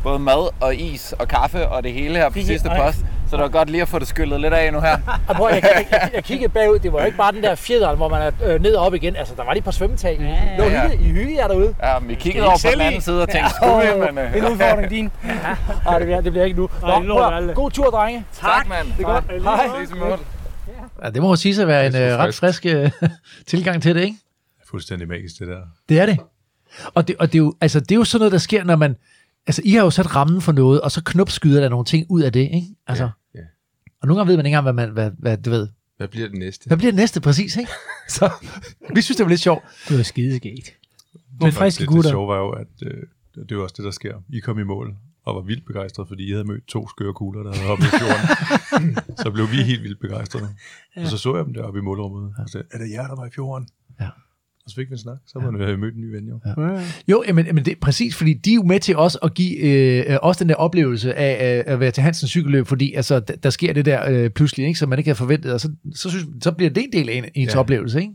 både 0.03 0.19
mad 0.19 0.49
og 0.61 0.75
is 0.75 1.13
og 1.19 1.27
kaffe 1.27 1.67
og 1.67 1.83
det 1.83 1.93
hele 1.93 2.15
her 2.17 2.29
på 2.29 2.39
sidste 2.39 2.69
Ej. 2.69 2.85
post. 2.85 2.97
Så 3.29 3.37
det 3.37 3.43
var 3.43 3.49
godt 3.49 3.69
lige 3.69 3.81
at 3.81 3.87
få 3.87 3.99
det 3.99 4.07
skyllet 4.07 4.41
lidt 4.41 4.53
af 4.53 4.73
nu 4.73 4.79
her. 4.81 4.97
Og 5.27 5.35
prøv, 5.35 5.49
jeg, 5.51 5.63
jeg, 5.63 5.85
jeg, 5.91 6.09
jeg 6.13 6.23
kiggede 6.23 6.49
bagud, 6.49 6.79
det 6.79 6.93
var 6.93 6.99
jo 6.99 7.05
ikke 7.05 7.17
bare 7.17 7.31
den 7.31 7.43
der 7.43 7.55
fjeder, 7.55 7.95
hvor 7.95 8.07
man 8.09 8.21
er 8.21 8.31
øh, 8.45 8.61
ned 8.61 8.73
og 8.75 8.85
op 8.85 8.93
igen. 8.93 9.15
Altså, 9.15 9.33
der 9.37 9.43
var 9.43 9.51
lige 9.53 9.57
et 9.59 9.63
par 9.63 9.71
svømmetag. 9.71 10.17
Ja, 10.19 10.25
ja. 10.25 10.57
Lå 10.57 10.89
hygge, 10.89 11.03
I 11.05 11.11
hygge 11.11 11.35
jer 11.37 11.47
derude. 11.47 11.75
Ja, 11.83 11.99
men 11.99 12.09
vi 12.09 12.15
kiggede 12.15 12.45
over 12.45 12.57
på 12.65 12.71
den 12.73 12.81
anden 12.81 13.01
side 13.01 13.21
og 13.21 13.29
tænkte, 13.29 13.51
skulle 13.55 13.75
vi, 13.75 14.11
men... 14.11 14.17
øh, 14.17 14.35
En 14.37 14.45
udfordring 14.45 14.89
din. 14.89 15.11
Nej, 15.85 15.97
det 15.97 16.05
bliver, 16.07 16.21
det 16.21 16.31
bliver 16.31 16.45
ikke 16.45 16.59
nu. 16.59 16.69
Nej, 16.81 16.99
Nå, 16.99 17.13
prøv, 17.15 17.33
aldrig. 17.33 17.55
god 17.55 17.71
tur, 17.71 17.89
drenge. 17.89 18.25
Tak, 18.41 18.67
mand. 18.69 18.87
Det 18.97 19.03
er 19.05 19.09
godt. 19.13 19.23
Hej. 19.43 19.55
Hej. 19.67 19.67
Ses 19.85 19.91
i 19.91 19.99
morgen. 19.99 20.19
Ja, 21.03 21.09
det 21.09 21.21
må 21.21 21.29
jo 21.29 21.35
sige 21.35 21.61
at 21.61 21.67
være 21.67 21.85
en 21.85 21.93
Det 21.93 22.01
er 22.01 22.13
øh, 22.13 22.19
ret 22.19 22.35
frisk 22.35 22.65
øh, 22.65 22.91
tilgang 23.47 23.81
til 23.81 23.95
det, 23.95 24.01
ikke? 24.03 24.17
Fuldstændig 24.65 25.07
magisk, 25.07 25.39
det 25.39 25.47
der. 25.47 25.61
Det 25.89 25.99
er 25.99 26.05
det. 26.05 26.17
Og 26.93 27.07
det, 27.07 27.15
og 27.19 27.33
det, 27.33 27.39
er, 27.39 27.43
jo, 27.43 27.53
altså, 27.61 27.79
det 27.79 27.91
er 27.91 27.95
jo 27.95 28.03
sådan 28.03 28.19
noget, 28.19 28.31
der 28.31 28.37
sker, 28.37 28.63
når 28.63 28.75
man... 28.75 28.95
Altså, 29.47 29.61
I 29.65 29.71
har 29.71 29.83
jo 29.83 29.89
sat 29.89 30.15
rammen 30.15 30.41
for 30.41 30.51
noget, 30.51 30.81
og 30.81 30.91
så 30.91 31.03
knopskyder 31.03 31.61
der 31.61 31.69
nogle 31.69 31.85
ting 31.85 32.05
ud 32.09 32.21
af 32.21 32.31
det, 32.31 32.39
ikke? 32.39 32.67
Altså, 32.87 33.03
Ja, 33.03 33.39
ja. 33.39 33.45
Og 34.01 34.07
nogle 34.07 34.19
gange 34.19 34.29
ved 34.29 34.37
man 34.37 34.45
ikke 34.45 34.57
engang, 34.57 34.73
hvad, 34.75 34.85
man, 34.85 34.93
hvad, 34.93 35.11
hvad 35.19 35.37
du 35.37 35.49
ved. 35.49 35.67
Hvad 35.97 36.07
bliver 36.07 36.27
det 36.27 36.37
næste? 36.37 36.67
Hvad 36.67 36.77
bliver 36.77 36.91
det 36.91 36.99
næste 36.99 37.21
præcis, 37.21 37.57
ikke? 37.57 37.71
Så 38.09 38.29
vi 38.95 39.01
synes, 39.01 39.17
det 39.17 39.23
var 39.23 39.29
lidt 39.29 39.41
sjovt. 39.41 39.63
Det 39.89 39.97
var 39.97 40.03
skideskægt. 40.03 40.73
Men 41.41 41.51
friske 41.51 41.81
det, 41.81 41.87
gutter. 41.87 42.01
Det 42.01 42.09
sjove 42.09 42.27
var 42.27 42.37
jo, 42.37 42.49
at 42.49 42.67
øh, 42.81 42.91
det 43.35 43.51
er 43.51 43.55
jo 43.55 43.63
også 43.63 43.73
det, 43.77 43.85
der 43.85 43.91
sker. 43.91 44.15
I 44.29 44.39
kom 44.39 44.59
i 44.59 44.63
mål 44.63 44.95
og 45.25 45.35
var 45.35 45.41
vildt 45.41 45.65
begejstrede, 45.65 46.07
fordi 46.07 46.27
I 46.27 46.31
havde 46.31 46.43
mødt 46.43 46.67
to 46.67 46.89
skøre 46.89 47.13
kugler, 47.13 47.43
der 47.43 47.53
havde 47.53 47.67
hoppet 47.67 47.85
i 47.85 47.89
fjorden. 47.89 48.97
så 49.23 49.31
blev 49.31 49.51
vi 49.51 49.55
helt 49.55 49.83
vildt 49.83 49.99
begejstrede. 49.99 50.47
Ja. 50.95 51.01
Og 51.01 51.07
så 51.07 51.17
så 51.17 51.35
jeg 51.35 51.45
dem 51.45 51.53
deroppe 51.53 51.79
i 51.79 51.81
målrummet, 51.81 52.33
og 52.37 52.49
sagde, 52.49 52.67
er 52.71 52.77
det 52.77 52.91
jer, 52.91 53.07
der 53.07 53.15
var 53.15 53.25
i 53.25 53.29
fjorden? 53.35 53.67
Ja. 53.99 54.07
Og 54.65 54.69
så 54.69 54.75
fik 54.75 54.89
vi 54.89 54.93
en 54.93 54.97
snak, 54.97 55.17
så 55.27 55.39
var 55.39 55.51
vi 55.51 55.75
mødt 55.77 55.95
en 55.95 56.01
ny 56.01 56.15
ven 56.15 56.27
jo. 56.27 56.39
Ja. 56.45 56.81
Jo, 57.07 57.23
men, 57.27 57.35
men 57.35 57.65
det 57.65 57.67
er 57.67 57.75
præcis, 57.81 58.15
fordi 58.15 58.33
de 58.33 58.51
er 58.51 58.55
jo 58.55 58.63
med 58.63 58.79
til 58.79 58.97
også 58.97 59.17
at 59.23 59.33
give 59.33 59.57
øh, 59.57 60.17
også 60.21 60.43
den 60.43 60.49
der 60.49 60.55
oplevelse 60.55 61.13
af 61.13 61.57
øh, 61.57 61.73
at 61.73 61.79
være 61.79 61.91
til 61.91 62.03
Hansens 62.03 62.29
cykelløb, 62.31 62.67
fordi 62.67 62.93
altså, 62.93 63.19
der, 63.19 63.35
der 63.35 63.49
sker 63.49 63.73
det 63.73 63.85
der 63.85 64.09
øh, 64.09 64.29
pludselig, 64.29 64.67
ikke, 64.67 64.79
som 64.79 64.89
man 64.89 64.99
ikke 64.99 65.07
havde 65.07 65.17
forventet, 65.17 65.53
og 65.53 65.59
så, 65.61 65.71
så, 65.95 66.09
synes, 66.09 66.25
så 66.43 66.51
bliver 66.51 66.69
det 66.69 66.83
en 66.83 66.91
del 66.91 67.09
af 67.09 67.13
en, 67.13 67.25
ens 67.33 67.47
Ja. 67.47 67.51
ja. 67.53 67.59
oplevelse. 67.59 68.01
Ikke? 68.01 68.13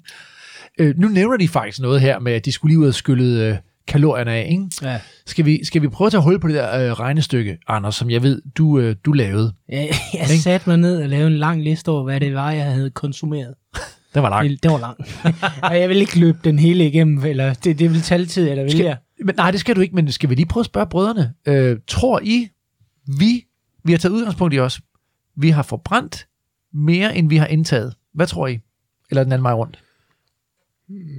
Øh, 0.79 0.99
nu 0.99 1.09
nævner 1.09 1.37
de 1.37 1.49
faktisk 1.49 1.81
noget 1.81 2.01
her 2.01 2.19
med, 2.19 2.33
at 2.33 2.45
de 2.45 2.53
skulle 2.53 2.71
lige 2.71 2.79
ud 2.79 2.87
og 2.87 2.95
skylle 2.95 3.49
øh, 3.49 3.57
kalorierne 3.89 4.33
af. 4.33 4.49
Ikke? 4.51 4.69
Ja. 4.83 5.01
Skal, 5.27 5.45
vi, 5.45 5.65
skal 5.65 5.83
vi 5.83 5.89
prøve 5.89 6.07
at 6.07 6.13
tage 6.13 6.23
hul 6.23 6.41
på 6.41 6.49
det 6.49 6.55
der 6.55 6.91
øh, 6.91 6.93
regnestykke, 6.93 7.59
Anders, 7.69 7.95
som 7.95 8.11
jeg 8.11 8.23
ved, 8.23 8.43
du, 8.57 8.79
øh, 8.79 8.97
du 9.05 9.13
lavede? 9.13 9.55
Jeg, 9.69 9.91
jeg 10.15 10.29
satte 10.29 10.71
mig 10.71 10.77
ned 10.77 11.03
og 11.03 11.09
lavede 11.09 11.27
en 11.27 11.39
lang 11.39 11.63
liste 11.63 11.89
over, 11.89 12.05
hvad 12.05 12.21
det 12.21 12.35
var, 12.35 12.51
jeg 12.51 12.65
havde 12.65 12.91
konsumeret. 12.91 13.55
Den 14.15 14.23
var 14.23 14.29
lang. 14.29 14.49
Det, 14.51 14.63
det 14.63 14.71
var 14.71 14.79
lang. 14.79 14.99
og 15.71 15.81
jeg 15.81 15.89
vil 15.89 15.97
ikke 15.97 16.19
løbe 16.19 16.39
den 16.45 16.59
hele 16.59 16.87
igennem, 16.87 17.25
eller 17.25 17.55
det, 17.55 17.79
det 17.79 17.91
vil 17.91 18.03
tage 18.03 18.27
tid, 18.27 18.49
eller 18.49 18.63
vil 18.63 18.73
Skal, 18.73 18.85
jeg? 18.85 18.97
men, 19.25 19.35
nej, 19.37 19.51
det 19.51 19.61
skal 19.61 19.77
du 19.77 19.81
ikke, 19.81 19.95
men 19.95 20.13
skal 20.13 20.31
vi 20.31 20.35
lige 20.35 20.47
prøve 20.47 20.63
at 20.63 20.67
spørge 20.67 20.87
brødrene. 20.87 21.35
Øh, 21.47 21.79
tror 21.87 22.21
I, 22.23 22.49
vi, 23.19 23.45
vi 23.85 23.93
har 23.93 23.99
taget 23.99 24.13
udgangspunkt 24.13 24.55
i 24.55 24.59
os, 24.59 24.81
vi 25.37 25.51
har 25.51 25.63
forbrændt 25.63 26.27
mere, 26.75 27.17
end 27.17 27.29
vi 27.29 27.37
har 27.37 27.47
indtaget? 27.47 27.95
Hvad 28.15 28.27
tror 28.27 28.47
I? 28.47 28.59
Eller 29.11 29.23
den 29.23 29.33
anden 29.33 29.45
vej 29.45 29.53
rundt? 29.53 29.83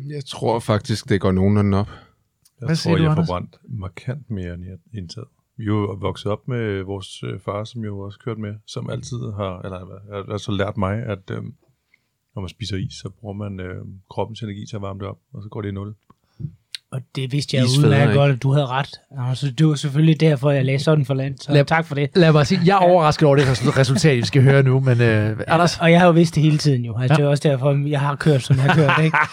Jeg 0.09 0.25
tror 0.25 0.59
faktisk, 0.59 1.09
det 1.09 1.21
går 1.21 1.31
nogenlunde 1.31 1.77
op. 1.77 1.89
Jeg 2.59 2.65
Hvad 2.67 2.75
tror, 2.75 2.81
siger 2.81 2.95
du, 2.97 3.01
jeg 3.03 3.09
har 3.11 3.15
Anders? 3.15 3.27
forbrændt 3.27 3.57
markant 3.69 4.29
mere, 4.31 4.53
end 4.53 4.63
jeg 4.65 4.77
indtaget. 5.01 5.27
Vi 5.57 5.63
er 5.63 5.67
jo 5.67 5.97
vokset 6.01 6.31
op 6.31 6.47
med 6.47 6.81
vores 6.83 7.23
øh, 7.23 7.39
far, 7.45 7.63
som 7.63 7.83
jo 7.83 7.99
også 7.99 8.19
kørt 8.25 8.37
med, 8.37 8.53
som 8.67 8.89
altid 8.89 9.17
har, 9.37 9.61
eller 9.61 9.77
har 9.79 10.31
altså 10.33 10.51
lært 10.51 10.77
mig, 10.77 10.95
at 11.03 11.23
øh, 11.31 11.43
når 12.35 12.39
man 12.41 12.49
spiser 12.49 12.77
is, 12.77 12.93
så 12.93 13.09
bruger 13.19 13.33
man 13.33 13.59
øh, 13.59 13.75
kroppens 14.09 14.41
energi 14.41 14.65
til 14.69 14.75
at 14.75 14.81
varme 14.81 14.99
det 14.99 15.07
op, 15.07 15.17
og 15.33 15.43
så 15.43 15.49
går 15.49 15.61
det 15.61 15.69
i 15.69 15.71
nul. 15.71 15.93
Og 16.91 17.01
det 17.15 17.31
vidste 17.31 17.57
jeg 17.57 17.65
Isfædre, 17.65 17.87
udmærket 17.87 18.15
godt, 18.15 18.31
at 18.31 18.43
du 18.43 18.51
havde 18.51 18.65
ret. 18.67 18.89
Altså, 19.17 19.51
det 19.51 19.67
var 19.67 19.75
selvfølgelig 19.75 20.19
derfor, 20.19 20.51
jeg 20.51 20.65
lagde 20.65 20.79
sådan 20.79 21.05
for 21.05 21.13
land. 21.13 21.37
Så 21.37 21.53
Lad- 21.53 21.65
tak 21.65 21.85
for 21.85 21.95
det. 21.95 22.09
Lad 22.15 22.31
mig 22.31 22.47
sige, 22.47 22.61
jeg 22.65 22.73
er 22.73 22.79
overrasket 22.79 23.27
over 23.27 23.35
det 23.35 23.43
resu- 23.43 23.79
resultat, 23.79 24.17
vi 24.17 24.25
skal 24.25 24.41
høre 24.43 24.63
nu, 24.63 24.79
men 24.79 25.01
øh, 25.01 25.39
Anders, 25.47 25.79
Og 25.79 25.91
jeg 25.91 25.99
har 25.99 26.07
jo 26.07 26.13
vidst 26.13 26.35
det 26.35 26.43
hele 26.43 26.57
tiden 26.57 26.85
jo. 26.85 26.97
Altså, 26.97 27.13
Ja. 27.13 27.17
Det 27.17 27.25
er 27.25 27.29
også 27.29 27.49
derfor, 27.49 27.87
jeg 27.87 27.99
har 27.99 28.15
kørt, 28.15 28.41
som 28.41 28.55
jeg 28.55 28.63
har 28.63 28.75
kørt. 28.75 29.05
Ikke? 29.05 29.17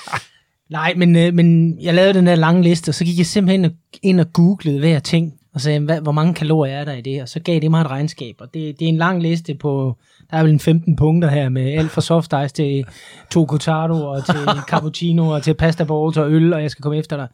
Nej, 0.70 0.94
men, 0.96 1.16
øh, 1.16 1.34
men 1.34 1.78
jeg 1.80 1.94
lavede 1.94 2.14
den 2.14 2.26
der 2.26 2.34
lange 2.34 2.62
liste, 2.62 2.88
og 2.88 2.94
så 2.94 3.04
gik 3.04 3.18
jeg 3.18 3.26
simpelthen 3.26 3.76
ind 4.02 4.20
og 4.20 4.32
googlede 4.32 4.78
hver 4.78 4.98
ting, 4.98 5.34
og 5.54 5.60
sagde, 5.60 5.80
hvad, 5.80 6.00
hvor 6.00 6.12
mange 6.12 6.34
kalorier 6.34 6.74
er 6.74 6.84
der 6.84 6.92
i 6.92 7.00
det, 7.00 7.22
og 7.22 7.28
så 7.28 7.40
gav 7.40 7.60
det 7.60 7.70
mig 7.70 7.80
et 7.80 7.90
regnskab. 7.90 8.36
Og 8.38 8.54
det, 8.54 8.78
det 8.78 8.84
er 8.84 8.88
en 8.88 8.96
lang 8.96 9.22
liste 9.22 9.54
på, 9.54 9.96
der 10.30 10.36
er 10.36 10.42
vel 10.42 10.52
en 10.52 10.60
15 10.60 10.96
punkter 10.96 11.30
her, 11.30 11.48
med 11.48 11.72
alt 11.72 11.90
fra 11.90 12.00
soft 12.00 12.32
ice 12.44 12.54
til 12.54 12.86
to 13.30 13.46
cortado, 13.46 14.06
og 14.06 14.26
til 14.26 14.34
cappuccino, 14.70 15.28
og 15.28 15.42
til 15.42 15.54
pasta 15.54 15.84
balls 15.84 16.16
og 16.16 16.32
øl, 16.32 16.52
og 16.52 16.62
jeg 16.62 16.70
skal 16.70 16.82
komme 16.82 16.98
efter 16.98 17.16
dig. 17.16 17.28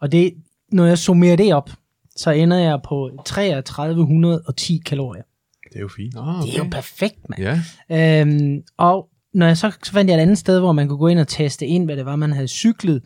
Og 0.00 0.12
det, 0.12 0.34
når 0.72 0.86
jeg 0.86 0.98
summerer 0.98 1.36
det 1.36 1.54
op, 1.54 1.70
så 2.16 2.30
ender 2.30 2.58
jeg 2.58 2.78
på 2.84 3.10
3310 3.26 4.82
kalorier. 4.86 5.22
Det 5.68 5.76
er 5.76 5.80
jo 5.80 5.88
fint. 5.96 6.14
Oh, 6.16 6.42
Det 6.42 6.54
er 6.54 6.58
jo 6.58 6.68
perfekt, 6.70 7.28
mand. 7.28 7.42
Ja. 7.88 8.20
Øhm, 8.20 8.62
og 8.76 9.08
når 9.34 9.46
jeg 9.46 9.56
så, 9.56 9.70
så 9.82 9.92
fandt 9.92 10.10
jeg 10.10 10.16
et 10.16 10.20
andet 10.22 10.38
sted, 10.38 10.60
hvor 10.60 10.72
man 10.72 10.88
kunne 10.88 10.98
gå 10.98 11.06
ind 11.06 11.18
og 11.18 11.28
teste 11.28 11.66
ind, 11.66 11.84
hvad 11.84 11.96
det 11.96 12.06
var, 12.06 12.16
man 12.16 12.32
havde 12.32 12.48
cyklet, 12.48 13.02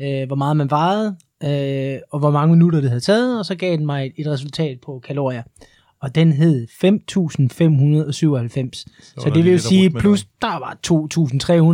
øh, 0.00 0.26
hvor 0.26 0.36
meget 0.36 0.56
man 0.56 0.70
vejede, 0.70 1.16
øh, 1.44 1.98
og 2.12 2.18
hvor 2.18 2.30
mange 2.30 2.54
minutter 2.54 2.80
det 2.80 2.90
havde 2.90 3.00
taget, 3.00 3.38
og 3.38 3.44
så 3.44 3.54
gav 3.54 3.76
den 3.76 3.86
mig 3.86 4.06
et, 4.06 4.12
et 4.16 4.26
resultat 4.26 4.78
på 4.84 5.00
kalorier. 5.06 5.42
Og 6.02 6.14
den 6.14 6.32
hed 6.32 6.66
5.597. 6.68 6.82
Så, 6.82 8.84
var 9.16 9.22
så 9.22 9.30
det 9.34 9.44
vil 9.44 9.52
jo 9.52 9.58
sige, 9.58 9.90
plus 9.90 10.24
der 10.42 10.58
var 10.58 10.76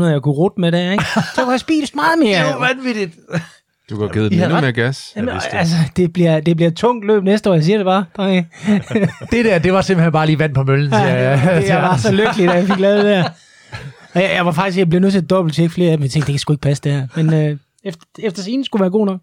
2.300, 0.02 0.04
jeg 0.04 0.22
kunne 0.22 0.34
rute 0.34 0.60
med 0.60 0.72
der, 0.72 0.92
ikke? 0.92 1.04
Så 1.34 1.40
kunne 1.42 1.50
jeg 1.50 1.60
spist 1.60 1.94
meget 1.94 2.18
mere. 2.18 2.46
det 2.46 2.52
jo 2.52 2.58
vanvittigt. 2.58 3.18
Du 3.90 4.00
har 4.00 4.08
givet 4.08 4.32
I 4.32 4.34
den 4.34 4.42
endnu 4.42 4.54
ret. 4.56 4.62
mere 4.62 4.72
gas. 4.72 5.12
Jamen, 5.16 5.34
altså, 5.52 5.76
det 5.96 6.12
bliver, 6.12 6.40
det 6.40 6.56
bliver 6.56 6.70
tungt 6.70 7.06
løb 7.06 7.22
næste 7.22 7.50
år, 7.50 7.54
jeg 7.54 7.64
siger 7.64 7.78
det 7.78 7.84
bare. 7.84 8.04
det 9.32 9.44
der, 9.44 9.58
det 9.58 9.72
var 9.72 9.82
simpelthen 9.82 10.12
bare 10.12 10.26
lige 10.26 10.38
vand 10.38 10.54
på 10.54 10.62
møllen. 10.62 10.90
siger 10.90 11.06
jeg. 11.06 11.42
Ja, 11.44 11.74
jeg 11.74 11.82
var 11.82 11.96
så 11.96 12.12
lykkelig, 12.12 12.48
da 12.48 12.52
jeg 12.52 12.66
fik 12.66 12.78
lavet 12.78 13.04
det 13.04 13.04
der. 13.04 13.24
Og 14.18 14.24
jeg, 14.24 14.32
jeg 14.34 14.46
var 14.46 14.52
faktisk, 14.52 14.78
jeg 14.78 14.88
blev 14.88 15.00
nødt 15.00 15.12
til 15.12 15.20
at 15.20 15.30
dobbelttjekke 15.30 15.74
flere 15.74 15.90
af 15.90 15.96
dem. 15.96 16.02
Jeg 16.02 16.10
tænkte, 16.10 16.26
det 16.26 16.32
kan 16.32 16.38
sgu 16.38 16.52
ikke 16.52 16.62
passe 16.62 16.82
det 16.82 16.92
her. 16.92 17.06
Men 17.16 17.34
øh, 17.34 17.56
efter, 17.84 18.02
efter 18.18 18.42
scenen 18.42 18.64
skulle 18.64 18.80
være 18.80 18.90
god 18.90 19.06
nok. 19.06 19.20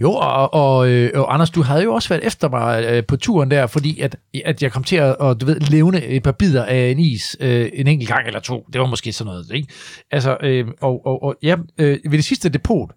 Jo, 0.00 0.12
og, 0.12 0.54
og, 0.54 0.88
øh, 0.88 1.10
og 1.14 1.34
Anders, 1.34 1.50
du 1.50 1.62
havde 1.62 1.82
jo 1.82 1.94
også 1.94 2.08
været 2.08 2.26
efter 2.26 2.48
mig 2.48 2.84
øh, 2.84 3.04
på 3.04 3.16
turen 3.16 3.50
der, 3.50 3.66
fordi 3.66 4.00
at, 4.00 4.16
at 4.44 4.62
jeg 4.62 4.72
kom 4.72 4.84
til 4.84 4.96
at, 4.96 5.16
og, 5.16 5.40
du 5.40 5.46
ved, 5.46 5.60
levne 5.60 6.04
et 6.04 6.22
par 6.22 6.32
bidder 6.32 6.64
af 6.64 6.90
en 6.90 6.98
is 6.98 7.36
øh, 7.40 7.70
en 7.72 7.86
enkelt 7.86 8.08
gang 8.08 8.26
eller 8.26 8.40
to. 8.40 8.66
Det 8.72 8.80
var 8.80 8.86
måske 8.86 9.12
sådan 9.12 9.30
noget, 9.30 9.50
ikke? 9.54 9.68
Altså, 10.10 10.36
øh, 10.42 10.66
og, 10.80 11.06
og, 11.06 11.22
og 11.22 11.36
ja, 11.42 11.56
øh, 11.78 11.98
ved 12.04 12.18
det 12.18 12.24
sidste 12.24 12.48
depot, 12.48 12.90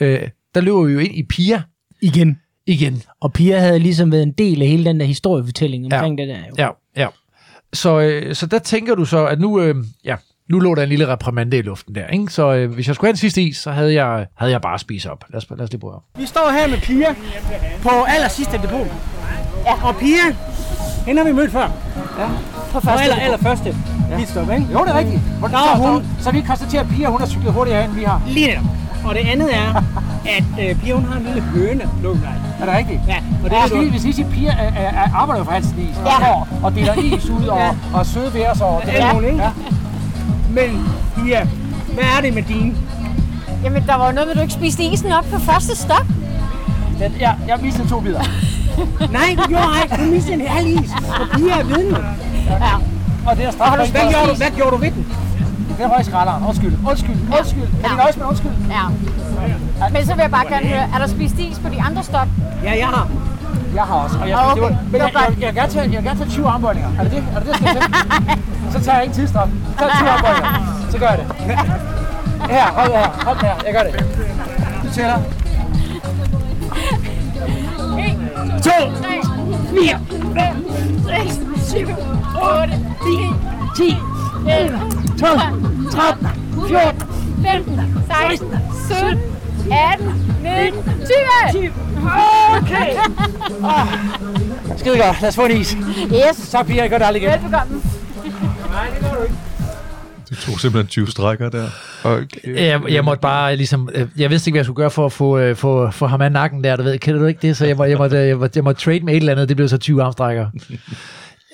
øh, 0.00 0.28
der 0.54 0.60
løber 0.60 0.82
vi 0.82 0.92
jo 0.92 0.98
ind 0.98 1.14
i 1.14 1.22
Pia. 1.22 1.62
Igen. 2.02 2.38
Igen. 2.66 3.02
Og 3.20 3.32
Pia 3.32 3.58
havde 3.58 3.78
ligesom 3.78 4.12
været 4.12 4.22
en 4.22 4.32
del 4.32 4.62
af 4.62 4.68
hele 4.68 4.84
den 4.84 5.00
der 5.00 5.06
historiefortælling 5.06 5.84
omkring 5.84 6.18
det 6.18 6.28
der. 6.28 6.38
Jo. 6.38 6.54
Ja, 6.58 6.68
ja. 6.96 7.08
Så, 7.72 8.00
øh, 8.00 8.34
så 8.34 8.46
der 8.46 8.58
tænker 8.58 8.94
du 8.94 9.04
så, 9.04 9.26
at 9.26 9.40
nu, 9.40 9.60
øh, 9.60 9.74
ja, 10.04 10.16
nu 10.50 10.58
lå 10.58 10.74
der 10.74 10.82
en 10.82 10.88
lille 10.88 11.08
reprimande 11.08 11.56
i 11.58 11.62
luften 11.62 11.94
der, 11.94 12.06
ikke? 12.06 12.32
Så 12.32 12.52
øh, 12.54 12.70
hvis 12.74 12.86
jeg 12.86 12.94
skulle 12.94 13.08
have 13.08 13.12
den 13.12 13.18
sidste 13.18 13.42
is, 13.42 13.56
så 13.56 13.70
havde 13.70 13.94
jeg, 14.04 14.26
havde 14.36 14.52
jeg 14.52 14.60
bare 14.60 14.78
spist 14.78 15.06
op. 15.06 15.24
Lad 15.30 15.36
os, 15.38 15.46
lad 15.50 15.60
os 15.60 15.70
lige 15.70 15.80
prøve. 15.80 16.00
Vi 16.18 16.26
står 16.26 16.50
her 16.60 16.68
med 16.68 16.78
Pia 16.78 17.14
på 17.82 17.88
aller 18.08 18.28
sidste 18.28 18.56
depot. 18.62 18.86
Ja. 19.66 19.72
Og 19.88 19.96
Pia, 19.96 20.24
hende 21.06 21.22
har 21.22 21.28
vi 21.28 21.32
mødt 21.34 21.52
før. 21.52 21.68
Ja. 22.18 22.26
På 22.72 22.80
første 22.80 23.02
aller, 23.02 23.14
depot. 23.14 23.24
aller 23.24 23.38
første 23.38 23.76
ja. 24.10 24.16
pitstop, 24.16 24.50
ikke? 24.50 24.66
Jo, 24.72 24.78
det 24.84 24.88
er 24.90 24.98
rigtigt. 24.98 25.20
Der 25.42 25.48
Så, 25.48 25.56
er 25.56 25.76
hun. 25.92 26.06
så, 26.20 26.30
vi 26.30 26.40
konstaterer, 26.40 26.82
at 26.82 26.88
Pia 26.88 27.08
hun 27.08 27.20
har 27.20 27.26
cyklet 27.26 27.52
hurtigere, 27.52 27.84
end 27.84 27.92
vi 27.92 28.02
har. 28.04 28.22
Lige 28.28 28.46
netop. 28.46 28.64
Og 29.04 29.14
det 29.14 29.20
andet 29.20 29.54
er, 29.56 29.74
at 30.36 30.68
øh, 30.70 30.76
Pia 30.82 30.94
hun 30.94 31.04
har 31.04 31.16
en 31.18 31.24
lille 31.26 31.40
høne 31.40 31.88
lukket 32.02 32.28
Er 32.60 32.64
det 32.66 32.74
rigtigt? 32.74 33.00
Ja, 33.08 33.16
Og 33.44 33.50
det 33.50 33.58
er, 33.58 33.80
lige, 33.80 33.90
hvis 33.90 34.04
I 34.04 34.12
siger, 34.12 34.30
Pia 34.30 34.50
er, 34.50 34.72
er, 34.82 35.02
er, 35.04 35.08
arbejder 35.14 35.40
jo 35.40 35.44
for 35.44 35.52
Hansen 35.52 35.78
Is, 35.90 35.96
og, 35.98 36.04
Ja. 36.22 36.32
og, 36.34 36.46
og 36.62 36.74
deler 36.74 36.94
is 36.94 37.30
ud, 37.30 37.46
og, 37.46 37.58
Ja. 37.58 37.70
og 37.94 38.06
søde 38.06 38.34
ved 38.34 38.46
os, 38.46 38.60
og 38.60 38.82
det 38.86 38.92
Ja. 38.92 39.08
er 39.08 39.14
hun, 39.14 39.24
ikke? 39.24 39.42
Ja. 39.42 39.50
Men 40.58 40.88
Pia, 41.16 41.48
hvad 41.94 42.04
er 42.16 42.20
det 42.22 42.34
med 42.34 42.42
dine? 42.42 42.76
Jamen, 43.64 43.84
der 43.86 43.94
var 43.94 44.06
jo 44.06 44.12
noget 44.12 44.26
med, 44.26 44.30
at 44.30 44.36
du 44.36 44.42
ikke 44.42 44.54
spiste 44.54 44.84
isen 44.84 45.12
op 45.12 45.24
på 45.32 45.38
første 45.38 45.76
stop. 45.76 46.06
Ja, 47.00 47.10
jeg, 47.20 47.36
jeg 47.48 47.58
mistede 47.62 47.88
to 47.88 48.00
bidder. 48.00 48.22
Nej, 49.18 49.36
du 49.36 49.42
gjorde 49.48 49.64
ej. 49.64 49.96
Du 49.96 50.02
mistede 50.02 50.34
en 50.34 50.46
halv 50.46 50.66
is. 50.66 50.90
Og 51.20 51.26
Pia 51.38 51.58
er 51.58 51.64
vidne. 51.64 51.98
Ja. 52.50 52.74
Og 53.26 53.36
det 53.36 53.44
er 53.44 53.50
straf. 53.50 53.76
Hvad, 53.76 53.88
hvad, 53.88 54.10
gjorde 54.10 54.30
du, 54.30 54.34
hvad 54.36 54.50
gjorde 54.56 54.70
du 54.70 54.76
ved 54.76 54.90
den? 54.90 55.06
Den 55.78 55.90
røg 55.90 56.00
i 56.00 56.04
skralderen. 56.04 56.44
Undskyld. 56.44 56.78
Undskyld. 56.88 57.16
Undskyld. 57.38 57.68
Kan 57.82 57.90
I 57.92 57.96
nøjes 57.96 58.16
med 58.16 58.26
undskyld? 58.26 58.52
Ja. 58.70 58.84
Men 59.92 60.06
så 60.06 60.14
vil 60.14 60.20
jeg 60.22 60.30
bare 60.30 60.46
gerne 60.48 60.66
høre, 60.66 60.86
er 60.94 60.98
der 60.98 61.06
spist 61.06 61.38
is 61.38 61.58
på 61.58 61.68
de 61.68 61.82
andre 61.82 62.02
stop? 62.02 62.28
Ja, 62.64 62.78
jeg 62.78 62.86
har. 62.86 63.08
Jeg 63.74 63.82
har 63.84 63.94
også. 63.94 64.18
Og 64.22 64.28
jeg, 64.28 64.38
Ah, 64.38 64.54
det 64.54 64.62
var, 64.62 64.68
okay. 64.68 64.78
men 64.92 65.00
jeg, 65.00 65.00
jeg, 65.00 65.10
jeg, 65.14 65.40
jeg, 65.40 65.46
vil 65.48 65.54
gerne 65.54 65.72
tage, 65.72 65.82
jeg 65.82 65.90
vil 66.00 66.04
gerne 66.04 66.18
tage 66.20 66.30
20 66.30 66.48
armbøjninger. 66.48 66.90
Er 66.98 67.02
det 67.02 67.12
det? 67.12 67.24
Er 67.34 67.38
det 67.38 67.46
det, 67.48 67.48
jeg 67.48 67.56
skal 67.56 67.68
til? 67.74 67.82
Så 68.72 68.80
tager 68.84 68.96
jeg 68.96 69.04
ikke 69.04 69.14
tidsstraf. 69.16 69.48
Så 69.48 69.78
tager 69.78 69.90
jeg 69.90 69.98
20 69.98 70.10
armbøjninger. 70.10 70.50
Så 70.90 70.98
gør 70.98 71.06
jeg 71.08 71.18
det. 71.18 71.26
Her, 72.50 72.66
hold 72.78 72.92
her. 72.92 73.08
Hold 73.26 73.38
her. 73.40 73.54
Jeg 73.66 73.72
gør 73.74 73.82
det. 73.82 73.92
Du 74.84 74.88
tæller. 74.94 75.18
1, 77.98 78.62
2, 78.62 78.70
3, 78.70 79.22
4, 79.74 79.98
5, 80.34 80.66
6, 81.26 81.40
7, 81.70 81.88
8, 82.42 82.78
9, 83.06 83.32
10, 83.76 83.96
11, 84.48 84.80
12, 85.20 85.40
13, 85.90 86.28
14, 86.68 87.02
15, 87.44 87.80
16, 88.28 88.48
17, 88.88 89.18
18, 89.70 90.14
19, 90.42 90.84
20. 91.50 91.72
Okay. 92.62 92.96
Ah, 93.64 93.88
skide 94.78 94.98
godt. 94.98 95.20
Lad 95.20 95.28
os 95.28 95.34
få 95.36 95.44
en 95.44 95.50
is. 95.60 95.76
Yes. 96.12 96.36
Så 96.36 96.62
bliver 96.62 96.82
jeg 96.82 96.90
gør 96.90 96.98
det 96.98 97.04
aldrig 97.04 97.22
igen. 97.22 97.32
Velbekomme. 97.32 97.82
Nej, 98.70 98.86
det 98.94 99.00
gør 99.00 99.16
du 99.16 99.22
ikke. 99.22 99.34
Du 100.30 100.34
tog 100.34 100.60
simpelthen 100.60 100.86
20 100.88 101.06
strækker 101.10 101.48
der. 101.48 101.66
Okay. 102.04 102.26
Jeg, 102.66 102.80
jeg 102.88 103.04
måtte 103.04 103.20
bare 103.20 103.56
ligesom, 103.56 103.88
øh, 103.94 104.06
jeg 104.18 104.30
vidste 104.30 104.48
ikke, 104.48 104.54
hvad 104.54 104.60
jeg 104.60 104.64
skulle 104.64 104.76
gøre 104.76 104.90
for 104.90 105.06
at 105.06 105.12
få, 105.12 105.38
øh, 105.38 105.56
få, 105.56 105.90
få 105.90 106.06
ham 106.06 106.20
af 106.20 106.32
nakken 106.32 106.64
der, 106.64 106.76
du 106.76 106.82
ved, 106.82 106.98
kender 106.98 107.20
du 107.20 107.26
ikke 107.26 107.46
det? 107.48 107.56
Så 107.56 107.66
jeg, 107.66 107.76
må, 107.76 107.84
jeg, 107.84 107.98
måtte, 107.98 108.16
jeg, 108.18 108.36
måtte, 108.38 108.56
jeg 108.58 108.64
måtte 108.64 108.80
trade 108.84 109.00
med 109.00 109.12
et 109.14 109.16
eller 109.16 109.32
andet, 109.32 109.48
det 109.48 109.56
blev 109.56 109.68
så 109.68 109.76
20 109.78 110.02
armstrækker. 110.02 110.46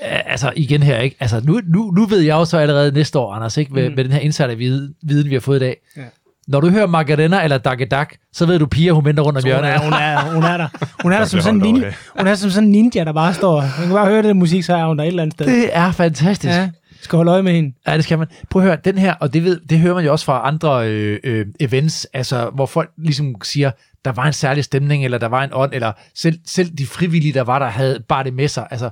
altså 0.03 0.53
igen 0.57 0.83
her, 0.83 0.99
ikke? 0.99 1.17
Altså 1.21 1.41
nu, 1.45 1.61
nu, 1.67 1.91
nu 1.91 2.07
ved 2.07 2.21
jeg 2.21 2.33
jo 2.35 2.45
så 2.45 2.59
allerede 2.59 2.93
næste 2.93 3.19
år, 3.19 3.33
Anders, 3.35 3.57
ikke? 3.57 3.75
Med, 3.75 3.89
Mm. 3.89 3.95
med 3.97 4.05
den 4.05 4.13
her 4.13 4.21
insider 4.21 4.55
viden, 4.55 4.95
viden, 5.03 5.29
vi 5.31 5.35
har 5.35 5.41
fået 5.41 5.57
i 5.57 5.61
dag. 5.61 5.77
Ja. 5.97 6.03
Når 6.49 6.61
du 6.61 6.71
hører 6.71 6.87
Margarena 6.87 7.43
eller 7.45 7.59
Dagedak, 7.59 8.15
så 8.33 8.47
ved 8.47 8.59
du, 8.59 8.67
Pia, 8.67 8.93
hun 8.93 9.05
venter 9.05 9.23
rundt 9.23 9.37
om 9.37 9.43
Så 9.43 9.49
hun, 9.49 9.65
hjørnet. 9.65 9.71
er, 9.71 9.79
hun, 9.79 9.93
er, 9.93 10.35
hun 10.35 10.43
er 10.43 10.57
der. 10.57 10.69
Hun 11.03 11.13
er 11.13 11.19
der 11.19 11.25
som 11.35 11.41
sådan 11.41 11.65
en 11.67 11.85
hun 12.19 12.27
er 12.27 12.35
som 12.35 12.51
sådan 12.51 12.65
en 12.69 12.73
ninja, 12.73 13.05
der 13.05 13.13
bare 13.13 13.35
står. 13.35 13.61
Man 13.61 13.71
kan 13.87 13.91
bare 13.95 14.07
høre 14.07 14.23
det 14.23 14.37
musik, 14.37 14.65
så 14.65 14.75
er 14.75 14.85
hun 14.87 14.99
der 14.99 15.05
et 15.05 15.09
eller 15.09 15.23
andet 15.23 15.35
sted. 15.35 15.47
Det 15.47 15.77
er 15.77 15.93
fantastisk. 15.93 16.55
Ja, 16.55 16.71
skal 17.03 17.17
holde 17.17 17.33
øje 17.33 17.43
med 17.43 17.53
hende. 17.53 17.75
Ja, 17.87 17.97
det 17.97 18.05
skal 18.05 18.19
man. 18.19 18.27
Prøv 18.51 18.63
at 18.63 18.69
høre, 18.69 18.79
den 18.85 18.99
her, 18.99 19.15
og 19.15 19.33
det, 19.33 19.45
ved, 19.45 19.61
det 19.71 19.79
hører 19.79 19.95
man 19.95 20.05
jo 20.05 20.13
også 20.13 20.25
fra 20.25 20.49
andre 20.49 20.89
øh, 20.89 21.19
øh, 21.25 21.47
events, 21.61 22.05
altså, 22.13 22.51
hvor 22.55 22.67
folk 22.67 22.91
ligesom 22.99 23.35
siger, 23.43 23.71
der 24.05 24.13
var 24.13 24.27
en 24.27 24.33
særlig 24.33 24.65
stemning, 24.65 25.05
eller 25.05 25.19
der 25.19 25.29
var 25.29 25.45
en 25.45 25.51
ånd, 25.53 25.75
eller 25.75 25.93
selv, 26.15 26.39
selv 26.47 26.71
de 26.79 26.87
frivillige, 26.87 27.33
der 27.35 27.43
var 27.43 27.59
der, 27.59 27.67
havde 27.67 28.01
bare 28.09 28.25
det 28.25 28.35
med 28.35 28.49
sig. 28.49 28.67
Altså, 28.71 28.91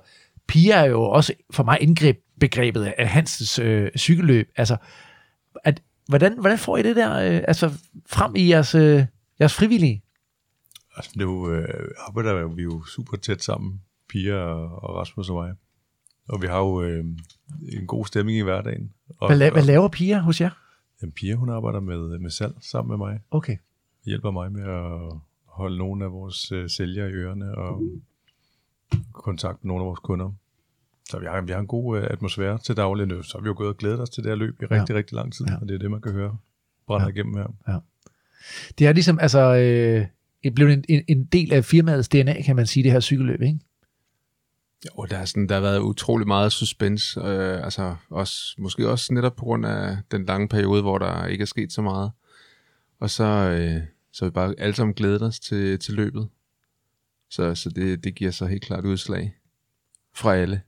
Pia 0.48 0.74
er 0.74 0.84
jo 0.84 1.02
også 1.02 1.32
for 1.52 1.62
mig 1.64 1.78
indgreb 1.80 2.16
begrebet 2.40 2.92
af 2.98 3.08
Hansens 3.08 3.58
øh, 3.58 3.88
cykelløb. 3.98 4.48
Altså, 4.56 4.76
hvordan, 6.08 6.40
hvordan 6.40 6.58
får 6.58 6.76
I 6.76 6.82
det 6.82 6.96
der 6.96 7.12
øh, 7.12 7.44
altså, 7.48 7.72
frem 8.06 8.36
i 8.36 8.48
jeres, 8.48 8.74
øh, 8.74 9.04
jeres 9.40 9.54
frivillige? 9.54 10.02
Altså, 10.96 11.10
nu 11.16 11.50
øh, 11.50 11.88
arbejder 12.08 12.48
vi 12.48 12.62
jo 12.62 12.84
super 12.84 13.16
tæt 13.16 13.42
sammen, 13.42 13.80
Pia 14.08 14.34
og, 14.34 14.82
og 14.82 14.96
Rasmus 14.96 15.30
og 15.30 15.34
mig. 15.36 15.54
Og 16.28 16.42
vi 16.42 16.46
har 16.46 16.58
jo 16.58 16.82
øh, 16.82 17.04
en 17.72 17.86
god 17.86 18.06
stemning 18.06 18.38
i 18.38 18.42
hverdagen. 18.42 18.92
Og, 19.18 19.28
Hvad, 19.36 19.48
la- 19.48 19.52
hvad 19.52 19.62
laver 19.62 19.88
Pia 19.88 20.18
hos 20.18 20.40
jer? 20.40 20.50
Jamen, 21.02 21.12
Pia, 21.12 21.34
hun 21.34 21.48
arbejder 21.50 21.80
med, 21.80 22.18
med 22.18 22.30
salg 22.30 22.54
sammen 22.60 22.98
med 22.98 23.06
mig. 23.06 23.20
Okay. 23.30 23.56
Hjælper 24.04 24.30
mig 24.30 24.52
med 24.52 24.62
at 24.62 25.18
holde 25.44 25.78
nogle 25.78 26.04
af 26.04 26.12
vores 26.12 26.52
øh, 26.52 26.70
sælgere 26.70 27.08
i 27.10 27.12
ørerne 27.12 27.54
og 27.54 27.82
kontakte 29.12 29.66
nogle 29.68 29.82
af 29.82 29.86
vores 29.86 30.00
kunder. 30.00 30.32
Så 31.10 31.18
vi 31.18 31.26
har, 31.26 31.40
vi 31.40 31.52
har 31.52 31.60
en 31.60 31.66
god 31.66 31.98
øh, 31.98 32.06
atmosfære 32.10 32.58
til 32.58 32.76
daglig 32.76 33.06
nu. 33.06 33.22
Så 33.22 33.38
har 33.38 33.42
vi 33.42 33.46
jo 33.46 33.54
gået 33.56 33.68
og 33.68 33.76
glædet 33.76 34.00
os 34.00 34.10
til 34.10 34.22
det 34.22 34.30
her 34.30 34.36
løb 34.36 34.62
i 34.62 34.64
rigtig, 34.64 34.92
Ja. 34.94 34.98
rigtig 34.98 35.14
lang 35.14 35.32
tid. 35.32 35.46
Ja. 35.48 35.56
Og 35.60 35.68
det 35.68 35.74
er 35.74 35.78
det, 35.78 35.90
man 35.90 36.00
kan 36.00 36.12
høre 36.12 36.36
brænder 36.86 37.06
ja. 37.06 37.12
igennem 37.12 37.34
her. 37.34 37.46
Ja. 37.68 37.78
Det 38.78 38.86
er 38.86 38.92
ligesom, 38.92 39.18
altså, 39.18 39.54
øh, 39.54 40.06
det 40.44 40.54
blev 40.54 40.66
en, 40.66 40.84
en, 40.88 41.04
en 41.08 41.24
del 41.24 41.52
af 41.52 41.64
firmaets 41.64 42.08
DNA, 42.08 42.42
kan 42.42 42.56
man 42.56 42.66
sige, 42.66 42.84
det 42.84 42.92
her 42.92 43.00
cykelløb, 43.00 43.42
ikke? 43.42 43.58
Jo, 44.86 45.06
der, 45.10 45.18
er 45.18 45.24
sådan, 45.24 45.48
der 45.48 45.54
har 45.54 45.62
været 45.62 45.78
utrolig 45.80 46.26
meget 46.26 46.52
suspense, 46.52 47.20
øh, 47.20 47.64
altså 47.64 47.96
også, 48.10 48.54
måske 48.58 48.88
også 48.88 49.14
netop 49.14 49.36
på 49.36 49.44
grund 49.44 49.66
af 49.66 49.96
den 50.10 50.24
lange 50.24 50.48
periode, 50.48 50.82
hvor 50.82 50.98
der 50.98 51.26
ikke 51.26 51.42
er 51.42 51.46
sket 51.46 51.72
så 51.72 51.82
meget. 51.82 52.10
Og 53.00 53.10
så, 53.10 53.24
øh, 53.24 53.82
så 54.12 54.24
vi 54.24 54.30
bare 54.30 54.54
alle 54.58 54.74
sammen 54.74 54.94
glædet 54.94 55.22
os 55.22 55.40
til, 55.40 55.78
til 55.78 55.94
løbet. 55.94 56.28
Så, 57.30 57.54
så 57.54 57.70
det, 57.70 58.04
det 58.04 58.14
giver 58.14 58.30
så 58.30 58.46
helt 58.46 58.62
klart 58.62 58.84
udslag 58.84 59.34
fra 60.14 60.36
alle. 60.36 60.60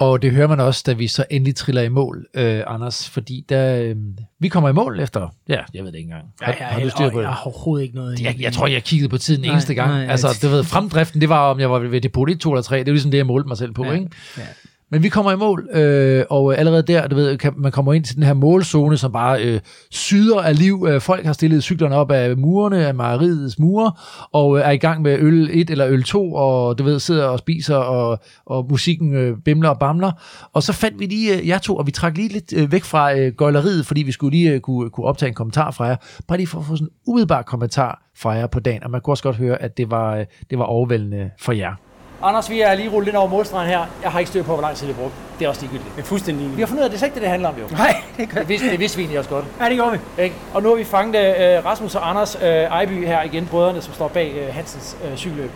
Og 0.00 0.22
det 0.22 0.30
hører 0.32 0.46
man 0.46 0.60
også, 0.60 0.82
da 0.86 0.92
vi 0.92 1.06
så 1.06 1.24
endelig 1.30 1.56
triller 1.56 1.82
i 1.82 1.88
mål, 1.88 2.26
øh, 2.34 2.62
Anders, 2.66 3.08
fordi 3.08 3.44
der, 3.48 3.82
øh, 3.82 3.96
vi 4.38 4.48
kommer 4.48 4.68
i 4.68 4.72
mål 4.72 5.00
efter, 5.00 5.34
ja, 5.48 5.58
jeg 5.74 5.84
ved 5.84 5.92
det 5.92 5.98
ikke 5.98 6.06
engang. 6.06 6.24
Ja, 6.42 6.46
jeg, 6.46 6.56
jeg, 6.60 6.92
jeg, 7.00 7.14
jeg 7.22 7.28
har 7.28 7.42
overhovedet 7.44 7.84
ikke 7.84 7.96
noget. 7.96 8.20
Jeg, 8.20 8.36
jeg 8.40 8.52
tror, 8.52 8.66
jeg 8.66 8.84
kiggede 8.84 9.08
på 9.08 9.18
tiden 9.18 9.40
Nej, 9.42 9.52
eneste 9.52 9.74
gang. 9.74 9.90
nej, 9.90 10.06
altså, 10.06 10.38
du 10.42 10.48
ved, 10.48 10.64
fremdriften, 10.64 11.20
det 11.20 11.28
var, 11.28 11.50
om 11.50 11.60
jeg 11.60 11.70
var 11.70 11.78
ved 11.78 12.00
depot 12.00 12.30
1, 12.30 12.40
2 12.40 12.52
eller 12.52 12.62
3. 12.62 12.78
Det 12.78 12.88
er 12.88 12.92
ligesom 12.92 13.10
det, 13.10 13.18
jeg 13.18 13.26
målte 13.26 13.48
mig 13.48 13.56
selv 13.56 13.72
på, 13.72 13.84
Ja, 13.84 13.92
ikke? 13.92 14.10
ja. 14.38 14.42
Men 14.90 15.02
vi 15.02 15.08
kommer 15.08 15.32
i 15.32 15.36
mål, 15.36 15.68
øh, 15.72 16.24
og 16.30 16.58
allerede 16.58 16.82
der, 16.82 17.08
du 17.08 17.16
ved, 17.16 17.38
kan, 17.38 17.52
man 17.56 17.72
kommer 17.72 17.92
ind 17.92 18.04
til 18.04 18.16
den 18.16 18.22
her 18.22 18.34
målzone, 18.34 18.96
som 18.96 19.12
bare 19.12 19.44
øh, 19.44 19.60
syder 19.90 20.40
af 20.40 20.58
liv. 20.58 20.86
Øh, 20.88 21.00
folk 21.00 21.24
har 21.26 21.32
stillet 21.32 21.62
cyklerne 21.62 21.96
op 21.96 22.10
af 22.10 22.36
murene, 22.36 22.86
af 22.86 22.94
mejeriets 22.94 23.58
mure, 23.58 23.92
og 24.32 24.58
øh, 24.58 24.64
er 24.64 24.70
i 24.70 24.76
gang 24.76 25.02
med 25.02 25.18
øl 25.18 25.50
1 25.52 25.70
eller 25.70 25.88
øl 25.88 26.02
2, 26.02 26.32
og 26.32 26.78
du 26.78 26.84
ved, 26.84 26.98
sidder 26.98 27.24
og 27.24 27.38
spiser, 27.38 27.76
og, 27.76 28.18
og 28.46 28.66
musikken 28.70 29.14
øh, 29.14 29.36
bimler 29.44 29.68
og 29.68 29.78
bamler. 29.78 30.10
Og 30.52 30.62
så 30.62 30.72
fandt 30.72 30.98
vi 30.98 31.06
lige 31.06 31.38
øh, 31.38 31.48
jer 31.48 31.58
to, 31.58 31.76
og 31.76 31.86
vi 31.86 31.90
trak 31.90 32.16
lige 32.16 32.28
lidt 32.28 32.52
øh, 32.56 32.72
væk 32.72 32.84
fra 32.84 33.18
øh, 33.18 33.32
gøjleriet, 33.32 33.86
fordi 33.86 34.02
vi 34.02 34.12
skulle 34.12 34.36
lige 34.36 34.52
øh, 34.52 34.60
kunne, 34.60 34.90
kunne 34.90 35.06
optage 35.06 35.28
en 35.28 35.34
kommentar 35.34 35.70
fra 35.70 35.84
jer. 35.84 35.96
Bare 36.28 36.38
lige 36.38 36.46
for 36.46 36.58
at 36.58 36.64
få 36.64 36.76
sådan 36.76 36.86
en 36.86 36.92
umiddelbar 37.06 37.42
kommentar 37.42 38.02
fra 38.16 38.30
jer 38.30 38.46
på 38.46 38.60
dagen, 38.60 38.84
og 38.84 38.90
man 38.90 39.00
kunne 39.00 39.12
også 39.12 39.22
godt 39.22 39.36
høre, 39.36 39.62
at 39.62 39.76
det 39.76 39.90
var, 39.90 40.16
øh, 40.16 40.24
det 40.50 40.58
var 40.58 40.64
overvældende 40.64 41.30
for 41.38 41.52
jer. 41.52 41.89
Anders, 42.22 42.50
vi 42.50 42.60
er 42.60 42.74
lige 42.74 42.88
rullet 42.88 43.08
ind 43.08 43.16
over 43.16 43.28
målstregen 43.28 43.68
her. 43.68 43.86
Jeg 44.02 44.10
har 44.10 44.18
ikke 44.18 44.28
styr 44.28 44.42
på, 44.42 44.52
hvor 44.52 44.62
lang 44.62 44.76
tid 44.76 44.88
det 44.88 44.96
brugt. 44.96 45.12
Det 45.38 45.44
er 45.44 45.48
også 45.48 45.60
ligegyldigt. 45.60 45.96
Det 45.96 46.02
er 46.02 46.06
fuldstændig 46.06 46.56
Vi 46.56 46.62
har 46.62 46.66
fundet 46.66 46.80
ud 46.80 46.84
af, 46.84 46.88
at 46.88 46.92
det 46.92 47.02
er 47.02 47.06
ikke 47.06 47.14
det, 47.14 47.22
det 47.22 47.30
handler 47.30 47.48
om, 47.48 47.54
jo. 47.58 47.76
Nej, 47.76 48.02
det 48.16 48.28
gør 48.28 48.40
det. 48.40 48.48
Vidste, 48.48 48.70
det 48.70 48.78
vidste 48.78 48.96
vi 48.96 49.02
egentlig 49.02 49.18
også 49.18 49.30
godt. 49.30 49.44
Ja, 49.60 49.64
det 49.64 49.74
gjorde 49.74 49.92
vi. 49.92 50.22
Ikke? 50.22 50.36
Og 50.54 50.62
nu 50.62 50.68
har 50.68 50.76
vi 50.76 50.84
fanget 50.84 51.56
øh, 51.58 51.64
Rasmus 51.64 51.94
og 51.94 52.10
Anders 52.10 52.34
øh, 52.34 52.48
Ejby 52.48 53.06
her 53.06 53.22
igen, 53.22 53.46
brødrene, 53.46 53.82
som 53.82 53.94
står 53.94 54.08
bag 54.08 54.32
øh, 54.36 54.54
Hansens 54.54 54.96
øh, 55.04 55.16
cykelløb. 55.16 55.50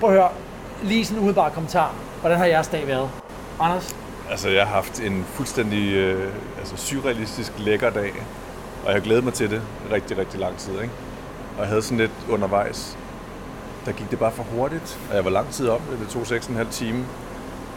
Prøv 0.00 0.10
at 0.10 0.16
høre, 0.16 0.28
lige 0.82 1.04
sådan 1.04 1.22
en 1.22 1.28
udbar 1.28 1.48
kommentar. 1.48 1.94
Hvordan 2.20 2.38
har 2.38 2.46
jeres 2.46 2.68
dag 2.68 2.86
været? 2.86 3.08
Anders? 3.60 3.96
Altså, 4.30 4.48
jeg 4.48 4.66
har 4.66 4.74
haft 4.74 5.00
en 5.00 5.24
fuldstændig 5.28 5.92
øh, 5.92 6.32
altså, 6.58 6.76
surrealistisk 6.76 7.52
lækker 7.58 7.90
dag, 7.90 8.12
og 8.82 8.86
jeg 8.86 8.94
har 8.94 9.00
glædet 9.00 9.24
mig 9.24 9.34
til 9.34 9.50
det 9.50 9.62
rigtig, 9.92 10.18
rigtig 10.18 10.40
lang 10.40 10.56
tid. 10.56 10.72
Ikke? 10.72 10.92
Og 11.56 11.60
jeg 11.60 11.68
havde 11.68 11.82
sådan 11.82 11.98
lidt 11.98 12.12
undervejs, 12.30 12.98
der 13.86 13.92
gik 13.92 14.10
det 14.10 14.18
bare 14.18 14.32
for 14.32 14.42
hurtigt, 14.42 14.98
og 15.10 15.16
jeg 15.16 15.24
var 15.24 15.30
lang 15.30 15.50
tid 15.50 15.68
om 15.68 15.80
det, 15.90 15.98
det 16.00 16.08
tog 16.08 16.22
6,5 16.22 16.70
time. 16.70 17.04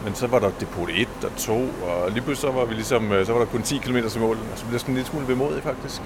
Men 0.04 0.16
så 0.16 0.28
var 0.28 0.40
der 0.40 0.50
depot 0.60 0.90
1 0.90 1.08
og 1.24 1.32
2, 1.38 1.54
og 1.54 2.12
lige 2.12 2.22
pludselig 2.22 2.52
så 2.52 2.60
var, 2.60 2.66
vi 2.66 2.74
ligesom, 2.74 3.12
øh, 3.12 3.26
så 3.26 3.32
var 3.32 3.40
der 3.40 3.46
kun 3.46 3.62
10 3.62 3.78
km 3.78 3.98
til 4.10 4.22
mål, 4.22 4.38
og 4.52 4.58
så 4.58 4.64
blev 4.64 4.74
jeg 4.74 4.80
sådan 4.80 4.92
en 4.92 4.96
lille 4.96 5.10
smule 5.10 5.28
vemodig 5.28 5.64
faktisk. 5.64 6.02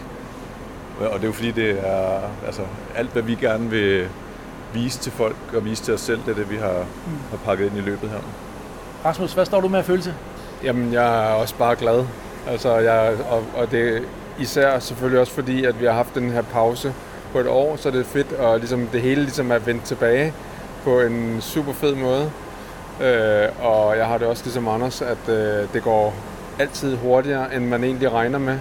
Og 0.99 1.13
det 1.13 1.21
er 1.21 1.27
jo 1.27 1.31
fordi, 1.31 1.51
det 1.51 1.87
er 1.87 2.19
altså, 2.45 2.61
alt, 2.95 3.09
hvad 3.11 3.21
vi 3.21 3.35
gerne 3.35 3.69
vil 3.69 4.09
vise 4.73 4.99
til 4.99 5.11
folk 5.11 5.35
og 5.55 5.65
vise 5.65 5.83
til 5.83 5.93
os 5.93 6.01
selv, 6.01 6.19
det 6.25 6.31
er 6.31 6.35
det, 6.35 6.49
vi 6.49 6.55
har, 6.55 6.85
har 7.29 7.37
pakket 7.45 7.65
ind 7.65 7.77
i 7.77 7.81
løbet 7.81 8.09
her. 8.09 8.19
Rasmus, 9.05 9.33
hvad 9.33 9.45
står 9.45 9.61
du 9.61 9.67
med 9.67 9.79
at 9.79 9.85
føle 9.85 10.01
til? 10.01 10.13
Jamen, 10.63 10.93
jeg 10.93 11.31
er 11.31 11.33
også 11.33 11.55
bare 11.55 11.75
glad. 11.75 12.05
Altså, 12.47 12.77
jeg, 12.77 13.13
og, 13.29 13.43
og 13.55 13.71
det 13.71 13.95
er 13.95 14.01
især 14.39 14.79
selvfølgelig 14.79 15.19
også 15.19 15.33
fordi, 15.33 15.65
at 15.65 15.79
vi 15.79 15.85
har 15.85 15.93
haft 15.93 16.15
den 16.15 16.31
her 16.31 16.41
pause 16.41 16.93
på 17.31 17.39
et 17.39 17.47
år, 17.47 17.75
så 17.75 17.91
det 17.91 17.99
er 17.99 18.03
fedt, 18.03 18.31
og 18.31 18.59
ligesom 18.59 18.87
det 18.93 19.01
hele 19.01 19.21
ligesom 19.21 19.51
er 19.51 19.59
vendt 19.59 19.83
tilbage 19.83 20.33
på 20.83 20.99
en 20.99 21.37
super 21.41 21.73
fed 21.73 21.95
måde. 21.95 22.31
Øh, 23.01 23.65
og 23.65 23.97
jeg 23.97 24.05
har 24.05 24.17
det 24.17 24.27
også 24.27 24.43
ligesom 24.43 24.67
Anders, 24.67 25.01
at 25.01 25.29
øh, 25.29 25.73
det 25.73 25.83
går 25.83 26.13
altid 26.59 26.95
hurtigere, 26.97 27.55
end 27.55 27.65
man 27.65 27.83
egentlig 27.83 28.11
regner 28.11 28.39
med. 28.39 28.59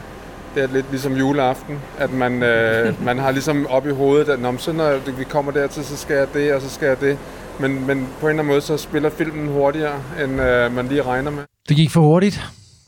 Det 0.54 0.62
er 0.62 0.68
lidt 0.72 0.86
ligesom 0.90 1.12
juleaften, 1.16 1.78
at 1.98 2.12
man, 2.12 2.42
øh, 2.42 2.94
man 3.08 3.18
har 3.18 3.30
ligesom 3.30 3.66
op 3.66 3.86
i 3.86 3.90
hovedet, 3.90 4.28
at 4.28 4.40
Nå, 4.40 4.56
så 4.58 4.72
når 4.72 5.10
vi 5.18 5.24
kommer 5.24 5.52
dertil, 5.52 5.84
så 5.84 5.96
skal 5.96 6.16
jeg 6.16 6.26
det, 6.34 6.54
og 6.54 6.62
så 6.62 6.70
skal 6.70 6.86
jeg 6.86 7.00
det. 7.00 7.18
Men, 7.60 7.86
men 7.86 8.08
på 8.20 8.26
en 8.26 8.30
eller 8.30 8.42
anden 8.42 8.46
måde, 8.46 8.60
så 8.60 8.76
spiller 8.76 9.10
filmen 9.10 9.48
hurtigere, 9.48 10.02
end 10.24 10.40
øh, 10.40 10.74
man 10.74 10.88
lige 10.88 11.02
regner 11.02 11.30
med. 11.30 11.42
Det 11.68 11.76
gik 11.76 11.90
for 11.90 12.00
hurtigt, 12.00 12.40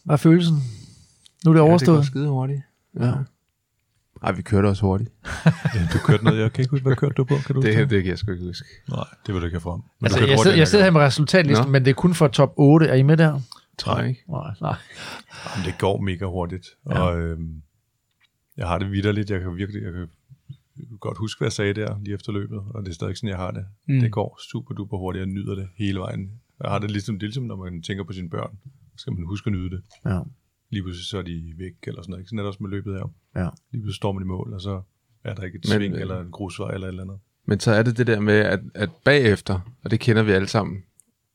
var 0.05 0.17
følelsen. 0.17 0.63
Nu 1.45 1.51
er 1.51 1.55
det 1.55 1.63
overstået. 1.63 1.97
Ja, 1.97 2.01
det 2.01 2.13
går 2.13 2.21
skide 2.21 2.29
hurtigt. 2.29 2.61
Ja. 3.01 3.11
Ej, 4.23 4.33
vi 4.33 4.43
kørte 4.43 4.67
også 4.67 4.83
hurtigt. 4.83 5.11
ja, 5.75 5.81
du 5.93 5.99
kørte 6.05 6.25
noget, 6.25 6.41
jeg 6.41 6.53
kan 6.53 6.63
ikke 6.63 6.71
huske, 6.71 6.83
hvad 6.87 6.97
kørte 6.97 7.15
du 7.15 7.25
på? 7.25 7.35
Kan 7.47 7.55
du 7.55 7.63
det, 7.63 7.77
huske 7.77 7.95
det 7.95 8.03
kan 8.03 8.11
jeg 8.11 8.19
sgu 8.19 8.33
ikke 8.33 8.45
huske. 8.45 8.69
Nej, 8.89 9.05
det 9.27 9.35
vil 9.35 9.41
du 9.41 9.47
ikke 9.47 9.55
have 9.55 9.61
frem. 9.61 9.81
Men 10.01 10.05
Altså, 10.05 10.27
jeg, 10.27 10.39
sidder, 10.39 10.57
jeg 10.57 10.69
sidder 10.69 10.85
her 10.85 10.91
med 10.91 11.01
resultatlisten, 11.01 11.67
Nå. 11.67 11.73
men 11.73 11.85
det 11.85 11.91
er 11.91 11.95
kun 11.95 12.15
for 12.15 12.29
top 12.29 12.53
8. 12.57 12.87
Er 12.87 12.95
I 12.95 13.03
med 13.03 13.17
der? 13.17 13.41
Tror 13.79 13.99
jeg 13.99 14.09
ikke. 14.09 14.25
Nej, 14.29 14.55
nej. 14.61 14.77
Jamen, 15.45 15.67
det 15.67 15.79
går 15.79 16.01
mega 16.01 16.25
hurtigt. 16.25 16.67
Ja. 16.91 17.01
Og 17.01 17.21
øhm, 17.21 17.63
jeg 18.57 18.69
har 18.69 18.79
det 18.79 18.91
vidderligt. 18.91 19.31
Jeg 19.31 19.41
kan 19.41 19.57
virkelig 19.57 19.83
jeg 19.83 19.93
kan 19.93 20.09
godt 21.01 21.19
huske, 21.19 21.39
hvad 21.39 21.47
jeg 21.47 21.53
sagde 21.53 21.75
der 21.75 21.99
lige 22.05 22.15
efter 22.15 22.33
løbet, 22.33 22.59
og 22.75 22.83
det 22.83 22.91
er 22.91 22.95
stadig 22.95 23.17
sådan, 23.17 23.29
jeg 23.29 23.37
har 23.39 23.51
det. 23.51 23.65
Mm. 23.89 24.01
Det 24.01 24.13
går 24.13 24.41
super 24.51 24.75
duper 24.75 24.99
hurtigt. 24.99 25.21
Jeg 25.21 25.27
nyder 25.27 25.55
det 25.55 25.69
hele 25.77 25.99
vejen. 26.01 26.31
Jeg 26.63 26.71
har 26.71 26.79
det 26.79 26.91
ligesom, 26.91 27.15
det 27.19 27.23
ligesom, 27.23 27.45
når 27.45 27.57
man 27.57 27.83
tænker 27.83 28.05
på 28.05 28.13
sine 28.13 28.31
børn. 28.31 28.59
Så 28.65 29.03
skal 29.03 29.13
man 29.13 29.27
huske 29.27 29.49
at 29.49 29.53
nyde 29.53 29.71
det. 29.71 29.83
Ja. 30.05 30.19
Lige 30.73 30.83
pludselig 30.83 31.07
så 31.07 31.19
er 31.19 31.23
de 31.23 31.55
væk, 31.57 31.75
eller 31.83 32.03
sådan 32.03 32.11
noget. 32.11 32.21
Ikke? 32.21 32.29
Sådan 32.29 32.39
er 32.39 32.43
det 32.43 32.49
også 32.49 32.63
med 32.63 32.71
løbet 32.71 32.95
her. 32.95 33.15
Ja. 33.37 33.49
Lige 33.71 33.83
pludselig 33.83 33.95
står 33.95 34.13
man 34.13 34.23
i 34.23 34.27
mål, 34.27 34.53
og 34.53 34.61
så 34.61 34.83
er 35.25 35.35
der 35.35 35.43
ikke 35.43 35.57
et 35.57 35.65
Men, 35.65 35.79
sving, 35.79 35.95
øh, 35.95 36.01
eller 36.01 36.21
en 36.21 36.31
grusvej, 36.31 36.75
eller 36.75 36.87
et 36.87 36.93
eller 36.93 37.03
andet. 37.03 37.19
Men 37.45 37.61
så 37.61 37.71
er 37.73 37.83
det 37.83 37.99
det 37.99 38.07
der 38.07 38.21
med, 38.21 38.35
at, 38.35 38.61
at 38.75 38.91
bagefter, 39.05 39.61
og 39.85 39.91
det 39.91 40.01
kender 40.01 40.23
vi 40.23 40.33
alle 40.33 40.49
sammen, 40.49 40.85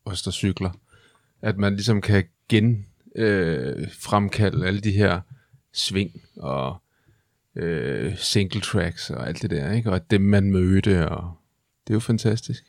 os 0.06 0.24
der 0.24 0.32
cykler, 0.32 0.72
at 1.42 1.58
man 1.58 1.74
ligesom 1.74 2.02
kan 2.02 2.24
gen 2.50 2.86
øh, 3.16 3.88
fremkalde 4.00 4.68
alle 4.68 4.80
de 4.80 4.92
her 4.92 5.22
sving 5.74 6.22
og 6.38 6.78
øh, 7.56 8.18
single 8.18 8.62
tracks 8.62 9.10
og 9.10 9.28
alt 9.28 9.42
det 9.42 9.50
der, 9.50 9.72
ikke? 9.72 9.92
Og 9.92 10.12
dem, 10.12 10.22
man 10.22 10.52
mødte, 10.52 11.10
og 11.10 11.34
det 11.88 11.94
er 11.94 11.96
jo 11.96 12.00
fantastisk. 12.00 12.66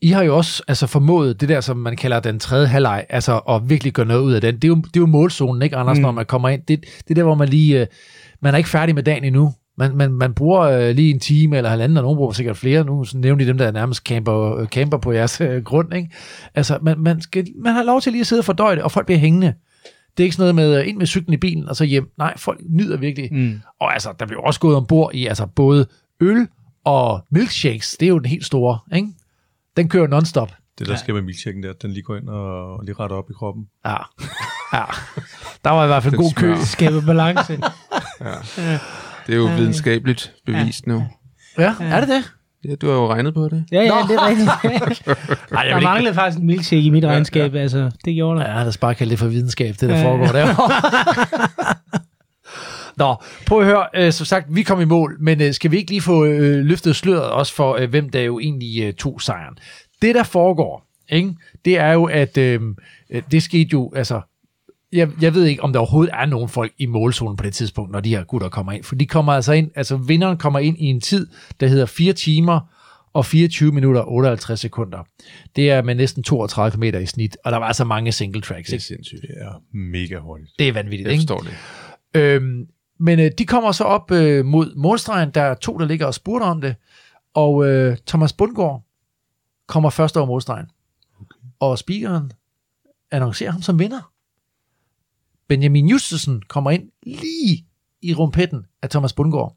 I 0.00 0.08
har 0.08 0.22
jo 0.22 0.36
også 0.36 0.62
altså, 0.68 0.86
formået 0.86 1.40
det 1.40 1.48
der, 1.48 1.60
som 1.60 1.76
man 1.76 1.96
kalder 1.96 2.20
den 2.20 2.38
tredje 2.38 2.66
halvleg, 2.66 3.06
altså 3.08 3.38
at 3.38 3.68
virkelig 3.68 3.92
gøre 3.92 4.06
noget 4.06 4.22
ud 4.22 4.32
af 4.32 4.40
den. 4.40 4.54
Det 4.54 4.64
er 4.64 4.68
jo, 4.68 4.74
det 4.74 4.96
er 4.96 5.00
jo 5.00 5.06
målzonen, 5.06 5.62
ikke 5.62 5.76
Anders, 5.76 5.98
mm. 5.98 6.02
når 6.02 6.10
man 6.10 6.26
kommer 6.26 6.48
ind. 6.48 6.62
Det, 6.68 6.80
det 6.80 7.10
er 7.10 7.14
der, 7.14 7.22
hvor 7.22 7.34
man 7.34 7.48
lige, 7.48 7.80
øh, 7.80 7.86
man 8.40 8.54
er 8.54 8.58
ikke 8.58 8.70
færdig 8.70 8.94
med 8.94 9.02
dagen 9.02 9.24
endnu. 9.24 9.54
Man, 9.78 9.96
man, 9.96 10.12
man 10.12 10.34
bruger 10.34 10.60
øh, 10.60 10.94
lige 10.94 11.10
en 11.10 11.20
time 11.20 11.56
eller 11.56 11.70
halvanden, 11.70 11.96
og 11.96 12.02
nogen 12.02 12.16
bruger 12.16 12.32
sikkert 12.32 12.56
flere. 12.56 12.84
Nu 12.84 13.04
nævner 13.14 13.44
de 13.44 13.48
dem, 13.48 13.58
der 13.58 13.66
er 13.66 13.70
nærmest 13.70 14.02
camper, 14.02 14.56
øh, 14.56 14.66
camper 14.66 14.98
på 14.98 15.12
jeres 15.12 15.40
øh, 15.40 15.64
grund. 15.64 15.94
Ikke? 15.94 16.10
Altså, 16.54 16.78
man, 16.82 16.98
man, 16.98 17.20
skal, 17.20 17.46
man 17.58 17.72
har 17.72 17.82
lov 17.82 18.00
til 18.00 18.12
lige 18.12 18.20
at 18.20 18.26
sidde 18.26 18.40
og 18.40 18.44
fordøje 18.44 18.76
det, 18.76 18.82
og 18.82 18.92
folk 18.92 19.06
bliver 19.06 19.18
hængende. 19.18 19.54
Det 20.16 20.22
er 20.22 20.24
ikke 20.24 20.36
sådan 20.36 20.54
noget 20.54 20.72
med 20.72 20.84
ind 20.84 20.96
med 20.96 21.06
cyklen 21.06 21.34
i 21.34 21.36
bilen, 21.36 21.68
og 21.68 21.76
så 21.76 21.84
hjem. 21.84 22.10
Nej, 22.18 22.38
folk 22.38 22.60
nyder 22.70 22.96
virkelig. 22.96 23.28
Mm. 23.32 23.60
Og 23.80 23.92
altså, 23.92 24.12
der 24.20 24.26
bliver 24.26 24.42
også 24.42 24.60
gået 24.60 24.76
ombord 24.76 25.10
i 25.14 25.26
altså, 25.26 25.46
både 25.46 25.86
øl 26.20 26.48
og 26.84 27.24
milkshakes. 27.30 27.96
Det 28.00 28.06
er 28.06 28.10
jo 28.10 28.18
den 28.18 28.26
helt 28.26 28.46
store, 28.46 28.78
ikke? 28.94 29.08
Den 29.76 29.88
kører 29.88 30.06
non-stop. 30.06 30.52
Det 30.78 30.86
der 30.88 30.96
sker 30.96 31.12
med 31.12 31.22
milkshaken 31.22 31.62
der, 31.62 31.72
den 31.82 31.90
lige 31.90 32.02
går 32.02 32.16
ind 32.16 32.28
og 32.28 32.84
lige 32.84 32.94
retter 33.00 33.16
op 33.16 33.30
i 33.30 33.32
kroppen. 33.32 33.64
Ja. 33.86 33.96
ja. 34.72 34.84
Der 35.64 35.70
var 35.70 35.84
i 35.84 35.86
hvert 35.86 36.02
fald 36.02 36.14
en 36.14 36.20
god 36.20 36.32
kø. 36.32 36.54
Skaber 36.64 37.00
balance. 37.06 37.52
ja. 38.20 38.32
Det 39.26 39.32
er 39.32 39.36
jo 39.36 39.44
videnskabeligt 39.44 40.32
bevist 40.46 40.86
nu. 40.86 41.04
Ja, 41.58 41.74
er 41.80 42.00
det 42.00 42.08
det? 42.08 42.32
Ja, 42.64 42.74
du 42.74 42.86
har 42.88 42.94
jo 42.94 43.12
regnet 43.12 43.34
på 43.34 43.48
det. 43.48 43.64
Ja, 43.72 43.82
ja, 43.82 43.88
Nå. 43.88 43.96
det 44.08 44.16
er 44.16 44.26
rigtigt. 44.26 44.48
Ej, 45.52 45.62
jeg 45.68 45.74
der 45.74 45.80
manglede 45.80 46.14
faktisk 46.14 46.40
en 46.40 46.46
milkshake 46.46 46.82
i 46.82 46.90
mit 46.90 47.04
regnskab, 47.04 47.54
altså. 47.54 47.90
Det 48.04 48.14
gjorde 48.14 48.40
der. 48.40 48.50
Ja, 48.50 48.58
lad 48.58 48.68
os 48.68 48.78
bare 48.78 48.94
kalde 48.94 49.10
det 49.10 49.18
for 49.18 49.26
videnskab, 49.26 49.74
det 49.80 49.88
der 49.88 49.98
Ja. 49.98 50.04
foregår 50.04 50.26
der. 50.26 50.46
Nå, 52.96 53.14
prøv 53.46 53.60
at 53.60 53.66
høre, 53.66 53.86
øh, 53.94 54.12
som 54.12 54.24
sagt, 54.26 54.46
vi 54.54 54.62
kom 54.62 54.80
i 54.80 54.84
mål, 54.84 55.16
men 55.20 55.42
øh, 55.42 55.52
skal 55.52 55.70
vi 55.70 55.76
ikke 55.76 55.90
lige 55.90 56.00
få 56.00 56.24
øh, 56.24 56.64
løftet 56.64 56.96
sløret 56.96 57.30
også 57.30 57.54
for, 57.54 57.74
øh, 57.76 57.90
hvem 57.90 58.08
der 58.10 58.20
jo 58.20 58.38
egentlig 58.38 58.82
øh, 58.82 58.92
tog 58.94 59.22
sejren? 59.22 59.58
Det, 60.02 60.14
der 60.14 60.22
foregår, 60.22 60.86
ikke, 61.08 61.34
det 61.64 61.78
er 61.78 61.92
jo, 61.92 62.04
at 62.04 62.38
øh, 62.38 62.60
øh, 63.10 63.22
det 63.30 63.42
skete 63.42 63.68
jo, 63.72 63.92
altså, 63.96 64.20
jeg, 64.92 65.08
jeg 65.20 65.34
ved 65.34 65.44
ikke, 65.44 65.62
om 65.62 65.72
der 65.72 65.80
overhovedet 65.80 66.14
er 66.14 66.26
nogen 66.26 66.48
folk 66.48 66.72
i 66.78 66.86
målzonen 66.86 67.36
på 67.36 67.44
det 67.44 67.54
tidspunkt, 67.54 67.92
når 67.92 68.00
de 68.00 68.08
her 68.16 68.24
gutter 68.24 68.48
kommer 68.48 68.72
ind. 68.72 68.84
For 68.84 68.94
de 68.94 69.06
kommer 69.06 69.32
altså 69.32 69.52
ind, 69.52 69.70
altså 69.74 69.96
vinderen 69.96 70.38
kommer 70.38 70.58
ind 70.58 70.78
i 70.78 70.84
en 70.84 71.00
tid, 71.00 71.26
der 71.60 71.66
hedder 71.66 71.86
4 71.86 72.12
timer 72.12 72.60
og 73.12 73.26
24 73.26 73.72
minutter 73.72 74.00
og 74.00 74.12
58 74.12 74.60
sekunder. 74.60 74.98
Det 75.56 75.70
er 75.70 75.82
med 75.82 75.94
næsten 75.94 76.22
32 76.22 76.76
km 76.76 76.96
i 76.96 77.06
snit, 77.06 77.36
og 77.44 77.52
der 77.52 77.58
var 77.58 77.66
altså 77.66 77.84
mange 77.84 78.12
single 78.12 78.40
tracks. 78.40 78.66
Det 78.66 78.72
er 78.72 78.74
Ikke? 78.76 78.84
sindssygt. 78.84 79.22
Det 79.22 79.30
er 79.40 79.62
mega 79.76 80.18
hurtigt. 80.18 80.50
Det 80.58 80.68
er 80.68 80.72
vanvittigt, 80.72 81.06
Jeg 81.06 81.12
ikke? 81.12 81.20
forstår 81.20 81.38
det. 81.38 82.20
Øhm, 82.20 82.66
men 82.98 83.20
øh, 83.20 83.30
de 83.38 83.46
kommer 83.46 83.72
så 83.72 83.84
op 83.84 84.10
øh, 84.10 84.44
mod 84.44 84.74
målstregen. 84.74 85.30
Der 85.30 85.42
er 85.42 85.54
to, 85.54 85.78
der 85.78 85.86
ligger 85.86 86.06
og 86.06 86.14
spurgter 86.14 86.46
om 86.46 86.60
det. 86.60 86.76
Og 87.34 87.66
øh, 87.66 87.96
Thomas 88.06 88.32
Bundgaard 88.32 88.82
kommer 89.66 89.90
først 89.90 90.16
over 90.16 90.26
målstregen. 90.26 90.66
Okay. 91.20 91.40
Og 91.60 91.78
speakeren 91.78 92.32
annoncerer 93.10 93.50
ham 93.50 93.62
som 93.62 93.78
vinder. 93.78 94.12
Benjamin 95.48 95.88
Justesen 95.88 96.42
kommer 96.48 96.70
ind 96.70 96.90
lige 97.02 97.66
i 98.02 98.14
rumpetten 98.14 98.66
af 98.82 98.90
Thomas 98.90 99.12
Bundgaard. 99.12 99.56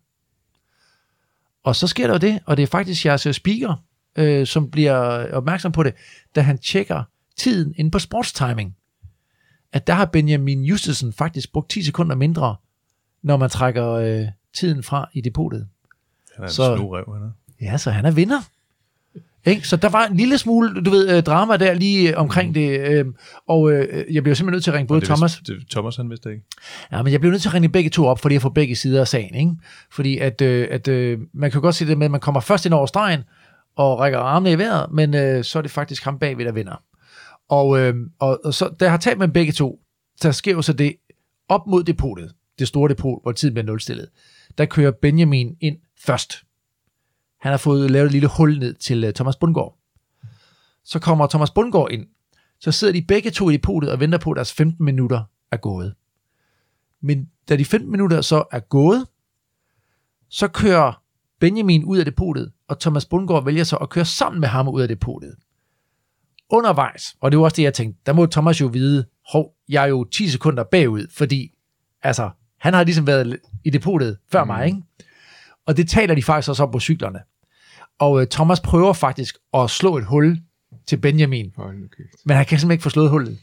Og 1.64 1.76
så 1.76 1.88
sker 1.88 2.07
der 2.07 2.14
jo 2.14 2.20
det, 2.20 2.40
og 2.45 2.57
det 2.57 2.64
er 2.64 2.68
faktisk 2.68 3.06
jeres 3.06 3.26
øh, 3.26 3.34
speaker, 3.34 3.84
øh, 4.16 4.48
som 4.48 4.72
bliver 4.72 4.95
opmærksom 5.34 5.72
på 5.72 5.84
det, 5.84 5.94
da 6.36 6.41
han 6.41 6.57
tjekker 6.57 7.03
tiden 7.38 7.74
inde 7.78 7.91
på 7.91 7.99
sportstiming 7.99 8.76
at 9.72 9.88
der 9.88 9.94
har 9.94 10.06
Benjamin 10.06 10.64
Justesen 10.64 11.14
faktisk 11.14 11.52
brugt 11.52 11.70
10 11.70 11.84
sekunder 11.84 12.16
mindre, 12.16 12.56
når 13.24 13.38
man 13.38 13.50
trækker 13.50 13.90
øh, 13.91 14.26
tiden 14.56 14.84
fra 14.84 15.10
i 15.14 15.22
depotet. 15.22 15.68
Han 16.36 16.44
er 16.44 16.48
en 16.48 16.54
Så- 16.54 16.76
snorev, 16.78 17.14
han 17.14 17.24
er. 17.24 17.32
Ja, 17.72 17.78
så 17.78 17.91
han 17.91 18.06
er 18.06 18.12
vinder. 18.12 18.40
Ikke? 19.46 19.68
Så 19.68 19.76
der 19.76 19.90
var 19.90 20.06
en 20.06 20.18
lille 20.18 20.38
smule, 20.38 20.84
du 20.84 20.90
ved, 20.90 21.18
øh, 21.18 21.24
drama 21.24 21.58
der 21.58 21.74
lige 21.74 22.10
øh, 22.10 22.18
omkring 22.18 22.56
det, 22.56 22.80
øh, 22.80 23.06
og 23.48 23.72
øh, 23.72 24.14
jeg 24.16 24.24
blev 24.24 24.36
simpelthen 24.36 24.52
nødt 24.56 24.64
til 24.64 24.72
at 24.72 24.76
ringe 24.78 24.88
både 24.88 25.00
det 25.02 25.08
Thomas... 25.10 25.40
Vidste, 25.40 25.54
det, 25.56 25.70
Thomas 25.72 25.96
han 25.96 26.10
vidste 26.10 26.32
ikke. 26.32 26.44
Ja, 26.91 27.04
men 27.04 27.12
jeg 27.14 27.20
blev 27.20 27.32
nødt 27.32 27.41
til 27.41 27.50
at 27.50 27.54
ringe 27.54 27.70
begge 27.70 27.90
to 27.90 28.06
op, 28.08 28.20
fordi 28.20 28.34
jeg 28.34 28.41
får 28.41 28.50
begge 28.50 28.76
sider 28.76 29.02
af 29.02 29.08
sagen, 29.08 29.36
ikke? 29.36 29.52
Fordi 29.91 30.18
at, 30.18 30.41
øh, 30.41 30.68
at 30.72 30.88
øh, 30.88 31.20
man 31.34 31.52
kan 31.52 31.62
godt 31.62 31.76
se 31.76 31.88
det 31.88 31.98
med, 31.98 32.06
at 32.06 32.12
man 32.12 32.20
kommer 32.20 32.41
først 32.41 32.66
ind 32.66 32.74
over 32.74 32.86
stregen, 32.86 33.24
og 33.76 34.00
rækker 34.00 34.20
armene 34.20 34.52
i 34.52 34.58
vejret, 34.58 34.91
men 34.91 35.16
øh, 35.16 35.44
så 35.44 35.58
er 35.58 35.62
det 35.62 35.72
faktisk 35.72 36.04
ham 36.04 36.20
bagved, 36.20 36.46
der 36.46 36.52
vinder. 36.52 36.84
Og, 37.50 37.80
øh, 37.80 37.96
og, 38.20 38.40
og 38.46 38.54
så, 38.54 38.68
da 38.80 38.86
jeg 38.86 38.91
har 38.91 38.98
talt 38.98 39.20
med 39.20 39.28
begge 39.28 39.52
to, 39.52 39.80
så 40.22 40.32
sker 40.32 40.52
jo 40.52 40.62
så 40.62 40.74
det, 40.74 40.96
op 41.50 41.68
mod 41.68 41.84
depotet, 41.84 42.32
det 42.60 42.68
store 42.68 42.90
depot, 42.90 43.22
hvor 43.22 43.31
tiden 43.31 43.53
bliver 43.53 43.65
nulstillet, 43.65 44.10
der 44.57 44.65
kører 44.65 44.91
Benjamin 44.91 45.57
ind 45.61 45.77
først. 45.98 46.44
Han 47.40 47.49
har 47.49 47.57
fået 47.57 47.91
lavet 47.91 48.06
et 48.06 48.11
lille 48.11 48.27
hul 48.27 48.60
ned 48.60 48.73
til 48.73 49.03
øh, 49.03 49.14
Thomas 49.14 49.36
Bundgaard. 49.36 49.77
Så 50.84 50.99
kommer 50.99 51.27
Thomas 51.27 51.52
Bundgaard 51.52 51.91
ind. 51.91 52.07
Så 52.60 52.72
sidder 52.72 52.94
de 52.94 53.02
begge 53.02 53.31
to 53.31 53.49
i 53.49 53.53
depotet 53.53 53.91
og 53.91 53.99
venter 53.99 54.18
på, 54.18 54.31
at 54.31 54.36
deres 54.36 54.53
15 54.53 54.86
minutter 54.86 55.23
er 55.52 55.57
gået. 55.57 55.95
Men 57.02 57.30
da 57.49 57.56
de 57.56 57.65
15 57.65 57.91
minutter 57.91 58.22
så 58.22 58.44
er 58.52 58.60
gået, 58.60 59.07
så 60.30 60.48
kører 60.48 61.03
Benjamin 61.40 61.84
ud 61.84 61.98
af 61.98 62.06
depotet, 62.06 62.52
og 62.68 62.80
Thomas 62.80 63.06
Bundgaard 63.06 63.45
vælger 63.45 63.64
så 63.64 63.76
at 63.76 63.90
køre 63.90 64.06
sammen 64.06 64.40
med 64.40 64.48
ham 64.48 64.68
ud 64.68 64.81
af 64.81 64.88
depotet. 64.88 65.36
Undervejs, 66.49 67.15
og 67.19 67.31
det 67.31 67.40
var 67.40 67.44
også 67.44 67.56
det, 67.56 67.64
jeg 67.64 67.73
tænkte, 67.73 68.02
der 68.06 68.14
må 68.14 68.26
Thomas 68.26 68.61
jo 68.61 68.68
vide, 68.68 69.06
hov, 69.31 69.56
jeg 69.69 69.84
er 69.84 69.88
jo 69.88 70.03
10 70.03 70.27
sekunder 70.27 70.64
bagud, 70.64 71.07
fordi 71.11 71.52
altså, 72.02 72.30
han 72.60 72.73
har 72.73 72.84
ligesom 72.84 73.07
været 73.07 73.38
i 73.65 73.69
depotet 73.69 74.18
før 74.31 74.44
mm. 74.44 74.48
mig, 74.48 74.65
ikke? 74.65 74.77
Og 75.68 75.77
det 75.77 75.90
taler 75.90 76.15
de 76.15 76.23
faktisk 76.23 76.49
også 76.49 76.64
om 76.64 76.72
på 76.72 76.80
cyklerne. 76.80 77.19
Og 77.99 78.22
øh, 78.22 78.27
Thomas 78.27 78.60
prøver 78.60 78.94
faktisk 78.94 79.36
at 79.53 79.69
slå 79.69 79.98
et 79.98 80.06
hul 80.06 80.38
til 80.88 80.98
Benjamin, 80.98 81.52
men 82.26 82.38
han 82.38 82.45
kan 82.45 82.60
simpelthen 82.60 82.72
ikke 82.72 82.84
få 82.84 82.90
slået 82.90 83.10
hullet. 83.10 83.38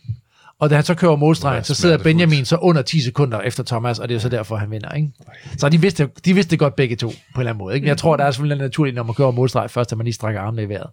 Og 0.59 0.71
da 0.71 0.75
han 0.75 0.85
så 0.85 0.95
kører 0.95 1.17
målstregen, 1.17 1.65
så 1.65 1.75
sidder 1.75 1.99
Benjamin 1.99 2.45
så 2.45 2.57
under 2.57 2.83
10 2.83 3.01
sekunder 3.01 3.41
efter 3.41 3.65
Thomas, 3.65 3.99
og 3.99 4.09
det 4.09 4.15
er 4.15 4.19
så 4.19 4.29
derfor, 4.29 4.57
han 4.57 4.71
vinder. 4.71 4.93
Ikke? 4.93 5.13
Så 5.59 5.69
de 5.69 5.81
vidste, 5.81 6.09
de 6.25 6.35
vidste 6.35 6.51
det 6.51 6.59
godt 6.59 6.77
begge 6.77 6.97
to, 6.97 7.09
på 7.09 7.15
en 7.15 7.41
eller 7.41 7.51
anden 7.51 7.59
måde. 7.59 7.75
Ikke? 7.75 7.85
Men 7.85 7.89
jeg 7.89 7.99
tror, 7.99 8.17
der 8.17 8.25
er 8.25 8.31
selvfølgelig 8.31 8.65
naturligt, 8.65 8.95
når 8.95 9.03
man 9.03 9.15
kører 9.15 9.31
målstregen 9.31 9.69
først, 9.69 9.93
at 9.93 9.99
man 9.99 10.05
lige 10.05 10.15
strækker 10.15 10.41
armene 10.41 10.63
i 10.63 10.69
vejret. 10.69 10.91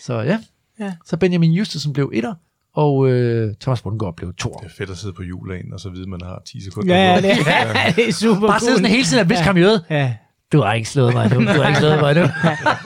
Så 0.00 0.20
ja, 0.20 0.38
Ja. 0.80 0.92
så 1.06 1.16
Benjamin 1.16 1.52
Justesen 1.52 1.92
blev 1.92 2.10
etter, 2.14 2.34
og 2.74 3.08
øh, 3.10 3.54
Thomas 3.60 3.82
Bundgaard 3.82 4.16
blev 4.16 4.34
to. 4.38 4.58
Det 4.62 4.66
er 4.66 4.74
fedt 4.78 4.90
at 4.90 4.96
sidde 4.96 5.12
på 5.14 5.22
julen, 5.22 5.72
og 5.72 5.80
så 5.80 5.88
vide, 5.90 6.02
at 6.02 6.08
man 6.08 6.20
har 6.24 6.42
10 6.46 6.64
sekunder. 6.64 6.96
Ja, 6.96 7.16
det, 7.20 7.30
er, 7.30 7.90
det 7.96 8.08
er 8.08 8.12
super 8.12 8.46
Bare 8.46 8.60
sidde 8.60 8.74
sådan 8.76 8.90
hele 8.90 9.04
tiden 9.04 9.22
og 9.22 9.28
viske 9.30 9.44
ham 9.44 9.56
i 9.56 9.60
øret. 9.60 9.84
Ja. 9.90 10.14
Du 10.52 10.60
har 10.60 10.72
ikke 10.74 10.88
slået 10.88 11.14
mig 11.14 11.30
nu. 11.34 11.40
Du 11.40 11.46
har 11.46 11.66
ikke 11.68 11.78
slået 11.78 12.00
mig 12.00 12.14
nu. 12.14 12.22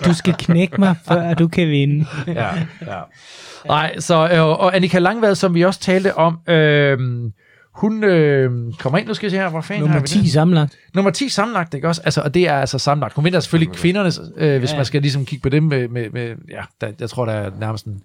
Du 0.05 0.15
skal 0.15 0.35
knække 0.39 0.81
mig, 0.81 0.97
før 1.09 1.35
du 1.35 1.49
kan 1.49 1.69
vinde. 1.69 2.07
ja, 2.27 2.47
ja. 2.87 3.01
Nej, 3.67 3.99
så, 3.99 4.29
øh, 4.33 4.45
og 4.45 4.77
Annika 4.77 4.99
Langvad, 4.99 5.35
som 5.35 5.55
vi 5.55 5.65
også 5.65 5.81
talte 5.81 6.15
om, 6.17 6.39
øh, 6.49 6.99
hun 7.75 8.05
øh, 8.05 8.51
kommer 8.79 8.99
ind, 8.99 9.09
nu 9.09 9.15
skal 9.15 9.27
jeg 9.27 9.31
se 9.31 9.37
her, 9.37 9.49
hvor 9.49 9.61
fanden 9.61 9.81
Nummer 9.81 9.93
har 9.93 10.01
vi 10.01 10.07
10 10.09 10.19
det? 10.19 10.33
sammenlagt. 10.33 10.77
Nummer 10.95 11.11
10 11.11 11.29
sammenlagt, 11.29 11.75
ikke 11.75 11.89
også? 11.89 12.03
Altså, 12.05 12.21
og 12.21 12.35
det 12.35 12.49
er 12.49 12.55
altså 12.55 12.79
sammenlagt. 12.79 13.15
Hun 13.15 13.25
vinder 13.25 13.41
selvfølgelig 13.41 13.75
kvindernes, 13.75 14.21
øh, 14.37 14.59
hvis 14.59 14.71
Ja. 14.73 14.77
man 14.77 14.85
skal 14.85 15.03
ligesom 15.03 15.25
kigge 15.27 15.43
på 15.43 15.49
dem 15.49 15.63
med, 15.63 15.89
med, 15.89 16.11
med 16.11 16.29
ja, 16.51 16.61
der, 16.81 16.93
jeg 17.01 17.11
tror, 17.11 17.25
der 17.25 17.33
er 17.33 17.51
nærmest 17.61 17.85
en 17.87 18.03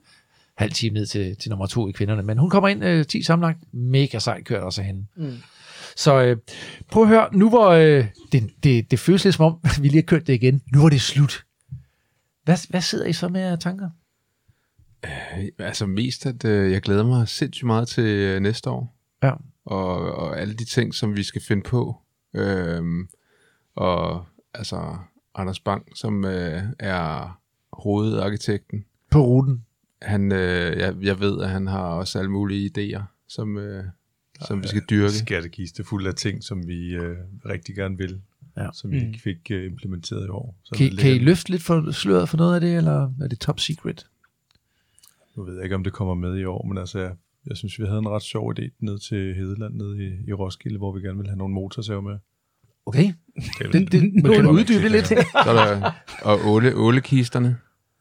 halv 0.58 0.72
time 0.72 0.94
ned 0.94 1.06
til, 1.06 1.38
til 1.38 1.50
nummer 1.50 1.66
to 1.66 1.88
i 1.88 1.92
kvinderne. 1.92 2.24
Men 2.24 2.38
hun 2.38 2.50
kommer 2.50 2.68
ind 2.68 2.84
øh, 2.84 3.06
10 3.06 3.24
sammenlagt. 3.24 3.74
Mega 3.74 4.20
sejt 4.20 4.46
kørt 4.46 4.64
også 4.64 4.82
af 4.82 4.88
hende. 4.88 5.06
Mm. 5.16 5.38
Så 5.96 6.22
øh, 6.22 6.38
prøv 6.92 7.04
at 7.04 7.10
høre, 7.10 7.30
nu 7.34 7.50
hvor 7.50 7.70
øh, 7.70 8.06
det, 8.32 8.50
det, 8.64 8.92
det 8.92 9.00
føles 9.00 9.24
lidt 9.24 9.36
som 9.36 9.46
om, 9.46 9.60
vi 9.82 9.88
lige 9.88 9.96
har 9.96 10.02
kørt 10.02 10.28
det 10.28 10.34
igen. 10.34 10.62
Nu 10.74 10.86
er 10.86 10.90
det 10.90 11.02
slut. 11.02 11.46
Hvad, 12.44 12.70
hvad 12.70 12.82
sidder 12.82 13.06
I 13.06 13.14
så 13.14 13.28
med 13.28 13.42
af 13.42 13.60
tanker? 13.60 13.90
Altså 15.60 15.86
mest, 15.86 16.26
at 16.26 16.46
øh, 16.46 16.72
jeg 16.72 16.82
glæder 16.82 17.04
mig 17.04 17.28
sindssygt 17.28 17.66
meget 17.66 17.88
til 17.88 18.04
øh, 18.04 18.40
næste 18.40 18.70
år. 18.70 18.96
Ja. 19.24 19.32
Og, 19.66 20.16
og 20.16 20.40
alle 20.40 20.54
de 20.54 20.66
ting, 20.66 20.94
som 20.94 21.16
vi 21.16 21.24
skal 21.24 21.42
finde 21.42 21.64
på. 21.64 21.96
Øhm, 22.36 23.08
og 23.76 24.26
altså 24.54 24.98
Anders 25.36 25.60
Bang, 25.60 25.98
som 25.98 26.26
øh, 26.26 26.64
er 26.80 27.40
hovedarkitekten. 27.74 28.86
På 29.12 29.26
ruten. 29.26 29.66
Han, 30.02 30.32
øh, 30.32 30.78
jeg, 30.80 30.96
jeg 31.02 31.20
ved, 31.20 31.42
at 31.42 31.50
han 31.50 31.68
har 31.68 31.80
også 31.84 32.20
alle 32.20 32.32
mulige 32.32 32.72
idéer, 32.78 33.02
som, 33.28 33.58
øh, 33.58 33.84
som 34.48 34.64
vi 34.64 34.68
skal 34.68 34.82
dyrke. 34.90 35.14
Skattekiste 35.14 35.84
fuld 35.84 36.08
af 36.08 36.16
ting, 36.16 36.44
som 36.44 36.68
vi 36.68 36.96
øh, 36.96 37.18
rigtig 37.46 37.76
gerne 37.76 37.98
vil, 37.98 38.22
Ja. 38.58 38.68
som 38.74 38.92
vi 38.92 39.00
Mm. 39.00 39.08
ikke 39.08 39.20
fik 39.22 39.52
øh, 39.52 39.66
implementeret 39.66 40.26
i 40.26 40.30
år. 40.30 40.56
Så 40.64 40.76
Kan, 40.76 40.96
kan 40.96 41.12
I 41.16 41.18
løfte 41.20 41.52
lidt 41.52 41.64
for 41.64 41.92
sløret 41.92 42.30
for 42.30 42.38
noget 42.38 42.56
af 42.56 42.62
det, 42.62 42.76
eller 42.78 43.12
er 43.22 43.28
det 43.28 43.40
top 43.40 43.60
secret? 43.60 44.08
Nu 45.36 45.44
ved 45.44 45.54
jeg 45.56 45.64
ikke, 45.64 45.76
om 45.76 45.84
det 45.84 45.94
kommer 45.94 46.14
med 46.16 46.38
i 46.38 46.44
år, 46.46 46.66
men 46.68 46.78
altså, 46.78 47.00
jeg, 47.00 47.12
jeg 47.48 47.58
synes, 47.58 47.80
vi 47.80 47.86
havde 47.86 48.00
en 48.00 48.10
ret 48.10 48.24
sjov 48.24 48.54
idé 48.60 48.70
ned 48.80 49.00
til 49.00 49.36
Hedeland, 49.36 49.74
ned 49.76 49.96
i, 50.00 50.30
i 50.30 50.34
Roskilde, 50.34 50.78
hvor 50.78 50.92
vi 50.92 51.02
gerne 51.02 51.18
ville 51.18 51.30
have 51.30 51.38
nogle 51.38 51.54
motorsaver 51.54 52.02
med. 52.02 52.18
Okay. 52.86 53.14
Det, 53.72 53.92
Det- 53.92 54.02
kan 54.34 54.44
du 54.44 54.50
uddybe 54.50 54.84
det 54.84 54.92
lidt. 54.92 55.08
Så 55.08 55.16
er 55.36 55.54
der, 55.54 55.92
og 56.22 56.40
åle, 56.46 56.76
ålekisterne. 56.76 57.58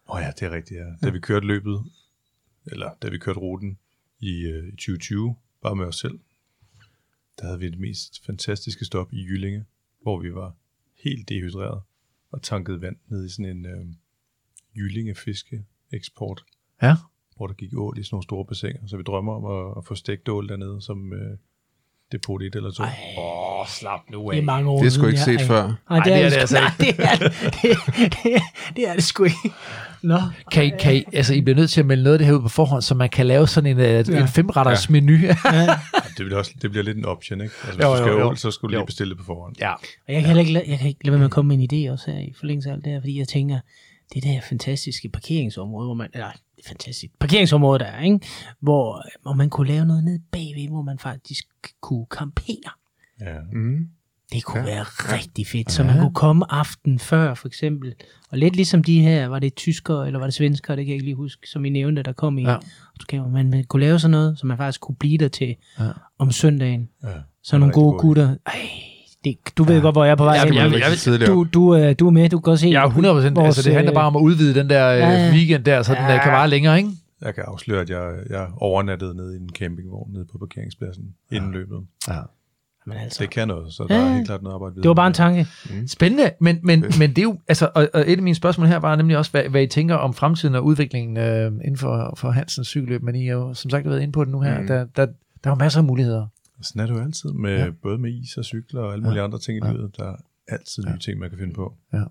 Åh 0.09 0.17
oh 0.17 0.23
ja, 0.23 0.31
det 0.31 0.43
er 0.43 0.51
rigtigt, 0.51 0.81
ja. 0.81 1.07
Da 1.07 1.11
vi 1.11 1.21
kørte 1.21 1.47
løbet, 1.47 1.85
eller 2.67 2.91
da 3.03 3.09
vi 3.09 3.19
kørte 3.19 3.41
ruten 3.41 3.79
i, 4.21 4.41
øh, 4.41 4.69
i 4.69 4.71
2020, 4.71 5.37
bare 5.63 5.77
med 5.77 5.87
os 5.87 5.97
selv, 5.97 6.19
der 7.41 7.47
havde 7.47 7.59
vi 7.59 7.71
det 7.71 7.79
mest 7.79 8.27
fantastiske 8.27 8.85
stop 8.85 9.13
i 9.13 9.25
Jyllinge, 9.25 9.65
hvor 10.03 10.21
vi 10.21 10.35
var 10.35 10.55
helt 11.05 11.29
dehydreret 11.29 11.83
og 12.31 12.43
tanket 12.43 12.81
vand 12.81 12.97
ned 13.09 13.27
i 13.27 13.29
sådan 13.29 13.57
en 13.57 13.67
øh, 13.67 13.87
jyllinge 14.77 15.15
fiskeeksport. 15.15 16.45
Ja. 16.83 16.97
Hvor 17.37 17.47
der 17.47 17.55
gik 17.55 17.75
ål 17.77 17.99
i 17.99 18.03
sådan 18.03 18.15
nogle 18.15 18.23
store 18.23 18.45
bassiner. 18.45 18.87
Så 18.87 18.97
vi 18.97 19.03
drømmer 19.03 19.33
om 19.33 19.45
at, 19.45 19.79
at 19.79 19.85
få 19.87 19.95
stegt 19.95 20.29
ål 20.29 20.49
dernede 20.49 20.83
som 20.83 21.13
øh, 21.13 21.39
depot 22.13 22.43
1 22.43 22.55
eller 22.55 22.71
2. 22.71 22.83
Åh, 22.83 23.61
oh, 23.61 23.67
slap 23.67 24.01
nu 24.11 24.31
Det 24.31 24.39
er 24.39 24.43
mange 24.43 24.71
år 24.71 24.79
Det 24.79 24.87
er 24.87 24.91
sgu 24.91 25.01
siden, 25.01 25.09
ikke 25.09 25.41
set 25.41 25.41
før. 25.41 25.75
Nej, 25.91 26.05
det, 26.05 26.13
er 26.13 26.29
det 26.29 26.37
er 26.37 26.41
altså 26.41 26.61
nej, 26.61 26.71
det 26.79 26.89
er 26.99 27.17
det, 27.17 27.33
det, 27.63 27.77
det, 28.23 28.43
det 28.77 28.89
er 28.89 28.95
det 28.95 29.05
sgu 29.05 29.25
ikke. 29.25 29.53
Nå. 30.03 30.19
Kan 30.53 30.65
I, 30.67 30.71
kan 30.81 30.97
I, 30.97 31.05
altså, 31.13 31.35
I 31.35 31.41
bliver 31.41 31.57
nødt 31.57 31.71
til 31.71 31.81
at 31.81 31.87
melde 31.87 32.03
noget 32.03 32.15
af 32.15 32.19
det 32.19 32.27
her 32.27 32.35
ud 32.35 32.43
på 32.43 32.49
forhånd, 32.49 32.83
så 32.83 32.95
man 32.95 33.09
kan 33.09 33.27
lave 33.27 33.49
sådan 33.49 33.71
en, 33.71 33.79
ja. 33.79 34.21
en 34.23 34.29
femretters 34.29 34.89
Ja. 34.89 34.93
menu. 34.93 35.13
Ja, 35.17 35.67
det, 36.17 36.27
bliver 36.27 36.37
også, 36.39 36.53
det 36.63 36.71
bliver 36.71 36.85
lidt 36.85 36.99
en 36.99 37.05
option, 37.05 37.41
ikke? 37.41 37.55
Altså, 37.65 37.77
hvis 37.77 37.85
Jo, 37.85 37.91
du 37.93 37.97
skal 37.97 38.11
jo, 38.11 38.19
jo. 38.19 38.35
så 38.35 38.51
skal 38.51 38.67
du 38.67 38.71
lige 38.75 38.87
bestille 38.87 39.11
det 39.11 39.19
på 39.19 39.25
forhånd. 39.25 39.55
Ja. 39.61 39.73
Og 39.73 39.81
jeg 40.09 40.21
kan 40.23 40.27
heller 40.37 40.41
ikke, 40.61 40.71
jeg 40.71 40.79
kan 40.79 40.89
ikke 40.89 41.05
lade 41.05 41.13
være 41.13 41.19
med 41.19 41.25
at 41.27 41.31
komme 41.31 41.57
med 41.57 41.73
en 41.73 41.89
idé 41.89 41.93
også 41.93 42.11
her 42.11 42.19
i 42.19 42.33
forlængelse 42.39 42.71
af 42.71 42.75
alt 42.75 42.85
det 42.85 42.93
her, 42.93 43.01
fordi 43.01 43.19
jeg 43.19 43.29
tænker, 43.29 43.61
det 44.15 44.23
der 44.23 44.41
fantastiske 44.49 45.09
parkeringsområde, 45.09 45.87
hvor 45.87 45.95
man, 45.95 46.09
eller 46.15 46.31
fantastisk 46.69 47.13
parkeringsområde 47.21 47.79
der 47.79 47.85
er, 47.85 48.03
ikke? 48.05 48.21
Hvor, 48.61 49.05
hvor 49.23 49.33
man 49.33 49.51
kunne 49.51 49.69
lave 49.69 49.87
noget 49.87 50.05
ned 50.05 50.19
bagved, 50.33 50.69
hvor 50.69 50.83
man 50.83 50.99
faktisk 50.99 51.45
kunne 51.81 52.07
campere. 52.11 52.71
Ja. 53.21 53.35
Mm. 53.53 53.89
Det 54.33 54.45
kunne 54.45 54.61
Ja. 54.61 54.75
være 54.75 54.83
rigtig 55.17 55.47
fedt, 55.47 55.73
så 55.73 55.83
Ja. 55.83 55.89
man 55.93 55.99
kunne 56.01 56.15
komme 56.15 56.53
aften 56.53 56.99
før, 56.99 57.35
for 57.35 57.49
eksempel. 57.49 57.95
Og 58.31 58.39
lidt 58.39 58.57
ligesom 58.57 58.85
de 58.85 59.01
her, 59.03 59.27
var 59.29 59.39
det 59.39 59.55
tyskere, 59.55 60.07
eller 60.07 60.19
var 60.19 60.27
det 60.27 60.35
svenskere, 60.35 60.77
det 60.77 60.85
kan 60.85 60.89
jeg 60.91 60.95
ikke 60.95 61.05
lige 61.05 61.15
huske, 61.15 61.49
som 61.49 61.65
I 61.65 61.69
nævnte, 61.69 62.03
der 62.03 62.13
kom 62.13 62.39
i. 62.39 62.43
Ja. 62.43 62.57
Ja. 63.13 63.23
Man 63.23 63.65
kunne 63.69 63.81
lave 63.81 63.99
sådan 63.99 64.11
noget, 64.11 64.39
så 64.39 64.47
man 64.47 64.57
faktisk 64.57 64.81
kunne 64.81 64.97
blive 64.97 65.19
der 65.19 65.29
til 65.29 65.57
Ja. 65.81 65.85
om 66.19 66.31
søndagen. 66.33 66.89
Ja. 67.05 67.09
Så 67.43 67.59
nogle 67.59 67.73
gode 67.75 67.99
gutter. 67.99 68.37
Ej, 68.47 68.53
det, 69.25 69.37
du 69.59 69.65
ved 69.65 69.75
ja. 69.75 69.81
godt, 69.81 69.95
hvor 69.95 70.05
jeg 70.05 70.13
er 70.13 70.17
på 70.17 70.25
vej 70.25 70.35
Ja, 70.35 70.45
hen. 70.45 70.55
jeg- 70.55 70.73
jeg- 70.73 71.21
jeg- 71.21 71.27
du, 71.27 71.47
du, 71.55 71.77
øh, 71.77 71.95
du 71.99 72.07
er 72.07 72.11
med, 72.11 72.29
du 72.29 72.37
kan 72.39 72.43
godt 72.43 72.61
se. 72.61 72.69
Ja, 72.69 72.87
100 72.87 73.15
procent. 73.15 73.37
vores, 73.37 73.47
Altså, 73.47 73.63
det 73.63 73.75
handler 73.75 73.93
øh, 73.93 73.95
bare 73.95 74.07
om 74.07 74.17
at 74.17 74.21
udvide 74.21 74.55
den 74.55 74.71
der 74.71 74.85
Ja, 74.91 74.97
ja, 75.11 75.27
ja. 75.27 75.33
weekend 75.33 75.65
der, 75.65 75.83
så 75.83 75.93
ja. 75.95 76.01
den 76.01 76.11
der 76.11 76.23
kan 76.23 76.33
vare 76.33 76.49
længere, 76.51 76.79
ikke? 76.79 76.91
Jeg 77.21 77.35
kan 77.35 77.45
afsløre, 77.47 77.81
at 77.81 77.91
jeg, 77.91 78.15
jeg 78.31 78.49
overnattede 78.57 79.15
nede 79.17 79.35
i 79.37 79.41
en 79.41 79.49
campingvogn 79.59 80.13
nede 80.13 80.27
på 80.33 80.39
parkeringspladsen 80.39 81.05
ja. 81.31 81.37
inden 81.37 81.53
løbet. 81.53 81.79
Ja. 82.09 82.21
Men 82.87 82.97
altså. 82.99 83.23
Det 83.23 83.31
kan 83.31 83.49
noget, 83.49 83.73
så 83.73 83.87
Ja, 83.91 83.95
der 83.95 84.01
er 84.01 84.07
ja. 84.09 84.15
helt 84.15 84.27
klart 84.27 84.43
noget 84.43 84.55
arbejde 84.55 84.77
Det 84.77 84.89
var 84.89 84.95
bare 84.95 85.07
en 85.07 85.13
tanke. 85.13 85.47
Mm. 85.71 85.87
Spændende, 85.89 86.31
men, 86.41 86.59
men, 86.63 86.85
men 86.99 87.11
det 87.11 87.19
er 87.19 87.23
jo, 87.23 87.39
altså, 87.49 87.69
og, 87.75 87.89
og 87.95 88.01
et 88.01 88.17
af 88.17 88.23
mine 88.23 88.35
spørgsmål 88.35 88.67
her 88.67 88.77
var 88.77 88.97
nemlig 88.97 89.19
også, 89.19 89.31
hvad, 89.31 89.43
hvad 89.45 89.63
I 89.63 89.67
tænker 89.67 89.95
om 89.95 90.15
fremtiden 90.15 90.55
og 90.55 90.65
udviklingen 90.65 91.17
øh, 91.17 91.47
inden 91.47 91.77
for, 91.77 92.15
for 92.17 92.31
Hansens 92.31 92.69
cykelløb, 92.69 93.03
men 93.03 93.15
I 93.15 93.27
har 93.27 93.33
jo 93.35 93.55
som 93.55 93.71
sagt 93.71 93.87
været 93.87 94.01
inde 94.01 94.13
på 94.13 94.25
det 94.25 94.33
nu 94.33 94.41
her, 94.41 94.61
Mm. 94.61 94.67
der, 94.67 94.85
der, 94.85 95.07
der 95.07 95.11
er 95.45 95.51
jo 95.51 95.55
masser 95.55 95.81
af 95.81 95.85
muligheder. 95.85 96.27
Sådan 96.63 96.83
er 96.83 96.87
det 96.87 96.95
jo 96.95 97.05
altid, 97.05 97.31
med, 97.33 97.57
Ja. 97.57 97.65
ja. 97.65 97.71
både 97.83 97.99
med 97.99 98.11
is 98.13 98.37
og 98.37 98.45
cykler 98.45 98.81
og 98.81 98.93
alle 98.93 99.03
mulige 99.05 99.19
Ja. 99.19 99.25
andre 99.25 99.39
ting 99.39 99.59
i 99.65 99.67
Ja. 99.67 99.73
livet. 99.73 99.97
Der 99.97 100.05
er 100.13 100.17
altid 100.49 100.83
nye 100.87 100.99
ting, 100.99 101.19
man 101.21 101.31
kan 101.31 101.39
finde 101.39 101.55
på. 101.55 101.75
Ja. 101.93 102.03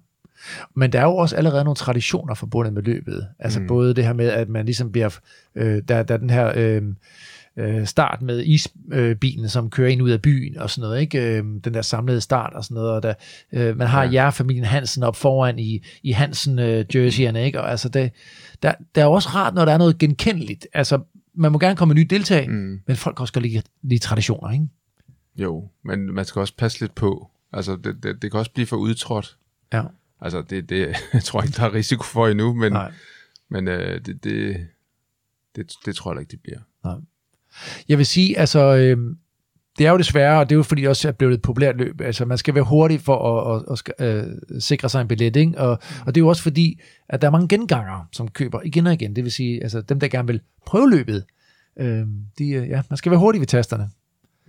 Men 0.76 0.92
der 0.94 1.00
er 1.00 1.04
jo 1.04 1.16
også 1.16 1.36
allerede 1.36 1.64
nogle 1.64 1.76
traditioner 1.76 2.34
forbundet 2.34 2.74
med 2.74 2.84
løbet. 2.84 3.28
Altså. 3.40 3.60
Mm. 3.60 3.68
både 3.68 3.94
det 3.94 4.06
her 4.06 4.14
med, 4.14 4.28
at 4.30 4.50
man 4.50 4.66
ligesom 4.66 4.92
bliver... 4.92 5.20
Øh, 5.56 5.82
der, 5.88 6.04
der 6.04 6.14
er 6.14 6.18
den 6.18 6.30
her 6.30 6.52
øh, 6.56 6.82
øh, 7.58 7.86
start 7.86 8.22
med 8.22 8.44
isbilen, 8.44 9.50
som 9.50 9.70
kører 9.70 9.90
ind 9.90 10.02
ud 10.02 10.10
af 10.10 10.22
byen 10.22 10.58
og 10.58 10.70
sådan 10.70 10.88
noget. 10.88 11.02
ikke? 11.02 11.38
Øh, 11.38 11.44
den 11.44 11.74
der 11.74 11.82
samlede 11.82 12.22
start 12.22 12.54
og 12.54 12.64
sådan 12.64 12.76
noget. 12.76 12.92
Og 12.92 13.04
der, 13.04 13.14
øh, 13.54 13.78
man 13.78 13.88
har 13.88 14.04
ja. 14.04 14.12
jer-familien 14.12 14.66
Hansen 14.66 15.04
op 15.04 15.16
foran 15.16 15.60
i, 15.60 15.84
i 16.04 16.12
Hansen 16.12 16.60
øh, 16.60 16.86
jerseyerne. 16.96 17.46
Ikke? 17.46 17.62
Og 17.62 17.72
altså 17.72 17.90
det, 17.90 18.12
der, 18.64 18.74
der 18.96 19.02
er 19.02 19.08
også 19.08 19.30
rart, 19.30 19.54
når 19.54 19.66
der 19.66 19.72
er 19.72 19.78
noget 19.78 19.98
genkendeligt. 19.98 20.68
Altså 20.74 21.00
man 21.36 21.52
må 21.52 21.60
gerne 21.60 21.76
komme 21.76 21.94
med 21.94 22.02
nye 22.02 22.08
deltag, 22.10 22.50
mm. 22.50 22.82
men 22.88 22.96
folk 22.96 23.16
kan 23.16 23.22
også 23.22 23.34
godt 23.34 23.46
lide, 23.46 23.62
lide 23.82 24.00
traditioner. 24.00 24.52
Ikke? 24.52 24.68
Jo, 25.36 25.70
men 25.84 26.14
man 26.14 26.26
skal 26.26 26.40
også 26.40 26.56
passe 26.58 26.80
lidt 26.80 26.96
på. 26.96 27.30
Altså, 27.54 27.76
det, 27.76 28.04
det, 28.04 28.22
det 28.22 28.32
kan 28.32 28.40
også 28.40 28.52
blive 28.52 28.68
for 28.68 28.78
udtrådt. 28.78 29.38
Ja. 29.74 29.84
Altså, 30.22 30.42
det, 30.42 30.70
det 30.70 30.96
jeg 31.14 31.24
tror 31.24 31.42
ikke, 31.42 31.56
der 31.58 31.64
er 31.64 31.74
risiko 31.74 32.04
for 32.04 32.28
endnu, 32.28 32.54
men, 32.54 32.72
Nej. 32.72 32.92
men 33.50 33.68
øh, 33.68 34.06
det, 34.06 34.24
det, 34.24 34.68
det, 35.56 35.72
det 35.86 35.96
tror 35.96 36.14
jeg 36.14 36.20
ikke, 36.20 36.32
det 36.32 36.42
bliver. 36.42 36.60
Nej. 36.84 36.96
Jeg 37.90 37.98
vil 37.98 38.06
sige, 38.06 38.40
altså, 38.40 38.60
øh, 38.76 39.16
det 39.78 39.86
er 39.88 39.92
jo 39.92 39.98
desværre, 39.98 40.40
og 40.40 40.50
det 40.50 40.56
er 40.56 40.58
jo 40.58 40.64
fordi 40.64 40.82
det 40.82 40.90
også 40.90 41.08
er 41.08 41.12
blevet 41.12 41.34
et 41.34 41.42
populært 41.42 41.78
løb. 41.78 42.02
Altså, 42.02 42.26
man 42.26 42.38
skal 42.38 42.56
være 42.56 42.64
hurtig 42.64 43.02
for 43.02 43.40
at, 43.56 43.56
at, 43.62 43.66
at, 43.72 43.78
skal- 43.78 43.94
øh, 44.00 44.62
sikre 44.62 44.90
sig 44.90 45.02
en 45.02 45.08
billet, 45.08 45.36
ikke? 45.36 45.58
Og, 45.58 45.70
og 46.06 46.16
det 46.16 46.18
er 46.18 46.24
jo 46.24 46.28
også 46.28 46.44
fordi, 46.44 46.80
at 47.10 47.22
der 47.22 47.28
er 47.28 47.32
mange 47.32 47.48
gengangere, 47.48 48.06
som 48.12 48.28
køber 48.28 48.60
igen 48.66 48.88
og 48.88 48.94
igen. 48.94 49.16
Det 49.16 49.24
vil 49.24 49.32
sige, 49.32 49.64
altså 49.64 49.82
dem, 49.82 50.00
der 50.00 50.08
gerne 50.08 50.28
vil 50.28 50.42
prøve 50.66 50.90
løbet, 50.92 51.26
øh, 51.80 52.08
de, 52.40 52.46
ja, 52.50 52.82
man 52.90 52.98
skal 52.98 53.10
være 53.10 53.20
hurtig 53.20 53.40
ved 53.42 53.48
tasterne. 53.48 53.90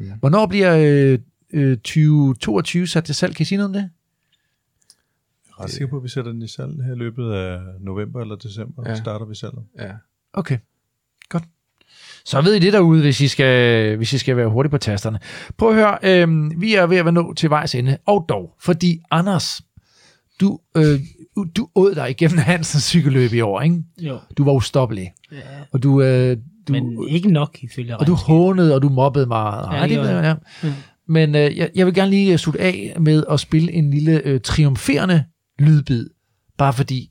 Ja. 0.01 0.15
Hvornår 0.21 0.47
bliver 0.47 0.77
øh, 0.77 1.19
øh, 1.53 1.77
2022 1.77 2.87
sat 2.87 3.05
til 3.05 3.15
salg? 3.15 3.37
Kan 3.37 3.43
I 3.43 3.47
sige 3.47 3.59
noget 3.59 3.69
om 3.69 3.73
det? 3.73 3.81
Jeg 3.81 5.63
er 5.63 5.65
ret 5.65 5.71
sikker 5.71 5.87
på, 5.87 5.97
at 5.97 6.03
vi 6.03 6.09
sætter 6.09 6.33
den 6.33 6.43
i 6.43 6.49
salg 6.49 6.85
her 6.85 6.93
i 6.93 6.97
løbet 6.99 7.33
af 7.33 7.61
november 7.81 8.21
eller 8.21 8.37
december. 8.37 8.83
Ja. 8.87 8.91
Ja. 8.91 8.97
starter 8.97 9.27
vi 9.27 9.35
salget. 9.35 9.65
Ja. 9.79 9.93
Okay, 10.33 10.59
godt. 11.29 11.45
Så 12.27 12.41
ved 12.41 12.55
I 12.55 12.59
det 12.59 12.73
derude, 12.73 13.01
hvis 13.01 13.21
I 13.21 13.29
skal, 13.29 13.97
hvis 13.97 14.13
I 14.13 14.19
skal 14.19 14.37
være 14.37 14.49
hurtige 14.49 14.71
på 14.71 14.79
tasterne. 14.79 15.19
Prøv 15.59 15.69
at 15.69 15.75
høre, 15.75 15.99
øh, 16.03 16.61
vi 16.61 16.75
er 16.75 16.87
ved 16.87 16.97
at 16.97 17.05
være 17.05 17.13
nået 17.13 17.37
til 17.37 17.51
vejs 17.51 17.75
ende, 17.75 17.99
og 18.07 18.25
dog, 18.29 18.55
fordi 18.61 19.01
Anders, 19.11 19.61
du, 20.41 20.59
øh, 20.77 21.01
du 21.57 21.69
åd 21.75 21.95
dig 21.95 22.11
igennem 22.11 22.39
Hansens 22.39 22.83
cykelløb 22.85 23.33
i 23.33 23.41
år, 23.41 23.61
ikke? 23.61 23.83
Jo. 23.99 24.19
Du 24.39 24.45
var 24.45 24.53
ustoppelig. 24.53 25.13
Ja. 25.33 25.37
Og 25.73 25.83
du, 25.83 26.03
øh, 26.03 26.37
du, 26.69 26.73
Men 26.73 27.09
ikke 27.09 27.31
nok 27.33 27.59
ifølge 27.63 27.97
og 27.97 28.07
du 28.07 28.15
hånede, 28.15 28.75
og 28.75 28.83
du 28.83 28.89
mobbede 28.89 29.27
meget. 29.27 29.67
Ja, 29.73 29.77
Nej, 29.79 29.87
det 29.87 29.95
ja. 29.95 30.03
jeg. 30.03 30.25
ja. 30.63 30.69
Mm. 30.69 30.75
Men 31.09 31.35
øh, 31.35 31.57
jeg, 31.57 31.71
jeg 31.75 31.87
vil 31.87 31.95
gerne 31.95 32.11
lige 32.11 32.39
slutte 32.39 32.61
af 32.61 32.97
med 33.01 33.25
at 33.31 33.41
spille 33.41 33.73
en 33.73 33.91
lille 33.91 34.23
øh, 34.25 34.41
triumferende 34.41 35.25
lydbid, 35.59 36.11
bare 36.59 36.73
fordi, 36.73 37.11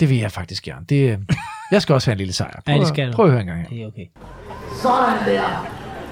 det 0.00 0.08
vil 0.10 0.18
jeg 0.18 0.32
faktisk 0.32 0.62
gerne. 0.64 0.86
Det, 0.88 1.10
øh, 1.12 1.18
jeg 1.70 1.82
skal 1.82 1.94
også 1.94 2.06
have 2.06 2.12
en 2.12 2.18
lille 2.18 2.32
sejr. 2.32 2.60
Prøv, 2.66 2.74
Ja, 2.74 2.80
det 2.80 2.88
skal 2.88 3.12
prøv 3.12 3.24
at 3.24 3.30
høre 3.30 3.40
en 3.40 3.46
gang 3.46 3.60
her. 3.60 3.68
Det 3.68 3.82
er 3.82 3.86
okay. 3.86 4.06
Sådan 4.82 5.34
der. 5.34 5.42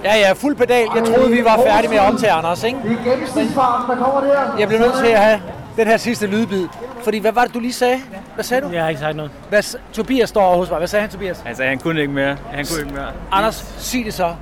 Ja, 0.05 0.15
ja, 0.17 0.33
fuld 0.33 0.57
pedal. 0.57 0.87
Jeg 0.97 1.05
troede, 1.05 1.31
vi 1.31 1.45
var 1.45 1.61
færdige 1.67 1.91
med 1.91 1.99
at 1.99 2.05
omtage 2.13 2.33
Anders, 2.33 2.63
ikke? 2.65 2.79
Det 2.85 2.99
er 3.07 3.11
gennemsnitsfarten, 3.11 3.91
der 3.97 4.05
kommer 4.05 4.21
der. 4.21 4.57
Jeg 4.59 4.69
blev 4.69 4.81
nødt 4.81 4.95
til 4.95 5.07
at 5.07 5.19
have 5.21 5.41
den 5.77 5.87
her 5.87 5.97
sidste 5.97 6.27
lydbid. 6.27 6.69
Fordi, 7.05 7.19
hvad 7.19 7.33
var 7.33 7.45
det, 7.45 7.55
du 7.55 7.59
lige 7.61 7.73
sagde? 7.73 8.01
Hvad 8.35 8.45
sagde 8.45 8.61
du? 8.67 8.69
Jeg 8.73 8.83
har 8.83 8.89
ikke 8.89 9.01
sagt 9.01 9.17
noget. 9.17 9.31
Hvad, 9.49 9.77
Tobias 9.93 10.29
står 10.29 10.43
over 10.43 10.57
hos 10.57 10.71
mig. 10.71 10.79
Hvad 10.79 10.89
sagde 10.89 11.01
han, 11.01 11.11
Tobias? 11.11 11.41
Han 11.47 11.57
sagde, 11.57 11.69
han 11.69 11.79
kunne 11.79 12.01
ikke 12.01 12.13
mere. 12.13 12.37
Han 12.53 12.67
kunne 12.67 12.81
ikke 12.81 12.95
mere. 12.95 13.09
Anders, 13.33 13.75
sig 13.79 14.05
det 14.05 14.15
så. 14.15 14.35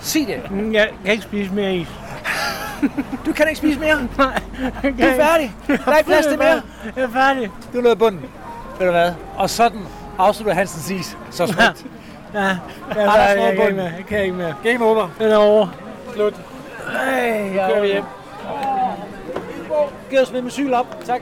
sig 0.00 0.26
det. 0.26 0.50
Mm, 0.50 0.72
Jeg 0.74 0.88
kan 1.04 1.12
ikke 1.12 1.24
spise 1.24 1.52
mere 1.52 1.74
is. 1.76 1.88
Du 3.26 3.32
kan 3.32 3.48
ikke 3.48 3.58
spise 3.58 3.78
mere. 3.80 3.96
Nej. 4.18 4.40
Du 4.82 4.88
er 5.04 5.16
færdig. 5.16 5.52
Der 5.66 5.92
er 5.92 5.96
ikke 5.96 6.08
plads 6.10 6.26
til 6.26 6.38
mere. 6.38 6.62
Jeg 6.96 7.04
er 7.04 7.08
færdig. 7.08 7.50
Du 7.72 7.78
er 7.78 7.82
nået 7.82 7.94
i 7.94 7.98
bunden. 7.98 8.20
Ved 8.78 8.86
du 8.86 8.92
hvad? 8.92 9.12
Og 9.36 9.50
sådan 9.50 9.80
afslutter 10.20 10.54
Hansens 10.54 10.90
is. 10.90 11.18
Så 11.30 11.46
smukt. 11.46 11.86
Ja, 12.34 12.40
jeg, 12.40 12.58
Anders 12.90 13.16
jeg, 13.16 13.36
jeg, 13.38 13.56
kan 13.56 13.64
ikke 13.66 13.76
mere. 13.76 13.84
Jeg 13.84 14.04
kan 14.08 14.22
ikke 14.22 14.34
mere. 14.34 14.54
Game 14.64 14.84
over. 14.84 15.08
Den 15.18 15.26
er 15.30 15.36
over. 15.36 15.68
Slut. 16.14 16.34
Ej, 16.94 17.42
nu 17.48 17.52
kører 17.54 17.80
vi 17.80 17.86
hjem. 17.86 18.04
Giv 20.10 20.18
os 20.22 20.32
med 20.32 20.42
med 20.42 20.50
cykel 20.50 20.74
op. 20.74 21.04
Tak. 21.06 21.20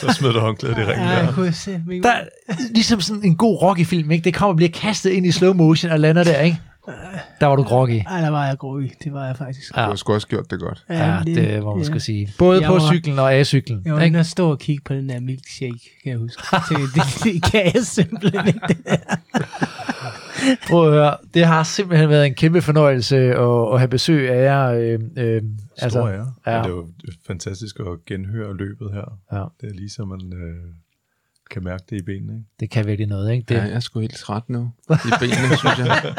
Så 0.00 0.12
smed 0.12 0.32
du 0.32 0.40
håndklædet 0.40 0.78
i 0.78 0.80
ringen 0.84 1.08
Ja, 1.08 1.22
der. 1.22 1.32
kunne 1.32 1.52
se. 1.52 1.80
Der, 2.02 2.12
ligesom 2.74 3.00
sådan 3.00 3.24
en 3.24 3.36
god 3.36 3.62
Rocky-film, 3.62 4.10
ikke? 4.10 4.24
Det 4.24 4.34
kommer 4.34 4.52
og 4.52 4.56
bliver 4.56 4.70
kastet 4.70 5.10
ind 5.10 5.26
i 5.26 5.30
slow 5.30 5.52
motion 5.54 5.92
og 5.92 6.00
lander 6.00 6.24
der, 6.24 6.38
ikke? 6.40 6.60
Der 7.40 7.46
var 7.46 7.56
du 7.56 7.62
groggy. 7.62 8.00
Ej, 8.08 8.20
der 8.20 8.28
var 8.28 8.46
jeg 8.46 8.58
groggy. 8.58 8.90
Det 9.04 9.12
var 9.12 9.26
jeg 9.26 9.36
faktisk. 9.36 9.74
Du 9.74 9.80
har 9.80 9.94
sgu 9.94 10.12
også 10.14 10.26
gjort 10.28 10.50
det 10.50 10.60
godt. 10.60 10.84
Ja, 10.90 11.20
det 11.24 11.62
må 11.62 11.76
man 11.76 11.84
skal 11.84 12.00
sige. 12.00 12.28
Både 12.38 12.60
Jeg 12.60 12.66
på 12.68 12.72
var- 12.72 12.92
cyklen 12.92 13.18
og 13.18 13.34
af 13.34 13.46
cyklen. 13.46 13.82
Jeg 13.84 13.94
var 13.94 14.00
ikke? 14.00 14.06
inde 14.06 14.18
og 14.18 14.26
stå 14.26 14.50
og 14.50 14.58
kigge 14.58 14.82
på 14.84 14.94
den 14.94 15.08
der 15.08 15.20
milkshake, 15.20 15.90
kan 16.02 16.10
jeg 16.12 16.18
huske. 16.18 16.42
Det, 16.68 16.78
det, 16.94 17.02
det 17.24 17.42
kan 17.52 17.64
jeg 17.74 17.82
simpelthen 17.82 18.46
ikke. 18.46 18.60
Det 18.68 18.76
der. 18.86 18.96
Prøv 20.68 20.86
at 20.88 20.92
høre. 20.94 21.16
Det 21.34 21.44
har 21.46 21.62
simpelthen 21.62 22.08
været 22.08 22.26
en 22.26 22.34
kæmpe 22.34 22.62
fornøjelse 22.62 23.16
at, 23.16 23.72
at 23.72 23.78
have 23.78 23.88
besøg 23.88 24.30
af 24.30 24.44
jer. 24.44 24.68
Øh, 24.72 24.98
øh, 25.16 25.42
Stor 25.90 26.08
ære. 26.08 26.32
Ja. 26.46 26.50
Ja. 26.52 26.58
Det 26.58 26.66
er 26.66 26.68
jo 26.70 26.86
fantastisk 27.26 27.80
at 27.80 27.86
genhøre 28.06 28.56
løbet 28.56 28.90
her. 28.92 29.18
Ja. 29.32 29.44
Det 29.60 29.70
er 29.70 29.74
lige 29.74 29.90
så 29.90 30.04
man 30.04 30.20
øh, 30.32 30.64
kan 31.52 31.64
mærke 31.64 31.84
det 31.90 32.00
i 32.00 32.02
benene. 32.04 32.32
Ikke? 32.32 32.46
Det 32.60 32.70
kan 32.70 32.86
virkelig 32.86 33.08
noget, 33.08 33.32
ikke? 33.32 33.44
Det, 33.48 33.54
Ja, 33.54 33.62
jeg 33.62 33.72
er 33.72 33.80
sgu 33.80 34.00
helt 34.00 34.16
træt 34.16 34.42
nu. 34.48 34.70
I 34.90 35.10
benene, 35.20 35.56
synes 35.62 35.78
jeg. 35.78 36.14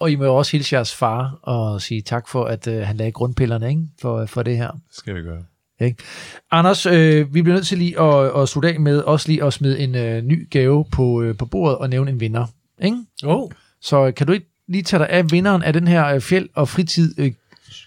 Og 0.00 0.10
I 0.10 0.16
må 0.16 0.24
jo 0.24 0.34
også 0.34 0.52
hilse 0.52 0.74
jeres 0.74 0.94
far 0.94 1.38
og 1.42 1.82
sige 1.82 2.02
tak 2.02 2.28
for, 2.28 2.44
at 2.44 2.66
øh, 2.66 2.86
han 2.86 2.96
lagde 2.96 3.12
grundpillerne 3.12 3.68
ikke? 3.68 3.82
For, 4.00 4.26
for 4.26 4.42
det 4.42 4.56
her. 4.56 4.70
Det 4.70 4.80
skal 4.90 5.14
vi 5.14 5.22
gøre. 5.22 5.42
Ikke? 5.80 6.02
Anders, 6.50 6.86
øh, 6.86 7.34
vi 7.34 7.42
bliver 7.42 7.54
nødt 7.56 7.66
til 7.66 7.78
lige 7.78 8.00
at, 8.00 8.42
at 8.42 8.48
slutte 8.48 8.68
af 8.68 8.80
med 8.80 8.98
også 8.98 9.28
lige 9.28 9.44
at 9.44 9.52
smide 9.52 9.78
en 9.78 9.94
øh, 9.94 10.22
ny 10.22 10.50
gave 10.50 10.84
på, 10.92 11.22
øh, 11.22 11.36
på 11.36 11.46
bordet 11.46 11.78
og 11.78 11.90
nævne 11.90 12.10
en 12.10 12.20
vinder. 12.20 12.46
Ikke? 12.82 12.96
Oh. 13.24 13.50
Så 13.80 14.12
kan 14.16 14.26
du 14.26 14.32
ikke 14.32 14.46
lige 14.68 14.82
tage 14.82 15.00
dig 15.00 15.08
af 15.08 15.30
vinderen 15.30 15.62
af 15.62 15.72
den 15.72 15.88
her 15.88 16.06
øh, 16.06 16.20
fjeld- 16.20 16.48
og 16.54 16.68
fritid 16.68 17.14
øh, 17.18 17.32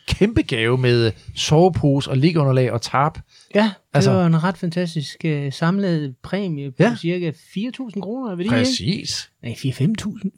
kæmpe 0.08 0.42
gave 0.42 0.78
med 0.78 1.06
øh, 1.06 1.12
sovepose 1.36 2.10
og 2.10 2.18
liggeunderlag 2.18 2.72
og 2.72 2.82
tarp? 2.82 3.20
Ja, 3.56 3.62
det 3.62 3.66
Altså- 3.68 3.78
altså, 3.94 4.12
var 4.12 4.26
en 4.26 4.44
ret 4.44 4.58
fantastisk 4.58 5.26
uh, 5.26 5.54
samlet 5.54 6.16
præmie 6.24 6.72
på 6.72 6.84
Ja. 6.84 6.96
cirka 6.96 7.32
4.000 7.32 8.02
kroner. 8.02 8.32
Er 8.32 8.36
det 8.36 8.48
Præcis. 8.48 8.80
Ikke? 8.80 9.10
Nej, 9.44 9.54
4-5.000. 9.54 10.30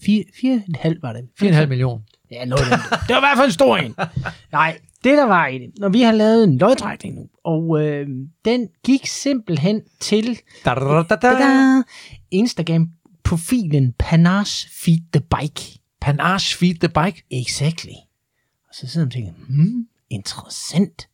4,5 0.83 0.99
var 1.01 1.13
det. 1.13 1.27
4,5 1.41 1.65
millioner. 1.65 1.99
Ja, 2.31 2.45
noget. 2.45 2.65
Det 3.07 3.09
var 3.09 3.17
i 3.17 3.19
hvert 3.21 3.37
fald 3.37 3.47
en 3.47 3.51
stor 3.53 3.77
en. 3.77 3.95
Nej, 4.51 4.77
det 5.03 5.17
der 5.17 5.23
var 5.25 5.47
i 5.47 5.57
det, 5.59 5.69
når 5.77 5.89
vi 5.89 6.01
har 6.01 6.11
lavet 6.11 6.43
en 6.43 6.57
lodtrækning 6.57 7.15
nu, 7.15 7.27
og 7.43 7.81
øh, 7.85 8.07
den 8.45 8.67
gik 8.83 9.05
simpelthen 9.05 9.81
til 9.99 10.39
da, 10.65 10.73
da, 10.73 11.03
da. 11.15 11.15
da, 11.15 11.81
Instagram-profilen 12.31 13.93
Panache 13.99 14.69
Feed 14.83 14.99
the 15.13 15.21
Bike. 15.39 15.79
Panache 16.01 16.57
Feed 16.57 16.75
the 16.75 16.89
Bike? 16.89 17.23
Exactly. 17.31 17.93
Og 18.69 18.75
så 18.75 18.87
sidder 18.87 19.05
man 19.05 19.07
og 19.07 19.13
tænker, 19.13 19.31
hmm, 19.47 19.87
interessant. 20.09 21.07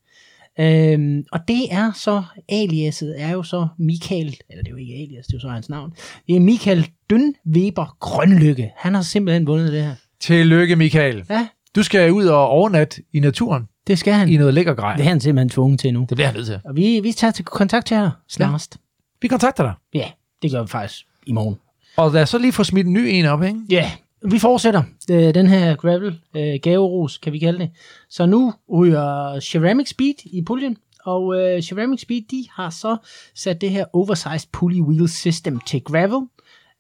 Øhm, 0.59 1.23
og 1.31 1.39
det 1.47 1.73
er 1.73 1.91
så, 1.95 2.23
aliaset 2.49 3.21
er 3.21 3.31
jo 3.31 3.43
så 3.43 3.67
Michael, 3.79 4.37
eller 4.49 4.63
det 4.63 4.67
er 4.67 4.71
jo 4.71 4.77
ikke 4.77 4.93
alias, 4.93 5.25
det 5.25 5.33
er 5.33 5.37
jo 5.37 5.41
så 5.41 5.49
hans 5.49 5.69
navn. 5.69 5.93
Det 6.27 6.35
er 6.35 6.39
Michael 6.39 6.89
Dønweber 7.09 7.97
Grønlykke. 7.99 8.71
Han 8.77 8.93
har 8.93 9.01
simpelthen 9.01 9.47
vundet 9.47 9.71
det 9.71 9.83
her. 9.83 9.95
Tillykke, 10.19 10.75
Michael. 10.75 11.25
Ja. 11.29 11.47
Du 11.75 11.83
skal 11.83 12.11
ud 12.11 12.25
og 12.25 12.47
overnatte 12.47 13.01
i 13.13 13.19
naturen. 13.19 13.63
Det 13.87 13.99
skal 13.99 14.13
han. 14.13 14.29
I 14.29 14.37
noget 14.37 14.53
lækker 14.53 14.73
grej. 14.73 14.95
Det 14.95 15.05
er 15.05 15.09
han 15.09 15.19
simpelthen 15.19 15.49
tvunget 15.49 15.79
til 15.79 15.93
nu. 15.93 16.05
Det 16.09 16.17
bliver 16.17 16.27
han 16.27 16.35
nødt 16.35 16.45
til. 16.45 16.59
Og 16.65 16.75
vi, 16.75 16.99
vi 16.99 17.11
tager 17.11 17.31
til 17.31 17.45
kontakt 17.45 17.87
til 17.87 17.95
jer 17.95 18.11
snarest. 18.29 18.77
Vi 19.21 19.27
kontakter 19.27 19.63
dig. 19.63 19.73
Ja, 19.93 20.07
det 20.41 20.51
gør 20.51 20.61
vi 20.61 20.67
faktisk 20.67 21.05
i 21.25 21.31
morgen. 21.31 21.55
Og 21.97 22.11
lad 22.11 22.21
os 22.21 22.29
så 22.29 22.37
lige 22.37 22.51
få 22.51 22.63
smidt 22.63 22.87
en 22.87 22.93
ny 22.93 22.99
en 22.99 23.25
op, 23.25 23.43
ikke? 23.43 23.59
Ja, 23.69 23.91
vi 24.31 24.39
fortsætter 24.39 24.83
øh, 25.11 25.33
den 25.33 25.47
her 25.47 25.75
gravel 25.75 26.19
øh, 26.35 26.59
gaveros, 26.63 27.17
kan 27.17 27.33
vi 27.33 27.39
kalde 27.39 27.59
det. 27.59 27.69
Så 28.09 28.25
nu 28.25 28.53
ryger 28.73 29.39
Ceramic 29.39 29.89
Speed 29.89 30.13
i 30.25 30.43
puljen, 30.43 30.77
og 31.05 31.41
øh, 31.41 31.61
Ceramic 31.61 32.01
Speed, 32.01 32.21
de 32.31 32.45
har 32.51 32.69
så 32.69 32.97
sat 33.35 33.61
det 33.61 33.69
her 33.69 33.85
oversized 33.93 34.49
pulley 34.51 34.81
wheel 34.81 35.09
system 35.09 35.59
til 35.59 35.83
gravel, 35.83 36.27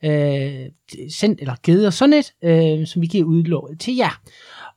øh, 0.05 0.65
sendt 1.09 1.41
eller 1.41 1.55
givet 1.63 1.87
os 1.87 1.95
sådan 1.95 2.13
et, 2.13 2.33
øh, 2.43 2.87
som 2.87 3.01
vi 3.01 3.07
giver 3.07 3.25
udlån 3.25 3.77
til 3.77 3.95
jer. 3.95 4.21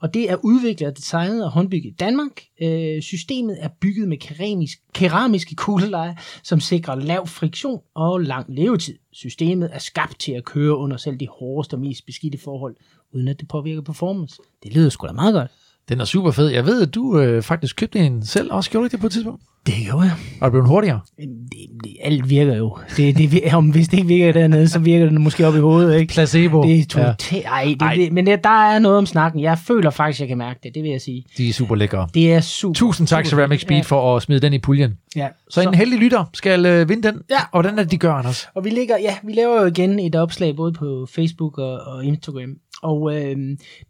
Og 0.00 0.14
det 0.14 0.30
er 0.30 0.36
udviklet 0.42 0.88
og 0.88 0.96
designet 0.96 1.44
og 1.44 1.50
håndbygget 1.50 1.90
i 1.90 1.94
Danmark. 1.94 2.42
Øh, 2.62 3.02
systemet 3.02 3.56
er 3.60 3.68
bygget 3.80 4.08
med 4.08 4.16
keramisk, 4.16 4.78
keramiske 4.94 5.54
kuglelejer, 5.54 6.14
som 6.42 6.60
sikrer 6.60 6.94
lav 6.94 7.26
friktion 7.26 7.80
og 7.94 8.20
lang 8.20 8.46
levetid. 8.48 8.94
Systemet 9.12 9.70
er 9.72 9.78
skabt 9.78 10.20
til 10.20 10.32
at 10.32 10.44
køre 10.44 10.76
under 10.76 10.96
selv 10.96 11.16
de 11.16 11.28
hårdeste 11.28 11.74
og 11.74 11.80
mest 11.80 12.06
beskidte 12.06 12.38
forhold, 12.38 12.76
uden 13.14 13.28
at 13.28 13.40
det 13.40 13.48
påvirker 13.48 13.82
performance. 13.82 14.36
Det 14.62 14.74
lyder 14.74 14.90
sgu 14.90 15.06
da 15.06 15.12
meget 15.12 15.34
godt. 15.34 15.50
Den 15.88 16.00
er 16.00 16.04
super 16.04 16.30
fed. 16.30 16.48
Jeg 16.48 16.66
ved, 16.66 16.82
at 16.82 16.94
du 16.94 17.20
øh, 17.20 17.42
faktisk 17.42 17.76
købte 17.76 17.98
en 17.98 18.26
selv 18.26 18.52
også. 18.52 18.70
Gjorde 18.70 18.82
du 18.82 18.84
ikke 18.86 18.92
det 18.92 19.00
på 19.00 19.06
et 19.06 19.12
tidspunkt? 19.12 19.42
Det 19.68 19.76
gjorde 19.86 20.02
jeg. 20.02 20.12
Og 20.40 20.46
er 20.46 20.50
blevet 20.50 20.68
hurtigere? 20.68 21.00
Det, 21.18 21.96
alt 22.02 22.30
virker 22.30 22.56
jo. 22.56 22.76
Det, 22.96 23.18
det, 23.18 23.54
om 23.54 23.70
hvis 23.70 23.88
det 23.88 23.96
ikke 23.96 24.08
virker 24.08 24.32
dernede, 24.32 24.68
så 24.68 24.78
virker 24.78 25.04
det 25.04 25.20
måske 25.20 25.46
op 25.46 25.56
i 25.56 25.58
hovedet. 25.58 26.00
Ikke? 26.00 26.12
Placebo. 26.12 26.62
Det 26.62 26.78
er 26.78 26.84
totalt... 26.84 27.44
Ja. 27.44 27.48
Ej, 27.48 27.64
det, 27.64 27.82
Ej. 27.82 27.94
det, 27.94 28.12
men 28.12 28.26
det, 28.26 28.44
der 28.44 28.70
er 28.70 28.78
noget 28.78 28.98
om 28.98 29.06
snakken. 29.06 29.42
Jeg 29.42 29.58
føler 29.58 29.90
faktisk, 29.90 30.20
jeg 30.20 30.28
kan 30.28 30.38
mærke 30.38 30.60
det. 30.62 30.74
Det 30.74 30.82
vil 30.82 30.90
jeg 30.90 31.00
sige. 31.00 31.24
De 31.38 31.48
er 31.48 31.52
super 31.52 31.74
lækre. 31.74 32.08
Det 32.14 32.32
er 32.32 32.40
super. 32.40 32.74
Tusind 32.74 33.06
tak, 33.06 33.26
super 33.26 33.42
Ceramic. 33.42 33.60
Speed, 33.60 33.84
for 33.84 34.16
at 34.16 34.22
smide 34.22 34.40
den 34.40 34.52
i 34.52 34.58
puljen. 34.58 34.98
Ja. 35.16 35.28
Så 35.50 35.62
en 35.62 35.74
heldig 35.74 35.98
lytter 35.98 36.24
skal 36.34 36.66
øh, 36.66 36.88
vinde 36.88 37.08
den. 37.08 37.22
Ja. 37.30 37.40
Og 37.52 37.60
hvordan 37.60 37.78
er 37.78 37.82
det, 37.82 37.92
de 37.92 37.98
gør, 37.98 38.12
Anders? 38.12 38.48
Og 38.54 38.64
vi, 38.64 38.70
ligger, 38.70 38.98
ja, 38.98 39.14
vi 39.24 39.32
laver 39.32 39.60
jo 39.60 39.66
igen 39.66 39.98
et 39.98 40.16
opslag 40.16 40.56
både 40.56 40.72
på 40.72 41.06
Facebook 41.14 41.58
og, 41.58 41.80
og 41.80 42.04
Instagram. 42.04 42.50
Og 42.82 43.16
øh, 43.16 43.36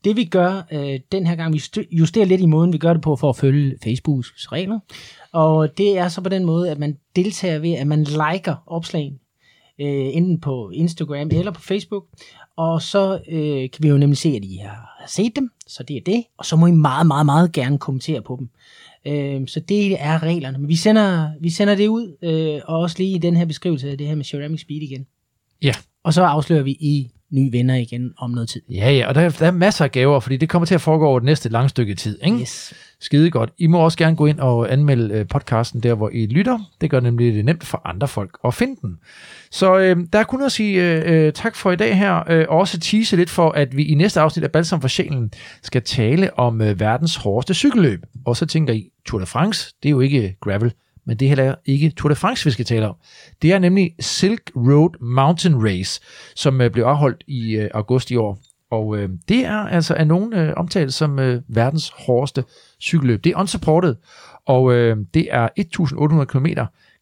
det 0.04 0.16
vi 0.16 0.24
gør 0.24 0.66
øh, 0.72 1.00
den 1.12 1.26
her 1.26 1.36
gang, 1.36 1.52
vi 1.52 1.62
justerer 1.90 2.26
lidt 2.26 2.40
i 2.40 2.46
måden, 2.46 2.72
vi 2.72 2.78
gør 2.78 2.92
det 2.92 3.02
på 3.02 3.16
for 3.16 3.28
at 3.28 3.36
følge 3.36 3.74
Facebooks 3.84 4.52
regler. 4.52 4.78
Og 5.32 5.78
det 5.78 5.98
er 5.98 6.08
så 6.08 6.20
på 6.20 6.28
den 6.28 6.44
måde, 6.44 6.70
at 6.70 6.78
man 6.78 6.98
deltager 7.16 7.58
ved, 7.58 7.72
at 7.72 7.86
man 7.86 8.04
liker 8.04 8.54
opslagene, 8.66 9.16
øh, 9.80 10.16
enten 10.16 10.40
på 10.40 10.70
Instagram 10.70 11.28
eller 11.32 11.52
på 11.52 11.60
Facebook. 11.60 12.04
Og 12.56 12.82
så 12.82 13.20
øh, 13.28 13.70
kan 13.70 13.82
vi 13.82 13.88
jo 13.88 13.98
nemlig 13.98 14.18
se, 14.18 14.28
at 14.28 14.44
I 14.44 14.56
har 14.56 15.04
set 15.08 15.36
dem, 15.36 15.50
så 15.66 15.82
det 15.82 15.96
er 15.96 16.00
det. 16.06 16.24
Og 16.38 16.44
så 16.44 16.56
må 16.56 16.66
I 16.66 16.70
meget, 16.70 17.06
meget, 17.06 17.26
meget 17.26 17.52
gerne 17.52 17.78
kommentere 17.78 18.22
på 18.22 18.36
dem. 18.38 18.48
Øh, 19.06 19.48
så 19.48 19.60
det 19.60 20.02
er 20.02 20.22
reglerne. 20.22 20.58
Men 20.58 20.68
vi 20.68 20.76
sender, 20.76 21.30
vi 21.40 21.50
sender 21.50 21.74
det 21.74 21.88
ud, 21.88 22.16
øh, 22.22 22.60
og 22.64 22.78
også 22.78 22.96
lige 22.98 23.14
i 23.14 23.18
den 23.18 23.36
her 23.36 23.44
beskrivelse 23.44 23.90
af 23.90 23.98
det 23.98 24.06
her 24.06 24.14
med 24.14 24.24
Ceramic 24.24 24.60
Speed 24.60 24.82
igen. 24.82 25.06
Ja. 25.62 25.72
Og 26.04 26.14
så 26.14 26.22
afslører 26.22 26.62
vi 26.62 26.70
i 26.70 27.10
nye 27.30 27.52
venner 27.52 27.74
igen 27.74 28.12
om 28.18 28.30
noget 28.30 28.48
tid. 28.48 28.60
Ja, 28.70 28.90
ja, 28.90 29.08
og 29.08 29.14
der, 29.14 29.20
er- 29.20 29.28
der 29.30 29.46
er 29.46 29.50
masser 29.50 29.84
af 29.84 29.92
gaver, 29.92 30.20
fordi 30.20 30.36
det 30.36 30.48
kommer 30.48 30.66
til 30.66 30.74
at 30.74 30.80
foregå 30.80 31.06
over 31.06 31.18
det 31.18 31.24
næste 31.26 31.48
lange 31.48 31.68
stykke 31.68 31.94
tid. 31.94 32.18
Ikke? 32.24 32.38
Yes. 32.40 32.74
Skide 33.00 33.30
godt. 33.30 33.50
I 33.58 33.66
må 33.66 33.78
også 33.78 33.98
gerne 33.98 34.16
gå 34.16 34.26
ind 34.26 34.40
og 34.40 34.72
anmelde 34.72 35.14
øh, 35.14 35.26
podcasten 35.28 35.80
der, 35.82 35.94
hvor 35.94 36.10
I 36.12 36.26
lytter. 36.26 36.58
Det 36.80 36.90
gør 36.90 37.00
nemlig 37.00 37.34
det 37.34 37.44
nemt 37.44 37.64
for 37.64 37.82
andre 37.84 38.08
folk 38.08 38.38
at 38.44 38.54
finde 38.54 38.76
den. 38.82 38.96
Så 39.50 39.78
øh, 39.78 39.96
der 40.12 40.18
er 40.18 40.24
kun 40.24 40.42
at 40.42 40.52
sige 40.52 40.92
øh, 40.92 41.26
øh, 41.26 41.32
tak 41.32 41.56
for 41.56 41.72
i 41.72 41.76
dag 41.76 41.98
her, 41.98 42.22
øh, 42.30 42.46
og 42.48 42.58
også 42.58 42.80
tease 42.80 43.16
lidt 43.16 43.30
for, 43.30 43.50
at 43.50 43.76
vi 43.76 43.84
i 43.84 43.94
næste 43.94 44.20
afsnit 44.20 44.44
af 44.44 44.52
Balsam 44.52 44.80
for 44.80 44.88
Sjælen 44.88 45.32
skal 45.62 45.82
tale 45.82 46.38
om 46.38 46.60
øh, 46.60 46.80
verdens 46.80 47.16
hårdeste 47.16 47.54
cykelløb. 47.54 48.02
Og 48.26 48.36
så 48.36 48.46
tænker 48.46 48.72
I, 48.72 48.88
Tour 49.06 49.20
de 49.20 49.26
France, 49.26 49.74
det 49.82 49.88
er 49.88 49.90
jo 49.90 50.00
ikke 50.00 50.36
gravel, 50.40 50.72
men 51.08 51.16
det 51.16 51.26
er 51.26 51.28
heller 51.28 51.54
ikke 51.64 51.90
Tour 51.90 52.08
de 52.08 52.14
France, 52.14 52.44
vi 52.44 52.50
skal 52.50 52.64
tale 52.64 52.88
om. 52.88 52.96
Det 53.42 53.52
er 53.52 53.58
nemlig 53.58 53.94
Silk 54.00 54.50
Road 54.56 55.00
Mountain 55.00 55.64
Race, 55.64 56.00
som 56.36 56.60
øh, 56.60 56.70
blev 56.70 56.84
afholdt 56.84 57.24
i 57.26 57.56
øh, 57.56 57.70
august 57.74 58.10
i 58.10 58.16
år. 58.16 58.38
Og 58.70 58.98
øh, 58.98 59.08
det 59.28 59.44
er 59.44 59.56
altså 59.56 59.94
af 59.94 60.06
nogen 60.06 60.32
øh, 60.32 60.52
omtalt 60.56 60.94
som 60.94 61.18
øh, 61.18 61.42
verdens 61.48 61.92
hårdeste 62.06 62.44
cykelløb. 62.80 63.24
Det 63.24 63.32
er 63.32 63.40
unsupported, 63.40 63.94
og 64.46 64.72
øh, 64.72 64.96
det 65.14 65.28
er 65.30 65.48
1.800 66.20 66.24
km 66.24 66.46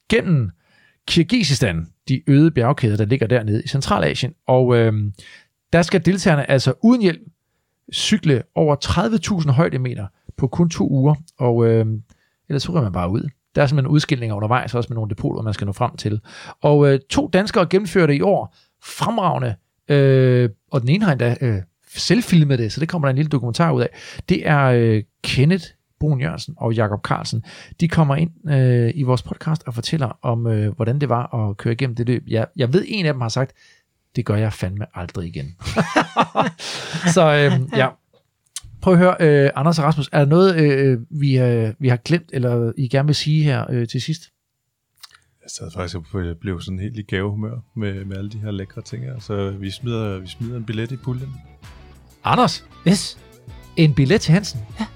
gennem 0.08 0.50
Kirgisistan, 1.08 1.86
de 2.08 2.22
øde 2.26 2.50
bjergkæder, 2.50 2.96
der 2.96 3.04
ligger 3.04 3.26
dernede 3.26 3.62
i 3.64 3.68
Centralasien. 3.68 4.34
Og 4.46 4.76
øh, 4.76 4.92
der 5.72 5.82
skal 5.82 6.04
deltagerne 6.04 6.50
altså 6.50 6.72
uden 6.82 7.02
hjælp 7.02 7.20
cykle 7.92 8.42
over 8.54 8.76
30.000 9.44 9.50
højdemeter 9.50 10.06
på 10.36 10.46
kun 10.46 10.70
to 10.70 10.90
uger, 10.90 11.14
og 11.38 11.66
øh, 11.66 11.86
ellers 12.48 12.62
så 12.62 12.72
ryger 12.72 12.82
man 12.82 12.92
bare 12.92 13.10
ud. 13.10 13.28
Der 13.56 13.62
er 13.62 13.66
simpelthen 13.66 13.92
udskillinger 13.92 14.36
undervejs, 14.36 14.74
også 14.74 14.88
med 14.88 14.94
nogle 14.94 15.10
depoter, 15.10 15.42
man 15.42 15.54
skal 15.54 15.66
nå 15.66 15.72
frem 15.72 15.96
til. 15.96 16.20
Og 16.62 16.92
øh, 16.92 17.00
to 17.10 17.30
danskere 17.32 17.66
gennemførte 17.66 18.16
i 18.16 18.20
år 18.20 18.56
fremragende, 18.84 19.54
øh, 19.88 20.50
og 20.70 20.80
den 20.80 20.88
ene 20.88 21.04
har 21.04 21.12
endda 21.12 21.36
øh, 21.40 21.62
selvfilmet 21.88 22.58
det, 22.58 22.72
så 22.72 22.80
det 22.80 22.88
kommer 22.88 23.08
der 23.08 23.10
en 23.10 23.16
lille 23.16 23.28
dokumentar 23.28 23.72
ud 23.72 23.82
af. 23.82 23.88
Det 24.28 24.48
er 24.48 24.64
øh, 24.64 25.02
Kenneth 25.22 25.64
Brun 26.00 26.20
Jørgensen 26.20 26.54
og 26.56 26.74
Jakob 26.74 27.06
Carlsen. 27.06 27.44
De 27.80 27.88
kommer 27.88 28.16
ind 28.16 28.50
øh, 28.50 28.92
i 28.94 29.02
vores 29.02 29.22
podcast 29.22 29.62
og 29.66 29.74
fortæller 29.74 30.18
om, 30.22 30.46
øh, 30.46 30.74
hvordan 30.74 30.98
det 30.98 31.08
var 31.08 31.34
at 31.34 31.56
køre 31.56 31.72
igennem 31.72 31.96
det 31.96 32.06
løb. 32.06 32.24
Jeg, 32.28 32.46
jeg 32.56 32.72
ved, 32.72 32.84
en 32.88 33.06
af 33.06 33.14
dem 33.14 33.20
har 33.20 33.28
sagt, 33.28 33.52
det 34.16 34.24
gør 34.24 34.36
jeg 34.36 34.52
fandme 34.52 34.86
aldrig 34.94 35.28
igen. 35.28 35.56
så 37.14 37.50
øh, 37.52 37.78
ja, 37.78 37.88
prøv 38.86 38.94
at 38.94 38.98
høre, 38.98 39.44
øh, 39.44 39.50
Anders 39.56 39.78
og 39.78 39.84
Rasmus, 39.84 40.08
er 40.12 40.18
der 40.18 40.26
noget, 40.26 40.56
øh, 40.56 40.98
vi, 41.10 41.38
øh, 41.38 41.72
vi 41.78 41.88
har 41.88 41.96
glemt, 41.96 42.30
eller 42.32 42.72
I 42.76 42.88
gerne 42.88 43.06
vil 43.08 43.14
sige 43.14 43.42
her 43.44 43.64
øh, 43.70 43.88
til 43.88 44.00
sidst? 44.02 44.22
Jeg 45.42 45.50
sad 45.58 45.70
faktisk 45.74 45.96
og 45.96 46.04
blev 46.40 46.60
sådan 46.60 46.78
helt 46.78 46.98
i 46.98 47.02
gavehumør 47.02 47.56
med, 47.76 48.04
med 48.04 48.16
alle 48.16 48.30
de 48.30 48.38
her 48.38 48.50
lækre 48.50 48.82
ting 48.82 49.04
her. 49.04 49.18
Så 49.20 49.50
vi 49.50 49.70
smider, 49.70 50.18
vi 50.18 50.26
smider 50.26 50.56
en 50.56 50.64
billet 50.64 50.92
i 50.92 50.96
puljen. 50.96 51.28
Anders? 52.24 52.64
Yes. 52.88 53.18
En 53.76 53.94
billet 53.94 54.20
til 54.20 54.32
Hansen? 54.32 54.60
Ja. 54.80 54.86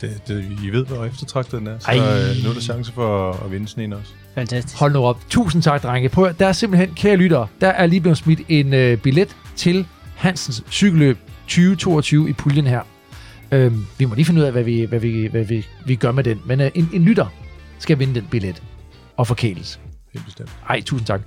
Det, 0.00 0.22
det, 0.28 0.44
I 0.64 0.68
ved, 0.70 0.86
hvor 0.86 1.04
eftertragtet 1.04 1.52
den 1.60 1.66
er. 1.66 1.78
Så 1.78 1.86
Ej. 1.90 1.96
øh, 1.96 2.44
nu 2.44 2.50
er 2.50 2.54
der 2.54 2.60
chance 2.60 2.92
for 2.92 3.30
at, 3.30 3.44
at 3.44 3.52
vinde 3.52 3.68
sådan 3.68 3.84
en 3.84 3.92
også. 3.92 4.12
Fantastisk. 4.34 4.78
Hold 4.78 4.92
nu 4.92 4.98
op. 5.04 5.20
Tusind 5.30 5.62
tak, 5.62 5.82
drenge. 5.82 6.08
Prøv, 6.08 6.24
at- 6.24 6.38
der 6.38 6.46
er 6.46 6.52
simpelthen, 6.52 6.94
kære 6.94 7.16
lyttere, 7.16 7.46
der 7.60 7.68
er 7.68 7.86
lige 7.86 8.00
blevet 8.00 8.18
smidt 8.18 8.40
en 8.48 8.74
øh, 8.74 8.98
billet 8.98 9.36
til 9.56 9.86
Hansens 10.16 10.64
cykelløb 10.70 11.18
2022 11.42 12.30
i 12.30 12.32
puljen 12.32 12.66
her. 12.66 12.80
Øhm, 13.52 13.86
vi 13.98 14.04
må 14.04 14.14
lige 14.14 14.24
finde 14.24 14.40
ud 14.40 14.46
af, 14.46 14.52
hvad 14.52 14.62
vi, 14.62 14.84
hvad 14.84 14.98
vi, 14.98 15.26
hvad 15.26 15.44
vi, 15.44 15.66
vi 15.86 15.94
gør 15.94 16.12
med 16.12 16.24
den. 16.24 16.40
Men 16.46 16.60
øh, 16.60 16.70
en, 16.74 16.90
en 16.92 17.04
lytter 17.04 17.26
skal 17.78 17.98
vinde 17.98 18.14
den 18.14 18.28
billet 18.30 18.62
og 19.16 19.26
forkæles. 19.26 19.80
Helt 20.12 20.24
bestemt. 20.24 20.50
Ej, 20.68 20.80
tusind 20.80 21.06
tak. 21.06 21.20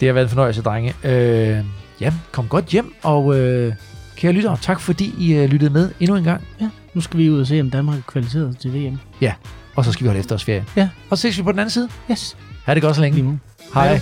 Det 0.00 0.08
har 0.08 0.12
været 0.12 0.24
en 0.24 0.28
fornøjelse, 0.28 0.62
drenge. 0.62 0.94
Øh, 1.04 1.64
ja, 2.00 2.12
kom 2.32 2.48
godt 2.48 2.64
hjem, 2.66 2.94
og 3.02 3.38
øh, 3.38 3.74
kære 4.16 4.32
lyttere, 4.32 4.56
tak 4.60 4.80
fordi 4.80 5.14
I 5.18 5.34
øh, 5.34 5.48
lyttede 5.50 5.70
med 5.70 5.90
endnu 6.00 6.16
en 6.16 6.24
gang. 6.24 6.44
Ja, 6.60 6.68
nu 6.94 7.00
skal 7.00 7.18
vi 7.18 7.30
ud 7.30 7.40
og 7.40 7.46
se, 7.46 7.60
om 7.60 7.70
Danmark 7.70 7.98
er 7.98 8.02
kvalificeret 8.02 8.58
til 8.58 8.74
VM. 8.74 8.98
Ja, 9.20 9.32
og 9.76 9.84
så 9.84 9.92
skal 9.92 10.04
vi 10.04 10.08
holde 10.08 10.20
efterårsferie. 10.20 10.64
Ja. 10.76 10.88
Og 11.10 11.18
så 11.18 11.22
ses 11.22 11.38
vi 11.38 11.42
på 11.42 11.52
den 11.52 11.58
anden 11.58 11.70
side. 11.70 11.88
Yes. 12.10 12.36
Ha' 12.64 12.74
det 12.74 12.82
godt 12.82 12.96
så 12.96 13.02
længe. 13.02 13.16
Lige 13.16 13.38
Hej. 13.74 14.00